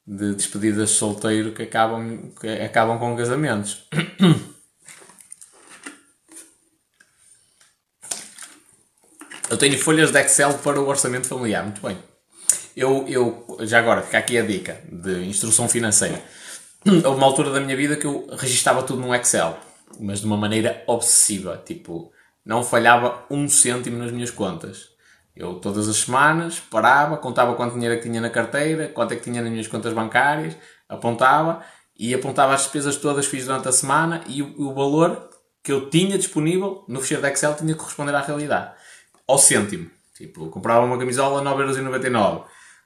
de 0.08 0.34
despedidas 0.34 0.90
de 0.90 0.96
solteiro 0.96 1.54
que 1.54 1.62
acabam, 1.62 2.32
que 2.40 2.48
acabam 2.48 2.98
com 2.98 3.16
casamentos. 3.16 3.88
Eu 9.52 9.58
tenho 9.58 9.78
folhas 9.78 10.12
de 10.12 10.18
Excel 10.18 10.54
para 10.60 10.80
o 10.80 10.88
orçamento 10.88 11.28
familiar, 11.28 11.62
muito 11.62 11.86
bem. 11.86 11.98
Eu, 12.74 13.06
eu 13.10 13.58
já 13.68 13.80
agora, 13.80 14.02
fica 14.02 14.18
aqui 14.18 14.38
a 14.38 14.44
dica 14.44 14.82
de 14.90 15.26
instrução 15.26 15.68
financeira. 15.68 16.24
Houve 16.88 17.18
uma 17.18 17.26
altura 17.26 17.52
da 17.52 17.60
minha 17.60 17.76
vida 17.76 17.98
que 17.98 18.06
eu 18.06 18.30
registava 18.38 18.82
tudo 18.82 19.02
num 19.02 19.14
Excel, 19.14 19.60
mas 20.00 20.22
de 20.22 20.26
uma 20.26 20.38
maneira 20.38 20.82
obsessiva. 20.88 21.62
Tipo, 21.66 22.14
não 22.46 22.64
falhava 22.64 23.26
um 23.30 23.50
cêntimo 23.50 23.98
nas 23.98 24.14
minhas 24.14 24.32
contas. 24.32 24.88
Eu 25.36 25.56
todas 25.56 25.90
as 25.90 25.98
semanas 25.98 26.58
parava, 26.58 27.18
contava 27.18 27.54
quanto 27.54 27.74
dinheiro 27.74 27.96
é 27.96 27.98
que 27.98 28.04
tinha 28.04 28.22
na 28.22 28.30
carteira, 28.30 28.88
quanto 28.88 29.12
é 29.12 29.18
que 29.18 29.24
tinha 29.24 29.42
nas 29.42 29.52
minhas 29.52 29.68
contas 29.68 29.92
bancárias, 29.92 30.56
apontava 30.88 31.62
e 32.00 32.14
apontava 32.14 32.54
as 32.54 32.62
despesas 32.62 32.96
todas 32.96 33.26
que 33.26 33.32
fiz 33.32 33.48
durante 33.48 33.68
a 33.68 33.72
semana 33.74 34.24
e 34.28 34.42
o, 34.42 34.70
o 34.70 34.74
valor 34.74 35.30
que 35.62 35.74
eu 35.74 35.90
tinha 35.90 36.18
disponível 36.18 36.86
no 36.88 37.02
ficheiro 37.02 37.22
de 37.22 37.30
Excel 37.30 37.54
tinha 37.56 37.74
que 37.74 37.80
corresponder 37.80 38.16
à 38.16 38.22
realidade. 38.22 38.80
Ao 39.32 39.38
cêntimo. 39.38 39.90
Tipo, 40.16 40.50
comprava 40.50 40.86
uma 40.86 40.98
camisola 40.98 41.42
9,99€. 41.42 42.44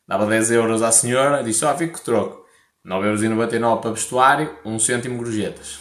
Dava 0.08 0.28
10 0.28 0.52
euros 0.52 0.84
à 0.84 0.92
senhora, 0.92 1.44
disse, 1.44 1.66
oh, 1.66 1.76
fico 1.76 2.00
troco. 2.02 2.46
9,99€ 2.86 3.82
para 3.82 3.92
vestuário, 3.92 4.56
1 4.64 4.80
cêntimo 4.80 5.18
gorjetas. 5.18 5.80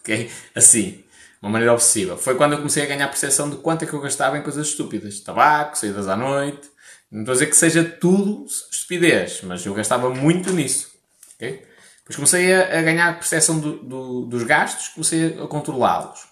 Ok? 0.00 0.30
Assim 0.54 1.04
uma 1.40 1.50
maneira 1.50 1.72
obsessiva. 1.72 2.16
Foi 2.16 2.34
quando 2.34 2.52
eu 2.52 2.58
comecei 2.58 2.82
a 2.82 2.86
ganhar 2.86 3.06
percepção 3.08 3.48
de 3.48 3.56
quanto 3.56 3.84
é 3.84 3.86
que 3.86 3.92
eu 3.92 4.00
gastava 4.00 4.36
em 4.36 4.42
coisas 4.42 4.66
estúpidas. 4.66 5.20
Tabaco, 5.20 5.78
saídas 5.78 6.08
à 6.08 6.16
noite. 6.16 6.68
Não 7.10 7.20
estou 7.20 7.32
a 7.32 7.34
dizer 7.34 7.46
que 7.46 7.56
seja 7.56 7.84
tudo 7.84 8.44
estupidez, 8.46 9.40
mas 9.42 9.64
eu 9.64 9.72
gastava 9.72 10.10
muito 10.10 10.52
nisso. 10.52 10.90
Okay? 11.36 11.64
Depois 11.98 12.16
comecei 12.16 12.52
a, 12.52 12.78
a 12.78 12.82
ganhar 12.82 13.14
percepção 13.14 13.58
do, 13.58 13.78
do, 13.78 14.26
dos 14.26 14.42
gastos, 14.42 14.88
comecei 14.88 15.38
a 15.42 15.46
controlá-los. 15.46 16.26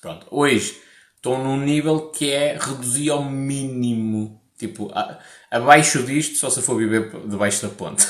Pronto. 0.00 0.26
Hoje 0.30 0.80
estou 1.24 1.42
num 1.42 1.56
nível 1.56 2.10
que 2.10 2.30
é 2.30 2.58
reduzir 2.60 3.08
ao 3.08 3.24
mínimo. 3.24 4.42
Tipo, 4.58 4.90
a, 4.92 5.18
abaixo 5.50 6.02
disto, 6.02 6.36
só 6.36 6.50
se 6.50 6.60
for 6.60 6.76
viver 6.76 7.10
debaixo 7.26 7.66
da 7.66 7.74
ponte. 7.74 8.06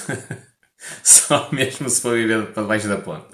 só 1.00 1.48
mesmo 1.52 1.88
se 1.88 2.02
for 2.02 2.16
viver 2.16 2.52
debaixo 2.52 2.88
da 2.88 2.96
ponte. 2.96 3.26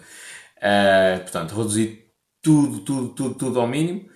Uh, 0.58 1.20
portanto, 1.22 1.56
reduzir 1.56 2.12
tudo, 2.42 2.80
tudo, 2.80 3.08
tudo, 3.08 3.34
tudo 3.34 3.60
ao 3.60 3.66
mínimo 3.66 4.06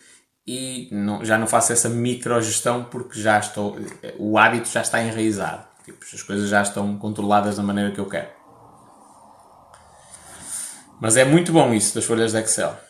e 0.47 0.91
não, 0.93 1.25
já 1.25 1.39
não 1.39 1.47
faço 1.47 1.73
essa 1.73 1.89
microgestão 1.89 2.85
porque 2.85 3.19
já 3.19 3.39
estou, 3.39 3.79
o 4.19 4.37
hábito 4.37 4.69
já 4.69 4.83
está 4.83 5.03
enraizado. 5.03 5.67
Tipo, 5.83 6.05
as 6.13 6.23
coisas 6.23 6.51
já 6.51 6.61
estão 6.61 6.99
controladas 6.99 7.57
da 7.57 7.63
maneira 7.63 7.91
que 7.91 7.99
eu 7.99 8.07
quero. 8.07 8.29
Mas 11.01 11.17
é 11.17 11.25
muito 11.25 11.53
bom 11.53 11.73
isso 11.73 11.95
das 11.95 12.05
folhas 12.05 12.33
de 12.33 12.39
Excel. 12.39 12.84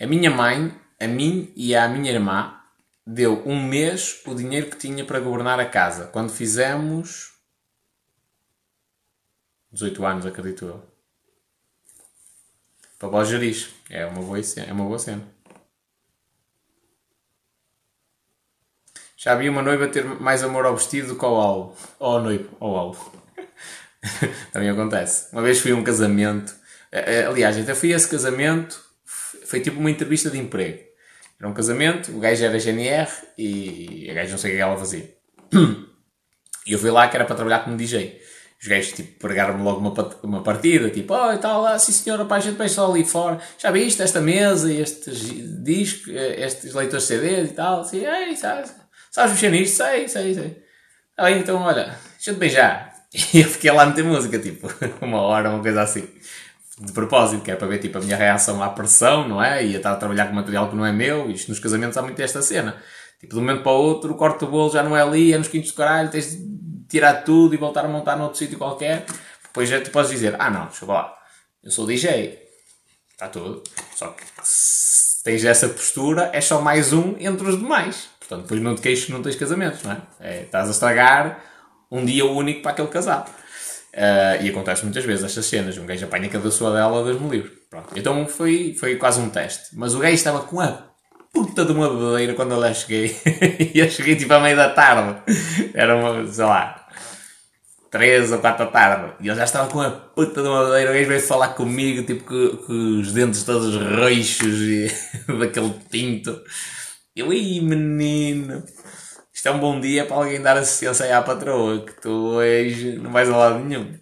A 0.00 0.06
minha 0.06 0.30
mãe, 0.30 0.72
a 1.00 1.06
mim 1.08 1.52
e 1.56 1.74
à 1.74 1.88
minha 1.88 2.12
irmã, 2.12 2.54
deu 3.04 3.42
um 3.46 3.60
mês 3.60 4.20
o 4.26 4.34
dinheiro 4.34 4.70
que 4.70 4.76
tinha 4.76 5.04
para 5.04 5.18
governar 5.18 5.58
a 5.58 5.66
casa. 5.66 6.06
Quando 6.06 6.30
fizemos 6.30 7.32
18 9.72 10.06
anos, 10.06 10.26
acredito 10.26 10.66
eu. 10.66 10.98
Para 12.98 13.08
vós 13.08 13.28
gerir. 13.28 13.68
É 13.90 14.06
uma 14.06 14.22
boa 14.22 14.42
cena. 14.42 14.66
É 14.66 14.72
uma 14.72 14.84
boa 14.84 14.98
cena. 14.98 15.22
Já 19.16 19.34
vi 19.34 19.48
uma 19.48 19.62
noiva 19.62 19.88
ter 19.88 20.04
mais 20.04 20.42
amor 20.44 20.64
ao 20.64 20.76
vestido 20.76 21.08
do 21.08 21.18
que 21.18 21.24
ao 21.24 21.36
alvo. 21.36 21.76
Ou 21.98 22.12
ao 22.12 22.22
noivo, 22.22 22.56
ao 22.60 22.76
alvo. 22.76 23.22
Também 24.52 24.70
acontece. 24.70 25.32
Uma 25.32 25.42
vez 25.42 25.60
fui 25.60 25.72
a 25.72 25.74
um 25.74 25.82
casamento. 25.82 26.54
Aliás, 27.28 27.58
até 27.58 27.74
fui 27.74 27.92
a 27.92 27.96
esse 27.96 28.08
casamento. 28.08 28.87
Foi 29.48 29.60
tipo 29.60 29.80
uma 29.80 29.90
entrevista 29.90 30.30
de 30.30 30.38
emprego. 30.38 30.80
Era 31.38 31.48
um 31.48 31.54
casamento, 31.54 32.12
o 32.12 32.20
gajo 32.20 32.44
era 32.44 32.58
GNR 32.58 33.10
e 33.36 34.08
a 34.10 34.14
gajo 34.14 34.32
não 34.32 34.38
sei 34.38 34.52
o 34.52 34.54
que 34.54 34.60
ela 34.60 34.76
fazia. 34.76 35.14
E 36.66 36.72
eu 36.72 36.78
fui 36.78 36.90
lá 36.90 37.08
que 37.08 37.16
era 37.16 37.24
para 37.24 37.36
trabalhar 37.36 37.60
como 37.60 37.76
DJ 37.76 38.20
os 38.60 38.66
gajos 38.66 38.92
tipo, 38.92 39.18
pregaram-me 39.20 39.62
logo 39.62 39.78
uma, 39.78 40.18
uma 40.22 40.42
partida, 40.42 40.90
tipo, 40.90 41.14
oh 41.14 41.32
e 41.32 41.38
tal, 41.38 41.62
lá, 41.62 41.78
sim 41.78 41.92
senhora, 41.92 42.24
pá, 42.24 42.36
a 42.36 42.40
gente 42.40 42.68
só 42.68 42.90
ali 42.90 43.04
fora, 43.04 43.38
já 43.56 43.70
viste 43.70 44.02
esta 44.02 44.20
mesa, 44.20 44.72
estes 44.72 45.62
discos, 45.62 46.12
eh, 46.12 46.44
estes 46.44 46.74
leitores 46.74 47.04
CD 47.04 47.44
e 47.44 47.48
tal, 47.48 47.82
assim, 47.82 48.04
ei, 48.04 48.34
sabes, 48.36 48.74
sabes 49.12 49.32
mexer 49.32 49.50
nisto? 49.50 49.76
Sei, 49.76 50.08
sei, 50.08 50.34
sei. 50.34 50.62
Aí 51.16 51.38
então, 51.38 51.62
olha, 51.62 51.96
deixa-te 52.16 52.38
beijar. 52.38 52.88
E 53.32 53.40
eu 53.40 53.48
fiquei 53.48 53.70
lá 53.70 53.84
a 53.84 53.86
meter 53.86 54.04
música, 54.04 54.38
tipo, 54.38 54.68
uma 55.00 55.22
hora, 55.22 55.48
uma 55.48 55.62
coisa 55.62 55.80
assim. 55.80 56.06
De 56.80 56.92
propósito, 56.92 57.42
que 57.42 57.50
é 57.50 57.56
para 57.56 57.66
ver 57.66 57.78
tipo, 57.78 57.98
a 57.98 58.00
minha 58.00 58.16
reação 58.16 58.62
à 58.62 58.68
pressão, 58.68 59.26
não 59.26 59.42
é? 59.42 59.64
E 59.64 59.74
a 59.74 59.78
estar 59.78 59.92
a 59.92 59.96
trabalhar 59.96 60.26
com 60.28 60.34
material 60.34 60.68
que 60.68 60.76
não 60.76 60.86
é 60.86 60.92
meu. 60.92 61.28
Isto 61.30 61.48
nos 61.48 61.58
casamentos 61.58 61.96
há 61.96 62.02
muito 62.02 62.20
esta 62.20 62.40
cena. 62.40 62.80
Tipo, 63.18 63.34
de 63.34 63.40
um 63.40 63.42
momento 63.42 63.62
para 63.62 63.72
o 63.72 63.82
outro, 63.82 64.12
o 64.12 64.14
corte 64.14 64.40
do 64.40 64.46
bolo 64.46 64.70
já 64.70 64.82
não 64.82 64.96
é 64.96 65.02
ali, 65.02 65.32
é 65.32 65.38
nos 65.38 65.48
quintos 65.48 65.72
do 65.72 65.76
caralho, 65.76 66.08
tens 66.08 66.38
tirar 66.88 67.24
tudo 67.24 67.54
e 67.54 67.58
voltar 67.58 67.84
a 67.84 67.88
montar 67.88 68.16
noutro 68.16 68.38
sítio 68.38 68.56
qualquer. 68.56 69.04
Depois 69.42 69.68
já 69.68 69.80
te 69.80 69.90
podes 69.90 70.10
dizer, 70.10 70.36
ah 70.38 70.50
não, 70.50 70.66
deixa 70.66 70.84
eu 70.84 70.88
lá, 70.88 71.16
eu 71.62 71.70
sou 71.70 71.86
DJ. 71.86 72.38
Está 73.10 73.28
tudo. 73.28 73.62
Só 73.96 74.08
que 74.08 74.22
se 74.42 75.22
tens 75.24 75.44
essa 75.44 75.68
postura, 75.68 76.30
é 76.32 76.40
só 76.40 76.60
mais 76.60 76.92
um 76.92 77.16
entre 77.18 77.48
os 77.48 77.58
demais. 77.58 78.08
Portanto, 78.20 78.42
depois 78.42 78.60
não 78.60 78.76
te 78.76 78.82
queixes 78.82 79.06
que 79.06 79.12
não 79.12 79.22
tens 79.22 79.34
casamentos, 79.34 79.82
não 79.82 79.92
é? 79.92 80.02
é 80.20 80.42
estás 80.42 80.68
a 80.68 80.70
estragar 80.70 81.42
um 81.90 82.04
dia 82.04 82.24
único 82.24 82.62
para 82.62 82.70
aquele 82.70 82.88
casado. 82.88 83.30
Uh, 83.94 84.42
e 84.42 84.50
acontece 84.50 84.84
muitas 84.84 85.04
vezes 85.04 85.24
estas 85.24 85.46
cenas. 85.46 85.76
Um 85.78 85.86
gajo 85.86 86.04
apanha 86.04 86.28
cada 86.28 86.50
sua 86.50 86.72
dela, 86.72 87.04
Deus-me 87.04 87.28
livre. 87.28 87.50
Pronto. 87.70 87.88
Então 87.96 88.26
foi, 88.26 88.76
foi 88.78 88.96
quase 88.96 89.20
um 89.20 89.30
teste. 89.30 89.68
Mas 89.74 89.94
o 89.94 89.98
gajo 89.98 90.14
estava 90.14 90.40
com 90.40 90.60
a 90.60 90.88
puta 91.32 91.64
de 91.64 91.72
uma 91.72 91.88
bebedeira 91.88 92.34
quando 92.34 92.52
eu 92.52 92.60
lá 92.60 92.72
cheguei. 92.72 93.16
e 93.74 93.78
eu 93.78 93.90
cheguei 93.90 94.16
tipo 94.16 94.32
à 94.32 94.40
meia 94.40 94.56
da 94.56 94.70
tarde. 94.70 95.20
Era 95.74 95.96
uma, 95.96 96.26
sei 96.30 96.44
lá, 96.44 96.86
3 97.90 98.32
ou 98.32 98.38
4 98.38 98.64
da 98.66 98.70
tarde. 98.70 99.12
E 99.20 99.28
eu 99.28 99.34
já 99.34 99.44
estava 99.44 99.70
com 99.70 99.80
a 99.80 99.90
puta 99.90 100.42
de 100.42 100.48
uma 100.48 100.64
bebedeira. 100.64 100.90
O 100.90 100.94
gajo 100.94 101.08
veio 101.08 101.20
falar 101.20 101.48
comigo, 101.48 102.02
tipo, 102.04 102.24
com, 102.24 102.56
com 102.64 103.00
os 103.00 103.12
dentes 103.12 103.42
todos 103.42 103.74
reixos 103.76 104.60
e 104.60 104.90
daquele 105.38 105.74
tinto. 105.90 106.40
Eu, 107.16 107.32
ih, 107.32 107.60
menino. 107.60 108.62
Isto 109.38 109.46
é 109.46 109.52
um 109.52 109.60
bom 109.60 109.78
dia 109.78 110.04
para 110.04 110.16
alguém 110.16 110.42
dar 110.42 110.56
assistência 110.56 111.06
aí 111.06 111.12
à 111.12 111.22
patroa, 111.22 111.86
que 111.86 111.92
tu 112.00 112.10
hoje 112.10 112.98
não 112.98 113.12
vais 113.12 113.30
a 113.30 113.36
lado 113.36 113.60
nenhum. 113.60 113.96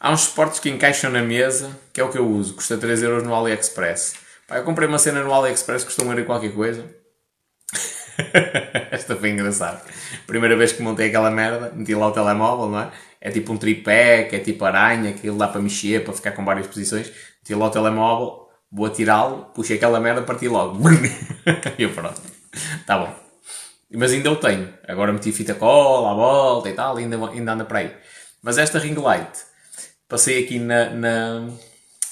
Há 0.00 0.10
uns 0.10 0.22
suportes 0.22 0.58
que 0.58 0.68
encaixam 0.68 1.12
na 1.12 1.22
mesa, 1.22 1.78
que 1.92 2.00
é 2.00 2.04
o 2.04 2.10
que 2.10 2.18
eu 2.18 2.26
uso, 2.26 2.54
custa 2.54 2.76
3€ 2.76 3.04
euros 3.04 3.22
no 3.22 3.32
AliExpress. 3.36 4.14
Pá, 4.48 4.56
eu 4.56 4.64
comprei 4.64 4.88
uma 4.88 4.98
cena 4.98 5.22
no 5.22 5.32
AliExpress, 5.32 5.84
custou 5.84 6.04
um 6.04 6.24
qualquer 6.24 6.52
coisa. 6.52 6.84
Esta 8.90 9.14
foi 9.14 9.30
engraçada. 9.30 9.80
Primeira 10.26 10.56
vez 10.56 10.72
que 10.72 10.82
montei 10.82 11.06
aquela 11.06 11.30
merda, 11.30 11.70
meti 11.72 11.94
lá 11.94 12.08
o 12.08 12.12
telemóvel, 12.12 12.68
não 12.68 12.80
é? 12.80 12.90
É 13.20 13.30
tipo 13.30 13.52
um 13.52 13.56
tripé, 13.56 14.24
que 14.24 14.34
é 14.34 14.40
tipo 14.40 14.64
aranha, 14.64 15.12
que 15.12 15.24
ele 15.24 15.38
dá 15.38 15.46
para 15.46 15.62
mexer, 15.62 16.02
para 16.02 16.12
ficar 16.12 16.32
com 16.32 16.44
várias 16.44 16.66
posições. 16.66 17.12
Meti 17.38 17.54
lá 17.54 17.66
o 17.66 17.70
telemóvel, 17.70 18.43
vou 18.74 18.86
atirá-lo, 18.86 19.46
puxei 19.54 19.76
aquela 19.76 20.00
merda, 20.00 20.22
parti 20.22 20.48
logo. 20.48 20.80
e 21.78 21.82
eu 21.84 21.92
pronto. 21.92 22.20
Tá 22.84 22.98
bom. 22.98 23.14
Mas 23.92 24.12
ainda 24.12 24.28
eu 24.28 24.36
tenho. 24.36 24.74
Agora 24.88 25.12
meti 25.12 25.30
fita 25.30 25.54
cola 25.54 26.10
à 26.10 26.14
volta 26.14 26.68
e 26.68 26.72
tal, 26.72 26.96
ainda, 26.96 27.16
ainda 27.28 27.52
anda 27.52 27.64
para 27.64 27.78
aí. 27.78 27.96
Mas 28.42 28.58
esta 28.58 28.80
ring 28.80 28.94
light, 28.94 29.38
passei 30.08 30.42
aqui 30.42 30.58
na, 30.58 30.90
na 30.90 31.48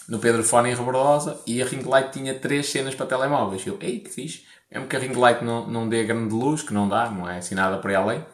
no 0.08 0.18
Pedro 0.18 0.44
Fone 0.44 0.70
em 0.70 0.74
Rebordosa 0.74 1.40
e 1.46 1.60
a 1.60 1.66
ring 1.66 1.82
light 1.82 2.12
tinha 2.12 2.34
três 2.34 2.70
cenas 2.70 2.94
para 2.94 3.06
telemóveis. 3.06 3.66
Eu, 3.66 3.76
ei, 3.80 3.98
que 3.98 4.10
fixe. 4.10 4.44
Mesmo 4.70 4.86
que 4.86 4.96
a 4.96 4.98
ring 4.98 5.14
light 5.14 5.42
não, 5.42 5.66
não 5.66 5.88
dê 5.88 6.04
grande 6.04 6.32
luz, 6.32 6.62
que 6.62 6.72
não 6.72 6.88
dá, 6.88 7.10
não 7.10 7.28
é 7.28 7.38
assim 7.38 7.54
nada 7.54 7.78
para 7.78 7.98
além. 7.98 8.24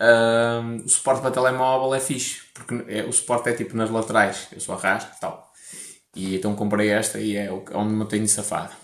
Um, 0.00 0.84
o 0.84 0.88
suporte 0.88 1.22
para 1.22 1.30
telemóvel 1.30 1.94
é 1.94 2.00
fixe, 2.00 2.42
porque 2.52 2.84
é, 2.88 3.04
o 3.04 3.12
suporte 3.12 3.48
é 3.48 3.52
tipo 3.54 3.74
nas 3.74 3.88
laterais, 3.88 4.48
eu 4.52 4.60
só 4.60 4.74
arrasto 4.74 5.10
e 5.16 5.20
tal. 5.20 5.45
E 6.16 6.34
então 6.34 6.56
comprei 6.56 6.88
esta 6.88 7.20
e 7.20 7.36
é 7.36 7.52
onde 7.52 7.92
me 7.92 8.06
tenho 8.06 8.26
safado. 8.26 8.74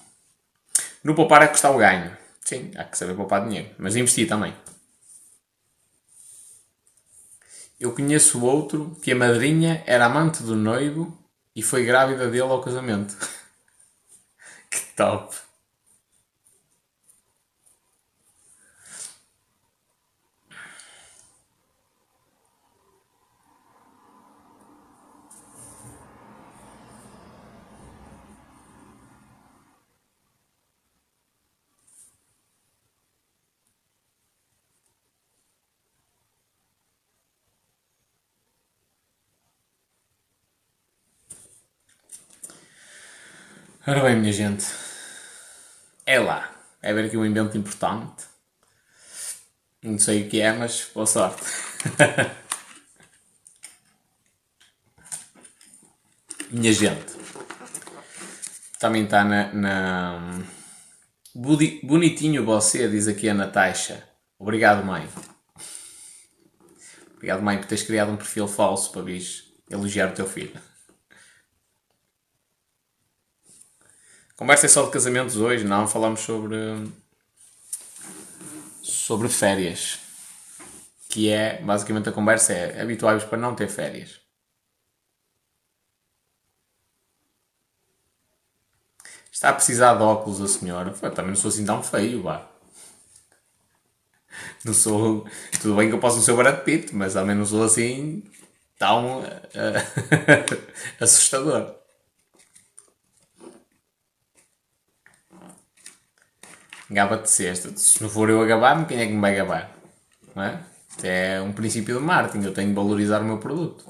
No 1.02 1.14
poupar 1.14 1.42
é 1.42 1.48
que 1.48 1.56
está 1.56 1.70
o 1.70 1.78
ganho. 1.78 2.14
Sim, 2.44 2.70
há 2.76 2.84
que 2.84 2.98
saber 2.98 3.16
poupar 3.16 3.42
dinheiro, 3.42 3.70
mas 3.78 3.96
investir 3.96 4.28
também. 4.28 4.54
Eu 7.80 7.92
conheço 7.92 8.44
outro 8.44 8.94
que 9.02 9.10
a 9.12 9.16
madrinha 9.16 9.82
era 9.86 10.04
amante 10.04 10.42
do 10.42 10.54
noivo 10.54 11.18
e 11.56 11.62
foi 11.62 11.84
grávida 11.84 12.30
dele 12.30 12.42
ao 12.42 12.60
casamento. 12.60 13.16
que 14.70 14.80
top! 14.94 15.34
Ora 43.84 44.00
bem, 44.00 44.14
minha 44.14 44.32
gente. 44.32 44.64
É 46.06 46.20
lá. 46.20 46.48
É 46.80 46.94
ver 46.94 47.06
aqui 47.06 47.16
um 47.16 47.26
invento 47.26 47.58
importante. 47.58 48.26
Não 49.82 49.98
sei 49.98 50.22
o 50.22 50.28
que 50.28 50.40
é, 50.40 50.52
mas 50.52 50.88
boa 50.94 51.04
sorte. 51.04 51.42
minha 56.48 56.72
gente. 56.72 57.12
Também 58.78 59.02
está 59.02 59.24
na, 59.24 59.52
na... 59.52 60.38
Bonitinho 61.34 62.44
você, 62.44 62.88
diz 62.88 63.08
aqui 63.08 63.28
a 63.28 63.34
Natasha. 63.34 64.08
Obrigado, 64.38 64.84
mãe. 64.84 65.08
Obrigado, 67.16 67.42
mãe, 67.42 67.58
por 67.58 67.66
teres 67.66 67.82
criado 67.82 68.12
um 68.12 68.16
perfil 68.16 68.46
falso 68.46 68.92
para 68.92 69.02
vires 69.02 69.52
elogiar 69.68 70.10
o 70.10 70.14
teu 70.14 70.28
filho. 70.28 70.71
Conversa 74.36 74.66
é 74.66 74.68
só 74.68 74.84
de 74.84 74.90
casamentos 74.90 75.36
hoje, 75.36 75.64
não? 75.64 75.86
Falamos 75.86 76.20
sobre. 76.20 76.56
sobre 78.82 79.28
férias. 79.28 79.98
Que 81.08 81.30
é, 81.30 81.60
basicamente, 81.62 82.08
a 82.08 82.12
conversa 82.12 82.52
é 82.52 82.80
habituáveis 82.80 83.24
para 83.24 83.38
não 83.38 83.54
ter 83.54 83.68
férias. 83.68 84.20
Está 89.32 89.48
a 89.50 89.52
precisar 89.54 89.94
de 89.96 90.02
óculos 90.04 90.40
a 90.40 90.46
senhora? 90.46 90.90
Também 90.92 91.28
não 91.30 91.36
sou 91.36 91.48
assim 91.48 91.64
tão 91.66 91.82
feio, 91.82 92.22
vá. 92.22 92.48
Não 94.64 94.72
sou. 94.74 95.26
Tudo 95.60 95.76
bem 95.76 95.88
que 95.88 95.94
eu 95.94 96.00
posso 96.00 96.16
não 96.16 96.22
ser 96.24 96.32
o 96.32 96.36
Brad 96.36 96.62
Pitt, 96.64 96.94
mas 96.94 97.14
também 97.14 97.36
não 97.36 97.46
sou 97.46 97.64
assim 97.64 98.22
tão 98.78 99.20
uh, 99.20 99.24
assustador. 101.00 101.81
Gaba-te 106.92 107.30
sexta. 107.30 107.76
Se 107.76 108.02
não 108.02 108.08
for 108.10 108.28
eu 108.28 108.42
a 108.42 108.46
gabar-me, 108.46 108.86
quem 108.86 109.00
é 109.00 109.06
que 109.06 109.12
me 109.12 109.20
vai 109.20 109.34
gabar? 109.34 109.74
Não 110.34 110.42
é? 110.42 110.62
Isto 110.90 111.04
é 111.06 111.40
um 111.40 111.52
princípio 111.52 111.98
de 111.98 112.04
marketing. 112.04 112.44
Eu 112.44 112.54
tenho 112.54 112.68
de 112.68 112.74
valorizar 112.74 113.20
o 113.22 113.24
meu 113.24 113.38
produto. 113.38 113.84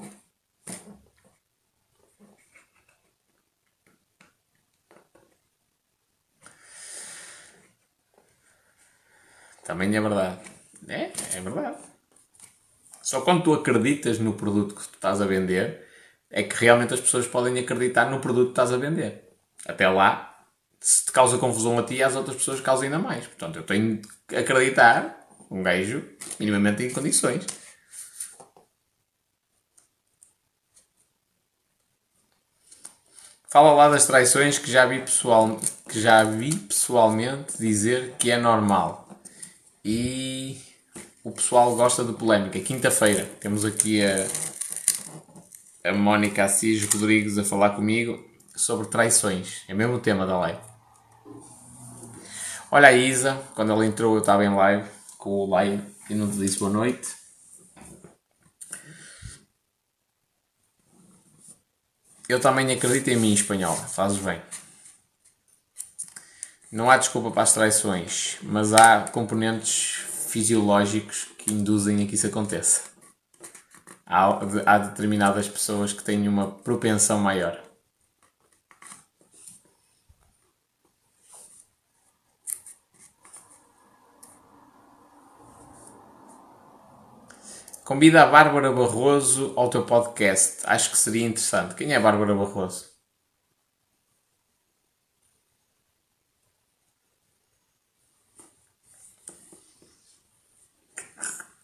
Também 9.65 9.95
é 9.95 10.01
verdade. 10.01 10.39
É, 10.87 11.11
é 11.37 11.41
verdade. 11.41 11.77
Só 13.01 13.21
quando 13.21 13.43
tu 13.43 13.53
acreditas 13.53 14.19
no 14.19 14.33
produto 14.33 14.75
que 14.75 14.87
tu 14.87 14.95
estás 14.95 15.19
a 15.21 15.25
vender, 15.25 15.85
é 16.29 16.43
que 16.43 16.55
realmente 16.55 16.93
as 16.93 17.01
pessoas 17.01 17.27
podem 17.27 17.59
acreditar 17.59 18.09
no 18.09 18.19
produto 18.21 18.47
que 18.47 18.51
estás 18.51 18.71
a 18.71 18.77
vender. 18.77 19.29
Até 19.65 19.87
lá, 19.89 20.32
se 20.83 21.05
te 21.05 21.13
causa 21.13 21.37
confusão 21.37 21.79
a 21.79 21.83
ti, 21.83 22.03
às 22.03 22.13
outras 22.13 22.35
pessoas 22.35 22.59
causa 22.59 22.83
ainda 22.83 22.99
mais. 22.99 23.25
Portanto, 23.25 23.55
eu 23.55 23.63
tenho 23.63 24.01
que 24.27 24.35
acreditar 24.35 25.27
um 25.49 25.63
gajo 25.63 26.03
minimamente 26.37 26.83
em 26.83 26.89
condições. 26.89 27.45
Fala 33.47 33.71
lá 33.71 33.87
das 33.87 34.05
traições 34.05 34.57
que 34.59 34.69
já 34.69 34.85
vi, 34.85 34.99
pessoal, 34.99 35.57
que 35.87 36.01
já 36.01 36.23
vi 36.25 36.53
pessoalmente 36.53 37.57
dizer 37.57 38.15
que 38.19 38.29
é 38.29 38.37
normal 38.37 39.07
e 39.85 40.59
o 41.23 41.31
pessoal 41.31 41.75
gosta 41.77 42.03
de 42.03 42.11
polémica. 42.11 42.59
Quinta-feira 42.59 43.25
temos 43.39 43.63
aqui 43.63 44.03
a, 44.03 44.27
a 45.85 45.93
Mónica 45.93 46.43
Assis 46.43 46.83
Rodrigues 46.91 47.37
a 47.37 47.43
falar 47.45 47.69
comigo 47.69 48.21
sobre 48.53 48.87
traições. 48.87 49.61
É 49.69 49.73
mesmo 49.73 49.95
o 49.95 49.99
tema 49.99 50.25
da 50.25 50.37
live. 50.39 50.72
Olha 52.75 52.87
a 52.87 52.91
Isa, 52.91 53.39
quando 53.53 53.71
ela 53.71 53.85
entrou 53.85 54.15
eu 54.15 54.21
estava 54.21 54.43
em 54.43 54.51
live 54.51 54.89
com 55.19 55.29
o 55.29 55.45
live 55.47 55.83
e 56.09 56.15
não 56.15 56.27
te 56.27 56.37
disse 56.37 56.57
boa 56.57 56.71
noite. 56.71 57.07
Eu 62.27 62.39
também 62.39 62.71
acredito 62.71 63.09
em 63.09 63.15
mim, 63.15 63.31
espanhol. 63.31 63.75
Fazes 63.75 64.17
bem. 64.17 64.41
Não 66.71 66.89
há 66.89 66.97
desculpa 66.97 67.29
para 67.29 67.43
as 67.43 67.53
traições, 67.53 68.39
mas 68.41 68.73
há 68.73 69.01
componentes 69.01 70.03
fisiológicos 70.29 71.27
que 71.37 71.53
induzem 71.53 72.03
a 72.03 72.07
que 72.07 72.15
isso 72.15 72.25
aconteça. 72.25 72.85
Há, 74.03 74.39
há 74.65 74.77
determinadas 74.79 75.47
pessoas 75.47 75.93
que 75.93 76.03
têm 76.03 76.27
uma 76.27 76.49
propensão 76.49 77.19
maior. 77.19 77.63
Convida 87.83 88.23
a 88.23 88.27
Bárbara 88.27 88.71
Barroso 88.71 89.53
ao 89.57 89.69
teu 89.69 89.85
podcast. 89.85 90.61
Acho 90.65 90.89
que 90.91 90.97
seria 90.97 91.25
interessante. 91.25 91.75
Quem 91.75 91.91
é 91.91 91.97
a 91.97 91.99
Bárbara 91.99 92.33
Barroso? 92.33 92.93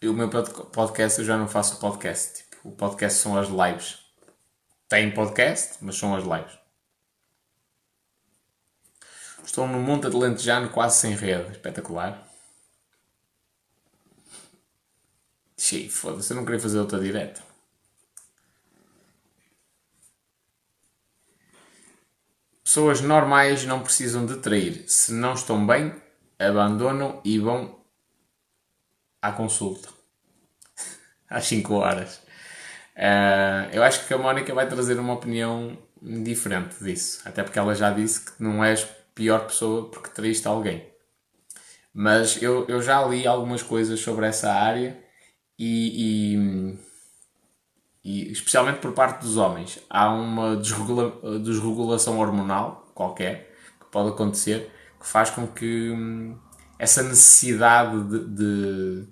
o 0.02 0.12
meu 0.12 0.28
podcast 0.28 1.20
eu 1.20 1.24
já 1.24 1.36
não 1.38 1.48
faço 1.48 1.78
podcast. 1.78 2.44
Tipo, 2.50 2.68
o 2.68 2.72
podcast 2.72 3.20
são 3.20 3.38
as 3.38 3.48
lives. 3.48 3.98
Tem 4.88 5.10
podcast, 5.12 5.76
mas 5.80 5.96
são 5.96 6.14
as 6.14 6.24
lives. 6.24 6.58
Estou 9.44 9.66
no 9.66 9.78
Monte 9.78 10.06
Atlantejano 10.06 10.68
quase 10.70 10.98
sem 10.98 11.14
rede. 11.14 11.52
Espetacular. 11.52 12.29
Xiii, 15.60 15.90
foda-se, 15.90 16.32
eu 16.32 16.36
não 16.38 16.44
queria 16.46 16.58
fazer 16.58 16.78
outra 16.78 16.98
direta. 16.98 17.42
Pessoas 22.64 23.02
normais 23.02 23.66
não 23.66 23.82
precisam 23.82 24.24
de 24.24 24.36
trair. 24.38 24.84
Se 24.88 25.12
não 25.12 25.34
estão 25.34 25.66
bem, 25.66 25.94
abandonam 26.38 27.20
e 27.22 27.38
vão 27.38 27.78
à 29.20 29.32
consulta. 29.32 29.90
Às 31.28 31.44
5 31.44 31.74
horas. 31.74 32.22
Uh, 32.96 33.68
eu 33.70 33.82
acho 33.82 34.06
que 34.06 34.14
a 34.14 34.18
Mónica 34.18 34.54
vai 34.54 34.66
trazer 34.66 34.98
uma 34.98 35.12
opinião 35.12 35.76
diferente 36.00 36.82
disso. 36.82 37.20
Até 37.26 37.42
porque 37.42 37.58
ela 37.58 37.74
já 37.74 37.90
disse 37.90 38.24
que 38.24 38.42
não 38.42 38.64
és 38.64 38.86
pior 39.14 39.46
pessoa 39.46 39.90
porque 39.90 40.08
traíste 40.08 40.48
alguém. 40.48 40.90
Mas 41.92 42.40
eu, 42.42 42.66
eu 42.66 42.80
já 42.80 43.04
li 43.04 43.26
algumas 43.26 43.62
coisas 43.62 44.00
sobre 44.00 44.26
essa 44.26 44.50
área 44.50 45.09
e, 45.62 46.32
e, 46.32 46.78
e 48.02 48.32
especialmente 48.32 48.78
por 48.78 48.92
parte 48.92 49.20
dos 49.20 49.36
homens. 49.36 49.78
Há 49.90 50.10
uma 50.10 50.56
desregula, 50.56 51.38
desregulação 51.40 52.18
hormonal 52.18 52.90
qualquer 52.94 53.54
que 53.78 53.86
pode 53.90 54.08
acontecer 54.08 54.72
que 54.98 55.06
faz 55.06 55.28
com 55.28 55.46
que 55.46 55.90
hum, 55.90 56.38
essa 56.78 57.02
necessidade 57.02 58.02
de, 58.04 58.26
de, 58.26 59.08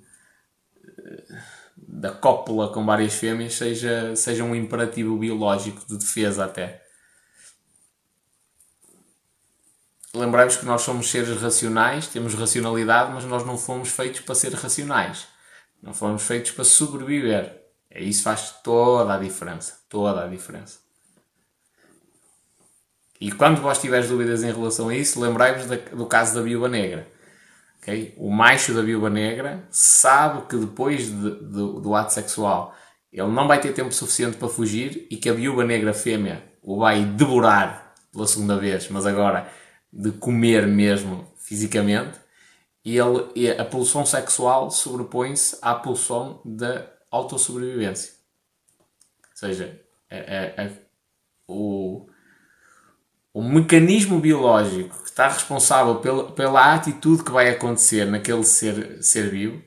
da 1.76 2.12
cópula 2.12 2.72
com 2.72 2.84
várias 2.84 3.12
fêmeas 3.12 3.54
seja, 3.54 4.16
seja 4.16 4.42
um 4.42 4.54
imperativo 4.54 5.18
biológico 5.18 5.86
de 5.86 5.98
defesa 5.98 6.46
até. 6.46 6.82
Lembramos 10.14 10.56
que 10.56 10.64
nós 10.64 10.80
somos 10.80 11.10
seres 11.10 11.40
racionais, 11.40 12.06
temos 12.08 12.32
racionalidade, 12.32 13.12
mas 13.12 13.24
nós 13.24 13.44
não 13.44 13.58
fomos 13.58 13.90
feitos 13.90 14.20
para 14.20 14.34
ser 14.34 14.54
racionais. 14.54 15.28
Não 15.82 15.94
fomos 15.94 16.22
feitos 16.22 16.50
para 16.50 16.64
sobreviver. 16.64 17.62
E 17.94 18.08
isso 18.08 18.22
faz 18.22 18.56
toda 18.62 19.14
a 19.14 19.18
diferença. 19.18 19.80
Toda 19.88 20.24
a 20.24 20.26
diferença. 20.26 20.78
E 23.20 23.32
quando 23.32 23.60
vós 23.60 23.80
tiveres 23.80 24.08
dúvidas 24.08 24.42
em 24.42 24.52
relação 24.52 24.88
a 24.88 24.94
isso, 24.94 25.20
lembrai-vos 25.20 25.66
do 25.66 26.06
caso 26.06 26.34
da 26.34 26.42
viúva 26.42 26.68
negra 26.68 27.06
Okay? 27.88 28.14
O 28.18 28.30
macho 28.30 28.74
da 28.74 28.82
viúva 28.82 29.08
negra 29.08 29.64
sabe 29.70 30.42
que 30.46 30.56
depois 30.56 31.06
de, 31.06 31.30
de, 31.30 31.80
do 31.80 31.94
ato 31.94 32.12
sexual 32.12 32.76
ele 33.10 33.28
não 33.28 33.48
vai 33.48 33.58
ter 33.60 33.72
tempo 33.72 33.92
suficiente 33.92 34.36
para 34.36 34.48
fugir 34.48 35.06
e 35.10 35.16
que 35.16 35.30
a 35.30 35.32
viúva 35.32 35.64
negra 35.64 35.94
fêmea 35.94 36.44
o 36.62 36.78
vai 36.78 37.02
devorar 37.02 37.94
pela 38.12 38.26
segunda 38.26 38.58
vez, 38.58 38.88
mas 38.90 39.06
agora 39.06 39.50
de 39.90 40.10
comer 40.12 40.66
mesmo 40.66 41.26
fisicamente. 41.38 42.18
E, 42.84 42.96
ele, 42.96 43.50
a 43.58 43.64
pulsão 43.64 44.06
sexual 44.06 44.70
sobrepõe-se 44.70 45.58
à 45.60 45.74
pulsão 45.74 46.40
da 46.44 46.86
autossobrevivência. 47.10 48.12
Ou 49.30 49.36
seja, 49.36 49.80
a, 50.10 50.16
a, 50.62 50.66
a, 50.66 50.70
o, 51.46 52.08
o 53.34 53.42
mecanismo 53.42 54.20
biológico 54.20 55.02
que 55.02 55.10
está 55.10 55.28
responsável 55.28 55.96
pela, 55.96 56.32
pela 56.32 56.74
atitude 56.74 57.24
que 57.24 57.30
vai 57.30 57.48
acontecer 57.48 58.04
naquele 58.06 58.44
ser, 58.44 59.02
ser 59.02 59.30
vivo 59.30 59.62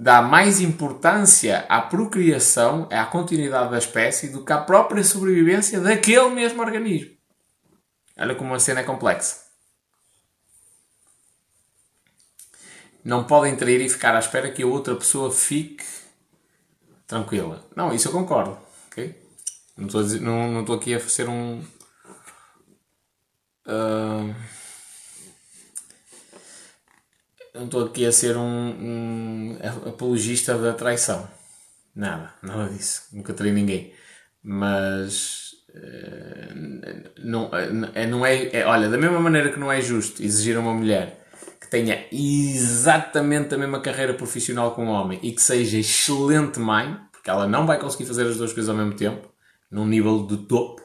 dá 0.00 0.22
mais 0.22 0.60
importância 0.60 1.66
à 1.68 1.82
procriação, 1.82 2.88
à 2.88 3.04
continuidade 3.04 3.72
da 3.72 3.78
espécie, 3.78 4.28
do 4.28 4.44
que 4.44 4.52
à 4.52 4.58
própria 4.58 5.02
sobrevivência 5.02 5.80
daquele 5.80 6.28
mesmo 6.30 6.62
organismo. 6.62 7.10
Olha 8.16 8.36
como 8.36 8.54
a 8.54 8.60
cena 8.60 8.80
é 8.80 8.84
complexa. 8.84 9.47
Não 13.08 13.24
podem 13.24 13.56
trair 13.56 13.80
e 13.80 13.88
ficar 13.88 14.14
à 14.14 14.18
espera 14.18 14.50
que 14.50 14.62
a 14.62 14.66
outra 14.66 14.94
pessoa 14.94 15.32
fique 15.32 15.82
tranquila. 17.06 17.64
Não, 17.74 17.90
isso 17.94 18.08
eu 18.08 18.12
concordo. 18.12 18.58
ok? 18.90 19.14
Não 19.78 19.86
estou, 19.86 20.02
dizer- 20.02 20.20
não, 20.20 20.52
não 20.52 20.60
estou 20.60 20.76
aqui 20.76 20.94
a 20.94 21.00
fazer 21.00 21.26
um. 21.26 21.64
ah, 23.66 24.34
não 27.54 27.64
estou 27.64 27.84
aqui 27.86 28.04
a 28.06 28.12
ser 28.12 28.36
um, 28.36 28.42
um 29.52 29.58
apologista 29.86 30.56
da 30.58 30.72
traição. 30.74 31.28
Nada, 31.94 32.34
nada 32.42 32.68
disso. 32.70 33.04
Nunca 33.12 33.32
traí 33.32 33.52
ninguém. 33.52 33.94
Mas. 34.42 35.52
eh, 35.74 36.52
não, 37.24 37.50
é, 37.94 38.06
não 38.06 38.24
é, 38.26 38.48
é- 38.56 38.66
Olha, 38.66 38.88
da 38.88 38.98
mesma 38.98 39.18
maneira 39.20 39.50
que 39.50 39.58
não 39.58 39.72
é 39.72 39.80
justo 39.80 40.22
exigir 40.22 40.56
a 40.56 40.60
uma 40.60 40.74
mulher 40.74 41.27
que 41.68 41.70
tenha 41.70 42.06
exatamente 42.10 43.54
a 43.54 43.58
mesma 43.58 43.80
carreira 43.80 44.14
profissional 44.14 44.74
que 44.74 44.80
um 44.80 44.88
homem 44.88 45.20
e 45.22 45.32
que 45.32 45.42
seja 45.42 45.78
excelente 45.78 46.58
mãe, 46.58 46.98
porque 47.12 47.28
ela 47.28 47.46
não 47.46 47.66
vai 47.66 47.78
conseguir 47.78 48.06
fazer 48.06 48.26
as 48.26 48.38
duas 48.38 48.54
coisas 48.54 48.70
ao 48.70 48.76
mesmo 48.76 48.94
tempo, 48.94 49.28
num 49.70 49.86
nível 49.86 50.26
de 50.26 50.38
topo. 50.38 50.80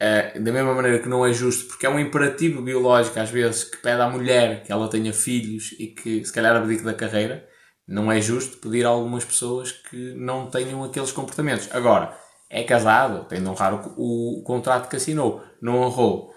Eh, 0.00 0.40
da 0.40 0.50
mesma 0.50 0.74
maneira 0.74 0.98
que 0.98 1.08
não 1.08 1.24
é 1.24 1.32
justo, 1.32 1.68
porque 1.68 1.84
é 1.84 1.90
um 1.90 2.00
imperativo 2.00 2.62
biológico 2.62 3.20
às 3.20 3.30
vezes 3.30 3.64
que 3.64 3.76
pede 3.76 4.00
à 4.00 4.08
mulher 4.08 4.62
que 4.64 4.72
ela 4.72 4.88
tenha 4.88 5.12
filhos 5.12 5.72
e 5.78 5.88
que 5.88 6.24
se 6.24 6.32
calhar 6.32 6.56
abdique 6.56 6.82
da 6.82 6.94
carreira, 6.94 7.46
não 7.86 8.10
é 8.10 8.20
justo 8.20 8.56
pedir 8.56 8.86
a 8.86 8.88
algumas 8.88 9.24
pessoas 9.24 9.72
que 9.72 10.14
não 10.14 10.48
tenham 10.48 10.82
aqueles 10.82 11.12
comportamentos. 11.12 11.68
Agora, 11.70 12.16
é 12.48 12.64
casado, 12.64 13.26
tem 13.28 13.42
de 13.42 13.48
honrar 13.48 13.74
o, 13.98 14.40
o 14.40 14.42
contrato 14.42 14.88
que 14.88 14.96
assinou, 14.96 15.42
não 15.60 15.76
honrou, 15.82 16.32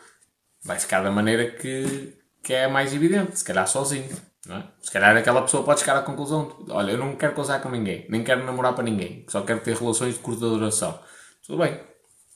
vai 0.64 0.77
ficar 0.77 1.02
da 1.02 1.11
maneira 1.11 1.52
que, 1.52 2.14
que 2.45 2.53
é 2.53 2.67
mais 2.67 2.93
evidente, 2.93 3.39
se 3.39 3.43
calhar 3.43 3.67
sozinho. 3.67 4.07
Não 4.45 4.57
é? 4.57 4.63
Se 4.80 4.91
calhar 4.91 5.17
aquela 5.17 5.41
pessoa 5.41 5.63
pode 5.63 5.80
chegar 5.80 5.97
à 5.97 6.03
conclusão: 6.03 6.63
de, 6.63 6.72
olha, 6.72 6.91
eu 6.91 6.97
não 6.97 7.15
quero 7.15 7.34
casar 7.34 7.59
com 7.59 7.69
ninguém, 7.69 8.05
nem 8.07 8.23
quero 8.23 8.45
namorar 8.45 8.73
para 8.73 8.84
ninguém, 8.84 9.26
só 9.27 9.41
quero 9.41 9.61
ter 9.61 9.76
relações 9.76 10.13
de 10.13 10.19
curta 10.19 10.41
duração. 10.41 10.99
Tudo 11.45 11.63
bem, 11.63 11.81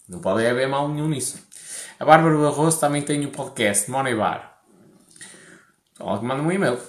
não 0.10 0.20
pode 0.20 0.46
haver 0.46 0.68
mal 0.68 0.90
nenhum 0.90 1.08
nisso. 1.08 1.48
A 2.00 2.06
Bárbara 2.06 2.36
Barroso 2.36 2.80
também 2.80 3.04
tem 3.04 3.24
o 3.24 3.30
podcast 3.30 3.90
Money 3.92 4.16
Bar. 4.16 4.60
Então, 5.94 6.10
ela 6.10 6.18
que 6.18 6.26
manda 6.26 6.42
um 6.42 6.52
e-mail. 6.52 6.80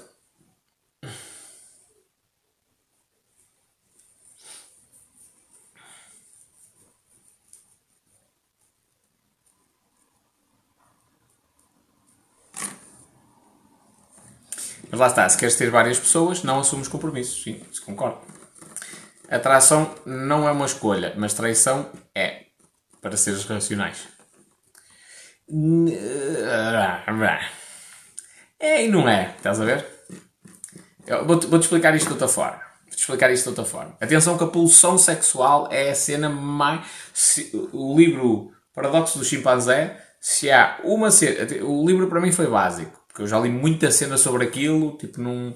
Mas 14.91 15.01
lá 15.01 15.07
está, 15.07 15.29
se 15.29 15.39
queres 15.39 15.57
ter 15.57 15.71
várias 15.71 15.99
pessoas, 15.99 16.43
não 16.43 16.61
assumes 16.61 16.89
compromissos. 16.89 17.43
Sim, 17.43 17.61
isso 17.71 17.85
concordo. 17.85 18.19
Atração 19.29 19.95
não 20.05 20.49
é 20.49 20.53
uma 20.53 20.67
escolha, 20.67 21.15
mas 21.17 21.33
traição 21.35 21.89
é. 22.15 22.47
Para 23.01 23.17
seres 23.17 23.45
racionais. 23.45 24.09
É 28.59 28.85
e 28.85 28.89
não 28.89 29.09
é, 29.09 29.35
estás 29.37 29.61
a 29.61 29.65
ver? 29.65 29.87
Vou-te 31.25 31.47
vou-te 31.47 31.63
explicar 31.63 31.95
isto 31.95 32.07
de 32.07 32.13
outra 32.13 32.29
forma. 32.29 32.61
Vou-te 32.85 32.99
explicar 33.01 33.31
isto 33.33 33.45
de 33.45 33.49
outra 33.51 33.65
forma. 33.65 33.97
Atenção 34.01 34.37
que 34.37 34.45
a 34.45 34.49
pulsão 34.49 34.99
sexual 34.99 35.69
é 35.73 35.91
a 35.91 35.95
cena 35.95 36.29
mais... 36.29 36.85
se- 37.15 37.51
o 37.73 37.97
livro 37.97 38.53
Paradoxo 38.75 39.19
do 39.19 39.25
Chimpanzé, 39.25 39.99
se 40.21 40.51
há 40.51 40.79
uma 40.85 41.11
cena... 41.11 41.65
O 41.65 41.87
livro 41.87 42.07
para 42.09 42.21
mim 42.21 42.33
foi 42.33 42.47
básico. 42.47 43.00
Porque 43.11 43.23
eu 43.23 43.27
já 43.27 43.41
li 43.41 43.51
muita 43.51 43.91
cena 43.91 44.17
sobre 44.17 44.45
aquilo, 44.45 44.97
tipo, 44.97 45.21
não, 45.21 45.53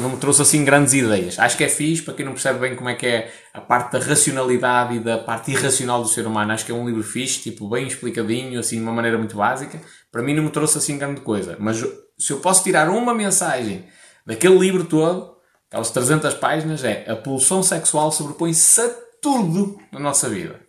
não 0.00 0.10
me 0.10 0.16
trouxe 0.16 0.42
assim 0.42 0.64
grandes 0.64 0.92
ideias. 0.92 1.38
Acho 1.38 1.56
que 1.56 1.62
é 1.62 1.68
fixe, 1.68 2.02
para 2.02 2.14
quem 2.14 2.26
não 2.26 2.32
percebe 2.32 2.58
bem 2.58 2.74
como 2.74 2.88
é 2.88 2.96
que 2.96 3.06
é 3.06 3.32
a 3.54 3.60
parte 3.60 3.92
da 3.92 4.04
racionalidade 4.04 4.96
e 4.96 4.98
da 4.98 5.16
parte 5.16 5.52
irracional 5.52 6.02
do 6.02 6.08
ser 6.08 6.26
humano. 6.26 6.52
Acho 6.52 6.66
que 6.66 6.72
é 6.72 6.74
um 6.74 6.84
livro 6.84 7.04
fixe, 7.04 7.40
tipo, 7.40 7.68
bem 7.68 7.86
explicadinho, 7.86 8.58
assim, 8.58 8.76
de 8.76 8.82
uma 8.82 8.92
maneira 8.92 9.16
muito 9.16 9.36
básica. 9.36 9.80
Para 10.10 10.20
mim 10.20 10.34
não 10.34 10.42
me 10.42 10.50
trouxe 10.50 10.78
assim 10.78 10.98
grande 10.98 11.20
coisa. 11.20 11.56
Mas 11.60 11.78
se 12.18 12.32
eu 12.32 12.40
posso 12.40 12.64
tirar 12.64 12.90
uma 12.90 13.14
mensagem 13.14 13.86
daquele 14.26 14.58
livro 14.58 14.84
todo, 14.84 15.36
aquelas 15.68 15.90
300 15.92 16.34
páginas, 16.34 16.82
é 16.82 17.08
a 17.08 17.14
pulsão 17.14 17.62
sexual 17.62 18.10
sobrepõe-se 18.10 18.80
a 18.80 18.90
tudo 19.22 19.78
na 19.92 20.00
nossa 20.00 20.28
vida. 20.28 20.60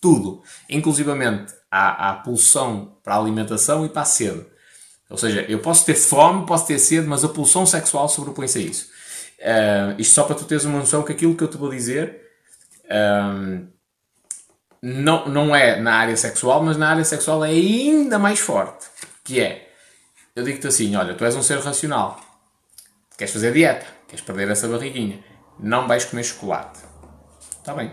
Tudo. 0.00 0.42
Inclusivamente 0.68 1.52
à, 1.68 2.10
à 2.10 2.14
pulsão 2.14 2.96
para 3.02 3.16
a 3.16 3.18
alimentação 3.18 3.84
e 3.84 3.88
para 3.88 4.02
a 4.02 4.06
sede. 4.06 4.46
Ou 5.10 5.18
seja, 5.18 5.44
eu 5.48 5.58
posso 5.58 5.84
ter 5.84 5.96
fome, 5.96 6.46
posso 6.46 6.66
ter 6.66 6.78
sede, 6.78 7.06
mas 7.06 7.24
a 7.24 7.28
pulsão 7.28 7.66
sexual 7.66 8.08
sobrepõe-se 8.08 8.58
a 8.58 8.62
isso. 8.62 8.88
Ah, 9.42 9.94
isto 9.98 10.14
só 10.14 10.22
para 10.24 10.36
tu 10.36 10.44
teres 10.44 10.64
uma 10.64 10.78
noção 10.78 11.02
que 11.02 11.12
aquilo 11.12 11.34
que 11.34 11.42
eu 11.42 11.48
te 11.48 11.56
vou 11.56 11.70
dizer 11.70 12.20
ah, 12.88 13.60
não, 14.82 15.28
não 15.28 15.56
é 15.56 15.80
na 15.80 15.94
área 15.94 16.16
sexual, 16.16 16.62
mas 16.62 16.76
na 16.76 16.88
área 16.90 17.04
sexual 17.04 17.44
é 17.44 17.50
ainda 17.50 18.18
mais 18.18 18.38
forte. 18.38 18.86
Que 19.24 19.40
é, 19.40 19.68
eu 20.34 20.44
digo-te 20.44 20.66
assim, 20.66 20.94
olha, 20.96 21.14
tu 21.14 21.24
és 21.24 21.34
um 21.34 21.42
ser 21.42 21.58
racional. 21.58 22.18
Queres 23.18 23.32
fazer 23.32 23.52
dieta, 23.52 23.86
queres 24.08 24.24
perder 24.24 24.48
essa 24.48 24.68
barriguinha, 24.68 25.22
não 25.58 25.86
vais 25.86 26.04
comer 26.04 26.24
chocolate. 26.24 26.80
Está 27.58 27.74
bem. 27.74 27.92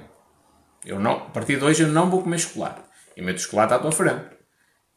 Eu 0.85 0.99
não, 0.99 1.17
a 1.17 1.29
partir 1.31 1.57
de 1.57 1.65
hoje 1.65 1.83
eu 1.83 1.89
não 1.89 2.09
vou 2.09 2.21
comer 2.21 2.39
chocolate. 2.39 2.81
Eu 3.15 3.25
meto 3.25 3.41
chocolate 3.41 3.73
à 3.73 3.79
tua 3.79 3.91
frente. 3.91 4.25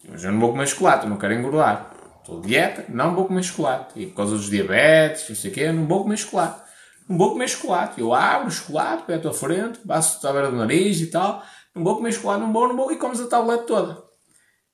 Mas 0.08 0.22
eu 0.22 0.30
não 0.30 0.38
vou 0.38 0.52
comer 0.52 0.68
chocolate, 0.68 1.04
eu 1.04 1.10
não 1.10 1.18
quero 1.18 1.34
engordar. 1.34 1.90
Estou 2.20 2.40
dieta, 2.40 2.84
não 2.88 3.14
vou 3.14 3.26
comer 3.26 3.42
chocolate. 3.42 3.98
E 4.00 4.06
por 4.06 4.16
causa 4.16 4.36
dos 4.36 4.48
diabetes, 4.50 5.28
não 5.28 5.36
sei 5.36 5.50
o 5.50 5.54
quê, 5.54 5.72
não 5.72 5.86
vou 5.86 6.02
comer 6.02 6.16
chocolate. 6.16 6.60
Não 7.08 7.16
vou 7.18 7.32
comer 7.32 7.48
chocolate. 7.48 8.00
Eu 8.00 8.14
abro 8.14 8.48
o 8.48 8.50
chocolate, 8.52 9.04
põe 9.04 9.16
à 9.16 9.32
frente, 9.32 9.78
passo 9.80 10.24
à 10.26 10.32
beira 10.32 10.50
do 10.50 10.56
nariz 10.56 11.00
e 11.00 11.06
tal. 11.06 11.42
Não 11.74 11.82
vou 11.82 11.96
comer 11.96 12.12
chocolate, 12.12 12.40
não 12.42 12.52
vou, 12.52 12.68
não 12.68 12.76
vou. 12.76 12.92
E 12.92 12.96
comes 12.96 13.20
a 13.20 13.26
tablete 13.26 13.64
toda. 13.66 14.02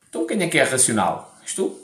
Então 0.08 0.26
quem 0.26 0.42
é 0.42 0.48
que 0.48 0.58
é 0.58 0.62
racional? 0.64 1.34
És 1.42 1.54
tu? 1.54 1.78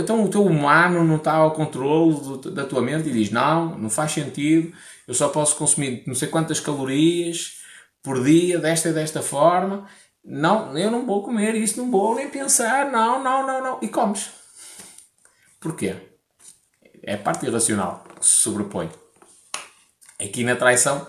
Então 0.00 0.24
o 0.24 0.28
teu 0.28 0.44
humano 0.44 1.04
não 1.04 1.16
está 1.16 1.34
ao 1.34 1.52
controle 1.52 2.14
do- 2.14 2.50
da 2.50 2.64
tua 2.64 2.82
mente 2.82 3.08
e 3.08 3.12
diz: 3.12 3.30
Não, 3.30 3.78
não 3.78 3.88
faz 3.88 4.10
sentido, 4.12 4.72
eu 5.06 5.14
só 5.14 5.28
posso 5.28 5.54
consumir 5.56 6.02
não 6.06 6.14
sei 6.14 6.26
quantas 6.28 6.58
calorias 6.58 7.58
por 8.02 8.22
dia, 8.24 8.58
desta 8.58 8.88
e 8.88 8.92
desta 8.92 9.22
forma. 9.22 9.86
Não, 10.24 10.76
eu 10.76 10.90
não 10.90 11.04
vou 11.04 11.22
comer 11.22 11.54
isso, 11.54 11.76
não 11.76 11.90
vou 11.90 12.14
nem 12.14 12.30
pensar, 12.30 12.90
não, 12.90 13.22
não, 13.22 13.46
não, 13.46 13.62
não. 13.62 13.78
E 13.82 13.88
comes. 13.88 14.30
Porquê? 15.60 15.96
É 17.02 17.14
a 17.14 17.18
parte 17.18 17.44
irracional 17.46 18.02
que 18.18 18.24
se 18.24 18.32
sobrepõe. 18.36 18.90
Aqui 20.18 20.42
na 20.44 20.56
traição, 20.56 21.06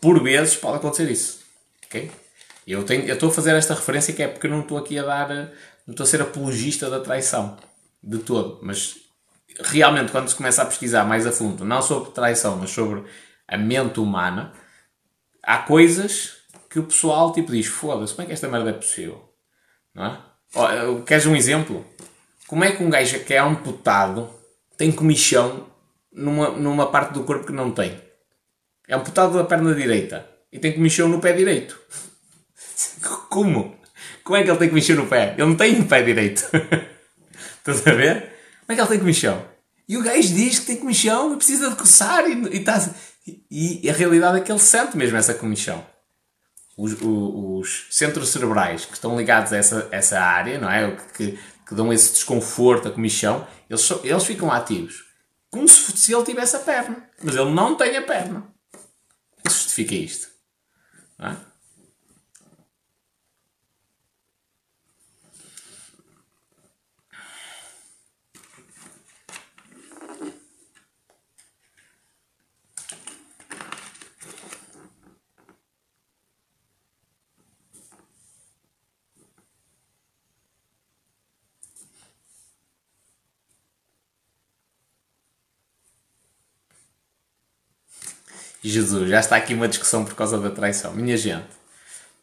por 0.00 0.22
vezes, 0.22 0.54
pode 0.56 0.76
acontecer 0.76 1.10
isso. 1.10 1.40
Ok? 1.86 2.10
Eu 2.66 2.84
tenho- 2.84 3.04
eu 3.06 3.14
estou 3.14 3.28
a 3.28 3.32
fazer 3.32 3.54
esta 3.56 3.74
referência 3.74 4.14
que 4.14 4.22
é 4.22 4.28
porque 4.28 4.48
não 4.48 4.60
estou 4.60 4.78
aqui 4.78 4.98
a 4.98 5.02
dar, 5.02 5.28
não 5.86 5.90
estou 5.92 6.04
a 6.04 6.06
ser 6.06 6.22
apologista 6.22 6.88
da 6.88 7.00
traição, 7.00 7.56
de 8.02 8.18
todo, 8.18 8.60
mas 8.62 8.96
realmente 9.60 10.12
quando 10.12 10.28
se 10.28 10.34
começa 10.34 10.62
a 10.62 10.66
pesquisar 10.66 11.04
mais 11.04 11.26
a 11.26 11.32
fundo, 11.32 11.64
não 11.64 11.82
sobre 11.82 12.10
traição, 12.12 12.56
mas 12.56 12.70
sobre 12.70 13.04
a 13.48 13.58
mente 13.58 13.98
humana, 14.00 14.52
há 15.42 15.58
coisas 15.58 16.33
que 16.74 16.80
o 16.80 16.82
pessoal 16.84 17.32
tipo 17.32 17.52
diz, 17.52 17.66
foda-se, 17.66 18.12
como 18.14 18.24
é 18.24 18.26
que 18.26 18.32
esta 18.32 18.48
merda 18.48 18.70
é 18.70 18.72
possível? 18.72 19.32
Não 19.94 20.04
é? 20.06 20.18
Queres 21.06 21.24
um 21.24 21.36
exemplo? 21.36 21.86
Como 22.48 22.64
é 22.64 22.72
que 22.72 22.82
um 22.82 22.90
gajo 22.90 23.20
que 23.20 23.32
é 23.32 23.38
amputado 23.38 24.28
tem 24.76 24.90
comichão 24.90 25.68
numa, 26.12 26.50
numa 26.50 26.90
parte 26.90 27.12
do 27.14 27.22
corpo 27.22 27.46
que 27.46 27.52
não 27.52 27.70
tem? 27.70 27.96
É 28.88 28.94
amputado 28.96 29.34
da 29.34 29.44
perna 29.44 29.72
direita 29.72 30.28
e 30.52 30.58
tem 30.58 30.72
comichão 30.72 31.08
no 31.08 31.20
pé 31.20 31.32
direito. 31.32 31.78
Como? 33.30 33.76
Como 34.24 34.36
é 34.36 34.42
que 34.42 34.50
ele 34.50 34.58
tem 34.58 34.68
comichão 34.68 34.96
no 34.96 35.06
pé? 35.06 35.34
Ele 35.38 35.46
não 35.46 35.54
tem 35.56 35.80
pé 35.84 36.02
direito. 36.02 36.42
Estás 37.58 37.86
a 37.86 37.92
ver? 37.94 38.32
Como 38.66 38.70
é 38.70 38.74
que 38.74 38.80
ele 38.80 38.88
tem 38.88 38.98
comichão? 38.98 39.44
E 39.88 39.96
o 39.96 40.02
gajo 40.02 40.34
diz 40.34 40.58
que 40.58 40.66
tem 40.66 40.76
comichão 40.76 41.32
e 41.32 41.36
precisa 41.36 41.70
de 41.70 41.76
coçar 41.76 42.28
e, 42.28 42.56
e, 42.56 42.60
tá- 42.64 42.90
e- 43.50 43.80
e 43.86 43.88
a 43.90 43.92
realidade 43.92 44.38
é 44.38 44.40
que 44.40 44.50
ele 44.50 44.58
sente 44.58 44.96
mesmo 44.96 45.16
essa 45.16 45.34
comichão. 45.34 45.86
Os, 46.76 46.96
os 47.00 47.86
centros 47.90 48.30
cerebrais 48.30 48.84
que 48.84 48.94
estão 48.94 49.16
ligados 49.16 49.52
a 49.52 49.56
essa, 49.56 49.88
essa 49.92 50.20
área, 50.20 50.58
não 50.58 50.68
é? 50.68 50.96
Que, 51.16 51.38
que 51.66 51.74
dão 51.74 51.92
esse 51.92 52.12
desconforto, 52.12 52.88
a 52.88 52.90
comichão, 52.90 53.46
eles, 53.70 53.88
eles 54.02 54.24
ficam 54.24 54.50
ativos. 54.50 55.04
Como 55.50 55.68
se, 55.68 55.96
se 55.96 56.12
ele 56.12 56.24
tivesse 56.24 56.56
a 56.56 56.60
perna. 56.60 57.08
Mas 57.22 57.36
ele 57.36 57.50
não 57.50 57.76
tem 57.76 57.96
a 57.96 58.02
perna. 58.02 58.48
O 59.38 59.48
que 59.48 59.52
justifica 59.52 59.94
isto? 59.94 60.28
Não 61.18 61.28
é? 61.28 61.36
Jesus, 88.68 89.10
já 89.10 89.20
está 89.20 89.36
aqui 89.36 89.54
uma 89.54 89.68
discussão 89.68 90.04
por 90.04 90.14
causa 90.14 90.38
da 90.38 90.50
traição. 90.50 90.94
Minha 90.94 91.16
gente, 91.16 91.48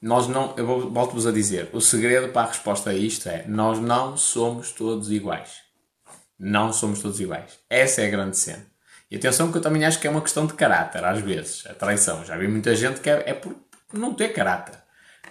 nós 0.01 0.27
não, 0.27 0.55
eu 0.57 0.89
volto-vos 0.89 1.27
a 1.27 1.31
dizer, 1.31 1.69
o 1.71 1.79
segredo 1.79 2.29
para 2.29 2.47
a 2.47 2.47
resposta 2.47 2.89
a 2.89 2.93
isto 2.93 3.29
é, 3.29 3.45
nós 3.47 3.79
não 3.79 4.17
somos 4.17 4.71
todos 4.71 5.11
iguais. 5.11 5.61
Não 6.39 6.73
somos 6.73 7.01
todos 7.01 7.19
iguais. 7.19 7.59
Essa 7.69 8.01
é 8.01 8.07
a 8.07 8.09
grande 8.09 8.35
cena. 8.37 8.65
E 9.11 9.15
atenção 9.15 9.51
que 9.51 9.57
eu 9.57 9.61
também 9.61 9.85
acho 9.85 9.99
que 9.99 10.07
é 10.07 10.09
uma 10.09 10.21
questão 10.21 10.47
de 10.47 10.53
caráter, 10.53 11.03
às 11.03 11.19
vezes, 11.19 11.63
a 11.67 11.73
traição. 11.73 12.25
Já 12.25 12.35
vi 12.35 12.47
muita 12.47 12.75
gente 12.75 12.99
que 13.01 13.09
é, 13.09 13.23
é 13.27 13.33
por 13.33 13.55
não 13.93 14.13
ter 14.13 14.29
caráter. 14.29 14.75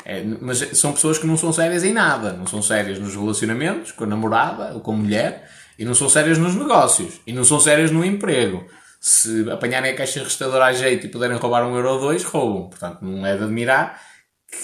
É, 0.05 0.23
mas 0.23 0.59
são 0.79 0.93
pessoas 0.93 1.19
que 1.19 1.27
não 1.27 1.37
são 1.37 1.53
sérias 1.53 1.83
em 1.83 1.93
nada. 1.93 2.33
Não 2.33 2.47
são 2.47 2.63
sérias 2.63 2.99
nos 2.99 3.17
relacionamentos, 3.17 3.91
com 3.91 4.05
a 4.05 4.07
namorada 4.07 4.75
ou 4.75 4.81
com 4.81 4.93
a 4.93 4.97
mulher, 4.97 5.51
e 5.79 5.85
não 5.85 5.95
são 5.95 6.09
sérias 6.09 6.39
nos 6.39 6.55
negócios, 6.55 7.21
e 7.27 7.33
não 7.33 7.43
são 7.43 7.59
sérias 7.59 7.91
no 7.91 8.05
emprego. 8.05 8.67
Se 9.03 9.51
apanharem 9.51 9.93
a 9.93 9.97
caixa 9.97 10.21
registradora 10.23 10.67
à 10.67 10.73
jeito 10.75 11.07
e 11.07 11.09
puderem 11.09 11.39
roubar 11.39 11.67
um 11.67 11.75
euro 11.75 11.93
ou 11.95 12.01
dois, 12.01 12.23
roubam. 12.23 12.69
Portanto, 12.69 12.99
não 13.03 13.25
é 13.25 13.35
de 13.37 13.43
admirar 13.45 14.01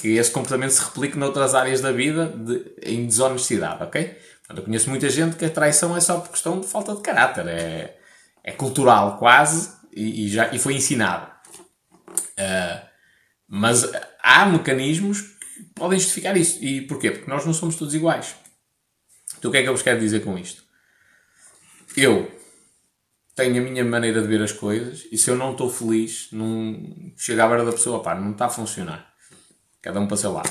que 0.01 0.17
esse 0.17 0.31
comportamento 0.31 0.73
se 0.73 0.85
replique 0.85 1.17
noutras 1.17 1.55
áreas 1.55 1.81
da 1.81 1.91
vida 1.91 2.27
de- 2.27 2.75
em 2.83 3.07
desonestidade, 3.07 3.83
ok? 3.83 4.19
Eu 4.51 4.63
conheço 4.63 4.91
muita 4.91 5.09
gente 5.09 5.37
que 5.37 5.45
a 5.45 5.51
traição 5.51 5.97
é 5.97 6.01
só 6.01 6.21
por 6.21 6.31
questão 6.31 6.61
de 6.61 6.67
falta 6.67 6.95
de 6.95 7.01
caráter, 7.01 7.47
é, 7.49 7.97
é 8.45 8.53
cultural 8.53 9.17
quase 9.19 9.73
e, 9.93 10.27
e 10.27 10.29
já, 10.29 10.53
e 10.53 10.59
foi 10.59 10.75
ensinado. 10.75 11.31
Ah, 12.39 12.83
mas 13.49 13.91
há 14.23 14.45
mecanismos 14.47 15.21
que 15.23 15.63
podem 15.75 15.99
justificar 15.99 16.37
isso. 16.37 16.63
E 16.63 16.83
porquê? 16.83 17.11
Porque 17.11 17.31
nós 17.31 17.47
não 17.47 17.55
somos 17.55 17.77
todos 17.77 17.95
iguais. 17.95 18.37
Então 19.39 19.49
o 19.49 19.53
que 19.53 19.59
é 19.59 19.63
que 19.63 19.69
eu 19.69 19.73
vos 19.73 19.83
quero 19.83 19.99
dizer 20.01 20.23
com 20.23 20.37
isto? 20.39 20.63
Eu 21.97 22.31
tenho 23.37 23.61
a 23.61 23.65
minha 23.65 23.85
maneira 23.85 24.23
de 24.23 24.27
ver 24.27 24.43
as 24.43 24.51
coisas 24.51 25.07
e 25.13 25.19
se 25.19 25.31
eu 25.31 25.37
não 25.37 25.53
estou 25.53 25.71
feliz, 25.71 26.29
não 26.33 27.13
chego 27.17 27.43
à 27.43 27.47
beira 27.47 27.67
da 27.67 27.73
pessoa, 27.73 28.03
pá, 28.03 28.15
não 28.15 28.33
está 28.33 28.47
a 28.47 28.49
funcionar. 28.51 29.13
Cada 29.83 30.01
um 30.01 30.07
para 30.07 30.15
o 30.15 30.19
seu 30.19 30.33
lado. 30.33 30.51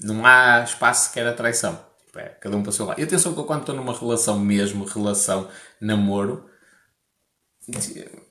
Não 0.00 0.26
há 0.26 0.64
espaço 0.64 1.08
sequer 1.08 1.26
a 1.28 1.32
traição. 1.32 1.78
É, 2.14 2.24
cada 2.40 2.56
um 2.56 2.62
para 2.62 2.70
o 2.70 2.72
seu 2.72 2.84
lado. 2.84 3.00
E 3.00 3.04
atenção 3.04 3.32
que 3.32 3.40
eu 3.40 3.44
quando 3.44 3.60
estou 3.60 3.74
numa 3.74 3.96
relação 3.96 4.38
mesmo, 4.38 4.84
relação, 4.84 5.48
namoro, 5.80 6.44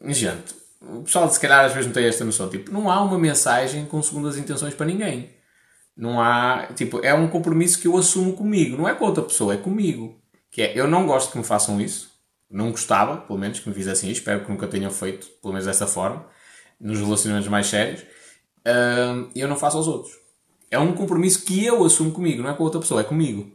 gente, 0.07 0.53
o 0.81 1.01
pessoal 1.03 1.29
se 1.29 1.39
calhar 1.39 1.65
às 1.65 1.71
vezes 1.71 1.87
não 1.87 1.93
tem 1.93 2.05
esta 2.05 2.25
noção. 2.25 2.49
Tipo, 2.49 2.71
não 2.71 2.91
há 2.91 3.01
uma 3.01 3.17
mensagem 3.17 3.85
com 3.85 4.03
segundas 4.03 4.37
intenções 4.37 4.73
para 4.73 4.85
ninguém. 4.85 5.33
Não 5.95 6.19
há, 6.19 6.67
tipo, 6.75 6.99
é 7.03 7.13
um 7.13 7.29
compromisso 7.29 7.79
que 7.79 7.87
eu 7.87 7.97
assumo 7.97 8.33
comigo. 8.33 8.77
Não 8.77 8.87
é 8.87 8.93
com 8.93 9.05
outra 9.05 9.23
pessoa, 9.23 9.53
é 9.53 9.57
comigo. 9.57 10.21
Que 10.51 10.61
é, 10.61 10.77
eu 10.77 10.87
não 10.87 11.07
gosto 11.07 11.31
que 11.31 11.37
me 11.37 11.43
façam 11.43 11.79
isso. 11.79 12.10
Não 12.51 12.71
gostava, 12.71 13.17
pelo 13.17 13.39
menos, 13.39 13.59
que 13.59 13.69
me 13.69 13.75
fizessem 13.75 14.09
isso. 14.09 14.19
Espero 14.19 14.43
que 14.43 14.51
nunca 14.51 14.67
tenham 14.67 14.91
feito, 14.91 15.27
pelo 15.41 15.53
menos 15.53 15.65
dessa 15.65 15.87
forma, 15.87 16.25
nos 16.79 16.99
relacionamentos 16.99 17.49
mais 17.49 17.67
sérios. 17.67 18.03
E 19.33 19.39
eu 19.39 19.47
não 19.47 19.55
faço 19.55 19.77
aos 19.77 19.87
outros. 19.87 20.13
É 20.69 20.77
um 20.79 20.93
compromisso 20.93 21.45
que 21.45 21.65
eu 21.65 21.83
assumo 21.83 22.11
comigo, 22.11 22.43
não 22.43 22.49
é 22.49 22.53
com 22.53 22.63
outra 22.63 22.79
pessoa, 22.79 23.01
é 23.01 23.03
comigo. 23.03 23.51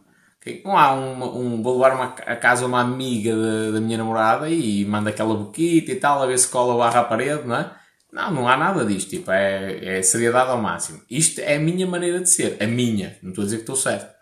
Não 0.65 0.79
há 0.79 0.95
um, 0.95 1.57
um 1.57 1.63
vou 1.63 1.75
levar 1.75 1.95
uma, 1.95 2.05
a 2.05 2.37
casa 2.37 2.67
uma 2.67 2.81
amiga 2.81 3.35
da, 3.35 3.73
da 3.73 3.81
minha 3.81 3.99
namorada 3.99 4.49
e 4.49 4.85
manda 4.85 5.11
aquela 5.11 5.35
boquita 5.35 5.91
e 5.91 5.97
tal, 5.97 6.23
a 6.23 6.27
ver 6.27 6.39
se 6.39 6.49
cola 6.49 6.77
barra 6.77 7.01
à 7.01 7.05
parede, 7.05 7.47
não 7.47 7.57
é? 7.57 7.71
Não, 8.13 8.31
não 8.31 8.49
há 8.49 8.57
nada 8.57 8.85
disto. 8.85 9.11
Tipo, 9.11 9.31
é, 9.33 9.99
é 9.99 10.03
seriedade 10.03 10.51
ao 10.51 10.63
máximo. 10.63 11.03
Isto 11.11 11.41
é 11.41 11.57
a 11.57 11.61
minha 11.61 11.87
maneira 11.87 12.21
de 12.21 12.31
ser. 12.31 12.57
A 12.63 12.67
minha. 12.67 13.19
Não 13.23 13.31
estou 13.31 13.43
a 13.43 13.45
dizer 13.45 13.57
que 13.57 13.63
estou 13.63 13.77
certo. 13.77 14.15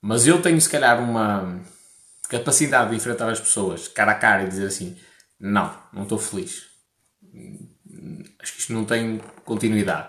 Mas 0.00 0.26
eu 0.26 0.42
tenho, 0.42 0.60
se 0.60 0.68
calhar, 0.68 1.00
uma 1.00 1.60
capacidade 2.32 2.90
de 2.90 2.96
enfrentar 2.96 3.28
as 3.30 3.38
pessoas 3.40 3.86
cara 3.88 4.12
a 4.12 4.14
cara 4.16 4.42
e 4.44 4.48
dizer 4.48 4.66
assim: 4.66 4.96
não, 5.38 5.72
não 5.92 6.02
estou 6.02 6.18
feliz. 6.18 6.64
Acho 8.40 8.52
que 8.54 8.60
isto 8.60 8.72
não 8.72 8.84
tem 8.84 9.18
continuidade. 9.44 10.08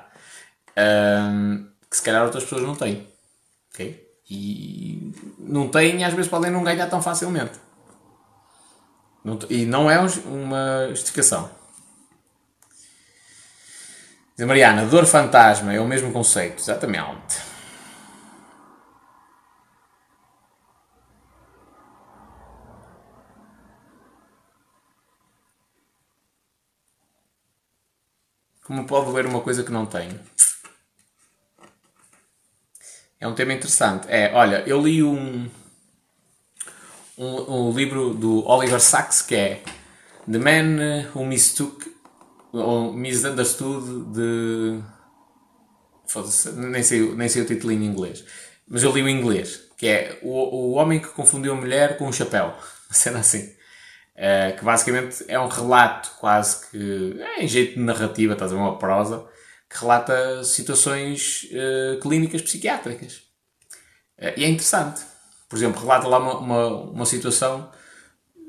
Ahm, 0.76 1.68
que 1.90 1.98
se 1.98 2.02
calhar 2.02 2.24
outras 2.24 2.44
pessoas 2.44 2.64
não 2.64 2.76
têm. 2.76 3.08
Ok? 3.72 4.10
E 4.30 5.12
não 5.38 5.68
têm 5.70 6.00
e 6.00 6.04
às 6.04 6.14
vezes 6.14 6.30
podem 6.32 6.50
não 6.50 6.64
ganhar 6.64 6.88
tão 6.90 7.02
facilmente. 7.02 7.60
Não 9.24 9.38
e 9.50 9.66
não 9.66 9.90
é 9.92 10.00
um- 10.00 10.44
uma 10.44 10.88
justificação. 10.90 11.50
Mariana, 14.40 14.86
dor 14.88 15.06
fantasma 15.06 15.74
é 15.74 15.80
o 15.80 15.88
mesmo 15.88 16.12
conceito, 16.12 16.60
exatamente. 16.62 17.53
Como 28.64 28.86
pode 28.86 29.12
ler 29.12 29.26
uma 29.26 29.42
coisa 29.42 29.64
que 29.64 29.72
não 29.72 29.86
tem? 29.86 30.10
É 33.20 33.28
um 33.28 33.36
tema 33.36 33.54
interessante. 33.54 34.08
É, 34.10 34.34
olha, 34.34 34.64
eu 34.66 34.82
li 34.82 35.04
um, 35.04 35.50
um, 37.18 37.70
um 37.70 37.72
livro 37.72 38.14
do 38.14 38.46
Oliver 38.48 38.80
Sacks 38.80 39.22
que 39.22 39.36
é 39.36 39.64
The 40.30 40.40
Man 40.40 41.10
Who 41.14 41.26
Mistook 41.26 41.94
ou 42.54 42.94
Misunderstood 42.94 44.14
de. 44.14 44.82
Nem 46.56 46.84
sei, 46.84 47.16
nem 47.16 47.28
sei 47.28 47.42
o 47.42 47.46
título 47.46 47.74
em 47.74 47.84
inglês. 47.84 48.24
Mas 48.68 48.84
eu 48.84 48.92
li 48.92 49.02
o 49.02 49.10
inglês, 49.10 49.62
que 49.78 49.88
é 49.88 50.20
o, 50.22 50.30
o 50.30 50.72
Homem 50.74 51.00
que 51.00 51.08
Confundiu 51.08 51.54
a 51.54 51.56
Mulher 51.56 51.98
com 51.98 52.08
um 52.08 52.14
Chapéu. 52.14 52.54
Uma 52.88 52.94
cena 52.94 53.20
assim. 53.20 53.54
Eh, 54.16 54.52
que 54.58 54.64
basicamente 54.64 55.26
é 55.28 55.40
um 55.40 55.48
relato 55.48 56.12
quase 56.20 56.70
que 56.70 57.20
é 57.20 57.44
em 57.44 57.48
jeito 57.48 57.76
de 57.76 57.80
narrativa, 57.82 58.34
estás 58.34 58.52
a 58.52 58.56
ver 58.56 58.62
uma 58.62 58.78
prosa, 58.78 59.26
que 59.70 59.80
relata 59.80 60.44
situações 60.44 61.48
eh, 61.52 61.98
clínicas 62.02 62.42
psiquiátricas. 62.44 63.24
Eh, 64.18 64.34
e 64.38 64.44
é 64.46 64.50
interessante. 64.50 65.02
Por 65.50 65.58
exemplo, 65.58 65.82
relata 65.82 66.08
lá 66.08 66.20
uma, 66.20 66.38
uma, 66.40 66.68
uma 66.92 67.06
situação. 67.06 67.72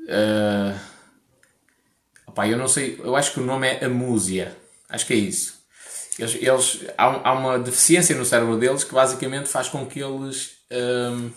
eh, 0.09 0.75
opá, 2.27 2.47
eu 2.47 2.57
não 2.57 2.67
sei, 2.67 2.99
eu 3.03 3.15
acho 3.15 3.33
que 3.33 3.39
o 3.39 3.45
nome 3.45 3.67
é 3.67 3.85
amúsia. 3.85 4.55
Acho 4.89 5.05
que 5.05 5.13
é 5.13 5.17
isso. 5.17 5.55
Eles, 6.19 6.35
eles- 6.35 6.85
há, 6.97 7.29
há 7.29 7.33
uma 7.33 7.59
deficiência 7.59 8.15
no 8.15 8.25
cérebro 8.25 8.57
deles 8.57 8.83
que 8.83 8.93
basicamente 8.93 9.49
faz 9.49 9.67
com 9.69 9.85
que 9.85 9.99
eles. 10.01 10.57
ehm, 10.71 11.29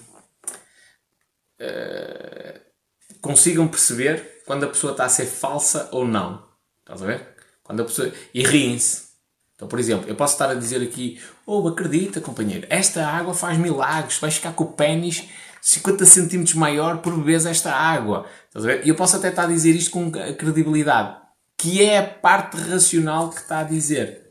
consigam 3.21 3.67
perceber 3.69 4.43
quando 4.47 4.65
a 4.65 4.69
pessoa 4.69 4.93
está 4.93 5.05
a 5.05 5.09
ser 5.09 5.27
falsa 5.27 5.89
ou 5.93 6.07
não. 6.07 6.43
Estás 6.81 7.03
a 7.03 7.07
ver? 7.07 7.29
Quando 7.63 7.81
a 7.83 7.85
pessoa... 7.85 8.11
E 8.33 8.43
riem-se. 8.43 9.09
Então, 9.55 9.67
por 9.69 9.79
exemplo, 9.79 10.09
eu 10.09 10.15
posso 10.15 10.35
estar 10.35 10.49
a 10.51 10.55
dizer 10.55 10.81
aqui, 10.83 11.21
oh, 11.45 11.67
acredita, 11.67 12.21
companheiro, 12.21 12.67
esta 12.71 13.05
água 13.05 13.35
faz 13.35 13.59
milagres, 13.59 14.19
vais 14.19 14.35
ficar 14.35 14.53
com 14.53 14.65
o 14.65 14.73
pênis 14.73 15.29
50 15.61 16.05
centímetros 16.07 16.55
maior 16.55 16.99
por 16.99 17.17
beberes 17.17 17.45
esta 17.45 17.73
água. 17.73 18.25
Estás 18.47 18.65
a 18.65 18.69
ver? 18.69 18.87
E 18.87 18.89
eu 18.89 18.95
posso 18.95 19.17
até 19.17 19.29
estar 19.31 19.43
a 19.45 19.49
dizer 19.49 19.75
isto 19.75 19.91
com 19.91 20.11
credibilidade, 20.13 21.17
que 21.57 21.83
é 21.85 21.99
a 21.99 22.07
parte 22.07 22.57
racional 22.57 23.31
que 23.31 23.41
está 23.41 23.59
a 23.59 23.65
dizer. 23.65 24.31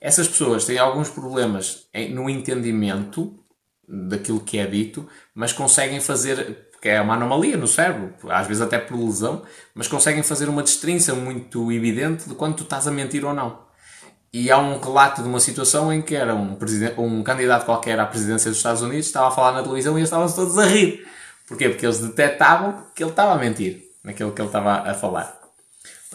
Essas 0.00 0.28
pessoas 0.28 0.64
têm 0.64 0.78
alguns 0.78 1.08
problemas 1.10 1.88
em- 1.92 2.14
no 2.14 2.30
entendimento 2.30 3.34
daquilo 3.88 4.38
que 4.40 4.58
é 4.58 4.66
dito, 4.66 5.08
mas 5.34 5.52
conseguem 5.52 6.00
fazer, 6.00 6.67
porque 6.78 6.90
é 6.90 7.00
uma 7.00 7.14
anomalia 7.14 7.56
no 7.56 7.66
cérebro, 7.66 8.14
às 8.28 8.46
vezes 8.46 8.62
até 8.62 8.78
por 8.78 8.96
lesão, 8.96 9.42
mas 9.74 9.88
conseguem 9.88 10.22
fazer 10.22 10.48
uma 10.48 10.62
distinção 10.62 11.16
muito 11.16 11.72
evidente 11.72 12.28
de 12.28 12.36
quando 12.36 12.54
tu 12.54 12.62
estás 12.62 12.86
a 12.86 12.92
mentir 12.92 13.24
ou 13.24 13.34
não. 13.34 13.58
E 14.32 14.48
há 14.48 14.58
um 14.58 14.78
relato 14.78 15.20
de 15.20 15.28
uma 15.28 15.40
situação 15.40 15.92
em 15.92 16.00
que 16.00 16.14
era 16.14 16.36
um, 16.36 16.56
um 16.98 17.22
candidato 17.24 17.64
qualquer 17.64 17.98
à 17.98 18.06
presidência 18.06 18.48
dos 18.48 18.58
Estados 18.58 18.80
Unidos, 18.80 19.06
estava 19.06 19.26
a 19.26 19.30
falar 19.32 19.52
na 19.54 19.62
televisão 19.64 19.94
e 19.94 20.00
eles 20.00 20.06
estavam 20.08 20.30
todos 20.32 20.56
a 20.56 20.66
rir. 20.66 21.04
Porquê? 21.48 21.68
Porque 21.68 21.84
eles 21.84 21.98
detectavam 21.98 22.84
que 22.94 23.02
ele 23.02 23.10
estava 23.10 23.32
a 23.32 23.38
mentir 23.38 23.82
naquilo 24.04 24.30
que 24.30 24.40
ele 24.40 24.48
estava 24.48 24.88
a 24.88 24.94
falar. 24.94 25.36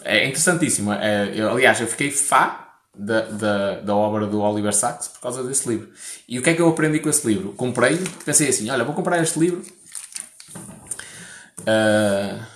É 0.02 0.24
interessantíssimo. 0.24 0.94
É, 0.94 1.30
eu, 1.34 1.50
aliás, 1.50 1.78
eu 1.78 1.86
fiquei 1.86 2.10
fã 2.10 2.56
da, 2.96 3.20
da, 3.20 3.80
da 3.80 3.94
obra 3.94 4.26
do 4.26 4.40
Oliver 4.40 4.72
Sacks 4.72 5.08
por 5.08 5.20
causa 5.20 5.44
desse 5.44 5.68
livro. 5.68 5.90
E 6.26 6.38
o 6.38 6.42
que 6.42 6.48
é 6.48 6.54
que 6.54 6.62
eu 6.62 6.68
aprendi 6.68 7.00
com 7.00 7.10
esse 7.10 7.26
livro? 7.26 7.52
Comprei, 7.52 7.98
pensei 8.24 8.48
assim: 8.48 8.70
olha, 8.70 8.82
vou 8.82 8.94
comprar 8.94 9.22
este 9.22 9.38
livro. 9.38 9.62
Ah, 11.66 12.46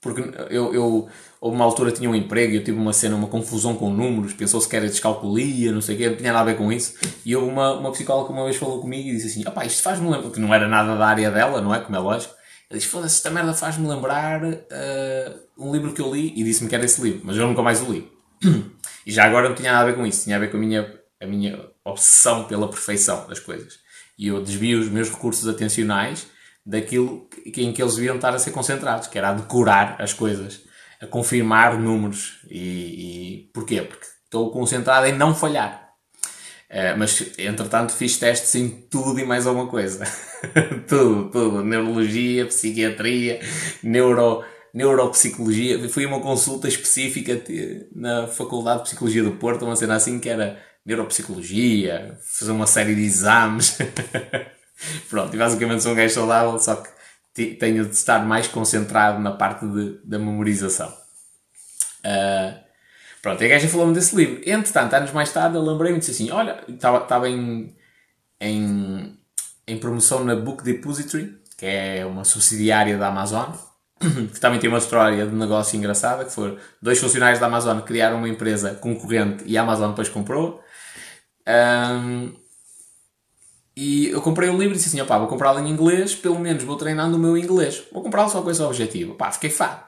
porque 0.00 0.22
eu, 0.50 0.74
eu 0.74 1.08
uma 1.40 1.64
altura 1.64 1.92
tinha 1.92 2.08
um 2.08 2.14
emprego 2.14 2.52
e 2.52 2.56
eu 2.56 2.64
tive 2.64 2.78
uma 2.78 2.92
cena, 2.92 3.16
uma 3.16 3.28
confusão 3.28 3.74
com 3.76 3.90
números, 3.90 4.32
pensou-se 4.32 4.68
que 4.68 4.76
era 4.76 4.86
descalculia, 4.86 5.72
não 5.72 5.80
sei 5.80 5.94
o 5.94 5.98
quê, 5.98 6.08
não 6.08 6.16
tinha 6.16 6.32
nada 6.32 6.50
a 6.50 6.52
ver 6.52 6.58
com 6.58 6.72
isso. 6.72 6.94
E 7.24 7.34
houve 7.36 7.50
uma, 7.50 7.74
uma 7.74 7.92
psicóloga 7.92 8.28
que 8.28 8.32
uma 8.32 8.44
vez 8.44 8.56
falou 8.56 8.80
comigo 8.80 9.08
e 9.08 9.12
disse 9.12 9.26
assim: 9.26 9.48
opá, 9.48 9.64
isto 9.64 9.82
faz-me 9.82 10.10
lembrar, 10.10 10.30
que 10.30 10.40
não 10.40 10.52
era 10.54 10.68
nada 10.68 10.96
da 10.96 11.06
área 11.06 11.30
dela, 11.30 11.60
não 11.60 11.74
é? 11.74 11.80
Como 11.80 11.96
é 11.96 11.98
lógico. 11.98 12.34
Ela 12.68 12.78
disse: 12.78 12.90
foda-se, 12.90 13.16
esta 13.16 13.30
merda 13.30 13.54
faz-me 13.54 13.86
lembrar 13.88 14.42
ah, 14.44 15.36
um 15.58 15.72
livro 15.72 15.92
que 15.92 16.00
eu 16.00 16.12
li 16.12 16.32
e 16.36 16.44
disse-me 16.44 16.68
que 16.68 16.74
era 16.74 16.84
esse 16.84 17.00
livro, 17.00 17.22
mas 17.24 17.36
eu 17.36 17.46
nunca 17.46 17.62
mais 17.62 17.80
o 17.82 17.92
li. 17.92 18.10
E 19.06 19.12
já 19.12 19.24
agora 19.24 19.48
não 19.48 19.54
tinha 19.54 19.70
nada 19.70 19.84
a 19.84 19.86
ver 19.86 19.96
com 19.96 20.04
isso, 20.04 20.24
tinha 20.24 20.34
a 20.34 20.38
ver 20.40 20.50
com 20.50 20.56
a 20.56 20.60
minha, 20.60 20.92
a 21.22 21.26
minha 21.26 21.64
obsessão 21.84 22.44
pela 22.44 22.68
perfeição 22.68 23.24
das 23.28 23.38
coisas. 23.38 23.78
E 24.18 24.26
eu 24.26 24.42
desvio 24.42 24.80
os 24.80 24.88
meus 24.88 25.08
recursos 25.08 25.46
atencionais 25.46 26.26
daquilo 26.66 27.28
em 27.46 27.72
que 27.72 27.80
eles 27.80 27.94
deviam 27.94 28.16
estar 28.16 28.34
a 28.34 28.38
ser 28.38 28.50
concentrados, 28.50 29.06
que 29.06 29.16
era 29.16 29.28
a 29.30 29.34
decorar 29.34 29.96
as 30.00 30.12
coisas. 30.12 30.60
a 31.00 31.06
confirmar 31.06 31.78
números. 31.78 32.40
E, 32.50 33.44
e 33.46 33.50
porquê? 33.54 33.82
Porque 33.82 34.06
estou 34.24 34.50
concentrado 34.50 35.06
em 35.06 35.12
não 35.12 35.34
falhar. 35.34 35.86
Uh, 36.68 36.98
mas, 36.98 37.32
entretanto, 37.38 37.92
fiz 37.92 38.18
testes 38.18 38.54
em 38.56 38.68
tudo 38.68 39.20
e 39.20 39.24
mais 39.24 39.46
alguma 39.46 39.68
coisa. 39.68 40.04
tudo, 40.88 41.30
tudo. 41.30 41.62
Neurologia, 41.62 42.46
psiquiatria, 42.46 43.40
neuro, 43.82 44.42
neuropsicologia. 44.74 45.88
Fui 45.88 46.04
uma 46.04 46.20
consulta 46.20 46.66
específica 46.66 47.40
na 47.94 48.26
Faculdade 48.26 48.78
de 48.78 48.84
Psicologia 48.86 49.22
do 49.22 49.32
Porto, 49.32 49.64
uma 49.64 49.76
cena 49.76 49.94
assim 49.94 50.18
que 50.18 50.28
era 50.28 50.58
neuropsicologia, 50.84 52.18
fazer 52.38 52.52
uma 52.52 52.66
série 52.66 52.94
de 52.94 53.02
exames. 53.02 53.78
Pronto, 55.08 55.34
e 55.34 55.38
basicamente 55.38 55.82
sou 55.82 55.92
um 55.92 55.94
gajo 55.94 56.14
saudável, 56.14 56.58
só 56.58 56.76
que 56.76 57.54
tenho 57.54 57.84
de 57.84 57.94
estar 57.94 58.24
mais 58.24 58.46
concentrado 58.46 59.20
na 59.20 59.32
parte 59.32 59.66
de, 59.66 59.98
da 60.04 60.18
memorização. 60.18 60.88
Uh, 61.98 62.58
pronto, 63.20 63.42
e 63.42 63.46
a 63.46 63.48
gaja 63.48 63.68
falou-me 63.68 63.92
desse 63.92 64.16
livro. 64.16 64.40
Entretanto, 64.46 64.94
anos 64.94 65.12
mais 65.12 65.32
tarde, 65.32 65.56
eu 65.56 65.62
lembrei-me 65.62 65.98
e 65.98 66.00
disse 66.00 66.12
assim: 66.12 66.30
Olha, 66.30 66.64
estava 66.68 67.28
em, 67.28 67.76
em, 68.40 69.18
em 69.66 69.78
promoção 69.78 70.24
na 70.24 70.34
Book 70.34 70.62
Depository, 70.62 71.36
que 71.58 71.66
é 71.66 72.06
uma 72.06 72.24
subsidiária 72.24 72.96
da 72.96 73.08
Amazon, 73.08 73.50
que 74.32 74.40
também 74.40 74.58
tem 74.58 74.68
uma 74.70 74.78
história 74.78 75.26
de 75.26 75.34
negócio 75.34 75.76
engraçada, 75.76 76.24
que 76.24 76.32
foram 76.32 76.56
dois 76.80 76.98
funcionários 76.98 77.40
da 77.40 77.46
Amazon 77.46 77.80
criaram 77.80 78.18
uma 78.18 78.28
empresa 78.28 78.74
concorrente 78.74 79.44
e 79.46 79.58
a 79.58 79.62
Amazon 79.62 79.90
depois 79.90 80.08
comprou. 80.08 80.62
Um, 81.46 82.45
e 83.76 84.08
eu 84.08 84.22
comprei 84.22 84.48
o 84.48 84.56
livro 84.56 84.74
e 84.74 84.76
disse 84.76 84.88
assim, 84.88 85.00
opá, 85.02 85.18
vou 85.18 85.28
comprá-lo 85.28 85.60
em 85.60 85.68
inglês, 85.68 86.14
pelo 86.14 86.38
menos 86.38 86.64
vou 86.64 86.76
treinando 86.76 87.16
o 87.16 87.20
meu 87.20 87.36
inglês. 87.36 87.82
Vou 87.92 88.02
comprá-lo 88.02 88.30
só 88.30 88.40
com 88.40 88.50
esse 88.50 88.62
objetivo. 88.62 89.14
Pá, 89.14 89.30
fiquei 89.30 89.50
fã. 89.50 89.78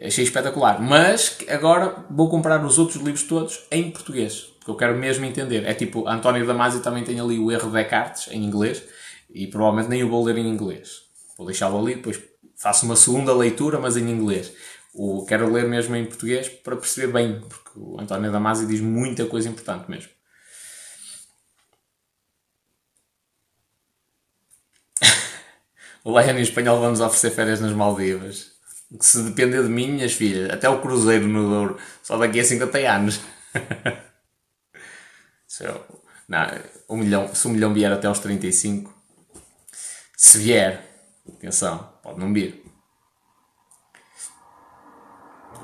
Achei 0.00 0.24
espetacular. 0.24 0.78
Mas 0.78 1.38
agora 1.48 2.04
vou 2.10 2.28
comprar 2.28 2.62
os 2.62 2.78
outros 2.78 3.02
livros 3.02 3.22
todos 3.22 3.64
em 3.70 3.90
português. 3.90 4.52
Porque 4.58 4.70
eu 4.70 4.76
quero 4.76 4.94
mesmo 4.98 5.24
entender. 5.24 5.64
É 5.64 5.72
tipo, 5.72 6.06
António 6.06 6.46
Damasio 6.46 6.80
também 6.80 7.02
tem 7.02 7.18
ali 7.18 7.38
o 7.38 7.50
erro 7.50 7.68
de 7.68 7.76
Descartes 7.76 8.28
em 8.30 8.44
inglês. 8.44 8.84
E 9.30 9.46
provavelmente 9.46 9.88
nem 9.88 10.04
o 10.04 10.10
vou 10.10 10.22
ler 10.22 10.36
em 10.36 10.46
inglês. 10.46 11.02
Vou 11.38 11.46
deixá-lo 11.46 11.78
ali, 11.78 11.94
depois 11.94 12.20
faço 12.56 12.84
uma 12.84 12.96
segunda 12.96 13.34
leitura, 13.34 13.78
mas 13.78 13.96
em 13.96 14.10
inglês. 14.10 14.52
O, 14.92 15.24
quero 15.24 15.50
ler 15.50 15.66
mesmo 15.66 15.96
em 15.96 16.04
português 16.04 16.48
para 16.48 16.76
perceber 16.76 17.10
bem. 17.10 17.40
Porque 17.40 17.70
o 17.74 17.98
António 17.98 18.30
Damasio 18.30 18.68
diz 18.68 18.82
muita 18.82 19.24
coisa 19.24 19.48
importante 19.48 19.90
mesmo. 19.90 20.10
O 26.08 26.18
Lion 26.18 26.38
em 26.38 26.40
espanhol 26.40 26.80
vamos 26.80 27.00
oferecer 27.00 27.30
férias 27.32 27.60
nas 27.60 27.74
Maldivas. 27.74 28.52
Que 28.98 29.04
se 29.04 29.22
depender 29.24 29.62
de 29.62 29.68
mim, 29.68 29.88
minhas 29.88 30.14
filhas, 30.14 30.48
até 30.48 30.66
o 30.66 30.80
cruzeiro 30.80 31.28
no 31.28 31.50
Douro, 31.50 31.78
só 32.02 32.16
daqui 32.16 32.40
a 32.40 32.44
50 32.44 32.78
anos. 32.78 33.20
eu, 35.60 35.84
não, 36.26 36.46
um 36.88 36.96
milhão, 36.96 37.34
se 37.34 37.46
um 37.46 37.50
milhão 37.50 37.74
vier 37.74 37.92
até 37.92 38.06
aos 38.06 38.20
35, 38.20 38.90
se 40.16 40.38
vier, 40.38 40.82
atenção, 41.28 41.92
pode 42.02 42.18
não 42.18 42.32
vir. 42.32 42.64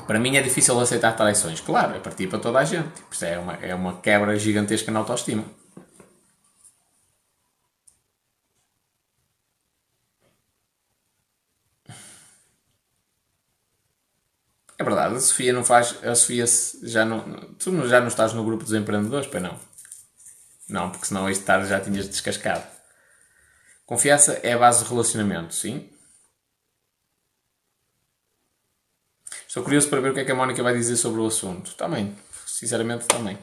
Para 0.07 0.21
mim 0.21 0.37
é 0.37 0.43
difícil 0.43 0.79
aceitar 0.79 1.17
traições. 1.17 1.63
Claro, 1.63 1.97
é 1.97 2.01
partir 2.01 2.27
para 2.27 2.39
toda 2.39 2.59
a 2.59 2.65
gente. 2.67 2.93
Isto 3.11 3.25
é 3.25 3.39
uma, 3.39 3.55
é 3.55 3.75
uma 3.75 3.99
quebra 3.99 4.39
gigantesca 4.39 4.93
na 4.93 4.99
autoestima. 4.99 5.43
É 14.85 14.87
verdade, 14.87 15.15
a 15.15 15.21
Sofia 15.21 15.51
não 15.51 15.65
faz. 15.65 15.97
A 16.05 16.15
Sofia 16.15 16.45
já 16.83 17.07
não. 17.07 17.55
Tu 17.55 17.89
já 17.89 18.01
não 18.01 18.09
estás 18.09 18.35
no 18.35 18.45
grupo 18.45 18.65
dos 18.65 18.75
empreendedores, 18.75 19.27
pois 19.27 19.43
não? 19.43 19.59
Não, 20.69 20.91
porque 20.91 21.07
senão 21.07 21.29
este 21.31 21.43
tarde 21.43 21.69
já 21.69 21.81
tinhas 21.81 22.07
descascado. 22.07 22.67
Confiança 23.87 24.35
é 24.43 24.53
a 24.53 24.59
base 24.59 24.85
do 24.85 24.91
relacionamento, 24.91 25.55
sim. 25.55 25.91
Estou 29.49 29.63
curioso 29.63 29.89
para 29.89 30.01
ver 30.01 30.11
o 30.11 30.15
que 30.15 30.21
é 30.21 30.25
que 30.27 30.33
a 30.33 30.35
Mónica 30.35 30.63
vai 30.63 30.75
dizer 30.75 30.97
sobre 30.97 31.21
o 31.23 31.27
assunto. 31.27 31.75
Também, 31.77 32.15
sinceramente, 32.47 33.07
também. 33.07 33.39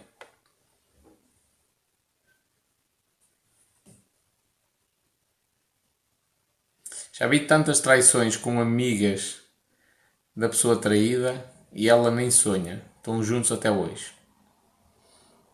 Já 7.13 7.27
vi 7.27 7.47
tantas 7.47 7.79
traições 7.79 8.37
com 8.37 8.59
amigas 8.59 9.40
da 10.35 10.49
pessoa 10.49 10.79
traída 10.79 11.45
e 11.71 11.89
ela 11.89 12.11
nem 12.11 12.31
sonha. 12.31 12.83
Estão 12.97 13.23
juntos 13.23 13.51
até 13.51 13.71
hoje. 13.71 14.13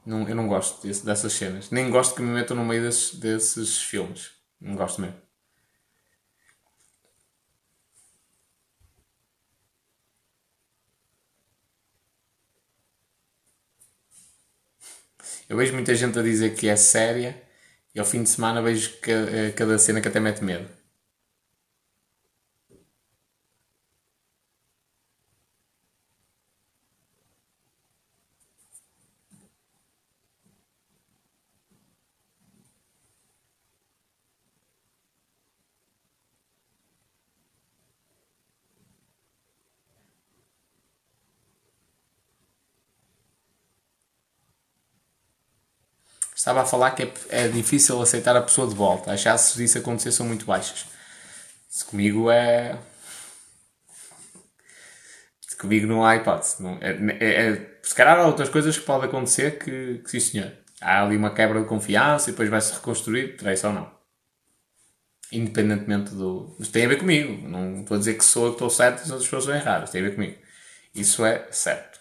Não, 0.06 0.28
eu 0.28 0.36
não 0.36 0.48
gosto 0.48 0.86
desse, 0.86 1.06
dessas 1.06 1.34
cenas. 1.34 1.70
Nem 1.70 1.90
gosto 1.90 2.16
que 2.16 2.22
me 2.22 2.30
metam 2.32 2.56
no 2.56 2.66
meio 2.66 2.82
desses, 2.82 3.16
desses 3.16 3.78
filmes. 3.82 4.32
Não 4.60 4.76
gosto 4.76 5.02
mesmo. 5.02 5.18
Eu 15.50 15.58
vejo 15.58 15.74
muita 15.74 15.96
gente 15.96 16.18
a 16.20 16.22
dizer 16.22 16.56
que 16.56 16.68
é 16.68 16.76
séria 16.76 17.42
e 17.96 18.00
ao 18.00 18.06
fim 18.06 18.24
de 18.24 18.30
semana 18.30 18.62
vejo 18.62 18.94
eh, 19.08 19.52
cada 19.56 19.78
cena 19.78 20.02
que 20.02 20.08
até 20.08 20.20
mete 20.20 20.44
medo. 20.44 20.77
Estava 46.48 46.62
a 46.62 46.66
falar 46.66 46.92
que 46.92 47.04
é, 47.04 47.12
é 47.30 47.48
difícil 47.50 48.02
aceitar 48.02 48.34
a 48.38 48.42
pessoa 48.42 48.70
de 48.70 48.74
volta. 48.74 49.12
As 49.12 49.20
chances 49.20 49.54
disso 49.56 49.80
acontecer 49.80 50.14
são 50.14 50.26
muito 50.26 50.46
baixas. 50.46 50.86
Se 51.68 51.84
comigo 51.84 52.32
é. 52.32 52.80
Se 55.42 55.58
comigo 55.58 55.86
não 55.86 56.06
há 56.06 56.16
hipótese. 56.16 56.64
Não, 56.64 56.78
é, 56.80 56.92
é, 57.20 57.50
é, 57.50 57.80
se 57.84 57.94
calhar 57.94 58.18
há 58.18 58.26
outras 58.26 58.48
coisas 58.48 58.78
que 58.78 58.86
podem 58.86 59.10
acontecer 59.10 59.60
que, 59.60 59.98
que 59.98 60.10
sim 60.10 60.22
senhor. 60.22 60.54
Há 60.80 61.04
ali 61.04 61.18
uma 61.18 61.32
quebra 61.32 61.60
de 61.60 61.68
confiança 61.68 62.30
e 62.30 62.32
depois 62.32 62.48
vai-se 62.48 62.72
reconstruir, 62.76 63.36
traição 63.36 63.72
ou 63.72 63.76
não. 63.82 63.92
Independentemente 65.34 66.12
do. 66.12 66.56
Mas 66.58 66.70
tem 66.70 66.86
a 66.86 66.88
ver 66.88 67.00
comigo. 67.00 67.46
Não 67.46 67.82
estou 67.82 67.96
a 67.96 67.98
dizer 67.98 68.14
que 68.14 68.24
sou 68.24 68.46
eu 68.46 68.52
que 68.52 68.56
estou 68.56 68.70
certo 68.70 69.00
e 69.00 69.02
as 69.02 69.10
outras 69.10 69.26
pessoas 69.26 69.44
são 69.44 69.54
erradas. 69.54 69.90
Tem 69.90 70.00
a 70.00 70.06
ver 70.06 70.16
comigo. 70.16 70.38
Isso 70.96 71.26
é 71.26 71.46
certo. 71.52 72.00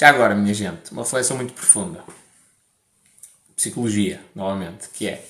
Já 0.00 0.08
agora, 0.08 0.34
minha 0.34 0.54
gente, 0.54 0.92
uma 0.92 1.02
reflexão 1.02 1.36
muito 1.36 1.52
profunda. 1.52 2.02
Psicologia, 3.54 4.18
novamente, 4.34 4.88
que 4.88 5.06
é 5.06 5.22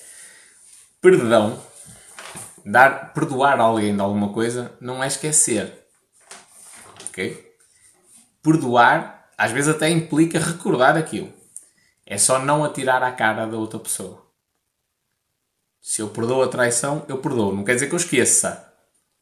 perdão, 1.01 1.61
dar, 2.65 3.13
perdoar 3.13 3.59
alguém 3.59 3.93
de 3.93 4.01
alguma 4.01 4.33
coisa 4.33 4.73
não 4.81 5.03
é 5.03 5.09
esquecer. 5.09 5.77
Ok? 7.09 7.53
Perdoar, 8.41 9.29
às 9.37 9.51
vezes 9.51 9.75
até 9.75 9.91
implica 9.91 10.39
recordar 10.39 10.97
aquilo. 10.97 11.33
É 12.07 12.17
só 12.17 12.39
não 12.39 12.63
atirar 12.63 13.03
à 13.03 13.11
cara 13.11 13.47
da 13.47 13.57
outra 13.57 13.81
pessoa. 13.81 14.25
Se 15.81 16.01
eu 16.01 16.11
perdoo 16.11 16.45
a 16.45 16.49
traição, 16.49 17.05
eu 17.09 17.19
perdoo. 17.19 17.53
Não 17.53 17.65
quer 17.65 17.75
dizer 17.75 17.89
que 17.89 17.95
eu 17.95 17.99
esqueça. 17.99 18.73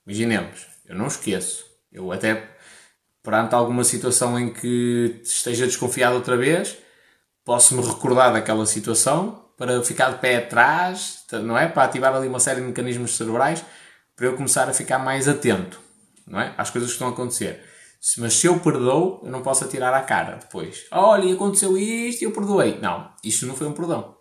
Imaginemos, 0.07 0.67
eu 0.85 0.95
não 0.95 1.07
esqueço. 1.07 1.65
Eu 1.91 2.13
até 2.13 2.58
perante 3.23 3.55
alguma 3.55 3.85
situação 3.85 4.39
em 4.39 4.53
que 4.53 5.21
esteja 5.23 5.67
desconfiado 5.67 6.17
outra 6.17 6.37
vez, 6.37 6.77
posso-me 7.45 7.83
recordar 7.83 8.33
daquela 8.33 8.67
situação 8.67 9.45
para 9.57 9.83
ficar 9.83 10.11
de 10.11 10.19
pé 10.19 10.37
atrás, 10.37 11.25
não 11.33 11.59
é? 11.59 11.67
Para 11.67 11.85
ativar 11.85 12.15
ali 12.15 12.29
uma 12.29 12.41
série 12.41 12.61
de 12.61 12.67
mecanismos 12.67 13.17
cerebrais 13.17 13.65
para 14.15 14.27
eu 14.27 14.37
começar 14.37 14.69
a 14.69 14.73
ficar 14.73 14.99
mais 14.99 15.29
atento, 15.29 15.81
não 16.27 16.41
é? 16.41 16.55
Às 16.57 16.71
coisas 16.71 16.91
que 16.91 16.95
estão 16.95 17.09
a 17.09 17.11
acontecer. 17.11 17.63
Mas 18.19 18.35
se 18.35 18.47
eu 18.47 18.61
perdoo, 18.61 19.21
eu 19.25 19.31
não 19.31 19.43
posso 19.43 19.65
atirar 19.65 19.93
à 19.93 20.03
cara 20.03 20.37
depois. 20.37 20.87
Olha, 20.91 21.33
aconteceu 21.33 21.77
isto 21.77 22.23
e 22.23 22.25
eu 22.25 22.33
perdoei. 22.33 22.79
Não, 22.81 23.11
isto 23.25 23.47
não 23.47 23.57
foi 23.57 23.67
um 23.67 23.73
perdão. 23.73 24.17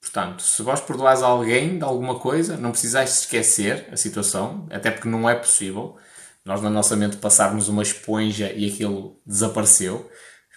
Portanto, 0.00 0.42
se 0.42 0.62
vós 0.62 0.80
perdoares 0.80 1.22
alguém 1.22 1.78
de 1.78 1.84
alguma 1.84 2.18
coisa, 2.18 2.56
não 2.56 2.70
precisais 2.70 3.20
esquecer 3.20 3.88
a 3.92 3.96
situação, 3.96 4.66
até 4.70 4.90
porque 4.90 5.08
não 5.08 5.28
é 5.28 5.34
possível 5.34 5.96
Nós 6.46 6.62
na 6.62 6.70
nossa 6.70 6.94
mente 6.94 7.16
passarmos 7.16 7.68
uma 7.68 7.82
esponja 7.82 8.52
e 8.52 8.70
aquilo 8.70 9.20
desapareceu. 9.26 10.08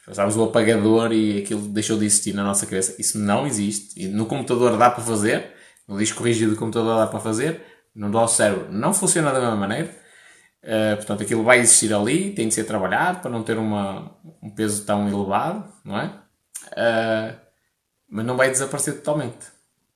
Passarmos 0.06 0.38
o 0.38 0.44
apagador 0.44 1.12
e 1.12 1.40
aquilo 1.40 1.68
deixou 1.68 1.98
de 1.98 2.06
existir 2.06 2.32
na 2.32 2.44
nossa 2.44 2.68
cabeça. 2.68 2.96
Isso 3.02 3.18
não 3.18 3.48
existe. 3.48 4.00
E 4.00 4.08
no 4.08 4.28
computador 4.28 4.78
dá 4.78 4.92
para 4.92 5.04
fazer. 5.04 5.52
No 5.88 5.98
disco 5.98 6.24
rígido 6.24 6.52
do 6.52 6.58
computador 6.58 6.96
dá 6.96 7.08
para 7.08 7.20
fazer. 7.20 7.64
No 7.96 8.08
nosso 8.08 8.38
cérebro 8.38 8.72
não 8.72 8.94
funciona 8.94 9.32
da 9.32 9.40
mesma 9.40 9.56
maneira. 9.56 9.90
Uh, 10.64 10.96
portanto, 10.98 11.24
aquilo 11.24 11.44
vai 11.44 11.60
existir 11.60 11.92
ali, 11.92 12.36
tem 12.36 12.48
de 12.48 12.54
ser 12.54 12.66
trabalhado 12.66 13.22
para 13.22 13.32
não 13.32 13.42
ter 13.42 13.58
uma, 13.58 14.16
um 14.44 14.52
peso 14.52 14.86
tão 14.86 15.08
elevado, 15.08 15.74
não 15.84 15.98
é? 15.98 16.06
Uh, 16.68 17.36
mas 18.08 18.26
não 18.26 18.38
vai 18.38 18.52
desaparecer 18.52 18.96
totalmente. 18.98 19.48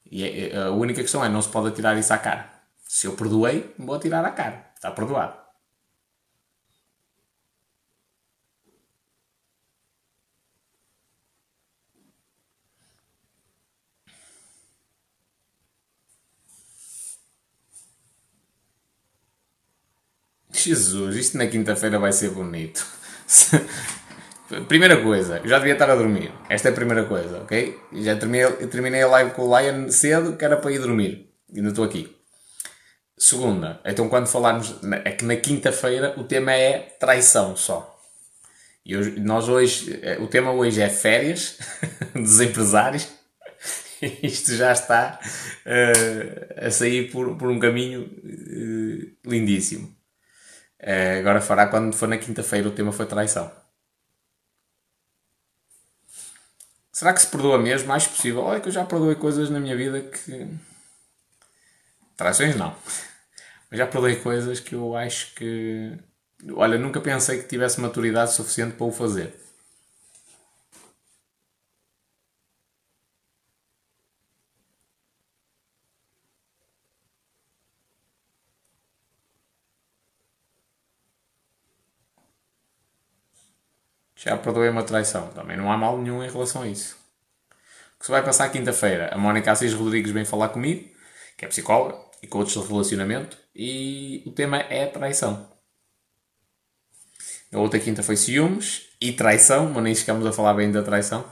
E 0.09 0.23
é, 0.23 0.49
é, 0.49 0.57
a 0.63 0.71
única 0.71 1.01
questão 1.01 1.23
é, 1.23 1.29
não 1.29 1.41
se 1.41 1.49
pode 1.49 1.67
atirar 1.67 1.95
isso 1.97 2.13
à 2.13 2.17
cara. 2.17 2.49
Se 2.87 3.05
eu 3.05 3.13
perdoei, 3.13 3.73
vou 3.77 3.95
atirar 3.95 4.25
à 4.25 4.31
cara. 4.31 4.71
Está 4.75 4.89
perdoado. 4.89 5.42
Jesus, 20.63 21.15
isto 21.15 21.37
na 21.37 21.47
quinta-feira 21.47 21.99
vai 21.99 22.11
ser 22.11 22.29
bonito. 22.29 22.85
primeira 24.67 25.01
coisa, 25.01 25.39
eu 25.43 25.49
já 25.49 25.57
devia 25.57 25.73
estar 25.73 25.89
a 25.89 25.95
dormir. 25.95 26.31
Esta 26.49 26.69
é 26.69 26.71
a 26.71 26.75
primeira 26.75 27.05
coisa, 27.05 27.39
ok? 27.41 27.77
Já 27.93 28.15
terminei, 28.15 28.51
terminei 28.67 29.01
a 29.01 29.07
live 29.07 29.31
com 29.31 29.47
o 29.47 29.59
Lion 29.59 29.89
cedo, 29.89 30.37
que 30.37 30.45
era 30.45 30.57
para 30.57 30.71
ir 30.71 30.79
dormir. 30.79 31.29
Ainda 31.53 31.69
estou 31.69 31.83
aqui. 31.83 32.15
Segunda, 33.17 33.79
então 33.85 34.09
quando 34.09 34.27
falarmos. 34.27 34.75
É 35.05 35.11
que 35.11 35.23
na 35.23 35.35
quinta-feira 35.35 36.13
o 36.17 36.23
tema 36.23 36.51
é 36.53 36.79
traição 36.99 37.55
só. 37.55 37.97
E 38.85 38.95
nós 39.21 39.47
hoje. 39.47 39.99
É, 40.01 40.17
o 40.19 40.27
tema 40.27 40.51
hoje 40.51 40.81
é 40.81 40.89
férias 40.89 41.57
dos 42.13 42.41
empresários. 42.41 43.07
Isto 44.21 44.55
já 44.55 44.73
está 44.73 45.19
uh, 45.65 46.65
a 46.67 46.69
sair 46.71 47.09
por, 47.11 47.37
por 47.37 47.49
um 47.49 47.59
caminho 47.59 48.01
uh, 48.01 49.29
lindíssimo. 49.29 50.02
Uh, 50.83 51.19
agora 51.19 51.39
fará 51.39 51.65
quando 51.67 51.95
for 51.95 52.09
na 52.09 52.17
quinta-feira 52.17 52.67
o 52.67 52.71
tema 52.71 52.91
foi 52.91 53.05
traição. 53.05 53.49
Será 56.91 57.13
que 57.13 57.21
se 57.21 57.27
perdoa 57.27 57.57
mesmo? 57.57 57.87
Mais 57.87 58.05
possível. 58.05 58.41
Olha 58.41 58.59
que 58.59 58.67
eu 58.67 58.71
já 58.71 58.83
perdoei 58.85 59.15
coisas 59.15 59.49
na 59.49 59.59
minha 59.59 59.75
vida 59.77 60.01
que. 60.01 60.47
Traições 62.17 62.55
não. 62.55 62.75
Mas 63.71 63.79
já 63.79 63.87
perdoei 63.87 64.17
coisas 64.17 64.59
que 64.59 64.75
eu 64.75 64.95
acho 64.95 65.33
que. 65.35 65.97
Olha, 66.51 66.77
nunca 66.77 66.99
pensei 66.99 67.41
que 67.41 67.47
tivesse 67.47 67.79
maturidade 67.79 68.33
suficiente 68.33 68.75
para 68.75 68.85
o 68.85 68.91
fazer. 68.91 69.33
Já 84.23 84.37
perdoei 84.37 84.69
uma 84.69 84.83
traição. 84.83 85.27
Também 85.29 85.57
não 85.57 85.69
há 85.69 85.77
mal 85.77 85.97
nenhum 85.97 86.23
em 86.23 86.29
relação 86.29 86.61
a 86.61 86.67
isso. 86.67 86.95
O 87.95 87.99
que 87.99 88.05
se 88.05 88.11
vai 88.11 88.23
passar 88.23 88.49
quinta-feira? 88.49 89.09
A 89.13 89.17
Mónica 89.17 89.51
Assis 89.51 89.73
Rodrigues 89.73 90.11
vem 90.11 90.23
falar 90.23 90.49
comigo, 90.49 90.89
que 91.37 91.43
é 91.43 91.47
psicóloga 91.47 91.97
e 92.21 92.27
coach 92.27 92.57
de 92.57 92.65
relacionamento, 92.65 93.37
e 93.53 94.23
o 94.25 94.31
tema 94.31 94.59
é 94.59 94.85
traição. 94.85 95.51
A 97.51 97.59
outra 97.59 97.79
quinta 97.79 98.01
foi 98.01 98.15
ciúmes 98.15 98.89
e 98.99 99.11
traição, 99.11 99.69
mas 99.69 99.83
nem 99.83 99.93
chegamos 99.93 100.25
a 100.25 100.31
falar 100.31 100.53
bem 100.53 100.71
da 100.71 100.81
traição. 100.81 101.25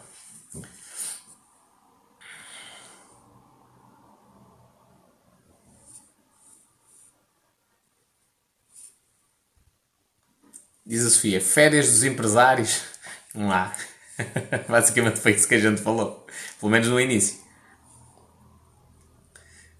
Diz 10.92 11.06
a 11.06 11.10
Sofia, 11.10 11.40
férias 11.40 11.88
dos 11.88 12.04
empresários? 12.04 12.82
Não 13.34 13.50
há. 13.50 13.74
Basicamente 14.68 15.22
foi 15.22 15.32
isso 15.32 15.48
que 15.48 15.56
a 15.56 15.58
gente 15.58 15.82
falou. 15.82 16.28
Pelo 16.60 16.70
menos 16.70 16.90
no 16.90 17.00
início. 17.00 17.40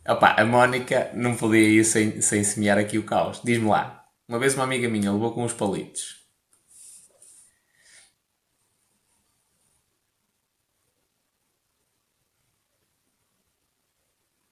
Opa, 0.08 0.36
a 0.40 0.46
Mónica 0.46 1.12
não 1.14 1.36
podia 1.36 1.68
ir 1.68 1.84
sem, 1.84 2.22
sem 2.22 2.46
semear 2.46 2.78
aqui 2.78 2.98
o 2.98 3.04
caos. 3.04 3.42
Diz-me 3.44 3.68
lá. 3.68 4.06
Uma 4.26 4.40
vez 4.40 4.56
uma 4.56 4.64
amiga 4.64 4.88
minha 4.88 5.12
levou 5.12 5.34
com 5.34 5.44
uns 5.44 5.52
palitos. 5.52 6.22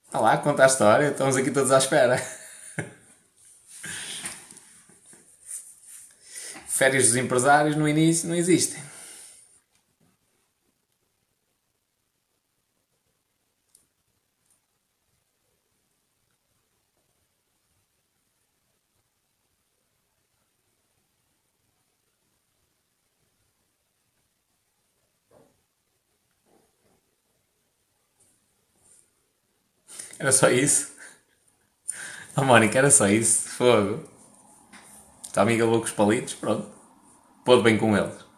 Está 0.07 0.19
lá, 0.19 0.38
conta 0.38 0.63
a 0.65 0.67
história. 0.67 1.07
Estamos 1.07 1.38
aqui 1.38 1.51
todos 1.51 1.71
à 1.71 1.77
espera. 1.77 2.21
Férias 6.80 7.08
dos 7.08 7.17
empresários 7.17 7.75
no 7.75 7.90
início 7.90 8.30
não 8.30 8.35
existem. 8.35 8.82
Era 30.17 30.32
só 30.32 30.49
isso? 30.49 30.93
A 32.38 32.41
oh, 32.41 32.45
Mónica, 32.45 32.77
era 32.77 32.90
só 32.90 33.06
isso? 33.09 33.49
Fogo. 33.49 34.18
Tua 35.33 35.43
amiga 35.43 35.64
levou 35.64 35.80
com 35.80 35.85
os 35.85 35.91
palitos, 35.91 36.33
pronto. 36.33 36.69
Pôde 37.45 37.64
bem 37.64 37.77
com 37.77 37.95
eles. 37.95 38.30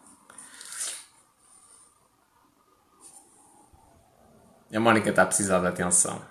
A 4.74 4.80
Mónica 4.80 5.10
está 5.10 5.22
a 5.22 5.26
precisar 5.26 5.60
de 5.60 5.66
atenção. 5.66 6.24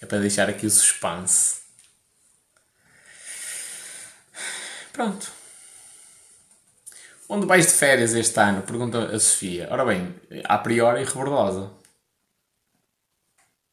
É 0.00 0.06
para 0.06 0.18
deixar 0.18 0.48
aqui 0.48 0.66
o 0.66 0.70
suspense. 0.70 1.62
Pronto. 4.92 5.30
Onde 7.28 7.46
vais 7.46 7.66
de 7.66 7.72
férias 7.72 8.12
este 8.14 8.38
ano? 8.40 8.62
Pergunta 8.62 9.06
a 9.06 9.18
Sofia. 9.20 9.68
Ora 9.70 9.84
bem, 9.84 10.14
a 10.44 10.58
priori 10.58 11.04
rebordosa. 11.04 11.81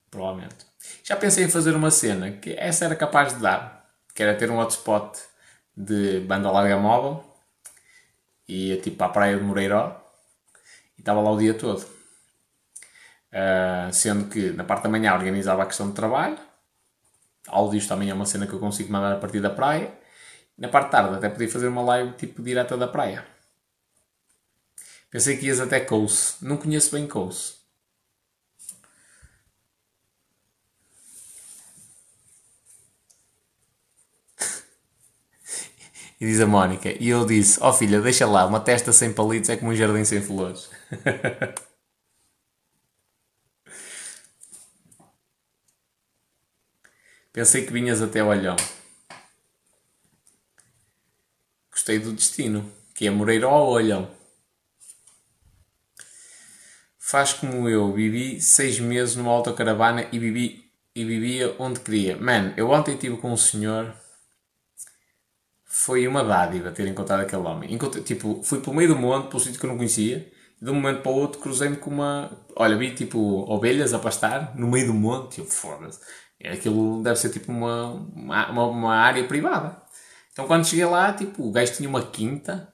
Provavelmente. 0.10 0.66
Já 1.04 1.16
pensei 1.16 1.44
em 1.44 1.50
fazer 1.50 1.76
uma 1.76 1.92
cena 1.92 2.32
que 2.32 2.54
essa 2.58 2.86
era 2.86 2.96
capaz 2.96 3.34
de 3.34 3.42
dar. 3.42 3.86
Que 4.14 4.24
era 4.24 4.36
ter 4.36 4.50
um 4.50 4.58
hotspot 4.60 5.20
de 5.76 6.20
banda 6.22 6.52
larga 6.52 6.78
móvel. 6.78 7.24
Ia 8.48 8.82
tipo 8.82 9.04
a 9.04 9.10
praia 9.10 9.38
de 9.38 9.44
Moreiró. 9.44 9.96
E 10.98 11.02
estava 11.02 11.22
lá 11.22 11.32
o 11.32 11.38
dia 11.38 11.54
todo. 11.54 11.86
Uh, 13.32 13.94
sendo 13.94 14.28
que 14.28 14.52
na 14.52 14.64
parte 14.64 14.84
da 14.84 14.90
manhã 14.90 15.14
organizava 15.14 15.64
a 15.64 15.66
questão 15.66 15.90
de 15.90 15.96
trabalho. 15.96 16.38
Áudios 17.48 17.88
também 17.88 18.10
é 18.10 18.14
uma 18.14 18.26
cena 18.26 18.48
que 18.48 18.54
eu 18.54 18.60
consigo 18.60 18.92
mandar 18.92 19.14
a 19.14 19.20
partir 19.20 19.40
da 19.40 19.50
praia. 19.50 19.92
Na 20.58 20.68
parte 20.68 20.88
de 20.88 20.92
tarde 20.92 21.16
até 21.16 21.30
podia 21.30 21.50
fazer 21.50 21.68
uma 21.68 21.82
live 21.82 22.14
tipo 22.14 22.42
direta 22.42 22.76
da 22.76 22.88
praia. 22.88 23.26
Pensei 25.10 25.38
que 25.38 25.46
ias 25.46 25.60
até 25.60 25.80
Coase. 25.80 26.36
Não 26.42 26.58
conheço 26.58 26.92
bem 26.92 27.08
Coase. 27.08 27.59
E 36.20 36.26
diz 36.26 36.42
a 36.42 36.48
Mónica, 36.48 36.92
e 37.00 37.10
eu 37.10 37.26
disse: 37.26 37.60
Ó 37.62 37.70
oh 37.70 37.74
filha, 37.74 38.02
deixa 38.02 38.26
lá, 38.28 38.46
uma 38.46 38.60
testa 38.60 38.92
sem 38.92 39.14
palitos 39.14 39.50
é 39.50 39.56
como 39.56 39.72
um 39.72 39.76
jardim 39.76 40.04
sem 40.04 40.22
flores. 40.22 40.70
Pensei 47.32 47.66
que 47.66 47.72
vinhas 47.72 48.02
até 48.02 48.22
o 48.22 48.28
olhão. 48.28 48.58
Gostei 51.72 52.00
do 52.00 52.12
destino, 52.12 52.70
que 52.94 53.08
é 53.08 53.10
Moreiro 53.10 53.50
ou 53.50 53.70
Olhão. 53.70 54.12
Faz 56.98 57.32
como 57.32 57.70
eu, 57.70 57.94
vivi 57.94 58.42
seis 58.42 58.80
meses 58.80 59.16
numa 59.16 59.32
autocaravana 59.32 60.08
e, 60.12 60.20
vivi, 60.20 60.70
e 60.94 61.06
vivia 61.06 61.56
onde 61.58 61.80
queria. 61.80 62.18
Man, 62.18 62.54
eu 62.58 62.70
ontem 62.70 62.96
estive 62.96 63.16
com 63.18 63.32
um 63.32 63.38
senhor. 63.38 63.96
Foi 65.72 66.08
uma 66.08 66.24
dádiva 66.24 66.72
ter 66.72 66.88
encontrado 66.88 67.22
aquele 67.22 67.44
homem. 67.44 67.72
Encontrei, 67.72 68.04
tipo, 68.04 68.42
fui 68.44 68.60
pelo 68.60 68.76
meio 68.76 68.90
do 68.90 68.96
monte, 68.96 69.30
pelo 69.30 69.40
sítio 69.40 69.60
que 69.60 69.66
eu 69.68 69.70
não 69.70 69.78
conhecia. 69.78 70.28
de 70.60 70.70
um 70.72 70.74
momento 70.74 71.04
para 71.04 71.12
o 71.12 71.16
outro 71.16 71.40
cruzei-me 71.40 71.78
com 71.78 71.92
uma. 71.92 72.32
Olha, 72.56 72.76
vi 72.76 72.92
tipo 72.96 73.20
ovelhas 73.48 73.94
a 73.94 74.00
pastar 74.00 74.56
no 74.58 74.68
meio 74.68 74.88
do 74.88 74.94
monte. 74.96 75.40
Eu, 75.40 75.46
foda-se. 75.46 76.00
Aquilo 76.44 77.04
deve 77.04 77.20
ser 77.20 77.30
tipo 77.30 77.52
uma, 77.52 77.86
uma, 77.94 78.66
uma 78.68 78.96
área 78.96 79.24
privada. 79.26 79.80
Então 80.34 80.48
quando 80.48 80.66
cheguei 80.66 80.86
lá, 80.86 81.14
tipo, 81.14 81.48
o 81.48 81.52
gajo 81.52 81.74
tinha 81.74 81.88
uma 81.90 82.02
quinta, 82.04 82.74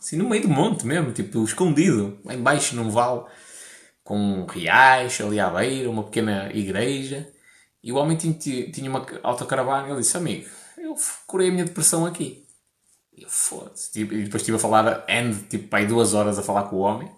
assim 0.00 0.16
no 0.16 0.28
meio 0.28 0.42
do 0.42 0.48
monte 0.48 0.86
mesmo, 0.86 1.12
tipo, 1.12 1.44
escondido, 1.44 2.18
lá 2.24 2.34
embaixo 2.34 2.74
num 2.74 2.90
vale, 2.90 3.22
com 4.02 4.16
um 4.18 4.46
riacho 4.46 5.26
ali 5.26 5.38
à 5.38 5.50
beira, 5.50 5.90
uma 5.90 6.04
pequena 6.04 6.50
igreja. 6.52 7.28
E 7.82 7.92
o 7.92 7.96
homem 7.96 8.16
tinha, 8.16 8.34
tinha 8.72 8.90
uma 8.90 9.06
autocaravana 9.22 9.88
e 9.88 9.90
ele 9.90 10.00
disse, 10.00 10.16
amigo, 10.16 10.48
eu 10.92 10.96
curei 11.26 11.48
a 11.48 11.52
minha 11.52 11.64
depressão 11.64 12.06
aqui. 12.06 12.46
E 13.12 13.22
eu, 13.22 13.28
foda-se. 13.28 13.90
E 14.00 14.04
depois 14.04 14.42
estive 14.42 14.56
a 14.56 14.60
falar, 14.60 15.04
tipo, 15.48 15.74
aí 15.74 15.86
duas 15.86 16.14
horas 16.14 16.38
a 16.38 16.42
falar 16.42 16.64
com 16.64 16.76
o 16.76 16.80
homem 16.80 17.10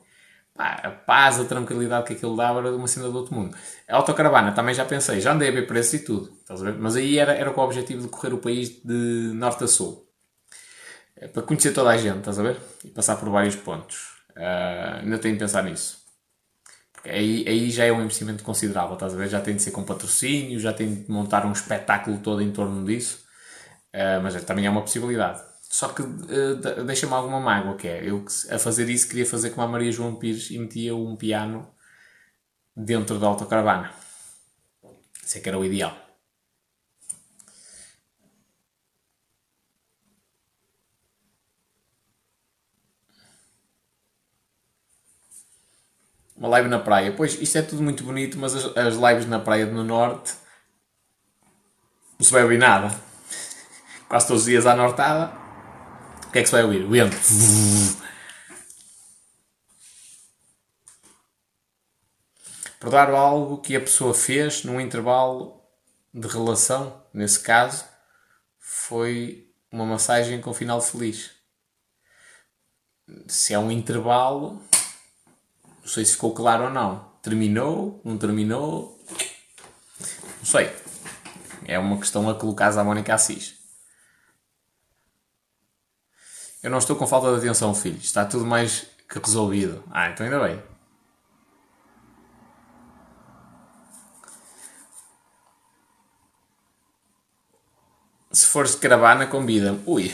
pá, 0.55 0.81
a 0.83 0.91
paz, 0.91 1.41
a 1.41 1.45
tranquilidade 1.45 2.07
que 2.07 2.13
aquilo 2.15 2.37
dava 2.37 2.61
era 2.61 2.71
de 2.71 2.77
uma 2.77 2.87
cena 2.87 3.11
do 3.11 3.19
outro 3.19 3.35
mundo. 3.35 3.57
A 3.89 3.97
autocaravana 3.97 4.53
também 4.53 4.75
já 4.75 4.85
pensei, 4.85 5.21
já 5.21 5.33
andei 5.33 5.49
a 5.49 5.53
ver 5.53 5.67
preços 5.67 5.95
e 5.95 5.99
tudo, 6.01 6.33
mas 6.79 6.97
aí 6.97 7.19
era, 7.19 7.35
era 7.35 7.51
com 7.53 7.61
o 7.61 7.65
objetivo 7.65 8.03
de 8.03 8.09
correr 8.09 8.33
o 8.33 8.39
país 8.39 8.71
de 8.83 9.33
norte 9.35 9.65
a 9.65 9.69
sul. 9.69 10.09
É 11.17 11.29
para 11.29 11.43
conhecer 11.43 11.73
toda 11.73 11.91
a 11.91 11.97
gente, 11.97 12.19
estás 12.19 12.39
a 12.39 12.43
ver? 12.43 12.57
E 12.85 12.89
passar 12.89 13.17
por 13.17 13.29
vários 13.29 13.57
pontos. 13.57 14.15
Uh, 14.31 15.03
ainda 15.03 15.19
tenho 15.19 15.35
de 15.35 15.41
pensar 15.41 15.63
nisso. 15.63 16.03
Porque 16.93 17.09
aí, 17.09 17.45
aí 17.47 17.71
já 17.71 17.85
é 17.85 17.93
um 17.93 18.03
investimento 18.03 18.43
considerável, 18.43 18.95
estás 18.95 19.15
a 19.15 19.17
ver? 19.17 19.29
Já 19.29 19.41
tem 19.41 19.55
de 19.55 19.63
ser 19.63 19.71
com 19.71 19.85
patrocínio, 19.85 20.59
já 20.59 20.73
tem 20.73 20.93
de 20.93 21.11
montar 21.11 21.47
um 21.47 21.53
espetáculo 21.53 22.19
todo 22.19 22.43
em 22.43 22.51
torno 22.51 22.85
disso. 22.85 23.24
Uh, 23.95 24.21
mas 24.21 24.43
também 24.43 24.67
é 24.67 24.71
uma 24.71 24.83
possibilidade. 24.83 25.41
Só 25.63 25.89
que 25.89 26.03
uh, 26.03 26.85
deixa-me 26.85 27.13
alguma 27.13 27.39
mágoa, 27.39 27.77
que 27.77 27.87
é, 27.87 28.05
eu 28.05 28.25
a 28.51 28.59
fazer 28.59 28.89
isso 28.89 29.07
queria 29.09 29.25
fazer 29.25 29.51
como 29.51 29.63
a 29.63 29.69
Maria 29.71 29.93
João 29.93 30.17
Pires 30.17 30.51
e 30.51 30.59
metia 30.59 30.97
um 30.97 31.15
piano 31.15 31.73
dentro 32.77 33.21
da 33.21 33.29
autocaravana. 33.29 33.93
Isso 35.25 35.39
é 35.39 35.41
que 35.41 35.49
era 35.49 35.59
o 35.59 35.65
ideal. 35.65 35.97
Uma 46.37 46.49
live 46.49 46.69
na 46.69 46.81
praia. 46.81 47.13
Pois, 47.17 47.41
isto 47.41 47.59
é 47.59 47.63
tudo 47.63 47.83
muito 47.83 48.03
bonito, 48.03 48.37
mas 48.39 48.57
as, 48.57 48.77
as 48.77 48.95
lives 48.97 49.27
na 49.27 49.39
praia 49.39 49.67
do 49.67 49.85
Norte 49.85 50.35
não 52.19 52.27
se 52.27 52.37
ouvir 52.37 52.59
nada. 52.59 53.04
Quase 54.09 54.27
todos 54.27 54.43
os 54.43 54.49
dias 54.49 54.67
à 54.67 54.75
nortada 54.75 55.45
que 56.35 56.41
é 56.41 56.43
que 56.43 56.49
se 56.49 56.53
vai 56.53 56.65
ouvir? 56.65 56.85
O 56.85 56.91
vento. 56.91 57.17
Perdoar 62.81 63.11
algo 63.11 63.59
que 63.59 63.77
a 63.77 63.81
pessoa 63.81 64.13
fez 64.13 64.65
num 64.65 64.81
intervalo 64.81 65.63
de 66.13 66.27
relação, 66.27 67.05
nesse 67.15 67.39
caso, 67.39 67.85
foi 68.59 69.49
uma 69.71 69.87
massagem 69.87 70.41
com 70.41 70.53
final 70.53 70.81
feliz. 70.81 71.31
Se 73.29 73.55
é 73.55 73.59
um 73.59 73.71
intervalo, 73.71 74.61
não 75.83 75.87
sei 75.87 76.05
se 76.05 76.15
ficou 76.15 76.35
claro 76.35 76.65
ou 76.65 76.71
não. 76.71 77.13
Terminou? 77.23 78.01
Não 78.05 78.19
terminou? 78.19 79.01
Não 80.39 80.45
sei. 80.45 80.69
É 81.65 81.79
uma 81.79 81.97
questão 81.97 82.29
a 82.29 82.35
colocar 82.35 82.77
à 82.77 82.83
Mónica 82.83 83.15
Assis. 83.15 83.54
Eu 86.65 86.71
não 86.71 86.79
estou 86.79 86.97
com 86.97 87.07
falta 87.07 87.31
de 87.31 87.37
atenção, 87.37 87.75
filho. 87.75 87.99
Está 87.99 88.25
tudo 88.25 88.47
mais 88.47 88.87
que 89.07 89.19
resolvido. 89.19 89.85
Ah, 89.91 90.09
então 90.09 90.25
ainda 90.25 90.41
bem. 90.41 90.63
Se 98.33 98.47
fores 98.47 98.71
de 98.71 98.79
caravana, 98.79 99.27
convida-me. 99.27 99.83
Ui. 99.85 100.11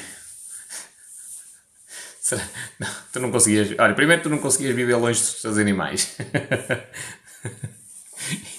Será? 2.20 2.42
Não, 2.80 2.88
tu 3.12 3.20
não 3.20 3.30
conseguias. 3.30 3.78
Olha, 3.78 3.94
primeiro 3.94 4.24
tu 4.24 4.28
não 4.28 4.38
conseguias 4.38 4.74
viver 4.74 4.96
longe 4.96 5.20
dos 5.20 5.40
teus 5.40 5.56
animais. 5.56 6.16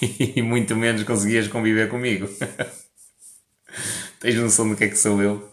e 0.00 0.40
muito 0.40 0.74
menos 0.74 1.02
conseguias 1.02 1.46
conviver 1.46 1.90
comigo. 1.90 2.26
Tens 4.18 4.36
noção 4.36 4.66
do 4.66 4.76
que 4.76 4.84
é 4.84 4.88
que 4.88 4.96
sou 4.96 5.20
eu? 5.20 5.51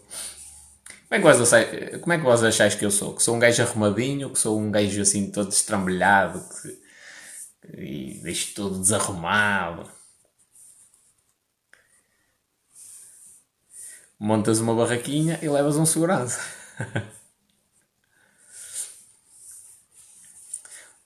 Como 1.10 1.18
é, 1.18 1.22
que 1.22 1.24
vós 1.24 1.40
achais, 1.40 2.00
como 2.00 2.12
é 2.12 2.18
que 2.18 2.22
vós 2.22 2.44
achais 2.44 2.76
que 2.76 2.84
eu 2.84 2.90
sou? 2.90 3.16
Que 3.16 3.22
sou 3.22 3.34
um 3.34 3.40
gajo 3.40 3.60
arrumadinho? 3.60 4.30
Que 4.30 4.38
sou 4.38 4.60
um 4.60 4.70
gajo 4.70 5.02
assim 5.02 5.28
todo 5.28 5.50
estrambelhado? 5.50 6.40
Que, 6.62 6.80
e 7.76 8.20
deixo 8.22 8.54
todo 8.54 8.78
desarrumado? 8.78 9.90
Montas 14.20 14.60
uma 14.60 14.72
barraquinha 14.72 15.36
e 15.42 15.48
levas 15.48 15.76
um 15.76 15.84
segurança. 15.84 16.40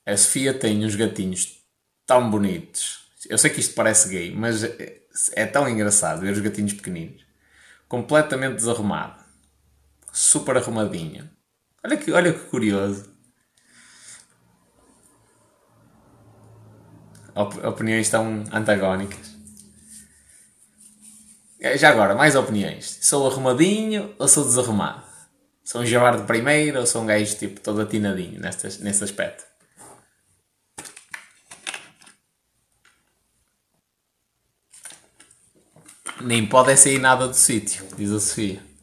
A 0.05 0.15
Sofia 0.19 0.53
tem 0.53 0.85
uns 0.85 0.97
gatinhos 0.97 1.65
tão 2.07 2.31
bonitos. 2.31 3.09
Eu 3.27 3.39
sei 3.39 3.49
que 3.49 3.61
isto 3.61 3.75
parece 3.75 4.11
gay, 4.11 4.35
mas 4.35 4.63
é, 4.65 5.01
é 5.33 5.47
tão 5.47 5.67
engraçado 5.67 6.21
ver 6.21 6.33
os 6.33 6.41
gatinhos 6.41 6.75
pequeninos. 6.75 7.25
Completamente 7.89 8.57
desarrumado 8.57 9.24
super 10.15 10.57
arrumadinho. 10.57 11.29
Olha 11.85 11.97
que, 11.97 12.13
olha 12.13 12.33
que 12.33 12.47
curioso. 12.47 13.13
Op 17.35 17.59
opiniões 17.67 18.09
tão 18.09 18.45
antagónicas. 18.53 19.35
É, 21.61 21.77
já 21.77 21.91
agora, 21.91 22.15
mais 22.15 22.37
opiniões. 22.37 22.99
Sou 23.03 23.27
arrumadinho 23.27 24.15
ou 24.19 24.29
sou 24.29 24.45
desarrumado? 24.45 25.03
Sou 25.65 25.81
um 25.81 25.87
javar 25.87 26.17
de 26.17 26.27
primeira 26.27 26.79
ou 26.79 26.87
sou 26.87 27.03
um 27.03 27.07
gajo 27.07 27.37
tipo 27.37 27.59
todo 27.61 27.81
atinadinho 27.81 28.41
neste, 28.41 28.83
nesse 28.83 29.03
aspecto? 29.03 29.45
Nem 36.21 36.47
pode 36.47 36.77
sair 36.77 36.99
nada 36.99 37.27
do 37.27 37.35
sítio, 37.35 37.85
diz 37.97 38.13
a 38.13 38.21
Sofia. 38.21 38.74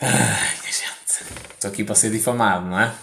Ai, 0.00 0.56
gente. 0.62 1.54
Estou 1.54 1.70
aqui 1.70 1.84
para 1.84 1.94
ser 1.94 2.10
difamado, 2.10 2.66
não 2.66 2.78
é? 2.78 2.94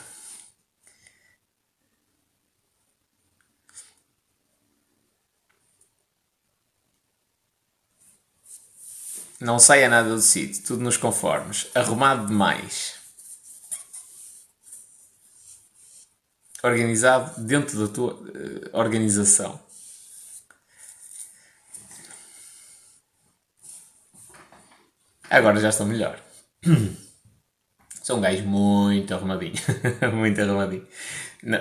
Não 9.40 9.60
saia 9.60 9.90
nada 9.90 10.08
do 10.10 10.22
sítio, 10.22 10.64
tudo 10.64 10.84
nos 10.84 10.96
conformes. 10.96 11.68
Arrumado 11.76 12.28
demais. 12.28 12.96
Organizado 16.64 17.42
dentro 17.42 17.78
da 17.86 17.94
tua 17.94 18.14
uh, 18.14 18.70
organização. 18.72 19.60
Agora 25.30 25.60
já 25.60 25.70
estou 25.70 25.86
melhor. 25.86 26.22
Sou 28.04 28.18
um 28.18 28.22
gajo 28.22 28.44
muito 28.44 29.14
arrumadinho. 29.14 29.54
muito 30.14 30.42
arrumadinho. 30.42 30.88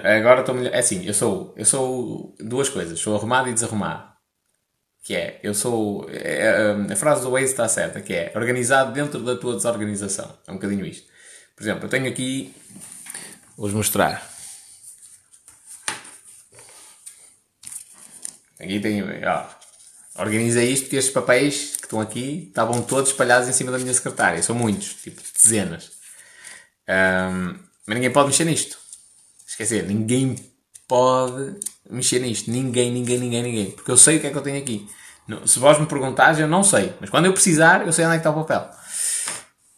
Agora 0.05 0.40
estou 0.40 0.55
melhor. 0.55 0.74
É 0.74 0.78
assim, 0.78 1.05
eu 1.05 1.14
sou, 1.14 1.55
eu 1.56 1.64
sou 1.64 2.34
duas 2.39 2.68
coisas. 2.68 2.98
Sou 2.98 3.16
arrumado 3.16 3.48
e 3.48 3.52
desarrumado. 3.52 4.12
Que 5.05 5.14
é, 5.14 5.40
eu 5.42 5.55
sou. 5.55 6.08
É, 6.10 6.74
a 6.90 6.97
frase 6.97 7.22
do 7.22 7.31
Waze 7.31 7.47
está 7.47 7.66
certa, 7.68 8.00
que 8.00 8.14
é 8.14 8.32
organizado 8.34 8.92
dentro 8.92 9.20
da 9.20 9.36
tua 9.36 9.56
desorganização. 9.56 10.39
É 10.47 10.52
um 10.52 10.55
bocadinho 10.55 10.86
isto. 10.86 11.10
Por 11.56 11.62
exemplo, 11.62 11.84
eu 11.86 11.89
tenho 11.89 12.08
aqui. 12.08 12.55
Vou-vos 13.56 13.74
mostrar. 13.74 14.31
Aqui 18.60 18.78
tenho. 18.81 19.06
Ó, 19.26 19.61
organizei 20.18 20.70
isto 20.70 20.84
porque 20.84 20.97
estes 20.97 21.12
papéis 21.12 21.76
que 21.76 21.84
estão 21.84 22.00
aqui 22.00 22.47
estavam 22.49 22.82
todos 22.82 23.10
espalhados 23.10 23.49
em 23.49 23.52
cima 23.52 23.73
da 23.73 23.78
minha 23.78 23.92
secretária. 23.94 24.42
São 24.42 24.55
muitos, 24.55 24.94
tipo 24.94 25.20
dezenas. 25.34 25.92
Um, 26.89 27.58
mas 27.86 27.94
ninguém 27.94 28.10
pode 28.10 28.28
mexer 28.28 28.44
nisto. 28.44 28.78
Esquecer, 29.47 29.84
ninguém 29.86 30.36
pode 30.86 31.57
mexer 31.91 32.20
nisto. 32.20 32.50
Ninguém, 32.50 32.91
ninguém, 32.91 33.18
ninguém, 33.18 33.42
ninguém. 33.42 33.70
Porque 33.70 33.91
eu 33.91 33.97
sei 33.97 34.16
o 34.16 34.20
que 34.20 34.26
é 34.26 34.31
que 34.31 34.36
eu 34.36 34.42
tenho 34.42 34.58
aqui. 34.58 34.89
Se 35.47 35.58
vós 35.58 35.78
me 35.78 35.86
perguntares, 35.86 36.39
eu 36.39 36.49
não 36.49 36.62
sei. 36.65 36.92
Mas 37.00 37.08
quando 37.08 37.26
eu 37.26 37.32
precisar, 37.32 37.86
eu 37.86 37.92
sei 37.92 38.05
onde 38.05 38.16
é 38.16 38.18
que 38.18 38.26
está 38.26 38.31
o 38.31 38.44
papel. 38.44 38.70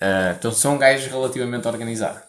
Uh, 0.00 0.36
então 0.38 0.52
sou 0.52 0.72
um 0.72 0.78
relativamente 0.78 1.68
organizado. 1.68 2.20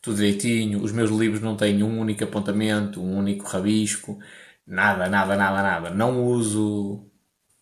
Tudo 0.00 0.16
direitinho. 0.16 0.82
Os 0.82 0.92
meus 0.92 1.10
livros 1.10 1.40
não 1.40 1.56
têm 1.56 1.82
um 1.82 2.00
único 2.00 2.24
apontamento, 2.24 3.02
um 3.02 3.18
único 3.18 3.46
rabisco. 3.46 4.18
Nada, 4.66 5.08
nada, 5.08 5.36
nada, 5.36 5.62
nada. 5.62 5.90
Não 5.90 6.24
uso. 6.24 7.06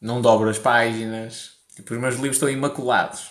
Não 0.01 0.21
dobro 0.21 0.49
as 0.49 0.59
páginas. 0.59 1.53
Tipo, 1.75 1.95
os 1.95 2.01
meus 2.01 2.15
livros 2.15 2.37
estão 2.37 2.49
imaculados. 2.49 3.31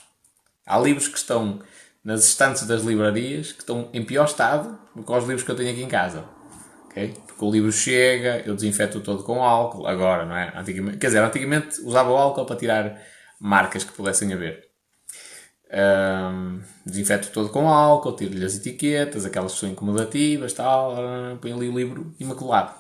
Há 0.66 0.80
livros 0.80 1.08
que 1.08 1.18
estão 1.18 1.62
nas 2.04 2.24
estantes 2.24 2.66
das 2.66 2.84
livrarias 2.84 3.52
que 3.52 3.60
estão 3.60 3.90
em 3.94 4.04
pior 4.04 4.26
estado 4.26 4.80
do 4.96 5.04
que 5.04 5.12
os 5.12 5.24
livros 5.26 5.44
que 5.44 5.52
eu 5.52 5.56
tenho 5.56 5.72
aqui 5.72 5.84
em 5.84 5.88
casa. 5.88 6.24
Okay? 6.86 7.14
Porque 7.28 7.44
o 7.44 7.52
livro 7.52 7.72
chega, 7.72 8.42
eu 8.46 8.56
desinfeto 8.56 9.02
todo 9.02 9.24
com 9.24 9.44
álcool, 9.44 9.86
agora, 9.86 10.26
não 10.26 10.36
é? 10.36 10.54
Antigamente, 10.56 10.98
quer 10.98 11.08
dizer, 11.08 11.22
antigamente 11.22 11.82
usava 11.82 12.10
o 12.10 12.16
álcool 12.16 12.46
para 12.46 12.56
tirar 12.56 13.02
marcas 13.40 13.84
que 13.84 13.92
pudessem 13.92 14.34
haver. 14.34 14.68
Um, 15.70 16.62
desinfeto 16.86 17.30
todo 17.32 17.50
com 17.50 17.68
álcool, 17.70 18.16
tiro-lhe 18.16 18.46
as 18.46 18.56
etiquetas, 18.56 19.26
aquelas 19.26 19.54
que 19.54 19.60
são 19.60 19.70
incomodativas, 19.70 20.54
tal, 20.54 20.96
põe 21.42 21.52
ali 21.52 21.68
o 21.68 21.78
livro 21.78 22.16
imaculado. 22.20 22.74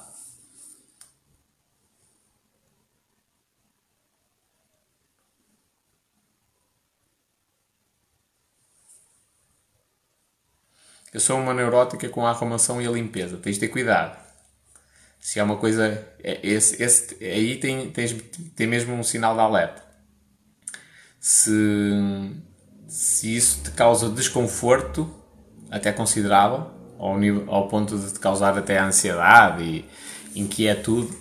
Eu 11.18 11.22
sou 11.22 11.40
uma 11.40 11.52
neurótica 11.52 12.08
com 12.10 12.28
a 12.28 12.30
arrumação 12.30 12.80
e 12.80 12.86
a 12.86 12.92
limpeza. 12.92 13.38
Tens 13.38 13.56
de 13.56 13.62
ter 13.62 13.70
cuidado. 13.70 14.16
Se 15.20 15.40
é 15.40 15.44
uma 15.44 15.58
coisa. 15.58 16.08
É, 16.24 16.40
esse, 16.48 16.82
esse, 16.84 17.18
aí 17.26 17.58
tem, 17.58 17.90
tens, 17.90 18.16
tem 18.56 18.68
mesmo 18.68 18.94
um 18.94 19.02
sinal 19.02 19.34
de 19.34 19.42
alerta. 19.42 19.84
Se, 21.20 21.52
se 22.88 23.36
isso 23.36 23.64
te 23.64 23.72
causa 23.72 24.10
desconforto, 24.10 25.12
até 25.72 25.92
considerável, 25.92 26.70
ao, 27.00 27.18
nível, 27.18 27.52
ao 27.52 27.68
ponto 27.68 27.98
de 27.98 28.14
te 28.14 28.20
causar 28.20 28.56
até 28.56 28.78
ansiedade 28.78 29.64
e 29.64 30.40
inquietude, 30.40 31.18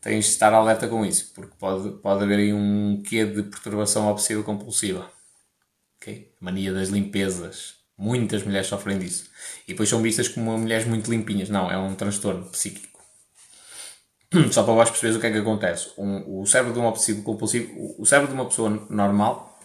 tens 0.00 0.26
de 0.26 0.30
estar 0.30 0.54
alerta 0.54 0.86
com 0.86 1.04
isso, 1.04 1.32
porque 1.34 1.56
pode, 1.58 1.90
pode 1.98 2.22
haver 2.22 2.38
aí 2.38 2.52
um 2.52 3.02
quê 3.04 3.24
de 3.24 3.42
perturbação 3.42 4.06
obsessiva 4.06 4.44
compulsiva. 4.44 5.10
Okay? 5.96 6.32
Mania 6.38 6.72
das 6.72 6.88
limpezas. 6.90 7.74
Muitas 7.98 8.44
mulheres 8.44 8.68
sofrem 8.68 8.96
disso. 8.96 9.29
E 9.66 9.72
depois 9.72 9.88
são 9.88 10.02
vistas 10.02 10.28
como 10.28 10.56
mulheres 10.58 10.86
muito 10.86 11.10
limpinhas. 11.10 11.48
Não, 11.48 11.70
é 11.70 11.76
um 11.78 11.94
transtorno 11.94 12.46
psíquico. 12.46 13.00
Só 14.52 14.62
para 14.62 14.74
vós 14.74 14.90
perceberes 14.90 15.16
o 15.16 15.20
que 15.20 15.26
é 15.26 15.30
que 15.32 15.38
acontece. 15.38 15.90
Um, 15.98 16.40
o 16.40 16.46
cérebro 16.46 16.72
de 16.72 16.78
um 16.78 16.86
obsessivo 16.86 17.22
compulsivo, 17.22 17.94
o 17.98 18.06
cérebro 18.06 18.32
de 18.32 18.34
uma 18.34 18.46
pessoa 18.46 18.86
normal, 18.88 19.60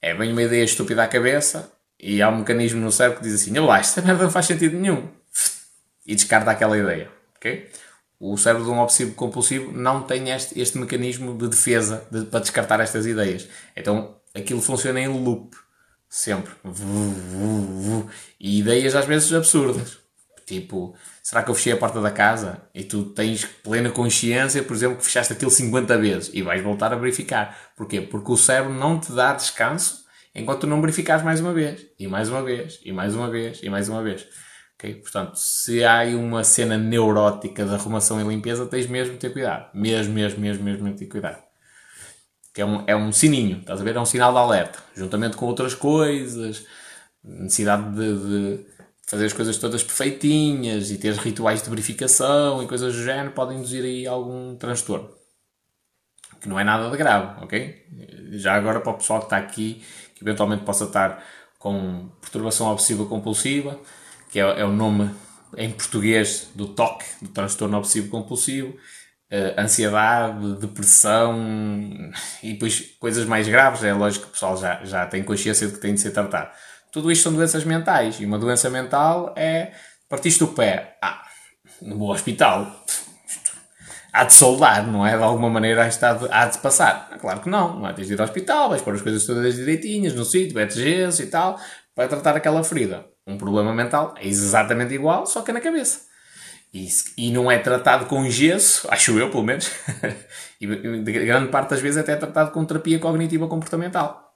é 0.00 0.14
bem 0.14 0.32
uma 0.32 0.42
ideia 0.42 0.64
estúpida 0.64 1.02
à 1.02 1.08
cabeça 1.08 1.72
e 1.98 2.20
há 2.20 2.28
um 2.28 2.38
mecanismo 2.38 2.80
no 2.80 2.92
cérebro 2.92 3.20
que 3.20 3.24
diz 3.24 3.40
assim: 3.40 3.56
Eu 3.56 3.70
acho, 3.70 3.90
esta 3.90 4.02
merda 4.02 4.24
não 4.24 4.30
faz 4.30 4.46
sentido 4.46 4.76
nenhum. 4.78 5.08
E 6.06 6.14
descarta 6.14 6.50
aquela 6.50 6.76
ideia. 6.76 7.10
O 8.20 8.36
cérebro 8.36 8.64
de 8.64 8.70
um 8.70 8.78
obsessivo 8.78 9.14
compulsivo 9.14 9.72
não 9.72 10.02
tem 10.02 10.30
este, 10.30 10.58
este 10.60 10.78
mecanismo 10.78 11.36
de 11.36 11.48
defesa 11.48 12.06
de, 12.10 12.24
para 12.24 12.40
descartar 12.40 12.80
estas 12.80 13.06
ideias. 13.06 13.48
Então 13.76 14.16
aquilo 14.34 14.60
funciona 14.62 15.00
em 15.00 15.08
loop. 15.08 15.56
Sempre. 16.14 16.54
E 18.38 18.60
ideias 18.60 18.94
às 18.94 19.04
vezes 19.04 19.32
absurdas. 19.32 19.98
Tipo, 20.46 20.94
será 21.20 21.42
que 21.42 21.50
eu 21.50 21.56
fechei 21.56 21.72
a 21.72 21.76
porta 21.76 22.00
da 22.00 22.12
casa? 22.12 22.62
E 22.72 22.84
tu 22.84 23.06
tens 23.06 23.44
plena 23.44 23.90
consciência, 23.90 24.62
por 24.62 24.76
exemplo, 24.76 24.98
que 24.98 25.04
fechaste 25.04 25.32
aquilo 25.32 25.50
50 25.50 25.98
vezes 25.98 26.30
e 26.32 26.40
vais 26.40 26.62
voltar 26.62 26.92
a 26.92 26.96
verificar. 26.96 27.72
Porquê? 27.76 28.00
Porque 28.00 28.30
o 28.30 28.36
cérebro 28.36 28.72
não 28.72 29.00
te 29.00 29.10
dá 29.10 29.32
descanso 29.32 30.04
enquanto 30.32 30.60
tu 30.60 30.66
não 30.68 30.80
verificares 30.80 31.24
mais 31.24 31.40
uma 31.40 31.52
vez, 31.52 31.84
e 31.98 32.06
mais 32.06 32.28
uma 32.28 32.44
vez, 32.44 32.78
e 32.84 32.92
mais 32.92 33.16
uma 33.16 33.28
vez, 33.28 33.60
e 33.60 33.68
mais 33.68 33.88
uma 33.88 34.00
vez. 34.00 34.24
Okay? 34.76 34.94
Portanto, 34.94 35.34
se 35.34 35.82
há 35.82 35.98
aí 35.98 36.14
uma 36.14 36.44
cena 36.44 36.78
neurótica 36.78 37.64
de 37.64 37.74
arrumação 37.74 38.20
e 38.20 38.24
limpeza, 38.32 38.66
tens 38.66 38.86
mesmo 38.86 39.14
de 39.14 39.18
ter 39.18 39.32
cuidado. 39.32 39.68
Mesmo, 39.74 40.14
mesmo, 40.14 40.40
mesmo, 40.40 40.62
mesmo 40.62 40.88
de 40.90 40.96
ter 40.96 41.06
cuidado 41.06 41.43
que 42.54 42.62
é 42.62 42.64
um, 42.64 42.84
é 42.86 42.94
um 42.94 43.10
sininho, 43.10 43.58
estás 43.58 43.80
a 43.80 43.84
ver? 43.84 43.96
É 43.96 44.00
um 44.00 44.06
sinal 44.06 44.32
de 44.32 44.38
alerta, 44.38 44.78
juntamente 44.94 45.36
com 45.36 45.46
outras 45.46 45.74
coisas, 45.74 46.64
necessidade 47.24 47.94
de, 47.96 48.16
de 48.16 48.66
fazer 49.08 49.26
as 49.26 49.32
coisas 49.32 49.58
todas 49.58 49.82
perfeitinhas 49.82 50.90
e 50.92 50.96
ter 50.96 51.14
rituais 51.14 51.62
de 51.62 51.68
verificação 51.68 52.62
e 52.62 52.68
coisas 52.68 52.94
do 52.94 53.02
género 53.02 53.32
podem 53.32 53.58
induzir 53.58 53.82
aí 53.82 54.06
algum 54.06 54.54
transtorno. 54.54 55.10
Que 56.40 56.48
não 56.48 56.60
é 56.60 56.62
nada 56.62 56.88
de 56.90 56.96
grave, 56.96 57.42
ok? 57.42 57.86
Já 58.32 58.54
agora 58.54 58.80
para 58.80 58.92
o 58.92 58.98
pessoal 58.98 59.18
que 59.18 59.26
está 59.26 59.36
aqui, 59.36 59.82
que 60.14 60.22
eventualmente 60.22 60.62
possa 60.62 60.84
estar 60.84 61.24
com 61.58 62.08
perturbação 62.20 62.68
obsessiva 62.68 63.04
compulsiva, 63.06 63.80
que 64.30 64.38
é, 64.38 64.60
é 64.60 64.64
o 64.64 64.72
nome 64.72 65.10
em 65.56 65.70
português 65.72 66.50
do 66.54 66.68
TOC, 66.68 67.02
do 67.22 67.28
transtorno 67.30 67.78
obsessivo 67.78 68.10
compulsivo, 68.10 68.76
uh, 69.32 69.60
ansiedade, 69.60 70.56
depressão 70.60 72.12
e 72.42 72.52
depois 72.52 72.80
coisas 72.98 73.24
mais 73.26 73.48
graves. 73.48 73.84
É 73.84 73.92
lógico 73.92 74.24
que 74.24 74.30
o 74.30 74.32
pessoal 74.32 74.56
já, 74.56 74.84
já 74.84 75.06
tem 75.06 75.22
consciência 75.22 75.66
de 75.66 75.74
que 75.74 75.80
tem 75.80 75.94
de 75.94 76.00
ser 76.00 76.10
tratado. 76.10 76.50
Tudo 76.92 77.10
isto 77.10 77.24
são 77.24 77.32
doenças 77.32 77.64
mentais 77.64 78.20
e 78.20 78.26
uma 78.26 78.38
doença 78.38 78.70
mental 78.70 79.34
é 79.36 79.72
partiste 80.08 80.44
o 80.44 80.48
pé. 80.48 80.96
Ah, 81.02 81.22
no 81.82 81.96
bom 81.96 82.10
hospital. 82.10 82.84
Há 84.12 84.24
de 84.24 84.32
soldar, 84.32 84.86
não 84.86 85.04
é? 85.04 85.16
De 85.16 85.22
alguma 85.24 85.50
maneira 85.50 85.88
há 86.30 86.46
de 86.46 86.58
passar. 86.58 87.18
Claro 87.20 87.40
que 87.40 87.48
não. 87.48 87.80
Não 87.80 87.88
é? 87.88 87.92
Tens 87.92 88.06
de 88.06 88.14
ir 88.14 88.20
ao 88.20 88.24
hospital, 88.24 88.68
vais 88.68 88.80
pôr 88.80 88.94
as 88.94 89.02
coisas 89.02 89.26
todas 89.26 89.56
direitinhas, 89.56 90.14
no 90.14 90.24
sítio, 90.24 90.54
metes 90.54 90.76
gesso 90.76 91.20
e 91.22 91.26
tal, 91.26 91.58
vai 91.96 92.06
tratar 92.06 92.36
aquela 92.36 92.62
ferida. 92.62 93.04
Um 93.26 93.36
problema 93.36 93.74
mental 93.74 94.14
é 94.16 94.28
exatamente 94.28 94.94
igual, 94.94 95.26
só 95.26 95.42
que 95.42 95.50
é 95.50 95.54
na 95.54 95.60
cabeça. 95.60 96.13
E, 96.74 96.88
e 97.16 97.30
não 97.30 97.48
é 97.48 97.56
tratado 97.56 98.06
com 98.06 98.28
gesso, 98.28 98.88
acho 98.90 99.16
eu 99.16 99.30
pelo 99.30 99.44
menos, 99.44 99.70
e 100.60 100.66
grande 100.66 101.48
parte 101.48 101.70
das 101.70 101.80
vezes 101.80 101.96
até 101.96 102.12
é 102.12 102.16
tratado 102.16 102.50
com 102.50 102.64
terapia 102.64 102.98
cognitiva 102.98 103.46
comportamental. 103.46 104.34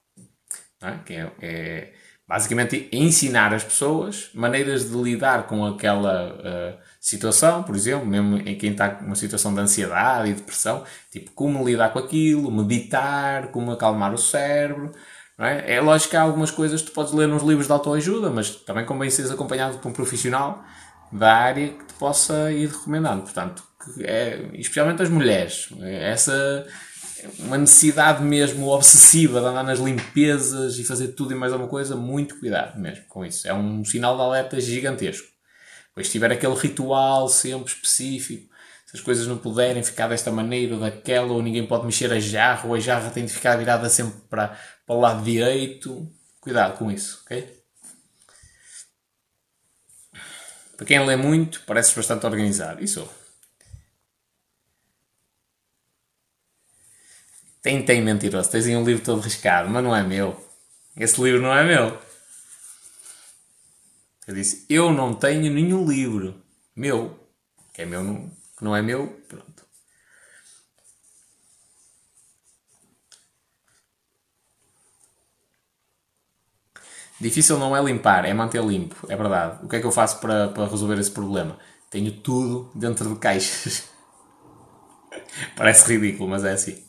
É? 0.80 0.92
Que 1.04 1.14
é, 1.14 1.32
é, 1.42 1.92
basicamente 2.28 2.88
ensinar 2.92 3.52
as 3.52 3.64
pessoas 3.64 4.30
maneiras 4.32 4.88
de 4.88 4.96
lidar 4.96 5.48
com 5.48 5.66
aquela 5.66 6.32
uh, 6.34 6.78
situação, 7.00 7.64
por 7.64 7.74
exemplo, 7.74 8.06
mesmo 8.06 8.36
em 8.36 8.56
quem 8.56 8.70
está 8.70 8.90
com 8.90 9.06
uma 9.06 9.16
situação 9.16 9.52
de 9.52 9.58
ansiedade 9.58 10.30
e 10.30 10.34
depressão, 10.34 10.84
tipo 11.10 11.32
como 11.32 11.66
lidar 11.66 11.92
com 11.92 11.98
aquilo, 11.98 12.52
meditar, 12.52 13.48
como 13.48 13.72
acalmar 13.72 14.14
o 14.14 14.18
cérebro. 14.18 14.92
É? 15.40 15.74
é? 15.74 15.80
lógico 15.80 16.10
que 16.10 16.16
há 16.16 16.22
algumas 16.22 16.52
coisas 16.52 16.82
que 16.82 16.90
tu 16.90 16.94
podes 16.94 17.12
ler 17.12 17.26
nos 17.26 17.42
livros 17.42 17.66
de 17.66 17.72
autoajuda, 17.72 18.30
mas 18.30 18.50
também 18.50 18.84
convém 18.84 19.10
seres 19.10 19.32
acompanhado 19.32 19.78
por 19.78 19.88
um 19.88 19.92
profissional 19.92 20.64
da 21.12 21.34
área 21.34 21.68
que 21.68 21.84
te 21.84 21.94
possa 21.94 22.52
ir 22.52 22.68
recomendando. 22.68 23.22
Portanto, 23.22 23.62
é, 24.00 24.50
especialmente 24.54 25.02
as 25.02 25.08
mulheres, 25.08 25.68
essa 25.80 26.66
uma 27.40 27.58
necessidade 27.58 28.22
mesmo 28.22 28.68
obsessiva 28.68 29.40
de 29.40 29.46
andar 29.46 29.64
nas 29.64 29.78
limpezas 29.78 30.78
e 30.78 30.84
fazer 30.84 31.08
tudo 31.08 31.32
e 31.32 31.36
mais 31.36 31.52
alguma 31.52 31.68
coisa, 31.68 31.96
muito 31.96 32.38
cuidado 32.38 32.78
mesmo 32.78 33.04
com 33.08 33.24
isso. 33.24 33.48
É 33.48 33.54
um 33.54 33.84
sinal 33.84 34.16
de 34.16 34.22
alerta 34.22 34.60
gigantesco. 34.60 35.26
Pois 35.94 36.06
se 36.06 36.12
tiver 36.12 36.30
aquele 36.30 36.54
ritual 36.54 37.28
sempre 37.28 37.72
específico, 37.72 38.48
se 38.86 38.96
as 38.96 39.02
coisas 39.02 39.26
não 39.26 39.36
puderem 39.36 39.82
ficar 39.82 40.08
desta 40.08 40.30
maneira 40.30 40.74
ou 40.74 40.80
daquela, 40.80 41.32
ou 41.32 41.42
ninguém 41.42 41.66
pode 41.66 41.84
mexer 41.84 42.12
a 42.12 42.20
jarra, 42.20 42.68
ou 42.68 42.74
a 42.74 42.80
jarra 42.80 43.10
tem 43.10 43.24
de 43.24 43.32
ficar 43.32 43.56
virada 43.56 43.88
sempre 43.88 44.20
para, 44.30 44.56
para 44.86 44.96
o 44.96 45.00
lado 45.00 45.24
direito, 45.24 46.08
cuidado 46.40 46.78
com 46.78 46.90
isso, 46.90 47.20
ok? 47.24 47.57
Para 50.78 50.86
quem 50.86 51.04
lê 51.04 51.16
muito, 51.16 51.62
pareces 51.62 51.92
bastante 51.92 52.24
organizado. 52.24 52.84
Isso. 52.84 53.10
Tem, 57.60 57.84
tem, 57.84 58.00
mentiroso. 58.00 58.48
Tens 58.48 58.64
aí 58.64 58.76
um 58.76 58.84
livro 58.84 59.04
todo 59.04 59.20
riscado, 59.20 59.68
mas 59.68 59.82
não 59.82 59.94
é 59.94 60.04
meu. 60.04 60.40
Esse 60.96 61.20
livro 61.20 61.42
não 61.42 61.52
é 61.52 61.64
meu. 61.64 62.00
Eu 64.28 64.34
disse, 64.34 64.64
eu 64.68 64.92
não 64.92 65.14
tenho 65.14 65.52
nenhum 65.52 65.84
livro 65.84 66.40
meu. 66.76 67.18
Que 67.72 67.82
é 67.82 67.84
meu, 67.84 68.04
não, 68.04 68.30
que 68.56 68.62
não 68.62 68.76
é 68.76 68.80
meu, 68.80 69.08
pronto. 69.26 69.57
Difícil 77.20 77.58
não 77.58 77.76
é 77.76 77.82
limpar, 77.82 78.24
é 78.24 78.32
manter 78.32 78.62
limpo, 78.62 78.96
é 79.08 79.16
verdade. 79.16 79.58
O 79.64 79.68
que 79.68 79.76
é 79.76 79.80
que 79.80 79.86
eu 79.86 79.90
faço 79.92 80.20
para, 80.20 80.48
para 80.48 80.66
resolver 80.66 80.98
esse 80.98 81.10
problema? 81.10 81.58
Tenho 81.90 82.12
tudo 82.12 82.70
dentro 82.74 83.08
de 83.08 83.18
caixas. 83.18 83.88
Parece 85.56 85.92
ridículo, 85.92 86.28
mas 86.28 86.44
é 86.44 86.52
assim. 86.52 86.82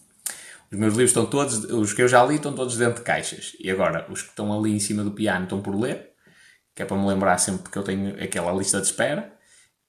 Os 0.71 0.77
meus 0.77 0.93
livros 0.93 1.09
estão 1.09 1.25
todos, 1.25 1.63
os 1.65 1.93
que 1.93 2.01
eu 2.03 2.07
já 2.07 2.23
li 2.23 2.35
estão 2.35 2.53
todos 2.53 2.77
dentro 2.77 2.99
de 2.99 3.01
caixas. 3.01 3.55
E 3.59 3.71
agora, 3.71 4.05
os 4.09 4.21
que 4.21 4.29
estão 4.29 4.55
ali 4.57 4.71
em 4.71 4.79
cima 4.79 5.03
do 5.03 5.11
piano 5.11 5.45
estão 5.45 5.61
por 5.61 5.75
ler, 5.75 6.11
que 6.75 6.83
é 6.83 6.85
para 6.85 6.95
me 6.95 7.07
lembrar 7.07 7.39
sempre 7.39 7.71
que 7.71 7.77
eu 7.77 7.83
tenho 7.83 8.23
aquela 8.23 8.51
lista 8.51 8.79
de 8.79 8.85
espera, 8.85 9.33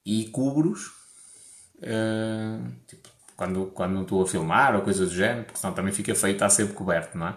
e 0.03 0.25
cubros, 0.29 0.87
uh, 1.77 2.71
tipo, 2.87 3.07
quando, 3.35 3.67
quando 3.67 3.93
não 3.93 4.01
estou 4.01 4.23
a 4.23 4.27
filmar 4.27 4.75
ou 4.75 4.81
coisa 4.81 5.05
do 5.05 5.13
género, 5.13 5.45
porque 5.45 5.59
senão 5.59 5.73
também 5.73 5.93
fica 5.93 6.15
feio 6.15 6.33
estar 6.33 6.49
sempre 6.49 6.73
coberto, 6.73 7.15
não 7.15 7.27
é? 7.27 7.35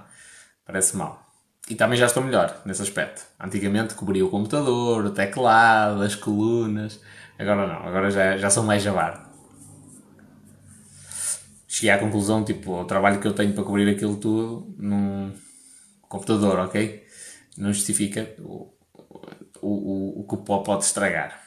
Parece 0.65 0.97
mal. 0.97 1.24
E 1.69 1.75
também 1.75 1.97
já 1.99 2.07
estou 2.07 2.23
melhor 2.23 2.61
nesse 2.65 2.83
aspecto. 2.83 3.23
Antigamente 3.41 3.95
cobria 3.95 4.25
o 4.25 4.31
computador, 4.31 5.07
o 5.07 5.11
teclado, 5.11 6.03
as 6.03 6.15
colunas. 6.15 7.01
Agora 7.39 7.67
não, 7.67 7.89
agora 7.89 8.11
já, 8.11 8.37
já 8.37 8.51
sou 8.51 8.63
mais 8.63 8.83
javar. 8.83 9.31
Cheguei 11.67 11.91
à 11.91 11.99
conclusão, 11.99 12.45
tipo, 12.45 12.81
o 12.81 12.85
trabalho 12.85 13.21
que 13.21 13.27
eu 13.27 13.33
tenho 13.33 13.53
para 13.53 13.65
cobrir 13.65 13.89
aquilo 13.89 14.17
tudo 14.17 14.75
num 14.79 15.33
computador, 16.09 16.59
ok? 16.61 17.05
não 17.57 17.73
justifica 17.73 18.35
o, 18.41 18.73
o, 19.61 19.69
o, 19.69 20.21
o 20.21 20.27
que 20.27 20.35
o 20.35 20.39
pó 20.39 20.59
pode 20.59 20.85
estragar. 20.85 21.43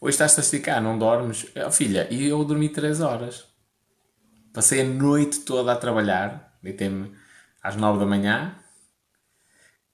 Hoje 0.00 0.14
estás-te 0.14 0.40
a 0.40 0.42
esticar, 0.42 0.82
não 0.82 0.98
dormes. 0.98 1.46
Oh, 1.64 1.70
filha, 1.70 2.08
e 2.10 2.26
eu 2.26 2.44
dormi 2.44 2.68
3 2.68 3.00
horas. 3.00 3.46
Passei 4.52 4.82
a 4.82 4.84
noite 4.84 5.40
toda 5.40 5.72
a 5.72 5.76
trabalhar. 5.76 6.56
Deitei-me 6.62 7.16
às 7.62 7.76
9 7.76 7.98
da 7.98 8.06
manhã. 8.06 8.54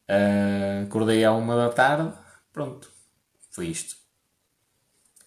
Uh, 0.09 0.87
acordei 0.87 1.25
à 1.25 1.33
1 1.33 1.47
da 1.47 1.69
tarde. 1.69 2.13
Pronto. 2.53 2.91
Foi 3.51 3.67
isto. 3.67 3.97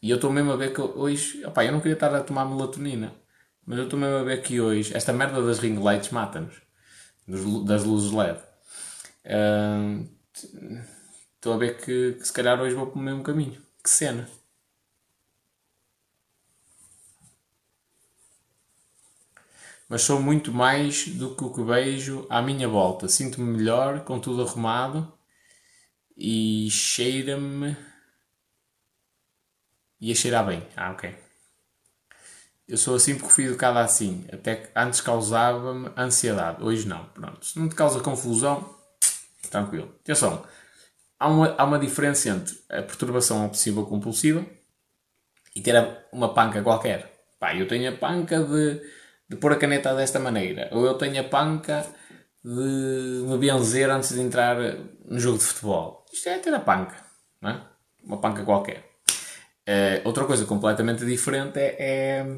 E 0.02 0.10
eu 0.10 0.16
estou 0.16 0.32
mesmo 0.32 0.52
a 0.52 0.56
ver 0.56 0.74
que 0.74 0.82
hoje. 0.82 1.46
Opa, 1.46 1.64
eu 1.64 1.72
não 1.72 1.80
queria 1.80 1.94
estar 1.94 2.14
a 2.14 2.24
tomar 2.24 2.46
melatonina. 2.46 3.14
Mas 3.66 3.78
eu 3.78 3.86
estou 3.86 4.00
mesmo 4.00 4.18
a 4.18 4.24
ver 4.24 4.42
que 4.42 4.60
hoje. 4.60 4.96
Esta 4.96 5.14
merda 5.14 5.42
das 5.42 5.60
ring 5.60 5.80
lights 5.80 6.10
mata-nos. 6.10 6.56
Das 7.66 7.84
luzes 7.84 8.12
LED. 8.12 8.40
Uh, 9.24 10.10
estou 11.36 11.54
a 11.54 11.58
ver 11.58 11.78
que, 11.78 12.14
que 12.14 12.26
se 12.26 12.34
calhar 12.34 12.60
hoje 12.60 12.76
vou 12.76 12.88
para 12.88 13.00
o 13.00 13.04
mesmo 13.04 13.24
caminho. 13.24 13.62
Que 13.84 13.90
cena. 13.90 14.28
Mas 19.92 20.04
sou 20.04 20.22
muito 20.22 20.54
mais 20.54 21.06
do 21.06 21.36
que 21.36 21.44
o 21.44 21.52
que 21.52 21.62
vejo 21.62 22.26
à 22.30 22.42
minha 22.42 22.66
volta. 22.66 23.10
Sinto-me 23.10 23.58
melhor, 23.58 24.06
com 24.06 24.22
tudo 24.22 24.42
arrumado 24.42 25.12
e 26.16 26.70
cheira-me. 26.72 27.76
e 30.00 30.10
a 30.10 30.16
cheirar 30.16 30.46
bem. 30.46 30.66
Ah, 30.78 30.92
ok. 30.92 31.14
Eu 32.66 32.78
sou 32.78 32.96
assim 32.96 33.18
porque 33.18 33.34
fui 33.34 33.44
educado 33.48 33.80
assim. 33.80 34.26
Até 34.32 34.56
que 34.56 34.70
antes 34.74 35.02
causava-me 35.02 35.92
ansiedade. 35.98 36.64
Hoje 36.64 36.88
não. 36.88 37.04
Pronto. 37.08 37.46
Se 37.46 37.60
não 37.60 37.68
te 37.68 37.76
causa 37.76 38.00
confusão, 38.00 38.74
tranquilo. 39.50 39.94
Atenção. 40.00 40.48
Há 41.20 41.28
uma, 41.28 41.54
há 41.58 41.66
uma 41.66 41.78
diferença 41.78 42.30
entre 42.30 42.58
a 42.70 42.82
perturbação 42.82 43.46
obsessiva 43.46 43.84
compulsiva 43.86 44.46
e 45.54 45.60
ter 45.60 45.76
uma 46.14 46.34
panca 46.34 46.64
qualquer. 46.64 47.12
Pá, 47.38 47.54
eu 47.54 47.68
tenho 47.68 47.94
a 47.94 47.98
panca 47.98 48.42
de 48.42 49.01
de 49.32 49.38
pôr 49.38 49.54
a 49.54 49.56
caneta 49.56 49.96
desta 49.96 50.20
maneira, 50.20 50.68
ou 50.74 50.86
eu 50.86 50.96
tenho 50.96 51.22
a 51.22 51.24
panca 51.24 51.86
de 52.44 53.24
me 53.26 53.38
benzer 53.38 53.90
antes 53.90 54.14
de 54.14 54.20
entrar 54.20 54.58
no 55.06 55.18
jogo 55.18 55.38
de 55.38 55.46
futebol. 55.46 56.06
Isto 56.12 56.28
é 56.28 56.38
ter 56.40 56.54
a 56.54 56.60
panca, 56.60 56.98
não 57.42 57.50
é? 57.52 57.66
Uma 58.04 58.20
panca 58.20 58.44
qualquer. 58.44 58.84
Uh, 59.66 60.02
outra 60.04 60.26
coisa 60.26 60.46
completamente 60.46 61.06
diferente 61.06 61.58
é, 61.58 61.76
é 61.80 62.38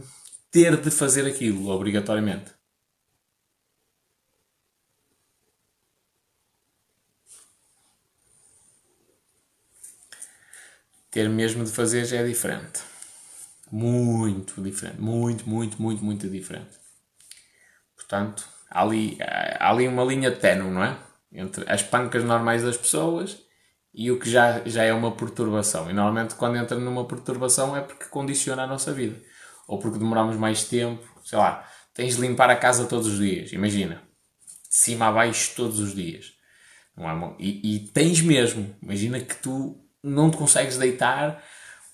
ter 0.51 0.79
de 0.79 0.91
fazer 0.91 1.25
aquilo, 1.25 1.67
obrigatoriamente. 1.69 2.51
Ter 11.09 11.27
mesmo 11.27 11.63
de 11.63 11.71
fazer 11.71 12.05
já 12.05 12.17
é 12.17 12.23
diferente. 12.23 12.81
Muito 13.71 14.61
diferente. 14.61 15.01
Muito, 15.01 15.49
muito, 15.49 15.81
muito, 15.81 16.05
muito 16.05 16.29
diferente. 16.29 16.82
Portanto, 18.13 18.47
há 18.69 18.83
ali, 18.83 19.17
há 19.19 19.71
ali 19.71 19.87
uma 19.87 20.03
linha 20.03 20.31
ténue, 20.31 20.69
não 20.69 20.83
é? 20.83 20.95
Entre 21.31 21.65
as 21.67 21.81
pancas 21.81 22.23
normais 22.23 22.61
das 22.61 22.77
pessoas 22.77 23.39
e 23.91 24.11
o 24.11 24.19
que 24.19 24.29
já, 24.29 24.61
já 24.67 24.83
é 24.83 24.93
uma 24.93 25.11
perturbação. 25.11 25.89
E 25.89 25.93
normalmente 25.93 26.35
quando 26.35 26.57
entra 26.57 26.77
numa 26.77 27.07
perturbação 27.07 27.75
é 27.75 27.81
porque 27.81 28.05
condiciona 28.05 28.63
a 28.63 28.67
nossa 28.67 28.93
vida. 28.93 29.19
Ou 29.67 29.79
porque 29.79 29.97
demoramos 29.97 30.35
mais 30.35 30.63
tempo, 30.63 31.03
sei 31.25 31.39
lá, 31.39 31.67
tens 31.91 32.15
de 32.15 32.21
limpar 32.21 32.51
a 32.51 32.55
casa 32.55 32.85
todos 32.85 33.07
os 33.07 33.17
dias, 33.17 33.51
imagina. 33.51 33.95
De 34.69 34.77
cima 34.77 35.07
a 35.07 35.11
baixo 35.11 35.53
todos 35.55 35.79
os 35.79 35.95
dias. 35.95 36.33
Não 36.95 37.09
é 37.09 37.35
e, 37.39 37.75
e 37.75 37.79
tens 37.87 38.21
mesmo, 38.21 38.75
imagina 38.79 39.19
que 39.19 39.35
tu 39.37 39.83
não 40.03 40.29
te 40.29 40.37
consegues 40.37 40.77
deitar 40.77 41.43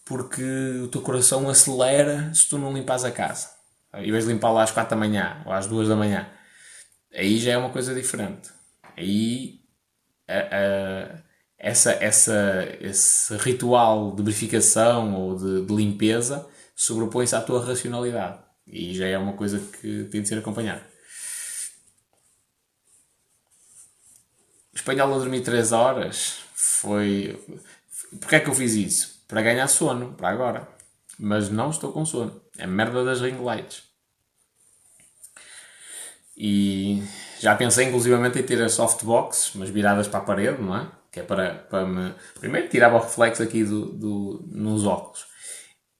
porque 0.04 0.44
o 0.84 0.90
teu 0.90 1.02
coração 1.02 1.48
acelera 1.48 2.34
se 2.34 2.50
tu 2.50 2.58
não 2.58 2.74
limpas 2.74 3.06
a 3.06 3.12
casa 3.12 3.59
de 3.94 4.12
limpar 4.28 4.52
lá 4.52 4.64
às 4.64 4.72
4 4.72 4.90
da 4.90 4.96
manhã 4.96 5.42
ou 5.46 5.52
às 5.52 5.68
2 5.68 5.88
da 5.88 5.96
manhã, 5.96 6.30
aí 7.14 7.38
já 7.40 7.54
é 7.54 7.58
uma 7.58 7.70
coisa 7.70 7.94
diferente. 7.94 8.50
Aí 8.96 9.60
a, 10.28 10.34
a, 10.34 11.22
essa, 11.58 11.92
essa, 11.94 12.68
esse 12.80 13.36
ritual 13.38 14.16
de 14.16 14.24
verificação 14.24 15.16
ou 15.16 15.36
de, 15.36 15.66
de 15.66 15.76
limpeza 15.76 16.48
sobrepõe-se 16.76 17.36
à 17.36 17.42
tua 17.42 17.66
racionalidade. 17.66 18.40
E 18.66 18.94
já 18.94 19.08
é 19.08 19.18
uma 19.18 19.34
coisa 19.34 19.60
que 19.60 20.06
tem 20.06 20.22
de 20.22 20.28
ser 20.28 20.38
acompanhada. 20.38 20.86
Espanhol 24.74 25.14
a 25.14 25.18
dormir 25.18 25.42
3 25.42 25.72
horas 25.72 26.40
foi. 26.56 27.38
Porquê 28.20 28.36
é 28.38 28.40
que 28.40 28.50
eu 28.50 28.56
fiz 28.56 28.74
isso? 28.74 29.24
Para 29.28 29.42
ganhar 29.42 29.68
sono, 29.68 30.14
para 30.14 30.30
agora. 30.30 30.68
Mas 31.20 31.50
não 31.50 31.70
estou 31.70 31.92
com 31.92 32.06
sono. 32.06 32.42
É 32.60 32.68
merda 32.68 33.04
das 33.04 33.22
ring 33.22 33.42
lights. 33.42 33.84
E 36.38 37.02
já 37.40 37.56
pensei 37.56 37.88
inclusivamente 37.88 38.38
em 38.38 38.44
ter 38.44 38.62
a 38.62 38.70
softbox, 38.70 39.52
mas 39.56 39.70
viradas 39.70 40.08
para 40.08 40.20
a 40.20 40.24
parede, 40.24 40.62
não 40.62 40.76
é? 40.76 40.92
Que 41.12 41.22
é 41.22 41.24
para, 41.24 41.56
para 41.56 41.86
me. 41.86 42.14
Primeiro 42.40 42.70
tirava 42.70 42.98
o 42.98 43.02
reflexo 43.02 43.42
aqui 43.42 43.64
do, 43.64 43.86
do, 43.94 44.46
nos 44.52 44.86
óculos. 44.86 45.24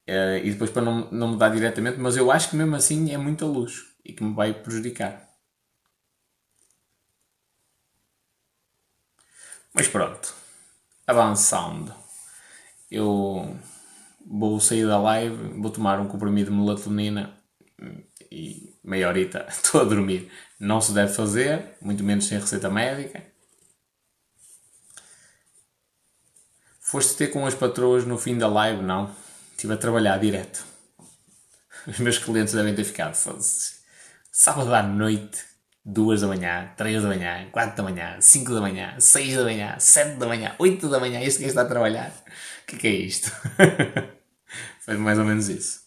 Uh, 0.08 0.38
e 0.42 0.50
depois 0.50 0.70
para 0.70 0.82
não, 0.82 1.10
não 1.10 1.28
mudar 1.28 1.50
diretamente, 1.50 1.98
mas 1.98 2.16
eu 2.16 2.30
acho 2.30 2.50
que 2.50 2.56
mesmo 2.56 2.74
assim 2.76 3.12
é 3.12 3.18
muita 3.18 3.44
luz 3.46 3.84
e 4.04 4.12
que 4.12 4.22
me 4.22 4.34
vai 4.34 4.52
prejudicar. 4.52 5.28
Mas 9.72 9.88
pronto, 9.88 10.34
avançando. 11.06 11.94
Eu 12.90 13.56
vou 14.30 14.60
sair 14.60 14.86
da 14.86 14.96
live, 14.96 15.60
vou 15.60 15.70
tomar 15.70 15.98
um 15.98 16.06
comprimido 16.06 16.50
de 16.50 16.56
melatonina 16.56 17.36
e 18.30 18.72
meia 18.84 19.08
horita 19.08 19.44
estou 19.50 19.80
a 19.80 19.84
dormir. 19.84 20.30
Não 20.58 20.80
se 20.80 20.92
deve 20.92 21.12
fazer, 21.12 21.76
muito 21.80 22.04
menos 22.04 22.26
sem 22.26 22.38
receita 22.38 22.70
médica. 22.70 23.22
Foste 26.80 27.16
ter 27.16 27.28
com 27.28 27.46
as 27.46 27.54
patroas 27.54 28.04
no 28.04 28.18
fim 28.18 28.36
da 28.36 28.46
live? 28.46 28.82
Não. 28.82 29.14
Estive 29.52 29.74
a 29.74 29.76
trabalhar 29.76 30.18
direto. 30.18 30.64
Os 31.86 31.98
meus 31.98 32.18
clientes 32.18 32.52
devem 32.54 32.74
ter 32.74 32.84
ficado. 32.84 33.14
Sábado 34.32 34.74
à 34.74 34.82
noite, 34.82 35.44
2 35.84 36.20
da 36.20 36.26
manhã, 36.26 36.72
3 36.76 37.02
da 37.02 37.08
manhã, 37.08 37.48
4 37.52 37.76
da 37.76 37.82
manhã, 37.82 38.20
5 38.20 38.54
da 38.54 38.60
manhã, 38.60 38.94
6 38.98 39.36
da 39.36 39.44
manhã, 39.44 39.78
7 39.78 40.18
da 40.18 40.26
manhã, 40.26 40.54
8 40.58 40.88
da 40.88 41.00
manhã. 41.00 41.20
Este 41.20 41.40
que 41.40 41.48
está 41.48 41.62
a 41.62 41.66
trabalhar. 41.66 42.12
O 42.62 42.66
que, 42.66 42.76
que 42.76 42.88
é 42.88 42.90
isto? 42.90 43.30
Foi 44.80 44.96
mais 44.96 45.18
ou 45.18 45.24
menos 45.24 45.48
isso. 45.48 45.82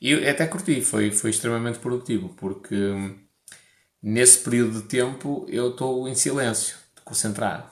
E 0.00 0.14
até 0.28 0.46
curti, 0.46 0.82
foi, 0.82 1.10
foi 1.10 1.30
extremamente 1.30 1.78
produtivo, 1.78 2.28
porque 2.34 2.74
hum, 2.74 3.18
nesse 4.02 4.40
período 4.44 4.82
de 4.82 4.88
tempo 4.88 5.46
eu 5.48 5.70
estou 5.70 6.06
em 6.08 6.14
silêncio, 6.14 6.76
concentrado. 7.04 7.68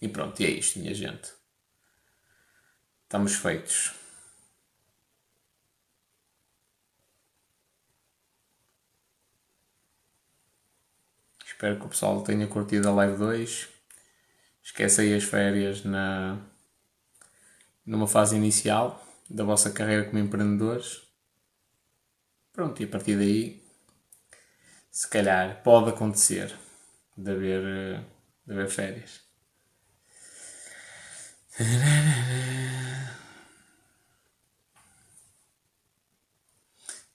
E 0.00 0.08
pronto, 0.08 0.40
e 0.40 0.46
é 0.46 0.50
isto, 0.50 0.78
minha 0.78 0.94
gente. 0.94 1.32
Estamos 3.04 3.34
feitos. 3.34 3.92
Espero 11.44 11.78
que 11.78 11.86
o 11.86 11.88
pessoal 11.88 12.22
tenha 12.24 12.46
curtido 12.48 12.88
a 12.88 12.92
live 12.92 13.16
2 13.18 13.71
esquece 14.62 15.00
aí 15.02 15.14
as 15.14 15.24
férias 15.24 15.84
na, 15.84 16.38
numa 17.84 18.06
fase 18.06 18.36
inicial 18.36 19.04
da 19.28 19.44
vossa 19.44 19.70
carreira 19.70 20.04
como 20.04 20.18
empreendedores. 20.18 21.02
Pronto, 22.52 22.80
e 22.82 22.84
a 22.84 22.88
partir 22.88 23.16
daí, 23.16 23.62
se 24.90 25.08
calhar, 25.08 25.62
pode 25.62 25.90
acontecer 25.90 26.54
de 27.16 27.30
haver, 27.30 28.04
de 28.46 28.52
haver 28.52 28.68
férias. 28.68 29.20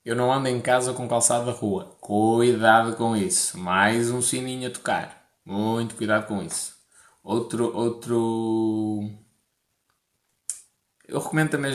Eu 0.06 0.16
não 0.16 0.32
ando 0.32 0.48
em 0.48 0.62
casa 0.62 0.94
com 0.94 1.08
calçado 1.08 1.48
da 1.48 1.52
rua. 1.52 1.98
Cuidado 2.00 2.96
com 2.96 3.16
isso. 3.16 3.58
Mais 3.58 4.10
um 4.10 4.22
sininho 4.22 4.70
a 4.70 4.72
tocar. 4.72 5.30
Muito 5.44 5.96
cuidado 5.96 6.28
com 6.28 6.42
isso. 6.42 6.77
Outro, 7.28 7.76
outro. 7.76 9.12
Eu 11.06 11.20
recomendo 11.20 11.50
também. 11.50 11.74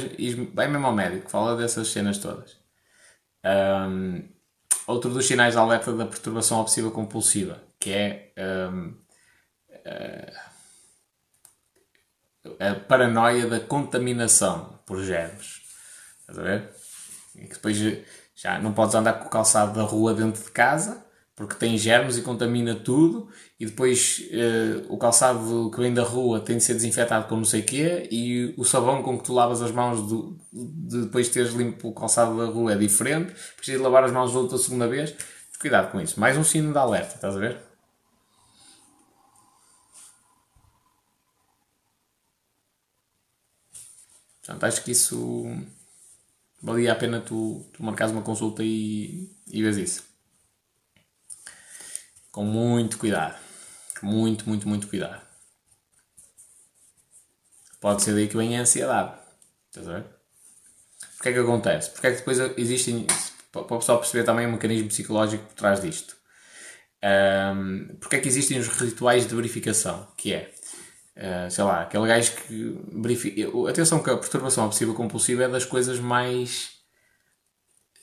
Vai 0.55 0.67
mesmo 0.67 0.87
ao 0.87 0.95
médico, 0.95 1.29
fala 1.29 1.55
dessas 1.55 1.89
cenas 1.89 2.17
todas. 2.17 2.57
Um, 3.45 4.27
outro 4.87 5.13
dos 5.13 5.27
sinais 5.27 5.53
de 5.53 5.59
alerta 5.59 5.93
da 5.93 6.07
perturbação 6.07 6.59
obsessiva 6.59 6.91
compulsiva, 6.91 7.63
que 7.79 7.91
é 7.91 8.33
um, 8.73 8.97
a 12.59 12.75
paranoia 12.89 13.47
da 13.47 13.61
contaminação 13.61 14.81
por 14.87 15.05
germes. 15.05 15.61
Estás 16.21 16.39
a 16.39 16.43
ver? 16.43 16.71
E 17.35 17.47
que 17.47 17.55
depois 17.55 17.77
já 18.35 18.59
não 18.59 18.73
podes 18.73 18.95
andar 18.95 19.19
com 19.19 19.27
o 19.27 19.31
calçado 19.31 19.75
da 19.75 19.83
rua 19.83 20.15
dentro 20.15 20.43
de 20.43 20.51
casa 20.51 21.12
porque 21.43 21.57
tem 21.57 21.77
germes 21.77 22.17
e 22.17 22.23
contamina 22.23 22.77
tudo 22.77 23.29
e 23.59 23.67
depois 23.67 24.25
eh, 24.31 24.85
o 24.89 24.97
calçado 24.97 25.73
que 25.75 25.81
vem 25.81 25.93
da 25.93 26.05
rua 26.05 26.39
tem 26.39 26.57
de 26.57 26.63
ser 26.63 26.75
desinfetado 26.75 27.27
com 27.27 27.37
não 27.37 27.45
sei 27.45 27.63
o 27.63 27.65
quê 27.65 28.09
e 28.13 28.55
o 28.57 28.65
sabão 28.65 29.03
com 29.03 29.19
que 29.19 29.25
tu 29.25 29.33
lavas 29.35 29.61
as 29.61 29.73
mãos 29.73 30.07
do, 30.07 30.39
de 30.53 31.03
depois 31.03 31.27
de 31.27 31.33
teres 31.33 31.53
limpo 31.53 31.89
o 31.89 31.95
calçado 31.95 32.39
da 32.39 32.45
rua 32.45 32.75
é 32.75 32.77
diferente, 32.77 33.33
precisas 33.57 33.81
de 33.81 33.85
lavar 33.85 34.05
as 34.05 34.13
mãos 34.13 34.35
outra 34.37 34.57
segunda 34.57 34.87
vez. 34.87 35.15
Cuidado 35.61 35.91
com 35.91 36.01
isso. 36.01 36.19
Mais 36.21 36.37
um 36.39 36.45
sino 36.45 36.73
de 36.73 36.79
alerta, 36.79 37.17
estás 37.17 37.37
a 37.37 37.41
ver? 37.41 37.59
Portanto, 44.41 44.65
acho 44.65 44.85
que 44.85 44.93
isso 44.93 45.45
valia 46.63 46.93
a 46.93 46.97
pena 46.97 47.21
tu, 47.21 47.65
tu 47.73 47.83
marcares 47.83 48.13
uma 48.13 48.23
consulta 48.23 48.63
e, 48.63 49.29
e 49.49 49.63
vês 49.63 49.77
isso. 49.77 50.12
Com 52.33 52.45
muito 52.45 52.99
cuidado. 52.99 53.39
Muito, 54.03 54.49
muito, 54.49 54.69
muito 54.69 54.89
cuidado. 54.89 55.21
Pode 57.81 58.03
ser 58.03 58.15
daí 58.15 58.27
que 58.27 58.37
vem 58.37 58.59
a 58.59 58.63
ansiedade. 58.63 59.13
Estás 59.69 59.89
a 59.89 59.93
ver? 59.93 60.05
Porquê 61.17 61.29
é 61.29 61.33
que 61.33 61.39
acontece? 61.39 61.91
Porque 61.91 62.07
é 62.09 62.11
que 62.11 62.19
depois 62.19 62.39
existem. 62.57 63.07
Para 63.53 63.61
o 63.61 63.79
pessoal 63.79 63.99
perceber 63.99 64.25
também 64.25 64.47
o 64.47 64.53
mecanismo 64.53 64.89
psicológico 64.89 65.45
por 65.45 65.55
trás 65.55 65.81
disto. 65.81 66.17
Um, 67.05 67.97
porque 68.01 68.17
é 68.17 68.21
que 68.21 68.29
existem 68.29 68.59
os 68.59 68.67
rituais 68.67 69.27
de 69.27 69.35
verificação? 69.35 70.09
Que 70.17 70.33
é 70.33 70.53
Uh, 71.17 71.51
sei 71.51 71.65
lá, 71.65 71.83
aquele 71.83 72.07
gajo 72.07 72.33
que 72.33 72.75
verifica. 72.91 73.43
Atenção 73.69 74.03
que 74.03 74.09
a 74.09 74.17
perturbação 74.17 74.65
obsessiva 74.65 74.95
compulsiva 74.95 75.45
é 75.45 75.49
das 75.49 75.65
coisas 75.65 76.01
mais. 76.01 76.72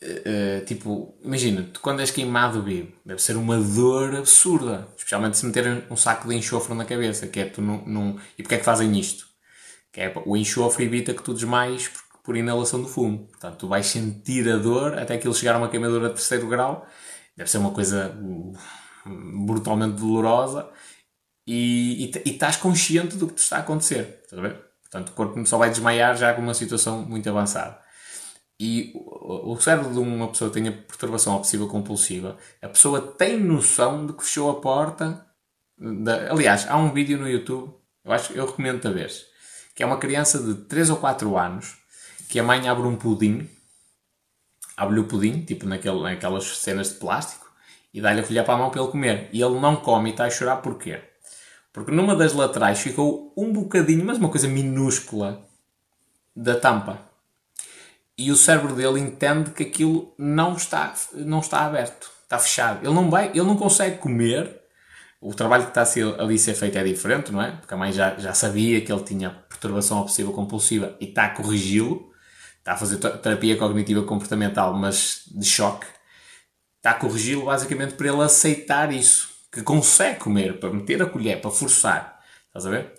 Uh, 0.01 0.63
tipo, 0.65 1.19
imagina, 1.21 1.63
tu 1.73 1.81
quando 1.81 1.99
és 1.99 2.09
queimado 2.09 2.63
vivo, 2.63 2.93
deve 3.05 3.21
ser 3.21 3.35
uma 3.35 3.59
dor 3.59 4.15
absurda, 4.15 4.87
especialmente 4.95 5.37
se 5.37 5.45
meterem 5.45 5.83
um 5.91 5.97
saco 5.97 6.27
de 6.29 6.35
enxofre 6.35 6.73
na 6.73 6.85
cabeça, 6.85 7.27
que 7.27 7.39
é 7.41 7.45
tu 7.45 7.61
não. 7.61 8.17
E 8.37 8.41
porque 8.41 8.55
é 8.55 8.57
que 8.59 8.63
fazem 8.63 8.97
isto? 8.97 9.27
Que 9.91 10.01
é, 10.01 10.13
o 10.25 10.37
enxofre 10.37 10.85
evita 10.85 11.13
que 11.13 11.21
tu 11.21 11.33
desmaies 11.33 11.89
por, 11.89 12.01
por 12.23 12.37
inalação 12.37 12.81
do 12.81 12.87
fumo. 12.87 13.27
Portanto, 13.27 13.57
tu 13.57 13.67
vais 13.67 13.85
sentir 13.85 14.49
a 14.49 14.57
dor 14.57 14.97
até 14.97 15.17
que 15.17 15.27
ele 15.27 15.33
chegar 15.35 15.55
a 15.55 15.57
uma 15.57 15.69
queimadura 15.69 16.07
de 16.09 16.15
terceiro 16.15 16.47
grau. 16.47 16.87
Deve 17.35 17.49
ser 17.49 17.57
uma 17.57 17.71
coisa 17.71 18.17
brutalmente 19.05 19.95
dolorosa 19.97 20.69
e, 21.45 22.05
e, 22.05 22.29
e 22.29 22.31
estás 22.33 22.55
consciente 22.55 23.17
do 23.17 23.27
que 23.27 23.33
te 23.33 23.39
está 23.39 23.57
a 23.57 23.59
acontecer. 23.59 24.23
Ver? 24.31 24.55
Portanto, 24.83 25.09
o 25.09 25.11
corpo 25.13 25.45
só 25.45 25.57
vai 25.57 25.69
desmaiar 25.69 26.15
já 26.15 26.33
com 26.33 26.41
uma 26.41 26.53
situação 26.53 27.01
muito 27.01 27.29
avançada. 27.29 27.79
E 28.59 28.91
o, 28.93 29.57
cérebro 29.57 29.93
de 29.93 29.99
uma 29.99 30.27
pessoa 30.27 30.49
que 30.49 30.55
tenha 30.55 30.71
perturbação 30.71 31.37
obsessiva 31.37 31.65
compulsiva, 31.67 32.37
a 32.61 32.67
pessoa 32.67 32.99
tem 32.99 33.39
noção 33.39 34.05
de 34.05 34.11
que 34.11 34.23
fechou 34.23 34.49
a 34.49 34.59
porta. 34.59 35.25
Aliás, 36.29 36.67
há 36.67 36.75
um 36.75 36.91
vídeo 36.91 37.17
no 37.17 37.29
YouTube, 37.29 37.73
eu 38.03 38.11
acho 38.11 38.33
eu 38.33 38.45
recomendo 38.45 38.85
a 38.85 38.91
vez, 38.91 39.25
que 39.73 39.81
é 39.81 39.85
uma 39.85 39.97
criança 39.97 40.43
de 40.43 40.55
3 40.65 40.89
ou 40.89 40.97
4 40.97 41.37
anos 41.37 41.77
que 42.27 42.37
a 42.37 42.43
mãe 42.43 42.67
abre 42.67 42.85
um 42.85 42.97
pudim, 42.97 43.49
abre-lhe 44.75 45.01
o 45.01 45.05
pudim, 45.05 45.41
tipo 45.41 45.65
naquele, 45.65 46.01
naquelas 46.01 46.57
cenas 46.57 46.89
de 46.89 46.95
plástico, 46.95 47.49
e 47.93 48.01
dá-lhe 48.01 48.19
a 48.19 48.23
colher 48.23 48.45
para 48.45 48.53
a 48.53 48.57
mão 48.57 48.69
para 48.69 48.81
ele 48.81 48.91
comer. 48.91 49.29
E 49.33 49.41
ele 49.41 49.59
não 49.59 49.77
come 49.77 50.09
e 50.09 50.11
está 50.11 50.25
a 50.25 50.29
chorar 50.29 50.57
porquê? 50.57 51.01
Porque 51.71 51.91
numa 51.91 52.15
das 52.15 52.33
laterais 52.33 52.79
ficou 52.79 53.33
um 53.37 53.53
bocadinho, 53.53 54.05
mas 54.05 54.17
uma 54.17 54.29
coisa 54.29 54.47
minúscula, 54.47 55.47
da 56.35 56.59
tampa. 56.59 57.08
E 58.19 58.33
o 58.33 58.35
cérebro 58.35 58.75
dele 58.75 58.99
entende 58.99 59.51
que 59.51 59.63
aquilo 59.63 60.13
não 60.17 60.57
está, 60.57 60.93
não 61.13 61.39
está 61.39 61.61
aberto, 61.61 62.11
está 62.23 62.37
fechado. 62.37 62.85
Ele 62.85 62.93
não 62.93 63.09
vai, 63.09 63.29
ele 63.29 63.43
não 63.43 63.55
consegue 63.55 63.97
comer. 63.97 64.59
O 65.21 65.33
trabalho 65.33 65.63
que 65.63 65.69
está 65.69 65.83
a 65.83 65.85
ser, 65.85 66.19
ali 66.19 66.35
a 66.35 66.37
ser 66.37 66.53
feito 66.53 66.77
é 66.77 66.83
diferente, 66.83 67.31
não 67.31 67.41
é? 67.41 67.51
Porque 67.51 67.73
a 67.73 67.77
mãe 67.77 67.93
já, 67.93 68.17
já 68.17 68.33
sabia 68.33 68.81
que 68.81 68.91
ele 68.91 69.03
tinha 69.03 69.29
perturbação 69.29 70.01
obsessiva 70.01 70.33
compulsiva 70.33 70.97
e 70.99 71.05
está 71.05 71.27
a 71.27 71.29
corrigi-lo. 71.29 72.11
Está 72.57 72.73
a 72.73 72.77
fazer 72.77 72.97
terapia 72.97 73.55
cognitiva 73.55 74.03
comportamental, 74.03 74.73
mas 74.73 75.21
de 75.25 75.45
choque. 75.45 75.87
Está 76.75 76.91
a 76.91 76.95
corrigi-lo 76.95 77.45
basicamente 77.45 77.93
para 77.93 78.09
ele 78.09 78.21
aceitar 78.21 78.91
isso 78.91 79.29
que 79.49 79.61
consegue 79.61 80.19
comer, 80.19 80.59
para 80.59 80.73
meter 80.73 81.01
a 81.01 81.05
colher, 81.05 81.39
para 81.39 81.51
forçar. 81.51 82.19
Estás 82.47 82.65
a 82.65 82.69
ver? 82.69 82.93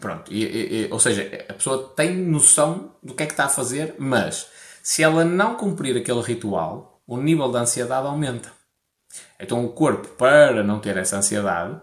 Pronto. 0.00 0.32
E, 0.32 0.44
e, 0.44 0.88
ou 0.90 1.00
seja, 1.00 1.46
a 1.48 1.54
pessoa 1.54 1.92
tem 1.96 2.14
noção 2.16 2.94
do 3.02 3.14
que 3.14 3.22
é 3.22 3.26
que 3.26 3.32
está 3.32 3.46
a 3.46 3.48
fazer, 3.48 3.94
mas 3.98 4.48
se 4.82 5.02
ela 5.02 5.24
não 5.24 5.56
cumprir 5.56 5.96
aquele 5.96 6.20
ritual, 6.20 7.02
o 7.06 7.16
nível 7.16 7.50
de 7.50 7.58
ansiedade 7.58 8.06
aumenta. 8.06 8.52
Então 9.38 9.64
o 9.64 9.72
corpo, 9.72 10.08
para 10.08 10.62
não 10.62 10.80
ter 10.80 10.96
essa 10.96 11.16
ansiedade, 11.16 11.80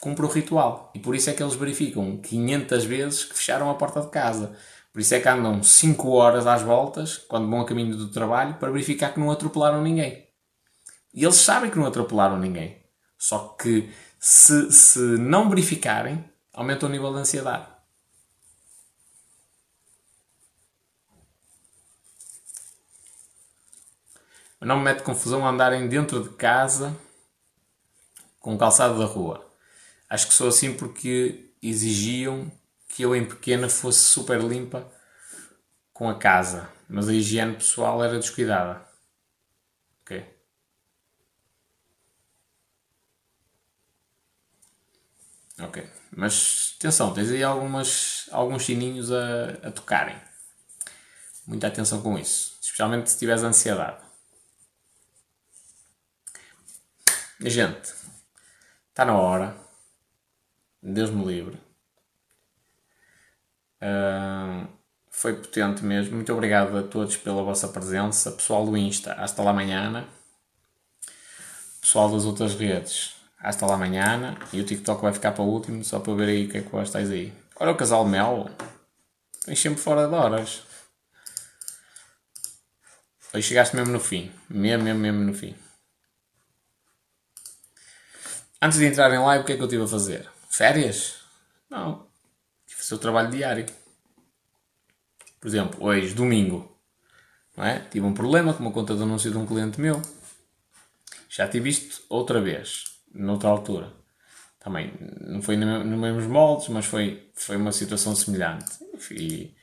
cumpre 0.00 0.24
o 0.24 0.28
ritual. 0.28 0.90
E 0.94 0.98
por 0.98 1.14
isso 1.14 1.30
é 1.30 1.32
que 1.32 1.42
eles 1.42 1.54
verificam 1.54 2.16
500 2.16 2.84
vezes 2.84 3.24
que 3.24 3.36
fecharam 3.36 3.70
a 3.70 3.74
porta 3.74 4.00
de 4.00 4.08
casa. 4.08 4.56
Por 4.92 5.00
isso 5.00 5.14
é 5.14 5.20
que 5.20 5.28
andam 5.28 5.62
5 5.62 6.10
horas 6.10 6.46
às 6.46 6.62
voltas, 6.62 7.16
quando 7.16 7.48
vão 7.48 7.60
a 7.60 7.66
caminho 7.66 7.96
do 7.96 8.08
trabalho, 8.08 8.54
para 8.54 8.72
verificar 8.72 9.12
que 9.12 9.20
não 9.20 9.30
atropelaram 9.30 9.82
ninguém. 9.82 10.26
E 11.14 11.24
eles 11.24 11.36
sabem 11.36 11.70
que 11.70 11.78
não 11.78 11.86
atropelaram 11.86 12.38
ninguém. 12.38 12.76
Só 13.16 13.56
que 13.60 13.90
se, 14.18 14.72
se 14.72 14.98
não 14.98 15.48
verificarem, 15.48 16.24
aumenta 16.60 16.84
o 16.84 16.90
nível 16.90 17.10
de 17.14 17.20
ansiedade. 17.20 17.66
não 24.60 24.76
me 24.76 24.84
mete 24.84 25.02
confusão 25.02 25.48
andarem 25.48 25.88
dentro 25.88 26.22
de 26.22 26.28
casa 26.36 26.94
com 28.38 28.54
o 28.54 28.58
calçado 28.58 28.98
da 28.98 29.06
rua. 29.06 29.50
Acho 30.06 30.28
que 30.28 30.34
sou 30.34 30.48
assim 30.48 30.76
porque 30.76 31.50
exigiam 31.62 32.52
que 32.86 33.02
eu 33.02 33.16
em 33.16 33.24
pequena 33.24 33.70
fosse 33.70 34.00
super 34.00 34.38
limpa 34.38 34.86
com 35.94 36.10
a 36.10 36.18
casa, 36.18 36.70
mas 36.86 37.08
a 37.08 37.14
higiene 37.14 37.54
pessoal 37.54 38.04
era 38.04 38.18
descuidada. 38.18 38.86
Ok? 40.02 40.24
Ok. 45.62 45.99
Mas 46.10 46.74
atenção, 46.78 47.12
tens 47.14 47.30
aí 47.30 47.42
algumas, 47.42 48.28
alguns 48.32 48.64
sininhos 48.64 49.12
a, 49.12 49.68
a 49.68 49.70
tocarem. 49.70 50.16
Muita 51.46 51.68
atenção 51.68 52.02
com 52.02 52.18
isso. 52.18 52.58
Especialmente 52.60 53.10
se 53.10 53.18
tiveres 53.18 53.42
ansiedade. 53.42 54.02
Gente, 57.40 57.94
está 58.88 59.04
na 59.04 59.14
hora. 59.14 59.56
Deus 60.82 61.10
me 61.10 61.24
livre. 61.24 61.58
Uh, 63.82 64.68
foi 65.10 65.34
potente 65.34 65.82
mesmo. 65.82 66.16
Muito 66.16 66.32
obrigado 66.32 66.76
a 66.76 66.82
todos 66.82 67.16
pela 67.16 67.42
vossa 67.42 67.68
presença. 67.68 68.30
Pessoal 68.32 68.66
do 68.66 68.76
Insta, 68.76 69.14
hasta 69.14 69.42
lá 69.42 69.50
amanhã. 69.50 70.06
Pessoal 71.80 72.10
das 72.10 72.24
outras 72.24 72.54
redes, 72.54 73.14
hasta 73.40 73.66
lá 73.66 73.74
amanhã 73.74 74.36
e 74.52 74.60
o 74.60 74.64
TikTok 74.64 75.00
vai 75.00 75.12
ficar 75.12 75.32
para 75.32 75.42
o 75.42 75.48
último 75.48 75.82
só 75.82 75.98
para 75.98 76.14
ver 76.14 76.28
aí 76.28 76.46
o 76.46 76.50
que 76.50 76.58
é 76.58 76.62
que 76.62 76.68
gostais 76.68 77.10
aí. 77.10 77.32
Olha 77.58 77.72
o 77.72 77.76
casal 77.76 78.06
Mel, 78.06 78.50
vem 79.46 79.56
sempre 79.56 79.80
fora 79.80 80.06
de 80.06 80.14
horas. 80.14 80.62
Hoje 83.32 83.46
chegaste 83.46 83.76
mesmo 83.76 83.92
no 83.92 84.00
fim, 84.00 84.30
mesmo, 84.48 84.84
mesmo, 84.84 85.00
mesmo 85.00 85.20
no 85.20 85.34
fim. 85.34 85.54
Antes 88.60 88.78
de 88.78 88.84
entrar 88.84 89.10
em 89.12 89.18
live, 89.18 89.42
o 89.42 89.46
que 89.46 89.52
é 89.52 89.56
que 89.56 89.62
eu 89.62 89.66
estive 89.66 89.84
a 89.84 89.88
fazer? 89.88 90.28
Férias? 90.50 91.20
Não. 91.70 92.06
Tive 92.66 92.94
o 92.94 92.98
trabalho 92.98 93.30
diário. 93.30 93.64
Por 95.40 95.48
exemplo, 95.48 95.82
hoje, 95.82 96.12
domingo, 96.12 96.76
não 97.56 97.64
é? 97.64 97.78
tive 97.78 98.04
um 98.04 98.12
problema 98.12 98.52
com 98.52 98.62
uma 98.62 98.72
conta 98.72 98.94
de 98.94 99.02
anúncio 99.02 99.30
de 99.30 99.38
um 99.38 99.46
cliente 99.46 99.80
meu. 99.80 100.02
Já 101.28 101.48
tive 101.48 101.70
isto 101.70 102.02
outra 102.08 102.40
vez 102.40 102.89
noutra 103.12 103.48
altura. 103.48 103.92
Também 104.58 104.92
não 105.20 105.40
foi 105.40 105.56
nos 105.56 105.98
mesmos 105.98 106.26
moldes, 106.26 106.68
mas 106.68 106.84
foi, 106.84 107.30
foi 107.34 107.56
uma 107.56 107.72
situação 107.72 108.14
semelhante. 108.14 108.66
E 109.12 109.54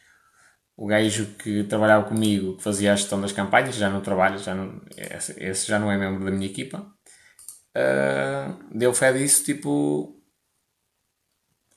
o 0.76 0.88
gajo 0.88 1.36
que 1.38 1.64
trabalhava 1.64 2.06
comigo, 2.06 2.58
que 2.58 2.64
fazia 2.64 2.94
a 2.94 2.96
gestão 2.96 3.22
das 3.22 3.32
campanhas, 3.32 3.76
já 3.76 3.90
não 3.90 4.02
trabalha, 4.02 4.38
já 4.38 4.56
não, 4.56 4.82
esse, 4.96 5.44
esse 5.44 5.68
já 5.68 5.80
não 5.80 5.92
é 5.92 5.98
membro 5.98 6.26
da 6.26 6.32
minha 6.32 6.48
equipa, 6.48 6.80
uh, 7.76 8.78
deu 8.78 8.94
fé 8.94 9.14
disso 9.14 9.44
tipo 9.44 10.20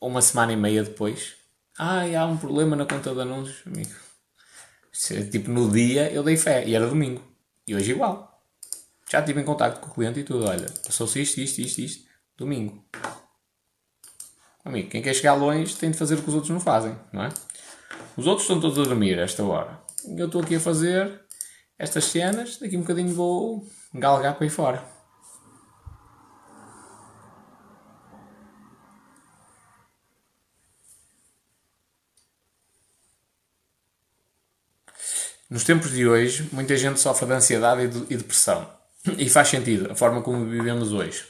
uma 0.00 0.22
semana 0.22 0.52
e 0.52 0.56
meia 0.56 0.82
depois. 0.82 1.36
Ah, 1.78 2.02
há 2.18 2.26
um 2.26 2.36
problema 2.36 2.76
na 2.76 2.86
conta 2.86 3.14
de 3.14 3.20
anúncios, 3.20 3.62
amigo. 3.66 3.94
Tipo, 5.30 5.50
no 5.50 5.70
dia 5.70 6.10
eu 6.12 6.22
dei 6.22 6.36
fé, 6.36 6.66
e 6.66 6.74
era 6.74 6.86
domingo. 6.86 7.22
E 7.66 7.74
hoje 7.74 7.92
igual. 7.92 8.29
Já 9.10 9.18
estive 9.18 9.40
em 9.40 9.44
contato 9.44 9.80
com 9.80 9.90
o 9.90 9.94
cliente 9.94 10.20
e 10.20 10.24
tudo. 10.24 10.46
Olha, 10.46 10.70
passou-se 10.86 11.20
isto, 11.20 11.40
isto, 11.40 11.58
isto, 11.60 11.78
isto. 11.80 12.10
Domingo. 12.38 12.84
amigo, 14.64 14.88
quem 14.88 15.02
quer 15.02 15.12
chegar 15.12 15.34
longe 15.34 15.74
tem 15.76 15.90
de 15.90 15.98
fazer 15.98 16.14
o 16.14 16.22
que 16.22 16.28
os 16.28 16.34
outros 16.34 16.50
não 16.50 16.60
fazem, 16.60 16.96
não 17.12 17.24
é? 17.24 17.28
Os 18.16 18.26
outros 18.26 18.44
estão 18.44 18.60
todos 18.60 18.78
a 18.78 18.82
dormir 18.84 19.18
a 19.18 19.22
esta 19.22 19.42
hora. 19.42 19.80
Eu 20.16 20.26
estou 20.26 20.40
aqui 20.40 20.54
a 20.54 20.60
fazer 20.60 21.20
estas 21.76 22.04
cenas, 22.04 22.56
daqui 22.58 22.76
um 22.76 22.80
bocadinho 22.80 23.12
vou 23.12 23.66
galgar 23.92 24.36
para 24.36 24.44
aí 24.44 24.50
fora. 24.50 24.82
Nos 35.50 35.64
tempos 35.64 35.90
de 35.90 36.06
hoje, 36.06 36.48
muita 36.52 36.76
gente 36.76 37.00
sofre 37.00 37.26
de 37.26 37.32
ansiedade 37.32 37.82
e, 38.08 38.16
depressão. 38.16 38.79
E 39.16 39.28
faz 39.30 39.48
sentido, 39.48 39.90
a 39.90 39.94
forma 39.94 40.22
como 40.22 40.44
vivemos 40.44 40.92
hoje. 40.92 41.24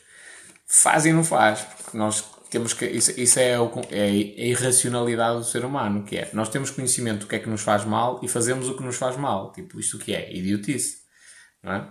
Faz 0.66 1.06
e 1.06 1.12
não 1.12 1.24
faz, 1.24 1.60
porque 1.60 1.96
nós 1.96 2.24
temos 2.50 2.72
que. 2.72 2.84
Isso, 2.86 3.18
isso 3.18 3.38
é, 3.38 3.58
o, 3.58 3.70
é, 3.90 4.04
a 4.04 4.08
irracionalidade 4.08 5.38
do 5.38 5.44
ser 5.44 5.64
humano, 5.64 6.04
que 6.04 6.16
é. 6.16 6.30
Nós 6.32 6.48
temos 6.48 6.70
conhecimento 6.70 7.20
do 7.20 7.26
que 7.26 7.36
é 7.36 7.38
que 7.38 7.48
nos 7.48 7.62
faz 7.62 7.84
mal 7.84 8.20
e 8.22 8.28
fazemos 8.28 8.68
o 8.68 8.76
que 8.76 8.82
nos 8.82 8.96
faz 8.96 9.16
mal. 9.16 9.52
Tipo, 9.52 9.78
isto 9.78 9.98
que 9.98 10.14
é? 10.14 10.34
Idiotice. 10.34 10.98
Não 11.62 11.72
é? 11.72 11.88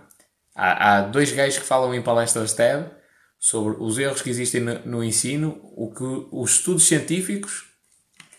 Há, 0.54 0.98
há 0.98 1.02
dois 1.02 1.32
gajos 1.32 1.58
que 1.58 1.64
falam 1.64 1.94
em 1.94 2.02
palestras 2.02 2.52
TED 2.52 2.90
sobre 3.38 3.76
os 3.80 3.98
erros 3.98 4.20
que 4.20 4.28
existem 4.28 4.60
no, 4.60 4.78
no 4.84 5.04
ensino, 5.04 5.58
o 5.62 5.90
que 5.90 6.04
os 6.30 6.50
estudos 6.52 6.86
científicos 6.86 7.69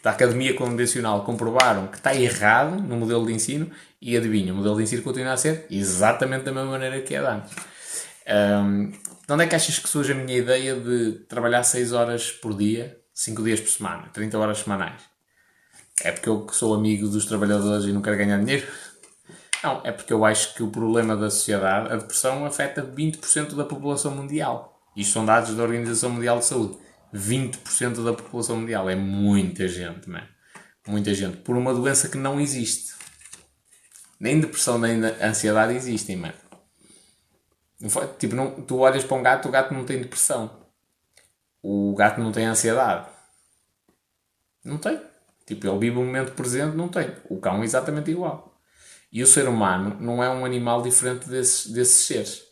da 0.03 0.11
Academia 0.11 0.55
Convencional 0.55 1.23
comprovaram 1.23 1.87
que 1.87 1.97
está 1.97 2.15
errado 2.15 2.81
no 2.81 2.97
modelo 2.97 3.25
de 3.25 3.33
ensino 3.33 3.69
e 4.01 4.17
adivinha, 4.17 4.53
o 4.53 4.57
modelo 4.57 4.77
de 4.77 4.83
ensino 4.83 5.03
continua 5.03 5.33
a 5.33 5.37
ser 5.37 5.65
exatamente 5.69 6.43
da 6.43 6.51
mesma 6.51 6.71
maneira 6.71 7.01
que 7.01 7.13
é 7.13 7.21
de 7.21 7.27
antes. 7.27 7.53
Um, 8.27 8.89
de 8.91 9.33
onde 9.33 9.43
é 9.43 9.47
que 9.47 9.55
achas 9.55 9.77
que 9.79 9.87
surge 9.87 10.11
a 10.11 10.15
minha 10.15 10.37
ideia 10.37 10.75
de 10.75 11.23
trabalhar 11.27 11.63
6 11.63 11.93
horas 11.93 12.31
por 12.31 12.55
dia, 12.55 12.97
5 13.13 13.43
dias 13.43 13.59
por 13.59 13.69
semana, 13.69 14.09
30 14.11 14.37
horas 14.37 14.57
semanais? 14.59 15.01
É 16.03 16.11
porque 16.11 16.27
eu 16.27 16.47
sou 16.51 16.73
amigo 16.73 17.07
dos 17.07 17.25
trabalhadores 17.25 17.85
e 17.85 17.91
não 17.91 18.01
quero 18.01 18.17
ganhar 18.17 18.39
dinheiro? 18.39 18.67
Não, 19.63 19.81
é 19.83 19.91
porque 19.91 20.11
eu 20.11 20.25
acho 20.25 20.55
que 20.55 20.63
o 20.63 20.71
problema 20.71 21.15
da 21.15 21.29
sociedade, 21.29 21.93
a 21.93 21.95
depressão, 21.95 22.45
afeta 22.45 22.81
20% 22.81 23.55
da 23.55 23.63
população 23.63 24.11
mundial. 24.11 24.81
Isto 24.95 25.13
são 25.13 25.25
dados 25.25 25.55
da 25.55 25.61
Organização 25.61 26.09
Mundial 26.09 26.39
de 26.39 26.45
Saúde. 26.45 26.77
20% 27.13 28.03
da 28.03 28.13
população 28.13 28.57
mundial. 28.57 28.89
É 28.89 28.95
muita 28.95 29.67
gente, 29.67 30.09
man. 30.09 30.27
Muita 30.87 31.13
gente. 31.13 31.37
Por 31.37 31.55
uma 31.55 31.73
doença 31.73 32.07
que 32.09 32.17
não 32.17 32.39
existe. 32.39 32.93
Nem 34.19 34.39
depressão, 34.39 34.77
nem 34.77 35.03
ansiedade 35.21 35.73
existem, 35.73 36.15
mano. 36.15 36.33
Tipo, 38.19 38.35
não, 38.35 38.61
tu 38.61 38.77
olhas 38.77 39.03
para 39.03 39.17
um 39.17 39.23
gato, 39.23 39.47
o 39.47 39.51
gato 39.51 39.73
não 39.73 39.83
tem 39.83 39.99
depressão. 39.99 40.61
O 41.61 41.95
gato 41.95 42.19
não 42.21 42.31
tem 42.31 42.45
ansiedade. 42.45 43.07
Não 44.63 44.77
tem. 44.77 45.01
Tipo, 45.45 45.67
ele 45.67 45.79
vive 45.79 45.97
o 45.97 46.03
momento 46.03 46.33
presente, 46.33 46.75
não 46.75 46.87
tem. 46.87 47.11
O 47.29 47.39
cão 47.39 47.61
é 47.61 47.65
exatamente 47.65 48.11
igual. 48.11 48.55
E 49.11 49.21
o 49.21 49.27
ser 49.27 49.47
humano 49.47 49.97
não 49.99 50.23
é 50.23 50.29
um 50.29 50.45
animal 50.45 50.81
diferente 50.81 51.27
desses, 51.27 51.71
desses 51.71 52.05
seres. 52.05 52.50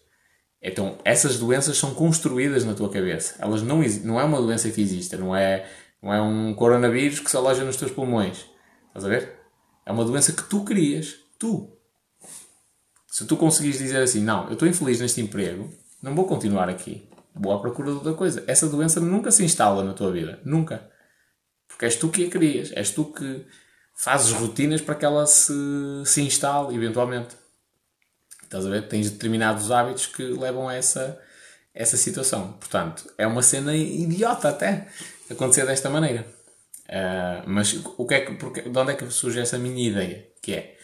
Então, 0.61 0.97
essas 1.05 1.37
doenças 1.37 1.77
são 1.77 1.93
construídas 1.93 2.65
na 2.65 2.73
tua 2.73 2.89
cabeça. 2.89 3.35
Elas 3.39 3.61
não, 3.61 3.81
não 4.03 4.19
é 4.19 4.23
uma 4.23 4.41
doença 4.41 4.69
que 4.69 4.81
existe, 4.81 5.15
não 5.15 5.35
é, 5.35 5.69
não 6.01 6.13
é 6.13 6.21
um 6.21 6.53
coronavírus 6.53 7.19
que 7.19 7.31
se 7.31 7.37
aloja 7.37 7.63
nos 7.63 7.77
teus 7.77 7.91
pulmões. 7.91 8.45
Estás 8.87 9.05
a 9.05 9.07
ver? 9.07 9.39
É 9.85 9.91
uma 9.91 10.03
doença 10.03 10.33
que 10.33 10.43
tu 10.43 10.63
crias. 10.63 11.15
Tu. 11.37 11.69
Se 13.07 13.25
tu 13.25 13.37
conseguires 13.37 13.79
dizer 13.79 14.01
assim, 14.01 14.21
não, 14.21 14.47
eu 14.47 14.53
estou 14.53 14.67
infeliz 14.67 14.99
neste 14.99 15.21
emprego, 15.21 15.69
não 16.01 16.13
vou 16.13 16.25
continuar 16.25 16.69
aqui. 16.69 17.09
Vou 17.33 17.53
à 17.53 17.59
procura 17.59 17.91
de 17.91 17.97
outra 17.97 18.13
coisa. 18.13 18.43
Essa 18.47 18.67
doença 18.67 18.99
nunca 18.99 19.31
se 19.31 19.43
instala 19.43 19.83
na 19.83 19.93
tua 19.93 20.11
vida. 20.11 20.39
Nunca. 20.43 20.89
Porque 21.67 21.85
és 21.85 21.95
tu 21.95 22.09
que 22.09 22.25
a 22.25 22.29
crias. 22.29 22.71
És 22.75 22.91
tu 22.91 23.05
que 23.05 23.45
fazes 23.95 24.31
rotinas 24.31 24.81
para 24.81 24.95
que 24.95 25.05
ela 25.05 25.25
se, 25.25 25.53
se 26.05 26.21
instale, 26.21 26.75
eventualmente. 26.75 27.35
Estás 28.49 28.65
a 28.65 28.69
ver? 28.69 28.87
Tens 28.87 29.11
determinados 29.11 29.69
hábitos 29.69 30.07
que 30.07 30.23
levam 30.23 30.67
a 30.67 30.73
essa, 30.73 31.21
essa 31.71 31.95
situação. 31.95 32.53
Portanto, 32.53 33.07
é 33.15 33.27
uma 33.27 33.43
cena 33.43 33.75
idiota 33.75 34.49
até 34.49 34.87
acontecer 35.29 35.67
desta 35.67 35.87
maneira. 35.87 36.25
Uh, 36.87 37.43
mas 37.45 37.79
o 37.95 38.07
que 38.07 38.15
é 38.15 38.21
que, 38.21 38.33
porque, 38.33 38.63
de 38.63 38.75
onde 38.75 38.91
é 38.91 38.95
que 38.95 39.07
surge 39.11 39.39
essa 39.39 39.59
minha 39.59 39.87
ideia? 39.87 40.27
Que 40.41 40.53
é, 40.55 40.77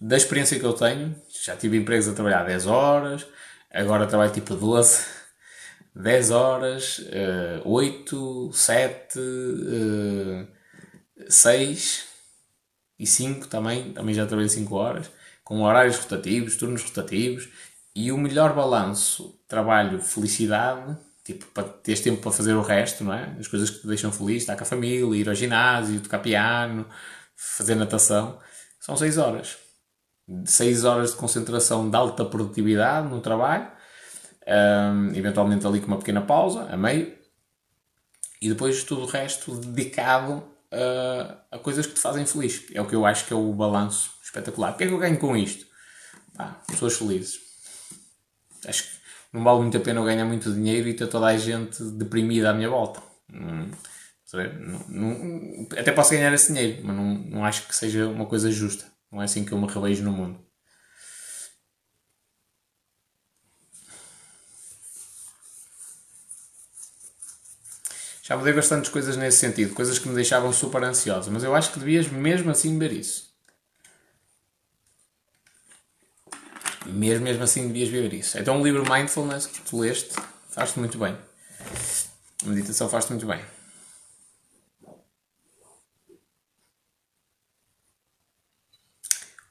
da 0.00 0.16
experiência 0.16 0.58
que 0.58 0.66
eu 0.66 0.72
tenho, 0.72 1.14
já 1.44 1.54
tive 1.54 1.76
empregos 1.76 2.08
a 2.08 2.14
trabalhar 2.14 2.42
10 2.42 2.66
horas, 2.66 3.24
agora 3.70 4.08
trabalho 4.08 4.32
tipo 4.32 4.56
12, 4.56 5.04
10 5.94 6.30
horas, 6.34 6.98
uh, 6.98 7.62
8, 7.64 8.50
7, 8.52 9.18
uh, 9.20 10.48
6 11.28 12.08
e 12.98 13.06
5 13.06 13.46
também, 13.46 13.92
também 13.92 14.12
já 14.16 14.26
trabalhei 14.26 14.48
5 14.48 14.74
horas 14.74 15.17
com 15.48 15.62
horários 15.62 15.96
rotativos, 15.96 16.56
turnos 16.56 16.82
rotativos 16.82 17.48
e 17.96 18.12
o 18.12 18.18
melhor 18.18 18.54
balanço 18.54 19.40
trabalho-felicidade, 19.48 20.94
tipo, 21.24 21.46
para 21.46 21.64
teres 21.64 22.02
tempo 22.02 22.20
para 22.20 22.30
fazer 22.30 22.52
o 22.52 22.60
resto, 22.60 23.02
não 23.02 23.14
é? 23.14 23.34
As 23.40 23.48
coisas 23.48 23.70
que 23.70 23.80
te 23.80 23.86
deixam 23.86 24.12
feliz, 24.12 24.42
estar 24.42 24.56
com 24.56 24.64
a 24.64 24.66
família, 24.66 25.16
ir 25.16 25.26
ao 25.26 25.34
ginásio, 25.34 26.00
tocar 26.00 26.18
piano, 26.18 26.86
fazer 27.34 27.76
natação, 27.76 28.38
são 28.78 28.94
6 28.94 29.16
horas. 29.16 29.56
6 30.44 30.84
horas 30.84 31.12
de 31.12 31.16
concentração 31.16 31.88
de 31.88 31.96
alta 31.96 32.26
produtividade 32.26 33.08
no 33.08 33.22
trabalho, 33.22 33.68
um, 34.46 35.14
eventualmente 35.14 35.66
ali 35.66 35.80
com 35.80 35.86
uma 35.86 35.98
pequena 35.98 36.20
pausa, 36.20 36.68
a 36.70 36.76
meio, 36.76 37.10
e 38.42 38.50
depois 38.50 38.84
tudo 38.84 39.04
o 39.04 39.06
resto 39.06 39.54
dedicado 39.56 40.44
a, 40.72 41.56
a 41.56 41.58
coisas 41.58 41.86
que 41.86 41.94
te 41.94 42.00
fazem 42.00 42.26
feliz. 42.26 42.64
É 42.72 42.80
o 42.80 42.86
que 42.86 42.94
eu 42.94 43.06
acho 43.06 43.26
que 43.26 43.32
é 43.32 43.36
o 43.36 43.52
balanço 43.52 44.10
espetacular. 44.22 44.72
O 44.72 44.76
que 44.76 44.84
é 44.84 44.86
que 44.86 44.92
eu 44.92 44.98
ganho 44.98 45.18
com 45.18 45.36
isto? 45.36 45.66
Pá, 46.36 46.62
pessoas 46.66 46.96
felizes. 46.96 47.38
Acho 48.66 48.82
que 48.84 48.98
não 49.32 49.44
vale 49.44 49.60
muito 49.60 49.76
a 49.76 49.80
pena 49.80 50.00
eu 50.00 50.04
ganhar 50.04 50.24
muito 50.24 50.52
dinheiro 50.52 50.88
e 50.88 50.94
ter 50.94 51.06
toda 51.06 51.26
a 51.26 51.36
gente 51.36 51.82
deprimida 51.82 52.50
à 52.50 52.54
minha 52.54 52.68
volta. 52.68 53.02
Hum, 53.32 53.70
não, 54.32 54.86
não, 54.88 55.66
até 55.78 55.92
posso 55.92 56.10
ganhar 56.10 56.32
esse 56.32 56.52
dinheiro, 56.52 56.82
mas 56.84 56.96
não, 56.96 57.14
não 57.14 57.44
acho 57.44 57.66
que 57.66 57.74
seja 57.74 58.06
uma 58.06 58.26
coisa 58.26 58.50
justa. 58.50 58.84
Não 59.10 59.22
é 59.22 59.24
assim 59.24 59.44
que 59.44 59.52
eu 59.52 59.58
me 59.58 59.66
revejo 59.66 60.04
no 60.04 60.12
mundo. 60.12 60.47
Já 68.28 68.36
mudei 68.36 68.52
bastantes 68.52 68.90
coisas 68.90 69.16
nesse 69.16 69.38
sentido, 69.38 69.74
coisas 69.74 69.98
que 69.98 70.06
me 70.06 70.14
deixavam 70.14 70.52
super 70.52 70.84
ansioso, 70.84 71.30
mas 71.30 71.42
eu 71.42 71.54
acho 71.54 71.72
que 71.72 71.78
devias 71.78 72.08
mesmo 72.08 72.50
assim 72.50 72.78
ver 72.78 72.92
isso. 72.92 73.26
mesmo, 76.84 77.24
mesmo 77.24 77.42
assim 77.42 77.66
devias 77.66 77.88
ver 77.88 78.12
isso. 78.12 78.38
Então 78.38 78.60
o 78.60 78.64
livro 78.64 78.84
Mindfulness 78.90 79.46
que 79.46 79.62
tu 79.62 79.80
leste 79.80 80.14
faz-te 80.50 80.78
muito 80.78 80.98
bem. 80.98 81.16
A 82.44 82.48
meditação 82.48 82.88
faz-te 82.88 83.12
muito 83.12 83.26
bem. 83.26 83.42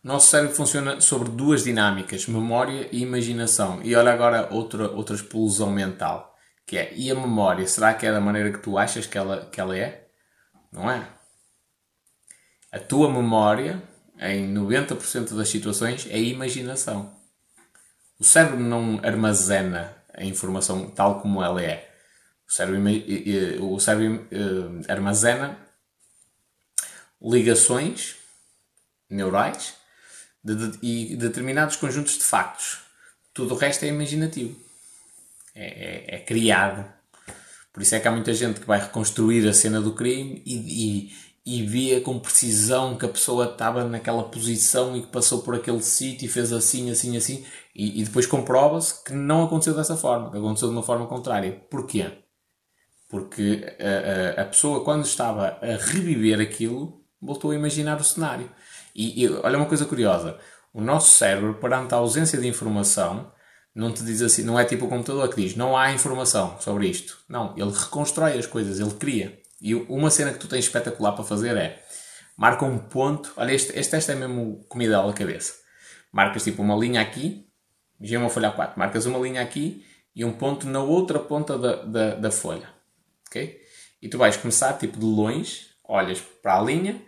Nosso 0.04 0.30
cérebro 0.30 0.56
funciona 0.56 1.02
sobre 1.02 1.30
duas 1.30 1.64
dinâmicas, 1.64 2.28
memória 2.28 2.88
e 2.92 3.02
imaginação. 3.02 3.82
E 3.82 3.96
olha 3.96 4.14
agora 4.14 4.48
outra, 4.54 4.90
outra 4.92 5.16
explosão 5.16 5.72
mental, 5.72 6.27
que 6.68 6.78
é, 6.78 6.94
e 6.94 7.10
a 7.10 7.16
memória, 7.16 7.66
será 7.66 7.94
que 7.94 8.06
é 8.06 8.12
da 8.12 8.20
maneira 8.20 8.52
que 8.52 8.60
tu 8.60 8.78
achas 8.78 9.08
que 9.08 9.18
ela, 9.18 9.46
que 9.50 9.62
ela 9.62 9.76
é? 9.76 10.06
Não 10.70 10.92
é? 10.92 11.08
A 12.70 12.78
tua 12.78 13.10
memória, 13.10 13.82
em 14.20 14.54
90% 14.54 15.34
das 15.34 15.48
situações, 15.48 16.06
é 16.10 16.20
imaginação. 16.20 17.16
O 18.20 18.24
cérebro 18.24 18.60
não 18.60 19.00
armazena 19.02 19.96
a 20.14 20.26
informação 20.26 20.90
tal 20.90 21.22
como 21.22 21.42
ela 21.42 21.64
é. 21.64 21.90
O 22.46 22.52
cérebro, 22.52 22.82
o 23.64 23.80
cérebro 23.80 24.28
eh, 24.30 24.92
armazena 24.92 25.58
ligações 27.22 28.18
neurais 29.10 29.76
de, 30.44 30.56
de, 30.56 30.80
e 30.82 31.16
determinados 31.16 31.78
conjuntos 31.78 32.18
de 32.18 32.24
factos. 32.26 32.80
Tudo 33.34 33.54
o 33.54 33.58
resto 33.58 33.86
é 33.86 33.88
imaginativo. 33.88 34.67
É, 35.60 35.66
é, 35.66 36.16
é, 36.16 36.20
criado. 36.20 36.86
Por 37.74 37.82
isso 37.82 37.96
é 37.96 38.00
que 38.00 38.08
há 38.08 38.12
muita 38.12 38.32
gente 38.32 38.60
que 38.60 38.68
vai 38.68 38.80
reconstruir 38.80 39.48
a 39.48 39.54
cena 39.54 39.82
do 39.82 39.94
crime 39.94 40.44
e, 40.46 41.08
e 41.08 41.28
e 41.50 42.02
com 42.02 42.20
precisão 42.20 42.98
que 42.98 43.06
a 43.06 43.10
pessoa 43.10 43.46
estava 43.46 43.86
naquela 43.86 44.24
posição 44.24 44.98
e 44.98 45.02
que 45.02 45.08
passou 45.08 45.42
por 45.42 45.56
aquele 45.56 45.82
sítio 45.82 46.26
e 46.26 46.30
fez 46.30 46.52
assim, 46.52 46.92
assim, 46.92 47.16
assim, 47.16 47.46
e, 47.74 48.02
e 48.02 48.04
depois 48.04 48.26
comprova-se 48.26 49.02
que 49.02 49.14
não 49.14 49.46
aconteceu 49.46 49.74
dessa 49.74 49.96
forma, 49.96 50.30
que 50.30 50.38
aconteceu 50.38 50.68
de 50.68 50.76
uma 50.76 50.84
forma 50.84 51.08
contrária. 51.08 51.54
Porquê? 51.72 52.12
Porque 53.08 53.66
a, 53.80 54.42
a, 54.42 54.44
a, 54.44 54.46
pessoa, 54.46 54.84
quando 54.84 55.06
estava 55.06 55.58
a 55.62 55.78
reviver 55.78 56.42
aquilo, 56.42 57.02
voltou 57.22 57.52
a 57.52 57.56
imaginar 57.56 57.98
o 58.00 58.04
cenário. 58.04 58.52
E, 58.94 59.24
e 59.24 59.30
olha 59.30 59.58
uma 59.58 59.68
coisa 59.68 59.86
curiosa: 59.86 60.38
o 60.74 60.82
nosso 60.82 61.16
cérebro, 61.16 61.54
perante 61.56 61.94
a 61.94 61.98
ausência 61.98 62.38
de 62.38 62.48
informação, 62.48 63.32
não 63.78 63.94
te 63.94 64.04
diz 64.04 64.24
assim, 64.24 64.42
não 64.42 64.60
é 64.60 64.66
tipo 64.66 64.86
o 64.86 64.90
computador 64.90 65.30
que 65.30 65.40
diz 65.40 65.56
não 65.56 65.78
há 65.78 65.92
informação 65.94 66.60
sobre 66.60 66.88
isto. 66.88 67.20
Não, 67.30 67.54
ele 67.56 67.72
reconstrói 67.72 68.38
as 68.38 68.48
coisas, 68.48 68.80
ele 68.80 68.92
cria. 68.96 69.40
E 69.62 69.76
uma 69.76 70.10
cena 70.10 70.34
que 70.34 70.40
tu 70.40 70.48
tens 70.48 70.66
espetacular 70.66 71.12
para 71.12 71.24
fazer 71.24 71.56
é 71.56 71.84
marca 72.36 72.66
um 72.66 72.80
ponto. 72.80 73.32
Olha, 73.38 73.54
este, 73.54 73.78
este 73.78 73.92
teste 73.92 74.12
é 74.12 74.16
mesmo 74.16 74.66
comida 74.68 75.00
à 75.00 75.14
cabeça. 75.14 75.54
Marcas 76.12 76.44
tipo 76.44 76.64
uma 76.64 76.76
linha 76.76 77.02
aqui, 77.02 77.48
já 78.02 78.18
uma 78.18 78.30
folha 78.30 78.52
A4. 78.52 78.74
Marcas 78.78 79.06
uma 79.06 79.20
linha 79.20 79.44
aqui 79.44 79.86
e 80.16 80.26
um 80.26 80.34
ponto 80.34 80.66
na 80.68 80.82
outra 80.82 81.20
ponta 81.20 81.56
da, 81.56 81.76
da, 81.84 82.16
da 82.16 82.32
folha. 82.32 82.68
Ok? 83.28 83.62
E 84.02 84.10
tu 84.10 84.18
vais 84.18 84.36
começar 84.38 84.74
tipo 84.74 84.98
de 84.98 85.06
longe, 85.06 85.68
olhas 85.84 86.20
para 86.42 86.58
a 86.58 86.64
linha 86.64 87.00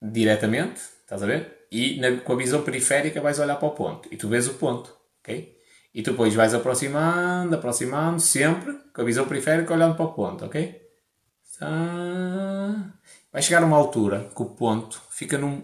diretamente, 0.00 0.80
estás 1.02 1.22
a 1.22 1.26
ver? 1.26 1.66
E 1.70 2.00
na, 2.00 2.16
com 2.16 2.32
a 2.32 2.36
visão 2.36 2.62
periférica 2.62 3.20
vais 3.20 3.38
olhar 3.38 3.54
para 3.54 3.68
o 3.68 3.70
ponto 3.70 4.08
e 4.10 4.16
tu 4.16 4.28
vês 4.28 4.48
o 4.48 4.54
ponto, 4.54 4.92
ok? 5.20 5.61
E 5.94 6.02
depois 6.02 6.34
vais 6.34 6.54
aproximando, 6.54 7.54
aproximando, 7.54 8.20
sempre 8.20 8.72
com 8.94 9.02
a 9.02 9.04
visão 9.04 9.26
periférica 9.26 9.74
olhando 9.74 9.94
para 9.94 10.06
o 10.06 10.12
ponto, 10.12 10.44
ok? 10.44 10.80
Vai 13.32 13.42
chegar 13.42 13.62
uma 13.64 13.76
altura 13.76 14.30
que 14.34 14.42
o 14.42 14.46
ponto 14.46 15.00
fica 15.10 15.38
num. 15.38 15.62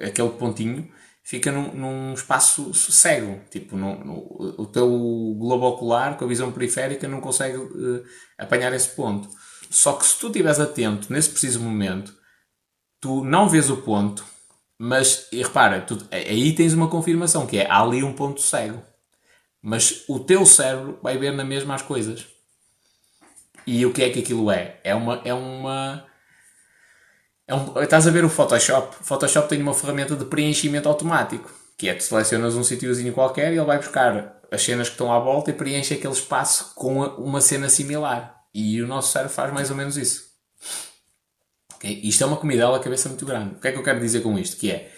aquele 0.00 0.30
pontinho 0.30 0.88
fica 1.28 1.52
num, 1.52 1.74
num 1.74 2.14
espaço 2.14 2.72
cego. 2.72 3.40
Tipo, 3.50 3.76
no, 3.76 4.02
no, 4.02 4.54
o 4.56 4.66
teu 4.66 4.88
globo 5.38 5.66
ocular 5.66 6.16
com 6.16 6.24
a 6.24 6.28
visão 6.28 6.50
periférica 6.50 7.06
não 7.06 7.20
consegue 7.20 7.58
uh, 7.58 8.04
apanhar 8.38 8.72
esse 8.72 8.88
ponto. 8.90 9.28
Só 9.70 9.92
que 9.92 10.06
se 10.06 10.18
tu 10.18 10.28
estiveres 10.28 10.58
atento 10.58 11.12
nesse 11.12 11.28
preciso 11.28 11.60
momento, 11.60 12.14
tu 12.98 13.22
não 13.24 13.48
vês 13.48 13.68
o 13.68 13.76
ponto, 13.76 14.24
mas 14.78 15.28
e 15.30 15.42
repara, 15.42 15.82
tu, 15.82 15.98
aí 16.10 16.54
tens 16.54 16.72
uma 16.72 16.88
confirmação 16.88 17.46
que 17.46 17.58
é 17.58 17.70
há 17.70 17.82
ali 17.82 18.02
um 18.02 18.14
ponto 18.14 18.40
cego. 18.40 18.82
Mas 19.62 20.04
o 20.08 20.20
teu 20.20 20.46
cérebro 20.46 20.98
vai 21.02 21.18
ver 21.18 21.32
na 21.32 21.44
mesma 21.44 21.74
as 21.74 21.82
coisas. 21.82 22.26
E 23.66 23.84
o 23.84 23.92
que 23.92 24.02
é 24.02 24.10
que 24.10 24.20
aquilo 24.20 24.50
é? 24.50 24.80
É 24.82 24.94
uma. 24.94 25.20
É 25.24 25.34
uma 25.34 26.06
é 27.46 27.54
um, 27.54 27.82
estás 27.82 28.06
a 28.06 28.10
ver 28.10 28.24
o 28.24 28.28
Photoshop? 28.28 28.96
O 29.00 29.04
Photoshop 29.04 29.48
tem 29.48 29.60
uma 29.60 29.74
ferramenta 29.74 30.14
de 30.14 30.24
preenchimento 30.26 30.88
automático, 30.88 31.50
que 31.78 31.88
é 31.88 31.94
tu 31.94 32.02
selecionas 32.02 32.54
um 32.54 32.62
sítiozinho 32.62 33.12
qualquer 33.12 33.52
e 33.52 33.56
ele 33.56 33.64
vai 33.64 33.78
buscar 33.78 34.38
as 34.50 34.62
cenas 34.62 34.88
que 34.88 34.94
estão 34.94 35.12
à 35.12 35.18
volta 35.18 35.50
e 35.50 35.54
preenche 35.54 35.94
aquele 35.94 36.12
espaço 36.12 36.72
com 36.74 37.02
uma 37.02 37.40
cena 37.40 37.68
similar. 37.68 38.42
E 38.52 38.80
o 38.82 38.86
nosso 38.86 39.12
cérebro 39.12 39.32
faz 39.32 39.52
mais 39.52 39.70
ou 39.70 39.76
menos 39.76 39.96
isso. 39.96 40.28
Okay? 41.76 42.00
Isto 42.02 42.24
é 42.24 42.26
uma 42.26 42.36
comida 42.36 42.74
à 42.74 42.78
cabeça 42.80 43.08
muito 43.08 43.24
grande. 43.24 43.54
O 43.54 43.60
que 43.60 43.68
é 43.68 43.72
que 43.72 43.78
eu 43.78 43.84
quero 43.84 44.00
dizer 44.00 44.20
com 44.20 44.38
isto? 44.38 44.56
Que 44.56 44.70
é, 44.70 44.92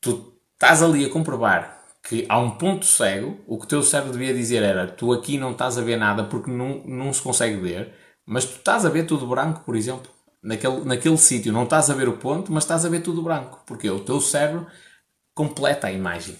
tu 0.00 0.38
estás 0.54 0.82
ali 0.82 1.04
a 1.04 1.10
comprovar 1.10 1.81
que 2.02 2.26
há 2.28 2.38
um 2.38 2.52
ponto 2.52 2.84
cego, 2.84 3.40
o 3.46 3.58
que 3.58 3.64
o 3.64 3.68
teu 3.68 3.82
cérebro 3.82 4.12
devia 4.12 4.34
dizer 4.34 4.62
era, 4.62 4.86
tu 4.88 5.12
aqui 5.12 5.38
não 5.38 5.52
estás 5.52 5.78
a 5.78 5.82
ver 5.82 5.96
nada 5.96 6.24
porque 6.24 6.50
não, 6.50 6.82
não 6.84 7.12
se 7.12 7.22
consegue 7.22 7.56
ver, 7.56 7.94
mas 8.26 8.44
tu 8.44 8.56
estás 8.56 8.84
a 8.84 8.90
ver 8.90 9.06
tudo 9.06 9.26
branco, 9.26 9.62
por 9.64 9.76
exemplo 9.76 10.10
naquele, 10.42 10.84
naquele 10.84 11.16
sítio 11.16 11.52
não 11.52 11.64
estás 11.64 11.88
a 11.88 11.94
ver 11.94 12.08
o 12.08 12.16
ponto, 12.18 12.52
mas 12.52 12.64
estás 12.64 12.84
a 12.84 12.88
ver 12.88 13.02
tudo 13.02 13.22
branco, 13.22 13.62
porque 13.66 13.88
o 13.88 14.00
teu 14.00 14.20
cérebro 14.20 14.66
completa 15.34 15.86
a 15.88 15.92
imagem. 15.92 16.36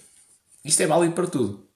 Isto 0.65 0.82
é 0.82 0.86
válido 0.86 1.15
para 1.15 1.26
tudo. 1.28 1.68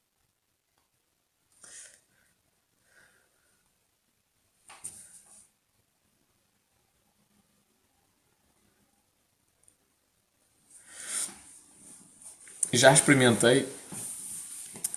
Já 12.73 12.93
experimentei 12.93 13.67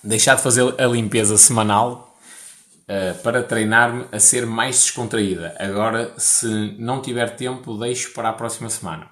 deixar 0.04 0.36
de 0.36 0.42
fazer 0.42 0.80
a 0.80 0.86
limpeza 0.88 1.38
semanal 1.38 2.16
uh, 2.84 3.22
para 3.22 3.44
treinar-me 3.44 4.06
a 4.12 4.20
ser 4.20 4.46
mais 4.46 4.82
descontraída. 4.82 5.56
Agora, 5.60 6.14
se 6.18 6.76
não 6.78 7.02
tiver 7.02 7.36
tempo, 7.36 7.78
deixo 7.78 8.14
para 8.14 8.30
a 8.30 8.34
próxima 8.34 8.70
semana. 8.70 9.10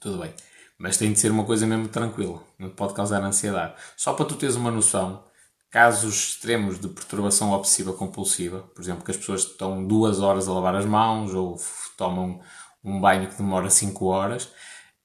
Tudo 0.00 0.18
bem. 0.18 0.32
Mas 0.78 0.96
tem 0.96 1.12
de 1.12 1.18
ser 1.18 1.30
uma 1.30 1.44
coisa 1.44 1.66
mesmo 1.66 1.88
tranquila. 1.88 2.42
Não 2.58 2.70
pode 2.70 2.94
causar 2.94 3.22
ansiedade. 3.22 3.74
Só 3.96 4.12
para 4.12 4.26
tu 4.26 4.34
teres 4.34 4.56
uma 4.56 4.70
noção, 4.70 5.24
casos 5.70 6.14
extremos 6.14 6.78
de 6.78 6.88
perturbação 6.88 7.52
obsessiva 7.52 7.92
compulsiva, 7.92 8.60
por 8.74 8.82
exemplo, 8.82 9.04
que 9.04 9.10
as 9.10 9.16
pessoas 9.16 9.42
estão 9.42 9.86
duas 9.86 10.20
horas 10.20 10.48
a 10.48 10.52
lavar 10.52 10.74
as 10.74 10.84
mãos 10.84 11.34
ou 11.34 11.56
tomam 11.96 12.40
um 12.84 13.00
banho 13.00 13.28
que 13.28 13.36
demora 13.36 13.68
5 13.68 14.04
horas, 14.06 14.48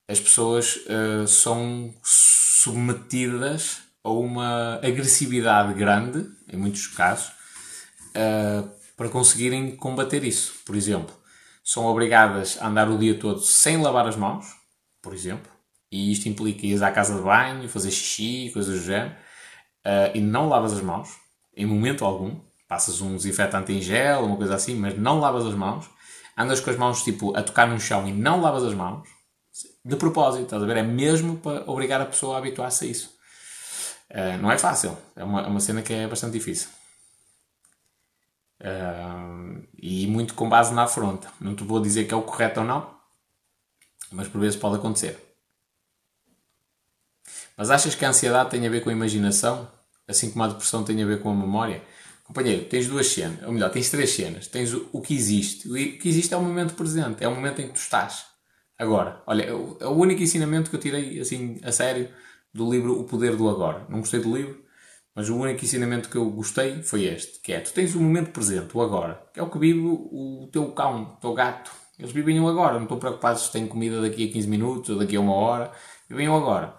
as 0.07 0.19
pessoas 0.19 0.75
uh, 0.85 1.27
são 1.27 1.93
submetidas 2.03 3.79
a 4.03 4.09
uma 4.09 4.75
agressividade 4.77 5.73
grande, 5.73 6.29
em 6.51 6.57
muitos 6.57 6.87
casos, 6.87 7.27
uh, 8.15 8.69
para 8.97 9.09
conseguirem 9.09 9.75
combater 9.75 10.23
isso. 10.23 10.55
Por 10.65 10.75
exemplo, 10.75 11.15
são 11.63 11.85
obrigadas 11.85 12.57
a 12.59 12.67
andar 12.67 12.89
o 12.89 12.97
dia 12.97 13.17
todo 13.17 13.39
sem 13.41 13.77
lavar 13.77 14.07
as 14.07 14.15
mãos, 14.15 14.45
por 15.01 15.13
exemplo, 15.13 15.51
e 15.91 16.11
isto 16.11 16.27
implica 16.27 16.65
ir 16.65 16.81
à 16.83 16.91
casa 16.91 17.15
de 17.15 17.21
banho, 17.21 17.67
fazer 17.67 17.91
xixi, 17.91 18.49
coisas 18.53 18.79
do 18.79 18.85
género, 18.85 19.15
uh, 19.85 20.15
e 20.15 20.21
não 20.21 20.47
lavas 20.47 20.73
as 20.73 20.81
mãos, 20.81 21.09
em 21.55 21.65
momento 21.65 22.05
algum. 22.05 22.39
Passas 22.67 23.01
um 23.01 23.17
desinfetante 23.17 23.73
em 23.73 23.81
gel, 23.81 24.23
uma 24.23 24.37
coisa 24.37 24.55
assim, 24.55 24.75
mas 24.75 24.97
não 24.97 25.19
lavas 25.19 25.45
as 25.45 25.53
mãos. 25.53 25.89
Andas 26.37 26.61
com 26.61 26.69
as 26.69 26.77
mãos 26.77 27.03
tipo 27.03 27.35
a 27.35 27.43
tocar 27.43 27.67
no 27.67 27.77
chão 27.77 28.07
e 28.07 28.13
não 28.13 28.39
lavas 28.39 28.63
as 28.63 28.73
mãos. 28.73 29.05
De 29.83 29.97
propósito, 29.97 30.43
estás 30.43 30.63
a 30.63 30.65
ver? 30.65 30.77
É 30.77 30.83
mesmo 30.83 31.35
para 31.35 31.69
obrigar 31.69 31.99
a 31.99 32.05
pessoa 32.05 32.35
a 32.35 32.37
habituar-se 32.37 32.85
a 32.85 32.87
isso. 32.87 33.13
Uh, 34.11 34.37
não 34.41 34.51
é 34.51 34.57
fácil, 34.57 34.97
é 35.15 35.23
uma, 35.23 35.41
é 35.41 35.47
uma 35.47 35.59
cena 35.61 35.81
que 35.81 35.93
é 35.93 36.05
bastante 36.05 36.33
difícil. 36.33 36.67
Uh, 38.59 39.65
e 39.81 40.05
muito 40.05 40.33
com 40.33 40.49
base 40.49 40.73
na 40.73 40.83
afronta. 40.83 41.31
Não 41.39 41.55
te 41.55 41.63
vou 41.63 41.81
dizer 41.81 42.05
que 42.05 42.13
é 42.13 42.17
o 42.17 42.21
correto 42.21 42.59
ou 42.59 42.65
não, 42.65 42.93
mas 44.11 44.27
por 44.27 44.41
vezes 44.41 44.59
pode 44.59 44.75
acontecer. 44.75 45.17
Mas 47.55 47.69
achas 47.69 47.95
que 47.95 48.03
a 48.03 48.09
ansiedade 48.09 48.49
tem 48.49 48.67
a 48.67 48.69
ver 48.69 48.83
com 48.83 48.89
a 48.89 48.93
imaginação, 48.93 49.71
assim 50.07 50.29
como 50.29 50.43
a 50.43 50.47
depressão 50.47 50.83
tem 50.83 51.01
a 51.01 51.05
ver 51.05 51.21
com 51.21 51.29
a 51.31 51.35
memória? 51.35 51.81
Companheiro, 52.23 52.65
tens 52.65 52.87
duas 52.87 53.07
cenas, 53.07 53.41
ou 53.43 53.51
melhor, 53.51 53.71
tens 53.71 53.89
três 53.89 54.11
cenas. 54.11 54.47
Tens 54.47 54.73
o, 54.73 54.89
o 54.91 55.01
que 55.01 55.13
existe. 55.13 55.69
O 55.69 55.73
que 55.73 56.09
existe 56.09 56.33
é 56.33 56.37
o 56.37 56.41
momento 56.41 56.73
presente, 56.73 57.23
é 57.23 57.27
o 57.27 57.35
momento 57.35 57.61
em 57.61 57.67
que 57.67 57.73
tu 57.73 57.79
estás. 57.79 58.25
Agora, 58.77 59.21
olha, 59.25 59.43
é 59.43 59.53
o, 59.53 59.77
é 59.79 59.87
único 59.87 60.21
ensinamento 60.21 60.69
que 60.69 60.75
eu 60.75 60.79
tirei 60.79 61.19
assim 61.19 61.59
a 61.63 61.71
sério 61.71 62.09
do 62.53 62.69
livro 62.69 62.99
O 62.99 63.03
Poder 63.05 63.35
do 63.35 63.49
Agora. 63.49 63.85
Não 63.89 63.99
gostei 63.99 64.19
do 64.19 64.35
livro, 64.35 64.61
mas 65.15 65.29
o 65.29 65.35
único 65.35 65.63
ensinamento 65.63 66.09
que 66.09 66.15
eu 66.15 66.29
gostei 66.31 66.81
foi 66.83 67.05
este, 67.05 67.39
que 67.39 67.51
é, 67.51 67.59
tu 67.59 67.73
tens 67.73 67.95
o 67.95 67.99
momento 67.99 68.31
presente, 68.31 68.75
o 68.75 68.81
agora, 68.81 69.21
que 69.33 69.39
é 69.39 69.43
o 69.43 69.49
que 69.49 69.59
vive 69.59 69.81
o 69.81 70.49
teu 70.51 70.71
cão, 70.71 71.15
o 71.17 71.17
teu 71.17 71.33
gato. 71.33 71.71
Eles 71.99 72.11
vivem 72.13 72.39
o 72.39 72.47
agora, 72.47 72.75
não 72.75 72.83
estão 72.83 72.97
preocupados 72.97 73.43
se 73.43 73.51
têm 73.51 73.67
comida 73.67 74.01
daqui 74.01 74.29
a 74.29 74.31
15 74.31 74.47
minutos 74.47 74.89
ou 74.89 74.97
daqui 74.97 75.15
a 75.15 75.19
uma 75.19 75.33
hora, 75.33 75.71
vivem 76.09 76.29
o 76.29 76.35
agora. 76.35 76.75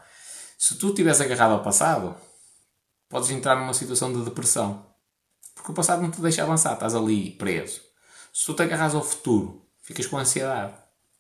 Se 0.59 0.76
tu 0.76 0.89
estiveres 0.89 1.20
agarrado 1.20 1.52
ao 1.52 1.62
passado, 1.62 2.17
podes 3.09 3.31
entrar 3.31 3.57
numa 3.57 3.75
situação 3.75 4.12
de 4.12 4.25
depressão. 4.25 4.86
Porque 5.55 5.70
o 5.70 5.75
passado 5.75 6.02
não 6.02 6.10
te 6.10 6.20
deixa 6.20 6.42
avançar, 6.42 6.73
estás 6.73 6.94
ali 6.94 7.33
preso. 7.33 7.81
Se 8.33 8.47
tu 8.47 8.55
te 8.55 8.62
agarras 8.62 8.94
ao 8.94 9.05
futuro, 9.05 9.68
ficas 9.83 10.07
com 10.07 10.17
ansiedade. 10.17 10.75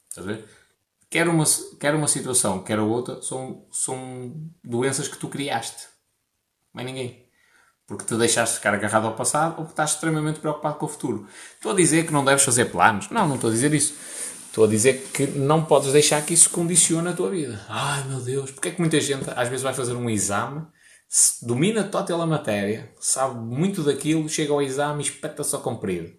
Estás 0.08 0.26
a 0.26 0.32
ver? 0.32 0.48
Quer 1.12 1.28
uma, 1.28 1.44
quer 1.78 1.94
uma 1.94 2.08
situação, 2.08 2.64
quer 2.64 2.78
a 2.78 2.82
outra, 2.82 3.20
são, 3.20 3.66
são 3.70 4.32
doenças 4.64 5.08
que 5.08 5.18
tu 5.18 5.28
criaste 5.28 5.92
mais 6.72 6.86
ninguém. 6.86 7.26
Porque 7.86 8.06
te 8.06 8.16
deixaste 8.16 8.56
ficar 8.56 8.72
agarrado 8.72 9.06
ao 9.06 9.14
passado 9.14 9.60
ou 9.60 9.66
estás 9.66 9.90
extremamente 9.90 10.40
preocupado 10.40 10.76
com 10.76 10.86
o 10.86 10.88
futuro. 10.88 11.28
Estou 11.54 11.72
a 11.72 11.74
dizer 11.74 12.06
que 12.06 12.12
não 12.14 12.24
deves 12.24 12.42
fazer 12.42 12.66
planos. 12.66 13.10
Não, 13.10 13.28
não 13.28 13.34
estou 13.34 13.50
a 13.50 13.52
dizer 13.52 13.74
isso. 13.74 13.94
Estou 14.46 14.64
a 14.64 14.68
dizer 14.68 15.10
que 15.12 15.26
não 15.26 15.62
podes 15.66 15.92
deixar 15.92 16.24
que 16.24 16.32
isso 16.32 16.48
condicione 16.48 17.08
a 17.08 17.12
tua 17.12 17.28
vida. 17.28 17.62
Ai 17.68 18.04
meu 18.04 18.20
Deus, 18.20 18.50
porque 18.50 18.68
é 18.68 18.72
que 18.72 18.80
muita 18.80 18.98
gente 18.98 19.28
às 19.36 19.48
vezes 19.48 19.62
vai 19.62 19.74
fazer 19.74 19.92
um 19.92 20.08
exame, 20.08 20.66
domina 21.42 21.84
total 21.84 22.22
a 22.22 22.26
matéria, 22.26 22.90
sabe 22.98 23.38
muito 23.38 23.82
daquilo, 23.82 24.28
chega 24.30 24.52
ao 24.52 24.62
exame 24.62 25.02
e 25.02 25.06
espeta 25.06 25.44
só 25.44 25.58
comprido. 25.58 26.10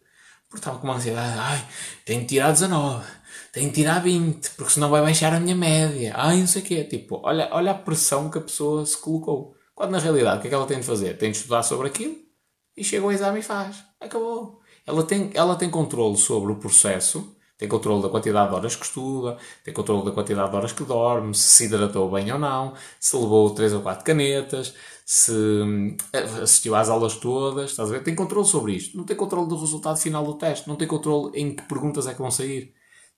Porque 0.48 0.62
estava 0.62 0.78
com 0.78 0.86
uma 0.86 0.96
ansiedade, 0.96 1.38
ai, 1.40 1.68
tenho 2.06 2.22
que 2.22 2.28
tirar 2.28 2.52
19, 2.52 3.06
tenho 3.54 3.70
que 3.70 3.76
tirar 3.76 4.00
20, 4.00 4.50
porque 4.58 4.74
senão 4.74 4.90
vai 4.90 5.02
baixar 5.02 5.32
a 5.32 5.40
minha 5.40 5.56
média. 5.56 6.14
Ai, 6.16 6.40
não 6.40 6.48
sei 6.48 6.64
o 6.64 6.66
quê. 6.66 6.84
Tipo, 6.84 7.22
olha, 7.24 7.48
olha 7.52 7.72
a 7.72 7.76
pressão 7.76 8.30
que 8.30 8.40
a 8.40 8.42
pessoa 8.42 8.84
se 8.84 8.98
colocou. 8.98 9.56
Quando 9.76 9.92
na 9.92 10.00
realidade 10.00 10.40
o 10.40 10.42
que 10.42 10.48
é 10.48 10.50
que 10.50 10.56
ela 10.56 10.66
tem 10.66 10.80
de 10.80 10.86
fazer? 10.86 11.18
Tem 11.20 11.32
de 11.32 11.38
estudar 11.38 11.62
sobre 11.62 11.88
aquilo 11.88 12.16
e 12.76 12.84
chega 12.84 13.06
ao 13.06 13.12
exame 13.12 13.40
e 13.40 13.44
faz. 13.44 13.84
Acabou. 14.02 14.60
Ela 14.88 15.04
tem, 15.04 15.30
ela 15.36 15.56
tem 15.56 15.70
controle 15.70 16.18
sobre 16.18 16.52
o 16.52 16.56
processo, 16.56 17.36
tem 17.56 17.68
controle 17.70 18.02
da 18.02 18.10
quantidade 18.10 18.50
de 18.50 18.56
horas 18.56 18.76
que 18.76 18.86
estuda, 18.86 19.38
tem 19.64 19.72
controle 19.74 20.04
da 20.04 20.12
quantidade 20.12 20.50
de 20.50 20.56
horas 20.56 20.72
que 20.74 20.84
dorme, 20.84 21.36
se 21.36 21.44
se 21.44 21.66
hidratou 21.66 22.10
bem 22.10 22.32
ou 22.32 22.40
não, 22.40 22.74
se 23.00 23.16
levou 23.16 23.52
3 23.52 23.74
ou 23.74 23.82
4 23.82 24.04
canetas, 24.04 24.74
se 25.06 25.32
eh, 26.12 26.20
assistiu 26.42 26.76
às 26.76 26.90
aulas 26.90 27.18
todas, 27.18 27.70
estás 27.70 27.90
a 27.90 27.94
ver? 27.94 28.04
Tem 28.04 28.16
controle 28.16 28.48
sobre 28.48 28.74
isto. 28.74 28.98
Não 28.98 29.06
tem 29.06 29.16
controle 29.16 29.48
do 29.48 29.60
resultado 29.60 29.98
final 29.98 30.26
do 30.26 30.34
teste, 30.34 30.68
não 30.68 30.76
tem 30.76 30.88
controle 30.88 31.40
em 31.40 31.56
que 31.56 31.64
perguntas 31.64 32.08
é 32.08 32.14
que 32.14 32.22
vão 32.22 32.32
sair. 32.32 32.74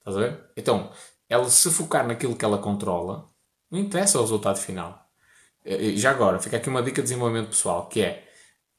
Estás 0.05 0.17
a 0.17 0.19
ver? 0.19 0.39
Então, 0.55 0.91
ela 1.27 1.49
se 1.49 1.71
focar 1.71 2.07
naquilo 2.07 2.35
que 2.35 2.45
ela 2.45 2.59
controla, 2.59 3.27
não 3.71 3.79
interessa 3.79 4.19
o 4.19 4.21
resultado 4.21 4.59
final. 4.59 5.03
Já 5.95 6.11
agora, 6.11 6.39
fica 6.39 6.57
aqui 6.57 6.69
uma 6.69 6.83
dica 6.83 7.01
de 7.01 7.07
desenvolvimento 7.07 7.49
pessoal, 7.49 7.87
que 7.87 8.01
é 8.01 8.27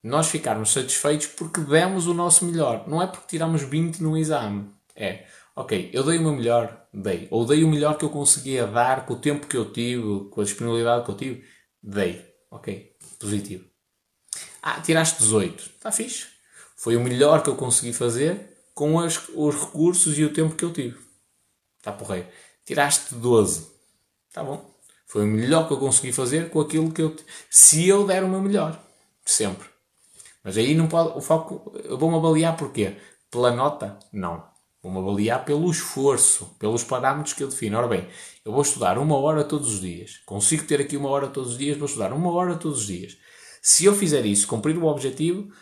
nós 0.05 0.29
ficarmos 0.29 0.73
satisfeitos 0.73 1.27
porque 1.27 1.61
demos 1.61 2.07
o 2.07 2.15
nosso 2.15 2.45
melhor. 2.45 2.87
Não 2.87 3.03
é 3.03 3.09
porque 3.09 3.27
tiramos 3.27 3.63
20 3.63 3.99
no 4.05 4.17
exame. 4.17 4.71
É, 4.95 5.27
ok, 5.57 5.91
eu 5.93 6.05
dei 6.05 6.19
o 6.19 6.23
meu 6.23 6.33
melhor, 6.33 6.87
dei. 6.95 7.27
Ou 7.33 7.45
dei 7.45 7.65
o 7.65 7.69
melhor 7.69 7.99
que 7.99 8.05
eu 8.05 8.11
conseguia 8.11 8.69
dar 8.69 9.05
com 9.05 9.15
o 9.15 9.19
tempo 9.19 9.49
que 9.49 9.57
eu 9.57 9.73
tive, 9.73 10.31
com 10.31 10.41
a 10.41 10.45
disponibilidade 10.45 11.05
que 11.05 11.11
eu 11.11 11.17
tive, 11.17 11.45
dei. 11.83 12.25
Ok, 12.53 12.97
positivo. 13.19 13.65
Ah, 14.63 14.81
tiraste 14.81 15.19
18. 15.19 15.61
Está 15.61 15.91
fixe. 15.91 16.29
Foi 16.77 16.97
o 16.97 17.01
melhor 17.01 17.43
que 17.43 17.51
eu 17.51 17.57
consegui 17.57 17.93
fazer 17.93 18.57
com 18.73 19.01
as, 19.01 19.29
os 19.35 19.55
recursos 19.57 20.17
e 20.17 20.25
o 20.25 20.33
tempo 20.33 20.55
que 20.55 20.65
eu 20.65 20.73
tive. 20.73 21.06
Está 21.87 21.93
porreiro. 21.93 22.27
Tiraste 22.65 23.15
12. 23.15 23.69
Está 24.29 24.43
bom. 24.43 24.69
Foi 25.07 25.23
o 25.23 25.27
melhor 25.27 25.69
que 25.69 25.73
eu 25.73 25.79
consegui 25.79 26.13
fazer 26.13 26.51
com 26.51 26.61
aquilo 26.61 26.91
que 26.91 27.01
eu. 27.01 27.15
Se 27.49 27.87
eu 27.87 28.05
der 28.05 28.25
o 28.25 28.29
meu 28.29 28.43
melhor. 28.43 28.77
Sempre. 29.25 29.69
Mas 30.43 30.59
aí 30.59 30.75
não 30.75 30.89
pode. 30.89 31.17
O 31.17 31.21
foco. 31.21 31.73
Vou-me 31.97 32.17
avaliar 32.17 32.57
porquê? 32.57 32.97
Pela 33.31 33.53
nota? 33.53 33.97
Não. 34.13 34.45
Vou-me 34.83 34.99
avaliar 34.99 35.45
pelo 35.45 35.71
esforço, 35.71 36.57
pelos 36.59 36.83
parâmetros 36.83 37.35
que 37.35 37.45
eu 37.45 37.49
defino. 37.49 37.79
Ora 37.79 37.87
bem, 37.87 38.09
eu 38.45 38.51
vou 38.51 38.63
estudar 38.63 38.99
uma 38.99 39.17
hora 39.17 39.45
todos 39.45 39.75
os 39.75 39.81
dias. 39.81 40.19
Consigo 40.27 40.65
ter 40.65 40.81
aqui 40.81 40.97
uma 40.97 41.09
hora 41.09 41.29
todos 41.29 41.53
os 41.53 41.59
dias, 41.59 41.79
vou 41.79 41.87
estudar 41.87 42.13
uma 42.13 42.33
hora 42.33 42.57
todos 42.57 42.81
os 42.81 42.87
dias. 42.89 43.17
Se 43.63 43.85
eu 43.85 43.95
fizer 43.95 44.27
isso, 44.27 44.49
cumprir 44.49 44.77
o 44.77 44.87
objetivo, 44.87 45.53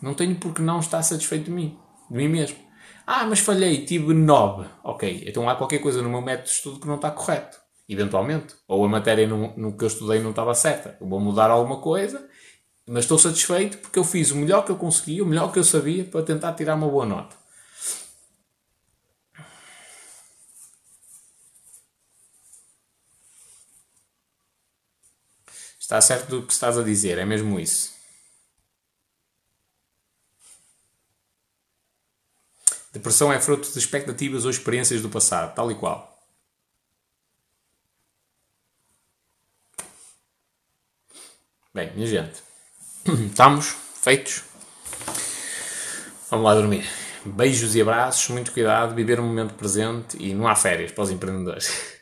não 0.00 0.12
tenho 0.12 0.34
por 0.40 0.52
que 0.52 0.62
não 0.62 0.80
estar 0.80 1.02
satisfeito 1.04 1.44
de 1.44 1.50
mim, 1.52 1.78
de 2.10 2.16
mim 2.16 2.28
mesmo. 2.28 2.71
Ah, 3.06 3.26
mas 3.26 3.40
falhei, 3.40 3.84
tive 3.84 4.14
9. 4.14 4.68
Ok, 4.84 5.24
então 5.26 5.48
há 5.48 5.56
qualquer 5.56 5.78
coisa 5.80 6.02
no 6.02 6.08
meu 6.08 6.20
método 6.22 6.48
de 6.48 6.54
estudo 6.54 6.80
que 6.80 6.86
não 6.86 6.96
está 6.96 7.10
correto. 7.10 7.58
Eventualmente. 7.88 8.54
Ou 8.68 8.84
a 8.84 8.88
matéria 8.88 9.26
no, 9.26 9.56
no 9.56 9.76
que 9.76 9.84
eu 9.84 9.88
estudei 9.88 10.20
não 10.20 10.30
estava 10.30 10.54
certa. 10.54 10.96
Eu 11.00 11.08
vou 11.08 11.20
mudar 11.20 11.50
alguma 11.50 11.80
coisa, 11.80 12.26
mas 12.86 13.04
estou 13.04 13.18
satisfeito 13.18 13.78
porque 13.78 13.98
eu 13.98 14.04
fiz 14.04 14.30
o 14.30 14.36
melhor 14.36 14.64
que 14.64 14.70
eu 14.72 14.76
consegui, 14.76 15.22
o 15.22 15.26
melhor 15.26 15.52
que 15.52 15.58
eu 15.58 15.64
sabia 15.64 16.04
para 16.04 16.22
tentar 16.24 16.54
tirar 16.54 16.74
uma 16.76 16.88
boa 16.88 17.06
nota. 17.06 17.36
Está 25.78 26.00
certo 26.00 26.30
do 26.30 26.46
que 26.46 26.52
estás 26.54 26.78
a 26.78 26.82
dizer, 26.82 27.18
é 27.18 27.24
mesmo 27.26 27.60
isso. 27.60 27.91
Depressão 32.92 33.32
é 33.32 33.40
fruto 33.40 33.72
de 33.72 33.78
expectativas 33.78 34.44
ou 34.44 34.50
experiências 34.50 35.00
do 35.00 35.08
passado, 35.08 35.54
tal 35.54 35.70
e 35.70 35.74
qual. 35.74 36.12
Bem, 41.72 41.90
minha 41.94 42.06
gente, 42.06 42.42
estamos 43.30 43.74
feitos. 44.02 44.42
Vamos 46.30 46.44
lá 46.44 46.54
dormir. 46.54 46.86
Beijos 47.24 47.74
e 47.74 47.80
abraços, 47.80 48.28
muito 48.28 48.52
cuidado, 48.52 48.94
viver 48.94 49.18
o 49.18 49.22
momento 49.22 49.54
presente 49.54 50.18
e 50.20 50.34
não 50.34 50.46
há 50.46 50.54
férias 50.54 50.92
para 50.92 51.04
os 51.04 51.10
empreendedores. 51.10 52.01